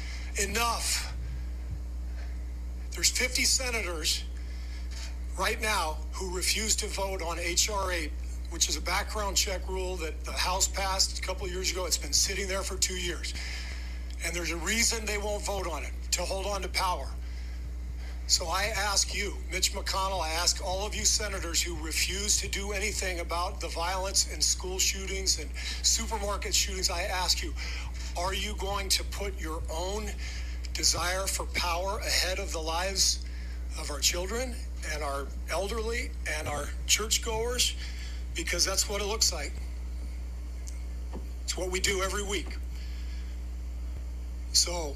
Enough. 0.42 1.14
There's 2.92 3.10
50 3.10 3.44
senators 3.44 4.24
right 5.38 5.62
now 5.62 5.98
who 6.14 6.34
refuse 6.36 6.76
to 6.78 6.88
vote 6.88 7.22
on 7.22 7.38
HR 7.38 7.92
8, 7.92 8.12
which 8.52 8.70
is 8.70 8.78
a 8.78 8.82
background 8.82 9.36
check 9.36 9.68
rule 9.68 9.98
that 9.98 10.24
the 10.24 10.32
House 10.32 10.68
passed 10.68 11.20
a 11.20 11.22
couple 11.22 11.48
years 11.48 11.72
ago. 11.72 11.86
It's 11.86 11.98
been 11.98 12.14
sitting 12.14 12.48
there 12.48 12.64
for 12.64 12.78
two 12.78 12.95
years. 12.95 13.34
And 14.26 14.36
there's 14.36 14.52
a 14.52 14.58
reason 14.58 15.06
they 15.06 15.18
won't 15.18 15.44
vote 15.45 15.68
on 15.68 15.84
it 15.84 15.92
to 16.12 16.22
hold 16.22 16.45
on 16.45 16.62
to 16.62 16.70
power. 16.70 17.08
So 18.28 18.48
I 18.48 18.74
ask 18.76 19.14
you, 19.14 19.36
Mitch 19.52 19.74
McConnell, 19.74 20.20
I 20.20 20.32
ask 20.32 20.66
all 20.66 20.84
of 20.84 20.95
you 20.95 21.06
senators 21.06 21.62
who 21.62 21.76
refuse 21.76 22.42
to 22.42 22.48
do 22.48 22.72
anything 22.72 23.20
about 23.20 23.62
the 23.62 23.68
violence 23.68 24.34
and 24.34 24.44
school 24.44 24.80
shootings 24.80 25.40
and 25.40 25.48
supermarket 25.84 26.54
shootings, 26.54 26.90
I 26.90 27.04
ask 27.04 27.44
you, 27.44 27.54
are 28.18 28.34
you 28.34 28.56
going 28.56 28.90
to 28.90 29.04
put 29.04 29.40
your 29.40 29.62
own 29.72 30.10
desire 30.74 31.28
for 31.28 31.45
power 31.54 32.00
ahead 32.00 32.40
of 32.40 32.52
the 32.52 32.60
lives 32.60 33.24
of 33.80 33.92
our 33.92 34.00
children 34.00 34.56
and 34.92 35.04
our 35.04 35.28
elderly 35.52 36.10
and 36.40 36.48
our 36.48 36.70
churchgoers? 36.88 37.76
Because 38.34 38.66
that's 38.66 38.90
what 38.90 39.02
it 39.02 39.06
looks 39.06 39.32
like. 39.32 39.54
It's 41.44 41.56
what 41.56 41.70
we 41.70 41.80
do 41.80 42.02
every 42.02 42.24
week. 42.24 42.58
So 44.52 44.95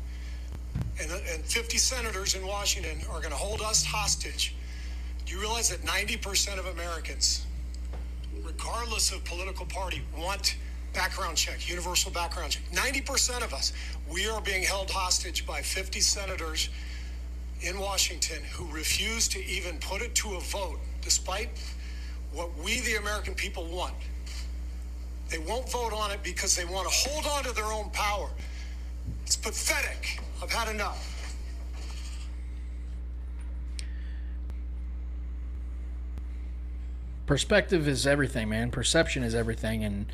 And, 0.99 1.11
and 1.11 1.43
50 1.43 1.77
senators 1.77 2.35
in 2.35 2.45
Washington 2.45 2.99
are 3.09 3.19
going 3.19 3.31
to 3.31 3.37
hold 3.37 3.61
us 3.61 3.83
hostage. 3.83 4.55
Do 5.25 5.33
you 5.33 5.39
realize 5.39 5.69
that 5.69 5.81
90% 5.81 6.59
of 6.59 6.65
Americans, 6.67 7.45
regardless 8.43 9.11
of 9.11 9.23
political 9.23 9.65
party, 9.65 10.01
want 10.17 10.57
background 10.93 11.37
check, 11.37 11.69
universal 11.69 12.11
background 12.11 12.51
check? 12.51 12.63
90% 12.71 13.43
of 13.43 13.53
us, 13.53 13.73
we 14.11 14.27
are 14.27 14.41
being 14.41 14.63
held 14.63 14.91
hostage 14.91 15.45
by 15.45 15.61
50 15.61 16.01
senators 16.01 16.69
in 17.61 17.79
Washington 17.79 18.43
who 18.51 18.65
refuse 18.71 19.27
to 19.29 19.45
even 19.45 19.77
put 19.77 20.01
it 20.01 20.13
to 20.15 20.35
a 20.35 20.39
vote, 20.39 20.79
despite 21.01 21.49
what 22.33 22.49
we, 22.57 22.81
the 22.81 22.95
American 22.95 23.33
people, 23.33 23.65
want. 23.67 23.93
They 25.29 25.37
won't 25.37 25.69
vote 25.71 25.93
on 25.93 26.11
it 26.11 26.21
because 26.23 26.55
they 26.55 26.65
want 26.65 26.89
to 26.89 27.09
hold 27.09 27.25
on 27.25 27.43
to 27.43 27.53
their 27.53 27.71
own 27.71 27.89
power. 27.91 28.29
It's 29.25 29.37
pathetic. 29.37 30.19
I've 30.41 30.51
had 30.51 30.73
enough. 30.73 31.07
Perspective 37.25 37.87
is 37.87 38.07
everything, 38.07 38.49
man. 38.49 38.71
Perception 38.71 39.23
is 39.23 39.35
everything, 39.35 39.83
and 39.83 40.07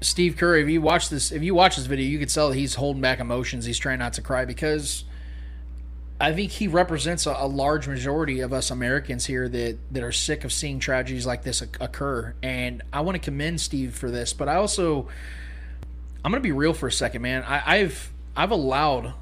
Steve 0.00 0.36
Curry, 0.36 0.62
if 0.62 0.68
you 0.68 0.80
watch 0.80 1.08
this, 1.08 1.30
if 1.30 1.42
you 1.42 1.54
watch 1.54 1.76
this 1.76 1.86
video, 1.86 2.06
you 2.06 2.18
can 2.18 2.28
tell 2.28 2.52
he's 2.52 2.74
holding 2.74 3.00
back 3.00 3.20
emotions. 3.20 3.64
He's 3.64 3.78
trying 3.78 4.00
not 4.00 4.14
to 4.14 4.22
cry 4.22 4.44
because 4.44 5.04
I 6.20 6.32
think 6.32 6.50
he 6.52 6.68
represents 6.68 7.26
a, 7.26 7.34
a, 7.38 7.46
large 7.46 7.88
majority 7.88 8.40
of 8.40 8.52
us 8.52 8.70
Americans 8.70 9.26
here 9.26 9.48
that 9.48 9.78
that 9.92 10.02
are 10.02 10.12
sick 10.12 10.44
of 10.44 10.52
seeing 10.52 10.78
tragedies 10.78 11.26
like 11.26 11.42
this 11.42 11.62
occur. 11.62 12.34
And 12.42 12.82
I 12.92 13.00
want 13.00 13.16
to 13.16 13.20
commend 13.20 13.60
Steve 13.60 13.94
for 13.94 14.10
this, 14.10 14.32
but 14.32 14.48
I 14.48 14.56
also 14.56 15.08
I'm 16.24 16.30
gonna 16.30 16.40
be 16.40 16.52
real 16.52 16.72
for 16.72 16.86
a 16.86 16.92
second, 16.92 17.20
man. 17.20 17.42
I, 17.42 17.62
I've 17.76 18.12
I've 18.34 18.50
allowed 18.50 19.12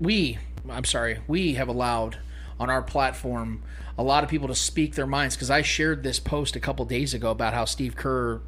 we 0.00 0.38
I'm 0.68 0.84
sorry 0.84 1.18
we 1.28 1.54
have 1.54 1.68
allowed 1.68 2.18
on 2.58 2.70
our 2.70 2.82
platform 2.82 3.62
a 3.98 4.02
lot 4.02 4.24
of 4.24 4.30
people 4.30 4.48
to 4.48 4.54
speak 4.54 4.94
their 4.94 5.06
minds 5.06 5.36
because 5.36 5.50
I 5.50 5.60
shared 5.60 6.02
this 6.02 6.18
post 6.18 6.56
a 6.56 6.60
couple 6.60 6.84
days 6.86 7.12
ago 7.12 7.30
about 7.30 7.52
how 7.52 7.66
Steve 7.66 7.94
Kerr 7.94 8.40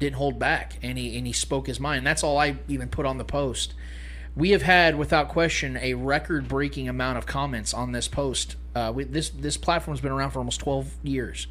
didn't 0.00 0.16
hold 0.16 0.40
back 0.40 0.78
and 0.82 0.98
he 0.98 1.16
and 1.16 1.26
he 1.26 1.32
spoke 1.32 1.68
his 1.68 1.78
mind. 1.78 2.04
That's 2.04 2.24
all 2.24 2.38
I 2.38 2.56
even 2.66 2.88
put 2.88 3.06
on 3.06 3.18
the 3.18 3.24
post. 3.24 3.74
We 4.34 4.50
have 4.50 4.62
had, 4.62 4.96
without 4.96 5.28
question, 5.28 5.76
a 5.76 5.92
record-breaking 5.92 6.88
amount 6.88 7.18
of 7.18 7.26
comments 7.26 7.74
on 7.74 7.92
this 7.92 8.08
post. 8.08 8.56
Uh, 8.74 8.90
we, 8.94 9.04
this 9.04 9.28
this 9.28 9.56
platform's 9.56 10.00
been 10.00 10.10
around 10.10 10.30
for 10.30 10.38
almost 10.38 10.60
12 10.60 10.94
years, 11.02 11.46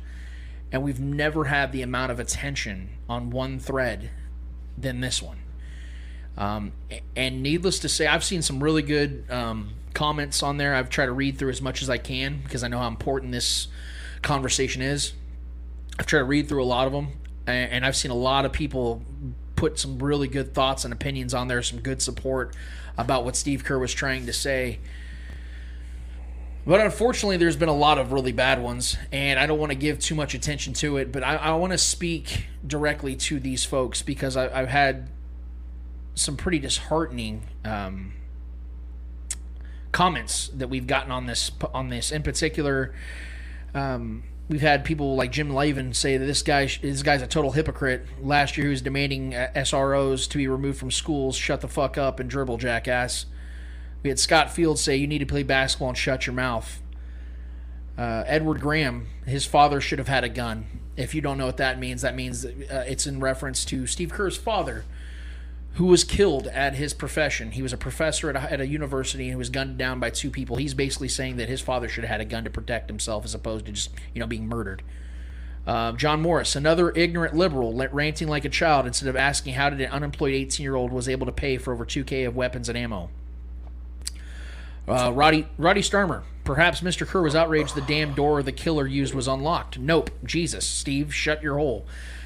and 0.72 0.82
we've 0.82 1.00
never 1.00 1.45
had 1.45 1.72
the 1.72 1.83
amount 1.83 2.11
of 2.11 2.19
attention 2.19 2.90
on 3.08 3.30
one 3.30 3.59
thread 3.59 4.09
than 4.77 5.00
this 5.00 5.22
one. 5.22 5.38
Um, 6.38 6.72
and 7.16 7.43
needless 7.43 7.80
to 7.80 7.90
say, 7.90 8.08
I've 8.08 8.24
seen 8.24 8.42
some 8.42 8.64
really 8.64 8.82
good 8.82 9.26
um, 9.30 9.74
comments 9.93 10.42
on 10.43 10.58
there. 10.58 10.74
I've 10.76 10.90
tried 10.90 11.08
to 11.08 11.11
read 11.11 11.38
through 11.38 11.50
as 11.50 11.61
much 11.61 11.82
as 11.82 11.90
I 11.90 11.98
can 11.98 12.42
because 12.43 12.64
I 12.64 12.68
know 12.68 12.80
how 12.80 12.88
important 12.88 13.32
this 13.32 13.68
conversation 14.22 14.82
is. 14.82 15.14
I've 16.00 16.06
tried 16.06 16.19
to 16.19 16.26
read 16.26 16.48
through 16.48 16.64
a 16.64 16.66
lot 16.66 16.88
of 16.88 16.93
them, 16.93 17.10
and 17.45 17.85
I've 17.85 17.95
seen 17.95 18.11
a 18.11 18.16
lot 18.16 18.45
of 18.45 18.53
people 18.53 19.03
put 19.56 19.77
some 19.77 20.00
really 20.00 20.27
good 20.27 20.53
thoughts 20.53 20.85
and 20.85 20.93
opinions 20.93 21.34
on 21.34 21.48
there, 21.48 21.61
some 21.61 21.80
good 21.80 22.01
support 22.01 22.56
about 22.98 23.26
what 23.26 23.35
Steve 23.35 23.64
Kerr 23.64 23.77
was 23.77 23.93
trying 23.93 24.26
to 24.26 24.34
say. 24.34 24.80
But 26.66 26.80
unfortunately, 26.80 27.38
there's 27.38 27.56
been 27.56 27.69
a 27.69 27.76
lot 27.76 27.98
of 27.98 28.11
really 28.11 28.32
bad 28.32 28.61
ones, 28.61 28.95
and 29.11 29.40
I 29.40 29.48
don't 29.48 29.60
want 29.60 29.72
to 29.72 29.77
give 29.77 30.00
too 30.00 30.16
much 30.16 30.34
attention 30.34 30.74
to 30.74 30.98
it. 30.98 31.11
But 31.11 31.24
I, 31.24 31.35
I 31.35 31.56
want 31.56 31.74
to 31.74 31.77
speak 31.77 32.45
directly 32.66 33.16
to 33.16 33.40
these 33.40 33.66
folks 33.66 34.01
because 34.01 34.38
I, 34.38 34.50
have 34.50 34.69
had 34.69 35.10
some 36.16 36.38
pretty 36.38 36.60
disheartening 36.60 37.48
um, 37.66 38.14
comments 39.92 40.50
that 40.50 40.70
we've 40.70 40.88
gotten 40.88 41.12
on 41.12 41.26
this 41.26 41.52
on 41.74 41.90
this. 41.90 42.12
In 42.12 42.24
particular, 42.24 42.94
um, 43.74 44.24
we've 44.50 44.62
had 44.62 44.84
people 44.84 45.16
like 45.16 45.32
Jim 45.32 45.50
Lavin 45.50 45.94
say 45.94 46.18
that 46.18 46.26
this 46.26 46.42
guy 46.42 46.66
this 46.82 47.04
guy's 47.04 47.22
a 47.22 47.28
total 47.28 47.52
hypocrite. 47.52 48.06
Last 48.22 48.58
year, 48.58 48.68
he 48.68 48.72
was 48.72 48.82
demanding 48.82 49.36
uh, 49.36 49.50
SROs 49.56 50.30
to 50.30 50.38
be 50.38 50.48
removed 50.48 50.80
from 50.80 50.92
schools. 50.92 51.36
Shut 51.36 51.62
the 51.62 51.68
fuck 51.68 51.98
up 51.98 52.20
and 52.20 52.30
dribble, 52.30 52.58
jackass. 52.58 53.26
We 54.04 54.10
had 54.10 54.20
Scott 54.20 54.52
Fields 54.52 54.82
say 54.82 54.96
you 54.96 55.08
need 55.08 55.20
to 55.20 55.26
play 55.26 55.44
basketball 55.44 55.90
and 55.90 55.98
shut 55.98 56.26
your 56.26 56.34
mouth. 56.34 56.82
Uh, 57.98 58.24
Edward 58.26 58.62
Graham, 58.62 59.08
his 59.26 59.46
father 59.46 59.80
should 59.80 60.00
have 60.00 60.08
had 60.08 60.24
a 60.24 60.30
gun. 60.30 60.66
If 60.98 61.14
you 61.14 61.22
don't 61.22 61.38
know 61.38 61.46
what 61.46 61.58
that 61.58 61.78
means, 61.78 62.02
that 62.02 62.16
means 62.16 62.46
uh, 62.46 62.50
it's 62.88 63.06
in 63.06 63.20
reference 63.20 63.64
to 63.66 63.86
Steve 63.86 64.12
Kerr's 64.12 64.38
father, 64.38 64.86
who 65.75 65.85
was 65.85 66.03
killed 66.03 66.48
at 66.48 66.75
his 66.75 66.93
profession. 66.93 67.51
He 67.51 67.61
was 67.61 67.72
a 67.72 67.77
professor 67.77 68.30
at 68.30 68.35
a, 68.35 68.51
at 68.51 68.59
a 68.59 68.67
university 68.67 69.30
and 69.30 69.38
was 69.38 69.50
gunned 69.50 69.77
down 69.77 70.00
by 70.00 70.09
two 70.09 70.30
people. 70.30 70.58
He's 70.58 70.74
basically 70.74 71.08
saying 71.08 71.38
that 71.38 71.48
his 71.48 71.61
father 71.61 71.88
should 71.88 72.03
have 72.03 72.11
had 72.11 72.22
a 72.22 72.25
gun 72.25 72.43
to 72.43 72.50
protect 72.50 72.90
himself 72.90 73.24
as 73.24 73.33
opposed 73.33 73.66
to 73.67 73.72
just, 73.72 73.91
you 74.14 74.19
know, 74.19 74.27
being 74.27 74.48
murdered. 74.48 74.83
Uh, 75.66 75.91
John 75.93 76.22
Morris, 76.22 76.56
another 76.56 76.91
ignorant 76.91 77.35
liberal, 77.35 77.74
ranting 77.91 78.27
like 78.27 78.45
a 78.45 78.50
child 78.50 78.88
instead 78.88 79.08
of 79.08 79.16
asking 79.16 79.53
how 79.53 79.69
did 79.69 79.80
an 79.80 79.91
unemployed 79.91 80.33
18 80.33 80.64
year 80.64 80.75
old 80.75 80.91
was 80.91 81.08
able 81.08 81.27
to 81.27 81.32
pay 81.32 81.58
for 81.58 81.72
over 81.72 81.85
2K 81.85 82.27
of 82.27 82.35
weapons 82.35 82.67
and 82.67 82.77
ammo. 82.77 83.09
Uh, 84.88 85.11
Roddy 85.14 85.48
Roddy 85.58 85.82
Starmer, 85.82 86.24
perhaps 86.43 86.82
Mr. 86.82 87.08
Kerr 87.08 87.22
was 87.22 87.35
outraged 87.35 87.75
the 87.75 87.82
damn 87.82 88.14
door 88.14 88.41
the 88.41 88.51
killer 88.51 88.88
used 88.88 89.14
was 89.14 89.27
unlocked. 89.27 89.77
Nope. 89.77 90.09
Jesus, 90.25 90.67
Steve, 90.67 91.14
shut 91.14 91.43
your 91.43 91.58
hole. 91.58 91.85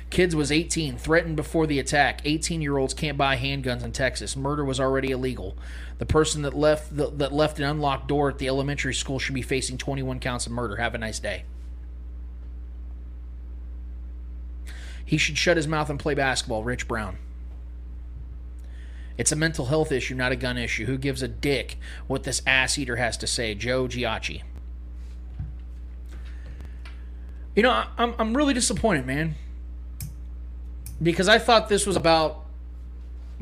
Kids 0.09 0.35
was 0.35 0.51
18, 0.51 0.97
threatened 0.97 1.35
before 1.35 1.67
the 1.67 1.79
attack. 1.79 2.21
18 2.25 2.61
year 2.61 2.77
olds 2.77 2.93
can't 2.93 3.17
buy 3.17 3.35
handguns 3.37 3.83
in 3.83 3.91
Texas. 3.91 4.35
Murder 4.35 4.63
was 4.63 4.79
already 4.79 5.11
illegal. 5.11 5.57
The 5.97 6.05
person 6.05 6.41
that 6.43 6.53
left 6.53 6.95
the, 6.95 7.09
that 7.09 7.33
left 7.33 7.57
an 7.57 7.65
unlocked 7.65 8.07
door 8.07 8.29
at 8.29 8.37
the 8.37 8.47
elementary 8.47 8.93
school 8.93 9.19
should 9.19 9.35
be 9.35 9.41
facing 9.41 9.77
21 9.77 10.19
counts 10.19 10.45
of 10.45 10.51
murder. 10.51 10.77
Have 10.77 10.95
a 10.95 10.97
nice 10.97 11.19
day. 11.19 11.43
He 15.03 15.17
should 15.17 15.37
shut 15.37 15.57
his 15.57 15.67
mouth 15.67 15.89
and 15.89 15.99
play 15.99 16.13
basketball. 16.13 16.63
Rich 16.63 16.87
Brown. 16.87 17.17
It's 19.17 19.31
a 19.31 19.35
mental 19.35 19.65
health 19.67 19.91
issue, 19.91 20.13
not 20.13 20.31
a 20.31 20.35
gun 20.35 20.57
issue. 20.57 20.85
Who 20.85 20.97
gives 20.97 21.21
a 21.21 21.27
dick 21.27 21.77
what 22.07 22.23
this 22.23 22.41
ass 22.45 22.77
eater 22.77 22.97
has 22.97 23.15
to 23.17 23.27
say? 23.27 23.55
Joe 23.55 23.87
Giacchi. 23.87 24.43
You 27.55 27.63
know, 27.63 27.85
I'm, 27.97 28.13
I'm 28.19 28.35
really 28.35 28.53
disappointed, 28.53 29.05
man 29.05 29.35
because 31.01 31.27
I 31.27 31.39
thought 31.39 31.69
this 31.69 31.85
was 31.85 31.95
about 31.95 32.45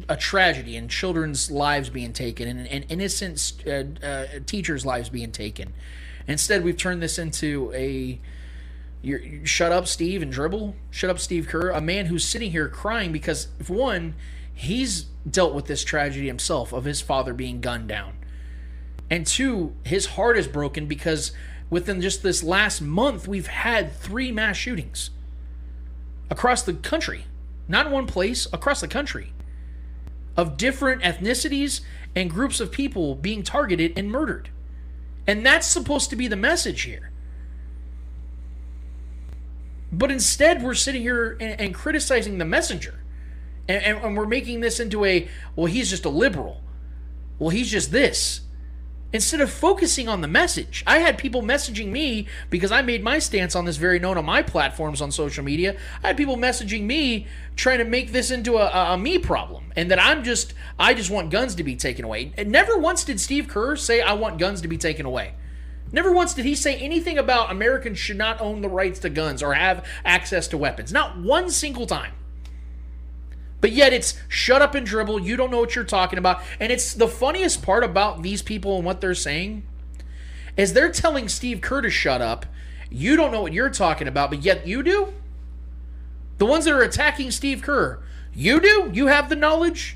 a 0.09 0.15
tragedy 0.15 0.75
and 0.75 0.89
children's 0.89 1.51
lives 1.51 1.89
being 1.89 2.13
taken 2.13 2.47
and, 2.47 2.67
and 2.67 2.85
innocent 2.89 3.53
uh, 3.67 4.05
uh, 4.05 4.25
teachers' 4.45 4.85
lives 4.85 5.09
being 5.09 5.31
taken. 5.31 5.73
Instead, 6.27 6.63
we've 6.63 6.77
turned 6.77 7.01
this 7.01 7.19
into 7.19 7.71
a 7.75 8.19
you're, 9.01 9.45
shut 9.45 9.73
up, 9.73 9.85
Steve, 9.85 10.21
and 10.21 10.31
dribble. 10.31 10.75
Shut 10.89 11.09
up, 11.09 11.19
Steve 11.19 11.47
Kerr. 11.47 11.69
A 11.71 11.81
man 11.81 12.05
who's 12.05 12.25
sitting 12.25 12.51
here 12.51 12.69
crying 12.69 13.11
because, 13.11 13.49
for 13.61 13.73
one, 13.73 14.15
he's 14.53 15.07
dealt 15.29 15.53
with 15.53 15.65
this 15.65 15.83
tragedy 15.83 16.27
himself 16.27 16.71
of 16.71 16.85
his 16.85 17.01
father 17.01 17.33
being 17.33 17.59
gunned 17.59 17.89
down. 17.89 18.13
And 19.09 19.27
two, 19.27 19.75
his 19.83 20.05
heart 20.07 20.37
is 20.37 20.47
broken 20.47 20.87
because 20.87 21.33
within 21.69 21.99
just 21.99 22.23
this 22.23 22.43
last 22.43 22.81
month, 22.81 23.27
we've 23.27 23.47
had 23.47 23.93
three 23.93 24.31
mass 24.31 24.55
shootings 24.55 25.09
across 26.29 26.63
the 26.63 26.73
country 26.73 27.25
not 27.67 27.91
one 27.91 28.07
place, 28.07 28.47
across 28.51 28.81
the 28.81 28.87
country, 28.87 29.33
of 30.35 30.57
different 30.57 31.01
ethnicities 31.01 31.81
and 32.15 32.29
groups 32.29 32.59
of 32.59 32.71
people 32.71 33.15
being 33.15 33.43
targeted 33.43 33.97
and 33.97 34.11
murdered. 34.11 34.49
And 35.25 35.45
that's 35.45 35.67
supposed 35.67 36.09
to 36.09 36.15
be 36.15 36.27
the 36.27 36.35
message 36.35 36.81
here. 36.81 37.11
But 39.91 40.11
instead, 40.11 40.63
we're 40.63 40.73
sitting 40.73 41.03
here 41.03 41.37
and, 41.39 41.59
and 41.61 41.73
criticizing 41.73 42.39
the 42.39 42.45
messenger. 42.45 42.99
And, 43.67 43.83
and, 43.83 43.97
and 43.99 44.17
we're 44.17 44.25
making 44.25 44.59
this 44.59 44.79
into 44.79 45.05
a, 45.05 45.29
well, 45.55 45.67
he's 45.67 45.89
just 45.89 46.05
a 46.05 46.09
liberal. 46.09 46.61
Well, 47.39 47.49
he's 47.49 47.71
just 47.71 47.91
this 47.91 48.41
instead 49.13 49.39
of 49.39 49.51
focusing 49.51 50.09
on 50.09 50.21
the 50.21 50.27
message. 50.27 50.83
I 50.87 50.97
had 50.97 51.17
people 51.17 51.43
messaging 51.43 51.89
me 51.89 52.27
because 52.49 52.71
I 52.71 52.81
made 52.81 53.03
my 53.03 53.19
stance 53.19 53.55
on 53.55 53.65
this 53.65 53.77
very 53.77 53.99
known 53.99 54.17
on 54.17 54.25
my 54.25 54.41
platforms 54.41 55.01
on 55.01 55.11
social 55.11 55.43
media. 55.43 55.77
I 56.03 56.07
had 56.07 56.17
people 56.17 56.35
messaging 56.35 56.83
me 56.83 57.27
trying 57.55 57.77
to 57.77 57.85
make 57.85 58.11
this 58.11 58.31
into 58.31 58.57
a, 58.57 58.65
a, 58.65 58.93
a 58.93 58.97
me 58.97 59.19
problem 59.19 59.71
and 59.75 59.91
that 59.91 59.99
I'm 60.01 60.23
just 60.23 60.55
I 60.79 60.95
just 60.95 61.11
want 61.11 61.29
guns 61.29 61.55
to 61.55 61.63
be 61.63 61.75
taken 61.75 62.03
away. 62.03 62.33
And 62.37 62.51
never 62.51 62.77
once 62.77 63.03
did 63.03 63.21
Steve 63.21 63.47
Kerr 63.47 63.75
say 63.75 64.01
I 64.01 64.13
want 64.13 64.39
guns 64.39 64.61
to 64.61 64.67
be 64.67 64.77
taken 64.77 65.05
away. 65.05 65.35
Never 65.91 66.11
once 66.11 66.33
did 66.33 66.45
he 66.45 66.55
say 66.55 66.75
anything 66.77 67.19
about 67.19 67.51
Americans 67.51 67.99
should 67.99 68.17
not 68.17 68.41
own 68.41 68.61
the 68.61 68.69
rights 68.69 68.97
to 69.01 69.11
guns 69.11 69.43
or 69.43 69.53
have 69.53 69.85
access 70.03 70.47
to 70.47 70.57
weapons. 70.57 70.91
Not 70.91 71.19
one 71.19 71.51
single 71.51 71.85
time. 71.85 72.13
But 73.63 73.71
yet 73.71 73.93
it's 73.93 74.19
shut 74.27 74.61
up 74.61 74.75
and 74.75 74.85
dribble. 74.85 75.21
You 75.21 75.37
don't 75.37 75.49
know 75.49 75.61
what 75.61 75.73
you're 75.73 75.85
talking 75.85 76.19
about. 76.19 76.41
And 76.59 76.69
it's 76.69 76.93
the 76.93 77.07
funniest 77.07 77.61
part 77.61 77.85
about 77.85 78.21
these 78.21 78.41
people 78.41 78.75
and 78.75 78.85
what 78.85 78.99
they're 78.99 79.15
saying 79.15 79.65
is 80.57 80.73
they're 80.73 80.91
telling 80.91 81.29
Steve 81.29 81.61
Kerr 81.61 81.79
to 81.79 81.89
shut 81.89 82.21
up. 82.21 82.45
You 82.89 83.15
don't 83.15 83.31
know 83.31 83.41
what 83.41 83.53
you're 83.53 83.69
talking 83.69 84.05
about, 84.05 84.31
but 84.31 84.41
yet 84.43 84.67
you 84.67 84.83
do? 84.83 85.13
The 86.39 86.45
ones 86.45 86.65
that 86.65 86.73
are 86.73 86.81
attacking 86.81 87.31
Steve 87.31 87.61
Kerr, 87.61 88.03
you 88.33 88.59
do? 88.59 88.89
You 88.91 89.07
have 89.07 89.29
the 89.29 89.35
knowledge? 89.37 89.95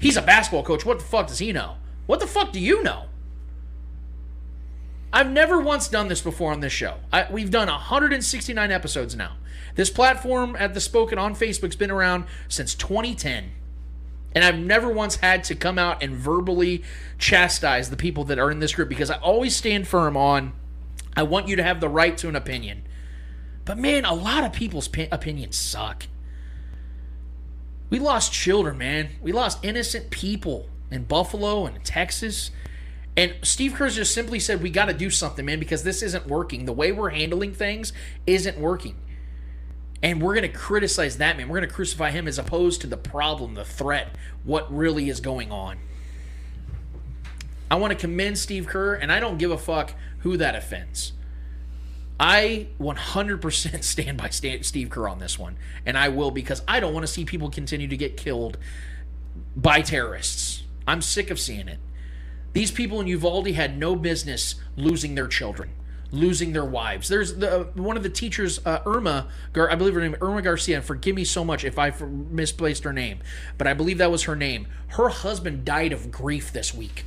He's 0.00 0.16
a 0.16 0.22
basketball 0.22 0.62
coach. 0.62 0.86
What 0.86 1.00
the 1.00 1.04
fuck 1.04 1.26
does 1.26 1.38
he 1.38 1.52
know? 1.52 1.74
What 2.06 2.20
the 2.20 2.26
fuck 2.26 2.50
do 2.50 2.58
you 2.58 2.82
know? 2.82 3.08
I've 5.12 5.30
never 5.30 5.60
once 5.60 5.86
done 5.88 6.08
this 6.08 6.22
before 6.22 6.50
on 6.50 6.60
this 6.60 6.72
show. 6.72 6.94
I, 7.12 7.26
we've 7.30 7.50
done 7.50 7.68
169 7.68 8.72
episodes 8.72 9.14
now. 9.14 9.32
This 9.76 9.90
platform 9.90 10.56
at 10.58 10.74
the 10.74 10.80
Spoken 10.80 11.18
on 11.18 11.34
Facebook's 11.34 11.76
been 11.76 11.90
around 11.90 12.24
since 12.48 12.74
2010. 12.74 13.52
And 14.34 14.44
I've 14.44 14.58
never 14.58 14.90
once 14.90 15.16
had 15.16 15.44
to 15.44 15.54
come 15.54 15.78
out 15.78 16.02
and 16.02 16.14
verbally 16.14 16.82
chastise 17.18 17.88
the 17.88 17.96
people 17.96 18.24
that 18.24 18.38
are 18.38 18.50
in 18.50 18.58
this 18.58 18.74
group 18.74 18.88
because 18.88 19.10
I 19.10 19.18
always 19.18 19.54
stand 19.54 19.86
firm 19.86 20.16
on 20.16 20.52
I 21.16 21.22
want 21.22 21.48
you 21.48 21.56
to 21.56 21.62
have 21.62 21.80
the 21.80 21.88
right 21.88 22.16
to 22.18 22.28
an 22.28 22.36
opinion. 22.36 22.82
But 23.64 23.78
man, 23.78 24.04
a 24.04 24.14
lot 24.14 24.44
of 24.44 24.52
people's 24.52 24.88
opinions 25.10 25.56
suck. 25.56 26.06
We 27.88 27.98
lost 27.98 28.32
children, 28.32 28.76
man. 28.76 29.08
We 29.22 29.32
lost 29.32 29.64
innocent 29.64 30.10
people 30.10 30.68
in 30.90 31.04
Buffalo 31.04 31.64
and 31.64 31.76
in 31.76 31.82
Texas. 31.82 32.50
And 33.16 33.34
Steve 33.42 33.74
Kerr 33.74 33.88
just 33.88 34.12
simply 34.12 34.38
said, 34.38 34.62
We 34.62 34.68
got 34.68 34.86
to 34.86 34.92
do 34.92 35.08
something, 35.08 35.46
man, 35.46 35.58
because 35.58 35.84
this 35.84 36.02
isn't 36.02 36.26
working. 36.26 36.66
The 36.66 36.72
way 36.72 36.92
we're 36.92 37.10
handling 37.10 37.54
things 37.54 37.94
isn't 38.26 38.58
working. 38.58 38.96
And 40.02 40.20
we're 40.20 40.34
going 40.34 40.50
to 40.50 40.56
criticize 40.56 41.18
that 41.18 41.36
man. 41.36 41.48
We're 41.48 41.58
going 41.58 41.68
to 41.68 41.74
crucify 41.74 42.10
him 42.10 42.28
as 42.28 42.38
opposed 42.38 42.80
to 42.82 42.86
the 42.86 42.96
problem, 42.96 43.54
the 43.54 43.64
threat, 43.64 44.14
what 44.44 44.72
really 44.72 45.08
is 45.08 45.20
going 45.20 45.50
on. 45.50 45.78
I 47.70 47.76
want 47.76 47.92
to 47.92 47.98
commend 47.98 48.38
Steve 48.38 48.66
Kerr, 48.66 48.94
and 48.94 49.10
I 49.10 49.18
don't 49.18 49.38
give 49.38 49.50
a 49.50 49.58
fuck 49.58 49.94
who 50.18 50.36
that 50.36 50.54
offends. 50.54 51.12
I 52.18 52.68
100% 52.80 53.84
stand 53.84 54.18
by 54.18 54.28
Steve 54.28 54.90
Kerr 54.90 55.08
on 55.08 55.18
this 55.18 55.38
one, 55.38 55.56
and 55.84 55.98
I 55.98 56.08
will 56.08 56.30
because 56.30 56.62
I 56.68 56.80
don't 56.80 56.94
want 56.94 57.04
to 57.04 57.12
see 57.12 57.24
people 57.24 57.50
continue 57.50 57.88
to 57.88 57.96
get 57.96 58.16
killed 58.16 58.58
by 59.56 59.82
terrorists. 59.82 60.62
I'm 60.86 61.02
sick 61.02 61.30
of 61.30 61.40
seeing 61.40 61.68
it. 61.68 61.78
These 62.52 62.70
people 62.70 63.00
in 63.00 63.06
Uvalde 63.06 63.48
had 63.48 63.76
no 63.76 63.96
business 63.96 64.54
losing 64.76 65.14
their 65.14 65.26
children 65.26 65.70
losing 66.16 66.52
their 66.52 66.64
wives. 66.64 67.08
There's 67.08 67.36
the 67.36 67.70
one 67.74 67.96
of 67.96 68.02
the 68.02 68.10
teachers, 68.10 68.60
uh, 68.64 68.80
Irma, 68.86 69.28
Gar, 69.52 69.70
I 69.70 69.74
believe 69.74 69.94
her 69.94 70.00
name, 70.00 70.16
Irma 70.20 70.42
Garcia. 70.42 70.82
Forgive 70.82 71.14
me 71.14 71.24
so 71.24 71.44
much 71.44 71.64
if 71.64 71.78
I 71.78 71.92
misplaced 72.00 72.84
her 72.84 72.92
name, 72.92 73.20
but 73.58 73.66
I 73.66 73.74
believe 73.74 73.98
that 73.98 74.10
was 74.10 74.24
her 74.24 74.36
name. 74.36 74.66
Her 74.88 75.08
husband 75.08 75.64
died 75.64 75.92
of 75.92 76.10
grief 76.10 76.52
this 76.52 76.74
week. 76.74 77.04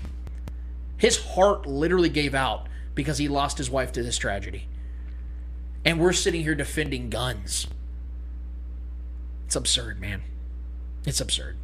His 0.98 1.18
heart 1.18 1.66
literally 1.66 2.10
gave 2.10 2.36
out 2.36 2.68
because 2.94 3.18
he 3.18 3.28
lost 3.28 3.58
his 3.58 3.70
wife 3.70 3.92
to 3.94 4.04
this 4.04 4.18
tragedy. 4.18 4.68
And 5.86 6.00
we're 6.00 6.14
sitting 6.14 6.44
here 6.44 6.56
defending 6.56 7.10
guns. 7.10 7.68
It's 9.46 9.56
absurd, 9.56 10.00
man. 10.00 10.22
It's 11.06 11.22
absurd. 11.22 11.58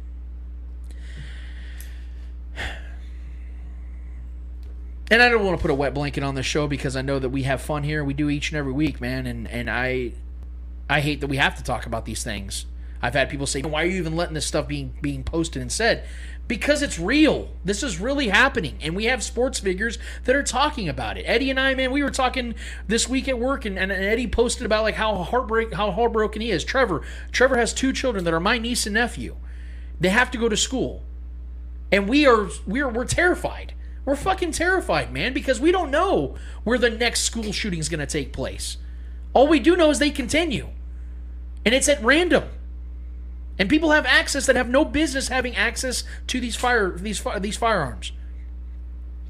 And 5.10 5.22
I 5.22 5.28
don't 5.28 5.44
want 5.44 5.58
to 5.58 5.62
put 5.62 5.70
a 5.70 5.74
wet 5.74 5.94
blanket 5.94 6.24
on 6.24 6.34
the 6.34 6.42
show 6.42 6.66
because 6.66 6.96
I 6.96 7.02
know 7.02 7.18
that 7.18 7.28
we 7.28 7.44
have 7.44 7.60
fun 7.60 7.84
here. 7.84 8.04
We 8.04 8.14
do 8.14 8.28
each 8.28 8.50
and 8.50 8.58
every 8.58 8.72
week, 8.72 9.00
man, 9.00 9.26
and 9.26 9.48
and 9.48 9.70
I 9.70 10.12
I 10.88 11.00
hate 11.00 11.20
that 11.20 11.28
we 11.28 11.36
have 11.36 11.56
to 11.56 11.62
talk 11.62 11.86
about 11.86 12.04
these 12.04 12.24
things. 12.24 12.66
I've 13.00 13.14
had 13.14 13.28
people 13.28 13.46
say, 13.46 13.62
"Why 13.62 13.82
are 13.82 13.86
you 13.86 13.98
even 13.98 14.16
letting 14.16 14.34
this 14.34 14.46
stuff 14.46 14.66
being 14.66 14.94
being 15.00 15.22
posted 15.22 15.62
and 15.62 15.70
said?" 15.70 16.06
Because 16.48 16.80
it's 16.80 16.98
real. 16.98 17.50
This 17.64 17.82
is 17.82 18.00
really 18.00 18.28
happening, 18.28 18.78
and 18.80 18.94
we 18.94 19.04
have 19.04 19.22
sports 19.22 19.58
figures 19.58 19.98
that 20.24 20.36
are 20.36 20.44
talking 20.44 20.88
about 20.88 21.18
it. 21.18 21.24
Eddie 21.24 21.50
and 21.50 21.58
I, 21.58 21.74
man, 21.74 21.90
we 21.90 22.04
were 22.04 22.10
talking 22.10 22.54
this 22.86 23.08
week 23.08 23.28
at 23.28 23.38
work, 23.38 23.64
and, 23.64 23.76
and 23.78 23.90
Eddie 23.90 24.28
posted 24.28 24.64
about 24.64 24.82
like 24.82 24.94
how 24.94 25.14
heartbreak 25.16 25.74
how 25.74 25.90
heartbroken 25.90 26.42
he 26.42 26.50
is. 26.50 26.64
Trevor, 26.64 27.02
Trevor 27.30 27.58
has 27.58 27.72
two 27.72 27.92
children 27.92 28.24
that 28.24 28.34
are 28.34 28.40
my 28.40 28.58
niece 28.58 28.86
and 28.86 28.94
nephew. 28.94 29.36
They 30.00 30.08
have 30.08 30.30
to 30.32 30.38
go 30.38 30.48
to 30.48 30.56
school, 30.56 31.04
and 31.92 32.08
we 32.08 32.26
are 32.26 32.48
we 32.66 32.80
are 32.80 32.88
we're 32.88 33.04
terrified 33.04 33.74
we're 34.06 34.16
fucking 34.16 34.52
terrified, 34.52 35.12
man, 35.12 35.34
because 35.34 35.60
we 35.60 35.72
don't 35.72 35.90
know 35.90 36.36
where 36.64 36.78
the 36.78 36.88
next 36.88 37.22
school 37.22 37.52
shooting 37.52 37.80
is 37.80 37.88
going 37.88 38.00
to 38.00 38.06
take 38.06 38.32
place. 38.32 38.78
All 39.34 39.48
we 39.48 39.58
do 39.58 39.76
know 39.76 39.90
is 39.90 39.98
they 39.98 40.10
continue. 40.10 40.68
And 41.64 41.74
it's 41.74 41.88
at 41.88 42.02
random. 42.02 42.44
And 43.58 43.68
people 43.68 43.90
have 43.90 44.06
access 44.06 44.46
that 44.46 44.54
have 44.54 44.68
no 44.68 44.84
business 44.84 45.28
having 45.28 45.56
access 45.56 46.04
to 46.28 46.40
these 46.40 46.54
fire 46.56 46.96
these 46.96 47.22
these 47.40 47.56
firearms. 47.56 48.12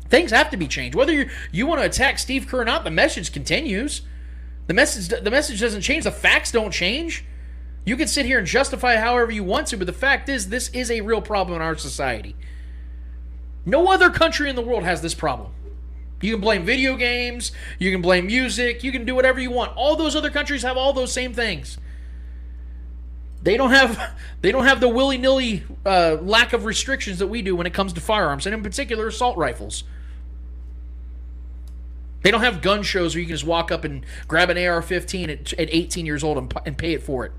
Things 0.08 0.30
have 0.30 0.50
to 0.50 0.56
be 0.56 0.68
changed. 0.68 0.94
Whether 0.94 1.12
you 1.12 1.30
you 1.52 1.66
want 1.66 1.80
to 1.80 1.86
attack 1.86 2.18
Steve 2.18 2.46
Kerr 2.46 2.60
or 2.60 2.64
not, 2.64 2.84
the 2.84 2.90
message 2.90 3.32
continues. 3.32 4.02
The 4.66 4.74
message 4.74 5.08
the 5.08 5.30
message 5.30 5.60
doesn't 5.60 5.82
change. 5.82 6.04
The 6.04 6.10
facts 6.10 6.52
don't 6.52 6.72
change. 6.72 7.24
You 7.84 7.96
can 7.96 8.08
sit 8.08 8.26
here 8.26 8.38
and 8.38 8.46
justify 8.46 8.96
however 8.96 9.30
you 9.30 9.44
want 9.44 9.68
to, 9.68 9.76
but 9.76 9.86
the 9.86 9.92
fact 9.92 10.28
is 10.28 10.48
this 10.48 10.68
is 10.70 10.90
a 10.90 11.00
real 11.00 11.22
problem 11.22 11.56
in 11.56 11.62
our 11.62 11.76
society. 11.76 12.34
No 13.66 13.90
other 13.90 14.10
country 14.10 14.48
in 14.48 14.54
the 14.54 14.62
world 14.62 14.84
has 14.84 15.02
this 15.02 15.12
problem. 15.12 15.50
You 16.22 16.32
can 16.32 16.40
blame 16.40 16.64
video 16.64 16.96
games, 16.96 17.52
you 17.78 17.92
can 17.92 18.00
blame 18.00 18.26
music, 18.26 18.82
you 18.82 18.92
can 18.92 19.04
do 19.04 19.14
whatever 19.14 19.38
you 19.38 19.50
want. 19.50 19.76
All 19.76 19.96
those 19.96 20.16
other 20.16 20.30
countries 20.30 20.62
have 20.62 20.76
all 20.76 20.92
those 20.92 21.12
same 21.12 21.34
things. 21.34 21.76
They 23.42 23.56
don't 23.56 23.70
have 23.70 24.16
they 24.40 24.52
don't 24.52 24.64
have 24.64 24.80
the 24.80 24.88
willy 24.88 25.18
nilly 25.18 25.64
uh, 25.84 26.16
lack 26.22 26.52
of 26.52 26.64
restrictions 26.64 27.18
that 27.18 27.26
we 27.26 27.42
do 27.42 27.54
when 27.54 27.66
it 27.66 27.74
comes 27.74 27.92
to 27.94 28.00
firearms, 28.00 28.46
and 28.46 28.54
in 28.54 28.62
particular 28.62 29.08
assault 29.08 29.36
rifles. 29.36 29.84
They 32.22 32.30
don't 32.30 32.40
have 32.40 32.62
gun 32.62 32.82
shows 32.82 33.14
where 33.14 33.20
you 33.20 33.26
can 33.26 33.34
just 33.34 33.44
walk 33.44 33.70
up 33.70 33.84
and 33.84 34.04
grab 34.26 34.50
an 34.50 34.56
AR-15 34.56 35.28
at, 35.28 35.52
at 35.52 35.68
18 35.70 36.06
years 36.06 36.24
old 36.24 36.38
and, 36.38 36.52
and 36.64 36.76
pay 36.76 36.92
it 36.92 37.04
for 37.04 37.24
it. 37.24 37.30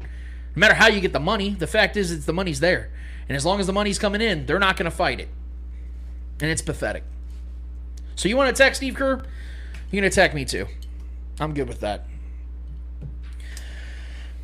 No 0.56 0.62
matter 0.62 0.76
how 0.76 0.88
you 0.88 1.02
get 1.02 1.12
the 1.12 1.20
money, 1.20 1.50
the 1.50 1.68
fact 1.68 1.98
is, 1.98 2.10
it's 2.10 2.26
the 2.26 2.32
money's 2.32 2.62
there, 2.62 2.90
and 3.28 3.36
as 3.36 3.46
long 3.46 3.60
as 3.60 3.68
the 3.68 3.74
money's 3.74 4.00
coming 4.00 4.22
in, 4.22 4.46
they're 4.46 4.60
not 4.60 4.78
going 4.78 4.90
to 4.90 4.96
fight 4.96 5.20
it. 5.20 5.28
And 6.42 6.52
it's 6.52 6.62
pathetic. 6.62 7.04
So 8.16 8.30
you 8.30 8.38
want 8.38 8.56
to 8.56 8.64
attack 8.64 8.76
Steve 8.76 8.96
Kerr? 8.96 9.24
You 9.92 9.98
can 9.98 10.04
attack 10.04 10.34
me 10.34 10.46
too. 10.46 10.68
I'm 11.40 11.54
good 11.54 11.68
with 11.68 11.82
that. 11.82 12.08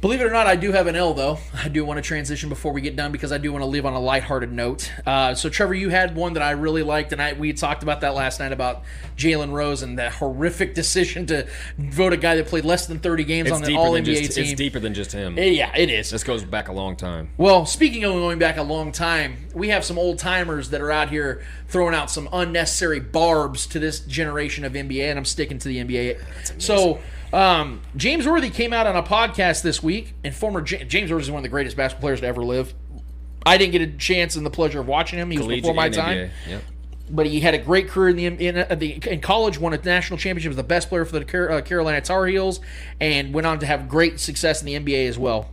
Believe 0.03 0.19
it 0.19 0.25
or 0.25 0.31
not, 0.31 0.47
I 0.47 0.57
do 0.57 0.73
have 0.73 0.87
an 0.87 0.97
L 0.97 1.13
though. 1.13 1.37
I 1.53 1.69
do 1.69 1.85
want 1.85 1.97
to 1.97 2.01
transition 2.01 2.49
before 2.49 2.73
we 2.73 2.81
get 2.81 2.97
done 2.97 3.13
because 3.13 3.31
I 3.31 3.37
do 3.37 3.53
want 3.53 3.61
to 3.61 3.67
leave 3.67 3.85
on 3.85 3.93
a 3.93 4.01
lighthearted 4.01 4.51
note. 4.51 4.91
Uh, 5.05 5.33
so, 5.33 5.47
Trevor, 5.47 5.73
you 5.73 5.87
had 5.87 6.13
one 6.13 6.33
that 6.33 6.43
I 6.43 6.51
really 6.51 6.83
liked, 6.83 7.13
and 7.13 7.21
I 7.21 7.31
we 7.31 7.53
talked 7.53 7.83
about 7.83 8.01
that 8.01 8.13
last 8.13 8.41
night 8.41 8.51
about 8.51 8.83
Jalen 9.15 9.53
Rose 9.53 9.81
and 9.81 9.97
that 9.99 10.11
horrific 10.15 10.75
decision 10.75 11.25
to 11.27 11.47
vote 11.77 12.11
a 12.11 12.17
guy 12.17 12.35
that 12.35 12.47
played 12.47 12.65
less 12.65 12.85
than 12.85 12.99
30 12.99 13.23
games 13.23 13.47
it's 13.47 13.55
on 13.55 13.63
the 13.63 13.77
All 13.77 13.93
NBA 13.93 14.03
just, 14.03 14.33
team. 14.33 14.43
It's 14.43 14.53
deeper 14.55 14.81
than 14.81 14.93
just 14.93 15.13
him. 15.13 15.37
Yeah, 15.37 15.73
it 15.73 15.89
is. 15.89 16.09
This 16.09 16.25
goes 16.25 16.43
back 16.43 16.67
a 16.67 16.73
long 16.73 16.97
time. 16.97 17.29
Well, 17.37 17.65
speaking 17.65 18.03
of 18.03 18.11
going 18.11 18.39
back 18.39 18.57
a 18.57 18.63
long 18.63 18.91
time, 18.91 19.37
we 19.55 19.69
have 19.69 19.85
some 19.85 19.97
old 19.97 20.19
timers 20.19 20.71
that 20.71 20.81
are 20.81 20.91
out 20.91 21.11
here 21.11 21.45
throwing 21.73 21.95
out 21.95 22.09
some 22.09 22.29
unnecessary 22.31 22.99
barbs 22.99 23.65
to 23.65 23.79
this 23.79 23.99
generation 23.99 24.63
of 24.63 24.73
NBA, 24.73 25.09
and 25.09 25.17
I'm 25.17 25.25
sticking 25.25 25.57
to 25.59 25.67
the 25.67 25.79
NBA. 25.83 26.61
So. 26.61 26.99
Um, 27.33 27.81
James 27.97 28.27
Worthy 28.27 28.51
came 28.51 28.73
out 28.73 28.85
on 28.85 28.95
a 28.95 29.01
podcast 29.01 29.63
this 29.63 29.81
week, 29.81 30.13
and 30.23 30.35
former 30.35 30.61
J- 30.61 30.83
James 30.83 31.09
Worthy 31.09 31.23
is 31.23 31.31
one 31.31 31.39
of 31.39 31.43
the 31.43 31.49
greatest 31.49 31.75
basketball 31.75 32.01
players 32.01 32.19
to 32.19 32.27
ever 32.27 32.43
live. 32.43 32.75
I 33.43 33.57
didn't 33.57 33.71
get 33.71 33.81
a 33.81 33.87
chance 33.87 34.35
and 34.35 34.45
the 34.45 34.51
pleasure 34.51 34.79
of 34.81 34.87
watching 34.87 35.17
him. 35.17 35.31
He 35.31 35.39
was 35.39 35.47
before 35.47 35.73
my 35.73 35.89
time. 35.89 36.29
Yep. 36.47 36.63
But 37.09 37.25
he 37.25 37.39
had 37.39 37.55
a 37.55 37.57
great 37.57 37.87
career 37.87 38.09
in 38.09 38.15
the 38.17 38.47
in, 38.47 38.57
uh, 38.59 38.75
the, 38.75 38.99
in 39.09 39.19
college. 39.19 39.57
Won 39.57 39.73
a 39.73 39.77
national 39.77 40.19
championship. 40.19 40.51
Was 40.51 40.57
the 40.57 40.61
best 40.61 40.89
player 40.89 41.05
for 41.05 41.17
the 41.17 41.25
Car- 41.25 41.49
uh, 41.49 41.61
Carolina 41.61 42.01
Tar 42.01 42.27
Heels, 42.27 42.59
and 43.01 43.33
went 43.33 43.47
on 43.47 43.57
to 43.61 43.65
have 43.65 43.89
great 43.89 44.19
success 44.19 44.61
in 44.61 44.67
the 44.67 44.75
NBA 44.75 45.07
as 45.07 45.17
well 45.17 45.49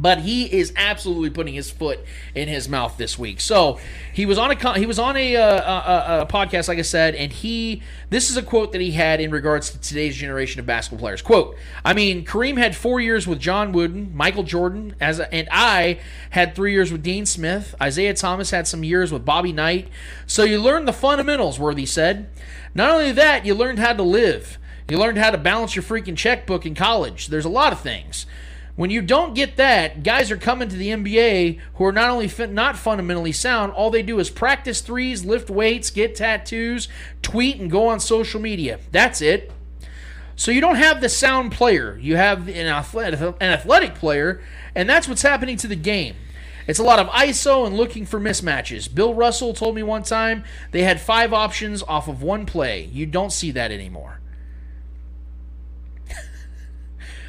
but 0.00 0.20
he 0.20 0.44
is 0.46 0.72
absolutely 0.76 1.30
putting 1.30 1.54
his 1.54 1.70
foot 1.70 2.00
in 2.34 2.48
his 2.48 2.68
mouth 2.68 2.96
this 2.96 3.18
week. 3.18 3.40
So 3.40 3.78
he 4.12 4.24
was 4.26 4.38
on 4.38 4.50
a 4.50 4.78
he 4.78 4.86
was 4.86 4.98
on 4.98 5.16
a, 5.16 5.36
uh, 5.36 6.20
a, 6.20 6.22
a, 6.22 6.26
podcast, 6.26 6.68
like 6.68 6.78
I 6.78 6.82
said, 6.82 7.14
and 7.14 7.32
he 7.32 7.82
this 8.10 8.30
is 8.30 8.36
a 8.36 8.42
quote 8.42 8.72
that 8.72 8.80
he 8.80 8.92
had 8.92 9.20
in 9.20 9.30
regards 9.30 9.70
to 9.70 9.80
today's 9.80 10.16
generation 10.16 10.60
of 10.60 10.66
basketball 10.66 11.00
players. 11.00 11.20
Quote: 11.20 11.56
I 11.84 11.94
mean, 11.94 12.24
Kareem 12.24 12.56
had 12.56 12.76
four 12.76 13.00
years 13.00 13.26
with 13.26 13.40
John 13.40 13.72
Wooden, 13.72 14.14
Michael 14.14 14.44
Jordan, 14.44 14.94
as 15.00 15.18
a, 15.18 15.32
and 15.34 15.48
I 15.50 15.98
had 16.30 16.54
three 16.54 16.72
years 16.72 16.92
with 16.92 17.02
Dean 17.02 17.26
Smith. 17.26 17.74
Isiah 17.84 18.14
Thomas 18.14 18.50
had 18.50 18.66
some 18.66 18.84
years 18.84 19.12
with 19.12 19.24
Bobby 19.24 19.52
Knight. 19.52 19.88
So 20.26 20.44
you 20.44 20.60
learned 20.60 20.86
the 20.86 20.92
fundamentals. 20.92 21.58
Worthy 21.58 21.86
said. 21.86 22.30
Not 22.74 22.90
only 22.90 23.12
that, 23.12 23.44
you 23.44 23.54
learned 23.54 23.78
how 23.78 23.94
to 23.94 24.02
live. 24.02 24.58
You 24.88 24.98
learned 24.98 25.18
how 25.18 25.30
to 25.30 25.38
balance 25.38 25.76
your 25.76 25.82
freaking 25.82 26.16
checkbook 26.16 26.64
in 26.64 26.74
college. 26.74 27.26
There's 27.26 27.44
a 27.44 27.50
lot 27.50 27.72
of 27.72 27.80
things. 27.80 28.24
When 28.78 28.90
you 28.90 29.02
don't 29.02 29.34
get 29.34 29.56
that, 29.56 30.04
guys 30.04 30.30
are 30.30 30.36
coming 30.36 30.68
to 30.68 30.76
the 30.76 30.90
NBA 30.90 31.58
who 31.74 31.84
are 31.84 31.90
not 31.90 32.10
only 32.10 32.28
fin- 32.28 32.54
not 32.54 32.78
fundamentally 32.78 33.32
sound, 33.32 33.72
all 33.72 33.90
they 33.90 34.04
do 34.04 34.20
is 34.20 34.30
practice 34.30 34.80
threes, 34.80 35.24
lift 35.24 35.50
weights, 35.50 35.90
get 35.90 36.14
tattoos, 36.14 36.86
tweet, 37.20 37.58
and 37.58 37.68
go 37.68 37.88
on 37.88 37.98
social 37.98 38.40
media. 38.40 38.78
That's 38.92 39.20
it. 39.20 39.50
So 40.36 40.52
you 40.52 40.60
don't 40.60 40.76
have 40.76 41.00
the 41.00 41.08
sound 41.08 41.50
player. 41.50 41.98
You 42.00 42.14
have 42.14 42.46
an 42.46 42.68
athletic, 42.68 43.20
an 43.20 43.50
athletic 43.50 43.96
player, 43.96 44.40
and 44.76 44.88
that's 44.88 45.08
what's 45.08 45.22
happening 45.22 45.56
to 45.56 45.66
the 45.66 45.74
game. 45.74 46.14
It's 46.68 46.78
a 46.78 46.84
lot 46.84 47.00
of 47.00 47.08
ISO 47.08 47.66
and 47.66 47.76
looking 47.76 48.06
for 48.06 48.20
mismatches. 48.20 48.94
Bill 48.94 49.12
Russell 49.12 49.54
told 49.54 49.74
me 49.74 49.82
one 49.82 50.04
time 50.04 50.44
they 50.70 50.84
had 50.84 51.00
five 51.00 51.32
options 51.32 51.82
off 51.82 52.06
of 52.06 52.22
one 52.22 52.46
play. 52.46 52.84
You 52.84 53.06
don't 53.06 53.32
see 53.32 53.50
that 53.50 53.72
anymore. 53.72 54.17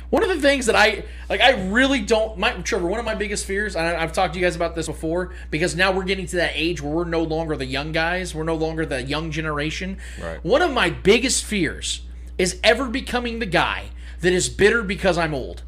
One 0.09 0.23
of 0.23 0.29
the 0.29 0.41
things 0.41 0.65
that 0.65 0.75
I 0.75 1.03
like, 1.29 1.41
I 1.41 1.51
really 1.69 2.01
don't. 2.01 2.37
My 2.37 2.53
Trevor, 2.53 2.87
one 2.87 2.99
of 2.99 3.05
my 3.05 3.15
biggest 3.15 3.45
fears, 3.45 3.75
and 3.75 3.85
I, 3.85 4.01
I've 4.01 4.11
talked 4.11 4.33
to 4.33 4.39
you 4.39 4.45
guys 4.45 4.55
about 4.55 4.75
this 4.75 4.87
before, 4.87 5.33
because 5.51 5.75
now 5.75 5.91
we're 5.91 6.03
getting 6.03 6.25
to 6.27 6.37
that 6.37 6.51
age 6.55 6.81
where 6.81 6.91
we're 6.91 7.05
no 7.05 7.21
longer 7.21 7.55
the 7.55 7.65
young 7.65 7.91
guys. 7.91 8.33
We're 8.33 8.43
no 8.43 8.55
longer 8.55 8.85
the 8.85 9.03
young 9.03 9.31
generation. 9.31 9.97
Right. 10.21 10.43
One 10.43 10.61
of 10.61 10.71
my 10.71 10.89
biggest 10.89 11.45
fears 11.45 12.01
is 12.37 12.59
ever 12.63 12.87
becoming 12.87 13.39
the 13.39 13.45
guy 13.45 13.89
that 14.21 14.33
is 14.33 14.49
bitter 14.49 14.81
because 14.83 15.17
I'm 15.17 15.33
old. 15.33 15.63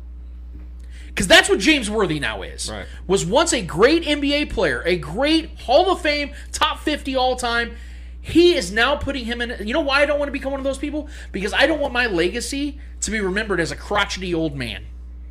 Because 1.07 1.27
that's 1.27 1.49
what 1.49 1.59
James 1.59 1.89
Worthy 1.89 2.19
now 2.19 2.41
is. 2.41 2.71
Right. 2.71 2.87
Was 3.05 3.25
once 3.25 3.53
a 3.53 3.61
great 3.61 4.03
NBA 4.03 4.49
player, 4.49 4.81
a 4.85 4.95
great 4.95 5.59
Hall 5.59 5.91
of 5.91 6.01
Fame, 6.01 6.31
top 6.51 6.79
50 6.79 7.15
all 7.15 7.35
time. 7.35 7.75
He 8.21 8.55
is 8.55 8.71
now 8.71 8.95
putting 8.95 9.25
him 9.25 9.41
in. 9.41 9.67
You 9.67 9.73
know 9.73 9.81
why 9.81 10.01
I 10.01 10.05
don't 10.05 10.19
want 10.19 10.27
to 10.27 10.33
become 10.33 10.51
one 10.51 10.59
of 10.59 10.63
those 10.63 10.77
people? 10.77 11.09
Because 11.31 11.53
I 11.53 11.65
don't 11.65 11.79
want 11.79 11.93
my 11.93 12.05
legacy 12.05 12.79
to 13.01 13.11
be 13.11 13.19
remembered 13.19 13.59
as 13.59 13.71
a 13.71 13.75
crotchety 13.75 14.33
old 14.33 14.55
man. 14.55 14.85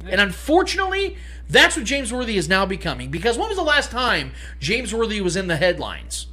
And 0.09 0.20
unfortunately, 0.20 1.17
that's 1.49 1.77
what 1.77 1.85
James 1.85 2.12
Worthy 2.12 2.36
is 2.36 2.49
now 2.49 2.67
becoming. 2.67 3.10
Because 3.10 3.39
when 3.39 3.49
was 3.49 3.59
the 3.59 3.62
last 3.62 3.91
time 3.91 4.33
James 4.59 4.94
Worthy 4.94 5.20
was 5.20 5.36
in 5.36 5.47
the 5.47 5.57
headlines? 5.57 6.27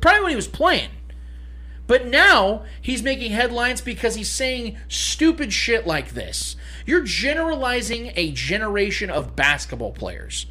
Probably 0.00 0.22
when 0.22 0.30
he 0.30 0.36
was 0.36 0.48
playing. 0.48 0.90
But 1.86 2.06
now 2.06 2.64
he's 2.80 3.02
making 3.02 3.32
headlines 3.32 3.80
because 3.80 4.14
he's 4.14 4.30
saying 4.30 4.78
stupid 4.88 5.52
shit 5.52 5.86
like 5.86 6.10
this. 6.10 6.56
You're 6.86 7.02
generalizing 7.02 8.12
a 8.16 8.32
generation 8.32 9.10
of 9.10 9.36
basketball 9.36 9.92
players. 9.92 10.46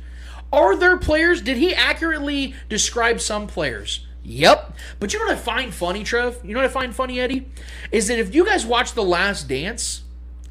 Are 0.52 0.76
there 0.76 0.98
players? 0.98 1.42
Did 1.42 1.58
he 1.58 1.74
accurately 1.74 2.54
describe 2.70 3.20
some 3.20 3.48
players? 3.48 4.06
Yep. 4.24 4.78
But 5.00 5.14
you 5.14 5.20
know 5.20 5.26
what 5.26 5.36
I 5.36 5.40
find 5.40 5.74
funny, 5.74 6.04
Trev? 6.04 6.40
You 6.44 6.54
know 6.54 6.62
what 6.62 6.70
I 6.70 6.74
find 6.74 6.96
funny, 6.96 7.20
Eddie? 7.20 7.50
Is 7.92 8.08
that 8.08 8.20
if 8.20 8.34
you 8.34 8.46
guys 8.46 8.66
watch 8.66 8.94
The 8.94 9.04
Last 9.04 9.48
Dance, 9.48 10.04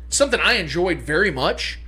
something 0.09 0.41
I 0.41 0.55
enjoyed 0.55 1.01
very 1.01 1.31
much, 1.31 1.79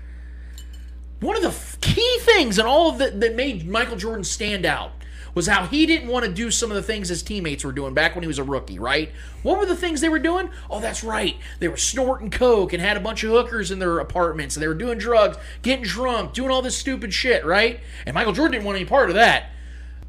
one 1.20 1.36
of 1.36 1.42
the 1.42 1.78
key 1.80 2.18
things 2.20 2.58
in 2.58 2.66
all 2.66 2.90
of 2.90 2.98
that 2.98 3.20
that 3.20 3.34
made 3.34 3.68
Michael 3.68 3.96
Jordan 3.96 4.24
stand 4.24 4.64
out 4.64 4.92
was 5.34 5.46
how 5.46 5.66
he 5.66 5.84
didn't 5.84 6.08
want 6.08 6.24
to 6.24 6.32
do 6.32 6.50
some 6.50 6.70
of 6.70 6.76
the 6.76 6.82
things 6.82 7.08
his 7.08 7.22
teammates 7.22 7.64
were 7.64 7.72
doing 7.72 7.92
back 7.92 8.14
when 8.14 8.22
he 8.22 8.28
was 8.28 8.38
a 8.38 8.44
rookie, 8.44 8.78
right? 8.78 9.10
What 9.42 9.58
were 9.58 9.66
the 9.66 9.76
things 9.76 10.00
they 10.00 10.08
were 10.08 10.20
doing? 10.20 10.48
Oh, 10.70 10.80
that's 10.80 11.02
right. 11.02 11.36
They 11.58 11.68
were 11.68 11.76
snorting 11.76 12.30
coke 12.30 12.72
and 12.72 12.80
had 12.80 12.96
a 12.96 13.00
bunch 13.00 13.24
of 13.24 13.30
hookers 13.30 13.70
in 13.70 13.80
their 13.80 13.98
apartments 13.98 14.54
and 14.54 14.62
they 14.62 14.68
were 14.68 14.74
doing 14.74 14.98
drugs, 14.98 15.36
getting 15.62 15.84
drunk, 15.84 16.34
doing 16.34 16.50
all 16.50 16.62
this 16.62 16.76
stupid 16.76 17.12
shit, 17.12 17.44
right? 17.44 17.80
And 18.06 18.14
Michael 18.14 18.32
Jordan 18.32 18.52
didn't 18.52 18.64
want 18.64 18.76
any 18.76 18.86
part 18.86 19.10
of 19.10 19.16
that. 19.16 19.50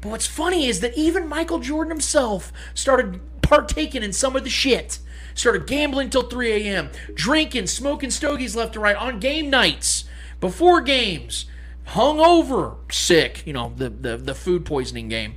But 0.00 0.10
what's 0.10 0.26
funny 0.26 0.66
is 0.66 0.80
that 0.80 0.96
even 0.96 1.28
Michael 1.28 1.58
Jordan 1.58 1.90
himself 1.90 2.52
started 2.74 3.20
partaking 3.42 4.02
in 4.02 4.12
some 4.12 4.36
of 4.36 4.44
the 4.44 4.50
shit. 4.50 4.98
Started 5.34 5.66
gambling 5.66 6.10
till 6.10 6.22
3 6.22 6.52
a.m., 6.52 6.90
drinking, 7.14 7.66
smoking 7.66 8.10
stogies 8.10 8.56
left 8.56 8.74
and 8.74 8.82
right 8.82 8.96
on 8.96 9.20
game 9.20 9.50
nights, 9.50 10.04
before 10.40 10.80
games, 10.80 11.44
hungover, 11.88 12.76
sick, 12.90 13.46
you 13.46 13.52
know, 13.52 13.72
the, 13.76 13.90
the, 13.90 14.16
the 14.16 14.34
food 14.34 14.64
poisoning 14.64 15.08
game. 15.08 15.34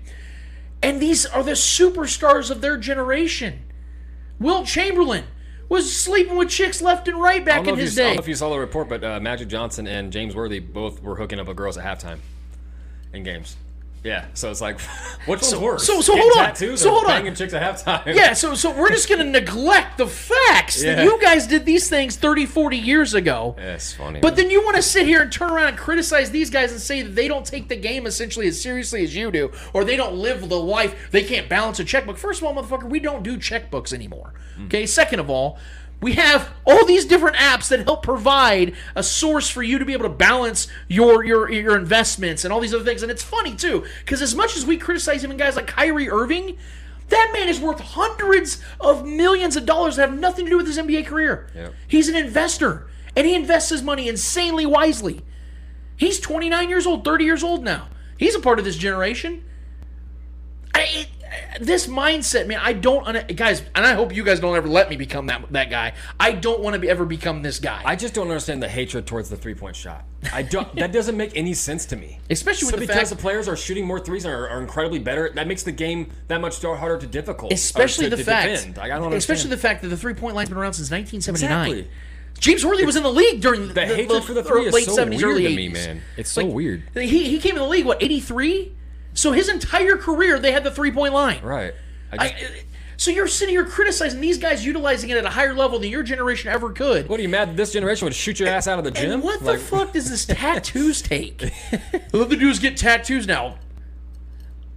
And 0.81 1.01
these 1.01 1.25
are 1.25 1.43
the 1.43 1.51
superstars 1.51 2.49
of 2.49 2.61
their 2.61 2.77
generation. 2.77 3.65
Wilt 4.39 4.67
Chamberlain 4.67 5.25
was 5.67 5.95
sleeping 5.95 6.37
with 6.37 6.49
chicks 6.49 6.81
left 6.81 7.07
and 7.07 7.21
right 7.21 7.43
back 7.43 7.67
in 7.67 7.75
his 7.77 7.97
you, 7.97 8.03
I 8.03 8.07
don't 8.07 8.15
know 8.15 8.21
if 8.21 8.27
you 8.27 8.35
saw 8.35 8.49
the 8.49 8.57
report, 8.57 8.87
but 8.87 9.03
uh, 9.03 9.19
Magic 9.19 9.49
Johnson 9.49 9.85
and 9.85 10.11
James 10.11 10.35
Worthy 10.35 10.59
both 10.59 11.03
were 11.03 11.15
hooking 11.15 11.39
up 11.39 11.47
with 11.47 11.57
girls 11.57 11.77
at 11.77 11.85
halftime 11.85 12.19
in 13.13 13.23
games. 13.23 13.57
Yeah, 14.03 14.25
so 14.33 14.49
it's 14.49 14.61
like, 14.61 14.79
which 15.25 15.41
So- 15.41 15.59
worse? 15.59 15.85
so- 15.85 15.99
so 16.01 16.13
Getting 16.15 16.29
hold 16.31 16.39
on. 16.45 16.45
tattoos 16.53 16.81
So 16.81 16.89
hold 16.91 17.03
on. 17.03 17.09
banging 17.09 17.35
chicks 17.35 17.53
at 17.53 17.61
halftime. 17.61 18.15
Yeah, 18.15 18.31
so 18.33 18.55
so 18.55 18.71
we're 18.75 18.89
just 18.91 19.09
going 19.09 19.19
to 19.19 19.29
neglect 19.29 19.97
the 19.97 20.07
facts 20.07 20.81
that 20.81 21.03
you 21.03 21.19
guys 21.21 21.47
did 21.47 21.65
these 21.65 21.89
things 21.89 22.15
30, 22.15 22.45
40 22.45 22.77
years 22.77 23.13
ago. 23.13 23.55
That's 23.57 23.93
funny. 23.93 24.19
But 24.21 24.35
then 24.37 24.49
you 24.49 24.63
want 24.63 24.77
to 24.77 24.81
sit 24.81 25.05
here 25.05 25.21
and 25.21 25.31
turn 25.31 25.51
around 25.51 25.67
and 25.69 25.77
criticize 25.77 26.31
these 26.31 26.49
guys 26.49 26.71
and 26.71 26.79
say 26.79 27.01
that 27.01 27.13
they 27.15 27.27
don't 27.27 27.45
take 27.45 27.67
the 27.67 27.75
game 27.75 28.05
essentially 28.07 28.47
as 28.47 28.61
seriously 28.61 29.03
as 29.03 29.13
you 29.15 29.31
do, 29.31 29.51
or 29.73 29.83
they 29.83 29.97
don't 29.97 30.15
live 30.15 30.47
the 30.47 30.59
life, 30.59 31.09
they 31.11 31.23
can't 31.23 31.49
balance 31.49 31.79
a 31.79 31.83
checkbook. 31.83 32.17
First 32.17 32.41
of 32.41 32.47
all, 32.47 32.53
motherfucker, 32.55 32.89
we 32.89 32.99
don't 32.99 33.23
do 33.23 33.37
checkbooks 33.37 33.91
anymore. 33.91 34.33
Mm. 34.57 34.67
Okay, 34.67 34.85
second 34.85 35.19
of 35.19 35.29
all, 35.29 35.57
we 36.01 36.13
have 36.13 36.49
all 36.65 36.85
these 36.85 37.05
different 37.05 37.35
apps 37.35 37.69
that 37.69 37.81
help 37.81 38.03
provide 38.03 38.73
a 38.95 39.03
source 39.03 39.49
for 39.49 39.61
you 39.61 39.79
to 39.79 39.85
be 39.85 39.93
able 39.93 40.03
to 40.03 40.09
balance 40.09 40.67
your 40.87 41.23
your 41.25 41.51
your 41.51 41.77
investments 41.77 42.45
and 42.45 42.53
all 42.53 42.59
these 42.59 42.73
other 42.73 42.83
things. 42.83 43.03
And 43.03 43.11
it's 43.11 43.23
funny 43.23 43.55
too, 43.55 43.85
because 43.99 44.21
as 44.21 44.35
much 44.35 44.55
as 44.55 44.65
we 44.65 44.77
criticize 44.77 45.23
even 45.23 45.37
guys 45.37 45.55
like 45.55 45.67
Kyrie 45.67 46.09
Irving, 46.09 46.57
that 47.09 47.31
man 47.33 47.49
is 47.49 47.59
worth 47.59 47.79
hundreds 47.79 48.61
of 48.79 49.05
millions 49.05 49.55
of 49.55 49.65
dollars 49.65 49.97
that 49.97 50.09
have 50.09 50.19
nothing 50.19 50.45
to 50.45 50.51
do 50.51 50.57
with 50.57 50.67
his 50.67 50.77
NBA 50.77 51.05
career. 51.05 51.49
Yep. 51.53 51.73
He's 51.87 52.07
an 52.07 52.15
investor, 52.15 52.87
and 53.15 53.27
he 53.27 53.35
invests 53.35 53.69
his 53.69 53.83
money 53.83 54.07
insanely 54.07 54.65
wisely. 54.65 55.21
He's 55.97 56.19
29 56.19 56.69
years 56.69 56.87
old, 56.87 57.03
30 57.03 57.25
years 57.25 57.43
old 57.43 57.63
now. 57.63 57.89
He's 58.17 58.35
a 58.35 58.39
part 58.39 58.57
of 58.57 58.65
this 58.65 58.77
generation. 58.77 59.43
I, 60.73 60.85
it, 60.93 61.07
this 61.59 61.87
mindset, 61.87 62.47
man, 62.47 62.59
I 62.61 62.73
don't, 62.73 63.35
guys, 63.35 63.61
and 63.75 63.85
I 63.85 63.93
hope 63.93 64.15
you 64.15 64.23
guys 64.23 64.39
don't 64.39 64.55
ever 64.55 64.67
let 64.67 64.89
me 64.89 64.95
become 64.95 65.27
that 65.27 65.51
that 65.51 65.69
guy. 65.69 65.93
I 66.19 66.31
don't 66.31 66.61
want 66.61 66.73
to 66.73 66.79
be, 66.79 66.89
ever 66.89 67.05
become 67.05 67.41
this 67.41 67.59
guy. 67.59 67.81
I 67.85 67.95
just 67.95 68.13
don't 68.13 68.27
understand 68.27 68.63
the 68.63 68.69
hatred 68.69 69.05
towards 69.05 69.29
the 69.29 69.37
three 69.37 69.55
point 69.55 69.75
shot. 69.75 70.05
I 70.33 70.43
don't. 70.43 70.73
that 70.77 70.91
doesn't 70.91 71.17
make 71.17 71.35
any 71.35 71.53
sense 71.53 71.85
to 71.87 71.95
me. 71.95 72.19
Especially 72.29 72.67
with 72.67 72.75
the 72.75 72.81
because 72.81 72.95
fact- 72.95 73.09
the 73.09 73.15
players 73.15 73.47
are 73.47 73.55
shooting 73.55 73.85
more 73.85 73.99
threes 73.99 74.25
and 74.25 74.33
are, 74.33 74.49
are 74.49 74.61
incredibly 74.61 74.99
better. 74.99 75.29
That 75.33 75.47
makes 75.47 75.63
the 75.63 75.71
game 75.71 76.11
that 76.27 76.41
much 76.41 76.61
harder 76.61 76.97
to 76.97 77.07
difficult. 77.07 77.51
Uh, 77.51 77.55
especially 77.55 78.05
to- 78.05 78.11
the 78.11 78.17
to 78.17 78.23
fact, 78.23 78.49
defend. 78.49 78.79
I 78.79 78.87
don't 78.87 79.03
understand. 79.03 79.15
especially 79.15 79.49
the 79.51 79.57
fact 79.57 79.81
that 79.81 79.89
the 79.89 79.97
three 79.97 80.13
point 80.13 80.35
line's 80.35 80.49
been 80.49 80.57
around 80.57 80.73
since 80.73 80.91
1979. 80.91 81.67
Exactly. 81.67 81.91
James 82.39 82.65
Worthy 82.65 82.85
was 82.85 82.95
in 82.95 83.03
the 83.03 83.11
league 83.11 83.41
during 83.41 83.67
the, 83.67 83.73
The 83.73 83.85
hatred 83.85 84.23
for 84.23 84.33
the 84.33 84.43
three 84.43 84.65
is 84.65 84.73
late 84.73 84.85
so 84.85 84.95
70s, 84.95 85.09
weird 85.09 85.23
early 85.23 85.43
to 85.43 85.49
80s. 85.49 85.55
me, 85.55 85.67
man. 85.69 86.01
It's 86.15 86.29
so 86.29 86.45
weird. 86.45 86.83
He, 86.93 87.25
he 87.25 87.39
came 87.39 87.55
in 87.55 87.61
the 87.61 87.67
league, 87.67 87.85
what, 87.85 88.01
83? 88.01 88.71
So 89.19 89.33
his 89.33 89.49
entire 89.49 89.97
career, 89.97 90.39
they 90.39 90.53
had 90.53 90.63
the 90.63 90.71
three 90.71 90.91
point 90.91 91.13
line. 91.13 91.41
Right. 91.43 91.73
I 92.13 92.25
I, 92.25 92.35
so 92.95 93.11
you're 93.11 93.27
sitting 93.27 93.53
here 93.53 93.65
criticizing 93.65 94.21
these 94.21 94.37
guys 94.37 94.65
utilizing 94.65 95.09
it 95.09 95.17
at 95.17 95.25
a 95.25 95.29
higher 95.29 95.53
level 95.53 95.77
than 95.79 95.89
your 95.89 96.03
generation 96.03 96.49
ever 96.51 96.71
could. 96.71 97.07
what 97.09 97.19
are 97.19 97.23
you 97.23 97.29
mad 97.29 97.49
that 97.49 97.57
this 97.57 97.73
generation 97.73 98.05
would 98.05 98.15
shoot 98.15 98.39
your 98.39 98.47
ass 98.49 98.65
out 98.67 98.79
of 98.79 98.85
the 98.85 98.91
gym? 98.91 99.11
And 99.11 99.21
what 99.23 99.41
Like- 99.41 99.59
the 99.59 99.63
fuck 99.65 99.93
does 99.93 100.09
this 100.09 100.25
tattoos 100.37 101.01
take? 101.01 101.51
All 102.13 102.23
they 102.25 102.35
do 102.37 102.49
is 102.49 102.59
get 102.59 102.77
tattoos 102.77 103.27
now. 103.27 103.57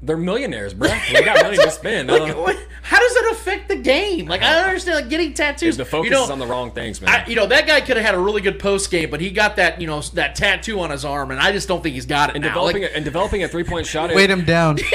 They're 0.04 0.16
millionaires, 0.16 0.74
bro. 0.74 0.88
They 1.12 1.22
got 1.22 1.42
money 1.44 1.56
to 1.56 1.70
spend. 1.70 2.08
Like, 2.12 2.34
uh. 2.34 2.40
what, 2.40 2.58
how 2.82 2.98
does 2.98 3.14
that 3.14 3.30
affect 3.32 3.68
the 3.68 3.76
game? 3.76 4.26
Like 4.26 4.42
I 4.42 4.52
don't 4.54 4.64
understand. 4.64 4.96
Like 4.96 5.08
getting 5.08 5.32
tattoos. 5.32 5.76
The 5.76 5.84
focus 5.84 6.10
you 6.10 6.16
know, 6.16 6.24
is 6.24 6.30
on 6.30 6.38
the 6.40 6.46
wrong 6.46 6.72
things, 6.72 7.00
man. 7.00 7.10
I, 7.10 7.26
you 7.26 7.36
know 7.36 7.46
that 7.46 7.66
guy 7.66 7.80
could 7.80 7.96
have 7.96 8.04
had 8.04 8.14
a 8.14 8.18
really 8.18 8.40
good 8.42 8.58
post 8.58 8.90
game, 8.90 9.08
but 9.10 9.20
he 9.20 9.30
got 9.30 9.56
that 9.56 9.80
you 9.80 9.86
know 9.86 10.00
that 10.14 10.34
tattoo 10.34 10.80
on 10.80 10.90
his 10.90 11.04
arm, 11.04 11.30
and 11.30 11.38
I 11.40 11.52
just 11.52 11.68
don't 11.68 11.82
think 11.82 11.94
he's 11.94 12.06
got 12.06 12.30
it 12.30 12.36
and 12.36 12.42
now. 12.42 12.48
developing 12.48 12.82
Like, 12.82 12.90
a, 12.90 12.96
and 12.96 13.04
developing 13.04 13.44
a 13.44 13.48
three 13.48 13.64
point 13.64 13.86
shot. 13.86 14.12
Weight 14.14 14.30
him 14.30 14.44
down. 14.44 14.78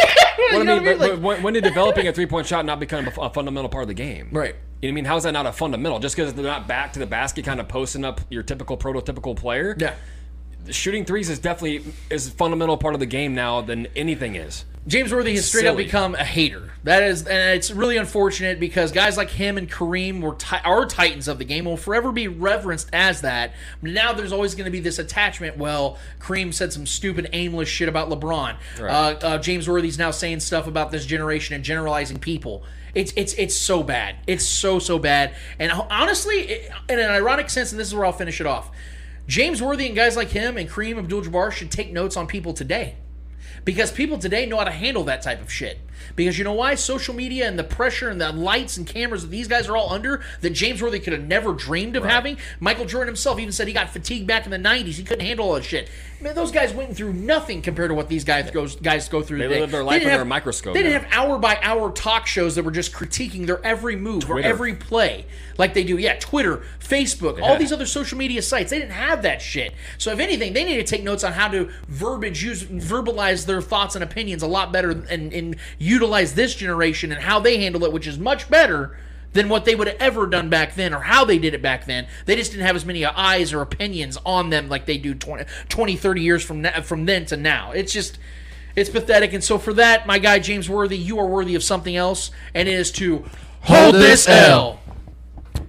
What 0.50 0.54
you 0.54 0.60
I 0.62 0.64
mean, 0.64 0.68
what 0.68 0.78
I 0.78 0.80
mean? 0.80 1.00
Like- 1.00 1.20
when, 1.20 1.44
when 1.44 1.54
did 1.56 1.64
developing 1.74 2.08
a 2.08 2.14
three 2.14 2.28
point 2.28 2.48
shot 2.48 2.64
not 2.64 2.80
become 2.80 3.08
a, 3.08 3.22
a 3.22 3.30
fundamental 3.30 3.70
part 3.70 3.82
of 3.82 3.88
the 3.90 3.94
game? 3.96 4.30
Right. 4.32 4.54
You 4.54 4.54
know 4.54 4.60
what 4.82 4.88
I 4.88 4.92
mean? 4.92 5.06
How 5.06 5.18
is 5.18 5.24
that 5.24 5.32
not 5.32 5.46
a 5.46 5.52
fundamental? 5.52 6.00
Just 6.00 6.16
because 6.16 6.34
they're 6.36 6.46
not 6.46 6.68
back 6.68 6.94
to 6.94 7.00
the 7.00 7.08
basket, 7.08 7.44
kind 7.44 7.60
of 7.60 7.68
posting 7.68 8.06
up 8.06 8.22
your 8.30 8.44
typical 8.44 8.78
prototypical 8.78 9.36
player. 9.36 9.76
yeah. 9.78 9.96
Shooting 10.70 11.06
threes 11.06 11.30
is 11.30 11.40
definitely 11.40 11.92
is 12.10 12.28
a 12.28 12.32
fundamental 12.32 12.78
part 12.78 12.94
of 12.94 13.00
the 13.00 13.06
game 13.06 13.34
now 13.34 13.62
than 13.62 13.88
anything 13.96 14.36
is. 14.36 14.64
James 14.88 15.14
Worthy 15.14 15.36
has 15.36 15.46
straight 15.46 15.66
up 15.66 15.76
become 15.76 16.16
a 16.16 16.24
hater. 16.24 16.72
That 16.84 17.04
is, 17.04 17.28
and 17.28 17.58
it's 17.58 17.70
really 17.70 17.98
unfortunate 17.98 18.60
because 18.60 18.94
guys 18.94 19.18
like 19.18 19.30
him 19.30 19.58
and 19.58 19.70
Kareem 19.70 20.22
were 20.22 20.36
ti- 20.36 20.64
are 20.64 20.86
titans 20.86 21.28
of 21.28 21.38
the 21.38 21.44
game. 21.44 21.66
Will 21.66 21.76
forever 21.76 22.14
be 22.14 22.30
reverenced 22.30 22.90
as 22.94 23.20
that. 23.22 23.52
But 23.82 23.92
now 23.92 24.14
there's 24.14 24.32
always 24.32 24.56
going 24.56 24.66
to 24.66 24.72
be 24.72 24.80
this 24.80 24.98
attachment. 24.98 25.58
Well, 25.58 25.98
Kareem 26.22 26.54
said 26.54 26.72
some 26.72 26.86
stupid, 26.86 27.30
aimless 27.34 27.68
shit 27.68 27.90
about 27.90 28.10
LeBron. 28.10 28.56
Right. 28.80 28.90
Uh, 28.90 29.28
uh, 29.28 29.38
James 29.40 29.68
Worthy's 29.68 29.98
now 29.98 30.12
saying 30.12 30.40
stuff 30.40 30.68
about 30.68 30.92
this 30.92 31.06
generation 31.06 31.56
and 31.56 31.64
generalizing 31.66 32.20
people. 32.20 32.64
It's 32.96 33.12
it's 33.18 33.34
it's 33.34 33.56
so 33.56 33.84
bad. 33.84 34.16
It's 34.26 34.46
so 34.46 34.80
so 34.80 34.98
bad. 34.98 35.36
And 35.60 35.72
honestly, 35.72 36.36
it, 36.36 36.72
in 36.88 37.00
an 37.00 37.12
ironic 37.12 37.50
sense, 37.50 37.72
and 37.72 37.80
this 37.80 37.90
is 37.90 37.94
where 37.94 38.06
I'll 38.06 38.14
finish 38.14 38.40
it 38.40 38.48
off. 38.48 38.72
James 39.28 39.62
Worthy 39.62 39.88
and 39.88 39.96
guys 39.96 40.16
like 40.16 40.30
him 40.30 40.56
and 40.56 40.70
Kareem 40.70 40.98
Abdul-Jabbar 40.98 41.52
should 41.52 41.70
take 41.70 41.92
notes 41.92 42.16
on 42.16 42.28
people 42.28 42.54
today. 42.54 42.96
Because 43.68 43.92
people 43.92 44.18
today 44.18 44.46
know 44.46 44.56
how 44.56 44.64
to 44.64 44.72
handle 44.72 45.04
that 45.04 45.22
type 45.22 45.42
of 45.42 45.52
shit. 45.52 45.78
Because 46.16 46.38
you 46.38 46.46
know 46.46 46.54
why? 46.54 46.76
Social 46.76 47.14
media 47.14 47.46
and 47.50 47.60
the 47.60 47.66
pressure 47.66 48.08
and 48.08 48.22
the 48.22 48.32
lights 48.32 48.78
and 48.78 48.88
cameras 48.88 49.24
that 49.24 49.28
these 49.28 49.50
guys 49.50 49.68
are 49.68 49.76
all 49.76 49.92
under 49.92 50.22
that 50.40 50.52
James 50.52 50.82
Worthy 50.82 51.00
could 51.00 51.12
have 51.12 51.28
never 51.28 51.52
dreamed 51.52 51.98
of 51.98 52.06
having. 52.06 52.38
Michael 52.62 52.86
Jordan 52.86 53.10
himself 53.10 53.40
even 53.40 53.52
said 53.52 53.68
he 53.68 53.74
got 53.74 53.90
fatigued 53.90 54.26
back 54.26 54.46
in 54.46 54.52
the 54.52 54.58
90s. 54.58 54.94
He 54.94 55.04
couldn't 55.04 55.26
handle 55.26 55.48
all 55.48 55.56
that 55.56 55.66
shit. 55.66 55.90
Man, 56.20 56.34
those 56.34 56.52
guys 56.52 56.74
went 56.74 56.96
through 56.98 57.14
nothing 57.14 57.62
compared 57.62 57.92
to 57.92 57.94
what 57.94 58.10
these 58.10 58.24
guys 58.24 58.50
goes 58.50 58.76
guys 58.76 59.08
go 59.08 59.22
through 59.22 59.38
They 59.38 59.48
today. 59.48 59.60
live 59.62 59.70
their 59.72 59.84
life 59.84 59.98
under 60.02 60.10
have- 60.10 60.22
a 60.22 60.26
microscope 60.26 60.74
They 60.74 60.82
didn't 60.82 61.04
now. 61.04 61.10
have 61.10 61.30
hour 61.30 61.38
by 61.38 61.60
hour 61.62 61.92
talk 61.92 62.26
shows 62.26 62.56
that 62.56 62.64
were 62.64 62.72
just 62.72 62.92
critiquing 62.92 63.46
their 63.46 63.64
every 63.64 63.96
move 63.96 64.28
or 64.30 64.40
every 64.40 64.74
play 64.74 65.26
like 65.60 65.76
they 65.76 65.84
do. 65.84 65.98
Yeah, 65.98 66.16
Twitter, 66.20 66.64
Facebook, 66.80 67.40
all 67.40 67.56
these 67.58 67.72
other 67.72 67.86
social 67.86 68.18
media 68.18 68.42
sites. 68.42 68.72
They 68.72 68.80
didn't 68.80 68.94
have 68.94 69.22
that 69.22 69.44
shit. 69.44 69.74
So 70.00 70.12
if 70.12 70.20
anything, 70.20 70.54
they 70.54 70.64
need 70.64 70.78
to 70.78 70.84
take 70.84 71.04
notes 71.04 71.24
on 71.24 71.34
how 71.34 71.50
to 71.50 71.70
verbiage 71.88 72.44
use 72.44 72.64
verbalize 72.64 73.46
their 73.46 73.62
thoughts 73.62 73.94
and 73.94 74.04
opinions 74.04 74.42
a 74.42 74.48
lot 74.48 74.72
better 74.72 74.90
and, 74.90 75.32
and 75.32 75.56
utilize 75.78 76.34
this 76.34 76.56
generation 76.56 77.12
and 77.12 77.22
how 77.22 77.40
they 77.40 77.58
handle 77.62 77.84
it, 77.86 77.94
which 77.94 78.08
is 78.08 78.18
much 78.18 78.50
better 78.50 78.98
than 79.34 79.50
what 79.50 79.66
they 79.66 79.76
would 79.76 79.88
have 79.88 79.98
ever 80.00 80.26
done 80.26 80.50
back 80.50 80.76
then 80.76 80.94
or 80.94 81.02
how 81.02 81.26
they 81.26 81.38
did 81.38 81.54
it 81.54 81.62
back 81.62 81.86
then. 81.86 82.08
They 82.26 82.36
just 82.36 82.52
didn't 82.52 82.66
have 82.66 82.76
as 82.76 82.86
many 82.86 83.06
uh, 83.06 83.12
eyes 83.16 83.54
or 83.54 83.62
opinions 83.62 84.18
on 84.26 84.50
them 84.50 84.70
like 84.70 84.86
they 84.86 84.98
do 84.98 85.14
20, 85.14 85.46
20 85.70 85.96
30 85.96 86.22
years 86.22 86.44
from 86.44 86.62
now, 86.62 86.82
from 86.82 87.06
then 87.06 87.26
to 87.28 87.38
now. 87.38 87.72
It's 87.72 87.94
just 87.94 88.18
it's 88.76 88.90
pathetic. 88.90 89.34
And 89.34 89.44
so 89.44 89.58
for 89.58 89.74
that, 89.74 90.06
my 90.06 90.20
guy 90.20 90.40
James 90.40 90.70
Worthy, 90.70 90.98
you 90.98 91.20
are 91.20 91.26
worthy 91.26 91.56
of 91.56 91.64
something 91.64 91.96
else, 91.96 92.32
and 92.54 92.68
it 92.68 92.74
is 92.74 92.92
to 92.94 93.26
hold 93.62 93.96
this 93.96 94.28
L. 94.28 94.80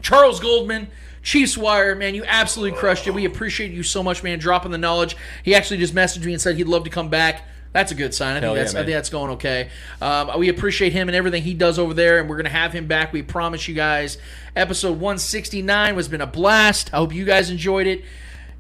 Charles 0.03 0.41
Goldman, 0.41 0.89
Chiefs 1.23 1.59
Wire, 1.59 1.95
man, 1.95 2.15
you 2.15 2.25
absolutely 2.27 2.79
crushed 2.79 3.07
it. 3.07 3.13
We 3.13 3.25
appreciate 3.25 3.73
you 3.73 3.83
so 3.83 4.03
much, 4.03 4.23
man, 4.23 4.39
dropping 4.39 4.71
the 4.71 4.79
knowledge. 4.79 5.17
He 5.43 5.55
actually 5.55 5.79
just 5.79 5.95
messaged 5.95 6.25
me 6.25 6.33
and 6.33 6.41
said 6.41 6.57
he'd 6.57 6.69
love 6.69 6.85
to 6.85 6.91
come 6.91 7.09
back. 7.09 7.47
That's 7.73 7.93
a 7.93 7.95
good 7.95 8.15
sign. 8.15 8.31
I 8.31 8.35
think 8.35 8.45
Hell 8.45 8.57
yeah, 8.57 8.63
that's 8.63 8.75
I 8.75 8.79
think 8.79 8.95
that's 8.95 9.11
going 9.11 9.33
okay. 9.33 9.71
Um, 10.01 10.39
we 10.39 10.49
appreciate 10.49 10.93
him 10.93 11.09
and 11.09 11.17
everything 11.17 11.43
he 11.43 11.55
does 11.55 11.79
over 11.79 11.95
there, 11.95 12.19
and 12.19 12.29
we're 12.29 12.37
gonna 12.37 12.49
have 12.49 12.73
him 12.73 12.87
back. 12.87 13.13
We 13.13 13.23
promise 13.23 13.69
you 13.69 13.75
guys. 13.75 14.19
Episode 14.57 14.93
169 14.93 15.95
has 15.95 16.09
been 16.09 16.21
a 16.21 16.27
blast. 16.27 16.93
I 16.93 16.97
hope 16.99 17.15
you 17.15 17.25
guys 17.25 17.51
enjoyed 17.51 17.87
it. 17.87 18.05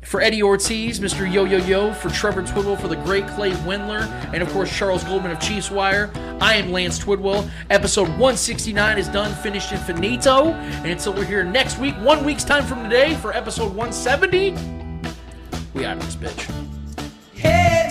For 0.02 0.20
Eddie 0.20 0.42
Ortiz, 0.42 1.00
Mr. 1.00 1.30
Yo 1.30 1.44
Yo 1.44 1.58
Yo, 1.58 1.92
for 1.92 2.08
Trevor 2.08 2.42
Twidwell, 2.42 2.80
for 2.80 2.86
the 2.86 2.96
great 2.96 3.26
Clay 3.26 3.50
Wendler, 3.50 4.02
and 4.32 4.42
of 4.42 4.48
course 4.50 4.74
Charles 4.74 5.02
Goldman 5.02 5.32
of 5.32 5.40
Chiefs 5.40 5.70
Wire, 5.70 6.10
I 6.40 6.54
am 6.54 6.70
Lance 6.70 6.98
Twidwell. 6.98 7.50
Episode 7.68 8.08
169 8.10 8.96
is 8.96 9.08
done, 9.08 9.34
finished 9.42 9.72
and 9.72 9.80
finito. 9.82 10.52
And 10.52 10.86
until 10.86 11.12
we're 11.12 11.24
here 11.24 11.42
next 11.44 11.78
week, 11.78 11.96
one 11.96 12.24
week's 12.24 12.44
time 12.44 12.64
from 12.64 12.84
today, 12.84 13.16
for 13.16 13.34
episode 13.34 13.74
170, 13.74 14.52
we 15.74 15.84
out 15.84 15.96
of 15.96 16.04
this 16.06 16.16
bitch. 16.16 16.48
Hey, 17.34 17.90